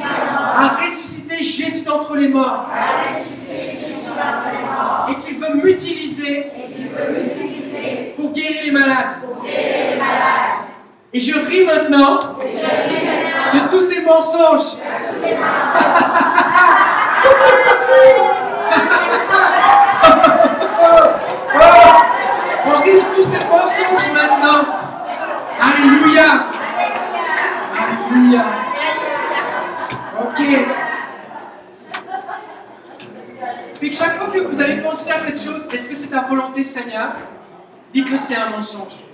a 0.03 0.69
ressuscité 0.81 1.43
Jésus 1.43 1.83
d'entre 1.83 2.17
les 2.17 2.29
morts 2.29 2.69
et 5.09 5.15
qu'il 5.25 5.39
veut 5.39 5.55
m'utiliser 5.63 6.47
pour 8.17 8.33
guérir 8.33 8.63
les 8.65 8.71
malades. 8.71 9.17
Et 11.17 11.21
je 11.23 11.33
ris 11.33 11.65
maintenant 11.65 12.19
de 12.19 13.71
tous 13.71 13.81
ces 13.81 14.03
mensonges. 14.03 14.77
On 22.67 22.81
rit 22.83 22.97
de 22.97 23.15
tous 23.15 23.25
ces 23.25 23.43
mensonges 23.47 24.13
maintenant. 24.13 24.67
Alléluia. 25.59 26.51
Alléluia. 28.13 28.45
Ok. 30.21 30.41
Fait 33.81 33.89
que 33.89 33.95
chaque 33.95 34.19
fois 34.19 34.29
que 34.35 34.41
vous 34.41 34.61
avez 34.61 34.83
pensé 34.83 35.13
à 35.13 35.19
cette 35.19 35.43
chose, 35.43 35.63
est-ce 35.73 35.89
que 35.89 35.97
c'est 35.97 36.09
ta 36.09 36.21
volonté, 36.29 36.63
Seigneur? 36.63 37.13
Dites 37.95 38.11
que 38.11 38.19
c'est 38.19 38.37
un 38.37 38.51
mensonge. 38.51 39.07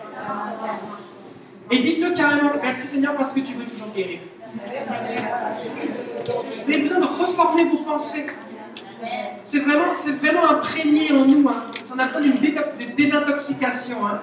Et 1.73 1.79
dites-le 1.79 2.11
carrément, 2.11 2.51
merci 2.63 2.87
Seigneur 2.87 3.17
parce 3.17 3.33
que 3.33 3.41
tu 3.41 3.55
veux 3.55 3.65
toujours 3.65 3.89
guérir. 3.97 4.21
Vous 4.55 6.71
avez 6.71 6.83
besoin 6.83 7.01
de 7.01 7.07
reformer 7.07 7.65
vos 7.65 7.79
pensées. 7.79 8.27
C'est 9.45 9.61
vraiment, 9.61 9.95
c'est 9.95 10.13
vraiment 10.13 10.51
imprégné 10.51 11.11
en 11.13 11.25
nous. 11.25 11.49
Hein. 11.49 11.65
On 11.95 11.99
a 11.99 12.07
besoin 12.07 12.21
d'une 12.21 12.95
désintoxication. 12.95 14.07
Hein. 14.07 14.21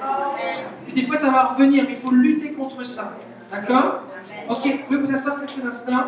Puis 0.85 1.01
des 1.01 1.07
fois, 1.07 1.17
ça 1.17 1.31
va 1.31 1.45
revenir, 1.45 1.85
il 1.89 1.97
faut 1.97 2.11
lutter 2.11 2.51
contre 2.51 2.85
ça. 2.85 3.17
D'accord? 3.51 4.03
Ok, 4.49 4.59
vous 4.63 4.77
pouvez 4.87 4.99
vous 4.99 5.15
asseoir 5.15 5.37
quelques 5.39 5.65
instants. 5.65 6.05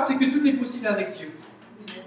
C'est 0.00 0.16
que 0.16 0.24
tout 0.26 0.46
est 0.46 0.52
possible 0.54 0.86
avec 0.86 1.16
Dieu. 1.16 1.30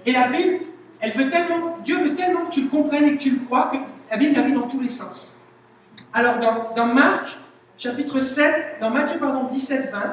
Et 0.06 0.12
la 0.12 0.28
Bible, 0.28 0.64
elle 1.00 1.12
veut 1.12 1.28
tellement, 1.28 1.78
Dieu 1.84 1.96
veut 1.98 2.14
tellement 2.14 2.46
que 2.46 2.54
tu 2.54 2.62
le 2.62 2.68
comprennes 2.68 3.04
et 3.04 3.16
que 3.16 3.22
tu 3.22 3.30
le 3.30 3.44
crois 3.44 3.70
que 3.72 3.76
la 4.10 4.16
Bible 4.16 4.34
la 4.34 4.42
mis 4.42 4.52
dans 4.52 4.66
tous 4.66 4.80
les 4.80 4.88
sens. 4.88 5.40
Alors 6.12 6.38
dans, 6.38 6.74
dans 6.76 6.86
Marc, 6.86 7.38
chapitre 7.76 8.20
7, 8.20 8.76
dans 8.80 8.90
Matthieu 8.90 9.18
pardon, 9.18 9.48
17, 9.50 9.90
20, 9.92 10.12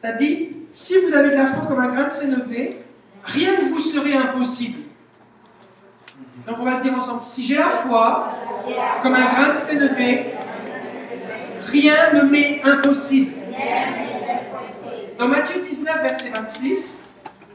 ça 0.00 0.12
dit 0.12 0.50
Si 0.70 0.94
vous 0.98 1.14
avez 1.14 1.30
de 1.30 1.36
la 1.36 1.46
foi 1.46 1.66
comme 1.66 1.80
un 1.80 1.88
grain 1.88 2.04
de 2.04 2.10
sénévé, 2.10 2.82
rien 3.24 3.52
ne 3.62 3.68
vous 3.68 3.78
serait 3.78 4.14
impossible. 4.14 4.80
Donc 6.46 6.58
on 6.60 6.64
va 6.64 6.76
le 6.76 6.82
dire 6.82 6.98
ensemble 6.98 7.22
Si 7.22 7.44
j'ai 7.44 7.56
la 7.56 7.68
foi 7.68 8.32
comme 9.02 9.14
un 9.14 9.32
grain 9.32 9.50
de 9.50 9.56
sénévé, 9.56 10.34
rien 11.70 12.12
ne 12.14 12.22
m'est 12.22 12.62
impossible. 12.64 13.32
Dans 15.18 15.26
Matthieu 15.26 15.60
19, 15.68 16.02
verset 16.02 16.30
26, 16.30 17.02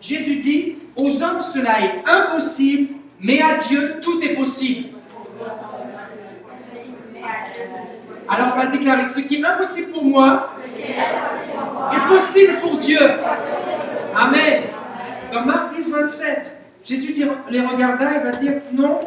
Jésus 0.01 0.35
dit 0.35 0.75
Aux 0.97 1.23
hommes 1.23 1.41
cela 1.41 1.79
est 1.79 2.03
impossible, 2.05 2.95
mais 3.21 3.41
à 3.41 3.55
Dieu 3.55 4.01
tout 4.01 4.21
est 4.21 4.35
possible. 4.35 4.89
Alors 8.27 8.53
on 8.53 8.57
va 8.57 8.65
le 8.65 8.77
déclarer 8.77 9.05
Ce 9.05 9.21
qui 9.21 9.35
est 9.35 9.45
impossible 9.45 9.93
pour 9.93 10.03
moi 10.03 10.53
est 10.77 12.07
possible 12.13 12.59
pour 12.59 12.77
Dieu. 12.79 12.99
Amen. 14.13 14.63
Dans 15.31 15.45
Marc 15.45 15.73
10, 15.73 15.89
27, 15.89 16.57
Jésus 16.83 17.15
les 17.49 17.61
regarda 17.61 18.17
et 18.17 18.19
va 18.19 18.31
dire 18.31 18.61
Non, 18.73 18.99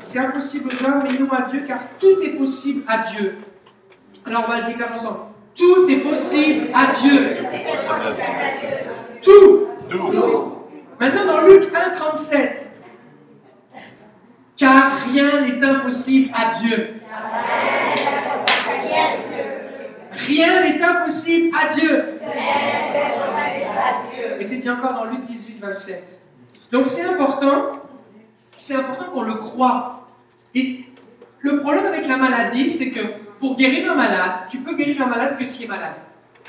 c'est 0.00 0.18
impossible 0.18 0.68
aux 0.68 0.84
hommes, 0.84 1.04
mais 1.10 1.18
non 1.18 1.30
à 1.30 1.48
Dieu, 1.48 1.64
car 1.66 1.78
tout 1.98 2.20
est 2.22 2.36
possible 2.36 2.82
à 2.86 3.10
Dieu. 3.10 3.36
Alors 4.26 4.44
on 4.46 4.50
va 4.50 4.60
le 4.60 4.66
déclarer 4.66 4.92
ensemble. 4.92 5.31
Tout 5.54 5.88
est 5.88 6.00
possible 6.00 6.68
à 6.74 6.92
Dieu. 6.94 7.36
Tout. 9.22 9.68
Maintenant, 10.98 11.26
dans 11.26 11.40
Luc 11.46 11.70
1, 11.74 11.90
37, 11.90 12.70
car 14.56 14.92
rien 15.12 15.40
n'est 15.42 15.64
impossible 15.64 16.30
à 16.34 16.50
Dieu. 16.50 16.94
Rien 20.12 20.62
n'est 20.62 20.82
impossible 20.82 21.56
à 21.60 21.72
Dieu. 21.72 22.20
Et 24.38 24.44
c'est 24.44 24.56
dit 24.56 24.70
encore 24.70 24.94
dans 24.94 25.04
Luc 25.04 25.24
18, 25.24 25.58
27. 25.60 26.20
Donc 26.70 26.86
c'est 26.86 27.04
important. 27.04 27.72
c'est 28.56 28.76
important 28.76 29.10
qu'on 29.12 29.22
le 29.22 29.34
croit. 29.34 30.06
Et 30.54 30.84
le 31.40 31.60
problème 31.60 31.86
avec 31.86 32.06
la 32.06 32.16
maladie, 32.16 32.70
c'est 32.70 32.90
que 32.90 33.00
pour 33.42 33.56
guérir 33.56 33.90
un 33.90 33.96
malade, 33.96 34.32
tu 34.48 34.58
peux 34.58 34.76
guérir 34.76 35.02
un 35.02 35.06
malade 35.06 35.36
que 35.36 35.44
s'il 35.44 35.64
est 35.64 35.68
malade. 35.68 35.96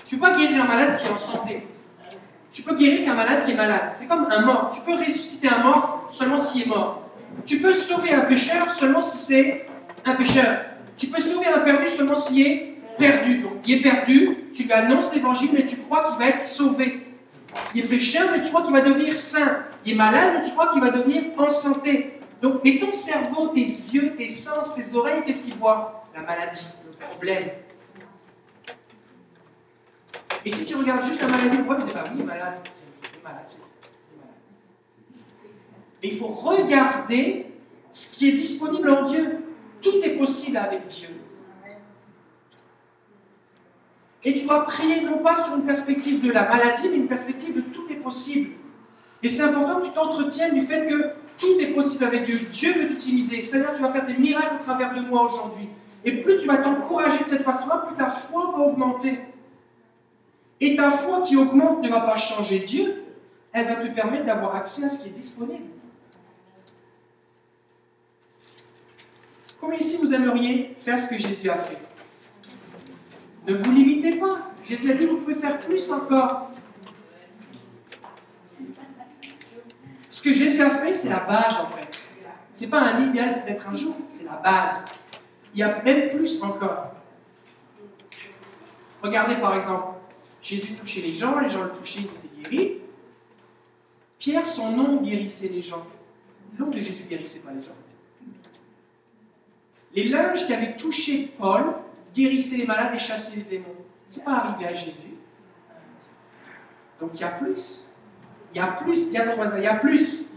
Tu 0.07 0.15
peux 0.15 0.22
pas 0.22 0.38
guérir 0.38 0.63
un 0.63 0.67
malade 0.67 0.99
qui 0.99 1.07
est 1.07 1.09
en 1.09 1.17
santé. 1.17 1.65
Tu 2.51 2.61
peux 2.61 2.75
guérir 2.75 3.03
qu'un 3.03 3.15
malade 3.15 3.43
qui 3.45 3.51
est 3.53 3.55
malade. 3.55 3.93
C'est 3.99 4.05
comme 4.05 4.27
un 4.30 4.41
mort. 4.45 4.69
Tu 4.72 4.81
peux 4.81 4.95
ressusciter 4.95 5.47
un 5.47 5.63
mort 5.63 6.07
seulement 6.11 6.38
s'il 6.38 6.61
est 6.61 6.65
mort. 6.67 7.09
Tu 7.47 7.57
peux 7.57 7.73
sauver 7.73 8.13
un 8.13 8.25
pécheur 8.25 8.72
seulement 8.72 9.01
si 9.01 9.17
c'est 9.17 9.65
un 10.05 10.13
pécheur. 10.13 10.65
Tu 10.95 11.07
peux 11.07 11.19
sauver 11.19 11.47
un 11.47 11.61
perdu 11.61 11.89
seulement 11.89 12.15
s'il 12.15 12.45
est 12.45 12.77
perdu. 12.99 13.39
Donc, 13.39 13.53
il 13.65 13.80
est 13.80 13.81
perdu, 13.81 14.38
tu 14.53 14.61
lui 14.61 14.72
annonces 14.72 15.15
l'évangile, 15.15 15.49
mais 15.51 15.65
tu 15.65 15.77
crois 15.77 16.03
qu'il 16.09 16.19
va 16.19 16.27
être 16.27 16.41
sauvé. 16.41 17.05
Il 17.73 17.85
est 17.85 17.88
pécheur, 17.88 18.30
mais 18.31 18.39
tu 18.39 18.49
crois 18.49 18.61
qu'il 18.61 18.72
va 18.72 18.81
devenir 18.81 19.15
saint. 19.15 19.63
Il 19.83 19.93
est 19.93 19.95
malade, 19.95 20.35
mais 20.35 20.45
tu 20.45 20.51
crois 20.51 20.72
qu'il 20.72 20.80
va 20.80 20.91
devenir 20.91 21.23
en 21.39 21.49
santé. 21.49 22.19
Donc, 22.39 22.61
mais 22.63 22.77
ton 22.80 22.91
cerveau, 22.91 23.47
tes 23.47 23.61
yeux, 23.61 24.13
tes 24.15 24.30
sens, 24.30 24.75
tes 24.75 24.95
oreilles, 24.95 25.23
qu'est-ce 25.25 25.45
qu'ils 25.45 25.55
voient 25.55 26.05
La 26.13 26.22
maladie, 26.22 26.67
problème. 26.97 27.49
Et 30.45 30.51
si 30.51 30.65
tu 30.65 30.75
regardes 30.75 31.05
juste 31.05 31.22
la 31.22 31.27
maladie, 31.27 31.57
le 31.57 31.63
problème, 31.63 31.88
tu 31.88 31.93
dis, 31.93 31.99
bah 31.99 32.03
oui, 32.13 32.23
malade. 32.23 32.59
Malade, 33.23 33.45
c'est 33.47 33.57
malade. 34.17 34.33
Et 36.01 36.07
il 36.13 36.19
faut 36.19 36.27
regarder 36.27 37.45
ce 37.91 38.15
qui 38.15 38.30
est 38.30 38.33
disponible 38.33 38.89
en 38.89 39.09
Dieu. 39.09 39.39
Tout 39.81 40.01
est 40.03 40.17
possible 40.17 40.57
avec 40.57 40.85
Dieu. 40.85 41.09
Et 44.25 44.33
tu 44.33 44.45
dois 44.45 44.65
prier 44.65 45.01
non 45.01 45.17
pas 45.17 45.43
sur 45.43 45.55
une 45.55 45.65
perspective 45.65 46.25
de 46.25 46.31
la 46.31 46.47
maladie, 46.47 46.89
mais 46.89 46.97
une 46.97 47.07
perspective 47.07 47.55
de 47.55 47.61
tout 47.61 47.85
est 47.89 47.95
possible. 47.95 48.51
Et 49.22 49.30
c'est 49.30 49.43
important 49.43 49.81
que 49.81 49.85
tu 49.85 49.93
t'entretiennes 49.93 50.53
du 50.53 50.65
fait 50.65 50.88
que 50.88 51.13
tout 51.38 51.59
est 51.59 51.73
possible 51.73 52.05
avec 52.05 52.23
Dieu. 52.23 52.39
Dieu 52.49 52.73
veut 52.73 52.88
t'utiliser. 52.88 53.41
Seigneur, 53.41 53.73
tu 53.73 53.81
vas 53.81 53.91
faire 53.91 54.05
des 54.05 54.17
miracles 54.17 54.55
au 54.59 54.63
travers 54.63 54.93
de 54.93 55.01
moi 55.01 55.23
aujourd'hui. 55.23 55.69
Et 56.06 56.22
plus 56.22 56.38
tu 56.38 56.48
vas 56.48 56.57
t'encourager 56.57 57.23
de 57.23 57.30
cette 57.30 57.43
façon-là, 57.43 57.85
plus 57.88 57.95
ta 57.95 58.09
foi 58.09 58.53
va 58.56 58.64
augmenter. 58.64 59.19
Et 60.59 60.75
ta 60.75 60.91
foi 60.91 61.22
qui 61.22 61.35
augmente 61.35 61.82
ne 61.82 61.90
va 61.90 62.01
pas 62.01 62.15
changer 62.15 62.59
Dieu, 62.59 63.03
elle 63.51 63.67
va 63.67 63.75
te 63.75 63.88
permettre 63.88 64.25
d'avoir 64.25 64.56
accès 64.56 64.85
à 64.85 64.90
ce 64.90 65.03
qui 65.03 65.09
est 65.09 65.11
disponible. 65.11 65.65
Combien 69.59 69.80
ici 69.80 69.98
vous 69.98 70.14
aimeriez 70.14 70.75
faire 70.80 70.99
ce 70.99 71.09
que 71.09 71.17
Jésus 71.17 71.49
a 71.49 71.57
fait? 71.57 71.77
Ne 73.48 73.56
vous 73.56 73.72
limitez 73.72 74.17
pas. 74.17 74.51
Jésus 74.65 74.91
a 74.91 74.93
dit 74.93 75.06
vous 75.06 75.17
pouvez 75.17 75.35
faire 75.35 75.59
plus 75.59 75.91
encore. 75.91 76.51
Ce 80.09 80.22
que 80.22 80.33
Jésus 80.33 80.61
a 80.61 80.69
fait, 80.69 80.93
c'est 80.93 81.09
la 81.09 81.19
base 81.19 81.59
en 81.59 81.67
fait. 81.67 82.07
Ce 82.53 82.61
n'est 82.61 82.69
pas 82.69 82.80
un 82.80 83.09
idéal 83.09 83.43
peut-être 83.43 83.67
un 83.67 83.75
jour, 83.75 83.95
c'est 84.09 84.25
la 84.25 84.38
base. 84.38 84.85
Il 85.53 85.59
y 85.59 85.64
a 85.64 85.82
même 85.83 86.09
plus 86.09 86.41
encore. 86.41 86.91
Regardez 89.01 89.35
par 89.35 89.56
exemple, 89.56 89.98
Jésus 90.41 90.73
touchait 90.73 91.01
les 91.01 91.14
gens, 91.14 91.40
les 91.40 91.49
gens 91.49 91.64
le 91.64 91.72
touchaient, 91.72 92.01
ils 92.01 92.06
étaient 92.06 92.49
guéris. 92.49 92.82
Pierre, 94.17 94.48
son 94.48 94.72
nom 94.72 95.01
guérissait 95.01 95.49
les 95.49 95.61
gens. 95.61 95.85
Nom 96.57 96.67
de 96.67 96.77
Jésus 96.77 97.03
guérissait 97.09 97.41
pas 97.41 97.51
les 97.51 97.61
gens. 97.61 97.75
Les 99.93 100.06
linges 100.06 100.45
qui 100.48 100.53
avaient 100.53 100.75
touché 100.75 101.33
Paul 101.38 101.75
guérissaient 102.15 102.57
les 102.57 102.65
malades 102.65 102.95
et 102.95 102.99
chassaient 102.99 103.38
les 103.38 103.43
démons. 103.43 103.75
Ce 104.07 104.19
n'est 104.19 104.25
pas 104.25 104.38
arrivé 104.38 104.65
à 104.65 104.73
Jésus. 104.73 105.15
Donc 106.99 107.11
il 107.14 107.22
y 107.22 107.23
a 107.23 107.30
plus. 107.30 107.85
Il 108.53 108.57
y 108.57 108.61
a 108.61 108.67
plus. 108.67 109.09
Dis 109.09 109.17
à 109.17 109.27
ton 109.27 109.35
voisin, 109.35 109.57
il 109.57 109.64
y 109.64 109.67
a 109.67 109.75
plus. 109.75 110.32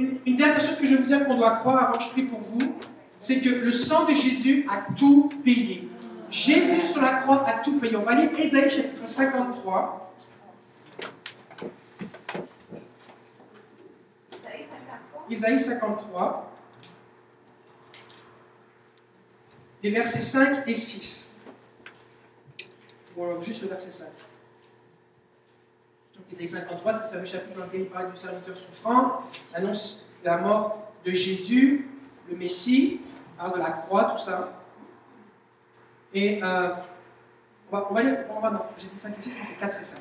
Une, 0.00 0.36
dernière 0.36 0.60
chose 0.60 0.78
que 0.78 0.86
je 0.86 0.96
veux 0.96 1.04
dire 1.04 1.26
qu'on 1.26 1.36
doit 1.36 1.56
croire 1.56 1.88
avant 1.88 1.98
que 1.98 2.04
je 2.04 2.08
prie 2.08 2.22
pour 2.22 2.40
vous, 2.40 2.74
c'est 3.18 3.38
que 3.40 3.50
le 3.50 3.70
sang 3.70 4.06
de 4.06 4.14
Jésus 4.14 4.66
a 4.70 4.90
tout 4.94 5.28
payé. 5.44 5.90
Jésus 6.30 6.80
sur 6.80 7.02
la 7.02 7.16
croix 7.16 7.46
a 7.46 7.58
tout 7.58 7.78
payé. 7.78 7.94
On 7.96 8.00
va 8.00 8.14
lire 8.14 8.30
Ésaïe 8.38 8.70
chapitre 8.70 9.06
53. 9.06 10.14
Ésaïe 15.30 15.60
53. 15.60 16.54
Les 19.82 19.90
versets 19.90 20.22
5 20.22 20.66
et 20.66 20.74
6. 20.74 21.30
Bon, 23.14 23.24
alors 23.24 23.42
juste 23.42 23.62
le 23.62 23.68
verset 23.68 23.90
5. 23.90 24.08
Ésaïe 26.32 26.48
53, 26.48 26.92
c'est 26.92 27.18
ce 27.18 27.24
chapitre 27.24 27.58
dans 27.58 27.66
lequel 27.66 27.80
il 27.82 27.86
parle 27.86 28.12
du 28.12 28.18
serviteur 28.18 28.56
souffrant, 28.56 29.22
annonce 29.54 30.04
la 30.24 30.38
mort 30.38 30.92
de 31.04 31.10
Jésus, 31.12 31.88
le 32.28 32.36
Messie, 32.36 33.00
parle 33.36 33.54
de 33.54 33.58
la 33.58 33.70
croix, 33.70 34.04
tout 34.04 34.22
ça. 34.22 34.52
Et 36.12 36.42
euh, 36.42 36.70
on, 37.70 37.76
va, 37.76 37.88
on 37.90 37.94
va 37.94 38.00
on 38.36 38.40
va, 38.40 38.50
non, 38.50 38.60
j'ai 38.78 38.88
dit 38.88 38.98
5 38.98 39.16
et 39.18 39.22
6, 39.22 39.32
mais 39.38 39.44
c'est 39.44 39.58
4 39.58 39.80
et 39.80 39.84
5. 39.84 40.00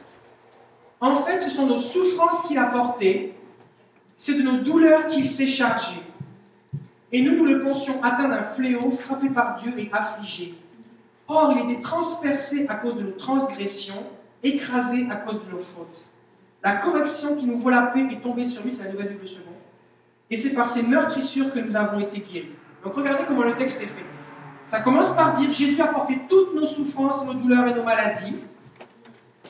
En 1.01 1.15
fait, 1.15 1.39
ce 1.39 1.49
sont 1.49 1.65
nos 1.65 1.77
souffrances 1.77 2.47
qu'il 2.47 2.57
a 2.57 2.65
portées, 2.65 3.35
c'est 4.17 4.35
de 4.35 4.41
nos 4.41 4.57
douleurs 4.57 5.07
qu'il 5.07 5.27
s'est 5.27 5.47
chargé. 5.47 6.01
Et 7.11 7.21
nous, 7.21 7.35
nous 7.37 7.45
le 7.45 7.63
pensions 7.63 8.03
atteint 8.03 8.27
d'un 8.27 8.43
fléau, 8.43 8.91
frappé 8.91 9.29
par 9.29 9.55
Dieu 9.55 9.73
et 9.77 9.89
affligé. 9.91 10.55
Or, 11.27 11.53
il 11.53 11.71
était 11.71 11.81
transpercé 11.81 12.67
à 12.67 12.75
cause 12.75 12.97
de 12.97 13.03
nos 13.03 13.11
transgressions, 13.11 14.03
écrasé 14.43 15.07
à 15.09 15.15
cause 15.15 15.45
de 15.45 15.51
nos 15.51 15.59
fautes. 15.59 16.03
La 16.63 16.75
correction 16.75 17.37
qui 17.37 17.45
nous 17.45 17.59
vaut 17.59 17.69
la 17.69 17.83
paix 17.83 18.07
est 18.11 18.21
tombée 18.21 18.45
sur 18.45 18.63
lui, 18.63 18.73
c'est 18.73 18.83
la 18.83 18.91
nouvelle 18.91 19.09
Bible 19.09 19.27
seconde. 19.27 19.53
Et 20.29 20.37
c'est 20.37 20.53
par 20.53 20.69
ces 20.69 20.83
meurtrissures 20.83 21.51
que 21.53 21.59
nous 21.59 21.75
avons 21.75 21.99
été 21.99 22.19
guéris. 22.19 22.51
Donc 22.83 22.95
regardez 22.95 23.23
comment 23.27 23.43
le 23.43 23.55
texte 23.55 23.81
est 23.81 23.87
fait. 23.87 24.05
Ça 24.65 24.81
commence 24.81 25.13
par 25.15 25.33
dire 25.33 25.51
Jésus 25.51 25.81
a 25.81 25.87
porté 25.87 26.19
toutes 26.29 26.53
nos 26.53 26.67
souffrances, 26.67 27.25
nos 27.25 27.33
douleurs 27.33 27.67
et 27.67 27.73
nos 27.73 27.83
maladies. 27.83 28.35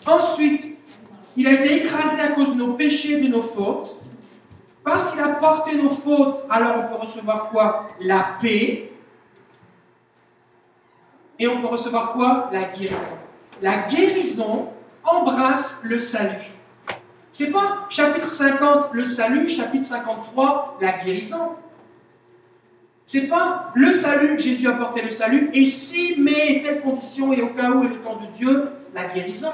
Ensuite, 0.05 0.77
il 1.35 1.47
a 1.47 1.53
été 1.53 1.77
écrasé 1.77 2.21
à 2.21 2.29
cause 2.29 2.49
de 2.49 2.53
nos 2.55 2.73
péchés, 2.73 3.19
de 3.19 3.27
nos 3.27 3.41
fautes. 3.41 3.97
Parce 4.83 5.11
qu'il 5.11 5.19
a 5.19 5.29
porté 5.29 5.75
nos 5.75 5.89
fautes, 5.89 6.45
alors 6.49 6.77
on 6.77 6.87
peut 6.87 7.01
recevoir 7.01 7.49
quoi? 7.49 7.89
La 7.99 8.37
paix. 8.41 8.93
Et 11.37 11.47
on 11.47 11.61
peut 11.61 11.67
recevoir 11.67 12.13
quoi? 12.13 12.49
La 12.51 12.63
guérison. 12.63 13.19
La 13.61 13.87
guérison 13.87 14.69
embrasse 15.03 15.81
le 15.83 15.99
salut. 15.99 16.58
C'est 17.31 17.51
pas 17.51 17.85
chapitre 17.89 18.29
50 18.29 18.93
le 18.93 19.05
salut, 19.05 19.47
chapitre 19.47 19.85
53 19.85 20.77
la 20.81 20.97
guérison. 20.97 21.55
C'est 23.05 23.27
pas 23.27 23.71
le 23.75 23.91
salut, 23.91 24.37
Jésus 24.39 24.67
a 24.67 24.73
porté 24.73 25.01
le 25.01 25.11
salut, 25.11 25.49
et 25.53 25.65
si, 25.65 26.15
mais, 26.19 26.61
telle 26.63 26.81
condition, 26.81 27.33
et 27.33 27.41
au 27.41 27.49
cas 27.49 27.71
où, 27.71 27.83
et 27.83 27.87
le 27.87 28.01
temps 28.01 28.17
de 28.17 28.27
Dieu, 28.27 28.69
la 28.93 29.07
guérison. 29.07 29.51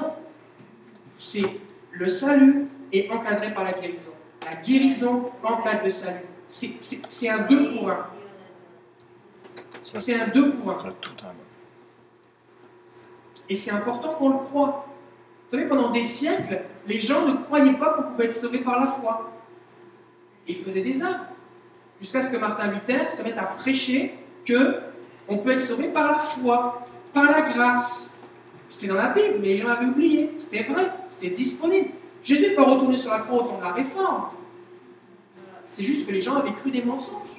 C'est 1.16 1.46
le 1.92 2.08
salut 2.08 2.66
est 2.92 3.10
encadré 3.10 3.54
par 3.54 3.64
la 3.64 3.72
guérison. 3.72 4.10
La 4.44 4.56
guérison 4.56 5.30
encadre 5.42 5.84
le 5.84 5.90
salut. 5.90 6.26
C'est 6.48 7.28
un 7.28 7.46
deux 7.46 7.76
pour 7.76 7.90
un. 7.90 8.06
C'est 10.00 10.20
un 10.20 10.28
deux 10.28 10.52
pour 10.52 10.70
un. 10.70 10.94
Et 13.48 13.56
c'est 13.56 13.70
important 13.70 14.14
qu'on 14.14 14.30
le 14.30 14.38
croit. 14.38 14.86
Vous 15.46 15.56
savez, 15.56 15.68
pendant 15.68 15.90
des 15.90 16.02
siècles, 16.02 16.62
les 16.88 16.98
gens 16.98 17.26
ne 17.26 17.34
croyaient 17.34 17.78
pas 17.78 17.90
qu'on 17.90 18.02
pouvait 18.10 18.24
être 18.24 18.32
sauvé 18.32 18.58
par 18.58 18.80
la 18.80 18.86
foi. 18.88 19.30
Ils 20.48 20.56
faisaient 20.56 20.82
des 20.82 21.02
œuvres. 21.02 21.26
Jusqu'à 22.00 22.22
ce 22.22 22.30
que 22.30 22.36
Martin 22.36 22.70
Luther 22.72 23.10
se 23.10 23.22
mette 23.22 23.38
à 23.38 23.44
prêcher 23.44 24.18
que 24.44 24.80
on 25.28 25.38
peut 25.38 25.52
être 25.52 25.60
sauvé 25.60 25.88
par 25.88 26.12
la 26.12 26.18
foi, 26.18 26.84
par 27.14 27.30
la 27.30 27.42
grâce. 27.42 28.18
C'était 28.68 28.88
dans 28.88 29.00
la 29.00 29.10
Bible, 29.10 29.38
mais 29.40 29.48
les 29.48 29.58
gens 29.58 29.68
l'avaient 29.68 29.86
oublié. 29.86 30.32
C'était 30.36 30.64
vrai, 30.64 30.90
c'était 31.08 31.34
disponible. 31.34 31.90
Jésus 32.22 32.48
n'est 32.48 32.54
pas 32.54 32.64
retourné 32.64 32.96
sur 32.96 33.12
la 33.12 33.20
croix 33.20 33.42
au 33.42 33.46
temps 33.46 33.58
de 33.58 33.62
la 33.62 33.72
réforme. 33.72 34.30
C'est 35.70 35.84
juste 35.84 36.06
que 36.06 36.12
les 36.12 36.22
gens 36.22 36.36
avaient 36.36 36.52
cru 36.54 36.70
des 36.70 36.82
mensonges. 36.82 37.36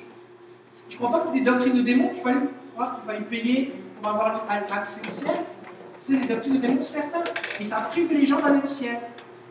Tu 0.90 0.94
ne 0.94 0.98
crois 0.98 1.12
pas 1.12 1.20
que 1.20 1.28
c'était 1.28 1.40
des 1.40 1.46
doctrines 1.46 1.76
de 1.76 1.82
démons 1.82 2.10
qu'il 2.10 2.22
fallait 2.22 3.22
payer 3.30 3.74
pour 4.02 4.12
avoir 4.12 4.46
accès 4.50 5.02
au 5.06 5.12
ciel 5.12 5.36
C'est 6.08 6.16
des 6.16 6.26
doctrines 6.26 6.54
de 6.54 6.66
démons 6.66 6.82
certains. 6.82 7.24
Et 7.60 7.66
ça 7.66 7.82
prive 7.92 8.12
les 8.14 8.26
gens 8.26 8.40
d'aller 8.40 8.62
au 8.64 8.68
ciel. 8.68 8.98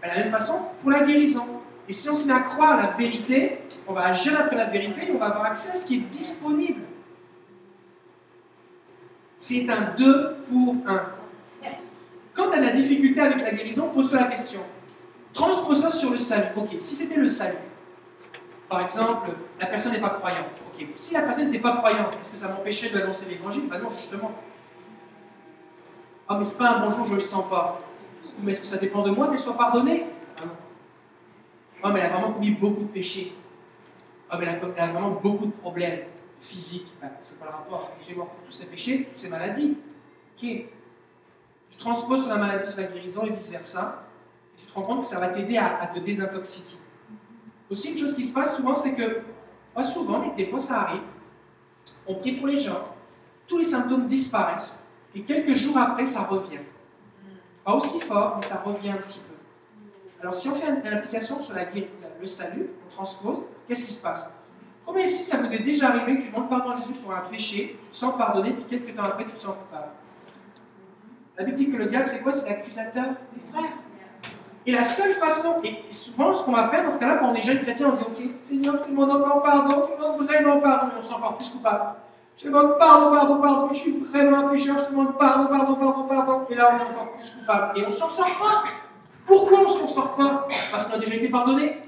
De 0.02 0.08
la 0.08 0.14
même 0.16 0.30
façon, 0.30 0.62
pour 0.80 0.90
la 0.90 1.00
guérison. 1.00 1.44
Et 1.86 1.92
si 1.92 2.08
on 2.08 2.16
se 2.16 2.26
met 2.26 2.32
à 2.32 2.40
croire 2.40 2.72
à 2.72 2.82
la 2.82 2.90
vérité, 2.92 3.58
on 3.86 3.92
va 3.92 4.06
agir 4.06 4.40
après 4.40 4.56
la 4.56 4.66
vérité 4.66 5.08
et 5.08 5.12
on 5.12 5.18
va 5.18 5.26
avoir 5.26 5.44
accès 5.44 5.72
à 5.72 5.74
ce 5.74 5.86
qui 5.86 5.96
est 5.96 6.10
disponible. 6.10 6.80
C'est 9.38 9.68
un 9.68 9.94
deux 9.98 10.36
pour 10.48 10.76
un. 10.86 11.02
Quand 12.32 12.50
tu 12.50 12.58
as 12.58 12.60
la 12.60 12.70
difficulté 12.70 13.20
avec 13.20 13.42
la 13.42 13.52
guérison, 13.52 13.90
pose-toi 13.90 14.20
la 14.20 14.26
question. 14.26 14.60
Transpose 15.32 15.82
ça 15.82 15.90
sur 15.90 16.10
le 16.10 16.18
salut. 16.18 16.48
Ok, 16.56 16.70
si 16.78 16.96
c'était 16.96 17.20
le 17.20 17.28
salut, 17.28 17.58
par 18.68 18.80
exemple, 18.80 19.30
la 19.60 19.66
personne 19.66 19.92
n'est 19.92 20.00
pas 20.00 20.10
croyante. 20.10 20.46
Ok, 20.66 20.86
si 20.94 21.14
la 21.14 21.22
personne 21.22 21.46
n'était 21.46 21.62
pas 21.62 21.76
croyante, 21.76 22.16
est-ce 22.20 22.32
que 22.32 22.38
ça 22.38 22.48
m'empêchait 22.48 22.90
d'annoncer 22.90 23.26
l'évangile? 23.28 23.68
Ben 23.70 23.80
non, 23.80 23.90
justement. 23.90 24.32
Ah, 26.28 26.36
mais 26.38 26.44
c'est 26.44 26.58
pas 26.58 26.76
un 26.76 26.88
bonjour, 26.88 27.06
je 27.06 27.14
le 27.14 27.20
sens 27.20 27.48
pas. 27.48 27.80
Mais 28.42 28.52
est-ce 28.52 28.60
que 28.60 28.66
ça 28.66 28.78
dépend 28.78 29.02
de 29.02 29.10
moi 29.10 29.28
qu'elle 29.28 29.40
soit 29.40 29.56
pardonnée? 29.56 30.06
Ah 30.38 30.42
Oh, 31.84 31.88
mais 31.92 32.00
elle 32.00 32.06
a 32.06 32.08
vraiment 32.14 32.32
commis 32.32 32.50
beaucoup 32.50 32.82
de 32.82 32.88
péchés. 32.88 33.34
Oh, 34.32 34.36
mais 34.38 34.46
elle 34.46 34.82
a, 34.82 34.86
vraiment 34.88 35.10
beaucoup 35.10 35.46
de 35.46 35.52
problèmes 35.52 36.00
physiques. 36.40 36.92
Ben, 37.00 37.10
c'est 37.20 37.38
pas 37.38 37.46
le 37.46 37.50
rapport. 37.52 37.90
Jésus 38.00 38.12
est 38.12 38.16
mort 38.16 38.28
pour 38.28 38.44
tous 38.44 38.52
ses 38.52 38.66
péchés, 38.66 39.05
toutes 39.05 39.18
ses 39.18 39.28
maladies. 39.28 39.78
Ok. 40.36 40.48
Tu 41.70 41.78
transposes 41.78 42.22
sur 42.22 42.28
la 42.28 42.38
maladie, 42.38 42.68
sur 42.68 42.80
la 42.80 42.88
guérison 42.88 43.24
et 43.24 43.30
vice-versa. 43.30 44.02
Et 44.56 44.62
tu 44.62 44.66
te 44.66 44.74
rends 44.74 44.82
compte 44.82 45.02
que 45.05 45.08
ça 45.08 45.20
va 45.20 45.28
t'aider 45.28 45.58
à 45.58 45.88
te 45.94 46.00
désintoxiquer. 46.00 46.76
Aussi, 47.70 47.92
une 47.92 47.98
chose 47.98 48.14
qui 48.14 48.24
se 48.24 48.32
passe 48.32 48.56
souvent, 48.56 48.74
c'est 48.74 48.94
que, 48.94 49.22
pas 49.74 49.84
souvent, 49.84 50.20
mais 50.20 50.34
des 50.36 50.48
fois 50.48 50.60
ça 50.60 50.82
arrive, 50.82 51.02
on 52.06 52.14
prie 52.14 52.32
pour 52.32 52.46
les 52.46 52.58
gens, 52.58 52.84
tous 53.46 53.58
les 53.58 53.64
symptômes 53.64 54.06
disparaissent, 54.06 54.82
et 55.16 55.22
quelques 55.22 55.54
jours 55.54 55.78
après, 55.78 56.06
ça 56.06 56.24
revient. 56.24 56.60
Pas 57.64 57.72
aussi 57.72 58.00
fort, 58.00 58.36
mais 58.36 58.46
ça 58.46 58.62
revient 58.64 58.90
un 58.90 58.98
petit 58.98 59.20
peu. 59.20 59.34
Alors, 60.20 60.34
si 60.34 60.48
on 60.48 60.54
fait 60.54 60.68
une, 60.68 60.92
application 60.92 61.40
sur 61.40 61.54
la, 61.54 61.62
le 61.64 62.26
salut, 62.26 62.68
on 62.86 62.94
transpose, 62.94 63.38
qu'est-ce 63.66 63.86
qui 63.86 63.92
se 63.92 64.02
passe? 64.02 64.30
Combien 64.84 65.04
ici, 65.04 65.24
ça 65.24 65.38
vous 65.38 65.52
est 65.52 65.62
déjà 65.62 65.88
arrivé 65.88 66.16
que 66.16 66.22
tu 66.22 66.30
demandes 66.30 66.50
pardon 66.50 66.70
à 66.70 66.80
Jésus 66.80 66.94
pour 67.02 67.14
un 67.14 67.22
péché, 67.22 67.78
tu 67.82 67.90
te 67.90 67.96
sens 67.96 68.16
pardonné, 68.16 68.52
puis 68.52 68.64
quelques 68.78 68.94
temps 68.94 69.04
après, 69.04 69.24
tu 69.24 69.32
te 69.32 69.40
sens 69.40 69.54
coupable? 69.56 69.90
La 71.38 71.44
Bible 71.44 71.56
dit 71.56 71.70
que 71.72 71.76
le 71.76 71.86
diable, 71.86 72.08
c'est 72.08 72.22
quoi? 72.22 72.32
C'est 72.32 72.48
l'accusateur 72.48 73.06
des 73.34 73.40
frères. 73.40 73.72
Et 74.66 74.72
la 74.72 74.84
seule 74.84 75.14
façon, 75.14 75.62
et 75.64 75.82
souvent 75.90 76.34
ce 76.34 76.44
qu'on 76.44 76.52
va 76.52 76.68
faire 76.68 76.84
dans 76.84 76.90
ce 76.90 76.98
cas-là, 76.98 77.16
quand 77.16 77.30
on 77.30 77.34
est 77.34 77.42
jeune 77.42 77.62
chrétien, 77.62 77.88
on 77.88 77.92
dit 77.92 78.02
Ok, 78.02 78.30
Seigneur, 78.40 78.76
je 78.78 78.84
te 78.84 78.90
demande 78.90 79.10
encore 79.10 79.42
pardon, 79.42 79.86
je 79.88 79.92
te 79.92 80.02
demande 80.02 80.26
vraiment 80.26 80.60
pardon, 80.60 80.92
on 80.98 81.02
se 81.02 81.08
sent 81.08 81.14
encore 81.14 81.36
plus 81.36 81.48
coupable. 81.48 81.94
Je 82.39 82.48
demande 82.48 82.78
pardon, 82.78 83.10
pardon, 83.10 83.40
pardon, 83.40 83.68
je 83.73 83.78
suis 83.78 83.92
vraiment 83.92 84.39
un 84.39 84.48
pécheur, 84.48 84.78
je 84.78 84.90
demande 84.90 85.16
pardon, 85.16 85.47
pardon, 85.47 85.74
pardon, 85.74 86.05
pardon, 86.05 86.47
et 86.50 86.55
là 86.55 86.68
on 86.70 86.78
est 86.78 86.89
encore 86.90 87.12
plus 87.12 87.31
coupable. 87.31 87.78
Et 87.78 87.86
on 87.86 87.90
s'en 87.90 88.10
sort 88.10 88.39
pas. 88.39 88.65
Pourquoi 89.24 89.60
on 89.60 89.68
s'en 89.68 89.89
sort 89.89 90.15
pas? 90.15 90.47
Parce 90.70 90.84
qu'on 90.84 90.97
a 90.97 90.98
déjà 90.98 91.15
été 91.15 91.31
pardonné. 91.31 91.81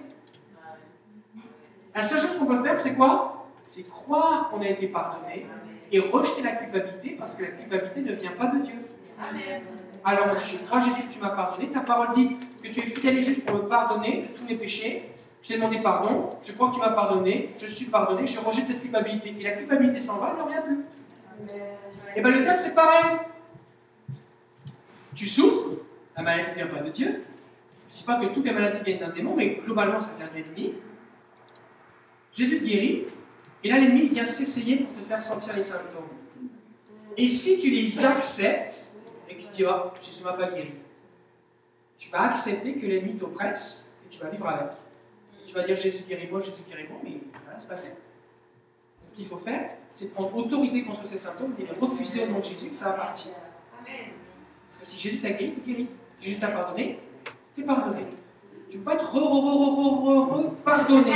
La 1.95 2.03
seule 2.03 2.21
chose 2.21 2.39
qu'on 2.39 2.47
peut 2.47 2.63
faire, 2.63 2.79
c'est 2.79 2.95
quoi? 2.95 3.47
C'est 3.67 3.87
croire 3.89 4.49
qu'on 4.49 4.63
a 4.63 4.69
été 4.69 4.87
pardonné 4.87 5.47
et 5.93 6.01
rejeter 6.01 6.43
la 6.43 6.53
culpabilité, 6.53 7.17
parce 7.19 7.35
que 7.35 7.43
la 7.43 7.49
culpabilité 7.49 8.01
ne 8.01 8.13
vient 8.13 8.33
pas 8.33 8.47
de 8.47 8.61
Dieu. 8.61 8.75
Amen. 9.21 9.63
Alors 10.05 10.29
on 10.31 10.35
dit, 10.39 10.51
je 10.51 10.65
crois 10.67 10.81
Jésus 10.81 11.03
que 11.03 11.13
tu 11.13 11.21
m'as 11.21 11.31
pardonné, 11.31 11.71
ta 11.71 11.81
parole 11.81 12.11
dit 12.13 12.39
que 12.63 12.69
tu 12.69 12.81
es 12.81 12.85
fidèle 12.85 13.19
et 13.19 13.23
juste 13.23 13.45
pour 13.45 13.57
me 13.57 13.69
pardonner 13.69 14.31
tous 14.35 14.45
mes 14.45 14.55
péchés. 14.55 15.11
Je 15.43 15.49
t'ai 15.49 15.55
demandé 15.55 15.81
pardon, 15.81 16.29
je 16.43 16.53
crois 16.53 16.69
que 16.69 16.75
tu 16.75 16.81
m'as 16.81 16.93
pardonné, 16.93 17.55
je 17.57 17.67
suis 17.67 17.87
pardonné, 17.87 18.27
je 18.27 18.41
rejette 18.41 18.67
cette 18.67 18.83
culpabilité. 18.83 19.35
Et 19.39 19.43
la 19.43 19.53
culpabilité 19.53 20.01
s'en 20.01 20.19
va, 20.19 20.33
elle 20.33 20.39
ne 20.39 20.43
revient 20.43 20.63
plus. 20.67 20.85
Et 22.17 22.21
bien 22.21 22.31
le 22.31 22.41
diable, 22.41 22.59
c'est 22.59 22.75
pareil. 22.75 23.19
Tu 25.15 25.27
souffres, 25.27 25.77
la 26.17 26.23
maladie 26.23 26.51
ne 26.51 26.55
vient 26.55 26.67
pas 26.67 26.83
de 26.83 26.91
Dieu. 26.91 27.21
Je 27.91 27.95
ne 27.95 27.99
dis 27.99 28.05
pas 28.05 28.21
que 28.21 28.27
toutes 28.27 28.45
les 28.45 28.53
maladies 28.53 28.85
viennent 28.85 29.01
d'un 29.01 29.11
démon, 29.11 29.35
mais 29.37 29.61
globalement, 29.65 30.01
ça 30.01 30.13
vient 30.17 30.29
de 30.29 30.35
l'ennemi. 30.35 30.75
Jésus 32.33 32.61
te 32.61 32.65
guérit, 32.65 33.07
et 33.65 33.69
là, 33.69 33.79
l'ennemi 33.79 34.09
vient 34.09 34.27
s'essayer 34.27 34.77
pour 34.77 34.95
te 34.95 35.07
faire 35.07 35.23
sentir 35.23 35.57
les 35.57 35.63
symptômes. 35.63 36.09
Et 37.17 37.27
si 37.27 37.61
tu 37.61 37.71
les 37.71 38.05
acceptes, 38.05 38.87
et 39.29 39.35
que 39.35 39.43
tu 39.43 39.49
dis, 39.49 39.65
oh, 39.65 39.91
Jésus 40.01 40.21
ne 40.21 40.25
m'a 40.25 40.35
pas 40.35 40.51
guéri, 40.51 40.75
tu 41.97 42.11
vas 42.11 42.31
accepter 42.31 42.75
que 42.75 42.87
l'ennemi 42.87 43.17
t'oppresse, 43.17 43.91
et 44.07 44.09
tu 44.15 44.21
vas 44.21 44.31
vivre 44.31 44.47
avec. 44.47 44.69
Tu 45.49 45.55
vas 45.55 45.63
dire, 45.63 45.77
Jésus 45.79 46.05
guéris-moi, 46.07 46.43
Jésus 46.43 46.63
guéris-moi, 46.69 46.99
mais 47.03 47.11
rien 47.11 47.57
ne 47.57 47.61
se 47.61 47.69
passer. 47.69 47.97
Ce 49.07 49.15
qu'il 49.15 49.27
faut 49.27 49.39
faire, 49.39 49.71
c'est 49.95 50.13
prendre 50.13 50.37
autorité 50.37 50.85
contre 50.85 51.07
ces 51.07 51.17
symptômes 51.17 51.55
et 51.59 51.63
les 51.63 51.73
refuser 51.73 52.25
au 52.25 52.33
nom 52.33 52.41
de 52.41 52.45
Jésus, 52.45 52.69
que 52.69 52.77
ça 52.77 52.91
va 52.91 52.97
partir. 52.97 53.33
Parce 53.83 54.79
que 54.79 54.85
si 54.85 55.01
Jésus 55.01 55.23
t'a 55.23 55.31
guéri, 55.31 55.53
t'es 55.53 55.71
guéri. 55.71 55.89
Si 56.19 56.27
Jésus 56.27 56.41
t'a 56.41 56.49
pardonné, 56.49 57.01
t'es 57.57 57.63
pardonné. 57.63 58.03
Tu 58.71 58.77
ne 58.77 58.83
peux 58.83 58.91
pas 58.91 58.97
être 58.97 59.11
re, 59.11 59.17
re, 59.17 59.23
re, 59.23 60.05
re, 60.05 60.49
re, 60.49 60.55
pardonné. 60.57 61.15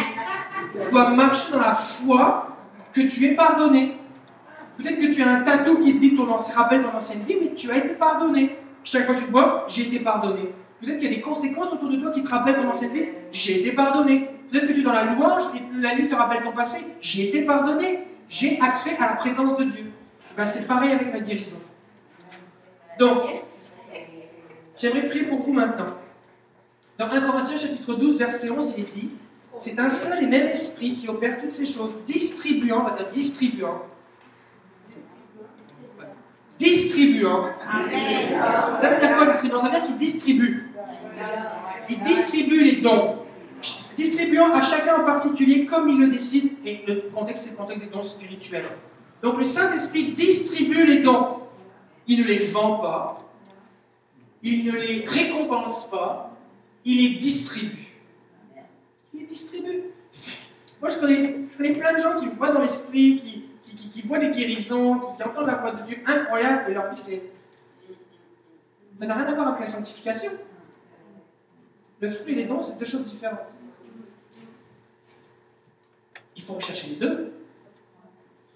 Tu 0.73 0.91
dois 0.91 1.11
marcher 1.11 1.53
dans 1.53 1.61
la 1.61 1.75
foi 1.75 2.57
que 2.91 3.03
tu 3.03 3.27
es 3.27 3.35
pardonné. 3.35 3.99
Peut-être 4.79 4.99
que 4.99 5.15
tu 5.15 5.23
as 5.23 5.29
un 5.29 5.43
tatou 5.43 5.79
qui 5.79 5.93
te 5.93 5.99
dit 5.99 6.17
ton 6.17 6.31
ancien 6.31 6.55
rappel 6.55 6.83
ton 6.83 6.97
ancienne 6.97 7.25
vie, 7.25 7.37
mais 7.39 7.53
tu 7.55 7.71
as 7.71 7.77
été 7.77 7.97
pardonné. 7.97 8.57
Chaque 8.83 9.05
fois 9.05 9.15
que 9.15 9.21
tu 9.21 9.27
te 9.27 9.31
vois, 9.31 9.67
j'ai 9.69 9.89
été 9.89 10.01
pardonné. 10.01 10.55
Peut-être 10.83 10.99
qu'il 10.99 11.11
y 11.11 11.13
a 11.13 11.17
des 11.17 11.23
conséquences 11.23 11.73
autour 11.73 11.89
de 11.89 11.97
toi 11.97 12.11
qui 12.11 12.23
te 12.23 12.29
rappellent 12.29 12.67
ancienne 12.67 12.93
vie, 12.93 13.05
j'ai 13.31 13.61
été 13.61 13.73
pardonné. 13.73 14.29
Peut-être 14.51 14.67
que 14.67 14.73
tu 14.73 14.81
es 14.81 14.83
dans 14.83 14.93
la 14.93 15.05
louange 15.05 15.45
et 15.55 15.81
la 15.81 15.95
nuit 15.95 16.09
te 16.09 16.15
rappelle 16.15 16.43
ton 16.43 16.53
passé, 16.53 16.85
j'ai 17.01 17.29
été 17.29 17.43
pardonné. 17.43 18.01
J'ai 18.29 18.59
accès 18.61 18.97
à 18.99 19.11
la 19.11 19.17
présence 19.17 19.57
de 19.59 19.65
Dieu. 19.65 19.93
Ben, 20.37 20.47
c'est 20.47 20.67
pareil 20.67 20.93
avec 20.93 21.13
la 21.13 21.21
guérison. 21.21 21.61
Donc, 22.99 23.23
j'aimerais 24.77 25.09
prier 25.09 25.25
pour 25.25 25.39
vous 25.39 25.53
maintenant. 25.53 25.87
Dans 26.99 27.07
1 27.11 27.21
Corinthiens 27.21 27.59
chapitre 27.59 27.95
12, 27.95 28.19
verset 28.19 28.51
11, 28.51 28.75
il 28.77 28.83
est 28.83 28.93
dit 28.93 29.09
C'est 29.61 29.79
un 29.79 29.91
seul 29.91 30.25
et 30.25 30.27
même 30.27 30.47
esprit 30.47 30.97
qui 30.97 31.09
opère 31.09 31.41
toutes 31.41 31.53
ces 31.53 31.67
choses, 31.67 31.97
distribuant, 32.07 32.81
on 32.81 32.91
va 32.91 32.97
dire 32.97 33.11
distribuant. 33.13 33.83
Distribuant. 36.59 37.49
Ça 38.81 38.91
veut 38.91 39.01
dire 39.01 39.17
quoi? 39.17 39.27
Distribuant 39.27 39.61
Ça 39.61 39.67
veut 39.69 39.75
dire 39.75 39.83
qu'il 39.85 39.97
distribue. 39.97 40.62
Il 41.89 42.01
distribue 42.01 42.63
les 42.65 42.77
dons. 42.77 43.19
Distribuant 43.97 44.53
à 44.55 44.63
chacun 44.63 45.03
en 45.03 45.05
particulier 45.05 45.67
comme 45.67 45.89
il 45.89 45.99
le 45.99 46.09
décide, 46.09 46.55
et 46.65 46.83
le 46.87 47.11
contexte, 47.15 47.45
c'est 47.45 47.51
le 47.51 47.57
contexte 47.57 47.85
des 47.85 47.91
dons 47.91 48.03
spirituels. 48.03 48.67
Donc 49.23 49.39
le 49.39 49.45
Saint-Esprit 49.45 50.13
distribue 50.13 50.85
les 50.85 51.01
dons. 51.01 51.41
Il 52.07 52.21
ne 52.21 52.25
les 52.25 52.47
vend 52.47 52.79
pas, 52.79 53.19
il 54.43 54.65
ne 54.65 54.73
les 54.73 55.05
récompense 55.07 55.91
pas, 55.91 56.37
il 56.85 56.99
les 56.99 57.19
distribue. 57.19 57.87
Il 59.15 59.21
les 59.21 59.27
distribue. 59.27 59.83
Moi, 60.81 60.91
je 60.91 60.99
connais, 60.99 61.37
je 61.53 61.57
connais 61.57 61.73
plein 61.73 61.93
de 61.93 62.03
gens 62.03 62.19
qui 62.19 62.27
voient 62.27 62.51
dans 62.51 62.61
l'esprit, 62.61 63.17
qui, 63.17 63.75
qui, 63.75 64.03
voient 64.03 64.19
des 64.19 64.31
guérisons, 64.31 64.99
qui, 64.99 65.17
qui 65.17 65.23
entendent 65.23 65.47
la 65.47 65.55
voix 65.55 65.71
de 65.71 65.87
Dieu 65.87 65.99
incroyable, 66.05 66.71
et 66.71 66.75
leur 66.75 66.93
vie, 66.93 67.01
c'est. 67.01 67.23
Ça 68.99 69.07
n'a 69.07 69.15
rien 69.15 69.27
à 69.27 69.35
voir 69.35 69.49
avec 69.49 69.61
la 69.61 69.67
sanctification. 69.67 70.33
Le 72.03 72.11
fruit 72.11 72.33
et 72.33 72.37
les 72.37 72.45
dons, 72.47 72.61
c'est 72.61 72.77
deux 72.77 72.85
choses 72.85 73.05
différentes. 73.05 73.39
Il 76.35 76.43
faut 76.43 76.55
rechercher 76.55 76.89
les 76.89 76.97
deux. 76.97 77.33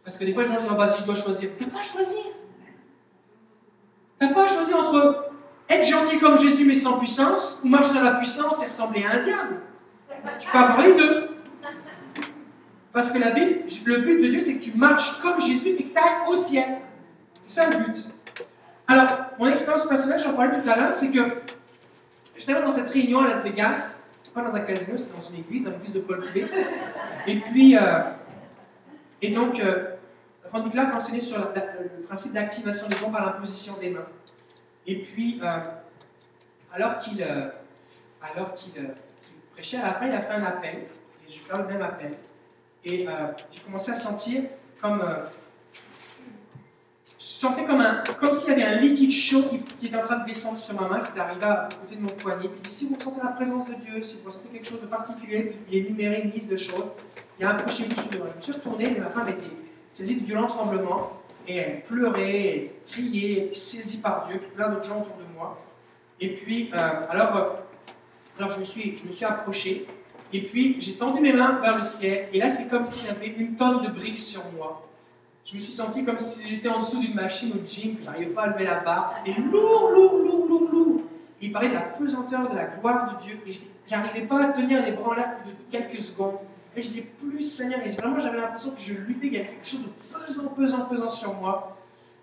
Parce 0.04 0.18
que 0.18 0.24
des 0.24 0.34
fois, 0.34 0.42
les 0.42 0.48
gens 0.48 0.58
disent 0.58 0.68
Ah 0.68 0.74
bah, 0.74 0.96
je 0.98 1.04
dois 1.04 1.14
choisir. 1.14 1.50
Tu 1.56 1.64
pas 1.66 1.78
à 1.78 1.82
choisir. 1.84 2.24
Tu 4.20 4.34
pas 4.34 4.44
à 4.44 4.48
choisir 4.48 4.76
entre 4.76 5.30
être 5.68 5.86
gentil 5.86 6.18
comme 6.18 6.36
Jésus 6.36 6.64
mais 6.64 6.74
sans 6.74 6.98
puissance 6.98 7.60
ou 7.62 7.68
marcher 7.68 7.94
dans 7.94 8.02
la 8.02 8.14
puissance 8.14 8.64
et 8.64 8.66
ressembler 8.66 9.04
à 9.04 9.12
un 9.12 9.20
diable. 9.20 9.60
Tu 10.40 10.50
peux 10.50 10.58
avoir 10.58 10.80
les 10.84 10.94
deux. 10.94 11.28
Parce 12.92 13.12
que 13.12 13.18
la 13.18 13.30
Bible, 13.30 13.60
le 13.84 13.98
but 14.00 14.22
de 14.22 14.28
Dieu, 14.28 14.40
c'est 14.40 14.56
que 14.56 14.64
tu 14.64 14.76
marches 14.76 15.20
comme 15.22 15.40
Jésus 15.40 15.68
et 15.68 15.76
que 15.76 15.82
tu 15.82 15.96
ailles 15.96 16.28
au 16.28 16.36
ciel. 16.36 16.78
C'est 17.46 17.60
ça 17.60 17.70
le 17.70 17.76
but. 17.76 18.08
Alors, 18.88 19.08
mon 19.38 19.46
expérience 19.46 19.86
personnelle, 19.86 20.18
j'en 20.18 20.34
parlais 20.34 20.60
tout 20.60 20.68
à 20.68 20.76
l'heure, 20.76 20.94
c'est 20.94 21.12
que 21.12 21.20
j'étais 22.38 22.54
dans 22.54 22.72
cette 22.72 22.90
réunion 22.90 23.20
à 23.20 23.28
Las 23.28 23.42
Vegas. 23.42 24.00
C'était 24.22 24.34
pas 24.34 24.42
dans 24.42 24.54
un 24.54 24.60
casino, 24.60 24.98
c'était 24.98 25.18
dans 25.18 25.28
une 25.28 25.40
église, 25.40 25.64
dans 25.64 25.70
l'église 25.70 25.94
de 25.94 26.00
Paul 26.00 26.26
Poulet. 26.26 26.48
Et 27.26 27.40
puis, 27.40 27.76
euh, 27.76 28.00
et 29.22 29.30
donc, 29.32 29.58
euh, 29.60 29.94
Randy 30.52 30.70
Clark 30.70 30.94
enseignait 30.94 31.20
sur 31.20 31.38
le 31.38 32.04
principe 32.06 32.32
d'activation 32.32 32.88
des 32.88 32.96
dons 32.96 33.10
par 33.10 33.24
l'imposition 33.24 33.74
des 33.78 33.90
mains. 33.90 34.06
Et 34.86 34.96
puis, 34.96 35.40
euh, 35.42 35.58
alors 36.72 37.00
qu'il 37.00 37.24
prêchait, 39.54 39.78
à 39.78 39.86
la 39.86 39.92
fin, 39.94 40.06
il 40.06 40.12
a 40.12 40.20
fait 40.20 40.34
un 40.34 40.44
appel. 40.44 40.86
Et 41.28 41.32
je 41.32 41.38
vais 41.38 41.44
faire 41.44 41.58
le 41.62 41.66
même 41.66 41.82
appel. 41.82 42.12
Et 42.84 43.06
j'ai 43.52 43.60
commencé 43.64 43.90
à 43.90 43.96
sentir 43.96 44.42
comme. 44.80 45.02
Je 47.26 47.40
sentais 47.40 47.64
comme, 47.64 47.80
un, 47.80 48.04
comme 48.20 48.32
s'il 48.32 48.50
y 48.50 48.62
avait 48.62 48.76
un 48.76 48.80
liquide 48.80 49.10
chaud 49.10 49.42
qui, 49.80 49.86
était 49.86 49.96
en 49.96 50.02
train 50.02 50.18
de 50.20 50.26
descendre 50.26 50.58
sur 50.58 50.80
ma 50.80 50.88
main, 50.88 51.00
qui 51.00 51.18
arrivé 51.18 51.44
à 51.44 51.68
côté 51.80 51.96
de 51.96 52.00
mon 52.00 52.08
poignet. 52.10 52.48
Puis 52.62 52.72
si 52.72 52.86
vous 52.86 52.94
ressentez 52.94 53.20
la 53.20 53.32
présence 53.32 53.66
de 53.68 53.74
Dieu, 53.74 54.00
si 54.00 54.18
vous 54.22 54.30
ressentez 54.30 54.48
quelque 54.52 54.68
chose 54.68 54.80
de 54.80 54.86
particulier, 54.86 55.56
il 55.68 55.78
énumérait 55.78 56.22
une 56.22 56.30
liste 56.30 56.48
de 56.48 56.56
choses, 56.56 56.92
il 57.38 57.42
y 57.42 57.44
a 57.44 57.50
approchez-vous 57.50 58.00
sur 58.00 58.20
moi. 58.20 58.28
Je 58.30 58.36
me 58.36 58.40
suis 58.40 58.52
retourné, 58.52 58.92
mais 58.92 59.00
ma 59.00 59.10
femme 59.10 59.28
était 59.28 59.50
saisie 59.90 60.20
de 60.20 60.24
violents 60.24 60.46
tremblements, 60.46 61.14
et 61.48 61.56
elle 61.56 61.82
pleurait, 61.82 62.70
criait, 62.86 63.32
elle 63.32 63.44
était 63.46 63.54
saisie 63.54 64.00
par 64.00 64.28
Dieu, 64.28 64.38
puis 64.38 64.50
plein 64.54 64.70
d'autres 64.70 64.84
gens 64.84 65.00
autour 65.00 65.16
de 65.16 65.34
moi. 65.36 65.60
Et 66.20 66.34
puis, 66.34 66.70
euh, 66.72 67.06
alors, 67.10 67.36
euh, 67.36 67.42
alors 68.38 68.52
je, 68.52 68.60
me 68.60 68.64
suis, 68.64 68.94
je 68.94 69.68
et 70.32 70.42
puis 70.42 70.76
j'ai 70.80 70.94
tendu 70.94 71.20
mes 71.20 71.32
mains 71.32 71.58
vers 71.60 71.76
le 71.76 71.84
ciel, 71.84 72.28
et 72.32 72.38
là 72.38 72.48
c'est 72.50 72.68
comme 72.68 72.84
si 72.84 73.04
j'avais 73.04 73.28
une 73.28 73.56
tonne 73.56 73.82
de 73.82 73.90
briques 73.90 74.18
sur 74.18 74.42
moi. 74.56 74.85
Je 75.46 75.54
me 75.54 75.60
suis 75.60 75.72
senti 75.72 76.04
comme 76.04 76.18
si 76.18 76.48
j'étais 76.48 76.68
en 76.68 76.80
dessous 76.80 77.00
d'une 77.00 77.14
machine 77.14 77.52
au 77.52 77.64
gym, 77.64 77.94
que 77.94 78.02
j'arrivais 78.02 78.30
pas 78.30 78.42
à 78.42 78.46
lever 78.48 78.64
la 78.64 78.80
barre. 78.80 79.14
C'était 79.14 79.40
lourd, 79.40 79.92
lourd, 79.94 80.18
lourd, 80.18 80.46
lourd, 80.48 80.68
lourd. 80.72 81.02
Il 81.40 81.52
parlait 81.52 81.68
de 81.68 81.74
la 81.74 81.82
pesanteur, 81.82 82.50
de 82.50 82.56
la 82.56 82.64
gloire 82.64 83.14
de 83.14 83.24
Dieu, 83.24 83.38
et 83.46 83.52
j'arrivais 83.86 84.26
pas 84.26 84.42
à 84.42 84.46
tenir 84.48 84.84
les 84.84 84.90
bras 84.92 85.14
l'air 85.14 85.36
plus 85.38 85.52
de 85.52 85.70
quelques 85.70 86.02
secondes. 86.02 86.38
Et 86.74 86.82
je 86.82 86.88
disais, 86.88 87.06
plus 87.20 87.44
Seigneur, 87.44 87.78
et 87.84 87.88
vraiment 87.90 88.18
j'avais 88.18 88.38
l'impression 88.38 88.72
que 88.72 88.80
je 88.80 88.94
luttais, 88.94 89.28
qu'il 89.28 89.34
y 89.34 89.40
avait 89.40 89.46
quelque 89.46 89.68
chose 89.68 89.84
de 89.84 90.26
pesant, 90.26 90.48
pesant, 90.48 90.80
pesant 90.86 91.10
sur 91.10 91.34
moi. 91.34 91.76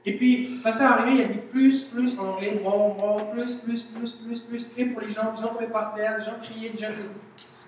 Et 0.05 0.17
puis, 0.17 0.59
pasteur 0.61 0.91
arrivé, 0.91 1.15
il 1.15 1.21
a 1.21 1.27
dit 1.33 1.39
plus, 1.49 1.85
plus 1.85 2.19
en 2.19 2.33
anglais, 2.33 2.61
wow, 2.61 2.93
wow, 2.99 3.23
plus, 3.31 3.55
plus, 3.55 3.83
plus, 3.83 4.11
plus, 4.11 4.39
plus, 4.41 4.69
et 4.75 4.85
pour 4.87 4.99
les 4.99 5.09
gens, 5.09 5.31
les 5.33 5.41
gens 5.41 5.47
tombaient 5.47 5.67
par 5.67 5.95
terre, 5.95 6.17
les 6.17 6.25
gens 6.25 6.33
criaient, 6.41 6.71
les 6.73 6.77
gens 6.77 6.89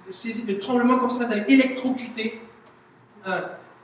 saisi 0.09 0.43
de 0.43 0.55
tremblements 0.55 0.97
comme 0.97 1.09
ça, 1.09 1.29
ils 1.33 1.53
électrocuté. 1.53 2.41
Euh, 3.25 3.39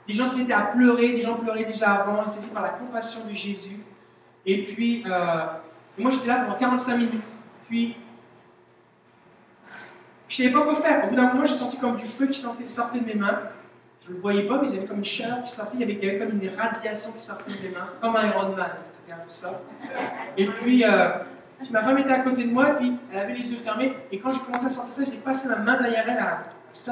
les 0.08 0.14
gens 0.14 0.28
se 0.28 0.36
mettaient 0.36 0.54
à 0.54 0.62
pleurer, 0.66 1.10
les 1.10 1.22
gens 1.22 1.38
pleuraient 1.38 1.66
déjà 1.66 1.92
avant, 1.92 2.24
ils 2.26 2.50
par 2.50 2.64
la 2.64 2.70
compassion 2.70 3.22
de 3.30 3.34
Jésus. 3.34 3.80
Et 4.46 4.64
puis, 4.64 5.04
euh, 5.06 5.46
moi 5.98 6.12
j'étais 6.12 6.28
là 6.28 6.42
pendant 6.42 6.58
45 6.58 6.98
minutes. 6.98 7.24
Puis, 7.68 7.96
je 10.28 10.44
ne 10.44 10.50
savais 10.50 10.60
pas 10.60 10.66
quoi 10.66 10.82
faire. 10.82 11.06
Au 11.06 11.10
bout 11.10 11.16
d'un 11.16 11.34
moment, 11.34 11.46
j'ai 11.46 11.56
senti 11.56 11.78
comme 11.78 11.96
du 11.96 12.06
feu 12.06 12.28
qui 12.28 12.40
sortait, 12.40 12.64
de 13.00 13.06
mes 13.06 13.16
mains. 13.16 13.40
Je 14.02 14.10
ne 14.10 14.16
le 14.16 14.22
voyais 14.22 14.44
pas, 14.44 14.60
mais 14.62 14.68
il 14.70 14.76
y 14.76 14.78
avait 14.78 14.88
comme 14.88 14.98
une 14.98 15.04
chaleur 15.04 15.44
qui 15.44 15.52
sortait, 15.52 15.78
il 15.80 15.82
y 15.82 16.10
avait, 16.10 16.18
comme 16.18 16.42
une 16.42 16.50
radiation 16.58 17.12
qui 17.12 17.22
sortait 17.22 17.52
de 17.52 17.58
mes 17.62 17.72
mains, 17.72 17.90
comme 18.02 18.16
un 18.16 18.26
Iron 18.26 18.56
Man, 18.56 18.72
c'était 18.90 19.14
un 19.14 19.18
peu 19.18 19.30
ça. 19.30 19.62
Et 20.38 20.48
puis, 20.48 20.84
euh, 20.84 21.10
puis 21.60 21.70
ma 21.72 21.84
femme 21.84 21.98
était 22.00 22.14
à 22.14 22.22
côté 22.22 22.46
de 22.46 22.52
moi, 22.52 22.70
et 22.70 22.74
puis 22.76 22.98
elle 23.14 23.20
avait 23.20 23.34
les 23.34 23.52
yeux 23.52 23.58
fermés, 23.58 23.94
et 24.12 24.20
quand 24.20 24.32
j'ai 24.32 24.40
commencé 24.40 24.66
à 24.66 24.70
sortir 24.70 24.96
ça, 24.96 25.04
j'ai 25.04 25.18
passé 25.18 25.48
ma 25.50 25.58
main 25.58 25.80
derrière 25.80 26.06
elle 26.08 26.18
à, 26.18 26.44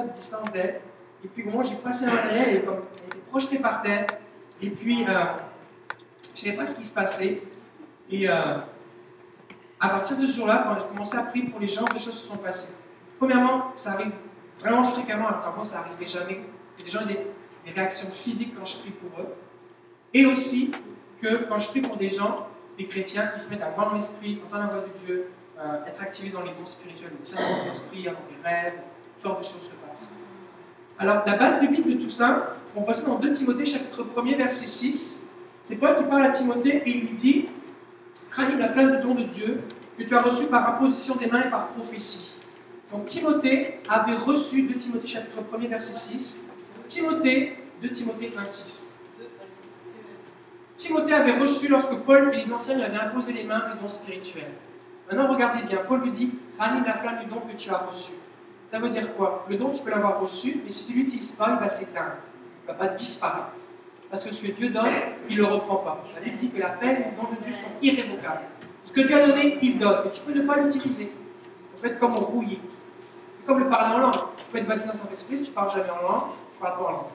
de 0.06 0.14
distance 0.14 0.52
d'elle. 0.52 0.82
Et 1.24 1.28
puis 1.28 1.44
où 1.44 1.64
j'ai 1.64 1.76
passé 1.76 2.06
la 2.06 2.12
derrière 2.14 2.48
elle, 2.48 2.56
était 2.58 2.68
projetée 3.30 3.60
par 3.60 3.82
terre, 3.82 4.08
et 4.62 4.70
puis 4.70 5.04
euh, 5.04 5.24
je 6.24 6.32
ne 6.32 6.38
savais 6.38 6.58
pas 6.58 6.66
ce 6.66 6.78
qui 6.78 6.86
se 6.86 6.94
passait. 6.94 7.42
Et 8.10 8.30
euh, 8.30 8.58
à 9.80 9.90
partir 9.90 10.18
de 10.18 10.26
ce 10.26 10.38
jour-là, 10.38 10.64
quand 10.66 10.80
j'ai 10.80 10.88
commencé 10.88 11.18
à 11.18 11.24
prier 11.24 11.50
pour 11.50 11.60
les 11.60 11.68
gens, 11.68 11.84
des 11.86 12.00
choses 12.00 12.18
se 12.18 12.28
sont 12.28 12.38
passées. 12.38 12.76
Premièrement, 13.18 13.72
ça 13.76 13.94
arrive 13.94 14.12
vraiment 14.60 14.84
fréquemment, 14.84 15.28
alors 15.28 15.44
qu'avant 15.44 15.64
ça 15.64 15.80
n'arrivait 15.80 16.08
jamais 16.08 16.42
que 16.78 16.84
les 16.84 16.90
gens 16.90 17.02
aient 17.02 17.26
des, 17.66 17.72
réactions 17.72 18.10
physiques 18.10 18.56
quand 18.58 18.66
je 18.66 18.80
prie 18.80 18.90
pour 18.90 19.20
eux. 19.20 19.36
Et 20.12 20.26
aussi 20.26 20.72
que 21.22 21.46
quand 21.48 21.60
je 21.60 21.70
prie 21.70 21.82
pour 21.82 21.98
des 21.98 22.10
gens, 22.10 22.48
des 22.80 22.88
chrétiens, 22.88 23.32
ils 23.36 23.40
se 23.40 23.50
mettent 23.52 23.62
à 23.62 23.70
voir 23.70 23.94
l'esprit, 23.94 24.42
entendre 24.48 24.64
la 24.64 24.70
voix 24.70 24.88
de 24.88 25.06
Dieu, 25.06 25.30
euh, 25.60 25.86
être 25.86 26.02
activés 26.02 26.32
dans 26.32 26.42
les 26.42 26.50
dons 26.50 26.66
spirituels, 26.66 27.12
le 27.20 27.24
saint 27.24 27.38
d'esprit, 27.66 28.08
avoir 28.08 28.24
des 28.24 28.44
rêves, 28.44 28.80
toutes 29.04 29.22
sortes 29.22 29.40
de 29.40 29.46
choses. 29.46 29.70
Alors, 31.02 31.24
la 31.26 31.38
base 31.38 31.62
biblique 31.62 31.88
de 31.88 32.04
tout 32.04 32.10
ça, 32.10 32.58
on 32.76 32.84
passe 32.84 33.06
dans 33.06 33.16
2 33.16 33.32
Timothée, 33.32 33.66
chapitre 33.66 34.04
1er, 34.04 34.36
verset 34.36 34.68
6. 34.68 35.24
C'est 35.64 35.78
Paul 35.78 35.96
qui 35.96 36.04
parle 36.04 36.26
à 36.26 36.30
Timothée 36.30 36.84
et 36.86 36.90
il 36.90 37.08
lui 37.08 37.16
dit 37.16 37.46
Ranime 38.32 38.60
la 38.60 38.68
flamme 38.68 38.98
du 38.98 39.02
don 39.02 39.16
de 39.16 39.24
Dieu 39.24 39.62
que 39.98 40.04
tu 40.04 40.14
as 40.14 40.22
reçu 40.22 40.48
par 40.48 40.76
imposition 40.76 41.16
des 41.16 41.28
mains 41.28 41.44
et 41.44 41.50
par 41.50 41.70
prophétie. 41.70 42.34
Donc, 42.92 43.06
Timothée 43.06 43.80
avait 43.88 44.16
reçu 44.16 44.64
2 44.64 44.74
Timothée, 44.76 45.08
chapitre 45.08 45.38
1er, 45.42 45.70
verset 45.70 45.94
6. 45.94 46.42
Timothée, 46.86 47.56
2 47.82 47.90
Timothée 47.92 48.34
1, 48.38 48.46
6. 48.46 48.90
Timothée 50.76 51.14
avait 51.14 51.40
reçu 51.40 51.70
lorsque 51.70 51.96
Paul 52.06 52.30
et 52.34 52.38
les 52.38 52.52
anciens 52.52 52.76
lui 52.76 52.84
avaient 52.84 52.98
imposé 52.98 53.32
les 53.32 53.46
mains 53.46 53.64
le 53.74 53.82
don 53.82 53.88
spirituel. 53.88 54.48
Maintenant, 55.10 55.32
regardez 55.32 55.64
bien, 55.64 55.80
Paul 55.88 56.02
lui 56.02 56.12
dit 56.12 56.32
ranime 56.58 56.84
la 56.84 56.96
flamme 56.96 57.20
du 57.20 57.26
don 57.28 57.40
que 57.40 57.56
tu 57.56 57.70
as 57.70 57.78
reçu. 57.78 58.12
Ça 58.72 58.80
veut 58.80 58.90
dire 58.90 59.16
quoi? 59.16 59.46
Le 59.50 59.58
don, 59.58 59.72
tu 59.72 59.82
peux 59.82 59.90
l'avoir 59.90 60.20
reçu, 60.20 60.62
mais 60.64 60.70
si 60.70 60.88
tu 60.88 60.94
ne 60.94 61.04
l'utilises 61.04 61.32
pas, 61.32 61.52
il 61.54 61.60
va 61.60 61.68
s'éteindre. 61.68 62.18
Il 62.64 62.72
ne 62.72 62.78
va 62.78 62.86
pas 62.86 62.94
disparaître. 62.94 63.50
Parce 64.10 64.24
que 64.24 64.34
ce 64.34 64.46
que 64.46 64.52
Dieu 64.52 64.70
donne, 64.70 64.88
il 65.30 65.38
ne 65.38 65.42
le 65.42 65.48
reprend 65.48 65.78
pas. 65.78 66.04
La 66.16 66.22
Bible 66.22 66.38
dit 66.38 66.50
que 66.50 66.60
la 66.60 66.70
peine 66.70 67.02
et 67.02 67.06
le 67.12 67.16
don 67.16 67.32
de 67.32 67.44
Dieu 67.44 67.54
sont 67.54 67.72
irrévocables. 67.82 68.42
Ce 68.84 68.94
que 68.94 69.02
Dieu 69.02 69.16
a 69.16 69.28
donné, 69.28 69.58
il 69.62 69.78
donne. 69.78 70.02
Mais 70.06 70.12
tu 70.12 70.22
peux 70.22 70.34
ne 70.34 70.42
pas 70.42 70.58
l'utiliser. 70.58 71.12
En 71.76 71.78
fait, 71.78 72.00
comme 72.00 72.16
rouiller. 72.16 72.60
Comme 73.46 73.60
le 73.60 73.70
parler 73.70 73.96
en 73.96 74.00
langue. 74.00 74.14
Tu 74.38 74.46
peux 74.52 74.58
être 74.60 74.68
baptisé 74.68 74.90
dans 74.90 74.98
Saint-Esprit, 74.98 75.38
si 75.38 75.44
tu 75.46 75.50
ne 75.52 75.56
parles 75.56 75.72
jamais 75.72 75.90
en 75.90 76.02
langue, 76.02 76.24
tu 76.54 76.60
parles 76.60 76.78
pas 76.78 76.86
en 76.86 76.92
langue. 76.92 77.08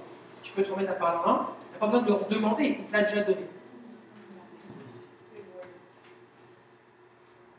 Tu 0.42 0.52
peux 0.52 0.62
te 0.62 0.70
remettre 0.70 0.92
à 0.92 0.94
parler 0.94 1.18
en 1.24 1.28
langue, 1.28 1.46
tu 1.68 1.74
n'as 1.74 1.78
pas 1.78 1.86
besoin 1.86 2.02
de 2.02 2.24
le 2.28 2.34
demander, 2.36 2.78
il 2.80 2.84
te 2.86 2.92
l'a 2.92 3.02
déjà 3.02 3.22
donné. 3.22 3.46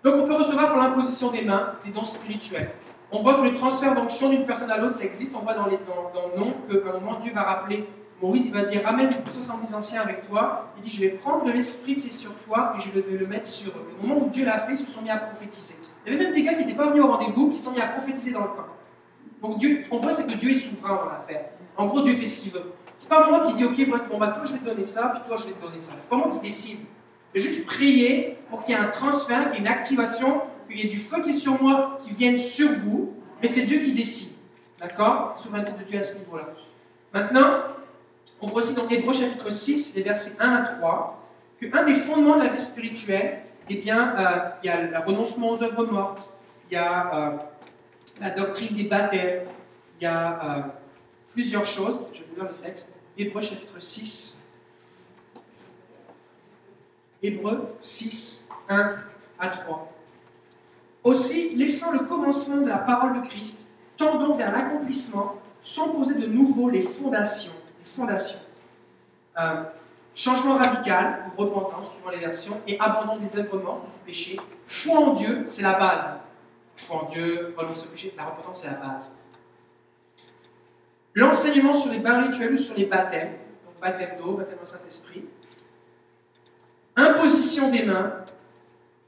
Donc 0.04 0.16
on 0.24 0.28
peut 0.28 0.36
recevoir 0.36 0.74
par 0.74 0.84
l'imposition 0.84 1.32
des 1.32 1.44
mains 1.44 1.74
des 1.84 1.92
dons 1.92 2.06
spirituels. 2.06 2.72
On 3.16 3.22
voit 3.22 3.36
que 3.36 3.44
le 3.44 3.54
transfert 3.56 3.96
d'onction 3.96 4.30
d'une 4.30 4.46
personne 4.46 4.70
à 4.70 4.78
l'autre, 4.78 4.96
ça 4.96 5.06
existe. 5.06 5.34
On 5.36 5.40
voit 5.40 5.54
dans, 5.54 5.68
les, 5.68 5.80
dans, 5.88 6.12
dans 6.14 6.28
le 6.28 6.38
nom 6.38 6.54
qu'à 6.70 6.90
un 6.90 7.00
moment, 7.00 7.18
Dieu 7.20 7.32
va 7.34 7.44
rappeler 7.44 7.88
Moïse, 8.22 8.48
il 8.48 8.54
va 8.54 8.64
dire 8.64 8.82
Ramène 8.84 9.10
70 9.26 9.74
anciens 9.74 10.02
avec 10.02 10.28
toi. 10.28 10.74
Il 10.78 10.84
dit 10.84 10.90
Je 10.90 11.00
vais 11.00 11.10
prendre 11.10 11.46
l'esprit 11.46 11.98
qui 11.98 12.10
est 12.10 12.14
sur 12.14 12.34
toi 12.46 12.74
et 12.78 12.82
je 12.82 12.92
vais 12.92 13.18
le 13.18 13.28
mettre 13.28 13.48
sur 13.48 13.72
eux. 13.72 13.88
Au 14.02 14.06
moment 14.06 14.26
où 14.26 14.30
Dieu 14.30 14.46
l'a 14.46 14.60
fait, 14.60 14.74
ils 14.74 14.78
se 14.78 14.92
sont 14.92 15.02
mis 15.02 15.10
à 15.10 15.18
prophétiser. 15.18 15.76
Il 16.06 16.12
y 16.12 16.16
avait 16.16 16.26
même 16.26 16.34
des 16.34 16.44
gars 16.44 16.56
qui 16.56 16.66
n'étaient 16.66 16.78
pas 16.78 16.88
venus 16.88 17.04
au 17.04 17.08
rendez-vous 17.08 17.50
qui 17.50 17.58
se 17.58 17.66
sont 17.66 17.72
mis 17.72 17.80
à 17.80 17.88
prophétiser 17.88 18.32
dans 18.32 18.42
le 18.42 18.48
camp. 18.48 18.68
Donc 19.42 19.60
Dieu, 19.60 19.82
ce 19.82 19.90
qu'on 19.90 20.00
voit, 20.00 20.12
c'est 20.12 20.26
que 20.26 20.38
Dieu 20.38 20.52
est 20.52 20.56
souverain 20.56 20.96
dans 20.96 21.10
l'affaire. 21.10 21.46
En 21.78 21.88
gros, 21.88 22.02
Dieu 22.02 22.14
fait 22.16 22.26
ce 22.26 22.42
qu'il 22.42 22.52
veut. 22.52 22.74
C'est 22.98 23.10
pas 23.10 23.30
moi 23.30 23.48
qui 23.48 23.54
dis 23.54 23.66
Ok, 23.66 23.90
bon, 24.10 24.18
bah, 24.18 24.30
toi, 24.30 24.44
je 24.46 24.54
vais 24.54 24.60
te 24.60 24.66
donner 24.66 24.84
ça, 24.84 25.14
puis 25.14 25.22
toi, 25.28 25.38
je 25.38 25.48
vais 25.48 25.54
te 25.54 25.62
donner 25.62 25.80
ça. 25.80 25.94
C'est 25.96 26.10
pas 26.10 26.18
moi 26.18 26.32
qui 26.34 26.48
décide. 26.48 26.80
Je 27.34 27.42
vais 27.42 27.50
juste 27.50 27.66
prier 27.66 28.38
pour 28.50 28.64
qu'il 28.64 28.76
y 28.76 28.78
ait 28.78 28.82
un 28.82 28.88
transfert, 28.88 29.52
qu'il 29.52 29.56
y 29.56 29.58
ait 29.58 29.62
une 29.62 29.68
activation, 29.68 30.42
qu'il 30.68 30.80
y 30.80 30.84
ait 30.88 30.90
du 30.90 30.98
feu 30.98 31.24
qui 31.24 31.30
est 31.30 31.34
sur 31.34 31.62
moi, 31.62 32.00
qui 32.04 32.14
vienne 32.14 32.38
sur 32.38 32.72
vous, 32.72 33.14
mais 33.42 33.48
c'est 33.48 33.64
Dieu 33.64 33.80
qui 33.80 33.94
décide. 33.94 34.34
D'accord? 34.80 35.38
Souveraineté 35.42 35.72
de 35.72 35.84
Dieu 35.84 36.00
à 36.00 36.04
ce 36.04 36.20
niveau-là. 36.20 36.50
Maintenant, 37.14 37.64
on 38.42 38.48
voit 38.48 38.62
aussi 38.62 38.74
dans 38.74 38.88
Hébreu 38.90 39.14
chapitre 39.14 39.50
6, 39.50 39.96
les 39.96 40.04
versets 40.04 40.42
1 40.42 40.54
à 40.54 40.62
3, 40.64 41.30
qu'un 41.62 41.84
des 41.86 41.96
fondements 41.96 42.38
de 42.38 42.44
la 42.44 42.50
vie 42.50 42.62
spirituelle, 42.62 43.42
eh 43.70 43.78
bien, 43.78 44.16
euh, 44.18 44.50
il 44.64 44.68
y 44.68 44.70
a 44.70 44.82
le 44.82 44.98
renoncement 45.00 45.52
aux 45.52 45.64
œuvres 45.64 45.86
mortes, 45.86 46.34
il 46.70 46.76
y 46.76 46.78
a 46.78 47.16
euh, 47.16 47.38
la 48.22 48.32
doctrine 48.32 48.76
des 48.76 48.84
baptêmes, 48.84 49.44
il 50.00 50.04
y 50.04 50.08
a 50.08 50.58
euh, 50.58 50.62
plusieurs 51.32 51.66
choses. 51.66 52.02
Je 52.14 52.20
vais 52.20 52.26
vous 52.30 52.36
lire 52.36 52.52
le 52.52 52.66
texte. 52.66 52.98
Hébreu 53.18 53.42
chapitre 53.42 53.80
6, 53.80 54.42
Hébreux 57.24 57.76
6, 57.80 58.50
1 58.70 58.98
à 59.40 59.50
3. 59.50 59.95
Aussi, 61.06 61.56
laissant 61.56 61.92
le 61.94 62.00
commencement 62.00 62.62
de 62.62 62.68
la 62.68 62.80
parole 62.80 63.22
de 63.22 63.28
Christ, 63.28 63.70
tendons 63.96 64.34
vers 64.34 64.52
l'accomplissement, 64.52 65.36
sont 65.62 65.90
posées 65.90 66.16
de 66.16 66.26
nouveau 66.26 66.68
les 66.68 66.82
fondations. 66.82 67.54
Fondations. 67.84 68.40
Euh, 69.40 69.64
changement 70.16 70.56
radical, 70.56 71.32
repentance, 71.38 71.94
suivant 71.94 72.10
les 72.10 72.18
versions, 72.18 72.60
et 72.68 72.80
abandon 72.80 73.18
des 73.18 73.38
œuvres 73.38 73.60
mortes, 73.60 73.86
du 73.86 74.00
péché. 74.04 74.40
Foi 74.66 75.00
en 75.00 75.14
Dieu, 75.14 75.46
c'est 75.52 75.62
la 75.62 75.78
base. 75.78 76.10
Foi 76.76 77.04
en 77.04 77.12
Dieu, 77.12 77.54
renonce 77.56 77.86
au 77.86 77.90
péché, 77.90 78.12
la 78.18 78.26
repentance, 78.26 78.62
c'est 78.64 78.72
la 78.72 78.78
base. 78.78 79.16
L'enseignement 81.14 81.76
sur 81.76 81.92
les 81.92 82.00
bains 82.00 82.22
rituels 82.24 82.54
ou 82.56 82.58
sur 82.58 82.76
les 82.76 82.86
baptêmes, 82.86 83.34
donc 83.64 83.80
baptême 83.80 84.18
d'eau, 84.18 84.34
baptême 84.34 84.58
au 84.64 84.66
Saint-Esprit, 84.66 85.24
imposition 86.96 87.70
des 87.70 87.84
mains, 87.84 88.25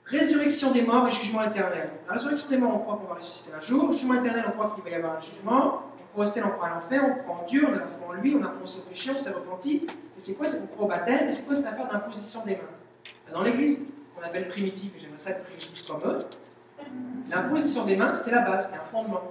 résurrection 0.07 0.71
des 0.71 0.83
morts 0.83 1.07
et 1.07 1.11
jugement 1.11 1.43
éternel. 1.43 1.89
La 2.07 2.13
résurrection 2.13 2.49
des 2.49 2.57
morts, 2.57 2.75
on 2.75 2.79
croit 2.79 2.97
qu'on 2.97 3.13
va 3.13 3.19
ressusciter 3.19 3.51
un 3.55 3.61
jour. 3.61 3.91
Jugement 3.93 4.15
éternel, 4.15 4.45
on 4.47 4.51
croit 4.51 4.69
qu'il 4.73 4.83
va 4.83 4.89
y 4.89 4.95
avoir 4.95 5.17
un 5.17 5.19
jugement. 5.19 5.81
On 5.99 6.23
croit 6.23 6.25
au 6.25 6.45
on 6.45 6.49
croit 6.49 6.67
à 6.67 6.73
l'enfer, 6.75 7.03
on 7.05 7.23
croit 7.23 7.43
en 7.43 7.45
Dieu, 7.45 7.67
on 7.69 7.75
a 7.75 7.79
la 7.79 7.87
foi 7.87 8.07
en 8.09 8.13
lui, 8.13 8.35
on 8.35 8.43
a 8.43 8.47
pensé 8.47 8.79
au 8.79 8.89
péché, 8.89 9.11
on 9.13 9.19
s'est 9.19 9.29
repenti. 9.29 9.85
Et 9.85 10.19
c'est 10.19 10.33
quoi 10.33 10.47
C'est 10.47 10.61
qu'on 10.61 10.67
croit 10.67 10.85
au 10.85 10.89
baptême, 10.89 11.27
et 11.27 11.31
c'est 11.31 11.45
quoi 11.45 11.55
cette 11.55 11.67
affaire 11.67 11.87
d'imposition 11.87 12.43
des 12.45 12.55
mains? 12.55 13.31
Dans 13.31 13.43
l'église, 13.43 13.85
qu'on 14.15 14.25
appelle 14.25 14.47
primitive, 14.47 14.91
et 14.97 14.99
j'aimerais 14.99 15.19
ça 15.19 15.31
être 15.31 15.43
primitif 15.43 15.85
comme 15.85 16.01
eux, 16.05 16.19
l'imposition 17.29 17.85
des 17.85 17.97
mains, 17.97 18.13
c'était 18.13 18.31
la 18.31 18.41
base, 18.41 18.67
c'était 18.67 18.79
un 18.79 18.85
fondement. 18.85 19.21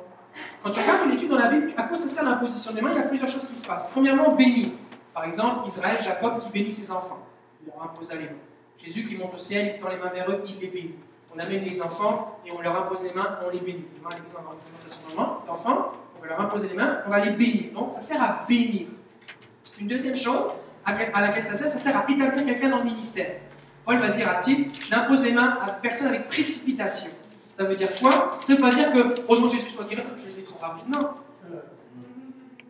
Quand 0.63 0.71
tu 0.71 0.81
regardes 0.81 1.09
une 1.09 1.17
étude 1.17 1.31
dans 1.31 1.39
la 1.39 1.51
Bible, 1.51 1.73
à 1.77 1.85
quoi 1.85 1.97
ça 1.97 2.09
sert 2.09 2.25
l'imposition 2.25 2.73
des 2.73 2.83
mains? 2.83 2.93
Il 2.93 2.99
y 2.99 3.01
a 3.01 3.05
plusieurs 3.07 3.29
choses 3.29 3.49
qui 3.49 3.57
se 3.57 3.67
passent. 3.67 3.89
Premièrement, 3.91 4.35
béni. 4.35 4.75
Par 5.15 5.25
exemple, 5.25 5.67
Israël, 5.67 5.99
Jacob 6.01 6.39
qui 6.39 6.51
bénit 6.51 6.73
ses 6.73 6.93
enfants. 6.93 7.27
Il 7.63 7.69
leur 7.73 7.83
imposa 7.83 8.15
les 8.15 8.25
mains. 8.25 8.46
Jésus 8.87 9.03
qui 9.03 9.17
monte 9.17 9.35
au 9.35 9.39
ciel, 9.39 9.75
il 9.75 9.81
tend 9.81 9.89
les 9.89 9.97
mains 9.97 10.11
vers 10.11 10.31
eux, 10.31 10.45
il 10.47 10.61
les 10.61 10.69
bénit. 10.69 10.95
On 11.35 11.39
amène 11.39 11.65
les 11.65 11.83
enfants 11.83 12.39
et 12.47 12.53
on 12.53 12.61
leur 12.61 12.77
impose 12.77 13.03
les 13.03 13.13
mains, 13.13 13.39
on 13.45 13.51
les 13.51 13.59
bénit. 13.59 13.85
On 14.05 14.09
une 14.17 14.23
présentation 14.23 15.43
d'enfants, 15.47 15.93
on 16.17 16.23
va 16.23 16.29
leur 16.29 16.41
imposer 16.41 16.69
les 16.69 16.75
mains, 16.75 17.01
on 17.07 17.11
va 17.11 17.19
les 17.25 17.33
bénir. 17.33 17.73
Donc, 17.75 17.93
ça 17.93 18.01
sert 18.01 18.23
à 18.23 18.45
bénir. 18.49 18.87
Une 19.81 19.89
deuxième 19.89 20.15
chose 20.15 20.51
à 20.85 21.21
laquelle 21.21 21.43
ça 21.43 21.57
sert, 21.57 21.71
ça 21.71 21.79
sert 21.79 21.97
à 21.97 22.05
établir 22.09 22.45
quelqu'un 22.45 22.71
dans 22.71 22.79
le 22.79 22.85
ministère. 22.85 23.41
Paul 23.85 23.99
va 23.99 24.11
dire 24.11 24.29
à 24.29 24.37
titre 24.37 24.73
d'impose 24.89 25.23
les 25.23 25.33
mains 25.33 25.59
à 25.61 25.73
personne 25.73 26.09
avec 26.09 26.29
précipitation. 26.29 27.11
Ça 27.59 27.65
veut 27.65 27.77
dire 27.77 27.89
quoi? 28.01 28.39
Ça 28.47 28.55
veut 28.55 28.61
pas 28.61 28.71
dire 28.71 28.93
que, 28.93 29.15
oh 29.27 29.39
non, 29.39 29.49
Jésus 29.49 29.69
soit 29.69 29.85
guéri, 29.85 30.03
je 30.21 30.27
le 30.27 30.33
fais 30.33 30.43
trop 30.43 30.59
rapidement. 30.61 31.15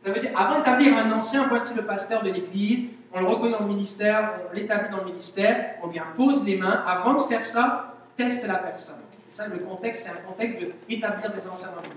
Ça 0.05 0.13
veut 0.13 0.21
dire, 0.21 0.31
avant 0.35 0.59
d'établir 0.59 0.97
un 0.97 1.13
ancien, 1.13 1.47
voici 1.49 1.75
le 1.75 1.83
pasteur 1.83 2.23
de 2.23 2.31
l'église, 2.31 2.91
on 3.17 3.21
le 3.21 3.27
reconnaît 3.29 3.53
dans 3.53 3.65
le 3.65 3.69
ministère, 3.69 4.41
on 4.47 4.53
l'établit 4.53 4.91
dans 4.91 4.99
le 4.99 5.07
ministère, 5.07 5.77
on 5.83 5.87
lui 5.87 5.99
impose 5.99 6.45
les 6.45 6.59
mains. 6.59 6.85
Avant 6.87 7.15
de 7.15 7.23
faire 7.23 7.43
ça, 7.43 7.95
teste 8.15 8.47
la 8.47 8.57
personne. 8.57 9.01
Ça, 9.31 9.49
le 9.49 9.59
contexte, 9.59 10.05
c'est 10.05 10.11
un 10.11 10.23
contexte 10.29 10.59
d'établir 10.87 11.33
des 11.33 11.49
anciens 11.49 11.71
dans 11.71 11.81
le. 11.81 11.89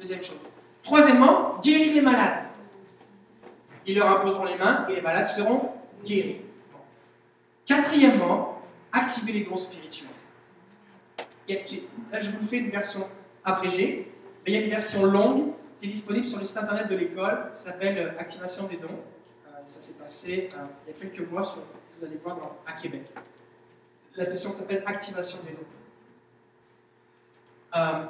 Deuxième 0.00 0.22
chose. 0.22 0.40
Troisièmement, 0.82 1.58
guérir 1.62 1.94
les 1.94 2.00
malades. 2.00 2.44
Ils 3.86 3.96
leur 3.96 4.10
imposeront 4.10 4.44
les 4.44 4.56
mains 4.56 4.86
et 4.88 4.96
les 4.96 5.00
malades 5.00 5.26
seront 5.26 5.72
guéris. 6.04 6.40
Quatrièmement, 7.66 8.60
activer 8.92 9.32
les 9.32 9.44
dons 9.44 9.56
spirituels. 9.56 10.08
Là, 11.48 12.20
je 12.20 12.30
vous 12.30 12.46
fais 12.46 12.58
une 12.58 12.70
version 12.70 13.06
abrégée, 13.44 14.12
mais 14.44 14.52
il 14.52 14.54
y 14.54 14.62
a 14.62 14.64
une 14.64 14.70
version 14.70 15.04
longue 15.04 15.52
qui 15.80 15.88
est 15.88 15.92
disponible 15.92 16.26
sur 16.26 16.38
le 16.38 16.44
site 16.44 16.58
internet 16.58 16.88
de 16.88 16.96
l'école. 16.96 17.50
Ça 17.52 17.72
s'appelle 17.72 18.14
Activation 18.18 18.64
des 18.64 18.76
dons 18.76 19.00
ça 19.66 19.80
s'est 19.80 19.94
passé 19.94 20.48
euh, 20.54 20.64
il 20.86 20.92
y 20.92 20.96
a 20.96 21.00
quelques 21.00 21.28
mois 21.30 21.42
vous 21.42 22.06
allez 22.06 22.18
voir 22.22 22.38
à 22.66 22.72
Québec. 22.72 23.06
La 24.16 24.24
session 24.24 24.52
s'appelle 24.52 24.82
Activation 24.86 25.38
des 25.46 25.52
dons. 25.52 25.58
Euh, 27.74 28.06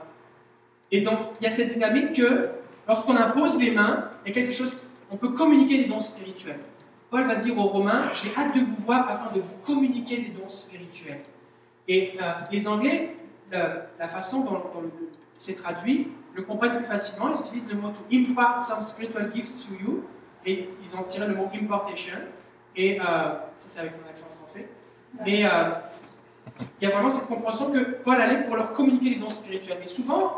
et 0.90 1.02
donc, 1.02 1.18
il 1.40 1.44
y 1.44 1.46
a 1.46 1.50
cette 1.52 1.72
dynamique 1.72 2.14
que 2.14 2.50
lorsqu'on 2.86 3.16
impose 3.16 3.60
les 3.60 3.70
mains, 3.70 4.10
il 4.26 4.32
quelque 4.32 4.52
chose, 4.52 4.76
on 5.10 5.16
peut 5.16 5.30
communiquer 5.30 5.78
des 5.78 5.84
dons 5.84 6.00
spirituels. 6.00 6.60
Paul 7.10 7.24
va 7.24 7.36
dire 7.36 7.56
aux 7.56 7.68
Romains, 7.68 8.10
j'ai 8.12 8.34
hâte 8.36 8.54
de 8.54 8.60
vous 8.60 8.82
voir 8.84 9.08
afin 9.08 9.32
de 9.32 9.40
vous 9.40 9.56
communiquer 9.64 10.20
des 10.22 10.30
dons 10.30 10.48
spirituels. 10.48 11.22
Et 11.86 12.18
euh, 12.20 12.32
les 12.50 12.66
Anglais, 12.66 13.14
la 13.52 14.08
façon 14.08 14.42
dont, 14.44 14.50
dont 14.50 14.90
c'est 15.32 15.54
traduit, 15.54 16.08
le 16.34 16.42
comprennent 16.42 16.76
plus 16.76 16.86
facilement. 16.86 17.30
Ils 17.32 17.46
utilisent 17.46 17.70
le 17.70 17.80
mot 17.80 17.90
to 17.90 18.04
impart 18.12 18.62
some 18.62 18.82
spiritual 18.82 19.30
gifts 19.32 19.68
to 19.68 19.74
you, 19.74 20.04
et 20.46 20.68
ils 20.82 20.98
ont 20.98 21.02
tiré 21.02 21.26
le 21.26 21.34
mot 21.34 21.48
importation. 21.52 22.14
Et 22.76 23.00
euh, 23.00 23.04
ça, 23.04 23.38
c'est 23.56 23.80
avec 23.80 23.92
mon 24.00 24.08
accent 24.08 24.28
français. 24.38 24.68
Mais 25.24 25.44
euh, 25.44 25.70
il 26.80 26.88
y 26.88 26.90
a 26.90 26.94
vraiment 26.94 27.10
cette 27.10 27.26
compréhension 27.26 27.70
que 27.72 27.78
Paul 27.78 28.20
allait 28.20 28.44
pour 28.44 28.56
leur 28.56 28.72
communiquer 28.72 29.10
les 29.10 29.16
dons 29.16 29.30
spirituels. 29.30 29.78
Mais 29.80 29.86
souvent, 29.86 30.34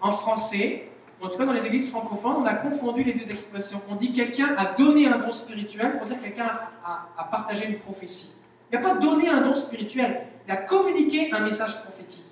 en, 0.00 0.12
français, 0.12 0.88
en 1.20 1.28
tout 1.28 1.38
cas 1.38 1.46
dans 1.46 1.52
les 1.52 1.66
églises 1.66 1.90
francophones, 1.90 2.36
on 2.38 2.46
a 2.46 2.54
confondu 2.54 3.02
les 3.02 3.14
deux 3.14 3.30
expressions. 3.30 3.80
On 3.90 3.96
dit 3.96 4.12
quelqu'un 4.12 4.54
a 4.56 4.74
donné 4.76 5.06
un 5.06 5.18
don 5.18 5.30
spirituel 5.30 5.98
pour 5.98 6.06
dire 6.06 6.20
quelqu'un 6.20 6.50
a, 6.84 7.08
a 7.16 7.24
partagé 7.24 7.66
une 7.66 7.78
prophétie. 7.78 8.34
Il 8.70 8.78
n'a 8.78 8.86
pas 8.86 8.94
donné 8.94 9.28
un 9.28 9.40
don 9.40 9.54
spirituel, 9.54 10.26
il 10.46 10.52
a 10.52 10.56
communiqué 10.56 11.32
un 11.32 11.40
message 11.40 11.82
prophétique. 11.82 12.24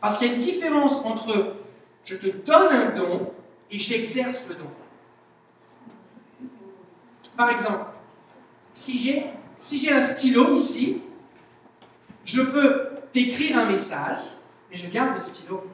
Parce 0.00 0.18
qu'il 0.18 0.28
y 0.28 0.30
a 0.30 0.34
une 0.34 0.38
différence 0.38 1.04
entre 1.04 1.56
je 2.04 2.16
te 2.16 2.26
donne 2.26 2.72
un 2.72 2.94
don 2.94 3.32
et 3.70 3.78
j'exerce 3.78 4.46
le 4.48 4.54
don. 4.54 4.70
Par 7.38 7.50
exemple, 7.50 7.84
si 8.72 8.98
j'ai 8.98 9.26
si 9.58 9.88
un 9.88 10.02
stylo 10.02 10.54
ici, 10.54 11.02
je 12.24 12.42
peux 12.42 12.88
t'écrire 13.12 13.58
un 13.58 13.66
message, 13.66 14.18
mais 14.68 14.76
je 14.76 14.88
garde 14.88 15.14
le 15.14 15.22
stylo. 15.22 15.64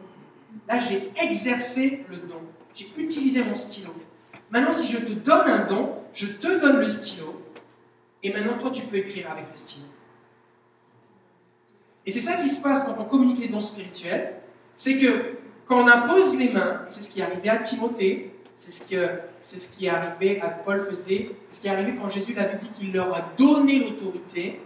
Là, 0.68 0.78
j'ai 0.78 1.10
exercé 1.16 2.04
le 2.10 2.18
don. 2.18 2.42
J'ai 2.74 2.92
utilisé 2.98 3.42
mon 3.42 3.56
stylo. 3.56 3.94
Maintenant, 4.50 4.74
si 4.74 4.92
je 4.92 4.98
te 4.98 5.12
donne 5.12 5.48
un 5.48 5.66
don, 5.66 5.94
je 6.12 6.26
te 6.26 6.60
donne 6.60 6.80
le 6.80 6.90
stylo, 6.90 7.42
et 8.22 8.30
maintenant, 8.30 8.58
toi, 8.58 8.70
tu 8.70 8.82
peux 8.82 8.96
écrire 8.96 9.30
avec 9.30 9.46
le 9.50 9.58
stylo. 9.58 9.86
Et 12.04 12.12
c'est 12.12 12.20
ça 12.20 12.42
qui 12.42 12.50
se 12.50 12.62
passe 12.62 12.84
quand 12.84 12.96
on 12.98 13.06
communique 13.06 13.38
les 13.38 13.48
dons 13.48 13.62
spirituels, 13.62 14.34
c'est 14.76 14.98
que 14.98 15.38
quand 15.64 15.82
on 15.82 15.88
impose 15.88 16.36
les 16.36 16.52
mains, 16.52 16.84
c'est 16.90 17.02
ce 17.02 17.10
qui 17.10 17.20
est 17.20 17.24
arrivé 17.24 17.48
à 17.48 17.56
Timothée, 17.56 18.33
c'est 18.56 18.70
ce, 18.70 19.76
qui 19.76 19.86
est 19.86 19.88
arrivé 19.88 20.40
à 20.40 20.48
Paul 20.48 20.86
faisait, 20.86 21.30
ce 21.50 21.60
qui 21.60 21.66
est 21.66 21.70
arrivé 21.70 21.96
quand 22.00 22.08
Jésus 22.08 22.36
avait 22.38 22.58
dit 22.58 22.68
qu'il 22.68 22.92
leur 22.92 23.14
a 23.14 23.30
donné 23.36 23.80
l'autorité, 23.80 24.60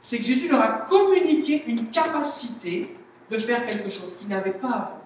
c'est 0.00 0.18
que 0.18 0.24
Jésus 0.24 0.48
leur 0.48 0.60
a 0.60 0.68
communiqué 0.88 1.64
une 1.66 1.90
capacité 1.90 2.96
de 3.30 3.38
faire 3.38 3.66
quelque 3.66 3.90
chose 3.90 4.16
qu'ils 4.16 4.28
n'avaient 4.28 4.52
pas 4.52 4.68
avant. 4.68 5.02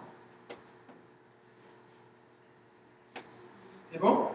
C'est 3.93 3.99
bon? 3.99 4.29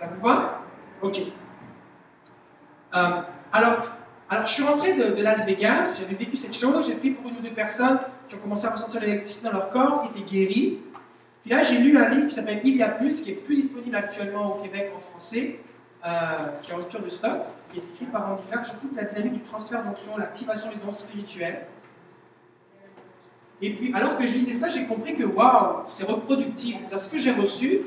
Ça 0.00 0.06
vous 0.06 0.20
va? 0.22 0.62
Ok. 1.02 1.20
Euh, 2.94 3.20
alors, 3.52 3.92
alors, 4.28 4.46
je 4.46 4.52
suis 4.52 4.62
rentré 4.62 4.94
de, 4.94 5.14
de 5.14 5.22
Las 5.22 5.44
Vegas, 5.44 5.96
j'avais 5.98 6.14
vécu 6.14 6.36
cette 6.36 6.54
chose, 6.54 6.86
j'ai 6.86 6.94
pris 6.94 7.10
pour 7.10 7.30
une 7.30 7.38
ou 7.38 7.40
deux 7.40 7.50
personnes 7.50 7.98
qui 8.28 8.36
ont 8.36 8.38
commencé 8.38 8.66
à 8.66 8.70
ressentir 8.70 9.00
l'électricité 9.00 9.48
dans 9.48 9.54
leur 9.54 9.70
corps, 9.70 10.02
qui 10.02 10.20
étaient 10.20 10.30
guéries. 10.30 10.78
Puis 11.42 11.50
là, 11.50 11.62
j'ai 11.62 11.78
lu 11.78 11.96
un 11.96 12.08
livre 12.10 12.26
qui 12.26 12.34
s'appelle 12.34 12.60
Il 12.64 12.76
y 12.76 12.82
a 12.82 12.88
plus, 12.88 13.22
qui 13.22 13.30
est 13.30 13.34
plus 13.34 13.56
disponible 13.56 13.96
actuellement 13.96 14.56
au 14.56 14.62
Québec 14.62 14.92
en 14.94 15.00
français, 15.00 15.58
euh, 16.06 16.08
qui 16.62 16.70
est 16.70 16.74
en 16.74 16.78
rupture 16.78 17.02
de 17.02 17.10
stock, 17.10 17.40
qui 17.72 17.78
est 17.78 17.82
écrit 17.94 18.06
par 18.06 18.32
Andy 18.32 18.42
Clark 18.50 18.66
sur 18.66 18.78
toute 18.78 18.94
la 18.94 19.04
dynamique 19.04 19.34
du 19.34 19.40
transfert 19.48 19.82
d'onction, 19.84 20.16
l'activation 20.16 20.70
des 20.70 20.76
dons 20.76 20.92
spirituels. 20.92 21.66
Et 23.62 23.74
puis, 23.74 23.92
alors 23.94 24.16
que 24.16 24.26
je 24.26 24.32
lisais 24.34 24.54
ça, 24.54 24.68
j'ai 24.70 24.86
compris 24.86 25.14
que 25.14 25.24
waouh, 25.24 25.82
c'est 25.86 26.04
reproductible. 26.04 26.80
Parce 26.90 27.08
que 27.08 27.18
j'ai 27.18 27.32
reçu, 27.32 27.82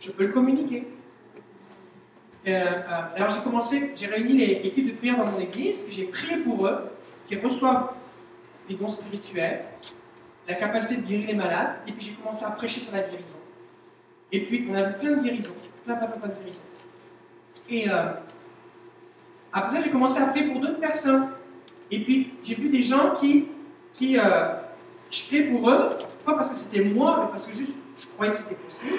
je 0.00 0.10
peux 0.10 0.24
le 0.26 0.32
communiquer. 0.32 0.86
Euh, 2.46 2.50
euh, 2.50 2.82
alors 3.16 3.28
j'ai 3.30 3.42
commencé, 3.42 3.92
j'ai 3.94 4.06
réuni 4.06 4.32
les- 4.34 4.62
l'équipe 4.62 4.86
de 4.86 4.92
prière 4.92 5.18
dans 5.18 5.26
mon 5.26 5.38
église, 5.38 5.82
puis 5.82 5.92
j'ai 5.94 6.04
prié 6.04 6.38
pour 6.38 6.66
eux, 6.66 6.78
qui 7.26 7.36
reçoivent 7.36 7.90
les 8.70 8.76
dons 8.76 8.88
spirituels, 8.88 9.64
la 10.48 10.54
capacité 10.54 11.02
de 11.02 11.06
guérir 11.06 11.28
les 11.28 11.34
malades, 11.34 11.76
et 11.86 11.92
puis 11.92 12.06
j'ai 12.06 12.12
commencé 12.14 12.44
à 12.44 12.50
prêcher 12.52 12.80
sur 12.80 12.92
la 12.92 13.02
guérison. 13.02 13.38
Et 14.32 14.40
puis 14.40 14.66
on 14.70 14.74
a 14.74 14.84
vu 14.84 14.94
plein 14.94 15.16
de 15.16 15.22
guérisons, 15.22 15.54
plein, 15.84 15.94
plein, 15.94 16.06
plein, 16.06 16.18
plein 16.18 16.28
de 16.28 16.34
guérisons. 16.42 16.60
Et 17.68 17.90
euh, 17.90 18.12
après 19.52 19.76
ça, 19.76 19.82
j'ai 19.82 19.90
commencé 19.90 20.20
à 20.20 20.26
prier 20.28 20.50
pour 20.50 20.60
d'autres 20.60 20.80
personnes. 20.80 21.28
Et 21.90 22.02
puis 22.02 22.34
j'ai 22.42 22.54
vu 22.54 22.70
des 22.70 22.82
gens 22.82 23.14
qui, 23.20 23.48
qui 23.94 24.18
euh, 24.18 24.54
je 25.10 25.26
priais 25.26 25.44
pour 25.44 25.68
eux, 25.70 25.98
pas 26.24 26.34
parce 26.34 26.48
que 26.48 26.56
c'était 26.56 26.84
moi, 26.84 27.20
mais 27.22 27.30
parce 27.30 27.46
que 27.46 27.54
juste 27.54 27.76
je 27.98 28.06
croyais 28.06 28.32
que 28.32 28.38
c'était 28.38 28.54
possible. 28.54 28.98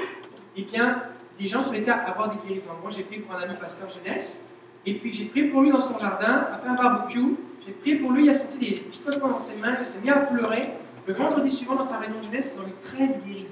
Et 0.56 0.64
bien, 0.64 1.04
des 1.40 1.48
gens 1.48 1.64
souhaitaient 1.64 1.92
avoir 1.92 2.30
des 2.30 2.48
guérisons. 2.48 2.72
Moi, 2.82 2.92
j'ai 2.92 3.04
prié 3.04 3.22
pour 3.22 3.36
un 3.36 3.42
ami 3.42 3.56
pasteur 3.56 3.90
jeunesse, 3.90 4.52
et 4.86 4.96
puis 4.96 5.14
j'ai 5.14 5.26
prié 5.26 5.48
pour 5.48 5.62
lui 5.62 5.72
dans 5.72 5.80
son 5.80 5.98
jardin, 5.98 6.48
après 6.54 6.70
un 6.70 6.76
barbecue. 6.76 7.36
J'ai 7.66 7.72
prié 7.74 7.96
pour 7.98 8.12
lui, 8.12 8.26
il 8.26 8.30
a 8.30 8.36
senti 8.36 8.58
des 8.58 8.72
picotements 8.78 9.30
dans 9.30 9.40
ses 9.40 9.58
mains, 9.58 9.78
il 9.80 9.86
s'est 9.86 10.02
mis 10.02 10.10
à 10.10 10.18
pleurer. 10.18 10.74
Le 11.10 11.16
vendredi 11.16 11.50
suivant, 11.50 11.74
dans 11.74 11.82
sa 11.82 11.98
réunion 11.98 12.20
de 12.20 12.26
jeunesse, 12.26 12.56
ils 12.56 12.62
ont 12.62 12.68
eu 12.68 12.74
13 12.84 13.24
guérisons. 13.26 13.50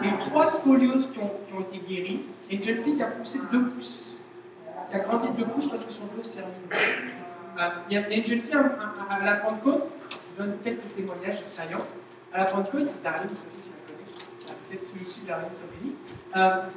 Il 0.00 0.08
y 0.08 0.10
a 0.10 0.14
eu 0.14 0.18
trois 0.18 0.46
scolioses 0.46 1.10
qui 1.12 1.18
ont, 1.18 1.30
qui 1.46 1.52
ont 1.52 1.60
été 1.60 1.76
guéries, 1.86 2.22
et 2.48 2.56
une 2.56 2.62
jeune 2.62 2.82
fille 2.82 2.94
qui 2.94 3.02
a 3.02 3.08
poussé 3.08 3.40
2 3.52 3.68
pouces, 3.68 4.22
qui 4.88 4.96
a 4.96 5.00
grandi 5.00 5.28
de 5.28 5.44
2 5.44 5.44
pouces 5.44 5.68
parce 5.68 5.84
que 5.84 5.92
son 5.92 6.04
dos 6.06 6.22
s'est. 6.22 6.40
Euh, 6.40 7.68
Il 7.90 7.94
y 7.94 7.98
a 7.98 8.08
une 8.08 8.24
jeune 8.24 8.40
fille 8.40 8.54
à, 8.54 9.22
la 9.22 9.36
Pentecôte, 9.36 9.90
je 10.10 10.42
donne 10.42 10.56
quelques 10.64 10.94
témoignages 10.96 11.44
saillants. 11.44 11.84
À 12.32 12.38
la 12.38 12.44
Pentecôte, 12.46 12.88
Darlene, 13.02 13.28
c'est 13.34 13.50
qui 13.60 13.68
la 13.68 13.92
connaît, 13.92 14.58
peut-être 14.70 14.94
l'issue 14.98 15.20
de 15.20 15.26
Darlene 15.26 15.50
Sabelli. 15.52 15.94
Euh, 16.34 16.70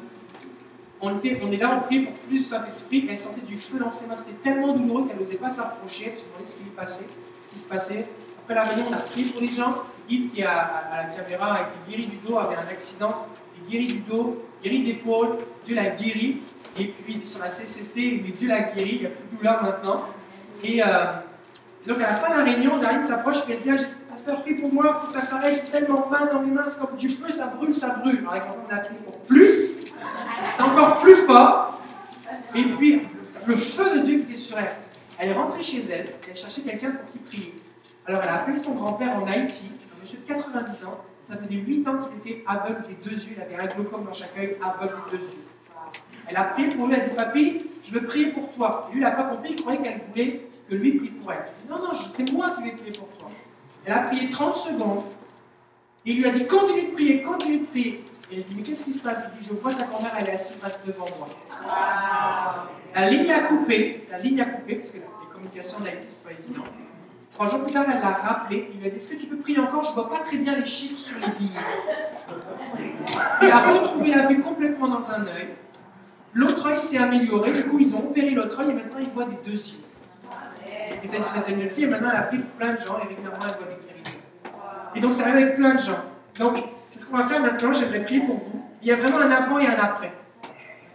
on, 0.99 1.17
était, 1.17 1.40
on 1.41 1.49
est 1.49 1.57
là, 1.61 1.80
on 1.82 1.85
priait 1.85 2.07
pour 2.07 2.14
plus 2.14 2.40
du 2.40 2.43
Saint-Esprit, 2.43 3.07
elle 3.09 3.17
sentait 3.17 3.40
du 3.40 3.56
feu 3.56 3.80
dans 3.80 3.91
ses 3.91 4.07
mains, 4.07 4.17
c'était 4.17 4.35
tellement 4.43 4.74
douloureux 4.74 5.07
qu'elle 5.07 5.17
n'osait 5.17 5.38
pas 5.38 5.49
s'approcher, 5.49 6.11
elle 6.11 6.19
se 6.19 6.25
demandait 6.25 6.45
ce 6.45 6.57
qui 6.57 6.64
lui 6.64 6.72
passait, 6.72 7.07
ce 7.41 7.49
qui 7.53 7.57
se 7.57 7.69
passait. 7.69 8.06
Après 8.50 8.64
la 8.64 8.64
réunion, 8.64 8.85
on 8.90 8.93
a 8.93 9.00
prié 9.00 9.30
pour 9.30 9.42
les 9.42 9.51
gens. 9.51 9.76
Yves, 10.09 10.30
qui 10.32 10.40
est 10.40 10.45
à, 10.45 11.09
la 11.09 11.22
caméra, 11.22 11.53
a 11.53 11.61
été 11.64 11.69
guéri 11.90 12.08
du 12.08 12.16
dos, 12.26 12.38
avait 12.38 12.56
un 12.56 12.67
accident, 12.69 13.14
il 13.58 13.76
est 13.76 13.80
guéri 13.80 13.93
du 13.95 14.00
dos, 14.00 14.42
guéri 14.64 14.80
de 14.80 14.85
l'épaule, 14.85 15.40
Dieu 15.66 15.76
l'a 15.76 15.90
guéri. 15.90 16.43
Et 16.80 16.85
puis 16.85 17.22
sur 17.26 17.40
la 17.40 17.50
CCST, 17.50 18.24
Dieu 18.38 18.48
l'a 18.48 18.61
guéri, 18.61 18.92
il 18.93 19.00
n'y 19.01 19.06
a 19.06 19.09
plus 19.09 19.26
de 19.30 19.35
douleur 19.35 19.61
maintenant. 19.61 20.06
Et 20.64 20.82
euh, 20.82 20.88
donc 21.85 21.98
à 21.98 22.03
la 22.03 22.14
fin 22.14 22.32
de 22.32 22.38
la 22.38 22.43
réunion, 22.45 22.77
Darine 22.77 23.03
s'approche 23.03 23.50
et 23.50 23.51
elle 23.51 23.59
dit 23.59 23.69
Ah, 23.69 24.11
Pasteur, 24.11 24.42
prie 24.42 24.53
pour 24.53 24.74
moi, 24.74 24.95
il 24.95 25.01
faut 25.01 25.08
que 25.08 25.14
ça 25.14 25.24
s'arrête, 25.24 25.69
tellement 25.69 26.08
mal 26.09 26.30
dans 26.32 26.42
mes 26.42 26.51
mains, 26.51 26.64
c'est 26.66 26.80
comme 26.80 26.95
du 26.95 27.09
feu, 27.09 27.30
ça 27.34 27.48
brûle, 27.48 27.76
ça 27.76 27.98
brûle. 27.98 28.26
Alors 28.32 28.48
quand 28.48 28.56
on 28.66 28.74
a 28.74 28.77
prié 28.77 29.01
pour 29.06 29.17
plus, 29.24 29.82
c'est 30.56 30.64
encore 30.64 31.00
plus 31.00 31.17
fort. 31.17 31.82
Et 32.56 32.64
puis 32.64 33.01
le 33.45 33.58
feu 33.58 34.00
de 34.00 34.06
Dieu 34.06 34.19
qui 34.26 34.35
est 34.35 34.38
sur 34.38 34.58
elle. 34.58 34.72
Elle 35.19 35.32
est 35.32 35.34
rentrée 35.34 35.64
chez 35.64 35.82
elle, 35.92 36.14
elle 36.30 36.38
cherchait 36.38 36.61
quelqu'un 36.61 36.92
pour 36.92 37.11
qui 37.11 37.17
prier. 37.17 37.53
Alors 38.08 38.24
elle 38.24 38.30
a 38.30 38.36
appelé 38.42 38.56
son 38.56 38.76
grand-père 38.76 39.22
en 39.22 39.27
Haïti, 39.27 39.74
un 39.95 40.02
monsieur 40.02 40.19
de 40.19 40.34
90 40.34 40.86
ans. 40.86 41.02
Ça 41.27 41.36
faisait 41.36 41.56
8 41.58 41.88
ans 41.90 41.95
qu'il 42.03 42.32
était 42.32 42.44
aveugle 42.48 42.88
des 42.88 42.94
deux 42.95 43.18
yeux, 43.18 43.36
il 43.36 43.42
avait 43.42 43.61
un 43.61 43.68
glaucome 43.68 44.06
dans 44.06 44.14
chaque 44.14 44.38
œil, 44.38 44.58
aveugle 44.64 44.95
des 45.11 45.18
deux 45.18 45.24
yeux. 45.24 45.45
Elle 46.30 46.38
a 46.38 46.45
prié 46.45 46.69
pour 46.69 46.88
lui, 46.88 46.95
elle 46.95 47.02
a 47.02 47.08
dit 47.08 47.16
Papy, 47.16 47.66
je 47.84 47.92
veux 47.92 48.06
prier 48.08 48.27
pour 48.27 48.50
toi. 48.52 48.90
Lui, 48.92 49.00
il 49.00 49.03
n'a 49.03 49.11
pas 49.11 49.24
compris, 49.24 49.52
il 49.52 49.61
croyait 49.61 49.82
qu'elle 49.82 50.02
voulait 50.10 50.50
que 50.69 50.76
lui 50.76 50.94
prie 50.94 51.10
pour 51.10 51.32
elle. 51.34 51.45
Il 51.48 51.68
dit, 51.68 51.74
non, 51.74 51.80
non, 51.80 52.00
c'est 52.16 52.32
moi 52.32 52.52
qui 52.52 52.64
vais 52.64 52.72
prier 52.72 52.92
pour 52.94 53.10
toi. 53.18 53.30
Elle 53.86 53.94
a 53.94 54.00
prié 54.03 54.30
30 54.30 54.56
secondes. 54.56 55.03
Et 56.06 56.11
il 56.11 56.19
lui 56.19 56.26
a 56.26 56.32
dit 56.32 56.48
Continue 56.48 56.88
de 56.88 56.94
prier, 56.94 57.22
continue 57.24 57.60
de 57.60 57.66
prier. 57.66 58.03
Et 58.32 58.38
elle 58.38 58.44
dit 58.44 58.56
Mais 58.56 58.64
qu'est-ce 58.64 58.86
qui 58.86 58.94
se 58.94 59.03
passe? 59.03 59.24
Il 59.34 59.40
dit 59.40 59.50
Je 59.50 59.53
vois 59.53 59.74
ta 59.74 59.86
grand-mère, 59.86 60.16
elle 60.18 60.30
est 60.30 60.34
assise 60.34 60.56
face 60.58 60.82
devant 60.86 61.06
moi. 61.18 61.27
La 62.95 63.10
ligne 63.10 63.32
a 63.32 63.40
coupé, 63.42 64.08
la 64.10 64.19
ligne 64.19 64.42
a 64.42 64.45
coupé, 64.45 64.76
parce 64.76 64.92
que 64.92 64.98
les 64.98 65.34
communications 65.34 65.80
d'Haïti, 65.82 66.06
c'est 66.08 66.24
pas 66.24 66.32
évident. 66.32 66.64
Trois 67.38 67.49
jours 67.49 67.61
plus 67.61 67.72
tard, 67.72 67.85
elle 67.88 68.01
l'a 68.01 68.14
rappelé. 68.14 68.67
Il 68.74 68.80
lui 68.80 68.88
a 68.88 68.90
dit 68.90 68.95
Est-ce 68.95 69.11
que 69.11 69.16
tu 69.16 69.27
peux 69.27 69.38
prier 69.38 69.59
encore? 69.59 69.83
Je 69.83 69.90
ne 69.90 69.93
vois 69.93 70.09
pas 70.09 70.22
très 70.22 70.38
bien 70.38 70.57
les 70.57 70.66
chiffres 70.66 70.98
sur 70.98 71.19
les 71.19 71.27
billets. 71.38 71.61
Il 73.43 73.51
a 73.51 73.59
retrouvé 73.59 74.09
la 74.09 74.25
vue 74.25 74.41
complètement 74.41 74.88
dans 74.88 75.11
un 75.11 75.22
œil. 75.27 75.49
L'autre 76.33 76.66
œil 76.66 76.80
s'est 76.80 76.98
amélioré. 76.98 77.53
Du 77.53 77.66
coup, 77.66 77.77
ils 77.80 77.93
ont 77.93 77.99
opéré 77.99 78.32
l'autre 78.32 78.59
œil 78.59 78.72
et 78.72 78.74
maintenant, 78.74 78.98
il 78.99 79.09
voit 79.11 79.25
des 79.25 79.38
deux 79.45 79.56
yeux. 79.56 79.77
Et 81.03 81.06
cette, 81.06 81.22
jeune 81.48 81.69
fille, 81.69 81.85
maintenant, 81.85 82.09
elle 82.11 82.17
a 82.17 82.24
pris 82.24 82.40
plein 82.40 82.74
de 82.74 82.80
gens 82.80 82.98
et 82.98 83.07
régulièrement, 83.07 83.38
elle 83.43 83.49
voit 83.49 83.67
des 83.67 83.85
guérisons. 83.85 84.19
Et 84.95 84.99
donc, 84.99 85.14
ça 85.14 85.22
arrive 85.27 85.35
avec 85.35 85.57
plein 85.57 85.75
de 85.75 85.80
gens. 85.80 86.06
Donc, 86.40 86.57
c'est 86.90 87.01
ce 87.01 87.06
qu'on 87.06 87.17
va 87.17 87.27
faire 87.27 87.40
maintenant. 87.40 87.72
J'aimerais 87.72 88.03
prier 88.03 88.22
pour 88.22 88.38
vous. 88.38 88.64
Il 88.82 88.88
y 88.88 88.91
a 88.91 88.95
vraiment 88.95 89.19
un 89.19 89.30
avant 89.30 89.59
et 89.59 89.67
un 89.67 89.77
après. 89.77 90.11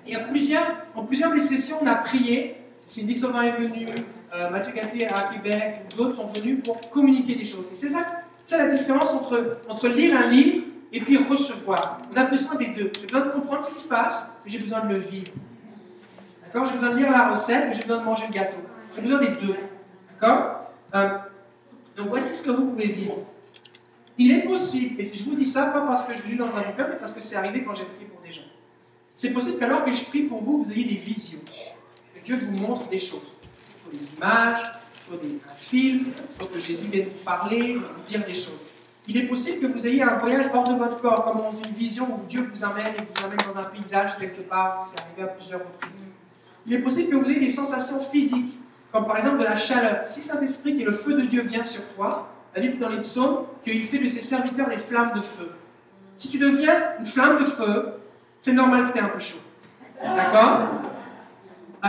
Et 0.09 0.17
à 0.17 0.25
plusieurs, 0.25 0.67
en 0.97 1.05
plusieurs 1.05 1.33
des 1.33 1.41
sessions, 1.41 1.77
on 1.81 1.87
a 1.87 1.95
prié. 1.95 2.57
Cindy 2.85 3.17
Sauvin 3.17 3.43
est 3.43 3.53
venue, 3.53 3.87
euh, 4.35 4.51
Mathieu 4.51 4.73
Gatté 4.73 5.07
à 5.09 5.31
Québec, 5.33 5.95
d'autres 5.97 6.17
sont 6.17 6.27
venus 6.29 6.63
pour 6.65 6.81
communiquer 6.91 7.35
des 7.35 7.45
choses. 7.45 7.67
Et 7.71 7.75
c'est 7.75 7.91
ça, 7.91 8.23
la 8.51 8.69
différence 8.69 9.13
entre, 9.13 9.59
entre 9.69 9.89
lire 9.89 10.17
un 10.17 10.29
livre 10.29 10.65
et 10.93 11.01
puis 11.01 11.17
recevoir. 11.17 12.01
On 12.13 12.17
a 12.17 12.25
besoin 12.25 12.57
des 12.57 12.69
deux. 12.69 12.91
J'ai 12.99 13.07
besoin 13.07 13.27
de 13.27 13.31
comprendre 13.31 13.65
ce 13.65 13.73
qui 13.73 13.81
se 13.81 13.89
passe, 13.89 14.39
mais 14.45 14.51
j'ai 14.51 14.59
besoin 14.59 14.81
de 14.81 14.95
le 14.95 14.99
vivre. 15.01 15.33
D'accord? 16.45 16.67
J'ai 16.67 16.75
besoin 16.75 16.91
de 16.93 16.99
lire 16.99 17.11
la 17.11 17.31
recette, 17.31 17.69
mais 17.69 17.75
j'ai 17.75 17.83
besoin 17.83 17.99
de 18.01 18.05
manger 18.05 18.27
le 18.29 18.33
gâteau. 18.35 18.59
J'ai 18.95 19.03
besoin 19.03 19.21
des 19.21 19.31
deux. 19.47 19.57
D'accord? 20.21 20.71
Euh, 20.95 21.09
Donc 21.97 22.09
voici 22.09 22.35
ce 22.35 22.45
que 22.47 22.51
vous 22.51 22.67
pouvez 22.67 22.89
vivre. 22.89 23.19
Il 24.19 24.31
est 24.31 24.43
possible, 24.43 25.01
et 25.01 25.05
si 25.05 25.19
je 25.19 25.25
vous 25.25 25.35
dis 25.35 25.47
ça, 25.47 25.67
pas 25.67 25.81
parce 25.81 26.07
que 26.07 26.15
je 26.17 26.23
l'ai 26.25 26.33
lu 26.33 26.37
dans 26.37 26.55
un 26.55 26.61
bouquin, 26.61 26.87
mais 26.89 26.97
parce 26.97 27.15
que 27.15 27.21
c'est 27.23 27.37
arrivé 27.37 27.65
quand 27.65 27.75
j'ai 27.75 27.85
prié 27.85 28.07
pour 28.07 28.21
des 28.21 28.31
gens. 28.31 28.43
C'est 29.15 29.33
possible 29.33 29.59
qu'alors 29.59 29.85
que 29.85 29.93
je 29.93 30.05
prie 30.05 30.25
pour 30.25 30.43
vous, 30.43 30.63
vous 30.63 30.73
ayez 30.73 30.85
des 30.85 30.97
visions. 30.97 31.41
Que 32.15 32.21
Dieu 32.23 32.37
vous 32.37 32.53
montre 32.53 32.89
des 32.89 32.99
choses. 32.99 33.32
Soit 33.83 33.99
des 33.99 34.15
images, 34.15 34.63
soit 35.05 35.17
des, 35.23 35.39
un 35.49 35.57
film, 35.57 36.07
soit 36.37 36.49
que 36.49 36.59
Jésus 36.59 36.87
vienne 36.87 37.09
vous 37.09 37.25
parler, 37.25 37.75
vous 37.75 38.09
dire 38.09 38.25
des 38.25 38.35
choses. 38.35 38.59
Il 39.09 39.17
est 39.17 39.27
possible 39.27 39.61
que 39.61 39.73
vous 39.73 39.85
ayez 39.87 40.03
un 40.03 40.19
voyage 40.19 40.47
hors 40.55 40.69
de 40.69 40.75
votre 40.75 41.01
corps, 41.01 41.25
comme 41.25 41.39
dans 41.39 41.53
une 41.53 41.75
vision 41.75 42.05
où 42.05 42.27
Dieu 42.29 42.49
vous 42.55 42.65
emmène 42.65 42.95
et 42.95 43.01
vous 43.01 43.27
emmène 43.27 43.39
dans 43.53 43.61
un 43.61 43.65
paysage 43.65 44.17
quelque 44.19 44.43
part. 44.43 44.89
C'est 44.89 45.01
arrivé 45.01 45.23
à 45.23 45.27
plusieurs 45.27 45.61
reprises. 45.61 45.99
Il 46.67 46.75
est 46.75 46.83
possible 46.83 47.11
que 47.11 47.17
vous 47.17 47.29
ayez 47.29 47.41
des 47.41 47.51
sensations 47.51 48.01
physiques, 48.01 48.59
comme 48.93 49.07
par 49.07 49.17
exemple 49.17 49.39
de 49.39 49.45
la 49.45 49.57
chaleur. 49.57 50.05
Si 50.07 50.23
Saint-Esprit, 50.23 50.77
qui 50.77 50.83
est 50.83 50.87
le 50.87 50.93
feu 50.93 51.15
de 51.15 51.23
Dieu, 51.23 51.43
vient 51.43 51.65
sur 51.65 51.83
toi, 51.97 52.29
la 52.55 52.63
Bible 52.63 52.79
dans 52.79 52.91
les 52.91 53.01
psaumes 53.01 53.47
qu'il 53.65 53.85
fait 53.85 53.99
de 53.99 54.09
ses 54.09 54.23
serviteurs 54.23 54.69
les 54.69 54.77
flammes 54.77 55.15
de 55.17 55.21
feu. 55.21 55.51
Si 56.15 56.31
tu 56.31 56.39
deviens 56.39 56.99
une 57.01 57.07
flamme 57.07 57.41
de 57.41 57.45
feu, 57.45 57.95
c'est 58.39 58.53
normal 58.53 58.89
que 58.89 58.93
tu 58.93 58.99
aies 58.99 59.07
un 59.07 59.09
peu 59.09 59.19
chaud. 59.19 59.39
D'accord? 60.01 60.69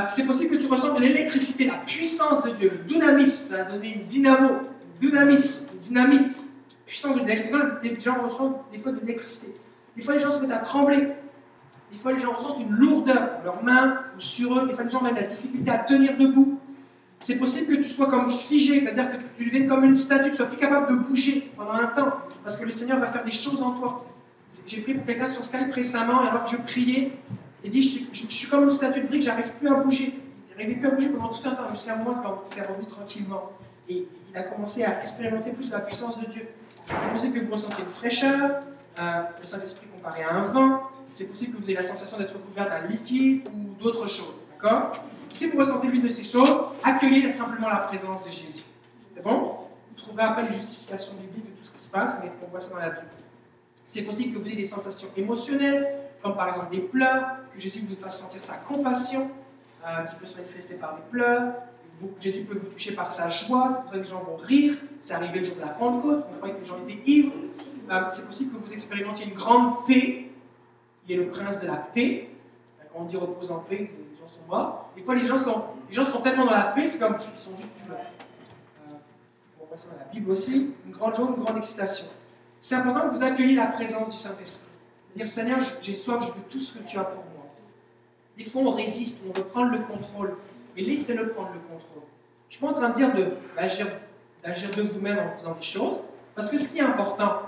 C'est 0.08 0.26
possible 0.26 0.58
que 0.58 0.62
tu 0.62 0.68
ressentes 0.68 0.96
de 0.96 1.02
l'électricité, 1.02 1.68
la 1.68 1.78
puissance 1.78 2.44
de 2.44 2.52
Dieu, 2.52 2.72
le 2.72 2.84
dynamis, 2.84 3.28
ça 3.28 3.62
a 3.62 3.64
donné 3.64 3.94
une 3.94 4.06
dynamo, 4.06 4.62
dynamis, 5.00 5.70
dynamite, 5.84 6.42
puissance 6.86 7.16
de 7.16 7.20
l'électricité. 7.20 7.90
Les 7.90 8.02
gens 8.02 8.22
ressentent 8.22 8.64
des 8.72 8.80
fois 8.80 8.92
de 8.92 9.00
l'électricité. 9.00 9.60
Des 9.96 10.02
fois, 10.02 10.16
les 10.16 10.20
gens 10.20 10.32
se 10.32 10.40
mettent 10.40 10.52
à 10.52 10.60
trembler. 10.60 11.08
Des 11.92 12.00
fois, 12.00 12.14
les 12.14 12.20
gens 12.20 12.34
ressentent 12.34 12.62
une 12.62 12.72
lourdeur 12.72 13.38
dans 13.38 13.44
leurs 13.44 13.64
mains 13.64 14.00
ou 14.18 14.20
sur 14.20 14.58
eux. 14.58 14.68
Des 14.68 14.74
fois, 14.74 14.84
les 14.84 14.90
gens 14.90 15.00
ont 15.00 15.04
même 15.04 15.16
la 15.16 15.24
difficulté 15.24 15.70
à 15.70 15.78
tenir 15.80 16.18
debout. 16.18 16.60
C'est 17.20 17.36
possible 17.36 17.78
que 17.78 17.84
tu 17.84 17.90
sois 17.90 18.08
comme 18.08 18.30
figé, 18.30 18.82
c'est-à-dire 18.82 19.12
que 19.12 19.18
tu 19.38 19.46
deviennes 19.46 19.70
comme 19.70 19.84
une 19.86 19.96
statue, 19.96 20.32
tu 20.32 20.36
sois 20.36 20.48
plus 20.48 20.58
capable 20.58 20.90
de 20.92 20.96
bouger 20.96 21.52
pendant 21.56 21.72
un 21.72 21.88
temps, 21.88 22.12
parce 22.44 22.58
que 22.58 22.66
le 22.66 22.72
Seigneur 22.72 23.00
va 23.00 23.08
faire 23.08 23.24
des 23.24 23.32
choses 23.32 23.62
en 23.64 23.72
toi. 23.72 24.06
J'ai 24.68 24.82
prié 24.82 24.98
pour 24.98 25.06
quelqu'un 25.06 25.30
sur 25.30 25.46
Skype 25.46 25.72
récemment, 25.72 26.20
alors 26.20 26.44
que 26.44 26.52
je 26.52 26.58
priais, 26.58 27.14
il 27.64 27.70
dit 27.70 27.82
Je 27.82 28.28
suis, 28.28 28.48
comme 28.48 28.64
une 28.64 28.72
statue 28.72 29.02
de 29.02 29.08
brique, 29.08 29.24
j'arrive 29.24 29.52
plus 29.54 29.68
à 29.70 29.76
bouger. 29.76 30.20
Il 30.50 30.58
n'arrivait 30.58 30.80
plus 30.80 30.88
à 30.88 30.92
bouger 30.92 31.10
pendant 31.10 31.30
tout 31.30 31.48
un 31.48 31.52
temps, 31.52 31.74
jusqu'à 31.74 31.94
un 31.94 31.98
moment 31.98 32.20
quand 32.22 32.44
c'est 32.46 32.62
revenu 32.62 32.86
tranquillement. 32.86 33.52
Et 33.90 34.06
il 34.30 34.38
a 34.38 34.44
commencé 34.44 34.84
à 34.84 34.98
expérimenter 34.98 35.52
plus 35.52 35.72
la 35.72 35.80
puissance 35.80 36.20
de 36.20 36.26
Dieu. 36.26 36.48
C'est 36.88 37.14
possible 37.14 37.40
que 37.40 37.46
vous 37.46 37.52
ressentiez 37.54 37.84
une 37.84 37.90
fraîcheur, 37.90 38.60
euh, 39.00 39.22
le 39.42 39.48
Saint-Esprit 39.48 39.88
comparé 39.88 40.24
à 40.24 40.36
un 40.36 40.42
vent. 40.42 40.82
C'est 41.14 41.26
possible 41.26 41.56
que 41.56 41.62
vous 41.62 41.70
ayez 41.70 41.78
la 41.78 41.84
sensation 41.84 42.18
d'être 42.18 42.34
recouvert 42.34 42.70
d'un 42.70 42.88
liquide 42.88 43.48
ou 43.48 43.82
d'autres 43.82 44.08
choses. 44.08 44.36
D'accord? 44.52 44.92
Si 45.30 45.48
vous 45.48 45.58
ressentez 45.58 45.88
l'une 45.88 46.04
de 46.04 46.10
ces 46.10 46.24
choses, 46.24 46.52
accueillez 46.84 47.32
simplement 47.32 47.70
la 47.70 47.78
présence 47.78 48.24
de 48.24 48.32
Jésus. 48.32 48.64
C'est 49.16 49.24
bon? 49.24 49.58
Vous 49.90 50.02
trouverez 50.02 50.24
après 50.24 50.50
les 50.50 50.54
justifications 50.54 51.14
bibliques 51.14 51.54
de 51.54 51.60
tout 51.60 51.66
ce 51.66 51.74
qui 51.74 51.80
se 51.80 51.92
passe, 51.92 52.20
mais 52.24 52.32
on 52.46 52.50
voit 52.50 52.60
ça 52.60 52.74
dans 52.74 52.80
la 52.80 52.90
Bible. 52.90 53.08
C'est 53.86 54.04
possible 54.04 54.34
que 54.34 54.40
vous 54.40 54.48
ayez 54.48 54.56
des 54.56 54.68
sensations 54.68 55.10
émotionnelles, 55.16 56.03
comme 56.24 56.36
par 56.36 56.48
exemple 56.48 56.72
des 56.72 56.82
pleurs, 56.82 57.28
que 57.54 57.60
Jésus 57.60 57.86
vous 57.88 57.96
fasse 57.96 58.20
sentir 58.22 58.42
sa 58.42 58.56
compassion, 58.56 59.30
euh, 59.86 60.04
qui 60.06 60.16
peut 60.16 60.26
se 60.26 60.38
manifester 60.38 60.76
par 60.76 60.96
des 60.96 61.02
pleurs. 61.12 61.54
Vous- 62.02 62.12
Jésus 62.20 62.44
peut 62.46 62.58
vous 62.58 62.70
toucher 62.72 62.94
par 62.94 63.12
sa 63.12 63.30
joie, 63.30 63.68
c'est 63.70 63.82
pour 63.82 63.92
ça 63.92 63.98
que 63.98 63.98
les 63.98 64.04
gens 64.10 64.24
vont 64.24 64.38
rire. 64.38 64.76
C'est 65.02 65.14
arrivé 65.14 65.40
le 65.40 65.46
jour 65.46 65.56
de 65.58 65.62
la 65.62 65.68
Pentecôte, 65.68 66.26
on 66.32 66.38
croyait 66.38 66.56
que 66.56 66.62
les 66.62 66.66
gens 66.66 66.78
étaient 66.88 67.02
ivres. 67.12 67.34
Euh, 67.92 68.02
c'est 68.10 68.26
possible 68.26 68.58
que 68.58 68.66
vous 68.66 68.74
expérimentiez 68.74 69.28
une 69.28 69.34
grande 69.36 69.86
paix. 69.86 70.30
Il 71.08 71.12
est 71.14 71.18
le 71.18 71.28
prince 71.30 71.60
de 71.60 71.68
la 71.68 71.76
paix. 71.76 72.30
Quand 72.94 73.02
on 73.02 73.04
dit 73.06 73.18
repose 73.18 73.52
en 73.52 73.60
paix, 73.60 73.78
les 73.80 74.18
gens 74.18 74.28
sont 74.28 74.48
morts. 74.48 74.90
Des 74.96 75.04
fois, 75.04 75.16
les 75.16 75.26
gens 75.26 75.38
sont, 75.38 75.64
les 75.90 75.94
gens 75.96 76.06
sont 76.06 76.22
tellement 76.22 76.46
dans 76.46 76.52
la 76.54 76.72
paix, 76.72 76.88
c'est 76.88 77.00
comme 77.00 77.18
qu'ils 77.18 77.38
sont 77.38 77.52
juste 77.58 77.74
plus. 77.74 77.92
Euh, 77.92 78.94
on 79.62 79.66
voit 79.66 79.76
ça 79.78 79.90
dans 79.92 80.00
la 80.00 80.06
Bible 80.06 80.32
aussi. 80.32 80.74
Une 80.86 80.92
grande 80.94 81.16
joie, 81.16 81.28
une 81.38 81.44
grande 81.44 81.58
excitation. 81.58 82.06
C'est 82.62 82.76
important 82.76 83.10
que 83.10 83.16
vous 83.16 83.24
accueilliez 83.24 83.56
la 83.56 83.66
présence 83.68 84.10
du 84.10 84.18
Saint-Esprit. 84.18 84.70
Dire 85.16 85.28
Seigneur, 85.28 85.60
j'ai 85.82 85.96
soif, 85.96 86.26
je 86.26 86.32
veux 86.32 86.46
tout 86.50 86.60
ce 86.60 86.78
que 86.78 86.88
tu 86.88 86.98
as 86.98 87.04
pour 87.04 87.24
moi. 87.24 87.54
Des 88.38 88.46
fois, 88.46 88.64
on 88.64 88.72
résiste, 88.72 89.24
on 89.30 89.38
veut 89.38 89.46
prendre 89.46 89.72
le 89.72 89.80
contrôle. 89.80 90.38
Mais 90.76 90.82
laissez-le 90.82 91.30
prendre 91.30 91.52
le 91.54 91.60
contrôle. 91.60 92.04
Je 92.50 92.56
ne 92.56 92.58
suis 92.58 92.60
pas 92.60 92.68
en 92.68 92.74
train 92.74 92.90
de 92.90 92.96
dire 92.96 93.14
d'agir 93.56 94.72
de 94.76 94.82
vous-même 94.82 95.20
en 95.20 95.38
faisant 95.38 95.54
des 95.54 95.66
choses. 95.66 95.98
Parce 96.36 96.50
que 96.50 96.58
ce 96.58 96.70
qui 96.70 96.80
est 96.80 96.84
important, 96.84 97.44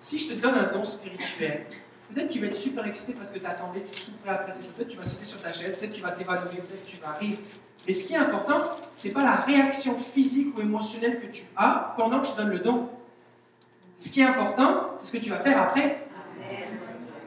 si 0.00 0.18
je 0.18 0.34
te 0.34 0.40
donne 0.40 0.54
un 0.54 0.72
don 0.72 0.84
spirituel, 0.84 1.66
peut-être 2.12 2.30
tu 2.30 2.40
vas 2.40 2.48
être 2.48 2.56
super 2.56 2.84
excité 2.86 3.12
parce 3.12 3.30
que 3.30 3.38
tu 3.38 3.46
attendais, 3.46 3.84
tu 3.90 4.00
souffrais 4.00 4.30
après. 4.30 4.52
Peut-être 4.52 4.88
tu 4.88 4.96
vas 4.96 5.04
sauter 5.04 5.26
sur 5.26 5.40
ta 5.40 5.52
chaise, 5.52 5.76
peut-être 5.78 5.92
tu 5.92 6.02
vas 6.02 6.10
t'évanouir, 6.10 6.62
peut-être 6.62 6.86
tu 6.86 6.96
vas 6.96 7.12
rire. 7.12 7.38
Mais 7.86 7.92
ce 7.92 8.06
qui 8.06 8.14
est 8.14 8.18
important, 8.18 8.58
ce 8.96 9.06
n'est 9.06 9.14
pas 9.14 9.22
la 9.22 9.36
réaction 9.36 9.96
physique 9.98 10.56
ou 10.56 10.60
émotionnelle 10.60 11.20
que 11.20 11.26
tu 11.32 11.44
as 11.56 11.94
pendant 11.96 12.20
que 12.20 12.26
je 12.26 12.34
donne 12.34 12.50
le 12.50 12.58
don. 12.58 12.90
Ce 14.00 14.08
qui 14.08 14.22
est 14.22 14.24
important, 14.24 14.94
c'est 14.96 15.06
ce 15.08 15.12
que 15.12 15.18
tu 15.18 15.28
vas 15.28 15.40
faire 15.40 15.60
après. 15.60 16.06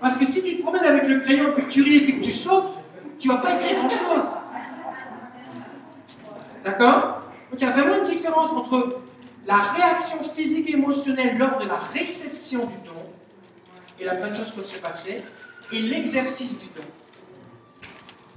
Parce 0.01 0.17
que 0.17 0.25
si 0.25 0.43
tu 0.43 0.57
te 0.57 0.63
promènes 0.63 0.83
avec 0.83 1.07
le 1.07 1.19
crayon, 1.19 1.53
que 1.55 1.61
tu 1.61 1.83
ris 1.83 1.97
et 1.97 2.17
que 2.17 2.25
tu 2.25 2.33
sautes, 2.33 2.73
tu 3.19 3.27
ne 3.27 3.33
vas 3.33 3.39
pas 3.39 3.53
écrire 3.53 3.77
grand-chose. 3.77 4.25
D'accord? 6.65 7.29
Donc 7.51 7.61
il 7.61 7.61
y 7.61 7.65
a 7.65 7.71
vraiment 7.71 7.95
une 7.97 8.03
différence 8.03 8.51
entre 8.51 9.01
la 9.45 9.57
réaction 9.57 10.23
physique 10.23 10.67
et 10.67 10.73
émotionnelle 10.73 11.37
lors 11.37 11.59
de 11.59 11.67
la 11.67 11.75
réception 11.75 12.65
du 12.65 12.75
don, 12.87 12.95
et 13.99 14.05
la 14.05 14.15
plein 14.15 14.29
de 14.29 14.35
choses 14.35 14.49
peuvent 14.49 14.65
se 14.65 14.79
passer, 14.79 15.21
et 15.71 15.79
l'exercice 15.79 16.59
du 16.59 16.65
don. 16.75 16.81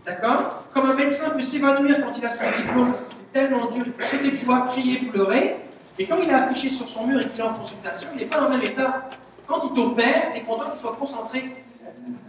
D'accord? 0.04 0.64
Comme 0.74 0.90
un 0.90 0.94
médecin 0.94 1.30
peut 1.30 1.40
s'évanouir 1.40 2.04
quand 2.04 2.18
il 2.18 2.26
a 2.26 2.30
son 2.30 2.50
diplôme 2.54 2.90
parce 2.90 3.02
que 3.02 3.10
c'est 3.12 3.32
tellement 3.32 3.70
dur, 3.70 3.84
il 3.86 3.92
peut 3.92 4.04
sauter 4.04 4.32
de 4.32 4.70
crier, 4.70 5.10
pleurer, 5.10 5.56
et 5.98 6.06
quand 6.06 6.18
il 6.22 6.28
est 6.28 6.34
affiché 6.34 6.68
sur 6.68 6.88
son 6.88 7.06
mur 7.06 7.20
et 7.20 7.28
qu'il 7.28 7.40
est 7.40 7.44
en 7.44 7.54
consultation, 7.54 8.08
il 8.14 8.20
n'est 8.20 8.26
pas 8.26 8.40
dans 8.40 8.48
le 8.48 8.58
même 8.58 8.66
état. 8.66 9.08
Quand 9.46 9.60
il 9.64 9.72
t'opère, 9.74 10.32
il 10.34 10.38
est 10.38 10.44
content 10.44 10.70
qu'il 10.70 10.78
soit 10.78 10.96
concentré. 10.98 11.64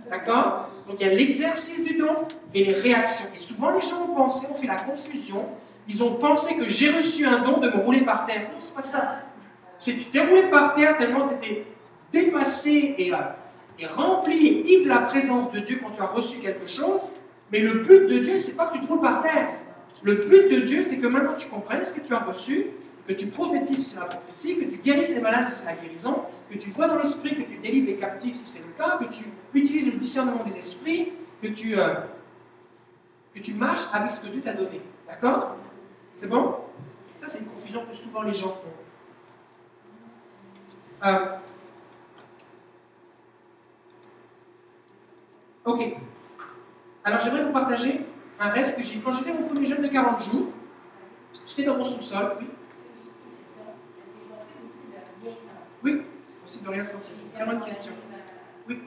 D'accord? 0.09 0.69
Donc 0.87 0.97
il 0.99 1.07
y 1.07 1.09
a 1.09 1.13
l'exercice 1.13 1.83
du 1.83 1.95
don 1.95 2.15
et 2.53 2.63
les 2.63 2.73
réactions. 2.73 3.25
Et 3.35 3.39
souvent 3.39 3.71
les 3.71 3.81
gens 3.81 4.03
ont 4.03 4.15
pensé, 4.15 4.47
ont 4.49 4.55
fait 4.55 4.67
la 4.67 4.77
confusion, 4.77 5.45
ils 5.89 6.03
ont 6.03 6.15
pensé 6.15 6.55
que 6.55 6.69
j'ai 6.69 6.91
reçu 6.91 7.25
un 7.25 7.39
don 7.39 7.57
de 7.59 7.69
me 7.69 7.77
rouler 7.77 8.01
par 8.01 8.25
terre. 8.25 8.43
Non, 8.51 8.59
c'est 8.59 8.75
pas 8.75 8.83
ça. 8.83 9.19
C'est 9.77 9.93
que 9.93 9.99
tu 9.99 10.05
t'es 10.05 10.25
roulé 10.25 10.43
par 10.43 10.75
terre 10.75 10.97
tellement 10.97 11.27
tu 11.27 11.35
étais 11.35 11.67
dépassé 12.11 12.95
et, 12.97 13.13
euh, 13.13 13.17
rempli 13.93 14.47
et 14.47 14.73
ivre 14.73 14.87
la 14.87 14.99
présence 14.99 15.51
de 15.51 15.59
Dieu 15.59 15.79
quand 15.83 15.89
tu 15.89 16.01
as 16.01 16.05
reçu 16.05 16.39
quelque 16.39 16.67
chose. 16.67 17.01
Mais 17.51 17.59
le 17.59 17.79
but 17.79 18.07
de 18.07 18.19
Dieu, 18.19 18.37
c'est 18.37 18.55
pas 18.55 18.65
que 18.67 18.77
tu 18.77 18.83
te 18.83 18.87
roules 18.87 19.01
par 19.01 19.21
terre. 19.21 19.49
Le 20.03 20.13
but 20.13 20.49
de 20.51 20.61
Dieu, 20.61 20.83
c'est 20.83 20.97
que 20.97 21.07
maintenant 21.07 21.33
tu 21.33 21.47
comprennes 21.47 21.85
ce 21.85 21.93
que 21.93 21.99
tu 21.99 22.13
as 22.13 22.19
reçu, 22.19 22.67
que 23.07 23.13
tu 23.13 23.27
prophétises 23.27 23.85
si 23.85 23.95
c'est 23.95 23.99
la 23.99 24.05
prophétie, 24.05 24.57
que 24.57 24.65
tu 24.65 24.77
guérisses 24.77 25.15
les 25.15 25.21
malades 25.21 25.45
si 25.45 25.51
c'est 25.53 25.65
la 25.65 25.75
guérison, 25.75 26.23
que 26.51 26.57
tu 26.57 26.71
vois 26.71 26.87
dans 26.87 26.97
l'esprit, 26.97 27.35
que 27.35 27.49
tu 27.49 27.57
délivres 27.57 27.87
les 27.87 27.97
captifs 27.97 28.35
si 28.35 28.45
c'est 28.45 28.67
le 28.67 28.73
cas, 28.73 28.97
que 28.97 29.05
tu 29.05 29.25
utilises 29.53 29.85
le 29.85 29.97
discernement 29.97 30.43
des 30.43 30.57
esprits, 30.57 31.13
que 31.41 31.47
tu, 31.47 31.79
euh, 31.79 31.93
que 33.33 33.39
tu 33.39 33.53
marches 33.53 33.87
avec 33.93 34.11
ce 34.11 34.21
que 34.21 34.27
Dieu 34.27 34.41
t'a 34.41 34.53
donné. 34.53 34.81
D'accord? 35.07 35.55
C'est 36.15 36.27
bon? 36.27 36.55
Ça, 37.19 37.27
c'est 37.27 37.39
une 37.43 37.49
confusion 37.49 37.85
que 37.89 37.95
souvent 37.95 38.23
les 38.23 38.33
gens 38.33 38.49
ont. 38.49 38.73
Euh, 41.07 41.33
Ok. 45.67 45.81
Alors, 47.03 47.19
j'aimerais 47.19 47.43
vous 47.43 47.51
partager 47.51 48.05
un 48.39 48.49
rêve 48.49 48.73
que 48.73 48.81
j'ai 48.81 48.99
quand 48.99 49.11
j'ai 49.11 49.23
fait 49.23 49.33
mon 49.33 49.47
premier 49.47 49.65
jeûne 49.65 49.81
de 49.81 49.87
40 49.89 50.23
jours. 50.23 50.47
J'étais 51.45 51.65
dans 51.65 51.77
mon 51.77 51.83
sous-sol, 51.83 52.37
oui. 52.39 52.47
Oui, 55.83 56.01
c'est 56.29 56.35
possible 56.47 56.65
de 56.65 56.71
rien 56.71 56.85
sentir. 56.85 57.09
C'est 57.15 57.37
vraiment 57.43 57.59
une 57.59 57.65
question. 57.65 57.91
Oui, 58.69 58.79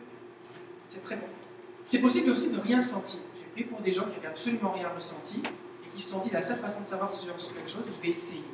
c'est 0.88 1.02
très 1.02 1.16
bon. 1.16 1.26
C'est 1.84 1.98
possible 2.00 2.30
aussi 2.30 2.50
de 2.50 2.58
rien 2.58 2.80
sentir. 2.80 3.20
J'ai 3.36 3.44
prié 3.52 3.66
pour 3.66 3.80
des 3.82 3.92
gens 3.92 4.04
qui 4.04 4.12
n'avaient 4.16 4.28
absolument 4.28 4.72
rien 4.72 4.88
ressenti 4.94 5.42
et 5.84 5.88
qui 5.94 6.02
se 6.02 6.10
sont 6.12 6.20
dit 6.20 6.30
la 6.30 6.40
seule 6.40 6.58
façon 6.58 6.80
de 6.80 6.86
savoir 6.86 7.12
si 7.12 7.26
j'ai 7.26 7.32
reçu 7.32 7.52
quelque 7.52 7.70
chose, 7.70 7.82
je 7.86 8.00
vais 8.02 8.12
essayer. 8.14 8.44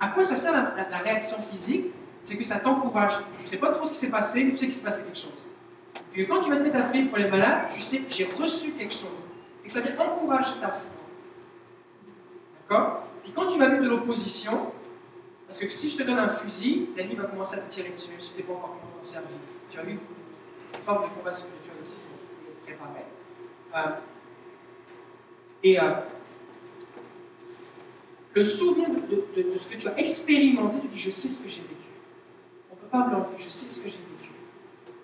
À 0.00 0.08
quoi 0.08 0.24
ça 0.24 0.36
sert 0.36 0.52
la, 0.52 0.74
la- 0.82 0.88
la 0.88 0.98
réaction 0.98 1.36
physique? 1.42 1.86
C'est 2.22 2.36
que 2.36 2.44
ça 2.44 2.60
t'encourage. 2.60 3.18
Tu 3.38 3.44
ne 3.44 3.48
sais 3.48 3.56
pas 3.58 3.72
trop 3.72 3.84
ce 3.84 3.92
qui 3.92 3.98
s'est 3.98 4.10
passé, 4.10 4.44
mais 4.44 4.50
tu 4.52 4.56
sais 4.58 4.64
qu'il 4.66 4.74
s'est 4.74 4.84
passé 4.84 5.02
quelque 5.02 5.18
chose. 5.18 5.34
Et 6.14 6.24
que 6.24 6.30
quand 6.32 6.40
tu 6.40 6.50
vas 6.50 6.56
te 6.56 6.62
mettre 6.62 6.76
à 6.78 6.82
prier 6.84 7.04
pour 7.06 7.18
les 7.18 7.28
malades, 7.28 7.68
tu 7.74 7.80
sais 7.82 8.02
j'ai 8.08 8.24
reçu 8.24 8.72
quelque 8.72 8.94
chose. 8.94 9.10
Et 9.64 9.68
ça 9.68 9.80
vient 9.80 9.98
encourager 9.98 10.54
ta 10.60 10.68
foi. 10.70 10.90
D'accord? 12.68 13.04
Puis 13.22 13.32
quand 13.32 13.46
tu 13.48 13.58
vas 13.58 13.68
vivre 13.68 13.82
de 13.84 13.88
l'opposition, 13.90 14.72
parce 15.52 15.60
que 15.64 15.68
si 15.68 15.90
je 15.90 15.98
te 15.98 16.02
donne 16.04 16.18
un 16.18 16.30
fusil, 16.30 16.88
l'ennemi 16.96 17.14
va 17.14 17.24
commencer 17.24 17.56
à 17.56 17.60
te 17.60 17.70
tirer 17.70 17.90
dessus, 17.90 18.08
tu 18.18 18.36
n'es 18.38 18.42
pas 18.42 18.54
encore 18.54 18.78
comment 18.80 18.96
t'en 18.96 19.04
servir. 19.04 19.36
Tu 19.70 19.76
vas 19.76 19.82
vivre 19.82 20.00
une 20.72 20.80
forme 20.80 21.02
de 21.04 21.14
combat 21.14 21.30
spirituel 21.30 21.74
aussi, 21.84 21.96
être 22.48 22.62
préparé. 22.62 23.04
Euh, 23.76 23.90
et 25.62 25.78
euh, 25.78 25.92
le 28.32 28.44
souvenir 28.44 28.88
de, 28.88 29.24
ce 29.58 29.68
que 29.68 29.76
tu 29.76 29.88
as 29.88 29.98
expérimenté, 29.98 30.80
tu 30.80 30.88
dis 30.88 30.98
je 30.98 31.10
sais 31.10 31.28
ce 31.28 31.42
que 31.44 31.50
j'ai 31.50 31.60
vécu. 31.60 31.74
On 32.70 32.74
ne 32.74 32.80
peut 32.80 32.86
pas 32.86 33.06
me 33.08 33.12
l'enlever, 33.12 33.36
je 33.36 33.50
sais 33.50 33.66
ce 33.68 33.80
que 33.80 33.90
j'ai 33.90 33.98
vécu. 33.98 34.30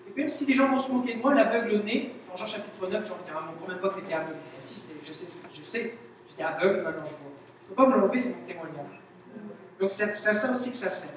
Et 0.07 0.19
même 0.19 0.29
si 0.29 0.47
les 0.47 0.55
gens 0.55 0.67
vont 0.71 0.79
se 0.79 0.91
moquer 0.91 1.13
de 1.13 1.21
moi, 1.21 1.35
l'aveugle 1.35 1.83
né, 1.85 2.15
dans 2.27 2.35
Jean 2.35 2.47
chapitre 2.47 2.87
9, 2.89 3.07
Jean 3.07 3.17
dira, 3.23 3.41
mon 3.41 3.51
combien 3.61 3.75
de 3.75 3.81
fois 3.81 3.89
que 3.91 3.99
tu 3.99 4.11
aveugle 4.11 4.33
Et 4.59 4.65
Si, 4.65 4.89
je 5.03 5.13
sais, 5.13 5.27
ce 5.27 5.33
que- 5.33 5.53
je 5.53 5.63
sais, 5.63 5.93
J'étais 6.27 6.41
aveugle, 6.41 6.81
maintenant 6.81 7.05
je 7.05 7.11
vois. 7.11 7.19
Je 7.19 7.65
ne 7.65 7.69
peux 7.69 7.75
pas 7.75 7.85
me 7.85 8.01
l'enlever, 8.01 8.19
c'est 8.19 8.41
mon 8.41 8.47
témoignage. 8.47 8.99
Donc 9.79 9.91
c'est 9.91 10.15
ça 10.15 10.53
aussi 10.53 10.71
que 10.71 10.75
ça 10.75 10.91
sert. 10.91 11.11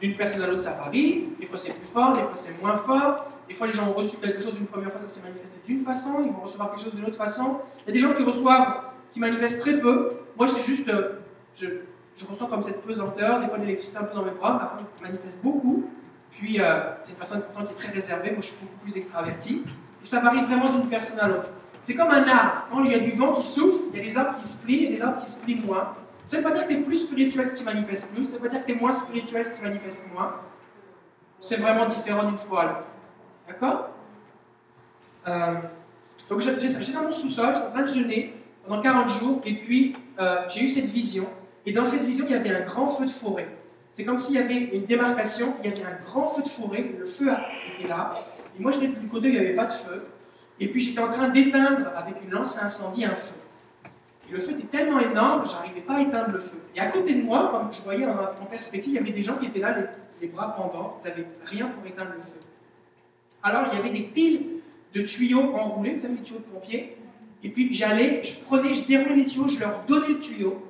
D'une 0.00 0.16
personne 0.16 0.42
à 0.42 0.46
l'autre, 0.46 0.62
ça 0.62 0.72
varie. 0.72 1.28
Des 1.40 1.46
fois 1.46 1.58
c'est 1.58 1.72
plus 1.72 1.88
fort, 1.92 2.12
des 2.12 2.22
fois 2.22 2.32
c'est 2.34 2.60
moins 2.60 2.76
fort. 2.76 3.26
Des 3.48 3.54
fois 3.54 3.66
les 3.66 3.72
gens 3.72 3.88
ont 3.88 3.94
reçu 3.94 4.16
quelque 4.16 4.42
chose 4.42 4.58
une 4.58 4.66
première 4.66 4.92
fois, 4.92 5.00
ça 5.00 5.08
s'est 5.08 5.22
manifesté 5.22 5.58
d'une 5.68 5.84
façon, 5.84 6.22
ils 6.24 6.32
vont 6.32 6.40
recevoir 6.40 6.70
quelque 6.70 6.82
chose 6.82 6.94
d'une 6.94 7.04
autre 7.04 7.16
façon. 7.16 7.58
Il 7.86 7.88
y 7.88 7.90
a 7.90 7.92
des 7.92 7.98
gens 7.98 8.14
qui 8.14 8.24
reçoivent, 8.24 8.84
qui 9.12 9.20
manifestent 9.20 9.60
très 9.60 9.78
peu. 9.78 10.12
Moi, 10.36 10.48
c'est 10.48 10.62
juste, 10.62 10.88
euh, 10.88 11.20
je, 11.54 11.66
je 12.16 12.24
ressens 12.24 12.46
comme 12.46 12.62
cette 12.62 12.82
pesanteur, 12.82 13.40
des 13.40 13.48
fois 13.48 13.58
de 13.58 13.64
l'électricité 13.64 13.98
un 13.98 14.04
peu 14.04 14.14
dans 14.14 14.24
mes 14.24 14.30
bras. 14.30 14.54
Ma 14.54 14.60
femme 14.60 14.86
manifeste 15.02 15.42
beaucoup. 15.42 15.84
Puis 16.30 16.58
euh, 16.58 16.80
c'est 17.04 17.10
une 17.10 17.16
personne 17.16 17.42
pourtant 17.42 17.66
qui 17.66 17.72
est 17.74 17.76
très 17.76 17.92
réservée, 17.92 18.30
moi 18.30 18.40
je 18.40 18.46
suis 18.46 18.56
beaucoup 18.60 18.78
plus 18.82 18.96
extraverti. 18.96 19.62
Et 20.02 20.06
ça 20.06 20.20
varie 20.20 20.42
vraiment 20.44 20.70
d'une 20.70 20.88
personne 20.88 21.18
à 21.20 21.28
l'autre. 21.28 21.50
C'est 21.84 21.94
comme 21.94 22.10
un 22.10 22.26
arbre. 22.26 22.66
Quand 22.70 22.82
il 22.84 22.92
y 22.92 22.94
a 22.94 23.00
du 23.00 23.10
vent 23.10 23.34
qui 23.34 23.46
souffle, 23.46 23.90
il 23.92 23.98
y 23.98 24.02
a 24.02 24.04
des 24.08 24.16
arbres 24.16 24.38
qui 24.40 24.48
se 24.48 24.62
plient 24.62 24.84
et 24.86 24.88
des 24.88 25.02
arbres 25.02 25.20
qui 25.22 25.30
se 25.30 25.38
plient 25.38 25.60
moins. 25.66 25.94
Ça 26.28 26.36
ne 26.36 26.42
veut 26.42 26.48
pas 26.48 26.54
dire 26.54 26.68
que 26.68 26.72
tu 26.74 26.78
es 26.78 26.82
plus 26.82 27.06
spirituel 27.06 27.48
si 27.48 27.56
tu 27.56 27.64
manifestes 27.64 28.08
plus, 28.08 28.24
ça 28.24 28.32
ne 28.32 28.36
veut 28.36 28.40
pas 28.40 28.48
dire 28.48 28.60
que 28.60 28.66
tu 28.70 28.76
es 28.76 28.80
moins 28.80 28.92
spirituel 28.92 29.46
si 29.46 29.54
tu 29.54 29.62
manifestes 29.62 30.12
moins. 30.12 30.34
C'est 31.40 31.56
vraiment 31.56 31.86
différent 31.86 32.28
d'une 32.28 32.36
fois 32.36 32.60
à 32.60 32.64
l'autre. 32.66 32.84
D'accord? 33.48 33.88
Euh, 35.26 35.54
Donc 36.28 36.40
j'étais 36.40 36.92
dans 36.92 37.04
mon 37.04 37.10
sous-sol, 37.10 37.54
j'étais 37.54 37.66
en 37.66 37.70
train 37.70 37.82
de 37.82 37.88
jeûner 37.88 38.34
pendant 38.66 38.82
40 38.82 39.08
jours, 39.08 39.40
et 39.46 39.54
puis 39.54 39.96
euh, 40.20 40.42
j'ai 40.50 40.64
eu 40.64 40.68
cette 40.68 40.84
vision. 40.84 41.26
Et 41.64 41.72
dans 41.72 41.86
cette 41.86 42.02
vision, 42.02 42.26
il 42.28 42.32
y 42.32 42.38
avait 42.38 42.54
un 42.54 42.66
grand 42.66 42.88
feu 42.88 43.06
de 43.06 43.10
forêt. 43.10 43.48
C'est 43.94 44.04
comme 44.04 44.18
s'il 44.18 44.34
y 44.34 44.38
avait 44.38 44.76
une 44.76 44.84
démarcation, 44.84 45.54
il 45.64 45.70
y 45.70 45.72
avait 45.72 45.82
un 45.82 45.96
grand 46.04 46.28
feu 46.28 46.42
de 46.42 46.48
forêt, 46.48 46.94
le 46.98 47.06
feu 47.06 47.30
était 47.78 47.88
là. 47.88 48.14
Et 48.58 48.62
moi, 48.62 48.70
j'étais 48.70 48.88
du 48.88 49.08
côté 49.08 49.28
où 49.28 49.30
il 49.30 49.40
n'y 49.40 49.46
avait 49.46 49.56
pas 49.56 49.66
de 49.66 49.72
feu. 49.72 50.04
Et 50.60 50.68
puis 50.68 50.80
j'étais 50.82 51.00
en 51.00 51.08
train 51.08 51.30
d'éteindre 51.30 51.90
avec 51.96 52.16
une 52.22 52.30
lance 52.30 52.58
à 52.62 52.66
incendie 52.66 53.04
un 53.06 53.14
feu. 53.14 53.34
Le 54.30 54.38
feu 54.40 54.52
était 54.52 54.66
tellement 54.66 55.00
énorme 55.00 55.42
que 55.42 55.48
j'arrivais 55.48 55.80
pas 55.80 55.94
à 55.94 56.02
éteindre 56.02 56.32
le 56.32 56.38
feu. 56.38 56.58
Et 56.76 56.80
à 56.80 56.86
côté 56.86 57.14
de 57.14 57.22
moi, 57.22 57.50
comme 57.50 57.72
je 57.72 57.82
voyais 57.82 58.06
en, 58.06 58.44
perspective, 58.50 58.92
il 58.92 58.96
y 58.96 58.98
avait 58.98 59.12
des 59.12 59.22
gens 59.22 59.36
qui 59.38 59.46
étaient 59.46 59.60
là, 59.60 59.76
les, 60.20 60.28
bras 60.28 60.54
pendants, 60.54 60.98
ils 61.00 61.08
n'avaient 61.08 61.26
rien 61.46 61.66
pour 61.66 61.86
éteindre 61.86 62.12
le 62.14 62.20
feu. 62.20 62.38
Alors 63.42 63.68
il 63.72 63.78
y 63.78 63.80
avait 63.80 63.92
des 63.92 64.04
piles 64.04 64.60
de 64.94 65.02
tuyaux 65.02 65.54
enroulés, 65.54 65.94
vous 65.94 66.00
savez, 66.00 66.14
les 66.14 66.22
tuyaux 66.22 66.40
de 66.40 66.44
pompier. 66.44 66.96
Et 67.42 67.50
puis 67.50 67.72
j'allais, 67.72 68.22
je 68.22 68.40
prenais, 68.44 68.74
je 68.74 68.84
déroulais 68.84 69.16
les 69.16 69.24
tuyaux, 69.24 69.48
je 69.48 69.60
leur 69.60 69.80
donnais 69.86 70.08
le 70.08 70.18
tuyau. 70.18 70.62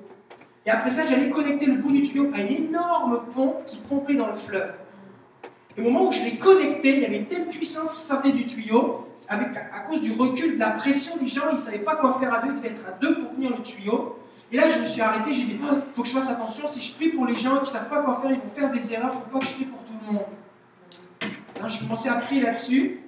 Et 0.65 0.69
après 0.69 0.91
ça, 0.91 1.05
j'allais 1.05 1.29
connecter 1.29 1.65
le 1.65 1.75
bout 1.75 1.91
du 1.91 2.01
tuyau 2.03 2.29
à 2.33 2.41
une 2.41 2.67
énorme 2.67 3.23
pompe 3.33 3.65
qui 3.65 3.77
pompait 3.77 4.15
dans 4.15 4.27
le 4.27 4.35
fleuve. 4.35 4.73
Et 5.75 5.81
au 5.81 5.85
moment 5.85 6.09
où 6.09 6.11
je 6.11 6.23
l'ai 6.23 6.37
connecté, 6.37 6.95
il 6.95 7.01
y 7.01 7.05
avait 7.05 7.17
une 7.17 7.25
telle 7.25 7.47
puissance 7.47 7.95
qui 7.95 8.01
sortait 8.01 8.31
du 8.31 8.45
tuyau, 8.45 9.07
avec, 9.29 9.55
à 9.55 9.81
cause 9.81 10.01
du 10.01 10.13
recul, 10.13 10.55
de 10.55 10.59
la 10.59 10.71
pression 10.71 11.17
des 11.17 11.27
gens, 11.27 11.43
ils 11.51 11.55
ne 11.55 11.61
savaient 11.61 11.79
pas 11.79 11.95
quoi 11.95 12.17
faire 12.19 12.33
à 12.33 12.41
deux, 12.41 12.49
ils 12.49 12.55
devaient 12.55 12.71
être 12.71 12.87
à 12.87 12.91
deux 12.99 13.19
pour 13.19 13.35
tenir 13.35 13.51
le 13.55 13.61
tuyau. 13.61 14.17
Et 14.51 14.57
là, 14.57 14.69
je 14.71 14.79
me 14.79 14.85
suis 14.87 15.01
arrêté, 15.01 15.31
j'ai 15.31 15.43
dit, 15.43 15.59
il 15.61 15.93
faut 15.93 16.01
que 16.01 16.07
je 16.07 16.13
fasse 16.13 16.31
attention, 16.31 16.67
si 16.67 16.81
je 16.81 16.95
prie 16.95 17.09
pour 17.09 17.27
les 17.27 17.35
gens 17.35 17.55
qui 17.57 17.61
ne 17.61 17.65
savent 17.65 17.89
pas 17.89 18.01
quoi 18.01 18.19
faire, 18.21 18.31
ils 18.31 18.39
vont 18.39 18.49
faire 18.49 18.71
des 18.71 18.93
erreurs, 18.93 19.11
il 19.13 19.17
ne 19.17 19.21
faut 19.21 19.29
pas 19.29 19.39
que 19.39 19.45
je 19.45 19.53
prie 19.53 19.65
pour 19.65 19.83
tout 19.83 19.93
le 20.07 20.13
monde. 20.13 20.25
Alors 21.55 21.69
j'ai 21.69 21.79
commencé 21.79 22.09
à 22.09 22.15
prier 22.15 22.41
là-dessus, 22.41 23.01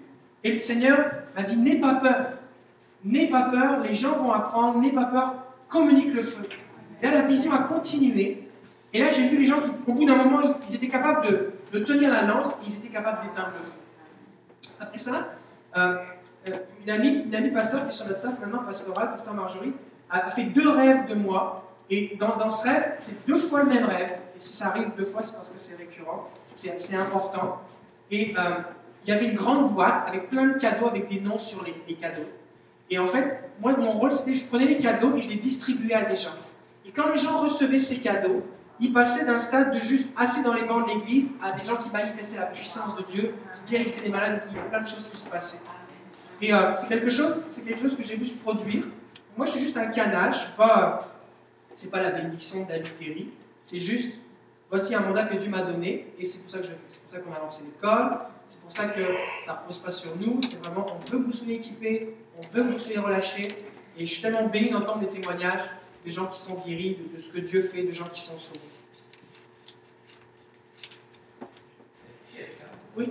et 0.44 0.52
le 0.52 0.58
Seigneur 0.58 1.12
m'a 1.36 1.42
dit, 1.42 1.58
n'aie 1.58 1.80
pas 1.80 1.96
peur, 1.96 2.34
n'aie 3.04 3.28
pas 3.28 3.44
peur, 3.50 3.80
les 3.80 3.96
gens 3.96 4.16
vont 4.18 4.32
apprendre, 4.32 4.80
n'aie 4.80 4.92
pas 4.92 5.06
peur, 5.06 5.34
communique 5.68 6.14
le 6.14 6.22
feu. 6.22 6.44
Et 7.02 7.08
là, 7.08 7.14
la 7.16 7.22
vision 7.22 7.52
a 7.52 7.64
continué, 7.64 8.48
et 8.94 9.00
là, 9.00 9.10
j'ai 9.10 9.28
vu 9.28 9.38
les 9.38 9.46
gens 9.48 9.62
qui, 9.62 9.72
au 9.88 9.94
bout 9.96 10.06
d'un 10.06 10.18
moment, 10.18 10.42
ils, 10.68 10.76
étaient 10.76 10.90
capables 10.90 11.26
de, 11.26 11.54
de 11.74 11.84
tenir 11.84 12.12
la 12.12 12.28
lance, 12.28 12.60
et 12.62 12.68
ils 12.68 12.76
étaient 12.76 12.90
capables 12.90 13.24
d'éteindre 13.24 13.54
le 13.58 13.64
feu. 13.64 14.74
Après 14.80 15.00
ça, 15.00 15.32
une, 15.76 16.90
amie, 16.90 17.24
une 17.26 17.36
amie 17.36 17.52
pasteur 17.52 17.84
qui 17.84 17.90
est 17.90 17.98
sur 17.98 18.08
notre 18.08 18.20
staff 18.20 18.40
maintenant, 18.40 18.64
pastoral, 18.64 19.12
pasteur 19.12 19.34
Marjorie, 19.34 19.74
a, 20.10 20.30
fait 20.32 20.46
deux 20.46 20.70
rêves 20.70 21.08
de 21.08 21.16
moi. 21.16 21.68
Et 21.90 22.18
dans, 22.20 22.50
ce 22.50 22.68
rêve, 22.68 22.96
c'est 23.00 23.26
deux 23.28 23.38
fois 23.38 23.64
le 23.64 23.70
même 23.70 23.86
rêve. 23.86 24.18
Et 24.36 24.40
si 24.40 24.54
ça 24.54 24.68
arrive 24.68 24.92
deux 24.98 25.04
fois, 25.04 25.22
c'est 25.22 25.36
parce 25.36 25.50
que 25.50 25.60
c'est 25.60 25.76
récurrent. 25.76 26.30
C'est 26.56 26.80
c'est 26.80 26.96
important. 26.96 27.62
Et 28.10 28.34
euh, 28.38 28.56
il 29.06 29.14
y 29.14 29.14
avait 29.14 29.26
une 29.26 29.36
grande 29.36 29.74
boîte 29.74 30.08
avec 30.08 30.30
plein 30.30 30.48
de 30.48 30.60
cadeaux, 30.60 30.88
avec 30.88 31.10
des 31.10 31.20
noms 31.20 31.38
sur 31.38 31.64
les, 31.64 31.76
les 31.88 31.96
cadeaux. 31.96 32.28
Et 32.90 33.00
en 33.00 33.08
fait, 33.08 33.42
moi, 33.62 33.76
mon 33.78 33.94
rôle, 33.94 34.12
c'était 34.12 34.36
je 34.36 34.46
prenais 34.46 34.66
les 34.66 34.78
cadeaux 34.78 35.16
et 35.16 35.22
je 35.22 35.30
les 35.30 35.38
distribuais 35.38 35.96
à 35.96 36.04
des 36.04 36.18
gens. 36.18 36.36
Et 36.86 36.92
quand 36.92 37.10
les 37.10 37.18
gens 37.18 37.40
recevaient 37.42 37.78
ces 37.78 38.00
cadeaux, 38.00 38.44
ils 38.82 38.92
passaient 38.92 39.26
d'un 39.26 39.38
stade 39.38 39.74
de 39.74 39.80
juste 39.80 40.10
assis 40.18 40.44
dans 40.44 40.54
les 40.54 40.64
bancs 40.64 40.88
de 40.88 40.94
l'église 40.94 41.38
à 41.42 41.52
des 41.52 41.66
gens 41.66 41.78
qui 41.78 41.90
manifestaient 41.92 42.40
la 42.40 42.48
puissance 42.48 42.96
de 42.98 43.04
Dieu, 43.04 43.36
qui 43.66 43.72
guérissaient 43.72 44.06
les 44.06 44.12
malades, 44.12 44.44
il 44.50 44.58
y 44.58 44.60
a 44.60 44.64
plein 44.64 44.82
de 44.82 44.88
choses 44.88 45.08
qui 45.08 45.18
se 45.18 45.30
passaient. 45.30 45.64
Et 46.42 46.54
euh, 46.54 46.76
c'est 46.76 46.88
quelque 46.88 47.10
chose, 47.10 47.40
c'est 47.52 47.64
quelque 47.64 47.82
chose 47.82 47.96
que 47.96 48.04
j'ai 48.04 48.16
vu 48.16 48.26
se 48.26 48.38
produire. 48.38 48.86
Moi, 49.38 49.46
je 49.46 49.52
suis 49.52 49.62
juste 49.62 49.78
un 49.78 49.88
canal, 49.88 50.34
je 50.34 50.40
suis 50.40 50.52
pas, 50.54 51.00
euh, 51.00 51.06
c'est 51.74 51.92
pas 51.92 52.02
la 52.02 52.12
bénédiction 52.12 52.66
David 52.66 52.98
Terry, 52.98 53.30
c'est 53.62 53.80
juste, 53.80 54.14
voici 54.70 54.96
un 54.96 55.02
mandat 55.02 55.26
que 55.26 55.36
Dieu 55.36 55.50
m'a 55.50 55.62
donné, 55.62 56.08
et 56.18 56.26
c'est 56.26 56.42
pour 56.42 56.52
ça 56.52 56.58
que 56.58 56.66
je. 56.66 56.72
C'est 56.90 57.02
pour 57.04 57.12
ça 57.12 57.20
qu'on 57.20 57.34
a 57.34 57.40
lancé 57.40 57.64
l'école, 57.64 58.18
c'est 58.48 58.60
pour 58.60 58.72
ça 58.72 58.86
que 58.88 59.02
ça 59.46 59.54
ne 59.54 59.58
repose 59.60 59.78
pas 59.80 59.92
sur 59.92 60.16
nous, 60.18 60.40
c'est 60.42 60.58
vraiment, 60.58 60.86
on 60.90 61.12
veut 61.12 61.20
que 61.20 61.26
vous 61.26 61.34
soyez 61.34 61.56
équipés, 61.56 62.16
on 62.38 62.48
veut 62.48 62.64
que 62.64 62.72
vous 62.72 62.80
soyez 62.80 63.00
relâchés, 63.00 63.48
et 63.98 64.08
je 64.08 64.12
suis 64.12 64.22
tellement 64.22 64.48
béni 64.48 64.72
d'entendre 64.72 65.02
des 65.02 65.10
témoignages 65.10 65.70
de 66.04 66.10
gens 66.10 66.26
qui 66.26 66.40
sont 66.40 66.56
guéris, 66.66 66.98
de, 66.98 67.18
de 67.18 67.22
ce 67.22 67.32
que 67.32 67.40
Dieu 67.40 67.62
fait, 67.62 67.84
de 67.84 67.92
gens 67.92 68.10
qui 68.10 68.22
sont 68.22 68.38
sauvés. 68.40 68.60
Oui 72.98 73.08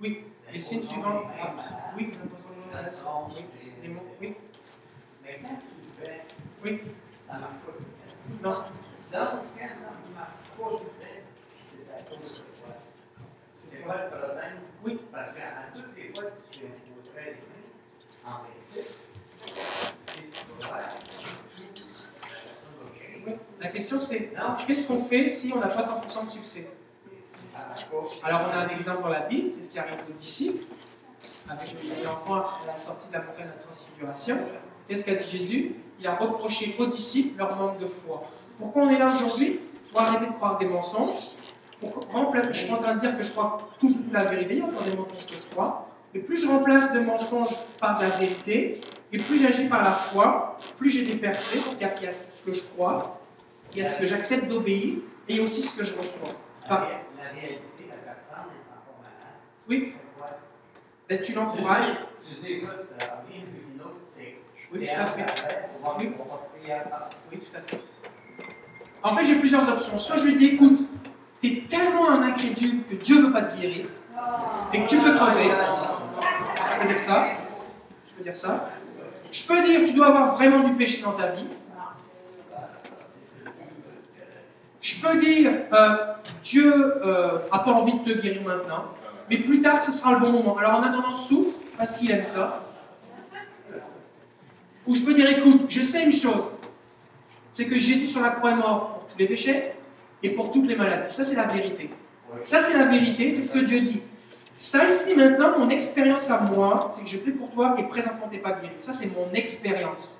Oui, 0.00 0.24
les 0.52 0.60
signes 0.60 0.82
suivants. 0.82 1.22
Ah, 1.40 1.92
Oui, 1.96 2.12
les 3.82 3.88
mots. 3.88 4.00
Oui. 4.20 4.34
Oui. 6.64 6.80
Non. 8.42 8.54
C'est 13.56 13.82
quoi 13.82 13.96
le 13.96 14.08
problème? 14.18 14.58
Oui. 14.84 15.00
Parce 15.12 15.30
les 15.96 16.08
que 16.08 16.20
tu 16.50 16.60
es 16.64 16.68
au 16.68 17.14
13 17.14 17.44
en 18.24 18.30
réalité, 18.36 18.90
Oui. 23.26 23.32
La 23.60 23.68
question 23.68 24.00
c'est 24.00 24.32
qu'est-ce 24.66 24.88
qu'on 24.88 25.04
fait 25.04 25.28
si 25.28 25.52
on 25.52 25.60
n'a 25.60 25.68
pas 25.68 25.82
100% 25.82 26.24
de 26.26 26.30
succès? 26.30 26.66
Alors 28.22 28.40
on 28.48 28.52
a 28.52 28.64
un 28.64 28.68
exemple 28.68 29.02
dans 29.02 29.08
la 29.08 29.20
Bible, 29.20 29.50
c'est 29.56 29.64
ce 29.64 29.70
qui 29.70 29.78
arrive 29.78 29.94
aux 30.08 30.12
disciples, 30.18 30.64
avec 31.48 31.74
les 31.82 32.06
enfants 32.06 32.44
à 32.62 32.66
la 32.66 32.78
sortie 32.78 33.08
de 33.08 33.12
la 33.14 33.20
montagne 33.20 33.46
de 33.46 33.50
la 33.50 33.62
transfiguration. 33.64 34.36
Qu'est-ce 34.88 35.04
qu'a 35.04 35.14
dit 35.14 35.30
Jésus? 35.30 35.74
Il 35.98 36.06
a 36.06 36.14
reproché 36.16 36.76
aux 36.78 36.86
disciples 36.86 37.38
leur 37.38 37.56
manque 37.56 37.78
de 37.78 37.86
foi. 37.86 38.22
Pourquoi 38.58 38.82
on 38.82 38.90
est 38.90 38.98
là 38.98 39.08
aujourd'hui? 39.14 39.60
Pour 39.92 40.00
arrêter 40.00 40.26
de 40.26 40.32
croire 40.32 40.58
des 40.58 40.66
mensonges. 40.66 41.36
Je 41.82 42.52
suis 42.52 42.70
en 42.72 42.76
train 42.78 42.94
de 42.94 43.00
dire 43.00 43.16
que 43.16 43.22
je 43.22 43.30
crois 43.30 43.70
tout, 43.80 43.92
toute 43.92 44.12
la 44.12 44.22
vérité, 44.24 44.54
il 44.54 44.58
y 44.58 44.62
a 44.62 44.66
encore 44.66 44.82
des 44.84 44.96
mensonges 44.96 45.26
que 45.26 45.34
je 45.34 45.50
crois. 45.54 45.88
Mais 46.12 46.20
plus 46.20 46.36
je 46.42 46.48
remplace 46.48 46.92
de 46.92 47.00
mensonges 47.00 47.54
par 47.78 47.98
de 47.98 48.02
la 48.04 48.10
vérité, 48.10 48.80
et 49.12 49.18
plus 49.18 49.38
j'agis 49.42 49.68
par 49.68 49.82
la 49.82 49.92
foi, 49.92 50.58
plus 50.76 50.90
j'ai 50.90 51.02
des 51.02 51.16
percées. 51.16 51.58
A, 51.58 51.74
il 51.74 51.82
y 52.02 52.06
a 52.06 52.12
ce 52.34 52.42
que 52.44 52.52
je 52.52 52.62
crois, 52.74 53.20
il 53.72 53.78
y 53.78 53.82
a 53.82 53.88
ce 53.88 53.98
que 53.98 54.06
j'accepte 54.06 54.48
d'obéir, 54.48 54.98
et 55.28 55.32
il 55.32 55.36
y 55.36 55.40
a 55.40 55.42
aussi 55.42 55.62
ce 55.62 55.78
que 55.78 55.84
je 55.84 55.96
reçois. 55.96 56.28
Par- 56.68 56.86
la 57.30 57.40
réalité, 57.40 57.86
la 57.90 57.96
personne 57.96 58.50
est 58.50 58.70
encore 58.70 58.98
malade. 59.02 59.38
Oui. 59.68 59.94
Ben, 61.08 61.22
tu 61.22 61.32
l'encourages. 61.32 61.86
Tu 62.26 62.34
dis, 62.34 62.52
écoute, 62.54 62.70
rien 62.98 63.40
qu'une 63.40 63.80
autre, 63.80 63.96
c'est. 64.16 64.38
Oui, 64.72 64.86
c'est 64.86 64.94
tout 64.94 65.00
à 65.00 65.06
fait. 65.06 65.26
Oui. 65.98 67.38
tout 67.38 67.56
à 67.56 67.60
fait. 67.60 67.80
En 69.02 69.16
fait, 69.16 69.24
j'ai 69.24 69.36
plusieurs 69.36 69.68
options. 69.68 69.98
Soit 69.98 70.18
je 70.18 70.26
lui 70.26 70.36
dis, 70.36 70.46
écoute, 70.46 70.78
tu 71.40 71.48
es 71.48 71.62
tellement 71.68 72.10
un 72.10 72.22
incrédule 72.22 72.84
que 72.84 72.94
Dieu 72.96 73.16
ne 73.16 73.26
veut 73.26 73.32
pas 73.32 73.42
te 73.42 73.58
guérir, 73.58 73.86
et 74.72 74.84
que 74.84 74.88
tu 74.88 74.98
peux 74.98 75.14
crever. 75.14 75.50
Je 76.72 76.80
peux 76.80 76.88
dire 76.88 76.98
ça. 76.98 77.28
Je 78.08 78.14
peux 78.14 78.22
dire 78.22 78.36
ça. 78.36 78.70
Je 79.32 79.46
peux 79.46 79.62
dire, 79.64 79.84
tu 79.86 79.94
dois 79.94 80.08
avoir 80.08 80.34
vraiment 80.34 80.68
du 80.68 80.74
péché 80.74 81.02
dans 81.02 81.12
ta 81.12 81.28
vie. 81.28 81.46
Je 84.80 85.00
peux 85.00 85.18
dire, 85.18 85.52
euh, 85.72 85.96
Dieu 86.42 86.94
n'a 87.52 87.58
pas 87.58 87.72
envie 87.72 87.98
de 88.00 88.12
te 88.12 88.18
guérir 88.18 88.42
maintenant, 88.42 88.84
mais 89.28 89.38
plus 89.38 89.60
tard, 89.60 89.80
ce 89.80 89.92
sera 89.92 90.14
le 90.14 90.20
bon 90.20 90.32
moment. 90.32 90.56
Alors 90.56 90.76
en 90.76 90.82
attendant, 90.82 91.12
souffre, 91.12 91.58
parce 91.76 91.98
qu'il 91.98 92.10
aime 92.10 92.24
ça. 92.24 92.64
Ou 94.86 94.94
je 94.94 95.04
peux 95.04 95.14
dire, 95.14 95.30
écoute, 95.30 95.66
je 95.68 95.82
sais 95.82 96.04
une 96.04 96.12
chose, 96.12 96.44
c'est 97.52 97.66
que 97.66 97.78
Jésus 97.78 98.06
sur 98.06 98.22
la 98.22 98.30
croix 98.30 98.52
est 98.52 98.56
mort 98.56 98.94
pour 98.94 99.06
tous 99.08 99.18
les 99.18 99.26
péchés 99.26 99.72
et 100.22 100.30
pour 100.30 100.50
toutes 100.50 100.66
les 100.66 100.76
maladies. 100.76 101.14
Ça, 101.14 101.24
c'est 101.24 101.36
la 101.36 101.46
vérité. 101.46 101.90
Ça, 102.42 102.62
c'est 102.62 102.78
la 102.78 102.86
vérité, 102.86 103.28
c'est 103.30 103.42
ce 103.42 103.52
que 103.52 103.64
Dieu 103.64 103.80
dit. 103.80 104.00
Ça 104.56 104.88
ici, 104.88 105.16
maintenant, 105.16 105.58
mon 105.58 105.70
expérience 105.70 106.30
à 106.30 106.42
moi, 106.42 106.94
c'est 106.94 107.04
que 107.04 107.08
je 107.08 107.18
prie 107.18 107.32
pour 107.32 107.50
toi 107.50 107.76
et 107.78 107.84
présentement, 107.84 108.28
tu 108.30 108.36
n'es 108.36 108.42
pas 108.42 108.52
guéri. 108.52 108.74
Ça, 108.80 108.92
c'est 108.92 109.14
mon 109.14 109.32
expérience. 109.32 110.18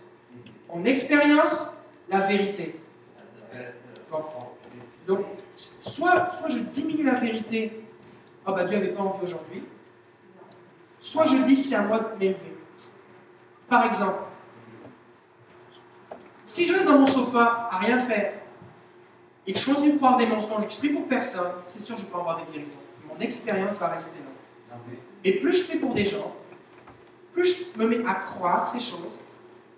Mon 0.72 0.84
expérience, 0.84 1.74
la 2.08 2.20
vérité. 2.20 2.80
Bon. 4.10 4.24
Donc, 5.10 5.26
soit, 5.56 6.30
soit 6.30 6.48
je 6.50 6.58
diminue 6.58 7.02
la 7.02 7.18
vérité, 7.18 7.82
ah 8.46 8.52
bah 8.52 8.62
Dieu 8.62 8.78
n'avait 8.78 8.92
pas 8.92 9.02
envie 9.02 9.24
aujourd'hui, 9.24 9.64
soit 11.00 11.26
je 11.26 11.38
dis 11.38 11.56
c'est 11.56 11.74
à 11.74 11.82
moi 11.82 11.98
de 11.98 12.16
m'élever. 12.16 12.56
Par 13.68 13.86
exemple, 13.86 14.22
si 16.44 16.64
je 16.64 16.74
reste 16.74 16.86
dans 16.86 17.00
mon 17.00 17.08
sofa 17.08 17.68
à 17.72 17.78
rien 17.78 17.98
faire 17.98 18.34
et 19.48 19.52
que 19.52 19.58
je 19.58 19.66
continue 19.66 19.94
de 19.94 19.96
croire 19.96 20.16
des 20.16 20.28
mensonges 20.28 20.68
que 20.68 20.72
je 20.72 20.78
prie 20.78 20.90
pour 20.90 21.08
personne, 21.08 21.50
c'est 21.66 21.82
sûr 21.82 21.96
que 21.96 22.02
je 22.02 22.06
peux 22.06 22.16
avoir 22.16 22.36
des 22.36 22.52
guérisons. 22.52 22.76
Mon 23.08 23.18
expérience 23.18 23.78
va 23.78 23.88
rester 23.88 24.20
là. 24.20 24.76
Et 25.24 25.40
plus 25.40 25.58
je 25.58 25.66
prie 25.66 25.78
pour 25.80 25.92
des 25.92 26.06
gens, 26.06 26.36
plus 27.32 27.66
je 27.74 27.82
me 27.82 27.88
mets 27.88 28.06
à 28.06 28.14
croire 28.14 28.64
ces 28.64 28.78
choses, 28.78 29.08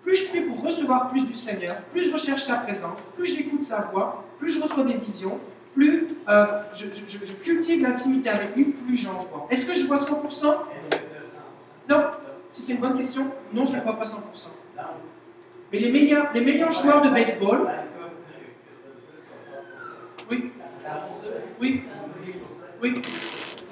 plus 0.03 0.17
je 0.17 0.27
prie 0.27 0.41
pour 0.41 0.61
recevoir 0.61 1.09
plus 1.09 1.25
du 1.25 1.35
Seigneur, 1.35 1.77
plus 1.91 2.09
je 2.09 2.13
recherche 2.13 2.43
sa 2.43 2.57
présence, 2.57 2.99
plus 3.15 3.27
j'écoute 3.27 3.63
sa 3.63 3.83
voix, 3.83 4.23
plus 4.37 4.51
je 4.51 4.61
reçois 4.61 4.83
des 4.83 4.97
visions, 4.97 5.39
plus 5.73 6.07
euh, 6.27 6.45
je, 6.73 7.33
cultive 7.33 7.81
l'intimité 7.81 8.29
avec 8.29 8.55
lui, 8.55 8.65
plus 8.65 8.97
j'en 8.97 9.13
vois. 9.13 9.47
Est-ce 9.49 9.65
que 9.65 9.73
je 9.73 9.85
vois 9.85 9.97
100% 9.97 10.55
Non. 11.89 12.05
Si 12.51 12.61
c'est 12.61 12.73
une 12.73 12.81
bonne 12.81 12.95
question, 12.95 13.25
non, 13.51 13.65
je 13.65 13.75
ne 13.75 13.81
vois 13.81 13.97
pas 13.97 14.05
100%. 14.05 14.17
Mais 15.71 15.79
les 15.79 15.91
meilleurs, 15.91 16.31
les 16.33 16.41
meilleurs 16.41 16.71
joueurs 16.71 17.01
de 17.01 17.09
baseball, 17.09 17.67
oui, 20.29 20.51
oui, 21.59 21.83
oui, 22.81 23.01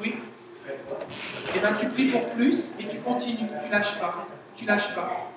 oui. 0.02 0.16
Et 1.56 1.60
bien 1.60 1.74
tu 1.74 1.88
pries 1.90 2.08
pour 2.10 2.28
plus 2.30 2.74
et 2.80 2.88
tu 2.88 2.98
continues, 3.00 3.50
tu 3.64 3.70
lâches 3.70 4.00
pas, 4.00 4.28
tu 4.56 4.66
lâches 4.66 4.96
pas. 4.96 5.31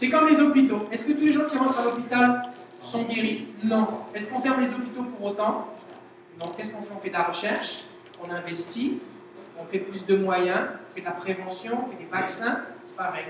C'est 0.00 0.08
comme 0.08 0.28
les 0.28 0.40
hôpitaux. 0.40 0.88
Est-ce 0.90 1.08
que 1.08 1.12
tous 1.12 1.26
les 1.26 1.32
gens 1.32 1.44
qui 1.44 1.58
rentrent 1.58 1.78
à 1.78 1.84
l'hôpital 1.84 2.40
sont 2.80 3.02
guéris? 3.02 3.48
Non. 3.62 3.86
Est-ce 4.14 4.32
qu'on 4.32 4.40
ferme 4.40 4.62
les 4.62 4.72
hôpitaux 4.72 5.02
pour 5.02 5.26
autant? 5.26 5.74
Non. 6.40 6.46
Qu'est-ce 6.56 6.74
qu'on 6.74 6.80
fait? 6.84 6.94
On 6.96 7.00
fait 7.00 7.10
de 7.10 7.12
la 7.12 7.24
recherche, 7.24 7.84
on 8.26 8.32
investit, 8.32 8.98
on 9.58 9.66
fait 9.66 9.80
plus 9.80 10.06
de 10.06 10.16
moyens, 10.16 10.70
on 10.90 10.94
fait 10.94 11.02
de 11.02 11.04
la 11.04 11.12
prévention, 11.12 11.84
on 11.86 11.90
fait 11.90 12.02
des 12.02 12.08
vaccins, 12.10 12.64
c'est 12.86 12.96
pareil. 12.96 13.26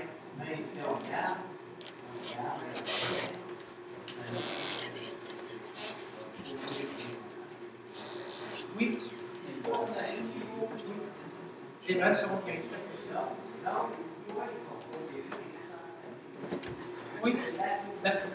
Oui. 8.79 8.97
Les 11.85 11.95
malades 11.95 12.15
seront 12.15 12.39
guéris. 12.45 12.61
Oui. 17.23 17.35
D'accord. 18.03 18.29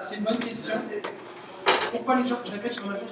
C'est 0.00 0.16
une 0.16 0.24
bonne 0.24 0.38
question. 0.38 0.74
Pourquoi 1.90 2.20
les 2.20 2.28
gens, 2.28 2.38
je 2.44 2.52
répète, 2.52 2.74
je 2.74 2.80
réponds 2.80 3.06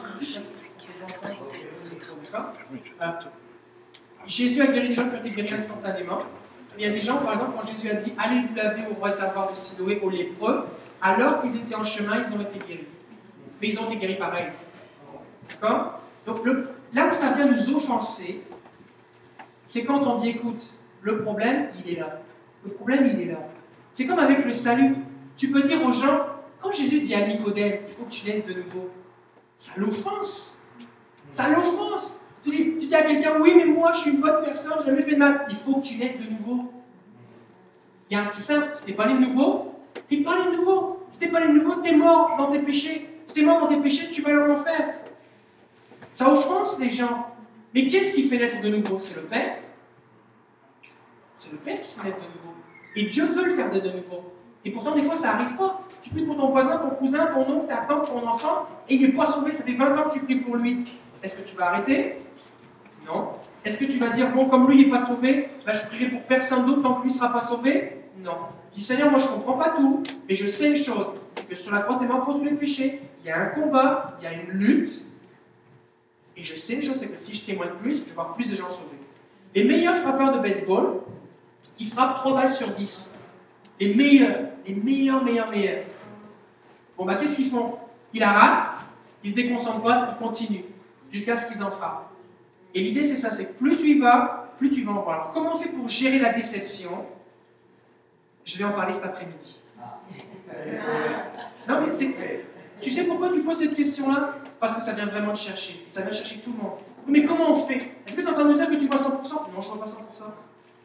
Jésus 4.26 4.62
a 4.62 4.66
guéri 4.66 4.88
des 4.88 4.94
gens 4.94 5.08
qui 5.08 5.16
ont 5.16 5.24
été 5.24 5.30
guéris 5.34 5.54
instantanément. 5.54 6.22
Il 6.78 6.84
y 6.84 6.86
a 6.86 6.92
des 6.92 7.00
gens, 7.00 7.18
par 7.18 7.32
exemple, 7.32 7.52
quand 7.56 7.66
Jésus 7.66 7.90
a 7.90 7.94
dit 7.94 8.12
Allez 8.18 8.40
vous 8.40 8.54
laver 8.54 8.82
au 8.90 9.02
réservoir 9.02 9.50
de 9.50 9.56
Siloé 9.56 10.00
aux 10.02 10.10
lépreux, 10.10 10.66
alors 11.00 11.42
qu'ils 11.42 11.56
étaient 11.56 11.74
en 11.74 11.84
chemin, 11.84 12.22
ils 12.22 12.32
ont 12.34 12.40
été 12.40 12.58
guéris. 12.66 12.86
Mais 13.60 13.68
ils 13.68 13.80
ont 13.80 13.90
été 13.90 13.98
guéris 13.98 14.16
pareil. 14.16 14.46
D'accord? 15.48 16.00
Donc 16.26 16.46
là 16.94 17.08
où 17.10 17.14
ça 17.14 17.32
vient 17.32 17.46
nous 17.46 17.76
offenser, 17.76 18.42
c'est 19.66 19.84
quand 19.84 20.00
on 20.02 20.16
dit 20.16 20.30
Écoute, 20.30 20.72
le 21.02 21.22
problème, 21.22 21.70
il 21.78 21.92
est 21.92 22.00
là. 22.00 22.20
Le 22.64 22.70
problème, 22.72 23.06
il 23.06 23.20
est 23.20 23.32
là. 23.32 23.38
C'est 23.92 24.06
comme 24.06 24.18
avec 24.18 24.44
le 24.44 24.52
salut. 24.52 24.96
Tu 25.36 25.50
peux 25.50 25.62
dire 25.62 25.84
aux 25.84 25.92
gens, 25.92 26.26
quand 26.60 26.72
Jésus 26.72 27.00
dit 27.00 27.14
à 27.14 27.26
Nicodème, 27.26 27.80
il 27.88 27.92
faut 27.92 28.04
que 28.04 28.10
tu 28.10 28.26
naisses 28.26 28.46
de 28.46 28.54
nouveau, 28.54 28.90
ça 29.56 29.72
l'offense. 29.76 30.62
Ça 31.30 31.48
l'offense. 31.48 32.20
Tu 32.44 32.50
dis, 32.80 32.94
à 32.94 33.02
quelqu'un, 33.02 33.40
oui, 33.40 33.52
mais 33.56 33.64
moi, 33.64 33.92
je 33.92 34.00
suis 34.00 34.10
une 34.10 34.20
bonne 34.20 34.44
personne, 34.44 34.74
je 34.80 34.90
n'ai 34.90 34.90
jamais 34.90 35.02
fait 35.02 35.12
de 35.12 35.18
mal. 35.18 35.46
Il 35.48 35.56
faut 35.56 35.76
que 35.76 35.86
tu 35.86 35.96
naisses 35.96 36.20
de 36.20 36.30
nouveau. 36.30 36.72
C'est 38.10 38.42
simple. 38.42 38.72
Si 38.74 38.84
t'es 38.84 38.92
pas 38.92 39.06
né 39.06 39.14
de 39.14 39.20
nouveau, 39.20 39.74
t'es 40.08 40.18
pas 40.18 40.38
né 40.38 40.50
de 40.50 40.56
nouveau. 40.56 41.06
Si 41.10 41.20
t'es 41.20 41.28
pas 41.28 41.40
né 41.40 41.48
de 41.48 41.58
nouveau, 41.58 41.76
t'es 41.76 41.94
mort 41.94 42.36
dans 42.36 42.50
tes 42.50 42.58
péchés. 42.58 43.08
Si 43.24 43.34
t'es 43.34 43.42
mort 43.42 43.60
dans 43.60 43.68
tes 43.68 43.80
péchés, 43.80 44.10
tu 44.10 44.20
vas 44.20 44.30
aller 44.30 44.42
en 44.42 44.50
enfer. 44.50 44.94
Ça 46.10 46.30
offense 46.30 46.78
les 46.80 46.90
gens. 46.90 47.28
Mais 47.74 47.88
qu'est-ce 47.88 48.14
qui 48.14 48.24
fait 48.24 48.36
naître 48.36 48.60
de 48.60 48.68
nouveau? 48.68 49.00
C'est 49.00 49.16
le 49.16 49.22
Père. 49.22 49.58
C'est 51.36 51.52
le 51.52 51.58
Père 51.58 51.80
qui 51.82 51.92
fait 51.92 52.04
naître 52.04 52.18
de 52.18 52.24
nouveau. 52.24 52.52
Et 52.96 53.04
Dieu 53.04 53.24
veut 53.24 53.44
le 53.46 53.54
faire 53.54 53.70
de 53.70 53.80
nouveau. 53.80 54.32
Et 54.64 54.70
pourtant, 54.70 54.94
des 54.94 55.02
fois, 55.02 55.16
ça 55.16 55.32
n'arrive 55.32 55.56
pas. 55.56 55.82
Tu 56.02 56.10
pries 56.10 56.22
pour 56.22 56.36
ton 56.36 56.50
voisin, 56.50 56.78
ton 56.78 56.90
cousin, 56.90 57.26
ton 57.26 57.40
oncle, 57.40 57.66
ta 57.68 57.78
tante, 57.88 58.06
ton 58.06 58.26
enfant, 58.26 58.66
et 58.88 58.94
il 58.94 59.02
n'est 59.02 59.12
pas 59.12 59.26
sauvé. 59.26 59.52
Ça 59.52 59.64
fait 59.64 59.72
20 59.72 59.96
ans 59.96 60.08
que 60.08 60.14
tu 60.14 60.20
pries 60.20 60.36
pour 60.36 60.56
lui. 60.56 60.84
Est-ce 61.22 61.42
que 61.42 61.48
tu 61.48 61.56
vas 61.56 61.66
arrêter? 61.66 62.18
Non. 63.06 63.30
Est-ce 63.64 63.80
que 63.80 63.84
tu 63.90 63.98
vas 63.98 64.10
dire, 64.10 64.32
bon, 64.32 64.48
comme 64.48 64.68
lui 64.68 64.80
il 64.80 64.84
n'est 64.86 64.90
pas 64.90 65.04
sauvé, 65.04 65.48
bah, 65.64 65.72
je 65.72 65.86
prierai 65.86 66.10
pour 66.10 66.22
personne 66.22 66.66
d'autre 66.66 66.82
tant 66.82 66.94
que 66.94 67.02
lui 67.02 67.10
ne 67.10 67.14
sera 67.14 67.32
pas 67.32 67.40
sauvé? 67.40 68.02
Non. 68.18 68.36
Je 68.72 68.78
dis, 68.78 68.84
Seigneur, 68.84 69.10
moi 69.10 69.20
je 69.20 69.26
ne 69.26 69.32
comprends 69.32 69.58
pas 69.58 69.70
tout, 69.70 70.02
mais 70.28 70.34
je 70.34 70.46
sais 70.46 70.70
une 70.70 70.76
chose 70.76 71.12
c'est 71.34 71.48
que 71.48 71.54
sur 71.54 71.72
la 71.72 71.80
croix, 71.80 71.98
tu 71.98 72.06
mort 72.06 72.24
pour 72.24 72.38
tous 72.38 72.44
les 72.44 72.54
péchés. 72.54 73.00
Il 73.24 73.28
y 73.28 73.30
a 73.30 73.40
un 73.40 73.46
combat, 73.46 74.16
il 74.20 74.24
y 74.24 74.26
a 74.26 74.32
une 74.32 74.50
lutte. 74.50 75.06
Et 76.36 76.42
je 76.42 76.56
sais 76.56 76.74
une 76.74 76.82
chose 76.82 76.96
c'est 76.98 77.08
que 77.08 77.18
si 77.18 77.34
je 77.34 77.44
témoigne 77.44 77.70
plus, 77.80 78.00
je 78.00 78.04
vais 78.04 78.12
voir 78.12 78.34
plus 78.34 78.50
de 78.50 78.56
gens 78.56 78.70
sauvés. 78.70 78.98
Les 79.54 79.64
meilleurs 79.64 79.96
frappeurs 79.96 80.32
de 80.32 80.40
baseball, 80.40 81.00
ils 81.82 81.88
frappent 81.90 82.16
3 82.16 82.34
balles 82.34 82.52
sur 82.52 82.68
10. 82.70 83.14
Les 83.80 83.94
meilleurs, 83.94 84.40
les 84.66 84.74
meilleurs, 84.74 85.24
meilleurs, 85.24 85.50
meilleurs. 85.50 85.84
Bon, 86.96 87.04
bah, 87.04 87.16
qu'est-ce 87.16 87.36
qu'ils 87.36 87.50
font? 87.50 87.74
Ils 88.14 88.20
la 88.20 88.32
ratent, 88.32 88.86
ils 89.24 89.30
se 89.30 89.36
déconcentrent 89.36 89.82
pas, 89.82 90.10
ils 90.12 90.22
continuent, 90.24 90.64
jusqu'à 91.10 91.36
ce 91.36 91.50
qu'ils 91.50 91.62
en 91.62 91.70
frappent. 91.70 92.08
Et 92.74 92.80
l'idée, 92.82 93.02
c'est 93.06 93.16
ça 93.16 93.30
c'est 93.30 93.46
que 93.46 93.52
plus 93.54 93.76
tu 93.76 93.96
y 93.96 93.98
vas, 93.98 94.48
plus 94.58 94.70
tu 94.70 94.82
vas 94.82 94.92
en 94.92 95.02
voir. 95.02 95.14
Alors, 95.14 95.30
comment 95.32 95.56
on 95.56 95.58
fait 95.58 95.68
pour 95.70 95.88
gérer 95.88 96.18
la 96.18 96.32
déception? 96.32 97.04
Je 98.44 98.58
vais 98.58 98.64
en 98.64 98.72
parler 98.72 98.94
cet 98.94 99.04
après-midi. 99.06 99.60
Non, 101.68 101.80
mais 101.84 101.90
c'est- 101.90 102.44
tu 102.80 102.90
sais 102.90 103.04
pourquoi 103.04 103.30
tu 103.32 103.40
poses 103.40 103.58
cette 103.58 103.74
question-là? 103.74 104.34
Parce 104.60 104.76
que 104.76 104.82
ça 104.82 104.92
vient 104.92 105.06
vraiment 105.06 105.32
te 105.32 105.38
chercher. 105.38 105.84
Et 105.86 105.90
ça 105.90 106.02
vient 106.02 106.12
chercher 106.12 106.38
tout 106.38 106.52
le 106.56 106.62
monde. 106.62 106.78
Mais 107.06 107.24
comment 107.24 107.50
on 107.50 107.66
fait? 107.66 107.90
Est-ce 108.06 108.16
que 108.16 108.20
tu 108.20 108.26
es 108.26 108.30
en 108.30 108.34
train 108.34 108.44
de 108.44 108.50
me 108.50 108.54
dire 108.54 108.68
que 108.70 108.76
tu 108.76 108.86
vois 108.86 108.98
100% 108.98 109.46
Non, 109.54 109.60
je 109.62 109.68
vois 109.68 109.80
pas 109.80 109.86
100%. 109.86 110.24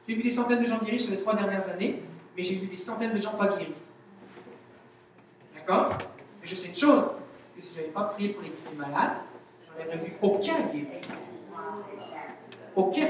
J'ai 0.07 0.15
vu 0.15 0.23
des 0.23 0.31
centaines 0.31 0.61
de 0.61 0.67
gens 0.67 0.79
guéris 0.79 0.99
sur 0.99 1.11
les 1.11 1.19
trois 1.19 1.35
dernières 1.35 1.67
années, 1.69 2.01
mais 2.35 2.43
j'ai 2.43 2.55
vu 2.55 2.67
des 2.67 2.77
centaines 2.77 3.13
de 3.13 3.19
gens 3.19 3.33
pas 3.33 3.49
guéris. 3.49 3.73
D'accord? 5.53 5.97
Mais 6.41 6.47
je 6.47 6.55
sais 6.55 6.69
une 6.69 6.75
chose, 6.75 7.03
que 7.55 7.61
si 7.61 7.73
je 7.73 7.79
n'avais 7.81 7.91
pas 7.91 8.03
prié 8.03 8.29
pour 8.29 8.43
les 8.43 8.75
malades, 8.75 9.17
j'en 9.67 9.85
aurais 9.85 9.97
vu 9.97 10.13
aucun 10.21 10.59
guéri. 10.71 10.87
Aucun. 12.75 13.07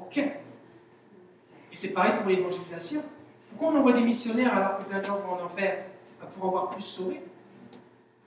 Aucun. 0.00 0.22
Et 1.72 1.76
c'est 1.76 1.92
pareil 1.92 2.14
pour 2.20 2.28
l'évangélisation. 2.28 3.02
Pourquoi 3.50 3.68
on 3.68 3.76
envoie 3.78 3.92
des 3.92 4.02
missionnaires 4.02 4.56
alors 4.56 4.78
que 4.78 4.84
plein 4.84 4.98
de 4.98 5.04
gens 5.04 5.16
vont 5.16 5.34
en 5.34 5.44
enfer 5.44 5.84
pour 6.34 6.46
avoir 6.46 6.70
plus 6.70 6.82
sauvés. 6.82 7.22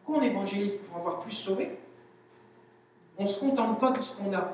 Pourquoi 0.03 0.23
on 0.23 0.25
évangélise 0.25 0.77
Pour 0.79 0.99
avoir 0.99 1.19
plus 1.19 1.33
sauvés 1.33 1.77
On 3.17 3.23
ne 3.23 3.27
se 3.27 3.39
contente 3.39 3.79
pas 3.79 3.91
de 3.91 4.01
ce 4.01 4.15
qu'on 4.15 4.33
a. 4.33 4.53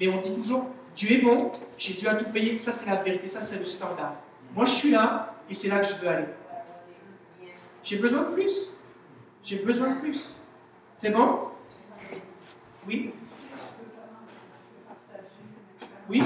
Mais 0.00 0.08
on 0.08 0.20
dit 0.20 0.34
toujours 0.34 0.66
Dieu 0.98 1.12
est 1.12 1.18
bon, 1.18 1.52
Jésus 1.78 2.08
a 2.08 2.16
tout 2.16 2.28
payé, 2.32 2.58
ça 2.58 2.72
c'est 2.72 2.90
la 2.90 3.00
vérité, 3.00 3.28
ça 3.28 3.40
c'est 3.40 3.60
le 3.60 3.64
standard. 3.64 4.16
Moi 4.52 4.64
je 4.64 4.72
suis 4.72 4.90
là 4.90 5.32
et 5.48 5.54
c'est 5.54 5.68
là 5.68 5.78
que 5.78 5.86
je 5.86 5.94
veux 5.94 6.08
aller. 6.08 6.26
J'ai 7.84 7.98
besoin 7.98 8.22
de 8.22 8.34
plus. 8.34 8.72
J'ai 9.44 9.58
besoin 9.58 9.90
de 9.90 10.00
plus. 10.00 10.34
C'est 10.96 11.10
bon? 11.10 11.50
Oui 12.84 13.12
Oui 16.08 16.20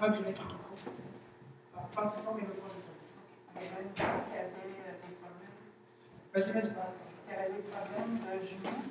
On 0.00 0.08
avait 3.58 3.90
des 5.02 5.14
problèmes. 5.18 5.56
Des 6.34 7.62
problèmes, 7.70 8.18
de 8.22 8.34
genoux. 8.46 8.82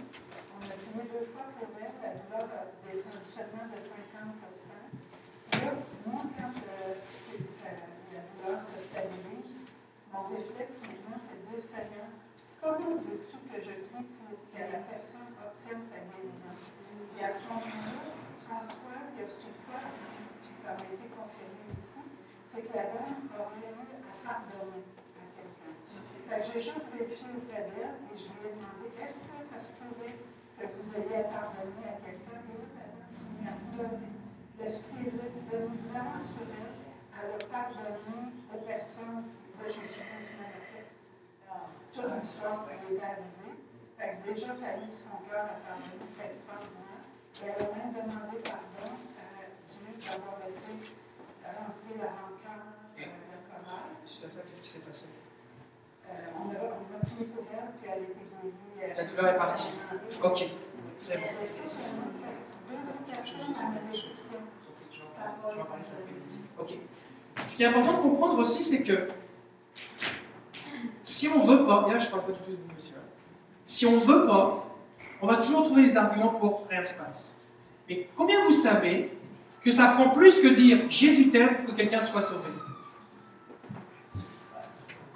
On 0.57 0.65
a 0.65 0.75
prié 0.75 1.03
deux 1.07 1.25
fois 1.31 1.47
pour 1.55 1.69
elle, 1.79 1.95
la 2.03 2.11
douleur 2.19 2.49
a 2.51 2.67
descendu 2.83 3.27
seulement 3.31 3.67
de 3.71 3.77
50 3.77 4.35
Puis 5.51 5.61
Là, 5.61 5.71
moi, 6.05 6.21
quand 6.35 6.51
euh, 6.51 6.95
la 8.11 8.21
douleur 8.27 8.59
se 8.67 8.77
stabilise, 8.83 9.57
mon 10.11 10.23
réflexe 10.35 10.81
maintenant, 10.81 11.19
c'est 11.21 11.37
de 11.39 11.43
dire 11.47 11.61
Seigneur, 11.61 12.09
comment 12.59 12.97
veux-tu 12.99 13.37
que 13.47 13.57
je 13.61 13.73
prie 13.87 14.07
pour 14.19 14.35
que 14.51 14.59
la 14.59 14.81
personne 14.89 15.31
obtienne 15.39 15.83
sa 15.85 16.01
guérison? 16.11 16.55
Et 17.15 17.23
à 17.23 17.31
ce 17.31 17.43
moment-là, 17.47 18.17
François, 18.43 18.99
il 19.15 19.23
a 19.23 19.29
su 19.29 19.49
quoi, 19.69 19.79
puis 20.43 20.51
ça 20.51 20.73
m'a 20.75 20.87
été 20.91 21.07
confirmé 21.13 21.63
ici, 21.77 22.01
c'est 22.43 22.61
que 22.65 22.73
la 22.75 22.91
dame 22.91 23.29
aurait 23.37 23.71
eu 23.71 23.87
pardonner 24.27 24.83
à 25.15 25.25
quelqu'un. 25.39 26.51
J'ai 26.51 26.59
juste 26.59 26.87
vérifié 26.91 27.27
auprès 27.31 27.63
d'elle 27.71 27.95
et 28.11 28.15
je 28.19 28.27
lui 28.27 28.43
ai 28.43 28.51
demandé 28.51 28.91
est-ce 28.99 29.23
que 29.23 29.39
ça 29.39 29.57
se 29.63 29.71
pourrait 29.79 30.19
que 30.59 30.65
vous 30.67 30.87
ayez 30.99 31.23
à 31.23 31.31
pardonner 31.31 31.87
à 31.87 31.95
quelqu'un? 32.03 32.39
Et 32.43 32.59
là, 32.59 32.67
la 32.75 32.87
dame 32.91 33.15
s'est 33.15 33.31
mise 33.31 33.47
à 33.47 33.55
pleurer. 33.71 34.11
l'Esprit 34.59 35.07
est 35.07 35.15
venu 35.15 35.79
vraiment 35.87 36.19
sur 36.19 36.43
elle. 36.43 36.75
Elle 37.15 37.31
a 37.31 37.43
pardonné 37.47 38.35
aux 38.51 38.61
personnes 38.67 39.23
que 39.57 39.65
Jésus 39.65 40.03
Christ 40.03 40.35
Toute 41.93 42.11
l'histoire 42.19 42.67
elle 42.67 42.95
est 42.95 43.01
arrivée. 43.01 43.55
Fait 43.97 44.13
que 44.13 44.29
déjà 44.29 44.53
qu'elle 44.53 44.77
a 44.77 44.85
eu 44.85 44.93
son 44.93 45.17
cœur 45.25 45.47
à 45.49 45.57
pardonner, 45.65 46.03
c'était 46.05 46.29
extraordinaire. 46.35 47.01
Et 47.41 47.47
elle 47.47 47.63
a 47.63 47.69
même 47.73 47.93
demandé 47.95 48.37
pardon 48.43 48.91
à 48.91 49.47
Dieu 49.71 49.89
d'avoir 49.97 50.37
laissé 50.45 50.93
rentrer 51.47 51.95
la 51.97 52.11
rancœur, 52.11 52.86
Suite 54.05 54.25
à 54.25 54.29
ça, 54.29 54.41
qu'est-ce 54.47 54.61
qui 54.61 54.69
s'est 54.69 54.79
passé? 54.79 55.07
Euh, 56.07 56.11
on, 56.37 56.49
a, 56.49 56.53
on 56.53 56.95
a 56.95 57.05
prié 57.05 57.25
pour 57.25 57.43
elle, 57.51 57.69
puis 57.81 57.89
elle 57.91 57.99
a 57.99 58.03
été 58.03 58.13
guérie. 58.77 58.93
La 58.97 59.03
douleur 59.03 59.33
est 59.33 59.37
partie. 59.37 59.69
Ok, 60.23 60.45
c'est 60.97 61.17
bon. 61.17 61.23
Elle 61.27 61.37
a 61.37 61.41
une 63.11 63.55
à 63.55 63.69
la. 63.73 63.97
Je 64.91 65.55
vais 65.55 65.61
en 65.61 65.65
parler 65.65 65.83
cet 65.83 65.99
après-midi. 65.99 66.39
Ok. 66.59 66.71
Ce 67.45 67.55
qui 67.55 67.63
est 67.63 67.67
important 67.67 67.93
de 67.97 68.01
comprendre 68.01 68.39
aussi, 68.39 68.63
c'est 68.63 68.83
que 68.83 69.09
si 71.03 71.27
on 71.27 71.45
veut 71.45 71.65
pas, 71.65 71.85
et 71.89 71.93
là 71.93 71.99
je 71.99 72.09
parle 72.09 72.25
pas 72.25 72.31
du 72.31 72.39
tout 72.39 72.51
de 72.51 72.57
vous, 72.57 72.75
monsieur, 72.75 72.95
hein. 72.97 73.07
si 73.63 73.85
on 73.85 73.99
veut 73.99 74.25
pas, 74.25 74.67
on 75.21 75.27
va 75.27 75.37
toujours 75.37 75.65
trouver 75.65 75.87
des 75.87 75.95
arguments 75.95 76.33
pour 76.35 76.67
rien 76.69 76.83
se 76.83 76.93
passe. 76.95 77.33
Mais 77.87 78.09
combien 78.15 78.43
vous 78.45 78.53
savez 78.53 79.17
que 79.61 79.71
ça 79.71 79.87
prend 79.89 80.09
plus 80.09 80.41
que 80.41 80.47
dire 80.47 80.89
Jésus 80.89 81.29
t'aime 81.29 81.57
pour 81.57 81.73
que 81.73 81.77
quelqu'un 81.77 82.01
soit 82.01 82.21
sauvé? 82.21 82.49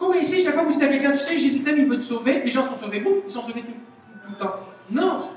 Combien 0.01 0.19
ici, 0.19 0.43
chaque 0.43 0.55
fois 0.55 0.63
que 0.63 0.69
vous 0.69 0.73
dites 0.73 0.83
à 0.83 0.87
quelqu'un, 0.87 1.11
tu 1.11 1.19
sais, 1.19 1.37
Jésus 1.37 1.61
t'aime, 1.61 1.77
il 1.77 1.85
veut 1.85 1.97
te 1.97 2.03
sauver, 2.03 2.41
les 2.41 2.49
gens 2.49 2.67
sont 2.67 2.75
sauvés, 2.75 3.01
boum, 3.01 3.17
ils 3.23 3.31
sont 3.31 3.43
sauvés 3.43 3.61
tout, 3.61 3.67
tout 3.67 4.31
le 4.31 4.35
temps. 4.35 4.55
Non 4.89 5.29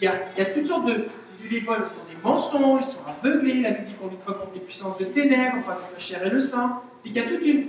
il 0.00 0.04
y, 0.04 0.08
a, 0.08 0.14
il 0.34 0.42
y 0.42 0.46
a 0.46 0.46
toutes 0.46 0.66
sortes 0.66 0.86
de. 0.86 1.06
Les 1.50 1.60
vols 1.60 1.82
ont 1.82 2.10
des 2.10 2.18
mensonges, 2.24 2.80
ils 2.82 2.88
sont 2.88 3.00
aveuglés, 3.06 3.60
la 3.60 3.72
Bible 3.72 3.86
dit 3.86 3.94
qu'on 3.94 4.08
pas 4.08 4.32
contre 4.32 4.54
les 4.54 4.60
puissances 4.60 4.96
de 4.98 5.04
ténèbres, 5.04 5.62
pas 5.64 5.74
contre 5.74 5.92
la 5.92 5.98
chair 5.98 6.26
et 6.26 6.30
le 6.30 6.40
sang, 6.40 6.82
et 7.04 7.08
qu'il 7.10 7.16
y 7.16 7.24
a 7.24 7.28
toute 7.28 7.44
une. 7.44 7.68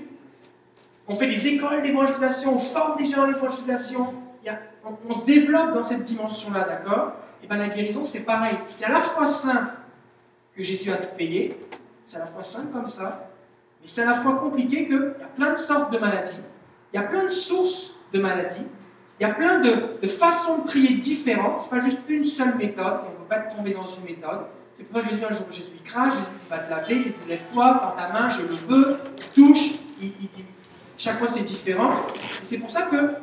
On 1.07 1.15
fait 1.15 1.27
des 1.27 1.47
écoles 1.49 1.83
d'évangélisation, 1.83 2.55
on 2.55 2.59
forme 2.59 2.97
des 2.97 3.07
gens 3.07 3.23
à 3.23 3.27
l'évangélisation, 3.27 4.13
il 4.45 4.57
on, 4.85 4.97
on 5.09 5.13
se 5.13 5.25
développe 5.25 5.73
dans 5.73 5.83
cette 5.83 6.05
dimension-là, 6.05 6.65
d'accord? 6.65 7.11
Et 7.43 7.47
bien 7.47 7.57
la 7.57 7.67
guérison, 7.67 8.05
c'est 8.05 8.23
pareil. 8.23 8.55
C'est 8.67 8.85
à 8.85 8.93
la 8.93 9.01
fois 9.01 9.27
saint 9.27 9.71
que 10.55 10.63
Jésus 10.63 10.91
a 10.91 10.95
tout 10.95 11.15
payé, 11.17 11.59
c'est 12.05 12.17
à 12.17 12.21
la 12.21 12.27
fois 12.27 12.41
saint 12.41 12.67
comme 12.71 12.87
ça, 12.87 13.26
mais 13.87 13.93
c'est 13.93 14.03
à 14.03 14.05
la 14.07 14.15
fois 14.15 14.35
compliqué 14.35 14.85
qu'il 14.85 14.97
y 14.97 15.23
a 15.23 15.27
plein 15.33 15.53
de 15.53 15.57
sortes 15.57 15.93
de 15.93 15.97
maladies, 15.97 16.41
il 16.93 16.99
y 16.99 16.99
a 16.99 17.03
plein 17.03 17.23
de 17.23 17.29
sources 17.29 17.95
de 18.11 18.19
maladies, 18.19 18.65
il 19.17 19.23
y 19.25 19.25
a 19.25 19.33
plein 19.33 19.61
de, 19.61 20.07
façons 20.07 20.63
de 20.63 20.67
prier 20.67 20.97
différentes, 20.97 21.57
c'est 21.59 21.69
pas 21.69 21.79
juste 21.79 22.01
une 22.09 22.25
seule 22.25 22.57
méthode, 22.57 22.85
et 22.85 23.07
on 23.07 23.13
ne 23.13 23.19
veut 23.19 23.29
pas 23.29 23.39
tomber 23.39 23.73
dans 23.73 23.87
une 23.87 24.03
méthode. 24.03 24.41
C'est 24.75 24.83
pour 24.83 24.97
ça 24.97 25.07
que 25.07 25.11
Jésus, 25.11 25.23
un 25.23 25.33
jour, 25.33 25.47
Jésus 25.49 25.71
il 25.73 25.83
crache, 25.83 26.15
Jésus 26.15 26.25
va 26.49 26.59
te 26.59 26.69
laver, 26.69 26.95
il 26.95 27.03
dit 27.03 27.13
lève-toi, 27.29 27.81
dans 27.81 28.01
ta 28.01 28.11
main, 28.11 28.29
je 28.29 28.41
le 28.41 28.55
veux, 28.67 28.97
touche, 29.33 29.79
chaque 30.97 31.17
fois 31.17 31.29
c'est 31.29 31.43
différent. 31.43 31.93
Et 32.41 32.45
c'est 32.45 32.57
pour 32.57 32.69
ça 32.69 32.83
que, 32.83 33.13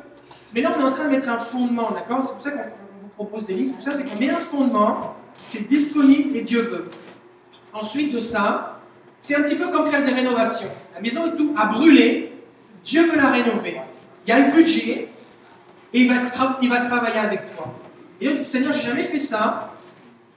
mais 0.51 0.61
là 0.61 0.71
on 0.75 0.81
est 0.81 0.83
en 0.83 0.91
train 0.91 1.05
de 1.05 1.09
mettre 1.11 1.29
un 1.29 1.37
fondement, 1.37 1.91
d'accord? 1.91 2.25
C'est 2.25 2.33
pour 2.33 2.43
ça 2.43 2.51
qu'on 2.51 2.59
on 2.59 3.03
vous 3.03 3.13
propose 3.13 3.45
des 3.45 3.53
livres, 3.53 3.75
tout 3.77 3.83
ça, 3.83 3.91
c'est 3.91 4.03
qu'on 4.03 4.19
met 4.19 4.31
un 4.31 4.39
fondement, 4.39 5.15
c'est 5.43 5.69
disponible 5.69 6.35
et 6.35 6.41
Dieu 6.41 6.61
veut. 6.61 6.89
Ensuite 7.71 8.11
de 8.11 8.19
ça, 8.19 8.74
c'est 9.25 9.35
un 9.37 9.41
petit 9.41 9.55
peu 9.55 9.69
comme 9.69 9.87
faire 9.87 10.05
des 10.05 10.11
rénovations. 10.13 10.69
La 10.93 11.01
maison 11.01 11.25
est 11.25 11.35
tout 11.35 11.55
à 11.57 11.65
brûler, 11.65 12.31
Dieu 12.83 13.09
veut 13.09 13.17
la 13.17 13.31
rénover. 13.31 13.81
Il 14.23 14.29
y 14.29 14.31
a 14.31 14.45
le 14.45 14.51
budget, 14.53 15.09
et 15.91 15.99
il 16.01 16.07
va, 16.07 16.29
tra- 16.29 16.57
il 16.61 16.69
va 16.69 16.81
travailler 16.81 17.17
avec 17.17 17.55
toi. 17.55 17.73
Et 18.21 18.29
dis, 18.29 18.45
Seigneur, 18.45 18.71
j'ai 18.73 18.83
jamais 18.83 19.01
fait 19.01 19.17
ça. 19.17 19.71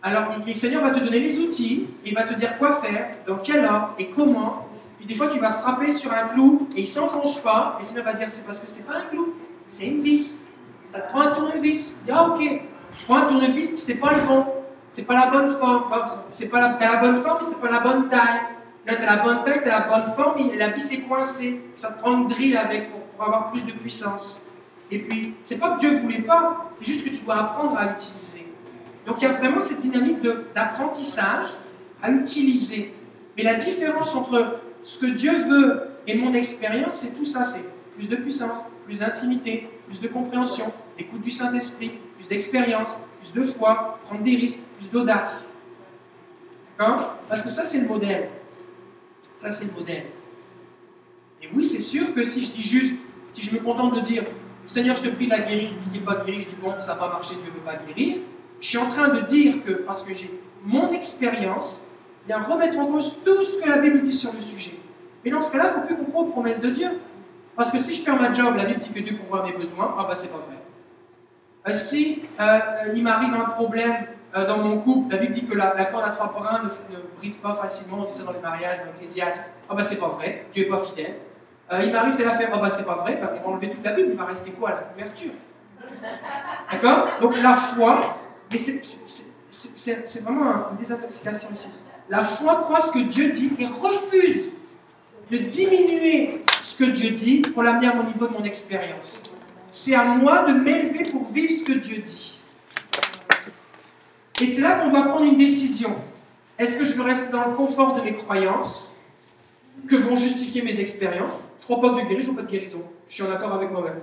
Alors, 0.03 0.29
le 0.47 0.53
Seigneur 0.55 0.83
va 0.83 0.93
te 0.93 1.01
donner 1.01 1.21
les 1.21 1.39
outils, 1.39 1.87
il 2.07 2.15
va 2.15 2.23
te 2.23 2.33
dire 2.33 2.57
quoi 2.57 2.81
faire, 2.81 3.11
dans 3.27 3.37
quel 3.39 3.63
ordre 3.67 3.95
et 3.99 4.07
comment. 4.07 4.69
Puis 4.97 5.07
des 5.07 5.15
fois, 5.15 5.29
tu 5.29 5.39
vas 5.39 5.53
frapper 5.53 5.93
sur 5.93 6.11
un 6.11 6.29
clou 6.29 6.67
et 6.75 6.81
il 6.81 6.89
s'enfonce 6.89 7.41
pas. 7.41 7.77
Et 7.79 7.83
le 7.83 7.89
Seigneur 7.89 8.05
va 8.07 8.15
dire, 8.15 8.29
c'est 8.31 8.47
parce 8.47 8.61
que 8.61 8.71
c'est 8.71 8.87
pas 8.87 8.95
un 8.95 9.05
clou, 9.11 9.35
c'est 9.67 9.87
une 9.87 10.01
vis. 10.01 10.45
Ça 10.91 11.01
te 11.01 11.11
prend 11.13 11.21
un 11.21 11.33
tournevis. 11.33 11.99
Il 12.01 12.07
dit, 12.07 12.13
ah 12.15 12.31
ok, 12.31 12.63
prends 13.07 13.17
un 13.19 13.27
tournevis, 13.27 13.69
puis 13.69 13.81
c'est 13.81 13.99
pas 14.01 14.15
le 14.15 14.23
bon. 14.23 14.47
C'est 14.91 15.03
pas 15.03 15.15
la 15.15 15.27
bonne 15.31 15.51
forme. 15.59 15.85
C'est 16.33 16.49
pas 16.49 16.61
la, 16.61 16.69
t'as 16.81 16.95
la 16.95 17.01
bonne 17.01 17.23
forme, 17.23 17.41
c'est 17.43 17.61
pas 17.61 17.71
la 17.71 17.81
bonne 17.81 18.09
taille. 18.09 18.41
Là, 18.87 18.97
t'as 18.97 19.17
la 19.17 19.23
bonne 19.23 19.45
taille, 19.45 19.61
t'as 19.65 19.81
la 19.81 19.89
bonne 19.89 20.15
forme, 20.15 20.51
et 20.51 20.57
la 20.57 20.71
vis 20.71 20.93
est 20.93 21.03
coincée. 21.03 21.61
Ça 21.75 21.93
te 21.93 22.01
prend 22.01 22.19
une 22.19 22.29
drill 22.29 22.57
avec 22.57 22.91
pour, 22.91 23.25
avoir 23.25 23.51
plus 23.51 23.67
de 23.67 23.73
puissance. 23.73 24.45
Et 24.91 25.01
puis, 25.01 25.35
c'est 25.45 25.59
pas 25.59 25.75
que 25.75 25.81
Dieu 25.81 25.99
voulait 25.99 26.23
pas, 26.23 26.71
c'est 26.79 26.85
juste 26.85 27.05
que 27.05 27.11
tu 27.11 27.23
dois 27.25 27.37
apprendre 27.37 27.77
à 27.77 27.87
l'utiliser. 27.87 28.47
Donc 29.07 29.17
il 29.21 29.25
y 29.25 29.27
a 29.27 29.33
vraiment 29.33 29.63
cette 29.63 29.81
dynamique 29.81 30.21
d'apprentissage 30.55 31.49
à 32.03 32.11
utiliser. 32.11 32.95
Mais 33.37 33.43
la 33.43 33.55
différence 33.55 34.15
entre 34.15 34.61
ce 34.85 34.99
que 34.99 35.07
Dieu 35.07 35.33
veut 35.33 35.89
et 36.07 36.17
mon 36.17 36.35
expérience, 36.35 36.99
c'est 36.99 37.17
tout 37.17 37.25
ça, 37.25 37.45
c'est 37.45 37.65
plus 37.97 38.09
de 38.09 38.17
puissance, 38.17 38.59
plus 38.85 38.99
d'intimité, 38.99 39.69
plus 39.87 40.01
de 40.01 40.09
compréhension, 40.09 40.73
l'écoute 40.97 41.23
du 41.23 41.31
Saint-Esprit, 41.31 41.93
plus 42.17 42.27
d'expérience, 42.29 42.91
plus 43.21 43.33
de 43.33 43.45
foi, 43.45 43.99
prendre 44.07 44.23
des 44.23 44.37
risques, 44.37 44.61
plus 44.79 44.91
d'audace. 44.91 45.57
D'accord? 46.79 47.17
Parce 47.29 47.43
que 47.43 47.49
ça, 47.49 47.65
c'est 47.65 47.81
le 47.81 47.89
modèle. 47.89 48.29
Ça, 49.39 49.53
c'est 49.53 49.67
le 49.67 49.73
modèle. 49.73 50.05
Et 51.43 51.49
oui, 51.55 51.65
c'est 51.65 51.81
sûr 51.81 52.13
que 52.13 52.25
si 52.25 52.45
je 52.45 52.53
dis 52.53 52.63
juste, 52.63 52.97
si 53.33 53.43
je 53.43 53.55
me 53.55 53.61
contente 53.61 53.95
de 53.95 54.01
dire, 54.01 54.25
Seigneur, 54.67 54.97
je 54.97 55.05
te 55.05 55.09
prie 55.15 55.27
de 55.27 55.31
la 55.31 55.41
guérir, 55.41 55.71
il 55.87 55.93
n'est 55.93 56.05
pas 56.05 56.17
guéri, 56.17 56.43
je 56.43 56.49
dis, 56.49 56.57
bon, 56.61 56.75
ça 56.81 56.95
n'a 56.95 56.99
pas 56.99 57.09
marché, 57.09 57.37
Dieu 57.37 57.51
ne 57.51 57.57
veut 57.57 57.65
pas 57.65 57.77
guérir, 57.77 58.19
je 58.61 58.67
suis 58.67 58.79
en 58.79 58.89
train 58.89 59.09
de 59.09 59.21
dire 59.21 59.65
que, 59.65 59.73
parce 59.73 60.03
que 60.03 60.13
j'ai 60.13 60.31
mon 60.65 60.91
expérience, 60.91 61.87
vient 62.27 62.43
remettre 62.43 62.79
en 62.79 62.87
cause 62.87 63.21
tout 63.25 63.43
ce 63.43 63.63
que 63.63 63.69
la 63.69 63.79
Bible 63.79 64.03
dit 64.03 64.13
sur 64.13 64.33
le 64.33 64.41
sujet. 64.41 64.75
Mais 65.25 65.31
dans 65.31 65.41
ce 65.41 65.53
cas-là, 65.53 65.65
il 65.65 65.69
ne 65.69 65.81
faut 65.81 65.87
plus 65.87 65.97
qu'on 65.97 66.11
croie 66.11 66.23
aux 66.23 66.31
promesses 66.31 66.61
de 66.61 66.71
Dieu. 66.71 66.89
Parce 67.57 67.71
que 67.71 67.79
si 67.79 67.95
je 67.95 68.05
perds 68.05 68.21
ma 68.21 68.33
job, 68.33 68.55
la 68.57 68.67
Bible 68.67 68.81
dit 68.81 68.91
que 68.91 69.01
Dieu 69.01 69.17
pourvoit 69.17 69.47
mes 69.47 69.53
besoins, 69.53 69.95
ah 69.99 70.05
bah 70.05 70.15
c'est 70.15 70.29
pas 70.29 70.45
vrai. 70.47 70.59
Euh, 71.67 71.77
si 71.77 72.23
euh, 72.41 72.59
il 72.95 73.03
m'arrive 73.03 73.35
un 73.35 73.51
problème 73.51 74.07
euh, 74.37 74.47
dans 74.47 74.59
mon 74.59 74.79
couple, 74.81 75.13
la 75.15 75.19
Bible 75.21 75.33
dit 75.35 75.47
que 75.47 75.55
la, 75.55 75.75
la 75.75 75.87
corde 75.87 76.05
à 76.05 76.11
trois 76.11 76.33
brins 76.33 76.63
ne, 76.63 76.69
ne 76.97 77.03
brise 77.19 77.39
pas 77.39 77.55
facilement, 77.55 78.05
on 78.07 78.11
dit 78.11 78.17
ça 78.19 78.25
dans 78.25 78.33
les 78.33 78.41
mariages, 78.41 78.79
dans 78.81 78.85
l'Ecclésiaste, 78.87 79.55
ah 79.69 79.75
bah 79.75 79.83
c'est 79.83 79.97
pas 79.99 80.09
vrai, 80.09 80.47
Dieu 80.53 80.65
n'est 80.65 80.71
pas 80.71 80.81
fidèle. 80.81 81.15
Euh, 81.73 81.83
il 81.85 81.93
m'arrive 81.93 82.17
telle 82.17 82.29
affaire, 82.29 82.51
ah 82.53 82.59
bah 82.59 82.71
c'est 82.71 82.85
pas 82.87 82.97
vrai, 82.97 83.19
bah, 83.21 83.33
on 83.37 83.49
va 83.49 83.55
enlever 83.55 83.71
toute 83.71 83.85
la 83.85 83.93
Bible, 83.93 84.09
il 84.13 84.17
va 84.17 84.25
rester 84.25 84.51
quoi 84.53 84.71
à 84.71 84.75
la 84.75 84.81
couverture? 84.83 85.33
D'accord? 86.71 87.07
Donc 87.21 87.41
la 87.43 87.55
foi, 87.55 88.19
mais 88.51 88.59
c'est- 88.59 90.21
vraiment 90.23 90.45
un- 90.51 90.67
une 90.73 90.77
désintoxication 90.79 91.49
ici. 91.55 91.71
La 92.09 92.21
foi 92.23 92.57
croit 92.63 92.81
ce 92.81 92.93
que 92.93 92.99
Dieu 93.01 93.31
dit 93.31 93.53
et 93.59 93.67
refuse 93.67 94.45
de 95.31 95.37
diminuer 95.39 96.43
ce 96.63 96.77
que 96.79 96.85
Dieu 96.91 97.11
dit 97.11 97.41
pour 97.43 97.63
l'amener 97.63 97.89
à 97.89 97.95
mon 97.95 98.05
niveau 98.05 98.27
de 98.29 98.33
mon 98.33 98.45
expérience. 98.45 99.21
C'est 99.71 99.95
à 99.95 100.05
moi 100.05 100.45
de 100.45 100.55
m'élever 100.55 101.03
pour 101.11 101.31
vivre 101.31 101.53
ce 101.53 101.65
que 101.65 101.79
Dieu 101.79 101.99
dit. 101.99 102.38
Et 104.41 104.47
c'est 104.47 104.63
là 104.63 104.79
qu'on 104.79 104.91
doit 104.91 105.05
prendre 105.05 105.25
une 105.25 105.39
décision. 105.39 105.97
Est-ce 106.59 106.79
que 106.79 106.85
je 106.85 106.95
veux 106.95 107.03
rester 107.03 107.33
dans 107.33 107.49
le 107.49 107.55
confort 107.55 107.95
de 107.95 108.03
mes 108.03 108.15
croyances 108.15 108.99
que 109.89 109.97
vont 109.97 110.17
justifier 110.17 110.63
mes 110.63 110.79
expériences? 110.81 111.35
Je 111.59 111.65
ne 111.65 111.77
crois 111.77 111.81
pas 111.81 111.95
que 111.95 112.01
Dieu 112.01 112.09
guérit, 112.09 112.23
je 112.23 112.31
veux 112.31 112.37
pas 112.37 112.43
de 112.43 112.51
guérison. 112.51 112.83
Je 113.09 113.15
suis 113.15 113.23
en 113.23 113.33
accord 113.33 113.53
avec 113.53 113.71
moi-même. 113.71 114.01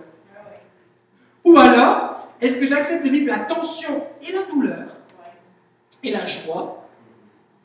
Ou 1.44 1.58
alors, 1.58 2.28
est-ce 2.42 2.60
que 2.60 2.68
j'accepte 2.68 3.06
de 3.06 3.10
vivre 3.10 3.28
la 3.28 3.40
tension 3.40 4.04
et 4.22 4.32
la 4.32 4.44
douleur 4.44 4.88
et 6.04 6.12
la 6.12 6.26
joie 6.26 6.88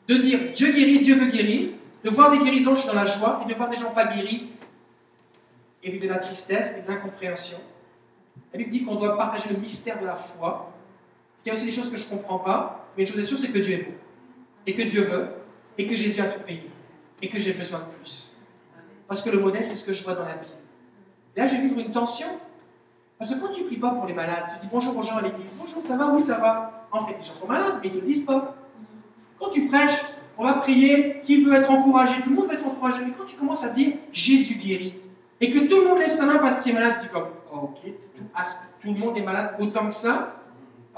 de 0.07 0.15
dire 0.15 0.51
Dieu 0.53 0.71
guérit, 0.71 0.99
Dieu 1.01 1.15
veut 1.15 1.31
guérir, 1.31 1.71
de 2.03 2.09
voir 2.09 2.31
des 2.31 2.39
guérisons, 2.39 2.75
je 2.75 2.81
suis 2.81 2.89
dans 2.89 2.95
la 2.95 3.05
joie, 3.05 3.41
et 3.43 3.49
de 3.49 3.55
voir 3.55 3.69
des 3.69 3.77
gens 3.77 3.91
pas 3.91 4.05
guéris 4.05 4.49
et 5.83 5.91
vivre 5.91 6.03
de 6.03 6.09
la 6.09 6.19
tristesse 6.19 6.77
et 6.77 6.83
de 6.83 6.87
l'incompréhension. 6.87 7.57
La 8.53 8.57
Bible 8.57 8.69
dit 8.69 8.83
qu'on 8.83 8.95
doit 8.95 9.17
partager 9.17 9.49
le 9.49 9.57
mystère 9.57 9.99
de 9.99 10.05
la 10.05 10.15
foi. 10.15 10.70
Il 11.43 11.49
y 11.49 11.51
a 11.51 11.53
aussi 11.55 11.65
des 11.65 11.71
choses 11.71 11.89
que 11.89 11.97
je 11.97 12.05
ne 12.05 12.17
comprends 12.17 12.39
pas, 12.39 12.87
mais 12.95 13.03
une 13.03 13.09
chose 13.09 13.19
est 13.19 13.23
sûre, 13.23 13.39
c'est 13.39 13.51
que 13.51 13.59
Dieu 13.59 13.73
est 13.73 13.83
beau, 13.83 13.93
et 14.67 14.73
que 14.75 14.83
Dieu 14.83 15.01
veut, 15.03 15.27
et 15.77 15.87
que 15.87 15.95
Jésus 15.95 16.21
a 16.21 16.25
tout 16.25 16.41
payé, 16.41 16.69
et 17.21 17.29
que 17.29 17.39
j'ai 17.39 17.53
besoin 17.53 17.79
de 17.79 17.85
plus. 17.99 18.31
Parce 19.07 19.21
que 19.21 19.29
le 19.29 19.39
modèle, 19.39 19.63
c'est 19.63 19.75
ce 19.75 19.85
que 19.85 19.93
je 19.93 20.03
vois 20.03 20.13
dans 20.13 20.25
la 20.25 20.35
Bible. 20.35 20.55
Là, 21.35 21.47
je 21.47 21.55
vais 21.55 21.63
vivre 21.63 21.79
une 21.79 21.91
tension. 21.91 22.27
Parce 23.17 23.33
que 23.33 23.39
quand 23.39 23.49
tu 23.49 23.63
pries 23.65 23.77
pas 23.77 23.91
pour 23.91 24.05
les 24.05 24.13
malades, 24.13 24.45
tu 24.53 24.65
dis 24.65 24.69
bonjour 24.71 24.97
aux 24.97 25.03
gens 25.03 25.17
à 25.17 25.21
l'église, 25.21 25.53
bonjour, 25.59 25.83
ça 25.85 25.95
va, 25.95 26.07
oui, 26.07 26.21
ça 26.21 26.39
va. 26.39 26.87
En 26.91 27.05
fait, 27.05 27.17
les 27.17 27.23
gens 27.23 27.35
sont 27.35 27.47
malades, 27.47 27.79
mais 27.81 27.89
ils 27.89 27.95
ne 27.95 28.01
le 28.01 28.07
disent 28.07 28.25
pas. 28.25 28.55
Quand 29.39 29.49
tu 29.49 29.67
prêches, 29.67 30.01
on 30.37 30.43
va 30.43 30.53
prier, 30.53 31.21
qui 31.23 31.43
veut 31.43 31.53
être 31.53 31.69
encouragé 31.69 32.21
Tout 32.23 32.29
le 32.29 32.35
monde 32.35 32.47
veut 32.47 32.55
être 32.55 32.65
encouragé. 32.65 33.03
Mais 33.05 33.11
quand 33.17 33.25
tu 33.25 33.35
commences 33.35 33.63
à 33.63 33.69
dire 33.69 33.93
Jésus 34.11 34.55
guérit, 34.55 34.95
et 35.39 35.51
que 35.51 35.67
tout 35.67 35.81
le 35.81 35.87
monde 35.87 35.99
lève 35.99 36.11
sa 36.11 36.25
main 36.25 36.37
parce 36.39 36.61
qu'il 36.61 36.71
est 36.71 36.75
malade, 36.75 36.95
tu 37.01 37.07
dis 37.07 37.13
comme, 37.13 37.27
oh, 37.53 37.57
ok, 37.63 37.91
tout, 38.15 38.23
tout 38.81 38.93
le 38.93 38.99
monde 38.99 39.17
est 39.17 39.23
malade 39.23 39.55
autant 39.59 39.87
que 39.87 39.93
ça, 39.93 40.40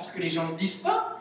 parce 0.03 0.11
que 0.11 0.21
les 0.21 0.29
gens 0.29 0.49
ne 0.51 0.57
disent 0.57 0.79
pas. 0.79 1.17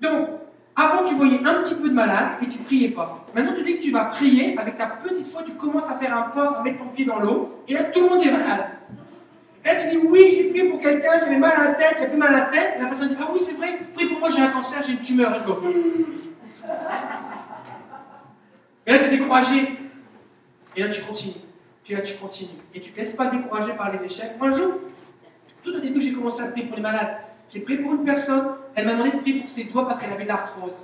Donc, 0.00 0.28
avant, 0.76 1.02
tu 1.02 1.16
voyais 1.16 1.40
un 1.44 1.54
petit 1.54 1.74
peu 1.74 1.88
de 1.88 1.94
malade 1.94 2.38
et 2.40 2.46
tu 2.46 2.58
priais 2.58 2.90
pas. 2.90 3.26
Maintenant, 3.34 3.52
tu 3.52 3.64
dis 3.64 3.78
que 3.78 3.82
tu 3.82 3.90
vas 3.90 4.04
prier, 4.04 4.56
avec 4.56 4.78
ta 4.78 4.86
petite 4.86 5.26
foi, 5.26 5.42
tu 5.42 5.54
commences 5.54 5.90
à 5.90 5.96
faire 5.96 6.16
un 6.16 6.30
pas, 6.30 6.60
à 6.60 6.62
mettre 6.62 6.78
ton 6.78 6.90
pied 6.90 7.04
dans 7.04 7.18
l'eau, 7.18 7.64
et 7.66 7.74
là, 7.74 7.82
tout 7.82 8.02
le 8.02 8.10
monde 8.10 8.24
est 8.24 8.30
malade. 8.30 8.66
Et 9.64 9.68
là, 9.68 9.74
tu 9.82 9.90
dis, 9.90 10.06
oui, 10.06 10.34
j'ai 10.36 10.44
prié 10.50 10.70
pour 10.70 10.80
quelqu'un 10.80 11.18
qui 11.18 11.24
avait 11.24 11.36
mal 11.36 11.50
à 11.50 11.64
la 11.64 11.74
tête, 11.74 11.96
il 11.98 12.04
a 12.04 12.06
plus 12.06 12.16
mal 12.16 12.32
à 12.32 12.38
la 12.38 12.44
tête, 12.44 12.74
et 12.76 12.80
la 12.80 12.86
personne 12.86 13.08
dit, 13.08 13.16
ah 13.20 13.28
oui, 13.32 13.40
c'est 13.40 13.56
vrai, 13.56 13.80
prie 13.92 14.06
pour 14.06 14.20
moi, 14.20 14.30
j'ai 14.30 14.42
un 14.42 14.52
cancer, 14.52 14.80
j'ai 14.86 14.92
une 14.92 15.00
tumeur. 15.00 15.34
Et 15.34 15.44
go, 15.44 15.60
Et 18.86 18.92
là, 18.92 18.98
tu 19.00 19.04
es 19.04 19.08
découragé. 19.08 19.78
Et 20.76 20.82
là, 20.84 20.88
tu 20.88 21.02
continues. 21.02 21.34
Puis 21.82 21.92
là, 21.92 22.02
tu 22.02 22.14
continues. 22.14 22.50
Et 22.72 22.80
tu 22.80 22.90
ne 22.90 22.94
te 22.94 23.00
laisses 23.00 23.14
pas 23.14 23.26
décourager 23.26 23.72
par 23.72 23.90
les 23.90 24.04
échecs. 24.04 24.34
Un 24.40 24.52
jour, 24.52 24.74
tout 25.62 25.74
au 25.74 25.80
début, 25.80 26.00
j'ai 26.00 26.12
commencé 26.12 26.42
à 26.42 26.48
prier 26.48 26.66
pour 26.66 26.76
les 26.76 26.82
malades. 26.82 27.16
J'ai 27.52 27.60
prié 27.60 27.78
pour 27.78 27.94
une 27.94 28.04
personne. 28.04 28.54
Elle 28.74 28.86
m'a 28.86 28.92
demandé 28.92 29.10
de 29.10 29.18
prier 29.18 29.40
pour 29.40 29.48
ses 29.48 29.64
doigts 29.64 29.86
parce 29.86 30.00
qu'elle 30.00 30.12
avait 30.12 30.24
de 30.24 30.28
l'arthrose. 30.28 30.74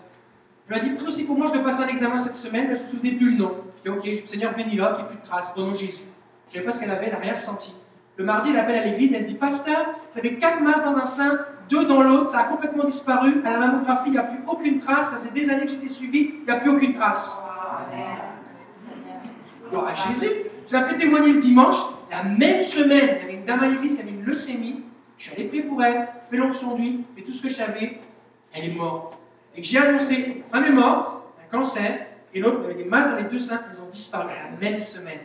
Elle 0.69 0.77
m'a 0.77 0.83
dit, 0.83 0.91
prie 0.91 1.07
aussi 1.07 1.25
pour 1.25 1.39
moi, 1.39 1.47
je 1.49 1.53
dois 1.55 1.62
passer 1.62 1.85
un 1.85 1.89
examen 1.89 2.19
cette 2.19 2.35
semaine, 2.35 2.67
mais 2.69 2.77
je 2.77 2.83
ne 2.83 2.86
me 2.86 2.91
souvenais 2.91 3.12
plus 3.12 3.31
le 3.33 3.36
nom. 3.36 3.53
Je 3.85 3.91
dis, 3.91 3.97
ok, 3.97 4.28
Seigneur, 4.28 4.55
bénis-la, 4.55 4.86
qu'il 4.89 4.97
n'y 4.97 5.03
ait 5.03 5.07
plus 5.07 5.19
de 5.19 5.25
traces, 5.25 5.53
au 5.57 5.61
nom 5.61 5.73
de 5.73 5.77
Jésus. 5.77 6.03
Je 6.49 6.51
ne 6.51 6.53
savais 6.55 6.65
pas 6.65 6.73
ce 6.73 6.81
qu'elle 6.81 6.91
avait, 6.91 7.07
elle 7.07 7.12
n'a 7.12 7.19
rien 7.19 7.35
ressenti. 7.35 7.77
Le 8.17 8.25
mardi, 8.25 8.51
elle 8.51 8.59
appelle 8.59 8.78
à 8.78 8.85
l'église, 8.85 9.12
elle 9.12 9.25
dit, 9.25 9.35
Pasteur, 9.35 9.95
j'avais 10.15 10.39
quatre 10.39 10.61
masses 10.62 10.85
dans 10.85 10.97
un 10.97 11.07
sein, 11.07 11.39
deux 11.69 11.85
dans 11.85 12.03
l'autre, 12.03 12.31
ça 12.31 12.41
a 12.41 12.45
complètement 12.45 12.85
disparu. 12.85 13.43
À 13.45 13.53
la 13.53 13.59
mammographie, 13.59 14.09
il 14.09 14.12
n'y 14.12 14.19
a 14.19 14.23
plus 14.23 14.41
aucune 14.47 14.81
trace. 14.81 15.11
Ça 15.11 15.19
faisait 15.19 15.31
des 15.31 15.51
années 15.51 15.67
que 15.67 15.73
j'étais 15.73 15.89
suivi, 15.89 16.35
il 16.39 16.45
n'y 16.45 16.51
a 16.51 16.57
plus 16.57 16.70
aucune 16.70 16.95
trace. 16.95 17.43
Gloire 19.70 19.89
à 19.89 19.95
Jésus. 19.95 20.31
Je 20.69 20.77
l'ai 20.77 20.83
fait 20.83 20.99
témoigner 20.99 21.33
le 21.33 21.39
dimanche. 21.39 21.77
La 22.11 22.23
même 22.23 22.61
semaine, 22.61 23.17
il 23.17 23.23
y 23.23 23.25
avait 23.25 23.35
une 23.35 23.45
dame 23.45 23.62
à 23.62 23.69
l'église 23.69 23.97
qui 23.97 24.01
avait 24.01 24.11
une 24.27 24.33
leucémie. 24.33 24.83
Je 25.17 25.25
suis 25.25 25.33
allé 25.33 25.49
prier 25.49 25.63
pour 25.63 25.83
elle, 25.83 26.09
fait 26.29 26.37
l'onction 26.37 26.75
d'huile, 26.75 27.01
fait 27.15 27.23
tout 27.23 27.33
ce 27.33 27.43
que 27.43 27.49
je 27.49 27.55
savais. 27.55 28.01
Elle 28.53 28.65
est 28.65 28.75
morte. 28.75 29.17
Et 29.55 29.63
que 29.63 29.67
j'ai 29.67 29.79
annoncé, 29.79 30.45
la 30.53 30.59
femme 30.59 30.71
est 30.71 30.75
morte, 30.75 31.23
un 31.43 31.57
cancer, 31.57 32.07
et 32.35 32.41
l'autre 32.41 32.65
avait 32.65 32.75
des 32.75 32.85
masses 32.85 33.11
dans 33.11 33.17
les 33.17 33.25
deux 33.25 33.39
seins, 33.39 33.63
elles 33.71 33.81
ont 33.81 33.89
disparu 33.89 34.29
la 34.29 34.57
même 34.59 34.79
semaine. 34.79 35.21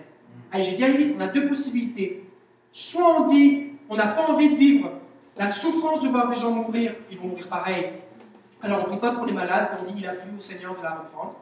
Allez, 0.52 0.64
j'ai 0.64 0.76
dit 0.76 0.84
à 0.84 0.88
l'église, 0.88 1.14
on 1.18 1.20
a 1.20 1.28
deux 1.28 1.48
possibilités. 1.48 2.24
Soit 2.72 3.22
on 3.22 3.26
dit, 3.26 3.72
on 3.90 3.98
n'a 3.98 4.08
pas 4.08 4.28
envie 4.28 4.52
de 4.52 4.56
vivre 4.56 4.92
la 5.38 5.50
souffrance 5.50 6.02
de 6.02 6.08
voir 6.08 6.30
des 6.30 6.36
gens 6.36 6.52
mourir, 6.52 6.94
ils 7.10 7.18
vont 7.18 7.28
mourir 7.28 7.48
pareil. 7.48 7.94
Alors 8.62 8.80
on 8.80 8.84
ne 8.84 8.88
prie 8.90 9.00
pas 9.00 9.12
pour 9.12 9.26
les 9.26 9.34
malades, 9.34 9.70
on 9.82 9.92
dit 9.92 9.96
qu'il 9.96 10.08
a 10.08 10.14
plu 10.14 10.30
au 10.38 10.42
Seigneur 10.42 10.78
de 10.78 10.84
la 10.84 10.92
reprendre. 10.92 11.36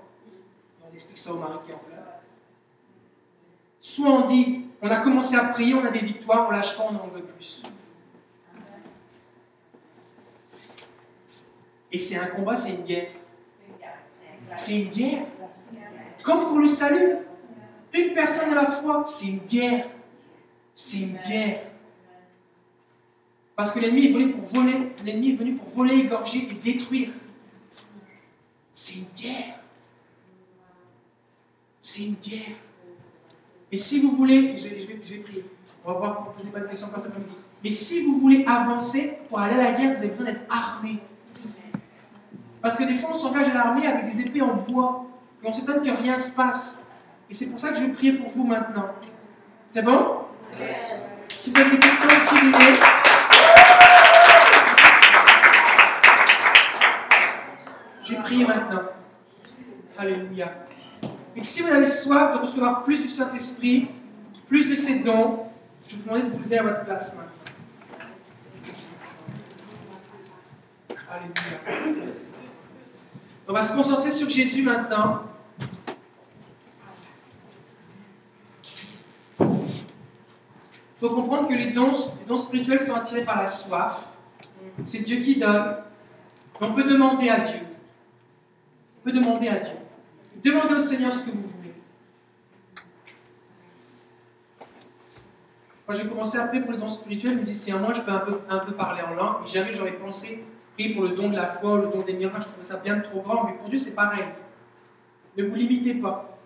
On 0.89 0.93
explique 0.93 1.17
ça 1.17 1.33
au 1.33 1.37
mari 1.37 1.53
qui 1.65 1.71
est 1.71 1.75
en 1.75 1.79
pleurs. 1.79 2.08
Soit 3.81 4.09
on 4.09 4.25
dit, 4.25 4.65
on 4.81 4.89
a 4.89 4.97
commencé 4.97 5.35
à 5.35 5.45
prier, 5.45 5.73
on 5.73 5.85
a 5.85 5.91
des 5.91 5.99
victoires, 5.99 6.47
on 6.47 6.51
lâche 6.51 6.75
pas, 6.77 6.89
on 6.91 6.95
en 6.95 7.07
veut 7.07 7.23
plus. 7.23 7.61
Et 11.91 11.97
c'est 11.97 12.17
un 12.17 12.27
combat, 12.27 12.57
c'est 12.57 12.75
une 12.75 12.83
guerre. 12.83 13.11
C'est 14.55 14.81
une 14.81 14.89
guerre. 14.89 15.25
Comme 16.23 16.39
pour 16.39 16.59
le 16.59 16.67
salut. 16.67 17.17
Une 17.93 18.13
personne 18.13 18.51
à 18.51 18.55
la 18.63 18.71
fois, 18.71 19.03
c'est 19.07 19.27
une 19.27 19.39
guerre. 19.39 19.87
C'est 20.75 20.99
une 20.99 21.17
guerre. 21.27 21.63
Parce 23.55 23.71
que 23.71 23.79
l'ennemi 23.79 24.05
est 24.05 24.11
venu 24.11 24.31
pour 24.31 24.45
voler, 24.45 24.93
l'ennemi 25.03 25.31
est 25.31 25.35
venu 25.35 25.55
pour 25.55 25.67
voler, 25.69 25.95
égorger 25.95 26.47
et 26.49 26.53
détruire. 26.53 27.09
C'est 28.73 28.99
une 28.99 29.07
guerre. 29.17 29.59
C'est 31.81 32.03
une 32.03 32.15
guerre. 32.15 32.55
Et 33.71 33.77
si 33.77 34.01
vous 34.01 34.15
voulez, 34.15 34.57
je 34.57 34.67
vais, 34.67 34.81
je 34.81 34.87
vais, 34.87 34.99
je 35.03 35.13
vais 35.13 35.19
prier. 35.19 35.45
On 35.85 35.91
va 35.93 35.99
voir, 35.99 36.23
poser 36.31 36.49
pas 36.49 36.59
de 36.59 36.67
questions 36.67 36.87
cet 36.87 37.05
après-midi. 37.05 37.31
Mais 37.63 37.69
si 37.69 38.05
vous 38.05 38.19
voulez 38.19 38.45
avancer 38.47 39.19
pour 39.27 39.39
aller 39.39 39.53
à 39.55 39.57
la 39.57 39.73
guerre, 39.73 39.91
vous 39.91 39.99
avez 39.99 40.07
besoin 40.09 40.25
d'être 40.25 40.45
armé. 40.49 40.99
Parce 42.61 42.75
que 42.75 42.83
des 42.83 42.95
fois, 42.95 43.11
on 43.13 43.15
s'engage 43.15 43.47
à 43.47 43.53
l'armée 43.53 43.85
avec 43.85 44.05
des 44.05 44.21
épées 44.21 44.41
en 44.41 44.55
bois. 44.55 45.05
Et 45.43 45.47
on 45.47 45.53
s'étonne 45.53 45.81
que 45.81 45.89
rien 45.89 46.15
ne 46.15 46.21
se 46.21 46.35
passe. 46.35 46.81
Et 47.29 47.33
c'est 47.33 47.49
pour 47.49 47.59
ça 47.59 47.69
que 47.69 47.75
je 47.75 47.81
vais 47.81 47.93
prier 47.93 48.13
pour 48.13 48.29
vous 48.29 48.43
maintenant. 48.45 48.87
C'est 49.69 49.83
bon? 49.83 50.17
Si 51.29 51.51
vous 51.51 51.61
avez 51.61 51.71
des 51.71 51.79
questions, 51.79 52.09
écrivez-les. 52.09 52.75
Je 58.03 58.11
vais 58.13 58.21
prier 58.21 58.45
maintenant. 58.45 58.81
Alléluia. 59.97 60.51
Et 61.35 61.43
si 61.43 61.61
vous 61.61 61.69
avez 61.69 61.87
soif 61.87 62.33
de 62.33 62.45
recevoir 62.45 62.83
plus 62.83 63.01
du 63.01 63.09
Saint-Esprit, 63.09 63.89
plus 64.47 64.69
de 64.69 64.75
ses 64.75 64.99
dons, 64.99 65.45
je 65.87 65.95
vous 65.95 66.03
demande 66.03 66.25
de 66.25 66.35
vous 66.35 66.43
lever 66.43 66.57
à 66.57 66.63
votre 66.63 66.85
place 66.85 67.15
maintenant. 67.15 67.29
Alléluia. 71.11 72.13
On 73.47 73.53
va 73.53 73.63
se 73.63 73.75
concentrer 73.75 74.11
sur 74.11 74.29
Jésus 74.29 74.61
maintenant. 74.61 75.23
Il 81.01 81.07
faut 81.07 81.15
comprendre 81.15 81.47
que 81.47 81.53
les 81.53 81.71
dons, 81.71 81.91
les 82.19 82.25
dons 82.27 82.37
spirituels 82.37 82.81
sont 82.81 82.93
attirés 82.93 83.23
par 83.23 83.39
la 83.39 83.47
soif. 83.47 84.05
C'est 84.85 84.99
Dieu 84.99 85.21
qui 85.21 85.39
donne. 85.39 85.77
On 86.59 86.73
peut 86.73 86.83
demander 86.83 87.29
à 87.29 87.39
Dieu. 87.39 87.61
On 88.99 89.09
peut 89.09 89.13
demander 89.13 89.47
à 89.47 89.59
Dieu. 89.59 89.77
Demandez 90.43 90.75
au 90.75 90.79
Seigneur 90.79 91.13
ce 91.13 91.25
que 91.25 91.31
vous 91.31 91.41
voulez. 91.41 91.73
Quand 95.85 95.93
j'ai 95.93 96.07
commencé 96.07 96.37
à 96.37 96.47
prier 96.47 96.63
pour 96.63 96.71
les 96.71 96.77
dons 96.77 96.89
spirituels, 96.89 97.33
je 97.33 97.39
me 97.39 97.43
dis 97.43 97.55
si 97.55 97.71
un 97.71 97.79
mois 97.79 97.93
je 97.93 98.01
peux 98.01 98.11
un 98.11 98.19
peu, 98.19 98.39
un 98.47 98.59
peu 98.59 98.73
parler 98.73 99.01
en 99.01 99.15
langue, 99.15 99.47
jamais 99.47 99.73
j'aurais 99.73 99.93
pensé 99.93 100.45
prier 100.73 100.93
pour 100.93 101.03
le 101.03 101.09
don 101.09 101.29
de 101.29 101.35
la 101.35 101.47
foi, 101.47 101.77
le 101.77 101.87
don 101.87 102.01
des 102.03 102.13
miracles, 102.13 102.41
je 102.41 102.47
trouvais 102.47 102.63
ça 102.63 102.77
bien 102.77 102.99
trop 102.99 103.21
grand, 103.21 103.45
mais 103.45 103.53
pour 103.53 103.69
Dieu 103.69 103.79
c'est 103.79 103.95
pareil. 103.95 104.25
Ne 105.35 105.43
vous 105.43 105.55
limitez 105.55 105.95
pas. 105.95 106.37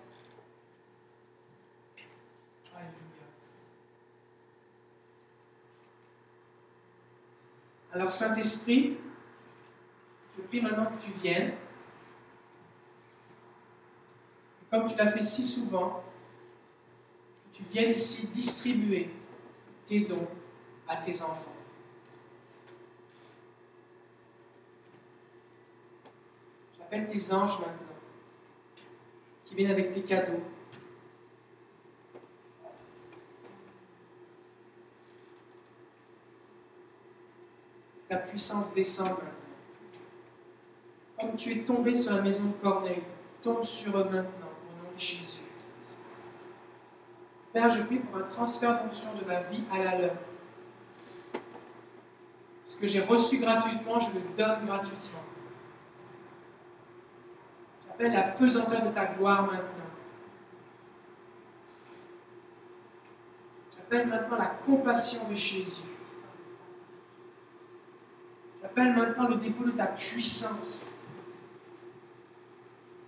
Alors 7.93 8.11
Saint-Esprit, 8.11 8.97
je 10.35 10.41
prie 10.41 10.61
maintenant 10.61 10.85
que 10.85 11.03
tu 11.03 11.11
viennes. 11.21 11.53
Comme 14.73 14.89
tu 14.89 14.95
l'as 14.95 15.11
fait 15.11 15.23
si 15.23 15.45
souvent, 15.45 16.03
tu 17.51 17.61
viennes 17.71 17.91
ici 17.91 18.25
distribuer 18.33 19.07
tes 19.85 19.99
dons 19.99 20.27
à 20.87 20.97
tes 20.97 21.21
enfants. 21.21 21.53
J'appelle 26.75 27.07
tes 27.07 27.33
anges 27.33 27.59
maintenant, 27.59 27.99
qui 29.45 29.53
viennent 29.53 29.69
avec 29.69 29.91
tes 29.91 30.01
cadeaux. 30.01 30.41
Ta 38.09 38.17
puissance 38.17 38.73
descend. 38.73 39.17
Comme 41.19 41.35
tu 41.35 41.51
es 41.51 41.59
tombé 41.59 41.93
sur 41.93 42.11
la 42.13 42.23
maison 42.23 42.45
de 42.45 42.53
Corneille, 42.53 43.03
tombe 43.43 43.63
sur 43.63 43.95
eux 43.95 44.05
maintenant, 44.05 44.42
Jésus. 45.03 45.43
Père, 47.51 47.69
je 47.69 47.83
prie 47.83 47.99
pour 47.99 48.17
un 48.17 48.23
transfert 48.23 48.83
d'onction 48.83 49.13
de 49.13 49.25
ma 49.25 49.41
vie 49.41 49.63
à 49.71 49.83
la 49.83 49.99
leur. 49.99 50.15
Ce 52.67 52.75
que 52.77 52.87
j'ai 52.87 53.01
reçu 53.01 53.37
gratuitement, 53.37 53.99
je 53.99 54.13
le 54.15 54.21
donne 54.35 54.65
gratuitement. 54.65 55.19
J'appelle 57.85 58.13
la 58.13 58.23
pesanteur 58.23 58.81
de 58.81 58.89
ta 58.89 59.05
gloire 59.05 59.43
maintenant. 59.43 59.67
J'appelle 63.75 64.07
maintenant 64.07 64.37
la 64.37 64.55
compassion 64.65 65.29
de 65.29 65.35
Jésus. 65.35 65.83
J'appelle 68.63 68.95
maintenant 68.95 69.27
le 69.27 69.35
dépôt 69.35 69.65
de 69.65 69.71
ta 69.71 69.85
puissance. 69.85 70.89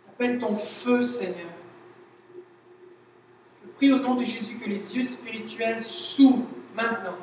J'appelle 0.06 0.38
ton 0.38 0.56
feu, 0.56 1.02
Seigneur. 1.02 1.55
Prie 3.78 3.92
au 3.92 4.00
nom 4.00 4.16
de 4.16 4.24
Jésus 4.24 4.56
que 4.56 4.70
les 4.70 4.96
yeux 4.96 5.04
spirituels 5.04 5.84
s'ouvrent 5.84 6.46
maintenant 6.76 7.18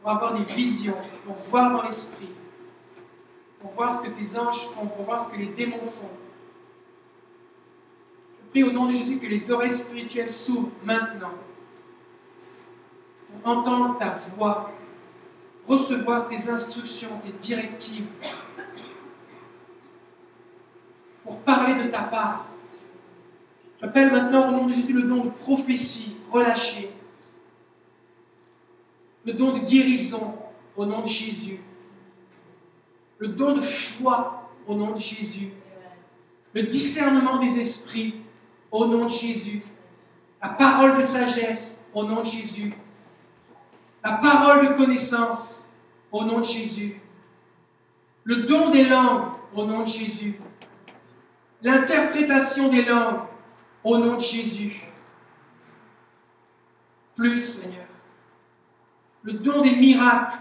pour 0.00 0.10
avoir 0.10 0.34
des 0.34 0.44
visions, 0.44 0.96
pour 1.24 1.36
voir 1.36 1.72
dans 1.72 1.82
l'esprit, 1.82 2.30
pour 3.60 3.70
voir 3.72 3.96
ce 3.96 4.08
que 4.08 4.10
tes 4.10 4.38
anges 4.38 4.66
font, 4.68 4.86
pour 4.86 5.04
voir 5.04 5.24
ce 5.24 5.30
que 5.30 5.38
les 5.38 5.46
démons 5.46 5.84
font. 5.84 6.10
Je 8.42 8.50
prie 8.50 8.64
au 8.64 8.72
nom 8.72 8.86
de 8.86 8.94
Jésus 8.94 9.18
que 9.18 9.26
les 9.26 9.52
oreilles 9.52 9.70
spirituelles 9.70 10.32
s'ouvrent 10.32 10.70
maintenant 10.82 11.34
pour 13.28 13.52
entendre 13.52 13.98
ta 13.98 14.10
voix, 14.10 14.72
recevoir 15.68 16.28
tes 16.28 16.50
instructions, 16.50 17.20
tes 17.24 17.32
directives, 17.32 18.06
pour 21.22 21.38
parler 21.40 21.84
de 21.84 21.90
ta 21.90 22.02
part. 22.02 22.46
J'appelle 23.80 24.12
maintenant 24.12 24.48
au 24.48 24.52
nom 24.52 24.66
de 24.66 24.74
Jésus 24.74 24.92
le 24.92 25.02
don 25.02 25.24
de 25.24 25.30
prophétie 25.30 26.16
relâché, 26.30 26.90
le 29.24 29.32
don 29.32 29.52
de 29.52 29.60
guérison 29.60 30.34
au 30.76 30.84
nom 30.84 31.02
de 31.02 31.08
Jésus, 31.08 31.60
le 33.18 33.28
don 33.28 33.54
de 33.54 33.60
foi 33.60 34.50
au 34.66 34.74
nom 34.74 34.92
de 34.92 35.00
Jésus, 35.00 35.52
le 36.52 36.64
discernement 36.64 37.38
des 37.38 37.58
esprits 37.58 38.16
au 38.70 38.86
nom 38.86 39.06
de 39.06 39.10
Jésus, 39.10 39.62
la 40.42 40.50
parole 40.50 40.98
de 40.98 41.02
sagesse 41.02 41.84
au 41.94 42.04
nom 42.04 42.20
de 42.20 42.26
Jésus, 42.26 42.74
la 44.04 44.12
parole 44.12 44.68
de 44.68 44.74
connaissance 44.74 45.64
au 46.12 46.24
nom 46.24 46.40
de 46.40 46.44
Jésus, 46.44 47.00
le 48.24 48.36
don 48.42 48.70
des 48.70 48.84
langues 48.84 49.28
au 49.54 49.64
nom 49.64 49.80
de 49.80 49.88
Jésus, 49.88 50.38
L'interprétation 51.62 52.68
des 52.68 52.84
langues 52.84 53.20
au 53.84 53.98
nom 53.98 54.16
de 54.16 54.20
Jésus. 54.20 54.82
Plus, 57.14 57.38
Seigneur. 57.38 57.86
Le 59.22 59.34
don 59.34 59.62
des 59.62 59.76
miracles 59.76 60.38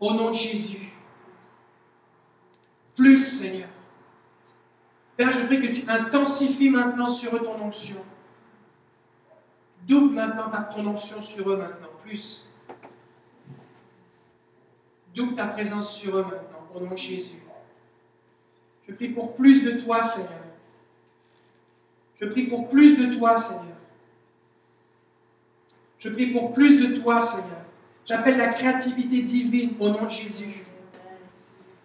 au 0.00 0.12
nom 0.12 0.30
de 0.30 0.36
Jésus. 0.36 0.92
Plus, 2.96 3.18
Seigneur. 3.18 3.68
Père, 5.16 5.32
je 5.32 5.46
prie 5.46 5.60
que 5.60 5.68
tu 5.68 5.88
intensifies 5.88 6.70
maintenant 6.70 7.08
sur 7.08 7.34
eux 7.34 7.40
ton 7.40 7.60
onction. 7.60 8.04
Double 9.86 10.14
maintenant 10.14 10.50
ton 10.74 10.86
onction 10.86 11.22
sur 11.22 11.48
eux 11.50 11.56
maintenant, 11.56 11.88
plus. 12.02 12.46
Double 15.14 15.34
ta 15.34 15.46
présence 15.46 15.96
sur 15.96 16.16
eux 16.16 16.24
maintenant, 16.24 16.68
au 16.74 16.80
nom 16.80 16.90
de 16.90 16.96
Jésus. 16.96 17.40
Je 18.86 18.94
prie 18.94 19.08
pour 19.08 19.34
plus 19.36 19.64
de 19.64 19.80
toi, 19.82 20.02
Seigneur. 20.02 20.45
Je 22.20 22.26
prie 22.26 22.44
pour 22.44 22.68
plus 22.68 22.98
de 22.98 23.14
toi, 23.14 23.36
Seigneur. 23.36 23.76
Je 25.98 26.08
prie 26.08 26.32
pour 26.32 26.52
plus 26.52 26.80
de 26.80 26.96
toi, 26.98 27.20
Seigneur. 27.20 27.62
J'appelle 28.06 28.38
la 28.38 28.48
créativité 28.48 29.22
divine 29.22 29.74
au 29.80 29.88
nom 29.90 30.04
de 30.04 30.10
Jésus. 30.10 30.64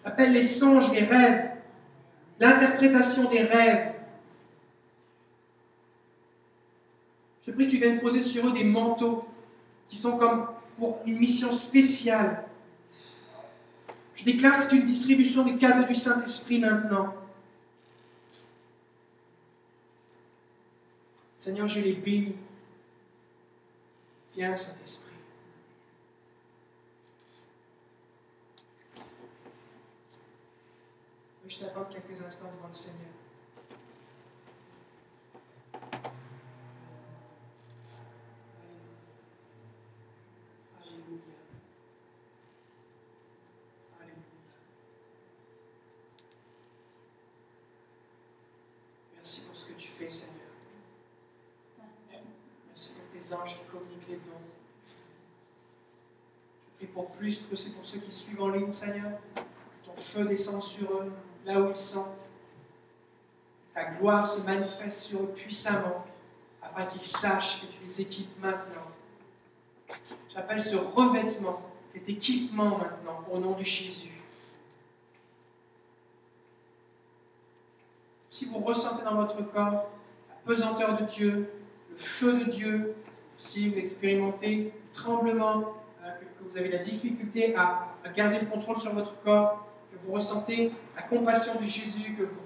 J'appelle 0.06 0.34
les 0.34 0.43
songes, 0.43 0.92
les 0.92 1.03
rêves, 1.03 1.51
l'interprétation 2.40 3.30
des 3.30 3.42
rêves. 3.42 3.93
Je 7.45 7.51
prie 7.51 7.66
que 7.66 7.72
tu 7.72 7.77
viennes 7.77 8.00
poser 8.00 8.22
sur 8.22 8.48
eux 8.48 8.53
des 8.53 8.64
manteaux 8.64 9.26
qui 9.90 9.98
sont 9.98 10.18
comme 10.18 10.48
pour 10.77 11.00
une 11.06 11.18
mission 11.18 11.51
spéciale. 11.51 12.45
Je 14.16 14.24
déclare 14.24 14.58
que 14.58 14.64
c'est 14.64 14.76
une 14.76 14.85
distribution 14.85 15.43
des 15.43 15.58
cadeaux 15.58 15.88
du 15.88 15.95
Saint-Esprit 15.95 16.60
maintenant. 16.60 17.14
Seigneur, 21.42 21.68
je 21.68 21.80
les 21.80 21.94
bénis. 21.94 22.36
Viens, 24.36 24.56
Saint-Esprit. 24.56 25.10
Je 31.48 31.60
t'attends 31.60 31.86
quelques 31.86 32.22
instants 32.22 32.52
devant 32.56 32.68
le 32.68 32.74
Seigneur. 32.74 33.10
Alléluia. 40.80 41.24
Alléluia. 44.00 44.22
Merci 49.16 49.42
pour 49.42 49.56
ce 49.58 49.66
que 49.66 49.74
tu 49.74 49.88
fais, 49.88 50.08
Seigneur. 50.08 50.42
Merci 52.74 52.94
pour 52.94 53.10
tes 53.10 53.20
anges 53.34 53.58
qui 53.58 53.66
communiquent 53.72 54.10
les 54.10 54.16
dons. 54.16 54.42
Je 56.66 56.77
prie 56.77 56.88
pour 56.88 57.11
plus, 57.11 57.43
aussi 57.51 57.72
pour 57.74 57.85
ceux 57.85 58.00
qui 58.00 58.11
suivent 58.11 58.42
en 58.42 58.50
ligne, 58.50 58.72
Seigneur. 58.72 59.11
Que 59.35 59.88
ton 59.88 59.95
feu 59.95 60.26
descend 60.26 60.61
sur 60.61 60.92
eux, 60.92 61.11
là 61.45 61.60
où 61.60 61.69
ils 61.69 61.77
sont. 61.77 62.08
Ta 63.74 63.85
gloire 63.85 64.27
se 64.27 64.42
manifeste 64.42 65.01
sur 65.01 65.22
eux 65.22 65.34
puissamment, 65.35 66.06
afin 66.61 66.85
qu'ils 66.85 67.03
sachent 67.03 67.61
que 67.61 67.68
tu 67.68 67.84
les 67.84 68.01
équipes 68.01 68.40
maintenant. 68.42 68.92
J'appelle 70.34 70.61
ce 70.61 70.76
revêtement, 70.76 71.61
cet 71.93 72.08
équipement 72.08 72.77
maintenant, 72.77 73.24
au 73.32 73.40
nom 73.40 73.51
de 73.51 73.64
Jésus. 73.64 74.14
Si 78.27 78.45
vous 78.45 78.60
ressentez 78.60 79.03
dans 79.03 79.16
votre 79.16 79.42
corps 79.51 79.90
la 80.30 80.35
pesanteur 80.45 80.98
de 80.98 81.06
Dieu, 81.06 81.53
le 81.90 81.98
feu 81.98 82.45
de 82.45 82.50
Dieu, 82.50 82.95
si 83.42 83.70
vous 83.70 83.78
expérimentez 83.78 84.56
le 84.56 84.72
tremblement, 84.94 85.74
euh, 86.03 86.10
que, 86.11 86.44
vous 86.48 86.58
avez 86.58 86.70
la 86.70 86.78
difficulté 86.78 87.56
à, 87.56 87.88
garder 88.16 88.40
le 88.40 88.45
contrôle 88.45 88.78
sur 88.78 88.94
votre 88.94 89.20
corps, 89.22 89.68
que 89.92 89.98
vous 89.98 90.14
ressentez 90.14 90.72
la 90.95 91.02
compassion 91.03 91.60
de 91.60 91.66
Jésus, 91.66 92.16
que 92.18 92.24
vous, 92.24 92.42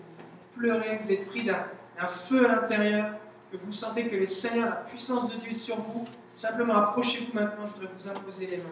pleurez, 0.56 0.98
que 0.98 1.04
vous 1.04 1.12
êtes 1.12 1.28
pris 1.28 1.44
d'un 1.44 1.66
d'un 1.98 2.08
feu 2.08 2.50
à 2.50 2.56
l'intérieur, 2.56 3.16
que 3.52 3.58
vous 3.58 3.72
sentez 3.72 4.08
que 4.08 4.16
le 4.16 4.26
Seigneur, 4.26 4.70
la 4.70 4.76
puissance 4.76 5.32
de 5.32 5.38
Dieu 5.38 5.52
est 5.52 5.56
sur 5.56 5.78
vous, 5.78 6.04
simplement 6.34 6.76
approchez-vous 6.76 7.34
maintenant, 7.34 7.68
je 7.68 7.74
voudrais 7.74 7.94
vous 7.98 8.10
imposer 8.10 8.48
les 8.48 8.58
mains. 8.58 8.64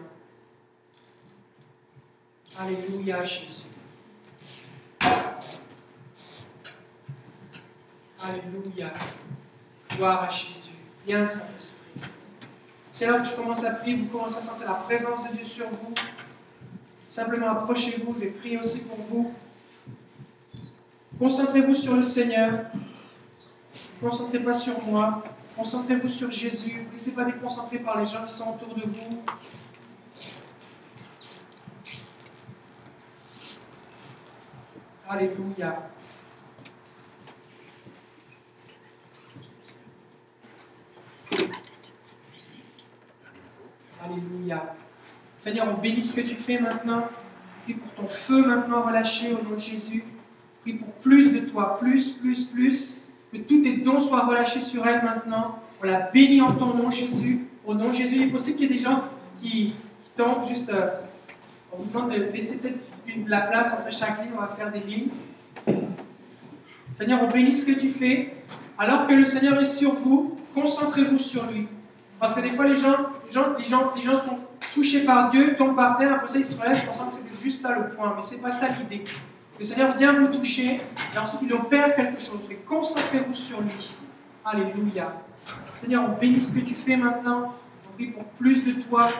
Alléluia 2.58 3.24
Jésus. 3.24 3.64
Alléluia. 8.20 8.92
Gloire 9.90 10.24
à 10.24 10.30
Jésus. 10.30 10.74
Viens 11.06 11.26
Saint-Esprit. 11.26 11.83
C'est 12.94 13.10
là 13.10 13.18
que 13.18 13.26
je 13.26 13.34
commence 13.34 13.64
à 13.64 13.72
prier, 13.72 13.96
vous 13.96 14.06
commencez 14.06 14.38
à 14.38 14.42
sentir 14.42 14.68
la 14.68 14.74
présence 14.74 15.28
de 15.28 15.34
Dieu 15.34 15.44
sur 15.44 15.68
vous. 15.68 15.92
Simplement 17.10 17.48
approchez-vous, 17.48 18.14
je 18.14 18.20
vais 18.20 18.30
prier 18.30 18.56
aussi 18.56 18.84
pour 18.84 18.98
vous. 18.98 19.34
Concentrez-vous 21.18 21.74
sur 21.74 21.96
le 21.96 22.04
Seigneur. 22.04 22.52
Ne 24.00 24.08
concentrez 24.08 24.38
pas 24.38 24.54
sur 24.54 24.80
moi. 24.84 25.24
Concentrez-vous 25.56 26.08
sur 26.08 26.30
Jésus. 26.30 26.86
Ne 26.86 26.92
laissez 26.92 27.14
pas 27.14 27.24
déconcentrer 27.24 27.80
par 27.80 27.98
les 27.98 28.06
gens 28.06 28.24
qui 28.26 28.32
sont 28.32 28.54
autour 28.54 28.76
de 28.76 28.82
vous. 28.82 29.22
Alléluia. 35.08 35.90
Alléluia. 44.04 44.74
Seigneur, 45.38 45.66
on 45.74 45.80
bénit 45.80 46.02
ce 46.02 46.14
que 46.14 46.20
tu 46.20 46.34
fais 46.34 46.58
maintenant. 46.58 47.04
Prie 47.64 47.74
pour 47.74 47.90
ton 47.92 48.06
feu 48.06 48.46
maintenant 48.46 48.82
relâché 48.82 49.32
au 49.32 49.42
nom 49.42 49.56
de 49.56 49.60
Jésus. 49.60 50.04
Prie 50.62 50.74
pour 50.74 50.92
plus 50.94 51.32
de 51.32 51.40
toi, 51.40 51.78
plus, 51.78 52.12
plus, 52.12 52.44
plus. 52.44 53.00
Que 53.32 53.38
tous 53.38 53.62
tes 53.62 53.78
dons 53.78 54.00
soient 54.00 54.26
relâchés 54.26 54.60
sur 54.60 54.86
elle 54.86 55.02
maintenant. 55.04 55.58
On 55.82 55.86
la 55.86 56.00
bénit 56.00 56.40
en 56.40 56.52
ton 56.54 56.74
nom, 56.74 56.90
Jésus. 56.90 57.46
Au 57.64 57.74
nom 57.74 57.88
de 57.88 57.94
Jésus, 57.94 58.16
il 58.16 58.22
est 58.22 58.26
possible 58.30 58.58
qu'il 58.58 58.70
y 58.70 58.74
ait 58.74 58.76
des 58.76 58.82
gens 58.84 59.02
qui, 59.40 59.50
qui 59.50 59.74
tombent 60.16 60.46
juste. 60.46 60.68
euh, 60.68 60.90
on 61.72 61.78
vous 61.78 61.84
demande 61.90 62.12
de 62.12 62.22
laisser 62.32 62.58
peut-être 62.58 62.78
la 63.26 63.40
place 63.40 63.74
entre 63.74 63.92
chaque 63.92 64.22
ligne. 64.22 64.32
On 64.36 64.40
va 64.40 64.48
faire 64.48 64.70
des 64.70 64.80
lignes. 64.80 65.08
Seigneur, 66.94 67.20
on 67.22 67.26
bénit 67.26 67.54
ce 67.54 67.66
que 67.66 67.78
tu 67.80 67.90
fais. 67.90 68.34
Alors 68.78 69.06
que 69.06 69.14
le 69.14 69.24
Seigneur 69.24 69.58
est 69.60 69.64
sur 69.64 69.94
vous, 69.94 70.36
concentrez-vous 70.54 71.18
sur 71.18 71.46
lui. 71.50 71.66
Parce 72.24 72.36
que 72.36 72.40
des 72.40 72.52
fois, 72.52 72.66
les 72.66 72.76
gens, 72.76 72.96
les 73.26 73.32
gens, 73.66 73.92
les 73.94 74.02
gens, 74.02 74.16
sont 74.16 74.38
touchés 74.72 75.04
par 75.04 75.30
Dieu, 75.30 75.56
tombent 75.58 75.76
par 75.76 75.98
terre, 75.98 76.14
après 76.14 76.28
ça, 76.28 76.38
ils 76.38 76.46
se 76.46 76.58
relèvent 76.58 76.86
pensant 76.86 77.08
que 77.08 77.12
c'était 77.12 77.38
juste 77.38 77.60
ça 77.60 77.78
le 77.78 77.90
point. 77.90 78.14
Mais 78.16 78.22
c'est 78.22 78.40
pas 78.40 78.50
ça 78.50 78.68
l'idée. 78.68 79.04
Le 79.58 79.64
Seigneur 79.66 79.94
vient 79.98 80.14
vous 80.14 80.28
toucher, 80.28 80.80
et 81.14 81.18
ensuite 81.18 81.42
il 81.42 81.52
opère 81.52 81.94
quelque 81.94 82.18
chose. 82.18 82.40
Et 82.50 82.54
concentrez-vous 82.66 83.34
sur 83.34 83.60
lui. 83.60 83.90
Alléluia. 84.42 85.12
Seigneur, 85.82 86.04
on 86.08 86.18
bénit 86.18 86.40
ce 86.40 86.58
que 86.58 86.64
tu 86.64 86.72
fais 86.72 86.96
maintenant. 86.96 87.52
On 87.90 87.94
prie 87.94 88.06
pour 88.06 88.24
plus 88.24 88.64
de 88.64 88.80
toi. 88.80 89.10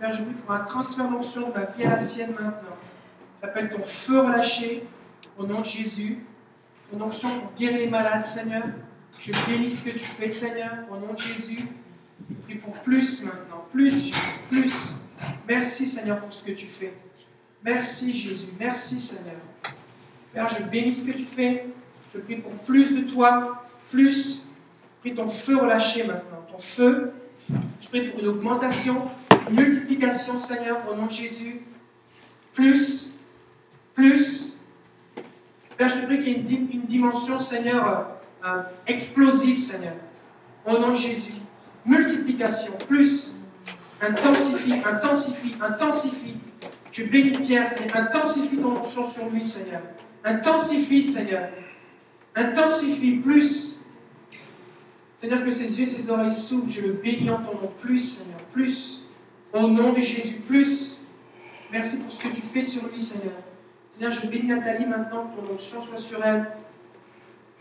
Père, 0.00 0.10
je 0.10 0.24
prie 0.24 0.34
pour 0.34 0.52
un 0.52 0.64
transfert 0.64 1.08
d'onction 1.08 1.50
de 1.50 1.54
ma 1.54 1.64
vie 1.66 1.84
à 1.84 1.90
la 1.90 2.00
sienne 2.00 2.32
maintenant. 2.32 2.76
J'appelle 3.40 3.70
ton 3.70 3.84
feu 3.84 4.18
relâché 4.18 4.84
au 5.38 5.46
nom 5.46 5.60
de 5.60 5.64
Jésus. 5.64 6.18
Ton 6.90 7.00
onction 7.02 7.28
pour 7.38 7.52
guérir 7.56 7.78
les 7.78 7.88
malades, 7.88 8.26
Seigneur. 8.26 8.64
Je 9.20 9.30
bénis 9.46 9.70
ce 9.70 9.84
que 9.84 9.90
tu 9.90 10.04
fais, 10.04 10.28
Seigneur, 10.28 10.72
au 10.90 10.96
nom 10.96 11.12
de 11.12 11.18
Jésus. 11.18 11.68
Je 12.30 12.34
prie 12.44 12.54
pour 12.56 12.74
plus 12.74 13.22
maintenant, 13.24 13.64
plus 13.70 13.90
Jésus, 13.90 14.14
plus. 14.50 14.96
Merci 15.46 15.86
Seigneur 15.86 16.20
pour 16.20 16.32
ce 16.32 16.44
que 16.44 16.52
tu 16.52 16.66
fais. 16.66 16.92
Merci 17.64 18.16
Jésus, 18.16 18.46
merci 18.58 19.00
Seigneur. 19.00 19.34
Père, 20.32 20.48
je 20.48 20.62
bénis 20.64 20.94
ce 20.94 21.10
que 21.10 21.16
tu 21.16 21.24
fais. 21.24 21.66
Je 22.14 22.20
prie 22.20 22.36
pour 22.36 22.52
plus 22.52 22.94
de 22.94 23.10
toi, 23.10 23.66
plus. 23.90 24.42
Je 24.96 25.00
prie 25.10 25.14
ton 25.14 25.28
feu 25.28 25.56
relâché 25.56 26.04
maintenant, 26.04 26.44
ton 26.50 26.58
feu. 26.58 27.12
Je 27.80 27.88
prie 27.88 28.08
pour 28.08 28.20
une 28.20 28.28
augmentation, 28.28 29.02
une 29.50 29.56
multiplication 29.56 30.38
Seigneur, 30.38 30.78
au 30.90 30.94
nom 30.94 31.06
de 31.06 31.10
Jésus. 31.12 31.62
Plus, 32.52 33.14
plus. 33.94 34.54
Père, 35.76 35.88
je 35.88 36.04
prie 36.06 36.18
qu'il 36.18 36.28
y 36.28 36.30
ait 36.32 36.36
une, 36.38 36.42
di- 36.44 36.68
une 36.72 36.82
dimension, 36.86 37.38
Seigneur, 37.38 38.08
euh, 38.44 38.62
explosive, 38.86 39.58
Seigneur. 39.58 39.94
Au 40.66 40.78
nom 40.78 40.90
de 40.90 40.96
Jésus. 40.96 41.32
Multiplication, 41.88 42.74
plus. 42.86 43.34
Intensifie, 44.00 44.74
intensifie, 44.74 45.54
intensifie. 45.60 46.36
Je 46.92 47.04
bénis 47.04 47.32
Pierre, 47.32 47.66
Seigneur. 47.66 47.96
Intensifie 47.96 48.58
ton 48.58 48.76
onction 48.76 49.06
sur 49.06 49.28
lui, 49.30 49.42
Seigneur. 49.42 49.80
Intensifie, 50.22 51.02
Seigneur. 51.02 51.48
Intensifie, 52.36 53.16
plus. 53.16 53.80
Seigneur, 55.16 55.42
que 55.42 55.50
ses 55.50 55.80
yeux 55.80 55.86
ses 55.86 56.10
oreilles 56.10 56.30
s'ouvrent. 56.30 56.70
Je 56.70 56.82
le 56.82 56.92
bénis 56.92 57.30
en 57.30 57.38
ton 57.38 57.54
nom. 57.54 57.72
Plus, 57.78 57.98
Seigneur. 57.98 58.40
Plus. 58.52 59.02
Au 59.54 59.66
nom 59.66 59.94
de 59.94 60.00
Jésus. 60.00 60.40
Plus. 60.46 61.06
Merci 61.72 62.02
pour 62.02 62.12
ce 62.12 62.22
que 62.22 62.28
tu 62.28 62.42
fais 62.42 62.62
sur 62.62 62.86
lui, 62.86 63.00
Seigneur. 63.00 63.34
Seigneur, 63.94 64.12
je 64.12 64.26
bénis 64.26 64.48
Nathalie 64.48 64.86
maintenant, 64.86 65.26
que 65.28 65.40
ton 65.40 65.54
onction 65.54 65.80
soit 65.80 65.98
sur 65.98 66.22
elle. 66.22 66.46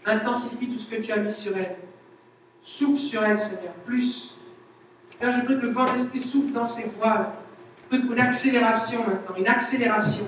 Intensifie 0.06 0.70
tout 0.70 0.80
ce 0.80 0.90
que 0.90 1.02
tu 1.02 1.12
as 1.14 1.18
mis 1.18 1.32
sur 1.32 1.56
elle. 1.58 1.78
Souffle 2.70 3.00
sur 3.00 3.24
elle, 3.24 3.40
Seigneur, 3.40 3.72
plus. 3.86 4.36
Père, 5.18 5.32
je 5.32 5.40
prie 5.46 5.56
que 5.56 5.62
le 5.62 5.72
vent 5.72 5.86
de 5.86 5.92
l'Esprit 5.92 6.20
souffle 6.20 6.52
dans 6.52 6.68
ses 6.68 6.90
voiles. 6.90 7.30
Je 7.90 7.98
prie 7.98 8.08
une 8.12 8.20
accélération 8.20 9.00
maintenant, 9.08 9.38
une 9.38 9.48
accélération. 9.48 10.26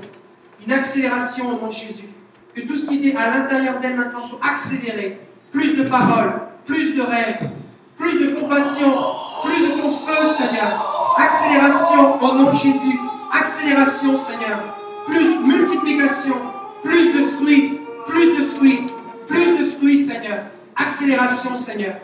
Une 0.66 0.72
accélération 0.72 1.50
au 1.50 1.60
nom 1.60 1.68
de 1.68 1.74
Jésus. 1.74 2.08
Que 2.56 2.62
tout 2.62 2.78
ce 2.78 2.88
qui 2.88 3.06
était 3.06 3.18
à 3.18 3.38
l'intérieur 3.38 3.82
d'elle 3.82 3.98
maintenant 3.98 4.22
soit 4.22 4.40
accéléré. 4.42 5.20
Plus 5.52 5.76
de 5.76 5.84
paroles, 5.84 6.32
plus 6.64 6.96
de 6.96 7.02
rêves, 7.02 7.50
plus 7.98 8.18
de 8.22 8.40
compassion, 8.40 8.94
plus 9.44 9.68
de 9.68 9.82
ton 9.82 9.92
feu, 9.92 10.26
Seigneur. 10.26 11.16
Accélération 11.18 12.24
au 12.24 12.36
nom 12.36 12.52
de 12.52 12.56
Jésus. 12.56 12.98
Accélération, 13.34 14.18
Seigneur. 14.18 14.78
Plus 15.08 15.40
multiplication, 15.40 16.36
plus 16.84 17.14
de 17.14 17.26
fruits, 17.26 17.82
plus 18.08 18.38
de 18.38 18.44
fruits, 18.46 18.86
plus 19.28 19.58
de 19.58 19.66
fruits, 19.66 19.98
Seigneur. 19.98 20.46
Accélération, 20.78 21.58
Seigneur. 21.58 21.96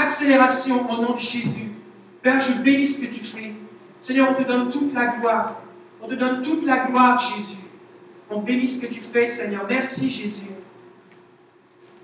Accélération 0.00 0.88
au 0.88 1.02
nom 1.02 1.16
de 1.16 1.20
Jésus. 1.20 1.72
Père, 2.22 2.40
je 2.40 2.52
bénis 2.62 2.86
ce 2.86 3.00
que 3.00 3.12
tu 3.12 3.20
fais. 3.20 3.52
Seigneur, 4.00 4.30
on 4.30 4.40
te 4.40 4.46
donne 4.46 4.68
toute 4.68 4.94
la 4.94 5.08
gloire. 5.08 5.60
On 6.00 6.06
te 6.06 6.14
donne 6.14 6.40
toute 6.40 6.64
la 6.64 6.86
gloire, 6.86 7.18
Jésus. 7.34 7.58
On 8.30 8.40
bénit 8.40 8.68
ce 8.68 8.86
que 8.86 8.92
tu 8.92 9.00
fais, 9.00 9.26
Seigneur. 9.26 9.66
Merci, 9.68 10.08
Jésus. 10.08 10.46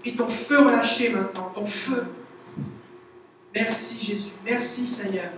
Et 0.05 0.17
ton 0.17 0.27
feu 0.27 0.59
relâché 0.59 1.11
maintenant, 1.11 1.53
ton 1.55 1.67
feu. 1.67 2.05
Merci, 3.55 4.05
Jésus. 4.05 4.33
Merci, 4.45 4.89
Seigneur. 4.89 5.31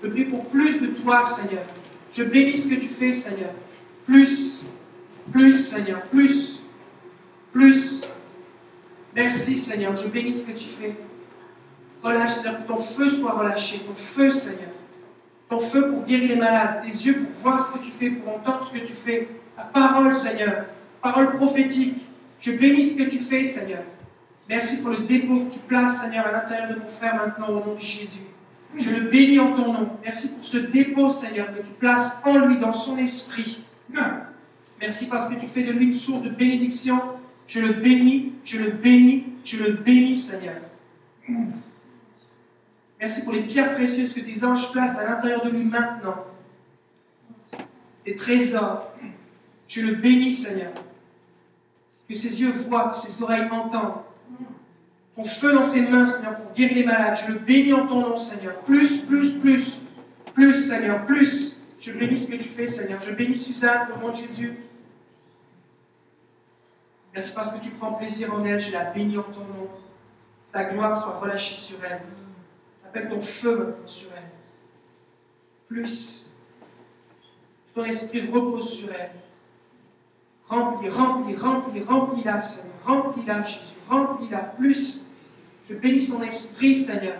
Je 0.00 0.08
prie 0.08 0.26
pour 0.26 0.44
plus 0.46 0.80
de 0.80 0.86
toi, 0.86 1.22
Seigneur. 1.22 1.64
Je 2.12 2.22
bénis 2.22 2.56
ce 2.56 2.72
que 2.72 2.80
tu 2.80 2.86
fais, 2.86 3.12
Seigneur. 3.12 3.50
Plus, 4.06 4.64
plus, 5.32 5.52
Seigneur, 5.52 6.02
plus, 6.02 6.60
plus. 7.52 8.02
Merci, 9.12 9.56
Seigneur. 9.56 9.96
Je 9.96 10.06
bénis 10.06 10.32
ce 10.32 10.46
que 10.46 10.56
tu 10.56 10.68
fais. 10.68 10.94
Relâche, 12.06 12.34
Seigneur, 12.34 12.62
que 12.62 12.68
ton 12.68 12.78
feu 12.78 13.10
soit 13.10 13.32
relâché. 13.32 13.80
Ton 13.80 13.94
feu, 13.96 14.30
Seigneur. 14.30 14.70
Ton 15.48 15.58
feu 15.58 15.90
pour 15.90 16.04
guérir 16.04 16.28
les 16.28 16.36
malades. 16.36 16.82
Tes 16.84 16.88
yeux 17.06 17.24
pour 17.24 17.32
voir 17.42 17.66
ce 17.66 17.76
que 17.76 17.84
tu 17.84 17.90
fais, 17.90 18.10
pour 18.10 18.34
entendre 18.34 18.64
ce 18.64 18.72
que 18.72 18.86
tu 18.86 18.92
fais. 18.92 19.28
La 19.56 19.64
parole, 19.64 20.14
Seigneur. 20.14 20.66
Parole 21.02 21.36
prophétique. 21.36 21.96
Je 22.40 22.52
bénis 22.52 22.84
ce 22.84 23.02
que 23.02 23.10
tu 23.10 23.18
fais, 23.18 23.42
Seigneur. 23.42 23.82
Merci 24.48 24.82
pour 24.82 24.90
le 24.90 24.98
dépôt 24.98 25.46
que 25.46 25.54
tu 25.54 25.58
places, 25.58 26.02
Seigneur, 26.02 26.26
à 26.28 26.32
l'intérieur 26.32 26.68
de 26.68 26.76
mon 26.78 26.86
frère 26.86 27.16
maintenant, 27.16 27.48
au 27.48 27.64
nom 27.66 27.74
de 27.74 27.80
Jésus. 27.80 28.20
Je 28.78 28.90
le 28.90 29.08
bénis 29.10 29.40
en 29.40 29.52
ton 29.52 29.72
nom. 29.72 29.88
Merci 30.04 30.34
pour 30.34 30.44
ce 30.44 30.58
dépôt, 30.58 31.10
Seigneur, 31.10 31.52
que 31.52 31.58
tu 31.58 31.72
places 31.80 32.22
en 32.24 32.38
lui, 32.46 32.60
dans 32.60 32.72
son 32.72 32.98
esprit. 32.98 33.64
Merci 34.80 35.08
parce 35.08 35.28
que 35.28 35.34
tu 35.34 35.48
fais 35.48 35.64
de 35.64 35.72
lui 35.72 35.86
une 35.86 35.94
source 35.94 36.22
de 36.22 36.28
bénédiction. 36.30 37.00
Je 37.48 37.58
le 37.58 37.72
bénis, 37.72 38.34
je 38.44 38.58
le 38.58 38.70
bénis, 38.70 39.24
je 39.44 39.56
le 39.56 39.72
bénis, 39.72 40.16
Seigneur. 40.16 40.54
Merci 43.00 43.22
pour 43.24 43.32
les 43.32 43.42
pierres 43.42 43.74
précieuses 43.74 44.14
que 44.14 44.20
tes 44.20 44.44
anges 44.44 44.72
placent 44.72 44.98
à 44.98 45.08
l'intérieur 45.08 45.44
de 45.44 45.50
lui 45.50 45.64
maintenant. 45.64 46.24
Des 48.04 48.16
trésors. 48.16 48.92
Je 49.68 49.82
le 49.82 49.94
bénis, 49.94 50.32
Seigneur. 50.32 50.72
Que 52.08 52.14
ses 52.14 52.40
yeux 52.40 52.50
voient, 52.50 52.90
que 52.90 52.98
ses 52.98 53.22
oreilles 53.22 53.48
entendent. 53.50 54.02
Ton 55.16 55.24
feu 55.24 55.52
dans 55.52 55.64
ses 55.64 55.88
mains, 55.88 56.06
Seigneur, 56.06 56.36
pour 56.36 56.52
guérir 56.54 56.76
les 56.76 56.84
malades. 56.84 57.18
Je 57.26 57.32
le 57.32 57.38
bénis 57.38 57.72
en 57.72 57.86
ton 57.86 58.00
nom, 58.00 58.18
Seigneur. 58.18 58.54
Plus, 58.60 59.02
plus, 59.02 59.38
plus. 59.38 59.80
Plus, 60.34 60.54
Seigneur, 60.54 61.04
plus. 61.04 61.60
Je 61.80 61.92
bénis 61.92 62.16
ce 62.16 62.30
que 62.30 62.36
tu 62.36 62.48
fais, 62.48 62.66
Seigneur. 62.66 63.02
Je 63.02 63.12
bénis 63.12 63.36
Suzanne 63.36 63.88
au 63.94 64.00
nom 64.00 64.12
de 64.12 64.16
Jésus. 64.16 64.56
Merci 67.14 67.34
parce 67.34 67.54
que 67.54 67.64
tu 67.64 67.70
prends 67.70 67.92
plaisir 67.92 68.32
en 68.34 68.44
elle. 68.44 68.60
Je 68.60 68.72
la 68.72 68.84
bénis 68.84 69.18
en 69.18 69.22
ton 69.22 69.40
nom. 69.40 69.68
Ta 70.52 70.64
gloire 70.64 70.96
soit 70.96 71.18
relâchée 71.18 71.54
sur 71.54 71.76
elle. 71.84 72.00
Appelle 72.96 73.10
ton 73.10 73.20
feu 73.20 73.74
sur 73.84 74.08
elle. 74.16 74.30
Plus. 75.68 76.30
Ton 77.74 77.84
esprit 77.84 78.22
repose 78.30 78.70
sur 78.70 78.90
elle. 78.90 79.10
Remplis, 80.48 80.88
remplis, 80.88 81.36
remplis, 81.36 81.82
remplis-la, 81.82 82.40
Seigneur. 82.40 82.76
Remplis-la, 82.86 83.44
Jésus. 83.44 83.74
Remplis-la. 83.88 84.38
Plus. 84.38 85.10
Je 85.68 85.74
bénis 85.74 86.00
son 86.00 86.22
esprit, 86.22 86.74
Seigneur. 86.74 87.18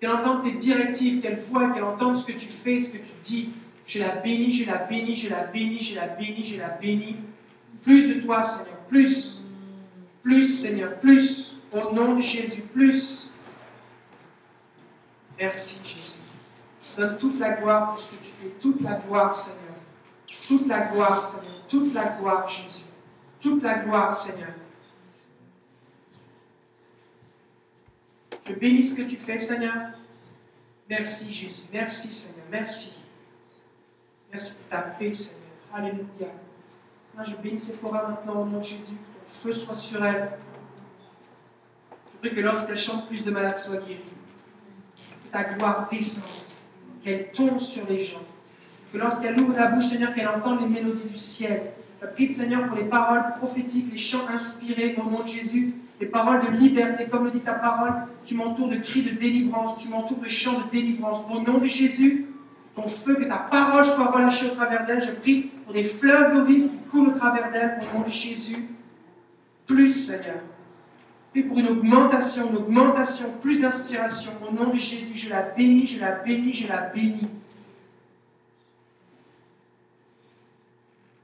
Qu'elle 0.00 0.12
entende 0.12 0.44
tes 0.44 0.52
directives, 0.52 1.20
qu'elle 1.20 1.40
voit, 1.40 1.72
qu'elle 1.72 1.84
entende 1.84 2.16
ce 2.16 2.28
que 2.28 2.38
tu 2.38 2.46
fais, 2.46 2.80
ce 2.80 2.94
que 2.96 2.98
tu 2.98 3.12
dis. 3.22 3.50
Je 3.86 3.98
la 3.98 4.16
bénis, 4.16 4.52
je 4.52 4.66
la 4.66 4.78
bénis, 4.78 5.16
je 5.16 5.28
la 5.28 5.42
bénis, 5.42 5.82
je 5.82 5.96
la 5.96 6.06
bénis, 6.06 6.44
je 6.44 6.58
la 6.58 6.68
bénis. 6.68 7.16
Plus 7.82 8.14
de 8.14 8.20
toi, 8.22 8.40
Seigneur. 8.40 8.78
Plus. 8.88 9.42
Plus, 10.22 10.46
Seigneur. 10.46 10.98
Plus. 11.00 11.56
Au 11.74 11.92
nom 11.92 12.16
de 12.16 12.22
Jésus. 12.22 12.62
Plus. 12.62 13.29
Merci, 15.40 15.80
Jésus. 15.82 16.18
Donne 16.98 17.16
toute 17.16 17.38
la 17.38 17.52
gloire 17.52 17.94
pour 17.94 17.98
ce 17.98 18.10
que 18.10 18.16
tu 18.16 18.30
fais. 18.30 18.48
Toute 18.60 18.82
la 18.82 18.96
gloire, 18.96 19.34
Seigneur. 19.34 19.74
Toute 20.46 20.66
la 20.66 20.80
gloire, 20.88 21.22
Seigneur. 21.22 21.54
Toute 21.66 21.94
la 21.94 22.08
gloire, 22.08 22.48
Jésus. 22.48 22.84
Toute 23.40 23.62
la 23.62 23.78
gloire, 23.78 24.14
Seigneur. 24.14 24.50
Je 28.46 28.52
bénis 28.52 28.82
ce 28.82 28.96
que 28.96 29.08
tu 29.08 29.16
fais, 29.16 29.38
Seigneur. 29.38 29.92
Merci, 30.88 31.32
Jésus. 31.32 31.62
Merci, 31.72 32.08
Seigneur. 32.08 32.44
Merci. 32.50 33.00
Merci 34.30 34.60
pour 34.60 34.68
ta 34.68 34.82
paix, 34.82 35.12
Seigneur. 35.12 35.48
Alléluia. 35.72 36.34
Seigneur, 37.06 37.26
je 37.26 37.36
bénis 37.36 37.60
ces 37.60 37.74
forêts 37.74 38.06
maintenant 38.06 38.42
au 38.42 38.44
nom 38.44 38.58
de 38.58 38.64
Jésus. 38.64 38.82
Que 38.82 38.90
ton 38.90 39.26
feu 39.26 39.52
soit 39.54 39.76
sur 39.76 40.04
elle. 40.04 40.32
Je 42.12 42.18
prie 42.18 42.36
que 42.36 42.40
lorsqu'elle 42.40 42.78
chante, 42.78 43.06
plus 43.06 43.24
de 43.24 43.30
malades 43.30 43.56
soient 43.56 43.78
guéris. 43.78 44.19
Ta 45.32 45.44
gloire 45.44 45.88
descende. 45.90 46.30
Qu'elle 47.04 47.30
tombe 47.32 47.60
sur 47.60 47.88
les 47.88 48.04
gens. 48.04 48.22
Que 48.92 48.98
lorsqu'elle 48.98 49.40
ouvre 49.40 49.56
la 49.56 49.68
bouche, 49.68 49.86
Seigneur, 49.86 50.14
qu'elle 50.14 50.28
entende 50.28 50.60
les 50.60 50.68
mélodies 50.68 51.08
du 51.08 51.16
ciel. 51.16 51.72
Je 52.02 52.06
prie, 52.06 52.34
Seigneur, 52.34 52.66
pour 52.66 52.76
les 52.76 52.84
paroles 52.84 53.22
prophétiques, 53.38 53.92
les 53.92 53.98
chants 53.98 54.26
inspirés 54.28 54.96
au 54.98 55.08
nom 55.08 55.22
de 55.22 55.28
Jésus, 55.28 55.74
les 56.00 56.06
paroles 56.06 56.40
de 56.46 56.56
liberté, 56.56 57.06
comme 57.10 57.24
le 57.24 57.30
dit 57.30 57.40
ta 57.40 57.54
parole. 57.54 57.92
Tu 58.24 58.34
m'entoures 58.34 58.68
de 58.68 58.76
cris 58.76 59.02
de 59.02 59.10
délivrance, 59.10 59.76
tu 59.76 59.88
m'entoures 59.88 60.18
de 60.18 60.28
chants 60.28 60.60
de 60.60 60.70
délivrance. 60.70 61.24
Au 61.30 61.40
nom 61.40 61.58
de 61.58 61.66
Jésus, 61.66 62.26
ton 62.74 62.88
feu, 62.88 63.16
que 63.16 63.24
ta 63.24 63.36
parole 63.36 63.84
soit 63.84 64.10
relâchée 64.10 64.46
au 64.50 64.54
travers 64.54 64.86
d'elle. 64.86 65.04
Je 65.04 65.12
prie 65.12 65.50
pour 65.64 65.74
des 65.74 65.84
fleuves 65.84 66.34
d'eau 66.34 66.44
vive 66.44 66.70
qui 66.70 66.78
coulent 66.90 67.08
au 67.08 67.12
travers 67.12 67.50
d'elle, 67.52 67.80
au 67.82 67.98
nom 67.98 68.04
de 68.04 68.10
Jésus. 68.10 68.66
Plus, 69.66 69.90
Seigneur. 69.90 70.40
Et 71.34 71.42
pour 71.44 71.58
une 71.58 71.68
augmentation, 71.68 72.50
une 72.50 72.56
augmentation, 72.56 73.32
plus 73.40 73.60
d'inspiration. 73.60 74.32
Au 74.46 74.52
nom 74.52 74.70
de 74.72 74.78
Jésus, 74.78 75.16
je 75.16 75.30
la 75.30 75.42
bénis, 75.42 75.86
je 75.86 76.00
la 76.00 76.12
bénis, 76.12 76.54
je 76.54 76.66
la 76.66 76.82
bénis. 76.82 77.28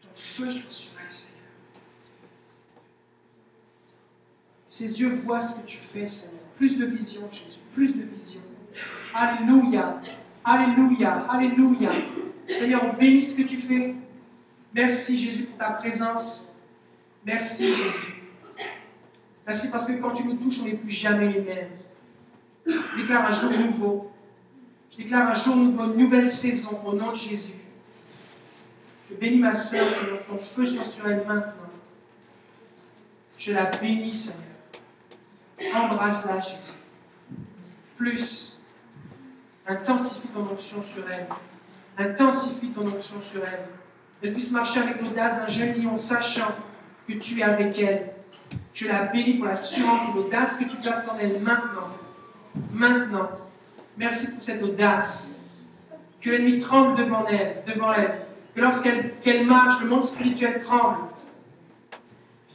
Ton 0.02 0.09
feu 0.15 0.51
soit 0.51 0.73
sur 0.73 0.93
elle, 1.05 1.12
Seigneur. 1.12 1.43
Ses 4.70 5.01
yeux 5.01 5.15
voient 5.25 5.41
ce 5.41 5.62
que 5.62 5.67
tu 5.67 5.78
fais, 5.78 6.07
Seigneur. 6.07 6.41
Plus 6.57 6.78
de 6.78 6.86
vision, 6.86 7.28
Jésus, 7.31 7.60
plus 7.73 7.94
de 7.97 8.02
vision. 8.02 8.41
Alléluia, 9.12 10.01
Alléluia, 10.44 11.26
Alléluia. 11.28 11.91
Seigneur, 12.49 12.85
on 12.85 12.97
bénit 12.97 13.23
ce 13.23 13.43
que 13.43 13.49
tu 13.49 13.57
fais. 13.57 13.94
Merci, 14.73 15.18
Jésus, 15.18 15.44
pour 15.44 15.59
ta 15.59 15.70
présence. 15.73 16.52
Merci, 17.25 17.75
Jésus. 17.75 18.15
Merci 19.47 19.70
parce 19.70 19.86
que 19.86 19.92
quand 19.94 20.10
tu 20.10 20.25
nous 20.25 20.34
touches, 20.34 20.60
on 20.60 20.65
n'est 20.65 20.75
plus 20.75 20.91
jamais 20.91 21.28
les 21.28 21.41
mêmes. 21.41 21.70
Je 22.66 22.97
déclare 22.97 23.26
un 23.26 23.33
jour 23.33 23.50
nouveau. 23.52 24.10
Je 24.91 24.97
déclare 24.97 25.31
un 25.31 25.34
jour 25.34 25.55
nouveau, 25.55 25.84
une 25.84 25.97
nouvelle 25.97 26.28
saison 26.28 26.81
au 26.84 26.94
nom 26.94 27.12
de 27.12 27.16
Jésus. 27.16 27.55
Je 29.08 29.15
bénis 29.15 29.39
ma 29.39 29.55
sœur, 29.55 29.92
Seigneur, 29.92 30.26
ton 30.26 30.39
feu 30.39 30.66
soit 30.66 30.84
sur 30.84 31.08
elle 31.08 31.25
maintenant. 31.26 31.52
Je 33.39 33.52
la 33.52 33.66
bénis, 33.66 34.15
Seigneur. 34.15 34.42
Embrasse-la, 35.75 36.41
Jésus. 36.41 36.78
Plus. 37.97 38.60
Intensifie 39.66 40.28
ton 40.28 40.49
onction 40.50 40.83
sur 40.83 41.05
elle. 41.08 41.26
Intensifie 41.99 42.70
ton 42.70 42.86
onction 42.86 43.20
sur 43.23 43.44
elle. 43.44 43.66
Elle 44.23 44.33
puisse 44.33 44.50
marcher 44.50 44.81
avec 44.81 45.00
l'audace 45.00 45.39
d'un 45.39 45.49
jeune 45.49 45.81
lion, 45.81 45.97
sachant 45.97 46.52
que 47.07 47.12
tu 47.15 47.39
es 47.39 47.42
avec 47.42 47.78
elle. 47.78 48.15
Je 48.76 48.86
la 48.86 49.05
bénis 49.05 49.38
pour 49.38 49.46
l'assurance 49.46 50.02
et 50.10 50.14
l'audace 50.14 50.58
que 50.58 50.64
tu 50.64 50.76
places 50.76 51.08
en 51.08 51.16
elle 51.18 51.40
maintenant. 51.40 51.88
Maintenant. 52.74 53.30
Merci 53.96 54.34
pour 54.34 54.44
cette 54.44 54.62
audace. 54.62 55.38
Que 56.20 56.28
l'ennemi 56.28 56.58
tremble 56.58 56.94
devant 56.94 57.24
elle, 57.26 57.62
devant 57.66 57.94
elle. 57.94 58.26
Que 58.55 58.60
lorsqu'elle 58.60 59.14
qu'elle 59.24 59.46
marche, 59.46 59.80
le 59.80 59.88
monde 59.88 60.05
spirituel 60.05 60.62
tremble. 60.62 60.98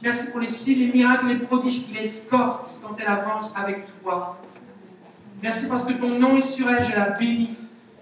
Merci 0.00 0.30
pour 0.30 0.38
les 0.38 0.46
signes, 0.46 0.78
les 0.86 0.92
miracles, 0.92 1.26
les 1.26 1.38
prodiges 1.38 1.86
qui 1.86 1.92
l'escortent 1.92 2.70
quand 2.80 2.94
elle 3.00 3.08
avance 3.08 3.58
avec 3.58 3.84
toi. 4.00 4.40
Merci 5.42 5.66
parce 5.66 5.86
que 5.86 5.94
ton 5.94 6.20
nom 6.20 6.36
est 6.36 6.40
sur 6.40 6.70
elle, 6.70 6.84
je 6.84 6.94
la 6.94 7.10
bénis. 7.10 7.56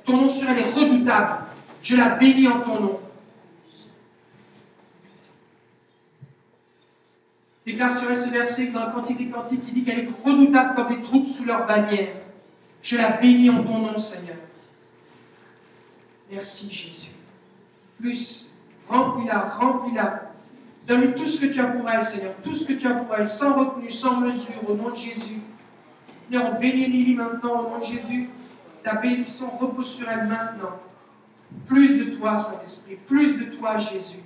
Ton 0.05 0.19
nom 0.19 0.29
sur 0.29 0.51
elle 0.51 0.59
est 0.59 0.73
redoutable. 0.73 1.45
Je 1.83 1.97
la 1.97 2.11
bénis 2.11 2.49
en 2.49 2.61
ton 2.61 2.81
nom. 2.81 3.01
Déclare 7.73 7.93
ce 7.93 8.31
verset 8.31 8.69
dans 8.69 8.87
le 8.87 8.93
Cantique 8.93 9.19
des 9.19 9.29
Cantiques 9.29 9.65
qui 9.65 9.73
dit 9.73 9.85
qu'elle 9.85 10.01
est 10.01 10.09
redoutable 10.25 10.75
comme 10.75 10.89
des 10.89 11.03
troupes 11.03 11.29
sous 11.29 11.45
leur 11.45 11.67
bannière. 11.67 12.09
Je 12.83 12.97
la 12.97 13.11
bénis 13.13 13.51
en 13.51 13.63
ton 13.63 13.79
nom, 13.79 13.99
Seigneur. 13.99 14.37
Merci, 16.31 16.73
Jésus. 16.73 17.11
Plus, 17.99 18.57
remplis-la, 18.89 19.41
remplis-la. 19.59 20.33
Donne-lui 20.87 21.15
tout 21.15 21.27
ce 21.27 21.41
que 21.41 21.53
tu 21.53 21.61
as 21.61 21.67
pour 21.67 21.89
elle, 21.89 22.05
Seigneur. 22.05 22.35
Tout 22.43 22.55
ce 22.55 22.67
que 22.67 22.73
tu 22.73 22.87
as 22.87 22.95
pour 22.95 23.15
elle, 23.15 23.29
sans 23.29 23.55
retenue, 23.55 23.91
sans 23.91 24.21
mesure, 24.21 24.69
au 24.69 24.75
nom 24.75 24.91
de 24.91 24.97
Jésus. 24.97 25.41
Seigneur, 26.31 26.55
on 26.55 26.61
bénit 26.61 26.87
Lily 26.87 27.15
maintenant, 27.15 27.67
au 27.67 27.71
nom 27.71 27.79
de 27.79 27.85
Jésus. 27.85 28.29
Ta 28.83 28.95
bénédiction 28.95 29.51
repose 29.59 29.95
sur 29.95 30.09
elle 30.09 30.27
maintenant. 30.27 30.79
Plus 31.67 31.99
de 31.99 32.17
toi, 32.17 32.37
Saint-Esprit. 32.37 32.97
Plus 33.07 33.37
de 33.39 33.45
toi, 33.57 33.79
Jésus. 33.79 34.21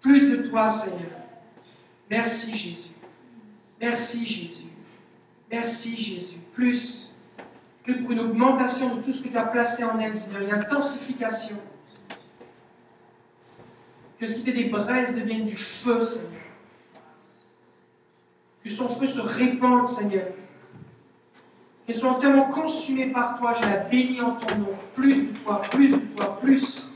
Plus 0.00 0.30
de 0.30 0.48
toi, 0.48 0.68
Seigneur. 0.68 1.10
Merci, 2.10 2.56
Jésus. 2.56 2.90
Merci, 3.80 4.26
Jésus. 4.26 4.66
Merci, 5.50 5.96
Jésus. 5.96 6.38
Plus. 6.52 7.14
Plus 7.82 8.02
pour 8.02 8.10
une 8.12 8.20
augmentation 8.20 8.96
de 8.96 9.02
tout 9.02 9.12
ce 9.12 9.22
que 9.22 9.28
tu 9.28 9.36
as 9.36 9.46
placé 9.46 9.84
en 9.84 9.98
elle, 9.98 10.14
Seigneur. 10.14 10.42
Une 10.42 10.52
intensification. 10.52 11.56
Que 14.18 14.26
ce 14.26 14.34
qui 14.34 14.40
était 14.40 14.64
des 14.64 14.68
braises 14.68 15.14
devienne 15.14 15.44
du 15.44 15.56
feu, 15.56 16.02
Seigneur. 16.02 16.32
Que 18.64 18.70
son 18.70 18.88
feu 18.88 19.06
se 19.06 19.20
répande, 19.20 19.86
Seigneur. 19.86 20.26
Qu'elle 21.86 21.96
soit 21.96 22.10
entièrement 22.10 22.50
consumée 22.50 23.06
par 23.06 23.38
toi. 23.38 23.54
Je 23.60 23.66
la 23.66 23.76
bénis 23.76 24.20
en 24.20 24.32
ton 24.32 24.56
nom. 24.56 24.74
Plus 24.94 25.26
de 25.26 25.38
toi, 25.38 25.62
plus 25.70 25.90
de 25.90 25.96
toi, 25.96 26.38
plus. 26.40 26.88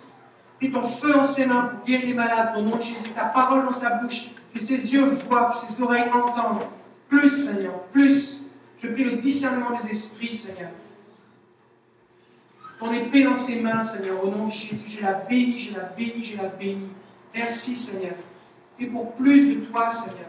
Pris 0.58 0.70
ton 0.70 0.82
feu 0.82 1.16
en 1.16 1.22
ses 1.22 1.46
mains 1.46 1.62
pour 1.66 1.84
guérir 1.86 2.06
les 2.06 2.14
malades 2.14 2.58
au 2.58 2.62
nom 2.62 2.76
de 2.76 2.82
Jésus. 2.82 3.10
Ta 3.14 3.24
parole 3.24 3.64
dans 3.64 3.72
sa 3.72 3.96
bouche. 3.96 4.30
Que 4.52 4.60
ses 4.60 4.92
yeux 4.92 5.04
voient, 5.04 5.50
que 5.50 5.56
ses 5.56 5.82
oreilles 5.82 6.10
entendent. 6.12 6.66
Plus, 7.08 7.28
Seigneur, 7.28 7.82
plus. 7.92 8.44
Je 8.82 8.88
prie 8.88 9.04
le 9.04 9.18
discernement 9.18 9.78
des 9.78 9.90
esprits, 9.90 10.32
Seigneur. 10.32 10.70
Ton 12.78 12.92
épée 12.92 13.22
dans 13.22 13.36
ses 13.36 13.60
mains, 13.60 13.80
Seigneur, 13.80 14.24
au 14.24 14.28
nom 14.28 14.48
de 14.48 14.52
Jésus. 14.52 14.84
Je 14.88 15.02
la 15.02 15.12
bénis, 15.12 15.60
je 15.60 15.74
la 15.74 15.84
bénis, 15.84 16.24
je 16.24 16.36
la 16.36 16.48
bénis. 16.48 16.88
Merci, 17.32 17.76
Seigneur. 17.76 18.14
Et 18.78 18.86
pour 18.86 19.12
plus 19.12 19.54
de 19.54 19.60
toi, 19.66 19.88
Seigneur. 19.88 20.26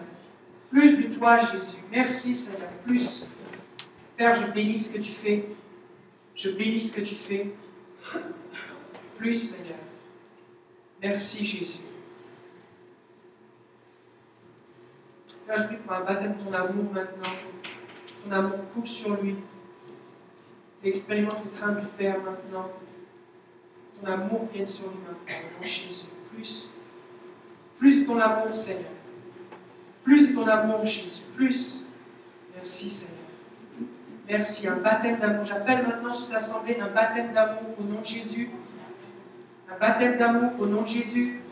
Plus 0.70 0.98
de 0.98 1.16
toi, 1.16 1.40
Jésus. 1.40 1.82
Merci, 1.92 2.36
Seigneur. 2.36 2.70
Plus. 2.86 3.28
Père, 4.16 4.36
je 4.36 4.52
bénis 4.52 4.78
ce 4.78 4.98
que 4.98 5.02
tu 5.02 5.12
fais. 5.12 5.46
Je 6.36 6.52
bénis 6.52 6.82
ce 6.82 6.96
que 6.96 7.02
tu 7.02 7.16
fais. 7.16 7.48
Plus, 9.18 9.36
Seigneur. 9.36 9.78
Merci, 11.02 11.46
Jésus. 11.46 11.93
Père, 15.48 15.58
je 15.60 15.68
prie 15.68 15.76
pour 15.78 15.94
un 15.94 16.02
baptême 16.02 16.36
de 16.38 16.44
ton 16.44 16.54
amour 16.54 16.94
maintenant. 16.94 17.32
Ton 18.24 18.32
amour 18.32 18.60
coule 18.74 18.88
sur 18.88 19.22
lui. 19.22 19.36
Il 20.82 20.90
expérimente 20.90 21.44
le 21.44 21.52
train 21.52 21.74
du 21.74 21.86
Père 21.98 22.18
maintenant. 22.22 22.70
Ton 24.00 24.08
amour 24.08 24.48
vienne 24.54 24.66
sur 24.66 24.86
lui 24.86 24.98
maintenant. 25.06 25.50
Jésus. 25.62 26.06
Plus. 26.34 26.70
Plus 27.78 28.06
ton 28.06 28.20
amour, 28.20 28.56
Seigneur. 28.56 28.90
Plus 30.04 30.34
ton 30.34 30.48
amour, 30.48 30.86
Jésus. 30.86 31.22
Plus. 31.36 31.84
Merci, 32.54 32.90
Seigneur. 32.90 33.20
Merci. 34.28 34.68
Un 34.68 34.78
baptême 34.78 35.20
d'amour. 35.20 35.44
J'appelle 35.44 35.86
maintenant 35.86 36.14
sur 36.14 36.28
cette 36.28 36.38
assemblée 36.38 36.80
un 36.80 36.88
baptême 36.88 37.34
d'amour 37.34 37.76
au 37.80 37.84
nom 37.84 38.00
de 38.00 38.06
Jésus. 38.06 38.50
Un 39.70 39.78
baptême 39.78 40.18
d'amour 40.18 40.52
au 40.60 40.66
nom 40.68 40.84
de 40.84 40.88
Jésus. 40.88 41.43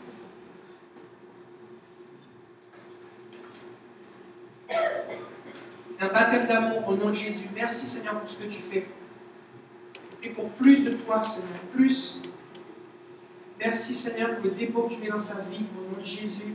Un 6.02 6.08
baptême 6.08 6.48
d'amour 6.48 6.88
au 6.88 6.96
nom 6.96 7.10
de 7.10 7.14
Jésus. 7.14 7.48
Merci 7.54 7.86
Seigneur 7.86 8.18
pour 8.18 8.28
ce 8.28 8.40
que 8.40 8.48
tu 8.48 8.60
fais. 8.60 8.88
Et 10.24 10.30
pour 10.30 10.50
plus 10.50 10.82
de 10.82 10.90
toi, 10.90 11.22
Seigneur. 11.22 11.60
Plus. 11.72 12.20
Merci 13.60 13.94
Seigneur 13.94 14.34
pour 14.34 14.46
le 14.46 14.50
dépôt 14.50 14.82
que 14.82 14.94
tu 14.94 15.00
mets 15.00 15.10
dans 15.10 15.20
sa 15.20 15.42
vie 15.42 15.64
au 15.78 15.94
nom 15.94 16.00
de 16.00 16.04
Jésus. 16.04 16.54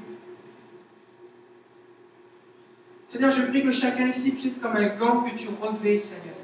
Seigneur, 3.08 3.32
je 3.32 3.44
prie 3.44 3.64
que 3.64 3.72
chacun 3.72 4.08
ici 4.08 4.34
puisse 4.34 4.52
comme 4.62 4.76
un 4.76 4.98
gant 4.98 5.22
que 5.22 5.34
tu 5.34 5.48
revais, 5.62 5.96
Seigneur. 5.96 6.36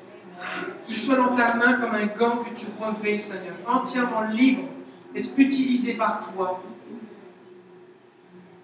Qu'il 0.85 0.95
soit 0.95 1.17
dans 1.17 1.35
ta 1.35 1.55
main 1.55 1.73
comme 1.81 1.93
un 1.93 2.05
gant 2.05 2.37
que 2.37 2.55
tu 2.57 2.67
revais, 2.79 3.17
Seigneur. 3.17 3.55
Entièrement 3.67 4.21
libre 4.21 4.69
d'être 5.13 5.31
utilisé 5.35 5.95
par 5.95 6.31
toi. 6.31 6.63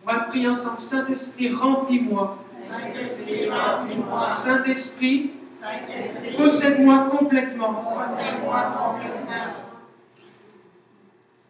On 0.01 0.09
va 0.09 0.19
prier 0.21 0.47
ensemble. 0.47 0.79
Saint-Esprit, 0.79 1.53
remplis-moi. 1.53 2.37
Saint-Esprit, 4.31 5.31
possède-moi 6.37 7.07
complètement. 7.11 7.83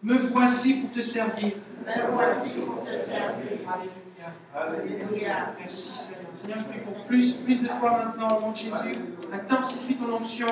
Me 0.02 0.18
voici 0.18 0.82
pour 0.82 0.92
te 0.92 1.02
servir. 1.02 1.52
Me 1.86 2.12
voici 2.12 2.52
pour 2.66 2.84
te 2.84 2.90
servir. 2.90 3.60
Alléluia. 3.68 4.30
Alléluia. 4.56 5.56
Merci 5.60 5.98
Seigneur. 5.98 6.32
Seigneur, 6.36 6.60
je 6.60 6.64
prie 6.66 6.80
pour 6.80 7.06
plus, 7.06 7.34
plus 7.34 7.62
de 7.62 7.68
toi 7.68 8.04
maintenant 8.06 8.38
au 8.38 8.42
nom 8.42 8.52
de 8.52 8.58
Jésus. 8.58 8.96
Intensifie 9.32 9.96
ton 9.96 10.14
onction. 10.14 10.48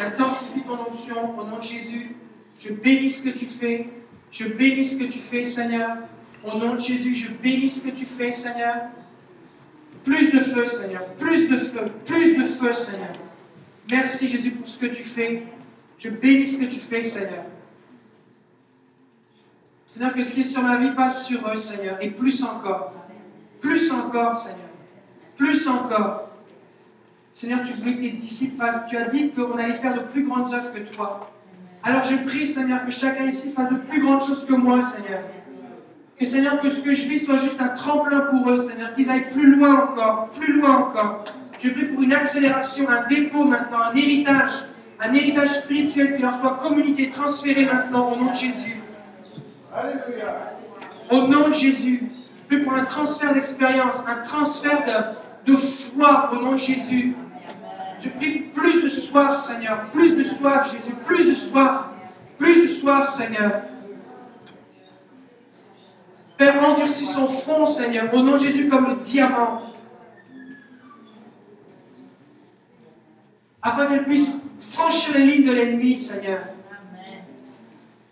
Intensifie 0.00 0.62
ton 0.62 0.78
onction 0.90 1.38
au 1.38 1.44
nom 1.44 1.58
de 1.58 1.62
Jésus. 1.62 2.16
Je 2.58 2.72
bénis 2.72 3.10
ce 3.10 3.30
que 3.30 3.38
tu 3.38 3.46
fais. 3.46 3.88
Je 4.32 4.48
bénis 4.48 4.84
ce 4.84 4.98
que 4.98 5.10
tu 5.10 5.20
fais, 5.20 5.44
Seigneur. 5.44 5.96
Au 6.44 6.58
nom 6.58 6.74
de 6.74 6.80
Jésus, 6.80 7.14
je 7.14 7.30
bénis 7.32 7.70
ce 7.70 7.88
que 7.88 7.94
tu 7.94 8.04
fais, 8.04 8.32
Seigneur. 8.32 8.88
Plus 10.04 10.32
de 10.32 10.40
feu, 10.40 10.66
Seigneur. 10.66 11.04
Plus 11.18 11.48
de 11.48 11.58
feu. 11.58 11.90
Plus 12.06 12.36
de 12.36 12.44
feu, 12.44 12.74
Seigneur. 12.74 13.12
Merci, 13.90 14.28
Jésus, 14.28 14.50
pour 14.52 14.68
ce 14.68 14.78
que 14.78 14.86
tu 14.86 15.04
fais. 15.04 15.44
Je 15.98 16.08
bénis 16.10 16.46
ce 16.46 16.64
que 16.64 16.70
tu 16.70 16.80
fais, 16.80 17.02
Seigneur. 17.02 17.44
Seigneur, 19.86 20.14
que 20.14 20.22
ce 20.22 20.34
qui 20.34 20.40
est 20.42 20.44
sur 20.44 20.62
ma 20.62 20.78
vie 20.78 20.90
passe 20.94 21.26
sur 21.26 21.48
eux, 21.48 21.56
Seigneur. 21.56 21.96
Et 22.00 22.10
plus 22.10 22.42
encore. 22.44 22.92
Plus 23.60 23.90
encore, 23.90 24.36
Seigneur. 24.36 24.68
Plus 25.36 25.66
encore. 25.66 26.28
Seigneur, 27.32 27.60
tu 27.64 27.72
voulais 27.74 27.96
que 27.96 28.02
tes 28.02 28.10
disciples 28.12 28.58
fassent. 28.58 28.86
Tu 28.88 28.96
as 28.96 29.06
dit 29.06 29.30
qu'on 29.30 29.56
allait 29.56 29.74
faire 29.74 29.94
de 29.94 30.00
plus 30.00 30.24
grandes 30.26 30.52
œuvres 30.52 30.72
que 30.72 30.80
toi. 30.80 31.30
Alors 31.82 32.04
je 32.04 32.16
prie, 32.26 32.46
Seigneur, 32.46 32.84
que 32.84 32.90
chacun 32.90 33.24
ici 33.26 33.52
fasse 33.52 33.70
de 33.70 33.76
plus 33.76 34.02
grandes 34.02 34.22
choses 34.22 34.44
que 34.44 34.54
moi, 34.54 34.80
Seigneur. 34.80 35.20
Que 36.18 36.26
Seigneur, 36.26 36.60
que 36.60 36.68
ce 36.68 36.82
que 36.82 36.92
je 36.92 37.06
vis 37.06 37.24
soit 37.24 37.36
juste 37.36 37.60
un 37.60 37.68
tremplin 37.68 38.22
pour 38.22 38.50
eux, 38.50 38.56
Seigneur, 38.56 38.92
qu'ils 38.94 39.08
aillent 39.08 39.30
plus 39.30 39.54
loin 39.54 39.84
encore, 39.84 40.30
plus 40.30 40.52
loin 40.52 40.78
encore. 40.78 41.24
Je 41.62 41.70
prie 41.70 41.84
pour 41.86 42.02
une 42.02 42.12
accélération, 42.12 42.88
un 42.88 43.06
dépôt 43.08 43.44
maintenant, 43.44 43.78
un 43.92 43.96
héritage, 43.96 44.50
un 45.00 45.14
héritage 45.14 45.60
spirituel 45.60 46.16
qui 46.16 46.22
leur 46.22 46.34
soit 46.34 46.58
communiqué, 46.60 47.10
transféré 47.10 47.66
maintenant 47.66 48.12
au 48.12 48.16
nom 48.16 48.30
de 48.30 48.34
Jésus. 48.34 48.80
Au 51.10 51.28
nom 51.28 51.48
de 51.48 51.54
Jésus. 51.54 52.02
Je 52.50 52.56
prie 52.56 52.64
pour 52.64 52.74
un 52.74 52.84
transfert 52.84 53.32
d'expérience, 53.32 54.02
un 54.08 54.22
transfert 54.22 54.84
de, 55.46 55.52
de 55.52 55.56
foi 55.56 56.30
au 56.32 56.42
nom 56.42 56.52
de 56.52 56.56
Jésus. 56.58 57.14
Je 58.00 58.08
prie 58.08 58.40
plus 58.54 58.82
de 58.82 58.88
soif, 58.88 59.36
Seigneur. 59.36 59.86
Plus 59.92 60.16
de 60.16 60.24
soif, 60.24 60.72
Jésus. 60.72 60.94
Plus 61.06 61.28
de 61.28 61.34
soif. 61.34 61.84
Plus 62.38 62.62
de 62.62 62.68
soif, 62.68 63.08
Seigneur. 63.08 63.62
Père, 66.38 66.62
endurcis 66.62 67.06
son 67.06 67.26
front, 67.26 67.66
Seigneur, 67.66 68.14
au 68.14 68.22
nom 68.22 68.34
de 68.34 68.38
Jésus 68.38 68.68
comme 68.68 68.86
le 68.90 68.96
diamant. 69.02 69.62
Afin 73.60 73.86
qu'elle 73.86 74.04
puisse 74.04 74.48
franchir 74.60 75.18
les 75.18 75.26
lignes 75.26 75.46
de 75.48 75.52
l'ennemi, 75.52 75.96
Seigneur. 75.96 76.38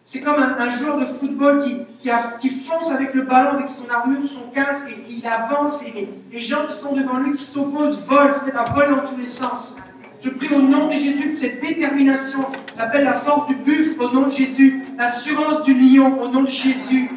C'est 0.05 0.21
comme 0.21 0.35
un, 0.43 0.57
un 0.59 0.71
joueur 0.71 0.99
de 0.99 1.05
football 1.05 1.63
qui, 1.65 1.79
qui, 2.01 2.11
a- 2.11 2.37
qui 2.41 2.51
fonce 2.51 2.91
avec 2.93 3.15
le 3.15 3.23
ballon, 3.23 3.51
avec 3.51 3.69
son 3.69 3.89
armure, 3.91 4.27
son 4.29 4.51
casque, 4.51 4.91
et 4.91 5.05
il 5.13 5.27
avance, 5.27 5.85
et 5.87 5.93
les, 5.93 6.09
les 6.33 6.41
gens 6.41 6.67
qui 6.67 6.75
sont 6.75 6.95
devant 6.97 7.19
lui, 7.19 7.37
qui 7.37 7.43
s'opposent, 7.45 8.05
volent, 8.07 8.35
se 8.35 8.45
mettent 8.45 8.57
à 8.57 8.65
voler 8.73 8.89
dans 8.95 9.05
tous 9.09 9.17
les 9.17 9.27
sens. 9.27 9.77
Je 10.23 10.31
prie 10.31 10.55
au 10.55 10.63
nom 10.63 10.89
de 10.89 10.93
Jésus 10.95 11.31
pour 11.31 11.41
cette 11.41 11.61
détermination. 11.61 12.41
J'appelle 12.77 13.05
la 13.05 13.15
force 13.15 13.47
du 13.49 13.55
buffle 13.57 14.01
au 14.03 14.11
nom 14.13 14.27
de 14.27 14.31
Jésus, 14.31 14.83
l'assurance 14.99 15.63
du 15.63 15.75
lion 15.75 16.21
au 16.21 16.29
nom 16.29 16.43
de 16.43 16.51
Jésus. 16.51 17.11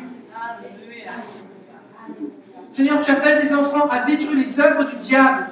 Seigneur, 2.69 3.03
tu 3.03 3.11
appelles 3.11 3.41
les 3.41 3.53
enfants 3.53 3.88
à 3.89 4.06
détruire 4.06 4.38
les 4.38 4.59
œuvres 4.59 4.89
du 4.89 4.95
diable. 4.98 5.48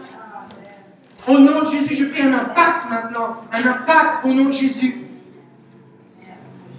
Au 1.27 1.39
nom 1.39 1.63
de 1.63 1.67
Jésus, 1.67 1.95
je 1.95 2.05
prie 2.05 2.21
un 2.21 2.33
impact 2.33 2.89
maintenant, 2.89 3.41
un 3.51 3.65
impact 3.65 4.23
au 4.23 4.33
nom 4.33 4.45
de 4.45 4.51
Jésus. 4.51 4.97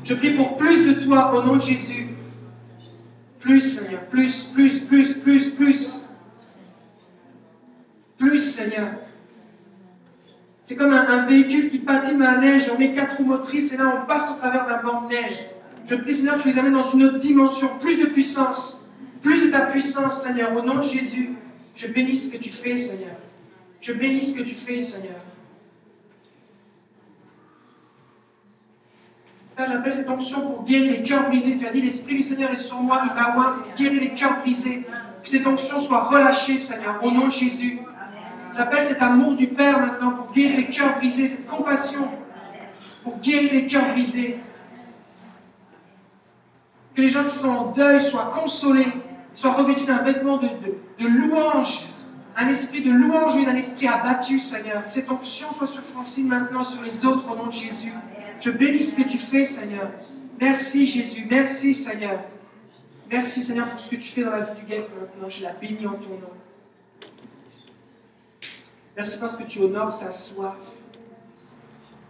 Je 0.05 0.15
prie 0.15 0.34
pour 0.34 0.57
plus 0.57 0.86
de 0.86 1.05
toi 1.05 1.34
au 1.34 1.42
nom 1.42 1.57
de 1.57 1.62
Jésus. 1.62 2.08
Plus, 3.41 3.60
Seigneur, 3.60 4.02
plus, 4.07 4.44
plus, 4.44 4.81
plus, 4.81 5.18
plus, 5.18 5.50
plus. 5.50 6.02
Plus, 8.17 8.41
Seigneur. 8.41 8.89
C'est 10.62 10.76
comme 10.76 10.92
un, 10.92 11.25
véhicule 11.26 11.68
qui 11.68 11.78
patine 11.78 12.18
dans 12.18 12.26
la 12.26 12.39
neige, 12.39 12.70
on 12.75 12.78
met 12.78 12.92
quatre 12.92 13.17
roues 13.17 13.25
motrices 13.25 13.73
et 13.73 13.78
là 13.78 14.02
on 14.02 14.07
passe 14.07 14.31
au 14.31 14.39
travers 14.39 14.67
d'un 14.67 14.83
banc 14.83 15.02
de 15.02 15.08
neige. 15.08 15.44
Je 15.89 15.94
prie, 15.94 16.15
Seigneur, 16.15 16.36
tu 16.39 16.50
les 16.50 16.58
amènes 16.58 16.75
dans 16.75 16.83
une 16.83 17.05
autre 17.05 17.17
dimension, 17.17 17.70
plus 17.81 17.99
de 17.99 18.07
puissance, 18.07 18.77
Plus 19.22 19.47
de 19.47 19.50
ta 19.50 19.66
puissance, 19.66 20.22
Seigneur, 20.22 20.56
au 20.56 20.62
nom 20.62 20.76
de 20.76 20.82
Jésus. 20.82 21.34
Je 21.74 21.86
bénis 21.88 22.16
ce 22.16 22.36
que 22.36 22.42
tu 22.42 22.50
fais, 22.50 22.76
Seigneur. 22.76 23.16
Je 23.80 23.92
bénis 23.92 24.22
ce 24.22 24.38
que 24.38 24.42
tu 24.42 24.55
fais, 24.55 24.80
Seigneur. 24.80 25.16
J'appelle 29.56 29.92
cette 29.92 30.08
onction 30.08 30.40
pour 30.40 30.64
guérir 30.64 30.92
les 30.92 31.02
cœurs 31.02 31.28
brisés. 31.28 31.58
Tu 31.58 31.66
as 31.66 31.72
dit, 31.72 31.82
l'Esprit 31.82 32.16
du 32.16 32.22
Seigneur 32.22 32.52
est 32.52 32.58
sur 32.58 32.80
moi, 32.80 33.02
il 33.06 33.14
m'a 33.14 33.36
oint 33.36 33.56
guérir 33.76 34.00
les 34.00 34.14
cœurs 34.14 34.40
brisés. 34.40 34.86
Que 35.22 35.28
cette 35.28 35.47
onction 35.47 35.80
soit 35.80 36.05
relâchée, 36.05 36.58
Seigneur, 36.58 37.02
au 37.02 37.10
nom 37.10 37.26
de 37.26 37.32
Jésus. 37.32 37.80
J'appelle 38.56 38.84
cet 38.84 39.02
amour 39.02 39.34
du 39.34 39.48
Père 39.48 39.80
maintenant 39.80 40.12
pour 40.12 40.32
guérir 40.32 40.56
les 40.56 40.66
cœurs 40.66 40.97
brisés, 40.98 41.28
cette 41.28 41.47
compassion 41.47 42.08
pour 43.02 43.18
guérir 43.18 43.52
les 43.52 43.66
cœurs 43.66 43.92
brisés. 43.92 44.38
Que 46.94 47.02
les 47.02 47.08
gens 47.08 47.24
qui 47.24 47.36
sont 47.36 47.48
en 47.48 47.64
deuil 47.72 48.02
soient 48.02 48.32
consolés, 48.34 48.92
soient 49.34 49.52
revêtus 49.52 49.86
d'un 49.86 50.02
vêtement 50.02 50.39
de, 50.39 50.48
louange, 51.07 51.86
un 52.36 52.48
esprit 52.48 52.82
de 52.82 52.90
louange 52.90 53.36
et 53.36 53.44
d'un 53.44 53.57
esprit 53.57 53.86
abattu, 53.86 54.40
Seigneur. 54.40 54.86
Que 54.86 54.92
cette 54.92 55.10
onction 55.10 55.52
soit 55.52 55.66
sur 55.66 55.82
Francine 55.82 56.28
maintenant, 56.28 56.65
sur 56.65 56.82
les 56.82 57.05
autres, 57.07 57.31
au 57.31 57.36
nom 57.36 57.47
de 57.47 57.52
Jésus. 57.52 57.92
Je 58.40 58.50
bénis 58.50 58.82
ce 58.82 59.02
que 59.02 59.08
tu 59.08 59.18
fais, 59.18 59.44
Seigneur. 59.44 59.90
Merci, 60.40 60.86
Jésus. 60.86 61.26
Merci, 61.28 61.74
Seigneur. 61.74 62.20
Merci, 63.10 63.42
Seigneur, 63.42 63.70
pour 63.70 63.81
ce 63.81 63.90
que 63.90 63.97
tu 63.97 64.08
fais 64.08 64.23
dans 64.23 64.31
la 64.31 64.42
vie 64.42 64.60
du 64.60 64.66
guet 64.66 64.86
maintenant. 65.00 65.28
Je 65.28 65.42
la 65.42 65.52
bénis 65.52 65.86
en 65.86 65.94
ton 65.94 66.10
nom. 66.10 66.32
Merci 68.97 69.18
parce 69.20 69.36
que 69.36 69.44
tu 69.44 69.60
honores 69.60 69.92
sa 69.92 70.12
soif. 70.12 70.57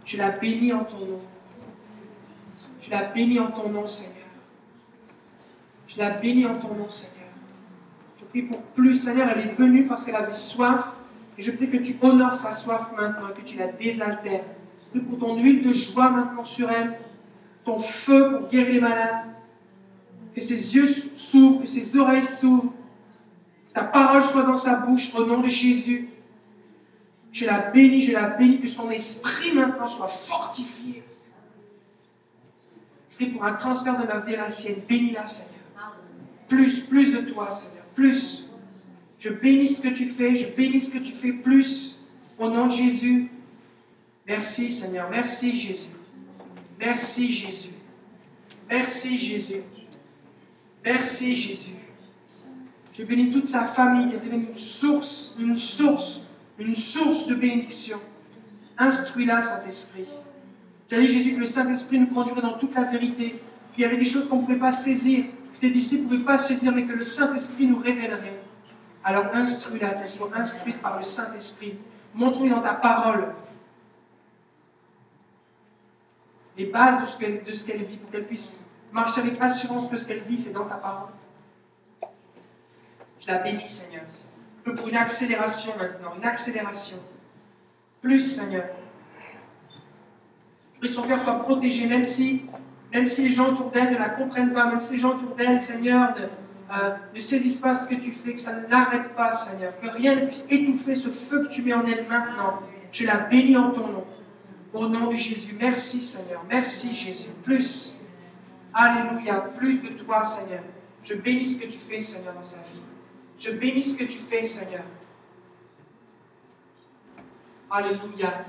Je 0.05 0.17
la 0.17 0.31
bénis 0.31 0.73
en 0.73 0.83
ton 0.83 0.99
nom. 0.99 1.21
Je 2.81 2.89
la 2.89 3.03
bénis 3.05 3.39
en 3.39 3.51
ton 3.51 3.69
nom, 3.69 3.87
Seigneur. 3.87 4.18
Je 5.89 5.97
la 5.97 6.11
bénis 6.11 6.45
en 6.45 6.55
ton 6.59 6.75
nom, 6.75 6.87
Seigneur. 6.87 7.27
Je 8.19 8.25
prie 8.25 8.43
pour 8.43 8.61
plus, 8.61 8.95
Seigneur. 8.95 9.29
Elle 9.29 9.47
est 9.47 9.53
venue 9.53 9.87
parce 9.87 10.05
qu'elle 10.05 10.15
avait 10.15 10.33
soif. 10.33 10.85
Et 11.37 11.41
je 11.41 11.51
prie 11.51 11.69
que 11.69 11.77
tu 11.77 11.97
honores 12.01 12.35
sa 12.35 12.53
soif 12.53 12.91
maintenant, 12.95 13.29
que 13.35 13.41
tu 13.41 13.57
la 13.57 13.67
désaltères. 13.67 14.43
Je 14.93 14.99
prie 14.99 15.09
pour 15.09 15.19
ton 15.19 15.41
huile 15.41 15.67
de 15.67 15.73
joie 15.73 16.11
maintenant 16.11 16.43
sur 16.43 16.69
elle, 16.69 16.99
ton 17.63 17.79
feu 17.79 18.37
pour 18.37 18.49
guérir 18.49 18.73
les 18.73 18.81
malades. 18.81 19.25
Que 20.35 20.41
ses 20.41 20.75
yeux 20.75 20.87
s'ouvrent, 20.87 21.61
que 21.61 21.67
ses 21.67 21.97
oreilles 21.97 22.23
s'ouvrent. 22.23 22.73
Que 23.67 23.73
ta 23.73 23.83
parole 23.83 24.23
soit 24.23 24.43
dans 24.43 24.55
sa 24.55 24.85
bouche 24.85 25.13
au 25.15 25.25
nom 25.25 25.39
de 25.39 25.49
Jésus. 25.49 26.09
Je 27.31 27.45
la 27.45 27.59
bénis, 27.59 28.01
je 28.01 28.11
la 28.11 28.27
bénis, 28.27 28.59
que 28.59 28.67
son 28.67 28.91
esprit 28.91 29.53
maintenant 29.53 29.87
soit 29.87 30.07
fortifié. 30.07 31.03
Je 33.11 33.15
prie 33.15 33.27
pour 33.27 33.43
un 33.43 33.53
transfert 33.53 33.99
de 33.99 34.05
ma 34.05 34.19
vie 34.19 34.35
à 34.35 34.43
la 34.43 34.49
sienne. 34.51 34.81
Bénis-la, 34.87 35.25
Seigneur. 35.25 35.48
Plus, 36.49 36.81
plus 36.81 37.13
de 37.13 37.21
toi, 37.21 37.49
Seigneur. 37.49 37.85
Plus. 37.95 38.45
Je 39.19 39.29
bénis 39.29 39.67
ce 39.67 39.87
que 39.87 39.93
tu 39.93 40.07
fais, 40.07 40.35
je 40.35 40.47
bénis 40.55 40.79
ce 40.79 40.97
que 40.97 41.03
tu 41.03 41.13
fais 41.13 41.33
plus. 41.33 41.97
Au 42.37 42.49
nom 42.49 42.67
de 42.67 42.71
Jésus. 42.71 43.29
Merci, 44.25 44.71
Seigneur. 44.71 45.09
Merci, 45.09 45.57
Jésus. 45.57 45.89
Merci, 46.79 47.33
Jésus. 47.33 47.69
Merci, 48.69 49.17
Jésus. 49.17 49.63
Merci, 50.83 51.37
Jésus. 51.37 51.75
Je 52.93 53.03
bénis 53.03 53.31
toute 53.31 53.45
sa 53.45 53.65
famille 53.65 54.09
qui 54.09 54.15
est 54.15 54.19
devenue 54.19 54.47
une 54.49 54.55
source, 54.55 55.35
une 55.39 55.55
source, 55.55 56.23
une 56.57 56.73
source 56.73 57.27
de 57.27 57.35
bénédiction. 57.35 57.99
Instruis-la, 58.77 59.41
Saint-Esprit. 59.41 60.05
Tu 60.87 60.95
as 60.95 61.01
dit, 61.01 61.09
Jésus, 61.09 61.35
que 61.35 61.39
le 61.39 61.45
Saint-Esprit 61.45 61.99
nous 61.99 62.07
conduirait 62.07 62.41
dans 62.41 62.57
toute 62.57 62.73
la 62.73 62.85
vérité, 62.85 63.41
qu'il 63.73 63.83
y 63.83 63.85
avait 63.85 63.97
des 63.97 64.05
choses 64.05 64.27
qu'on 64.27 64.37
ne 64.37 64.41
pouvait 64.45 64.59
pas 64.59 64.71
saisir, 64.71 65.25
tes 65.59 65.71
disciples 65.71 66.03
ne 66.03 66.09
pouvaient 66.09 66.25
pas 66.25 66.39
saisir, 66.39 66.73
mais 66.73 66.85
que 66.85 66.93
le 66.93 67.03
Saint-Esprit 67.03 67.67
nous 67.67 67.79
révélerait. 67.79 68.39
Alors 69.03 69.27
instruis-la, 69.33 69.95
qu'elle 69.95 70.09
soit 70.09 70.35
instruite 70.35 70.81
par 70.81 70.97
le 70.97 71.03
Saint-Esprit. 71.03 71.77
Montre-lui 72.13 72.49
dans 72.49 72.61
ta 72.61 72.73
parole 72.73 73.33
les 76.59 76.65
bases 76.65 77.01
de 77.01 77.53
ce 77.53 77.65
qu'elle 77.65 77.85
vit, 77.85 77.95
pour 77.95 78.11
qu'elle 78.11 78.27
puisse 78.27 78.69
marcher 78.91 79.21
avec 79.21 79.39
assurance 79.39 79.89
que 79.89 79.97
ce 79.97 80.07
qu'elle 80.07 80.23
vit, 80.23 80.37
c'est 80.37 80.51
dans 80.51 80.65
ta 80.65 80.75
parole. 80.75 81.09
Je 83.21 83.27
la 83.27 83.39
bénis, 83.39 83.69
Seigneur. 83.69 84.03
Je 84.65 84.71
pour 84.71 84.87
une 84.89 84.97
accélération 84.97 85.71
maintenant, 85.77 86.15
une 86.17 86.25
accélération. 86.25 86.97
Plus, 88.01 88.19
Seigneur. 88.19 88.65
Je 90.75 90.79
prie 90.79 90.89
que 90.89 90.95
son 90.95 91.03
cœur 91.03 91.21
soit 91.21 91.39
protégé, 91.39 91.87
même 91.87 92.03
si, 92.03 92.48
même 92.91 93.05
si 93.05 93.27
les 93.27 93.33
gens 93.33 93.51
autour 93.51 93.71
d'elle 93.71 93.93
ne 93.93 93.97
la 93.97 94.09
comprennent 94.09 94.53
pas, 94.53 94.67
même 94.67 94.79
si 94.79 94.93
les 94.93 94.99
gens 94.99 95.15
autour 95.15 95.35
d'elle, 95.35 95.61
Seigneur, 95.61 96.15
ne, 96.15 96.23
euh, 96.23 96.95
ne 97.13 97.19
saisissent 97.19 97.61
pas 97.61 97.75
ce 97.75 97.87
que 97.87 97.95
tu 97.95 98.11
fais, 98.11 98.33
que 98.33 98.41
ça 98.41 98.53
ne 98.53 98.67
l'arrête 98.67 99.15
pas, 99.15 99.31
Seigneur. 99.31 99.73
Que 99.79 99.87
rien 99.87 100.15
ne 100.15 100.25
puisse 100.25 100.47
étouffer 100.49 100.95
ce 100.95 101.09
feu 101.09 101.43
que 101.43 101.49
tu 101.49 101.61
mets 101.61 101.73
en 101.73 101.85
elle 101.85 102.07
maintenant. 102.07 102.59
Je 102.91 103.05
la 103.05 103.17
bénis 103.17 103.57
en 103.57 103.71
ton 103.71 103.87
nom. 103.87 104.05
Au 104.73 104.87
nom 104.87 105.09
de 105.09 105.15
Jésus, 105.15 105.55
merci 105.59 106.01
Seigneur, 106.01 106.43
merci 106.47 106.95
Jésus. 106.95 107.29
Plus, 107.43 107.99
Alléluia, 108.73 109.35
plus 109.55 109.81
de 109.81 109.89
toi 109.89 110.21
Seigneur. 110.21 110.63
Je 111.03 111.15
bénis 111.15 111.45
ce 111.45 111.63
que 111.63 111.71
tu 111.71 111.77
fais 111.77 111.99
Seigneur 111.99 112.33
dans 112.33 112.43
sa 112.43 112.59
vie. 112.59 112.81
Je 113.39 113.51
bénis 113.51 113.81
ce 113.81 113.97
que 113.97 114.03
tu 114.03 114.19
fais 114.19 114.43
Seigneur. 114.43 114.83
Alléluia, 117.71 118.45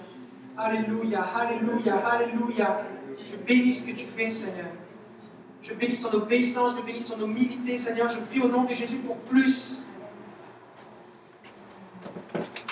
Alléluia, 0.56 1.22
Alléluia, 1.22 1.96
Alléluia. 2.06 2.80
Je 3.30 3.36
bénis 3.36 3.72
ce 3.72 3.86
que 3.86 3.92
tu 3.96 4.04
fais 4.06 4.30
Seigneur. 4.30 4.66
Je 5.62 5.74
bénis 5.74 5.96
son 5.96 6.12
obéissance, 6.14 6.76
je 6.76 6.82
bénis 6.82 7.00
son 7.00 7.20
humilité 7.20 7.76
Seigneur. 7.78 8.08
Je 8.08 8.20
prie 8.20 8.40
au 8.40 8.48
nom 8.48 8.64
de 8.64 8.74
Jésus 8.74 8.96
pour 8.96 9.16
plus. 9.18 9.86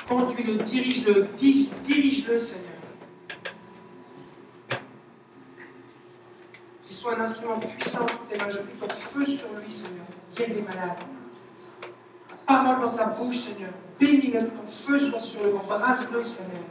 Conduis-le, 0.09 0.57
dirige-le, 0.57 1.29
di- 1.37 1.71
dirige-le 1.85 2.39
Seigneur. 2.39 2.65
qu'il 6.83 6.97
soit 6.97 7.17
un 7.19 7.21
instrument 7.21 7.59
puissant 7.59 8.07
pour 8.07 8.27
tes. 8.29 8.39
Je 8.51 8.59
prie 8.59 8.79
ton 8.81 8.89
feu 8.89 9.25
sur 9.27 9.49
lui, 9.55 9.71
Seigneur. 9.71 10.07
Guéris 10.35 10.55
les 10.55 10.63
malades. 10.63 10.99
Parole 12.47 12.81
dans 12.81 12.89
sa 12.89 13.09
bouche, 13.09 13.37
Seigneur. 13.39 13.71
Bénis-le, 14.01 14.39
que 14.39 14.45
ton 14.45 14.67
feu 14.67 14.99
soit 14.99 15.21
sur 15.21 15.43
lui. 15.45 15.53
Embrasse-le, 15.53 16.23
Seigneur. 16.23 16.63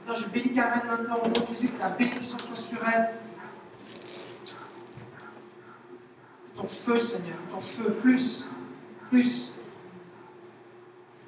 Seigneur, 0.00 0.16
je 0.16 0.28
bénis 0.28 0.54
Karen 0.54 0.80
maintenant 0.86 1.18
au 1.22 1.28
nom 1.28 1.40
de 1.44 1.46
Jésus, 1.54 1.68
que 1.68 1.78
ta 1.78 1.90
bénédiction 1.90 2.38
soit 2.38 2.56
sur 2.56 2.78
elle. 2.88 3.10
Ton 6.56 6.66
feu, 6.66 6.98
Seigneur. 6.98 7.36
Ton 7.50 7.60
feu, 7.60 7.98
plus. 8.00 8.48
Plus. 9.10 9.60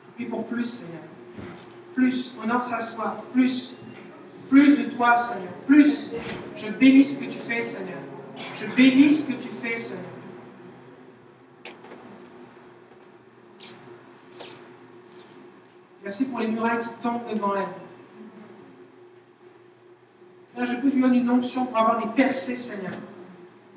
Je 0.06 0.14
prie 0.14 0.24
pour 0.24 0.46
plus, 0.46 0.64
Seigneur. 0.64 1.02
Plus. 1.94 2.34
Honore 2.42 2.64
sa 2.64 2.80
soif. 2.80 3.22
Plus. 3.34 3.74
Plus 4.48 4.78
de 4.78 4.84
toi, 4.94 5.16
Seigneur. 5.16 5.52
Plus. 5.66 6.08
Je 6.56 6.68
bénis 6.68 7.04
ce 7.04 7.24
que 7.24 7.30
tu 7.30 7.38
fais, 7.40 7.62
Seigneur. 7.62 8.00
Je 8.56 8.74
bénis 8.74 9.14
ce 9.14 9.32
que 9.32 9.42
tu 9.42 9.48
fais, 9.48 9.76
Seigneur. 9.76 10.06
Merci 16.02 16.24
pour 16.24 16.38
les 16.38 16.48
murailles 16.48 16.82
qui 16.82 17.02
tombent 17.02 17.28
devant 17.30 17.54
elle. 17.54 17.68
Là, 20.56 20.66
je 20.66 20.76
peux 20.76 20.90
te 20.90 20.96
donner 20.96 21.18
une 21.18 21.30
onction 21.30 21.66
pour 21.66 21.78
avoir 21.78 21.98
des 22.00 22.12
percées, 22.14 22.56
Seigneur. 22.56 22.92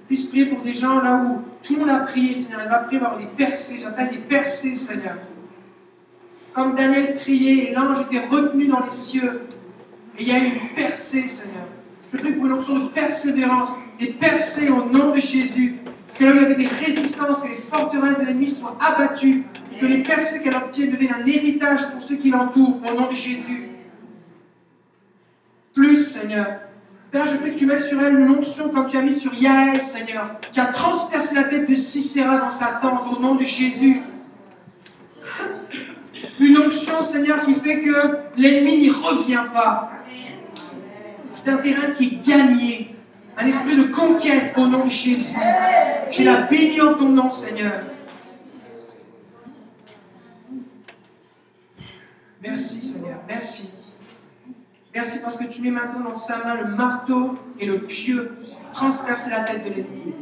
Je 0.02 0.08
puisse 0.08 0.26
prier 0.26 0.48
pour 0.48 0.62
des 0.62 0.74
gens 0.74 1.02
là 1.02 1.16
où 1.16 1.42
tout 1.64 1.74
le 1.74 1.80
monde 1.80 1.90
a 1.90 2.02
prié, 2.02 2.36
Seigneur. 2.36 2.62
Elle 2.62 2.70
va 2.70 2.80
prier 2.80 3.00
pour 3.00 3.08
avoir 3.08 3.22
des 3.22 3.30
percées. 3.36 3.80
J'appelle 3.82 4.12
des 4.12 4.18
percées, 4.18 4.76
Seigneur. 4.76 5.16
Comme 6.54 6.76
Daniel 6.76 7.16
priait 7.16 7.72
et 7.72 7.74
l'ange 7.74 8.02
était 8.02 8.26
retenu 8.28 8.68
dans 8.68 8.84
les 8.84 8.92
cieux. 8.92 9.42
Et 10.18 10.24
il 10.24 10.28
y 10.28 10.32
a 10.32 10.40
eu 10.40 10.48
une 10.48 10.76
percée, 10.76 11.28
Seigneur. 11.28 11.66
Je 12.14 12.18
prie 12.18 12.34
pour 12.34 12.45
une 12.45 12.54
onction 12.54 12.80
de 12.80 12.88
persévérance, 12.90 13.70
des 14.00 14.14
percées 14.14 14.70
au 14.70 14.86
nom 14.86 15.14
de 15.14 15.20
Jésus. 15.20 15.76
Que 16.18 16.24
là 16.24 16.32
où 16.32 16.36
il 16.36 16.45
avait 16.45 16.56
des 16.56 16.68
résistances, 16.68 17.42
que 17.42 17.48
les 17.48 17.56
forteresses 17.56 18.20
de 18.20 18.26
l'ennemi 18.26 18.48
soient 18.48 18.78
abattues, 18.80 19.44
et 19.74 19.78
que 19.78 19.86
les 19.86 20.02
percées 20.04 20.42
qu'elle 20.42 20.56
obtient 20.56 20.88
deviennent 20.88 21.16
un 21.22 21.26
héritage 21.26 21.92
pour 21.92 22.02
ceux 22.02 22.16
qui 22.16 22.30
l'entourent, 22.30 22.80
au 22.90 22.94
nom 22.94 23.10
de 23.10 23.16
Jésus. 23.16 23.70
Plus, 25.74 25.98
Seigneur. 25.98 26.60
Père, 27.16 27.27
je 27.27 27.38
prie 27.38 27.53
que 27.53 27.60
tu 27.60 27.66
mettes 27.66 27.80
sur 27.80 28.03
elle 28.03 28.19
une 28.19 28.30
onction 28.30 28.68
comme 28.72 28.88
tu 28.88 28.98
as 28.98 29.02
mis 29.02 29.14
sur 29.14 29.34
Yaël, 29.34 29.82
Seigneur, 29.82 30.38
qui 30.52 30.60
a 30.60 30.66
transpercé 30.66 31.34
la 31.35 31.45
tête 31.45 31.66
de 31.66 31.74
Sisera 31.74 32.40
dans 32.40 32.50
sa 32.50 32.74
tente, 32.82 33.08
au 33.10 33.22
nom 33.22 33.35
de 33.35 33.45
Jésus. 33.45 34.02
Une 36.42 36.58
onction, 36.58 37.02
Seigneur, 37.02 37.42
qui 37.44 37.53
fait 37.53 37.80
que 37.80 38.18
l'ennemi 38.35 38.80
n'y 38.80 38.90
revient 38.90 39.45
pas. 39.53 39.94
C'est 41.30 41.52
un 41.52 41.58
terrain 41.60 41.92
qui 41.92 42.06
est 42.06 42.27
gagné. 42.27 42.94
Un 43.38 43.48
esprit 43.48 43.77
de 43.77 43.84
conquête 43.84 44.52
au 44.58 44.68
nom 44.68 44.84
de 44.84 44.92
Jésus. 44.92 45.38
Je 46.11 46.22
la 46.22 46.42
bénis 46.42 46.82
en 46.82 46.95
ton 46.95 47.08
nom, 47.08 47.32
Seigneur. 47.32 47.84
Merci, 52.42 52.82
Seigneur. 52.82 53.19
Merci. 53.26 53.85
Merci 54.95 55.19
parce 55.22 55.38
que 55.38 55.43
tu 55.43 55.61
mets 55.61 55.72
maintenant 55.72 56.09
dans 56.09 56.15
sa 56.15 56.38
main 56.45 56.56
le 56.56 56.67
marteau 56.67 57.33
et 57.59 57.65
le 57.65 57.82
pieu 57.82 58.38
pour 58.40 58.72
transpercer 58.72 59.30
la 59.30 59.41
tête 59.41 59.65
de 59.65 59.69
l'ennemi. 59.69 60.14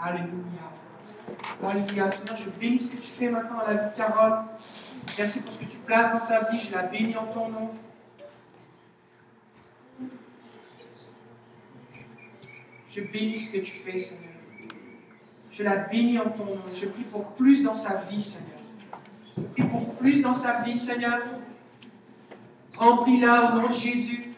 Alléluia. 0.00 0.30
Alléluia. 1.60 2.10
Seigneur, 2.10 2.36
je 2.36 2.48
bénis 2.60 2.78
ce 2.78 2.94
que 2.94 3.02
tu 3.02 3.08
fais 3.08 3.28
maintenant 3.28 3.58
à 3.58 3.74
la 3.74 3.74
vie 3.74 3.90
de 3.90 3.96
Carole. 3.96 4.44
Merci 5.18 5.42
pour 5.42 5.52
ce 5.52 5.58
que 5.58 5.64
tu 5.64 5.78
places 5.78 6.12
dans 6.12 6.20
sa 6.20 6.44
vie. 6.44 6.60
Je 6.60 6.72
la 6.72 6.84
bénis 6.84 7.16
en 7.16 7.26
ton 7.26 7.48
nom. 7.48 7.70
Je 12.88 13.00
bénis 13.00 13.38
ce 13.38 13.56
que 13.56 13.64
tu 13.64 13.72
fais, 13.72 13.98
Seigneur. 13.98 14.30
Je 15.50 15.64
la 15.64 15.76
bénis 15.76 16.20
en 16.20 16.30
ton 16.30 16.44
nom. 16.44 16.62
Je 16.72 16.86
prie 16.86 17.02
pour 17.02 17.32
plus 17.32 17.64
dans 17.64 17.74
sa 17.74 17.96
vie, 17.96 18.22
Seigneur. 18.22 18.53
Je 19.36 19.42
prie 19.42 19.64
pour 19.64 19.94
plus 19.96 20.22
dans 20.22 20.34
sa 20.34 20.62
vie, 20.62 20.76
Seigneur. 20.76 21.20
Remplis-la 22.76 23.52
au 23.52 23.60
nom 23.60 23.68
de 23.68 23.74
Jésus. 23.74 24.34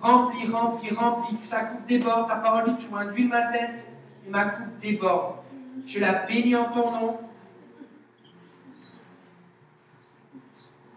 Remplis, 0.00 0.46
remplis, 0.46 0.94
remplis. 0.94 1.36
Que 1.36 1.46
sa 1.46 1.64
coupe 1.64 1.86
déborde. 1.86 2.28
Ta 2.28 2.36
parole 2.36 2.74
dit, 2.74 2.84
tu 2.84 2.90
m'as 2.92 3.04
ma 3.04 3.52
tête 3.52 3.90
et 4.26 4.30
ma 4.30 4.44
coupe 4.46 4.78
déborde. 4.80 5.36
Je 5.86 6.00
la 6.00 6.26
bénis 6.26 6.56
en 6.56 6.72
ton 6.72 6.90
nom. 6.90 7.18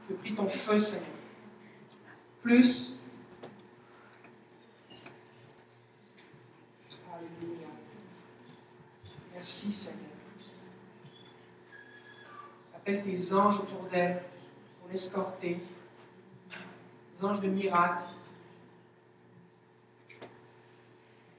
Je 0.09 0.15
prie 0.15 0.33
ton 0.33 0.47
feu, 0.47 0.79
Seigneur. 0.79 1.09
Plus. 2.41 2.99
Alléluia. 7.13 7.67
Merci, 9.33 9.71
Seigneur. 9.71 10.08
Appelle 12.79 13.03
tes 13.03 13.33
anges 13.33 13.59
autour 13.59 13.83
d'elle 13.91 14.23
pour 14.79 14.89
l'escorter. 14.89 15.59
Des 17.15 17.25
anges 17.25 17.41
de 17.41 17.49
miracle. 17.49 18.09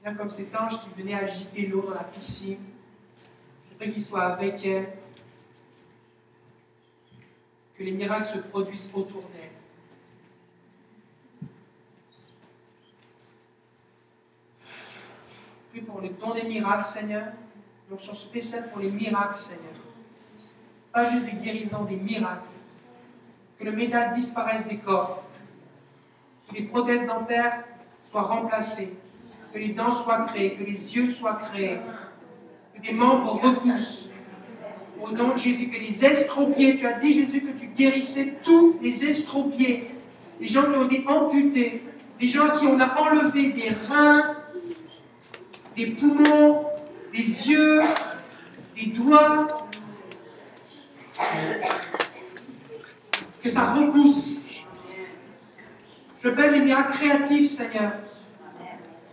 Viens 0.03 0.15
comme 0.15 0.29
cet 0.29 0.55
ange 0.55 0.83
qui 0.83 0.89
venait 1.01 1.15
agiter 1.15 1.65
l'eau 1.65 1.81
dans 1.81 1.95
la 1.95 2.03
piscine. 2.03 2.59
Je 3.69 3.75
prie 3.75 3.91
qu'il 3.91 4.03
soit 4.03 4.23
avec 4.23 4.63
elle. 4.65 4.93
Que 7.75 7.83
les 7.83 7.91
miracles 7.91 8.27
se 8.27 8.37
produisent 8.37 8.91
autour 8.93 9.23
d'elle. 9.29 9.49
Prie 15.71 15.81
pour 15.81 16.01
le 16.01 16.09
don 16.09 16.35
des 16.35 16.43
miracles, 16.43 16.85
Seigneur. 16.85 17.33
Une 17.87 17.95
onction 17.95 18.13
spéciale 18.13 18.69
pour 18.69 18.79
les 18.79 18.91
miracles, 18.91 19.39
Seigneur. 19.39 19.73
Pas 20.93 21.05
juste 21.05 21.25
des 21.25 21.33
guérisons, 21.33 21.83
des 21.85 21.95
miracles. 21.95 22.41
Que 23.59 23.65
le 23.65 23.71
métal 23.71 24.13
disparaisse 24.13 24.67
des 24.67 24.77
corps. 24.77 25.23
Que 26.49 26.55
les 26.55 26.63
prothèses 26.63 27.07
dentaires 27.07 27.63
soient 28.05 28.23
remplacées. 28.23 28.97
Que 29.53 29.59
les 29.59 29.69
dents 29.69 29.93
soient 29.93 30.21
créées. 30.21 30.55
Que 30.55 30.63
les 30.63 30.95
yeux 30.95 31.07
soient 31.07 31.39
créés. 31.51 31.79
Que 32.75 32.81
des 32.81 32.93
membres 32.93 33.41
repoussent. 33.41 34.09
Au 35.01 35.11
nom 35.11 35.33
de 35.33 35.37
Jésus, 35.37 35.69
que 35.69 35.79
les 35.79 36.05
estropiés, 36.05 36.75
tu 36.75 36.85
as 36.85 36.99
dit 36.99 37.11
Jésus 37.11 37.41
que 37.41 37.59
tu 37.59 37.67
guérissais 37.67 38.35
tous 38.43 38.77
les 38.83 39.03
estropiés, 39.03 39.89
les 40.39 40.47
gens 40.47 40.63
qui 40.71 40.77
ont 40.77 40.87
été 40.87 41.07
amputés, 41.07 41.83
les 42.19 42.27
gens 42.27 42.45
à 42.45 42.49
qui 42.51 42.67
on 42.67 42.79
a 42.79 42.99
enlevé 42.99 43.51
des 43.51 43.69
reins, 43.89 44.35
des 45.75 45.87
poumons, 45.87 46.67
des 47.11 47.49
yeux, 47.49 47.81
des 48.75 48.87
doigts, 48.91 49.60
que 53.43 53.49
ça 53.49 53.73
repousse. 53.73 54.41
Je 56.23 56.29
appelle 56.29 56.53
les 56.53 56.61
miracles 56.61 56.93
créatifs, 56.93 57.49
Seigneur. 57.49 57.93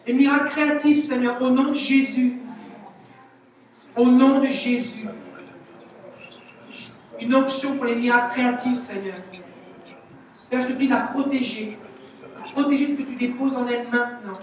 Les 0.06 0.12
miracles 0.12 0.48
créatifs, 0.48 1.00
Seigneur, 1.00 1.40
au 1.40 1.50
nom 1.50 1.70
de 1.70 1.74
Jésus. 1.74 2.34
Au 3.96 4.06
nom 4.06 4.40
de 4.40 4.46
Jésus. 4.46 5.06
Une 7.20 7.34
onction 7.34 7.76
pour 7.76 7.86
les 7.86 7.96
miracles 7.96 8.32
créatifs, 8.32 8.78
Seigneur. 8.78 9.16
Père, 10.50 10.60
je 10.60 10.68
te 10.68 10.72
prie 10.74 10.86
de 10.86 10.92
la 10.92 11.00
protéger. 11.00 11.78
Protéger 12.52 12.88
ce 12.88 12.96
que 12.96 13.02
tu 13.02 13.14
déposes 13.14 13.56
en 13.56 13.66
elle 13.66 13.88
maintenant. 13.88 14.38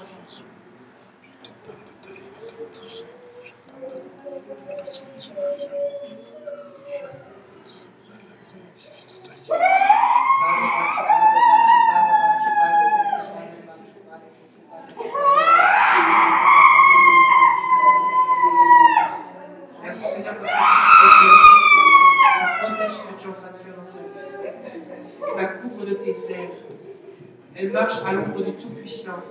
Marche 27.75 28.05
à 28.05 28.13
l'ombre 28.13 28.41
du 28.41 28.53
Tout-Puissant, 28.53 29.21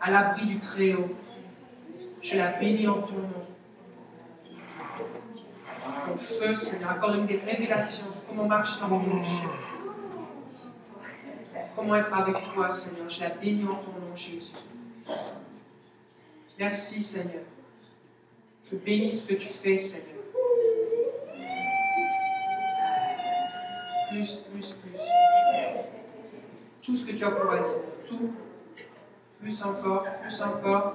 à 0.00 0.10
l'abri 0.10 0.46
du 0.46 0.58
Très-Haut. 0.58 1.14
Je 2.20 2.36
la 2.36 2.52
bénis 2.54 2.88
en 2.88 3.02
ton 3.02 3.14
nom. 3.14 3.46
Ton 6.06 6.16
feu, 6.16 6.56
Seigneur, 6.56 6.90
accorde-nous 6.90 7.26
des 7.26 7.36
révélations 7.38 8.06
sur 8.12 8.24
comment 8.26 8.46
marcher 8.46 8.80
dans 8.80 8.88
ton 8.88 9.18
onction. 9.18 9.50
Comment 11.76 11.94
être 11.94 12.12
avec 12.12 12.36
toi, 12.52 12.68
Seigneur. 12.68 13.08
Je 13.08 13.20
la 13.20 13.30
bénis 13.30 13.64
en 13.64 13.76
ton 13.76 13.92
nom, 13.92 14.16
Jésus. 14.16 14.50
Merci, 16.58 17.00
Seigneur. 17.00 17.44
Je 18.68 18.76
bénis 18.76 19.14
ce 19.14 19.28
que 19.28 19.34
tu 19.34 19.46
fais, 19.46 19.78
Seigneur. 19.78 20.16
Plus, 24.10 24.36
plus, 24.50 24.72
plus. 24.72 25.15
Tout 26.86 26.94
ce 26.94 27.04
que 27.04 27.16
tu 27.16 27.24
as 27.24 27.32
Seigneur. 27.32 27.82
Tout. 28.06 28.32
Plus 29.40 29.62
encore, 29.64 30.06
plus 30.22 30.40
encore. 30.40 30.94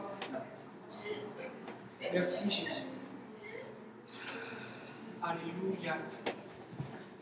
Merci, 2.13 2.49
Jésus. 2.49 2.83
Alléluia. 5.21 5.97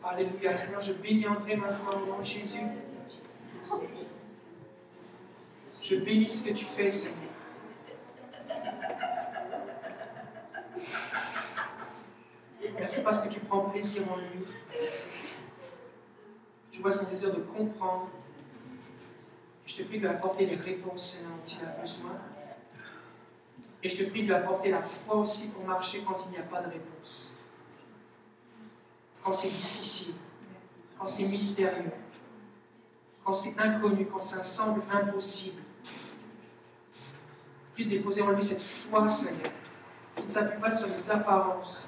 Alléluia. 0.04 0.54
Seigneur, 0.54 0.82
je 0.82 0.92
bénis 0.92 1.26
André 1.26 1.56
maintenant 1.56 2.00
au 2.00 2.06
nom 2.06 2.18
de 2.20 2.24
Jésus. 2.24 2.60
Je 5.82 5.96
bénis 5.96 6.28
ce 6.28 6.48
que 6.48 6.54
tu 6.54 6.64
fais, 6.64 6.88
Seigneur. 6.88 7.18
Merci 12.78 13.02
parce 13.02 13.20
que 13.22 13.34
tu 13.34 13.40
prends 13.40 13.62
plaisir 13.62 14.04
en 14.12 14.16
lui. 14.16 14.46
Tu 16.70 16.80
vois 16.80 16.92
son 16.92 17.10
désir 17.10 17.34
de 17.34 17.40
comprendre. 17.40 18.10
Je 19.70 19.76
te 19.76 19.82
prie 19.82 19.98
de 19.98 20.02
lui 20.02 20.08
apporter 20.08 20.46
les 20.46 20.56
réponses, 20.56 21.12
Seigneur, 21.12 21.30
dont 21.30 21.46
il 21.46 21.64
a 21.64 21.80
besoin. 21.80 22.10
Et 23.84 23.88
je 23.88 24.02
te 24.02 24.10
prie 24.10 24.22
de 24.22 24.26
lui 24.26 24.34
apporter 24.34 24.68
la 24.68 24.82
foi 24.82 25.14
aussi 25.14 25.52
pour 25.52 25.64
marcher 25.64 26.02
quand 26.04 26.16
il 26.26 26.32
n'y 26.32 26.38
a 26.38 26.42
pas 26.42 26.60
de 26.62 26.72
réponse. 26.72 27.32
Quand 29.22 29.32
c'est 29.32 29.48
difficile, 29.48 30.14
quand 30.98 31.06
c'est 31.06 31.28
mystérieux, 31.28 31.92
quand 33.24 33.32
c'est 33.32 33.56
inconnu, 33.60 34.06
quand 34.06 34.22
ça 34.22 34.42
semble 34.42 34.82
impossible. 34.90 35.62
Puis 37.76 37.84
de 37.84 37.90
déposer 37.90 38.22
en 38.22 38.32
lui 38.32 38.42
cette 38.42 38.60
foi, 38.60 39.06
Seigneur, 39.06 39.52
qui 40.16 40.24
ne 40.24 40.28
s'appuie 40.28 40.60
pas 40.60 40.72
sur 40.72 40.88
les 40.88 41.10
apparences, 41.12 41.86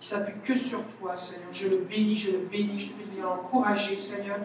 qui 0.00 0.08
s'appuie 0.08 0.40
que 0.42 0.58
sur 0.58 0.84
toi, 0.98 1.14
Seigneur. 1.14 1.54
Je 1.54 1.68
le 1.68 1.78
bénis, 1.78 2.16
je 2.16 2.32
le 2.32 2.38
bénis, 2.38 2.80
je 2.80 2.88
te 2.88 3.00
prie 3.00 3.16
de 3.16 3.22
l'encourager, 3.22 3.96
Seigneur. 3.96 4.40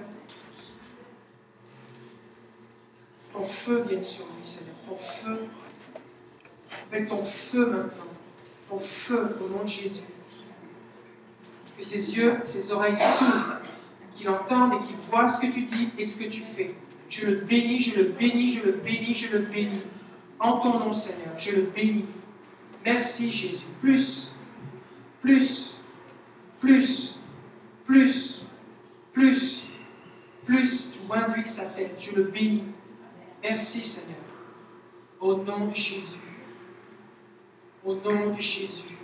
Ton 3.35 3.43
feu 3.43 3.85
vienne 3.88 4.03
sur 4.03 4.25
lui, 4.25 4.45
Seigneur. 4.45 4.75
Ton 4.88 4.95
feu. 4.95 5.39
Appelle 6.72 7.07
ton 7.07 7.23
feu 7.23 7.65
maintenant. 7.65 8.05
Ton 8.69 8.80
feu 8.80 9.38
au 9.43 9.49
nom 9.49 9.64
de 9.64 9.69
Jésus. 9.69 10.03
Que 11.77 11.83
ses 11.83 12.15
yeux, 12.15 12.38
ses 12.45 12.72
oreilles 12.72 12.95
s'ouvrent, 12.97 13.59
qu'il 14.15 14.30
entende 14.30 14.73
et 14.75 14.85
qu'il 14.85 14.95
voit 14.95 15.27
ce 15.27 15.41
que 15.41 15.51
tu 15.51 15.64
dis 15.64 15.89
et 15.97 16.05
ce 16.05 16.23
que 16.23 16.30
tu 16.30 16.41
fais. 16.41 16.73
Je 17.09 17.27
le 17.27 17.35
bénis, 17.35 17.81
je 17.81 17.99
le 17.99 18.03
bénis, 18.05 18.49
je 18.49 18.64
le 18.64 18.72
bénis, 18.72 19.14
je 19.14 19.38
le 19.38 19.45
bénis. 19.45 19.83
En 20.39 20.59
ton 20.59 20.80
nom, 20.80 20.93
Seigneur, 20.93 21.38
je 21.38 21.51
le 21.51 21.61
bénis. 21.64 22.05
Merci, 22.85 23.31
Jésus. 23.31 23.65
Plus, 23.81 24.31
plus, 25.22 25.75
plus, 26.61 27.17
plus, 27.85 28.45
plus, 29.11 29.65
plus. 30.45 30.91
Tu 30.93 31.14
induis 31.14 31.47
sa 31.47 31.65
tête. 31.65 31.99
Je 31.99 32.15
le 32.15 32.23
bénis. 32.23 32.64
Merci, 33.48 33.82
Seigneur. 33.82 34.17
Au 35.19 35.35
nom 35.35 35.67
de 35.67 35.75
Jésus. 35.75 36.17
Au 37.85 37.93
nom 37.93 38.33
de 38.33 38.41
Jésus. 38.41 38.98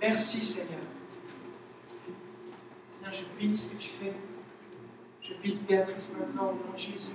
Merci, 0.00 0.42
Seigneur. 0.42 0.80
Seigneur, 2.90 3.12
je 3.12 3.38
bénis 3.38 3.58
ce 3.58 3.74
que 3.74 3.76
tu 3.76 3.90
fais. 3.90 4.14
Je 5.20 5.34
bénis 5.42 5.60
Béatrice 5.68 6.14
maintenant 6.18 6.52
au 6.52 6.54
nom 6.54 6.72
de 6.72 6.78
Jésus. 6.78 7.10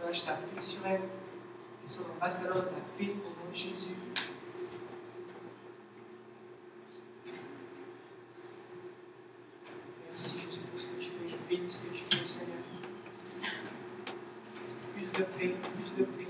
relâche 0.00 0.24
ta 0.24 0.34
paix 0.34 0.60
sur 0.60 0.86
elle. 0.86 1.00
Qu'elle 1.00 1.90
soit 1.90 2.06
ambassadeur 2.16 2.54
de 2.54 2.60
ta 2.60 2.82
paix 2.96 3.16
au 3.24 3.28
nom 3.30 3.50
de 3.50 3.56
Jésus. 3.56 3.96
Merci 10.16 10.38
Jésus 10.38 10.60
pour 10.70 10.80
ce 10.80 10.86
que 10.86 10.98
tu 10.98 11.10
fais. 11.10 11.28
Je 11.28 11.36
bénis 11.46 11.70
ce 11.70 11.82
que 11.82 11.92
tu 11.92 12.04
fais, 12.16 12.24
Seigneur. 12.24 12.56
Plus 14.94 15.04
de 15.04 15.24
paix, 15.24 15.54
plus 15.74 15.98
de 15.98 16.04
paix. 16.04 16.26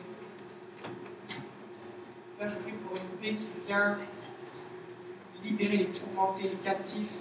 Père, 2.37 2.51
je 2.51 2.57
prie 2.57 2.73
pour 2.73 2.97
une 2.97 3.19
paix 3.21 3.37
qui 3.37 3.49
vient 3.65 3.97
libérer 5.45 5.77
les 5.77 5.87
tourmentés, 5.87 6.49
les 6.49 6.57
captifs. 6.65 7.13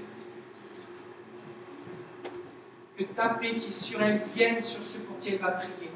Que 2.98 3.04
ta 3.04 3.30
paix 3.30 3.58
qui 3.58 3.68
est 3.68 3.72
sur 3.72 4.02
elle 4.02 4.24
vienne 4.36 4.64
sur 4.64 4.82
ceux 4.82 5.02
pour 5.02 5.20
qui 5.20 5.30
elle 5.30 5.40
va 5.40 5.52
prier. 5.52 5.92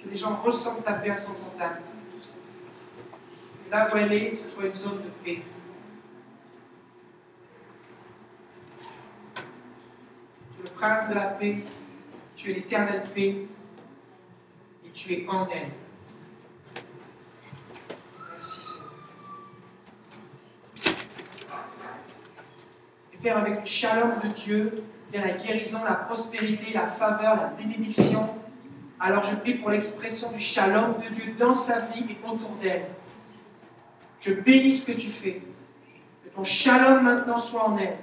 Que 0.00 0.08
les 0.08 0.16
gens 0.16 0.36
ressentent 0.36 0.84
ta 0.84 0.92
paix 0.92 1.10
à 1.10 1.16
son 1.16 1.32
contact. 1.32 1.96
Là 3.70 3.88
où 3.92 3.96
elle 3.96 4.12
est, 4.12 4.34
ce 4.34 4.48
soit 4.52 4.66
une 4.66 4.74
zone 4.74 4.98
de 4.98 5.08
paix. 5.24 5.42
Tu 9.36 10.60
es 10.60 10.62
le 10.64 10.70
prince 10.70 11.08
de 11.08 11.14
la 11.14 11.26
paix, 11.26 11.58
tu 12.34 12.50
es 12.50 12.54
l'éternelle 12.54 13.04
paix, 13.14 13.46
et 14.84 14.90
tu 14.92 15.12
es 15.12 15.26
en 15.28 15.46
elle. 15.50 15.68
Merci 18.32 18.60
Seigneur. 18.60 18.92
Et 23.12 23.16
Père, 23.18 23.36
avec 23.36 23.60
le 23.60 23.66
shalom 23.66 24.18
de 24.24 24.28
Dieu, 24.30 24.82
vient 25.12 25.24
la 25.24 25.34
guérison, 25.34 25.84
la 25.84 25.94
prospérité, 25.94 26.72
la 26.72 26.88
faveur, 26.88 27.36
la 27.36 27.46
bénédiction. 27.46 28.30
Alors 28.98 29.24
je 29.26 29.36
prie 29.36 29.54
pour 29.54 29.70
l'expression 29.70 30.32
du 30.32 30.40
shalom 30.40 30.96
de 31.00 31.14
Dieu 31.14 31.34
dans 31.38 31.54
sa 31.54 31.86
vie 31.86 32.04
et 32.10 32.18
autour 32.28 32.50
d'elle. 32.60 32.86
Je 34.20 34.32
bénis 34.34 34.72
ce 34.72 34.92
que 34.92 34.98
tu 34.98 35.08
fais. 35.08 35.40
Que 36.24 36.28
ton 36.28 36.44
shalom 36.44 37.02
maintenant 37.02 37.38
soit 37.38 37.68
en 37.68 37.78
elle. 37.78 37.96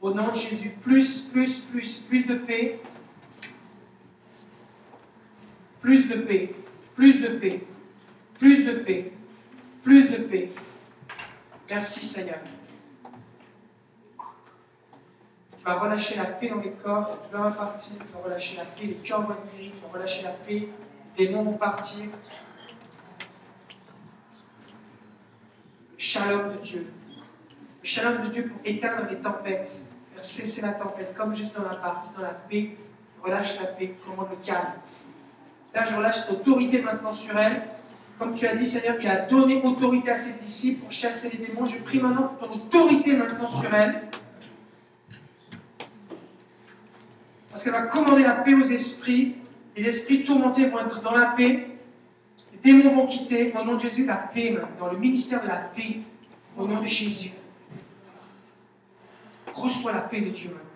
Au 0.00 0.12
nom 0.12 0.30
de 0.30 0.36
Jésus, 0.36 0.70
plus, 0.82 1.22
plus, 1.32 1.60
plus, 1.60 2.00
plus 2.00 2.26
de 2.26 2.34
paix, 2.34 2.80
plus 5.80 6.08
de 6.08 6.16
paix, 6.18 6.54
plus 6.94 7.20
de 7.20 7.28
paix, 7.28 7.60
plus 8.38 8.64
de 8.64 8.72
paix, 8.72 9.12
plus 9.82 10.10
de 10.10 10.16
paix. 10.16 10.50
Merci 11.70 12.04
Seigneur. 12.06 12.38
Tu 15.56 15.64
vas 15.64 15.78
relâcher 15.78 16.16
la 16.16 16.24
paix 16.24 16.48
dans 16.48 16.60
les 16.60 16.72
corps, 16.72 17.18
tu 17.30 17.36
vas 17.36 17.50
partir, 17.52 17.96
tu 17.98 18.12
vas 18.12 18.24
relâcher 18.24 18.56
la 18.56 18.64
paix, 18.64 18.86
les 18.86 18.94
cœurs 18.94 19.22
vont 19.22 19.34
être 19.34 19.56
guéris, 19.56 19.70
tu 19.70 19.80
vas 19.82 19.92
relâcher 19.96 20.22
la 20.24 20.30
paix, 20.30 20.68
les 21.16 21.28
démons 21.28 21.44
vont 21.44 21.56
partir. 21.56 22.06
Shalom 26.02 26.52
de 26.54 26.58
Dieu. 26.58 26.86
Shalom 27.84 28.26
de 28.26 28.32
Dieu 28.32 28.48
pour 28.48 28.60
éteindre 28.64 29.06
les 29.08 29.18
tempêtes, 29.18 29.88
faire 30.12 30.24
cesser 30.24 30.62
la 30.62 30.72
tempête, 30.72 31.14
comme 31.16 31.34
juste 31.34 31.54
dans 31.56 31.62
la 31.62 31.76
barque, 31.76 32.14
dans 32.16 32.22
la 32.22 32.30
paix. 32.30 32.76
Relâche 33.22 33.60
la 33.60 33.66
paix, 33.66 33.94
commande 34.04 34.30
le 34.30 34.44
calme. 34.44 34.72
Là, 35.72 35.84
je 35.88 35.94
relâche 35.94 36.22
cette 36.22 36.30
autorité 36.30 36.82
maintenant 36.82 37.12
sur 37.12 37.38
elle. 37.38 37.62
Comme 38.18 38.34
tu 38.34 38.46
as 38.48 38.56
dit, 38.56 38.66
Seigneur, 38.66 38.96
il 39.00 39.06
a 39.06 39.26
donné 39.26 39.62
autorité 39.62 40.10
à 40.10 40.18
ses 40.18 40.32
disciples 40.32 40.82
pour 40.82 40.92
chasser 40.92 41.30
les 41.30 41.46
démons. 41.46 41.66
Je 41.66 41.78
prie 41.78 42.00
maintenant 42.00 42.34
pour 42.36 42.48
ton 42.48 42.54
autorité 42.54 43.14
maintenant 43.16 43.46
sur 43.46 43.72
elle. 43.72 44.02
Parce 47.50 47.62
qu'elle 47.62 47.72
va 47.72 47.82
commander 47.82 48.24
la 48.24 48.36
paix 48.36 48.54
aux 48.54 48.64
esprits. 48.64 49.36
Les 49.76 49.88
esprits 49.88 50.24
tourmentés 50.24 50.66
vont 50.66 50.80
être 50.80 51.00
dans 51.00 51.16
la 51.16 51.26
paix. 51.26 51.71
Démons 52.62 52.94
vont 52.94 53.06
quitter. 53.06 53.52
Au 53.52 53.64
nom 53.64 53.74
de 53.74 53.80
Jésus, 53.80 54.06
la 54.06 54.16
paix 54.16 54.52
maintenant. 54.52 54.92
Le 54.92 54.98
ministère 54.98 55.42
de 55.42 55.48
la 55.48 55.56
paix. 55.56 56.00
Au 56.56 56.66
nom 56.66 56.80
de 56.80 56.86
Jésus. 56.86 57.32
Reçois 59.54 59.92
la 59.92 60.02
paix 60.02 60.20
de 60.20 60.30
Dieu 60.30 60.50
maintenant. 60.50 60.72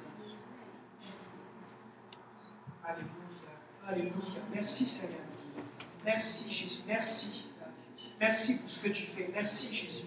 Alléluia. 2.85 3.13
Alléluia. 3.89 4.41
Merci 4.53 4.85
Seigneur. 4.85 5.21
Merci 6.05 6.53
Jésus. 6.53 6.81
Merci. 6.87 7.45
Merci 8.21 8.61
pour 8.61 8.71
ce 8.71 8.81
que 8.81 8.89
tu 8.89 9.03
fais. 9.05 9.31
Merci 9.33 9.75
Jésus. 9.75 10.05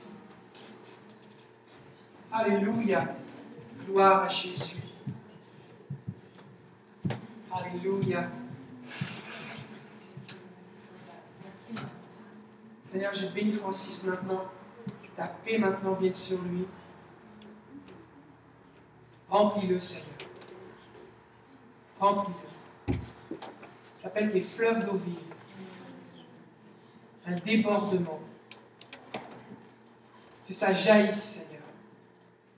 Alléluia. 2.32 3.08
Gloire 3.86 4.24
à 4.24 4.30
Jésus. 4.30 4.78
Alléluia. 7.52 8.30
Seigneur, 12.92 13.14
je 13.14 13.28
bénis 13.28 13.54
Francis 13.54 14.04
maintenant. 14.06 14.46
Ta 15.16 15.28
paix 15.28 15.60
maintenant 15.60 15.94
vienne 15.94 16.14
sur 16.14 16.42
lui. 16.42 16.66
Remplis-le, 19.30 19.80
Seigneur. 19.80 20.08
Remplis-le. 22.00 22.96
J'appelle 24.02 24.32
des 24.32 24.42
fleuves 24.42 24.86
d'eau 24.88 24.98
vive. 24.98 25.16
Un 27.28 27.36
débordement. 27.36 28.20
Que 30.48 30.54
ça 30.54 30.74
jaillisse, 30.74 31.46
Seigneur. 31.46 31.62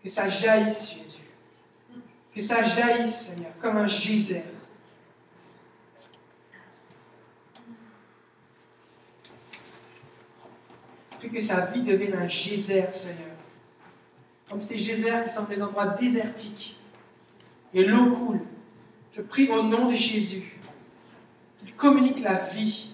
Que 0.01 0.10
ça 0.10 0.30
jaillisse, 0.30 0.93
Jésus. 0.93 2.01
Que 2.34 2.40
ça 2.40 2.64
jaillisse, 2.64 3.34
Seigneur, 3.34 3.51
comme 3.61 3.76
un 3.76 3.88
geyser. 3.88 4.45
Prie 11.22 11.30
que 11.30 11.40
sa 11.40 11.67
vie 11.67 11.83
devienne 11.83 12.16
un 12.16 12.27
geyser, 12.27 12.85
Seigneur. 12.91 13.35
Comme 14.50 14.59
ces 14.59 14.75
geysers 14.75 15.25
qui 15.25 15.30
sont 15.30 15.43
des 15.43 15.61
endroits 15.61 15.90
désertiques. 15.90 16.75
Et 17.75 17.85
l'eau 17.85 18.11
coule. 18.16 18.40
Je 19.16 19.22
prie 19.22 19.48
au 19.50 19.61
nom 19.61 19.91
de 19.91 19.95
Jésus 19.95 20.59
qu'il 21.59 21.75
communique 21.75 22.24
la 22.24 22.33
vie. 22.33 22.90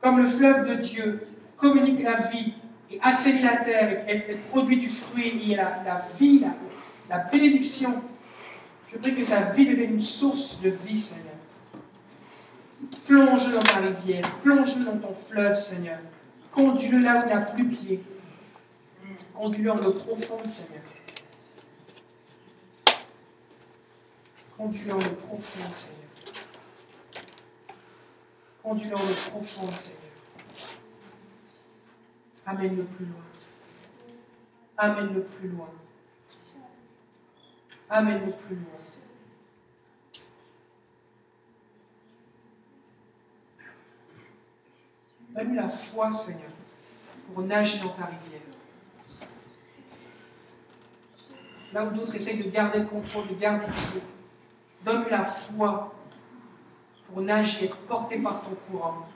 Comme 0.00 0.18
le 0.18 0.26
fleuve 0.26 0.70
de 0.70 0.82
Dieu 0.82 1.28
communique 1.56 2.02
la 2.02 2.22
vie 2.22 2.54
et 2.90 2.98
assainit 3.00 3.42
la 3.42 3.58
terre 3.58 4.06
et, 4.08 4.34
produit 4.50 4.78
du 4.78 4.88
fruit 4.88 5.52
et 5.52 5.54
la, 5.54 5.84
la 5.84 6.08
vie, 6.18 6.40
la, 6.40 6.56
la 7.08 7.18
bénédiction. 7.18 8.02
Je 8.92 8.98
prie 8.98 9.14
que 9.14 9.22
sa 9.22 9.52
vie 9.52 9.68
devienne 9.68 9.94
une 9.94 10.00
source 10.00 10.60
de 10.60 10.70
vie, 10.84 10.98
Seigneur. 10.98 11.28
Plonge-le 13.06 13.52
dans 13.52 13.62
ta 13.62 13.76
rivière, 13.76 14.28
plonge-le 14.42 14.84
dans 14.84 14.98
ton 14.98 15.14
fleuve, 15.14 15.54
Seigneur. 15.54 15.98
Conduis-le 16.52 16.98
là 16.98 17.18
où 17.18 17.22
il 17.22 17.26
n'y 17.26 17.32
a 17.32 17.40
plus 17.40 17.66
pied. 17.66 18.02
Conduis-le 19.34 19.72
en 19.72 19.78
eau 19.78 19.92
profonde, 19.92 20.50
Seigneur. 20.50 20.82
Conduis-le 24.56 24.92
en 24.92 24.98
eau 24.98 25.14
profonde, 25.26 25.72
Seigneur. 25.72 26.02
Conduis-le 28.62 28.94
en 28.94 29.00
eau 29.00 29.30
profonde, 29.30 29.72
Seigneur. 29.72 30.02
Amène-le 32.44 32.84
plus 32.84 33.06
loin. 33.06 33.24
Amène-le 34.76 35.22
plus 35.22 35.48
loin. 35.48 35.70
Amène-le 37.88 38.32
plus 38.32 38.56
loin. 38.56 38.91
Donne-lui 45.34 45.56
la 45.56 45.68
foi, 45.68 46.10
Seigneur, 46.10 46.50
pour 47.26 47.42
nager 47.44 47.78
dans 47.78 47.90
ta 47.90 48.04
rivière. 48.04 48.40
Là 51.72 51.86
où 51.86 51.94
d'autres 51.94 52.14
essayent 52.14 52.42
de 52.42 52.50
garder 52.50 52.80
le 52.80 52.86
contrôle, 52.86 53.28
de 53.28 53.34
garder 53.34 53.66
le 53.66 53.72
pied, 53.72 54.02
donne-lui 54.84 55.10
la 55.10 55.24
foi 55.24 55.94
pour 57.08 57.22
nager, 57.22 57.66
être 57.66 57.76
porté 57.78 58.18
par 58.18 58.42
ton 58.42 58.54
courant, 58.70 59.08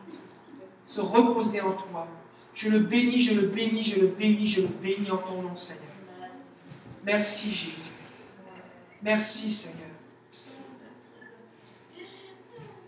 se 0.86 1.00
reposer 1.00 1.60
en 1.60 1.72
toi. 1.72 2.06
Je 2.54 2.70
le 2.70 2.78
bénis, 2.78 3.20
je 3.20 3.38
le 3.38 3.48
bénis, 3.48 3.84
je 3.84 4.00
le 4.00 4.06
bénis, 4.06 4.46
je 4.46 4.62
le 4.62 4.68
bénis 4.68 5.10
en 5.10 5.18
ton 5.18 5.42
nom, 5.42 5.54
Seigneur. 5.54 5.84
Merci, 7.04 7.52
Jésus. 7.52 7.90
Merci, 9.02 9.50
Seigneur. 9.50 9.90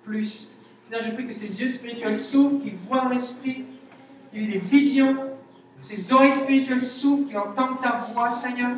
Plus. 0.03 0.58
Je 0.91 1.11
prie 1.13 1.27
que 1.27 1.33
ses 1.33 1.61
yeux 1.61 1.69
spirituels 1.69 2.17
s'ouvrent, 2.17 2.63
qu'il 2.63 2.75
voit 2.77 3.01
dans 3.01 3.11
l'esprit, 3.11 3.65
qu'il 4.31 4.45
ait 4.45 4.47
des 4.47 4.59
visions, 4.59 5.15
que 5.15 5.85
ses 5.85 6.13
oreilles 6.13 6.33
spirituelles 6.33 6.81
s'ouvrent, 6.81 7.29
qu'il 7.29 7.37
entende 7.37 7.81
ta 7.83 7.93
voix, 8.13 8.31
Seigneur. 8.31 8.71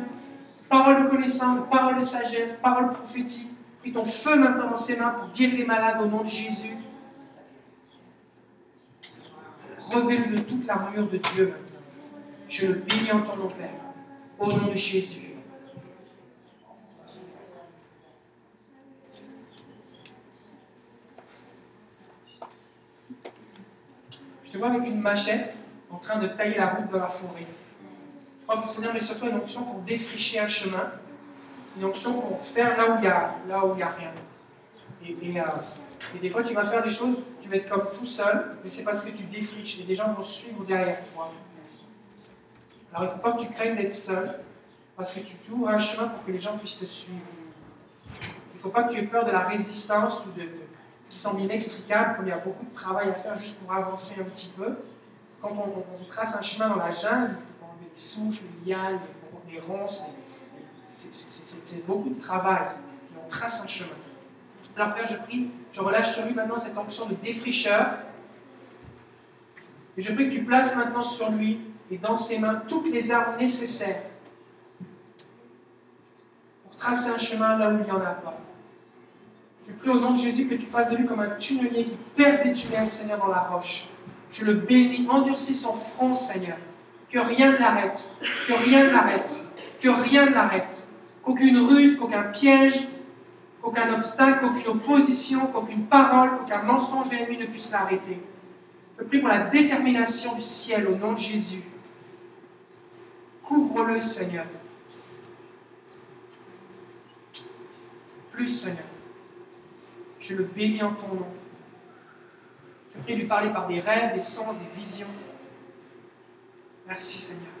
Parole 0.67 1.03
de 1.03 1.09
connaissance, 1.09 1.59
parole 1.69 1.99
de 1.99 2.03
sagesse, 2.03 2.57
parole 2.57 2.93
prophétique. 2.93 3.49
Prie 3.79 3.91
ton 3.91 4.05
feu 4.05 4.37
maintenant 4.37 4.69
dans 4.69 4.75
ses 4.75 4.97
mains 4.97 5.09
pour 5.09 5.29
guérir 5.33 5.57
les 5.57 5.65
malades 5.65 6.01
au 6.01 6.05
nom 6.05 6.23
de 6.23 6.27
Jésus. 6.29 6.75
Revêt-le 9.79 10.35
de 10.35 10.41
toute 10.41 10.65
l'armure 10.67 11.07
de 11.07 11.17
Dieu 11.17 11.45
maintenant. 11.45 11.79
Je 12.47 12.67
le 12.67 12.73
bénis 12.73 13.11
en 13.11 13.21
ton 13.21 13.37
nom, 13.37 13.47
Père. 13.47 13.69
Au 14.39 14.47
nom 14.47 14.71
de 14.71 14.77
Jésus. 14.77 15.30
Vois 24.57 24.69
avec 24.69 24.87
une 24.87 24.99
machette 24.99 25.55
en 25.89 25.97
train 25.97 26.19
de 26.19 26.27
tailler 26.27 26.57
la 26.57 26.67
route 26.67 26.89
dans 26.91 26.99
la 26.99 27.07
forêt. 27.07 27.47
Je 28.39 28.45
crois 28.45 28.57
que 28.57 28.61
le 28.63 28.67
Seigneur 28.67 28.93
met 28.93 28.99
sur 28.99 29.19
toi 29.19 29.29
une 29.29 29.37
onction 29.37 29.63
pour 29.63 29.79
défricher 29.81 30.39
un 30.39 30.47
chemin, 30.47 30.91
une 31.77 31.85
onction 31.85 32.13
pour 32.13 32.45
faire 32.45 32.77
là 32.77 32.91
où 32.91 32.97
il 32.99 33.05
y 33.05 33.07
a, 33.07 33.87
a 33.87 33.91
rien. 33.91 34.11
Et, 35.05 35.39
euh, 35.39 35.43
et 36.15 36.19
des 36.19 36.29
fois, 36.29 36.43
tu 36.43 36.53
vas 36.53 36.65
faire 36.65 36.83
des 36.83 36.91
choses, 36.91 37.17
tu 37.41 37.49
vas 37.49 37.55
être 37.57 37.69
comme 37.69 37.87
tout 37.97 38.05
seul, 38.05 38.57
mais 38.63 38.69
c'est 38.69 38.83
parce 38.83 39.05
que 39.05 39.11
tu 39.11 39.23
défriches 39.23 39.79
et 39.79 39.83
des 39.83 39.95
gens 39.95 40.13
vont 40.13 40.23
suivre 40.23 40.63
derrière 40.65 40.99
toi. 41.13 41.31
Alors, 42.93 43.03
il 43.03 43.07
ne 43.07 43.11
faut 43.13 43.19
pas 43.19 43.31
que 43.33 43.41
tu 43.41 43.49
craignes 43.53 43.77
d'être 43.77 43.93
seul, 43.93 44.39
parce 44.97 45.13
que 45.13 45.21
tu 45.21 45.35
t'ouvres 45.35 45.69
un 45.69 45.79
chemin 45.79 46.09
pour 46.09 46.25
que 46.25 46.31
les 46.31 46.39
gens 46.39 46.57
puissent 46.57 46.79
te 46.79 46.85
suivre. 46.85 47.19
Il 48.53 48.57
ne 48.57 48.61
faut 48.61 48.69
pas 48.69 48.83
que 48.83 48.93
tu 48.93 48.99
aies 48.99 49.07
peur 49.07 49.25
de 49.25 49.31
la 49.31 49.39
résistance 49.39 50.25
ou 50.25 50.39
de, 50.39 50.43
qui 51.11 51.19
semble 51.19 51.41
inextricable, 51.41 52.15
comme 52.15 52.25
il 52.25 52.29
y 52.29 52.33
a 52.33 52.37
beaucoup 52.37 52.65
de 52.65 52.73
travail 52.73 53.09
à 53.09 53.13
faire 53.13 53.35
juste 53.37 53.59
pour 53.59 53.73
avancer 53.73 54.21
un 54.21 54.23
petit 54.25 54.47
peu. 54.57 54.77
Quand 55.41 55.49
on, 55.51 55.79
on- 55.79 55.85
on 56.01 56.05
trace 56.09 56.35
un 56.35 56.41
chemin 56.41 56.69
dans 56.69 56.77
la 56.77 56.91
jungle, 56.93 57.35
faut 57.59 57.65
enlever 57.65 57.89
les 57.93 57.99
souches, 58.01 58.41
les 58.65 58.71
lianes, 58.71 58.99
les, 59.49 59.59
ronces. 59.59 60.05
c'est- 60.87 61.85
beaucoup 61.85 62.09
de 62.09 62.19
travail. 62.19 62.65
On 63.23 63.27
trace 63.29 63.61
un 63.63 63.67
chemin. 63.67 63.89
Alors, 64.77 64.93
Père, 64.95 65.07
je 65.07 65.17
prie, 65.17 65.51
je 65.73 65.81
relâche 65.81 66.13
sur 66.13 66.25
lui 66.25 66.33
maintenant 66.33 66.59
cette 66.59 66.77
onction 66.77 67.07
de 67.07 67.15
défricheur. 67.15 67.97
Et 69.97 70.01
je 70.01 70.13
prie 70.13 70.29
que 70.29 70.35
tu 70.35 70.43
places 70.45 70.75
maintenant 70.77 71.03
sur 71.03 71.29
lui 71.31 71.59
et 71.89 71.97
dans 71.97 72.15
ses 72.15 72.39
mains 72.39 72.61
toutes 72.67 72.89
les 72.91 73.11
armes 73.11 73.37
nécessaires 73.37 74.03
pour 76.63 76.77
tracer 76.77 77.09
un 77.09 77.17
chemin 77.17 77.57
là 77.57 77.69
où 77.71 77.77
il 77.79 77.83
n'y 77.83 77.91
en 77.91 77.99
a 78.01 78.11
pas. 78.11 78.37
Je 79.71 79.79
prie 79.79 79.89
au 79.89 79.99
nom 80.01 80.13
de 80.13 80.19
Jésus 80.19 80.47
que 80.47 80.55
tu 80.55 80.65
fasses 80.65 80.89
de 80.89 80.97
lui 80.97 81.05
comme 81.05 81.21
un 81.21 81.31
tunnelier 81.31 81.85
qui 81.85 81.97
perce 82.15 82.43
des 82.43 82.53
tunnels, 82.53 82.91
Seigneur, 82.91 83.19
dans 83.19 83.27
la 83.27 83.39
roche. 83.39 83.87
Je 84.31 84.43
le 84.43 84.55
bénis, 84.55 85.07
endurcis 85.09 85.53
son 85.53 85.73
front, 85.73 86.13
Seigneur. 86.13 86.57
Que 87.09 87.19
rien 87.19 87.53
ne 87.53 87.57
l'arrête, 87.57 88.13
que 88.47 88.53
rien 88.53 88.85
ne 88.85 88.89
l'arrête, 88.91 89.43
que 89.79 89.89
rien 89.89 90.25
ne 90.25 90.31
l'arrête. 90.31 90.87
Qu'aucune 91.23 91.57
ruse, 91.59 91.97
qu'aucun 91.97 92.23
piège, 92.23 92.87
qu'aucun 93.61 93.93
obstacle, 93.93 94.39
qu'aucune 94.41 94.67
opposition, 94.67 95.47
qu'aucune 95.47 95.85
parole, 95.85 96.31
qu'aucun 96.37 96.63
mensonge 96.63 97.09
de 97.09 97.15
l'ennemi 97.15 97.37
ne 97.37 97.45
puisse 97.45 97.71
l'arrêter. 97.71 98.21
Je 98.99 99.03
prie 99.03 99.19
pour 99.19 99.29
la 99.29 99.45
détermination 99.45 100.35
du 100.35 100.41
ciel 100.41 100.87
au 100.87 100.95
nom 100.95 101.13
de 101.13 101.19
Jésus. 101.19 101.63
Couvre-le, 103.43 103.99
Seigneur. 103.99 104.45
Plus, 108.31 108.49
Seigneur. 108.49 108.90
Je 110.31 110.37
le 110.37 110.43
bénis 110.45 110.81
en 110.81 110.93
ton 110.93 111.13
nom. 111.13 111.27
Je 112.95 113.01
prie 113.01 113.15
de 113.15 113.19
lui 113.19 113.27
parler 113.27 113.51
par 113.51 113.67
des 113.67 113.81
rêves, 113.81 114.13
des 114.13 114.21
songes, 114.21 114.55
des 114.57 114.81
visions. 114.81 115.07
Merci, 116.87 117.21
Seigneur. 117.21 117.51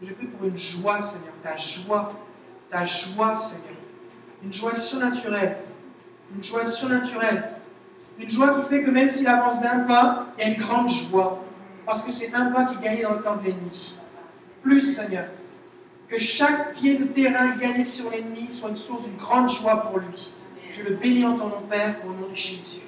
Je 0.00 0.12
prie 0.14 0.26
pour 0.26 0.46
une 0.46 0.56
joie, 0.56 1.00
Seigneur, 1.02 1.34
ta 1.42 1.54
joie, 1.56 2.12
ta 2.70 2.84
joie, 2.86 3.36
Seigneur. 3.36 3.76
Une 4.42 4.52
joie 4.52 4.74
surnaturelle. 4.74 5.58
Une 6.34 6.42
joie 6.42 6.64
surnaturelle. 6.64 7.50
Une 8.18 8.30
joie 8.30 8.60
qui 8.60 8.68
fait 8.70 8.84
que 8.84 8.90
même 8.90 9.08
s'il 9.10 9.26
avance 9.26 9.60
d'un 9.60 9.80
pas, 9.80 10.28
il 10.38 10.40
y 10.40 10.44
a 10.44 10.48
une 10.48 10.60
grande 10.60 10.88
joie. 10.88 11.44
Parce 11.84 12.02
que 12.02 12.10
c'est 12.10 12.34
un 12.34 12.50
pas 12.52 12.64
qui 12.64 12.76
gagne 12.76 13.02
dans 13.02 13.14
le 13.14 13.22
camp 13.22 13.36
de 13.36 13.44
l'ennemi. 13.44 13.94
Plus, 14.62 14.80
Seigneur, 14.80 15.26
que 16.14 16.20
chaque 16.20 16.74
pied 16.74 16.96
de 16.96 17.06
terrain 17.06 17.56
gagné 17.56 17.84
sur 17.84 18.08
l'ennemi 18.08 18.48
soit 18.48 18.70
une 18.70 18.76
source 18.76 19.04
d'une 19.04 19.16
grande 19.16 19.50
joie 19.50 19.82
pour 19.82 19.98
lui. 19.98 20.30
Je 20.72 20.82
le 20.84 20.94
bénis 20.94 21.26
en 21.26 21.36
ton 21.36 21.48
nom, 21.48 21.62
Père, 21.68 21.96
au 22.06 22.12
nom 22.12 22.28
de 22.28 22.34
Jésus. 22.34 22.82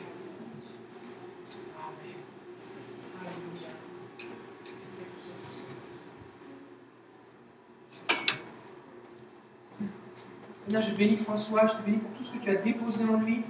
Seigneur, 10.65 10.83
je 10.83 10.95
bénis 10.95 11.17
François, 11.17 11.67
je 11.67 11.75
te 11.75 11.83
bénis 11.83 11.99
pour 11.99 12.13
tout 12.13 12.23
ce 12.23 12.35
que 12.35 12.45
tu 12.45 12.51
as 12.51 12.57
déposé 12.57 13.05
en 13.09 13.21
lui. 13.21 13.43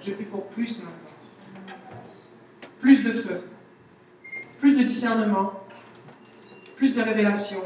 Je 0.00 0.12
prie 0.12 0.24
pour 0.24 0.46
plus 0.48 0.82
maintenant. 0.82 1.76
Plus 2.80 3.04
de 3.04 3.12
feu, 3.12 3.44
plus 4.58 4.76
de 4.76 4.82
discernement, 4.82 5.52
plus 6.74 6.94
de 6.94 7.02
révélation, 7.02 7.60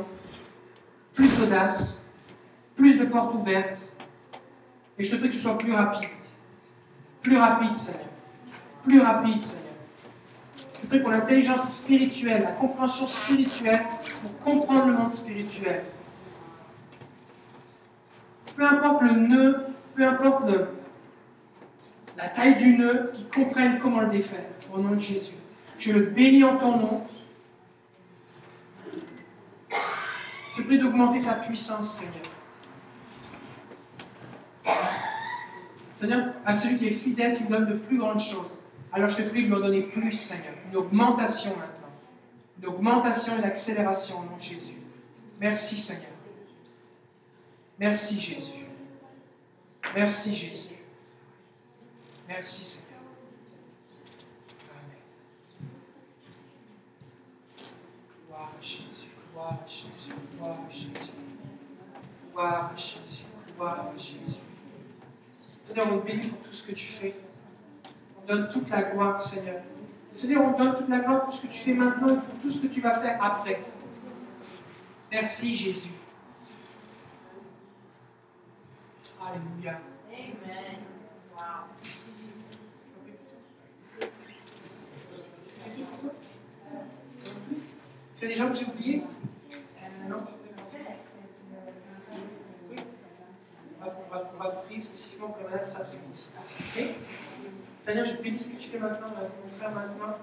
plus 1.14 1.28
d'audace, 1.36 2.04
plus 2.74 2.98
de 2.98 3.04
portes 3.04 3.34
ouvertes. 3.34 3.92
Et 4.98 5.04
je 5.04 5.10
te 5.10 5.16
prie 5.16 5.28
que 5.28 5.34
tu 5.34 5.40
sois 5.40 5.56
plus 5.56 5.72
rapide. 5.72 6.08
Plus 7.22 7.36
rapide, 7.36 7.76
Seigneur. 7.76 8.02
Plus 8.82 9.00
rapide, 9.00 9.42
Seigneur. 9.42 9.72
Je 10.56 10.80
te 10.82 10.86
prie 10.86 11.00
pour 11.00 11.10
l'intelligence 11.10 11.78
spirituelle, 11.78 12.42
la 12.42 12.52
compréhension 12.52 13.06
spirituelle, 13.06 13.82
pour 14.22 14.38
comprendre 14.38 14.86
le 14.86 14.92
monde 14.92 15.12
spirituel. 15.12 15.84
Peu 18.56 18.64
importe 18.64 19.02
le 19.02 19.12
nœud, 19.12 19.64
peu 19.94 20.06
importe 20.06 20.44
la 22.16 22.28
taille 22.28 22.56
du 22.56 22.76
nœud, 22.76 23.10
qu'ils 23.12 23.28
comprennent 23.28 23.78
comment 23.78 24.00
le 24.00 24.08
défaire. 24.08 24.44
Au 24.72 24.78
nom 24.78 24.92
de 24.92 24.98
Jésus. 24.98 25.34
Je 25.78 25.92
le 25.92 26.06
bénis 26.06 26.44
en 26.44 26.56
ton 26.56 26.76
nom. 26.78 27.06
Je 30.56 30.62
prie 30.62 30.78
d'augmenter 30.78 31.18
sa 31.18 31.34
puissance, 31.34 31.98
Seigneur. 31.98 32.22
Seigneur, 35.94 36.34
à 36.44 36.54
celui 36.54 36.78
qui 36.78 36.86
est 36.86 36.92
fidèle, 36.92 37.36
tu 37.36 37.44
me 37.44 37.48
donnes 37.48 37.68
de 37.68 37.74
plus 37.74 37.98
grandes 37.98 38.20
choses. 38.20 38.56
Alors 38.92 39.08
je 39.08 39.16
te 39.16 39.22
prie 39.22 39.44
de 39.44 39.48
me 39.48 39.60
donner 39.60 39.82
plus, 39.82 40.12
Seigneur. 40.12 40.54
Une 40.70 40.76
augmentation 40.76 41.50
maintenant. 41.50 41.90
Une 42.58 42.68
augmentation 42.68 43.34
et 43.34 43.38
une 43.38 43.44
accélération 43.44 44.20
au 44.20 44.24
nom 44.24 44.36
de 44.36 44.40
Jésus. 44.40 44.76
Merci, 45.40 45.76
Seigneur. 45.76 46.10
Merci, 47.78 48.20
Jésus. 48.20 48.64
Merci, 49.94 50.34
Jésus. 50.34 50.68
Merci, 52.28 52.62
Seigneur. 52.64 53.00
Amen. 54.70 54.98
Gloire 58.26 58.52
à 58.58 58.62
Jésus, 58.62 59.10
gloire 59.32 59.58
à 59.64 59.68
Jésus, 59.68 59.93
gloire 60.44 60.58
à 60.68 60.70
Jésus. 60.70 61.10
Gloire 62.32 62.72
à 62.72 62.76
Jésus, 62.76 63.24
gloire 63.56 63.80
à 63.80 63.96
Jésus. 63.96 64.38
Seigneur, 65.66 65.86
on 65.92 65.98
te 65.98 66.06
bénit 66.06 66.28
pour 66.28 66.40
tout 66.42 66.52
ce 66.52 66.66
que 66.66 66.72
tu 66.72 66.86
fais. 66.86 67.14
On 68.22 68.26
donne 68.26 68.50
toute 68.50 68.68
la 68.68 68.82
gloire, 68.82 69.20
Seigneur. 69.20 69.62
Seigneur, 70.14 70.42
on 70.42 70.58
donne 70.58 70.76
toute 70.76 70.88
la 70.88 71.00
gloire 71.00 71.24
pour 71.24 71.34
ce 71.34 71.42
que 71.42 71.52
tu 71.52 71.58
fais 71.58 71.72
maintenant 71.72 72.08
et 72.08 72.20
pour 72.20 72.38
tout 72.42 72.50
ce 72.50 72.60
que 72.60 72.66
tu 72.66 72.80
vas 72.80 73.00
faire 73.00 73.22
après. 73.22 73.64
Merci, 75.10 75.56
Jésus. 75.56 75.90
Alléluia. 79.20 79.80
Amen. 80.12 80.78
Wow. 81.38 81.64
C'est 88.12 88.28
des 88.28 88.34
gens 88.34 88.50
que 88.50 88.56
j'ai 88.56 88.66
oubliés? 88.66 89.02
Non 90.08 90.16
Oui. 92.70 92.76
On 92.76 93.73
va, 93.90 94.30
on 94.34 94.42
va, 94.42 94.50
prier 94.50 94.80
spécifiquement 94.80 95.28
pour 95.28 95.44
Madame 95.44 95.64
cet 95.64 95.76
après-midi. 95.76 96.26
Seigneur, 97.82 98.06
je 98.06 98.16
bénis 98.16 98.38
ce 98.38 98.50
que 98.50 98.62
tu 98.62 98.68
fais 98.68 98.78
maintenant, 98.78 99.08
mon 99.08 99.48
frère 99.50 99.70
maintenant. 99.72 100.16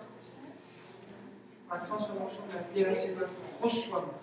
La 1.69 1.77
transformation 1.77 2.41
la 2.51 2.83
vie 2.83 2.95
c'est 2.95 3.15
maintenant. 3.15 3.27
Reçois-moi. 3.61 4.19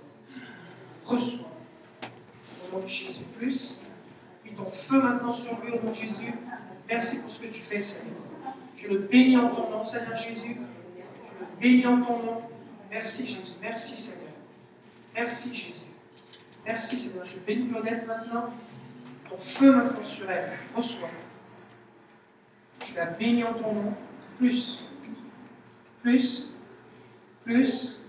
Reçois. 1.06 1.48
Au 2.66 2.72
nom 2.72 2.82
de 2.82 2.88
Jésus. 2.88 3.22
Plus. 3.38 3.80
Puis 4.42 4.52
ton 4.52 4.68
feu 4.68 5.00
maintenant 5.00 5.32
sur 5.32 5.58
lui, 5.60 5.72
au 5.72 5.82
nom 5.82 5.90
de 5.90 5.96
Jésus. 5.96 6.34
Merci 6.88 7.22
pour 7.22 7.30
ce 7.30 7.42
que 7.42 7.46
tu 7.46 7.60
fais, 7.60 7.80
Seigneur. 7.80 8.16
Je 8.76 8.88
le 8.88 8.98
bénis 8.98 9.36
en 9.36 9.48
ton 9.48 9.70
nom, 9.70 9.84
Seigneur 9.84 10.16
Jésus. 10.16 10.56
Je 10.96 11.40
le 11.40 11.60
bénis 11.60 11.86
en 11.86 12.02
ton 12.02 12.22
nom. 12.22 12.42
Merci 12.90 13.26
Jésus. 13.26 13.54
Merci 13.60 13.96
Seigneur. 13.96 14.32
Merci 15.14 15.54
Jésus. 15.54 15.86
Merci 16.66 16.96
Seigneur. 16.96 17.26
Je 17.26 17.38
bénis 17.38 17.68
Claudette 17.68 18.06
maintenant. 18.06 18.50
Ton 19.28 19.38
feu 19.38 19.74
maintenant 19.74 20.04
sur 20.04 20.30
elle. 20.30 20.50
Reçois. 20.76 21.10
La 22.96 23.06
bénis 23.06 23.44
en 23.44 23.54
ton 23.54 23.72
nom. 23.72 23.94
Plus. 24.38 24.82
Plus. 26.02 26.52
Plus. 27.44 28.02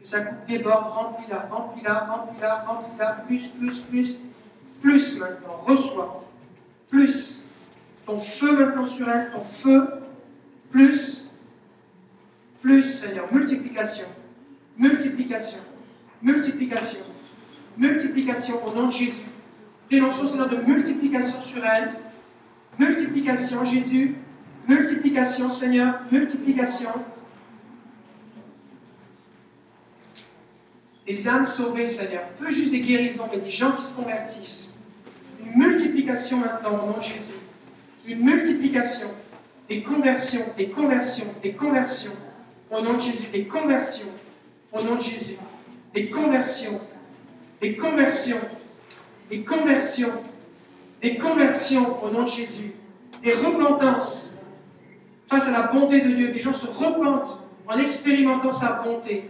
Que 0.00 0.28
coupe 0.28 0.46
déborde. 0.46 0.92
Remplis-la. 0.92 1.48
Remplis-la. 1.50 1.98
Remplis-la. 2.00 2.54
Remplis-la. 2.66 3.12
Plus, 3.26 3.48
plus, 3.48 3.80
plus. 3.80 4.20
Plus 4.80 5.18
maintenant. 5.18 5.64
Reçois. 5.66 6.24
Plus. 6.88 7.44
Ton 8.04 8.18
feu 8.18 8.56
maintenant 8.56 8.86
sur 8.86 9.08
elle. 9.08 9.30
Ton 9.32 9.44
feu. 9.44 9.88
Plus. 10.70 11.26
Plus, 12.66 12.82
Seigneur, 12.82 13.32
multiplication, 13.32 14.06
multiplication, 14.76 15.58
multiplication, 16.20 17.04
multiplication 17.78 18.66
au 18.66 18.74
nom 18.74 18.88
de 18.88 18.92
Jésus. 18.92 19.22
Une 19.90 20.04
onction, 20.04 20.26
Seigneur, 20.26 20.48
de 20.48 20.56
multiplication 20.56 21.40
sur 21.40 21.64
elle. 21.64 21.94
Multiplication, 22.78 23.64
Jésus. 23.64 24.16
Multiplication, 24.68 25.50
Seigneur. 25.50 26.00
Multiplication. 26.10 26.90
Des 31.06 31.28
âmes 31.28 31.46
sauvées, 31.46 31.86
Seigneur. 31.86 32.24
Peu 32.38 32.50
juste 32.50 32.72
des 32.72 32.80
guérisons, 32.80 33.28
mais 33.32 33.38
des 33.38 33.50
gens 33.50 33.72
qui 33.72 33.84
se 33.84 33.96
convertissent. 33.96 34.74
Une 35.40 35.56
multiplication 35.56 36.38
maintenant 36.38 36.82
au 36.82 36.86
nom 36.86 36.98
de 36.98 37.02
Jésus. 37.02 37.34
Une 38.06 38.24
multiplication. 38.24 39.08
Des 39.68 39.82
conversions, 39.82 40.46
des 40.56 40.68
conversions, 40.68 41.32
des 41.42 41.52
conversions. 41.52 42.16
Au 42.70 42.80
nom 42.80 42.94
de 42.94 43.00
Jésus. 43.00 43.28
Des 43.32 43.44
conversions. 43.44 44.08
Au 44.72 44.82
nom 44.82 44.96
de 44.96 45.02
Jésus. 45.02 45.36
Des 45.94 46.10
conversions. 46.10 46.80
Des 47.60 47.76
conversions. 47.76 48.40
Des 49.30 49.44
conversions. 49.44 50.12
Des 51.02 51.18
conversions 51.18 52.02
au 52.02 52.10
nom 52.10 52.24
de 52.24 52.28
Jésus. 52.28 52.72
Des 53.22 53.32
repentances 53.34 54.38
face 55.28 55.48
à 55.48 55.50
la 55.50 55.62
bonté 55.68 56.00
de 56.00 56.12
Dieu. 56.14 56.28
Des 56.32 56.38
gens 56.38 56.54
se 56.54 56.66
repentent 56.66 57.40
en 57.66 57.78
expérimentant 57.78 58.52
sa 58.52 58.82
bonté. 58.82 59.28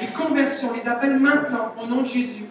Les 0.00 0.08
conversions, 0.08 0.70
on 0.70 0.74
les 0.74 0.88
appelle 0.88 1.18
maintenant 1.18 1.74
au 1.82 1.86
nom 1.86 2.02
de 2.02 2.06
Jésus. 2.06 2.46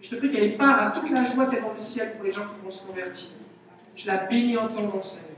Je 0.00 0.10
te 0.10 0.16
prie 0.16 0.30
qu'elle 0.30 0.44
ait 0.44 0.56
part 0.56 0.80
à 0.80 0.90
toute 0.92 1.10
la 1.10 1.24
joie 1.24 1.48
a 1.50 1.60
dans 1.60 1.74
le 1.74 1.80
ciel 1.80 2.14
pour 2.14 2.24
les 2.24 2.32
gens 2.32 2.44
qui 2.44 2.64
vont 2.64 2.70
se 2.70 2.86
convertir. 2.86 3.30
Je 3.96 4.06
la 4.06 4.18
bénis 4.18 4.56
en 4.56 4.68
ton 4.68 4.82
nom, 4.82 5.02
Seigneur. 5.02 5.30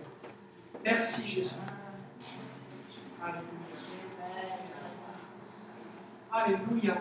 Merci, 0.84 1.26
Jésus. 1.26 1.55
Alléluia. 3.23 3.58
Alléluia. 6.32 6.94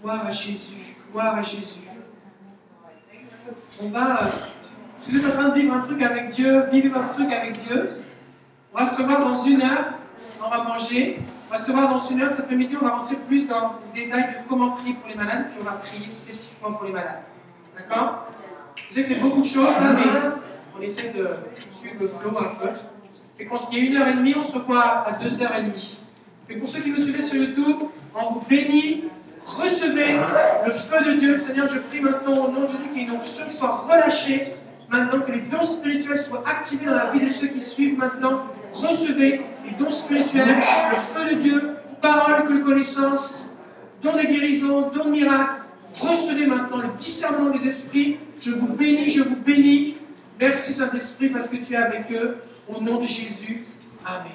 Gloire 0.00 0.26
à 0.26 0.32
Jésus. 0.32 0.96
Gloire 1.10 1.36
à 1.36 1.42
Jésus. 1.42 1.80
On 3.82 3.88
va, 3.88 4.22
euh, 4.22 4.26
si 4.96 5.12
vous 5.12 5.18
êtes 5.18 5.32
en 5.32 5.36
train 5.36 5.48
de 5.48 5.54
vivre 5.60 5.74
un 5.74 5.80
truc 5.80 6.00
avec 6.02 6.30
Dieu, 6.30 6.66
vivez 6.70 6.92
un 6.94 7.08
truc 7.08 7.32
avec 7.32 7.58
Dieu. 7.66 8.02
On 8.72 8.78
va 8.78 8.86
se 8.86 9.00
revoir 9.00 9.20
dans 9.20 9.42
une 9.42 9.62
heure. 9.62 9.94
On 10.44 10.48
va 10.48 10.62
manger. 10.62 11.20
On 11.48 11.52
va 11.52 11.58
se 11.58 11.66
revoir 11.66 11.88
dans 11.88 12.00
une 12.00 12.20
heure. 12.20 12.30
Cet 12.30 12.44
après-midi, 12.44 12.76
on 12.80 12.84
va 12.84 12.96
rentrer 12.96 13.16
plus 13.16 13.48
dans 13.48 13.74
les 13.94 14.04
détails 14.04 14.28
de 14.28 14.48
comment 14.48 14.72
prier 14.72 14.94
pour 14.94 15.08
les 15.08 15.16
malades. 15.16 15.48
Puis 15.50 15.58
on 15.60 15.64
va 15.64 15.72
prier 15.72 16.08
spécifiquement 16.08 16.74
pour 16.74 16.86
les 16.86 16.92
malades. 16.92 17.22
D'accord? 17.76 18.28
Je 18.88 18.94
sais 18.94 19.02
que 19.02 19.08
c'est 19.08 19.20
beaucoup 19.20 19.42
de 19.42 19.46
choses 19.46 19.68
mais 19.80 20.30
on 20.78 20.80
essaie 20.80 21.10
de 21.10 21.28
suivre 21.72 21.96
le 22.00 22.08
flow 22.08 22.38
un 22.38 22.54
peu. 22.54 22.70
C'est 23.34 23.46
qu'il 23.46 23.78
y 23.78 23.80
a 23.80 23.90
une 23.90 23.96
heure 23.96 24.08
et 24.08 24.14
demie, 24.14 24.34
on 24.36 24.42
se 24.42 24.56
revoit 24.56 25.06
à 25.06 25.12
deux 25.12 25.42
heures 25.42 25.54
et 25.56 25.64
demie. 25.64 25.98
Et 26.52 26.56
pour 26.56 26.68
ceux 26.68 26.80
qui 26.80 26.90
me 26.90 26.98
suivent 26.98 27.22
sur 27.22 27.42
YouTube, 27.42 27.76
on 28.14 28.34
vous 28.34 28.42
bénit. 28.46 29.04
Recevez 29.46 30.18
le 30.66 30.72
feu 30.72 31.04
de 31.06 31.12
Dieu. 31.18 31.38
Seigneur, 31.38 31.68
je 31.68 31.78
prie 31.78 32.00
maintenant 32.00 32.46
au 32.46 32.52
nom 32.52 32.62
de 32.62 32.66
Jésus 32.66 32.88
qu'il 32.92 33.02
y 33.02 33.04
ait 33.04 33.08
une 33.08 33.16
onction 33.16 33.46
qui 33.48 33.56
soit 33.56 33.86
relâchée. 33.90 34.48
Maintenant 34.90 35.22
que 35.22 35.32
les 35.32 35.40
dons 35.42 35.64
spirituels 35.64 36.18
soient 36.18 36.44
activés 36.46 36.84
dans 36.84 36.94
la 36.94 37.10
vie 37.10 37.20
de 37.20 37.30
ceux 37.30 37.46
qui 37.48 37.62
suivent 37.62 37.98
maintenant. 37.98 38.44
Recevez 38.74 39.40
les 39.64 39.70
dons 39.78 39.90
spirituels, 39.90 40.56
le 40.90 40.96
feu 40.96 41.34
de 41.34 41.40
Dieu, 41.40 41.76
parole 42.02 42.48
que 42.48 42.62
connaissance, 42.62 43.50
dons 44.02 44.12
de 44.12 44.22
guérison, 44.22 44.90
dons 44.90 45.06
de 45.06 45.10
miracle. 45.10 45.62
Recevez 45.98 46.46
maintenant 46.46 46.78
le 46.78 46.88
discernement 46.98 47.50
des 47.50 47.66
esprits. 47.66 48.18
Je 48.42 48.50
vous 48.50 48.76
bénis, 48.76 49.10
je 49.10 49.22
vous 49.22 49.36
bénis. 49.36 49.96
Merci 50.38 50.74
Saint-Esprit 50.74 51.30
parce 51.30 51.48
que 51.48 51.56
tu 51.56 51.72
es 51.72 51.76
avec 51.76 52.12
eux. 52.12 52.36
Au 52.68 52.80
nom 52.80 53.00
de 53.00 53.06
Jésus. 53.06 53.66
Amen. 54.04 54.32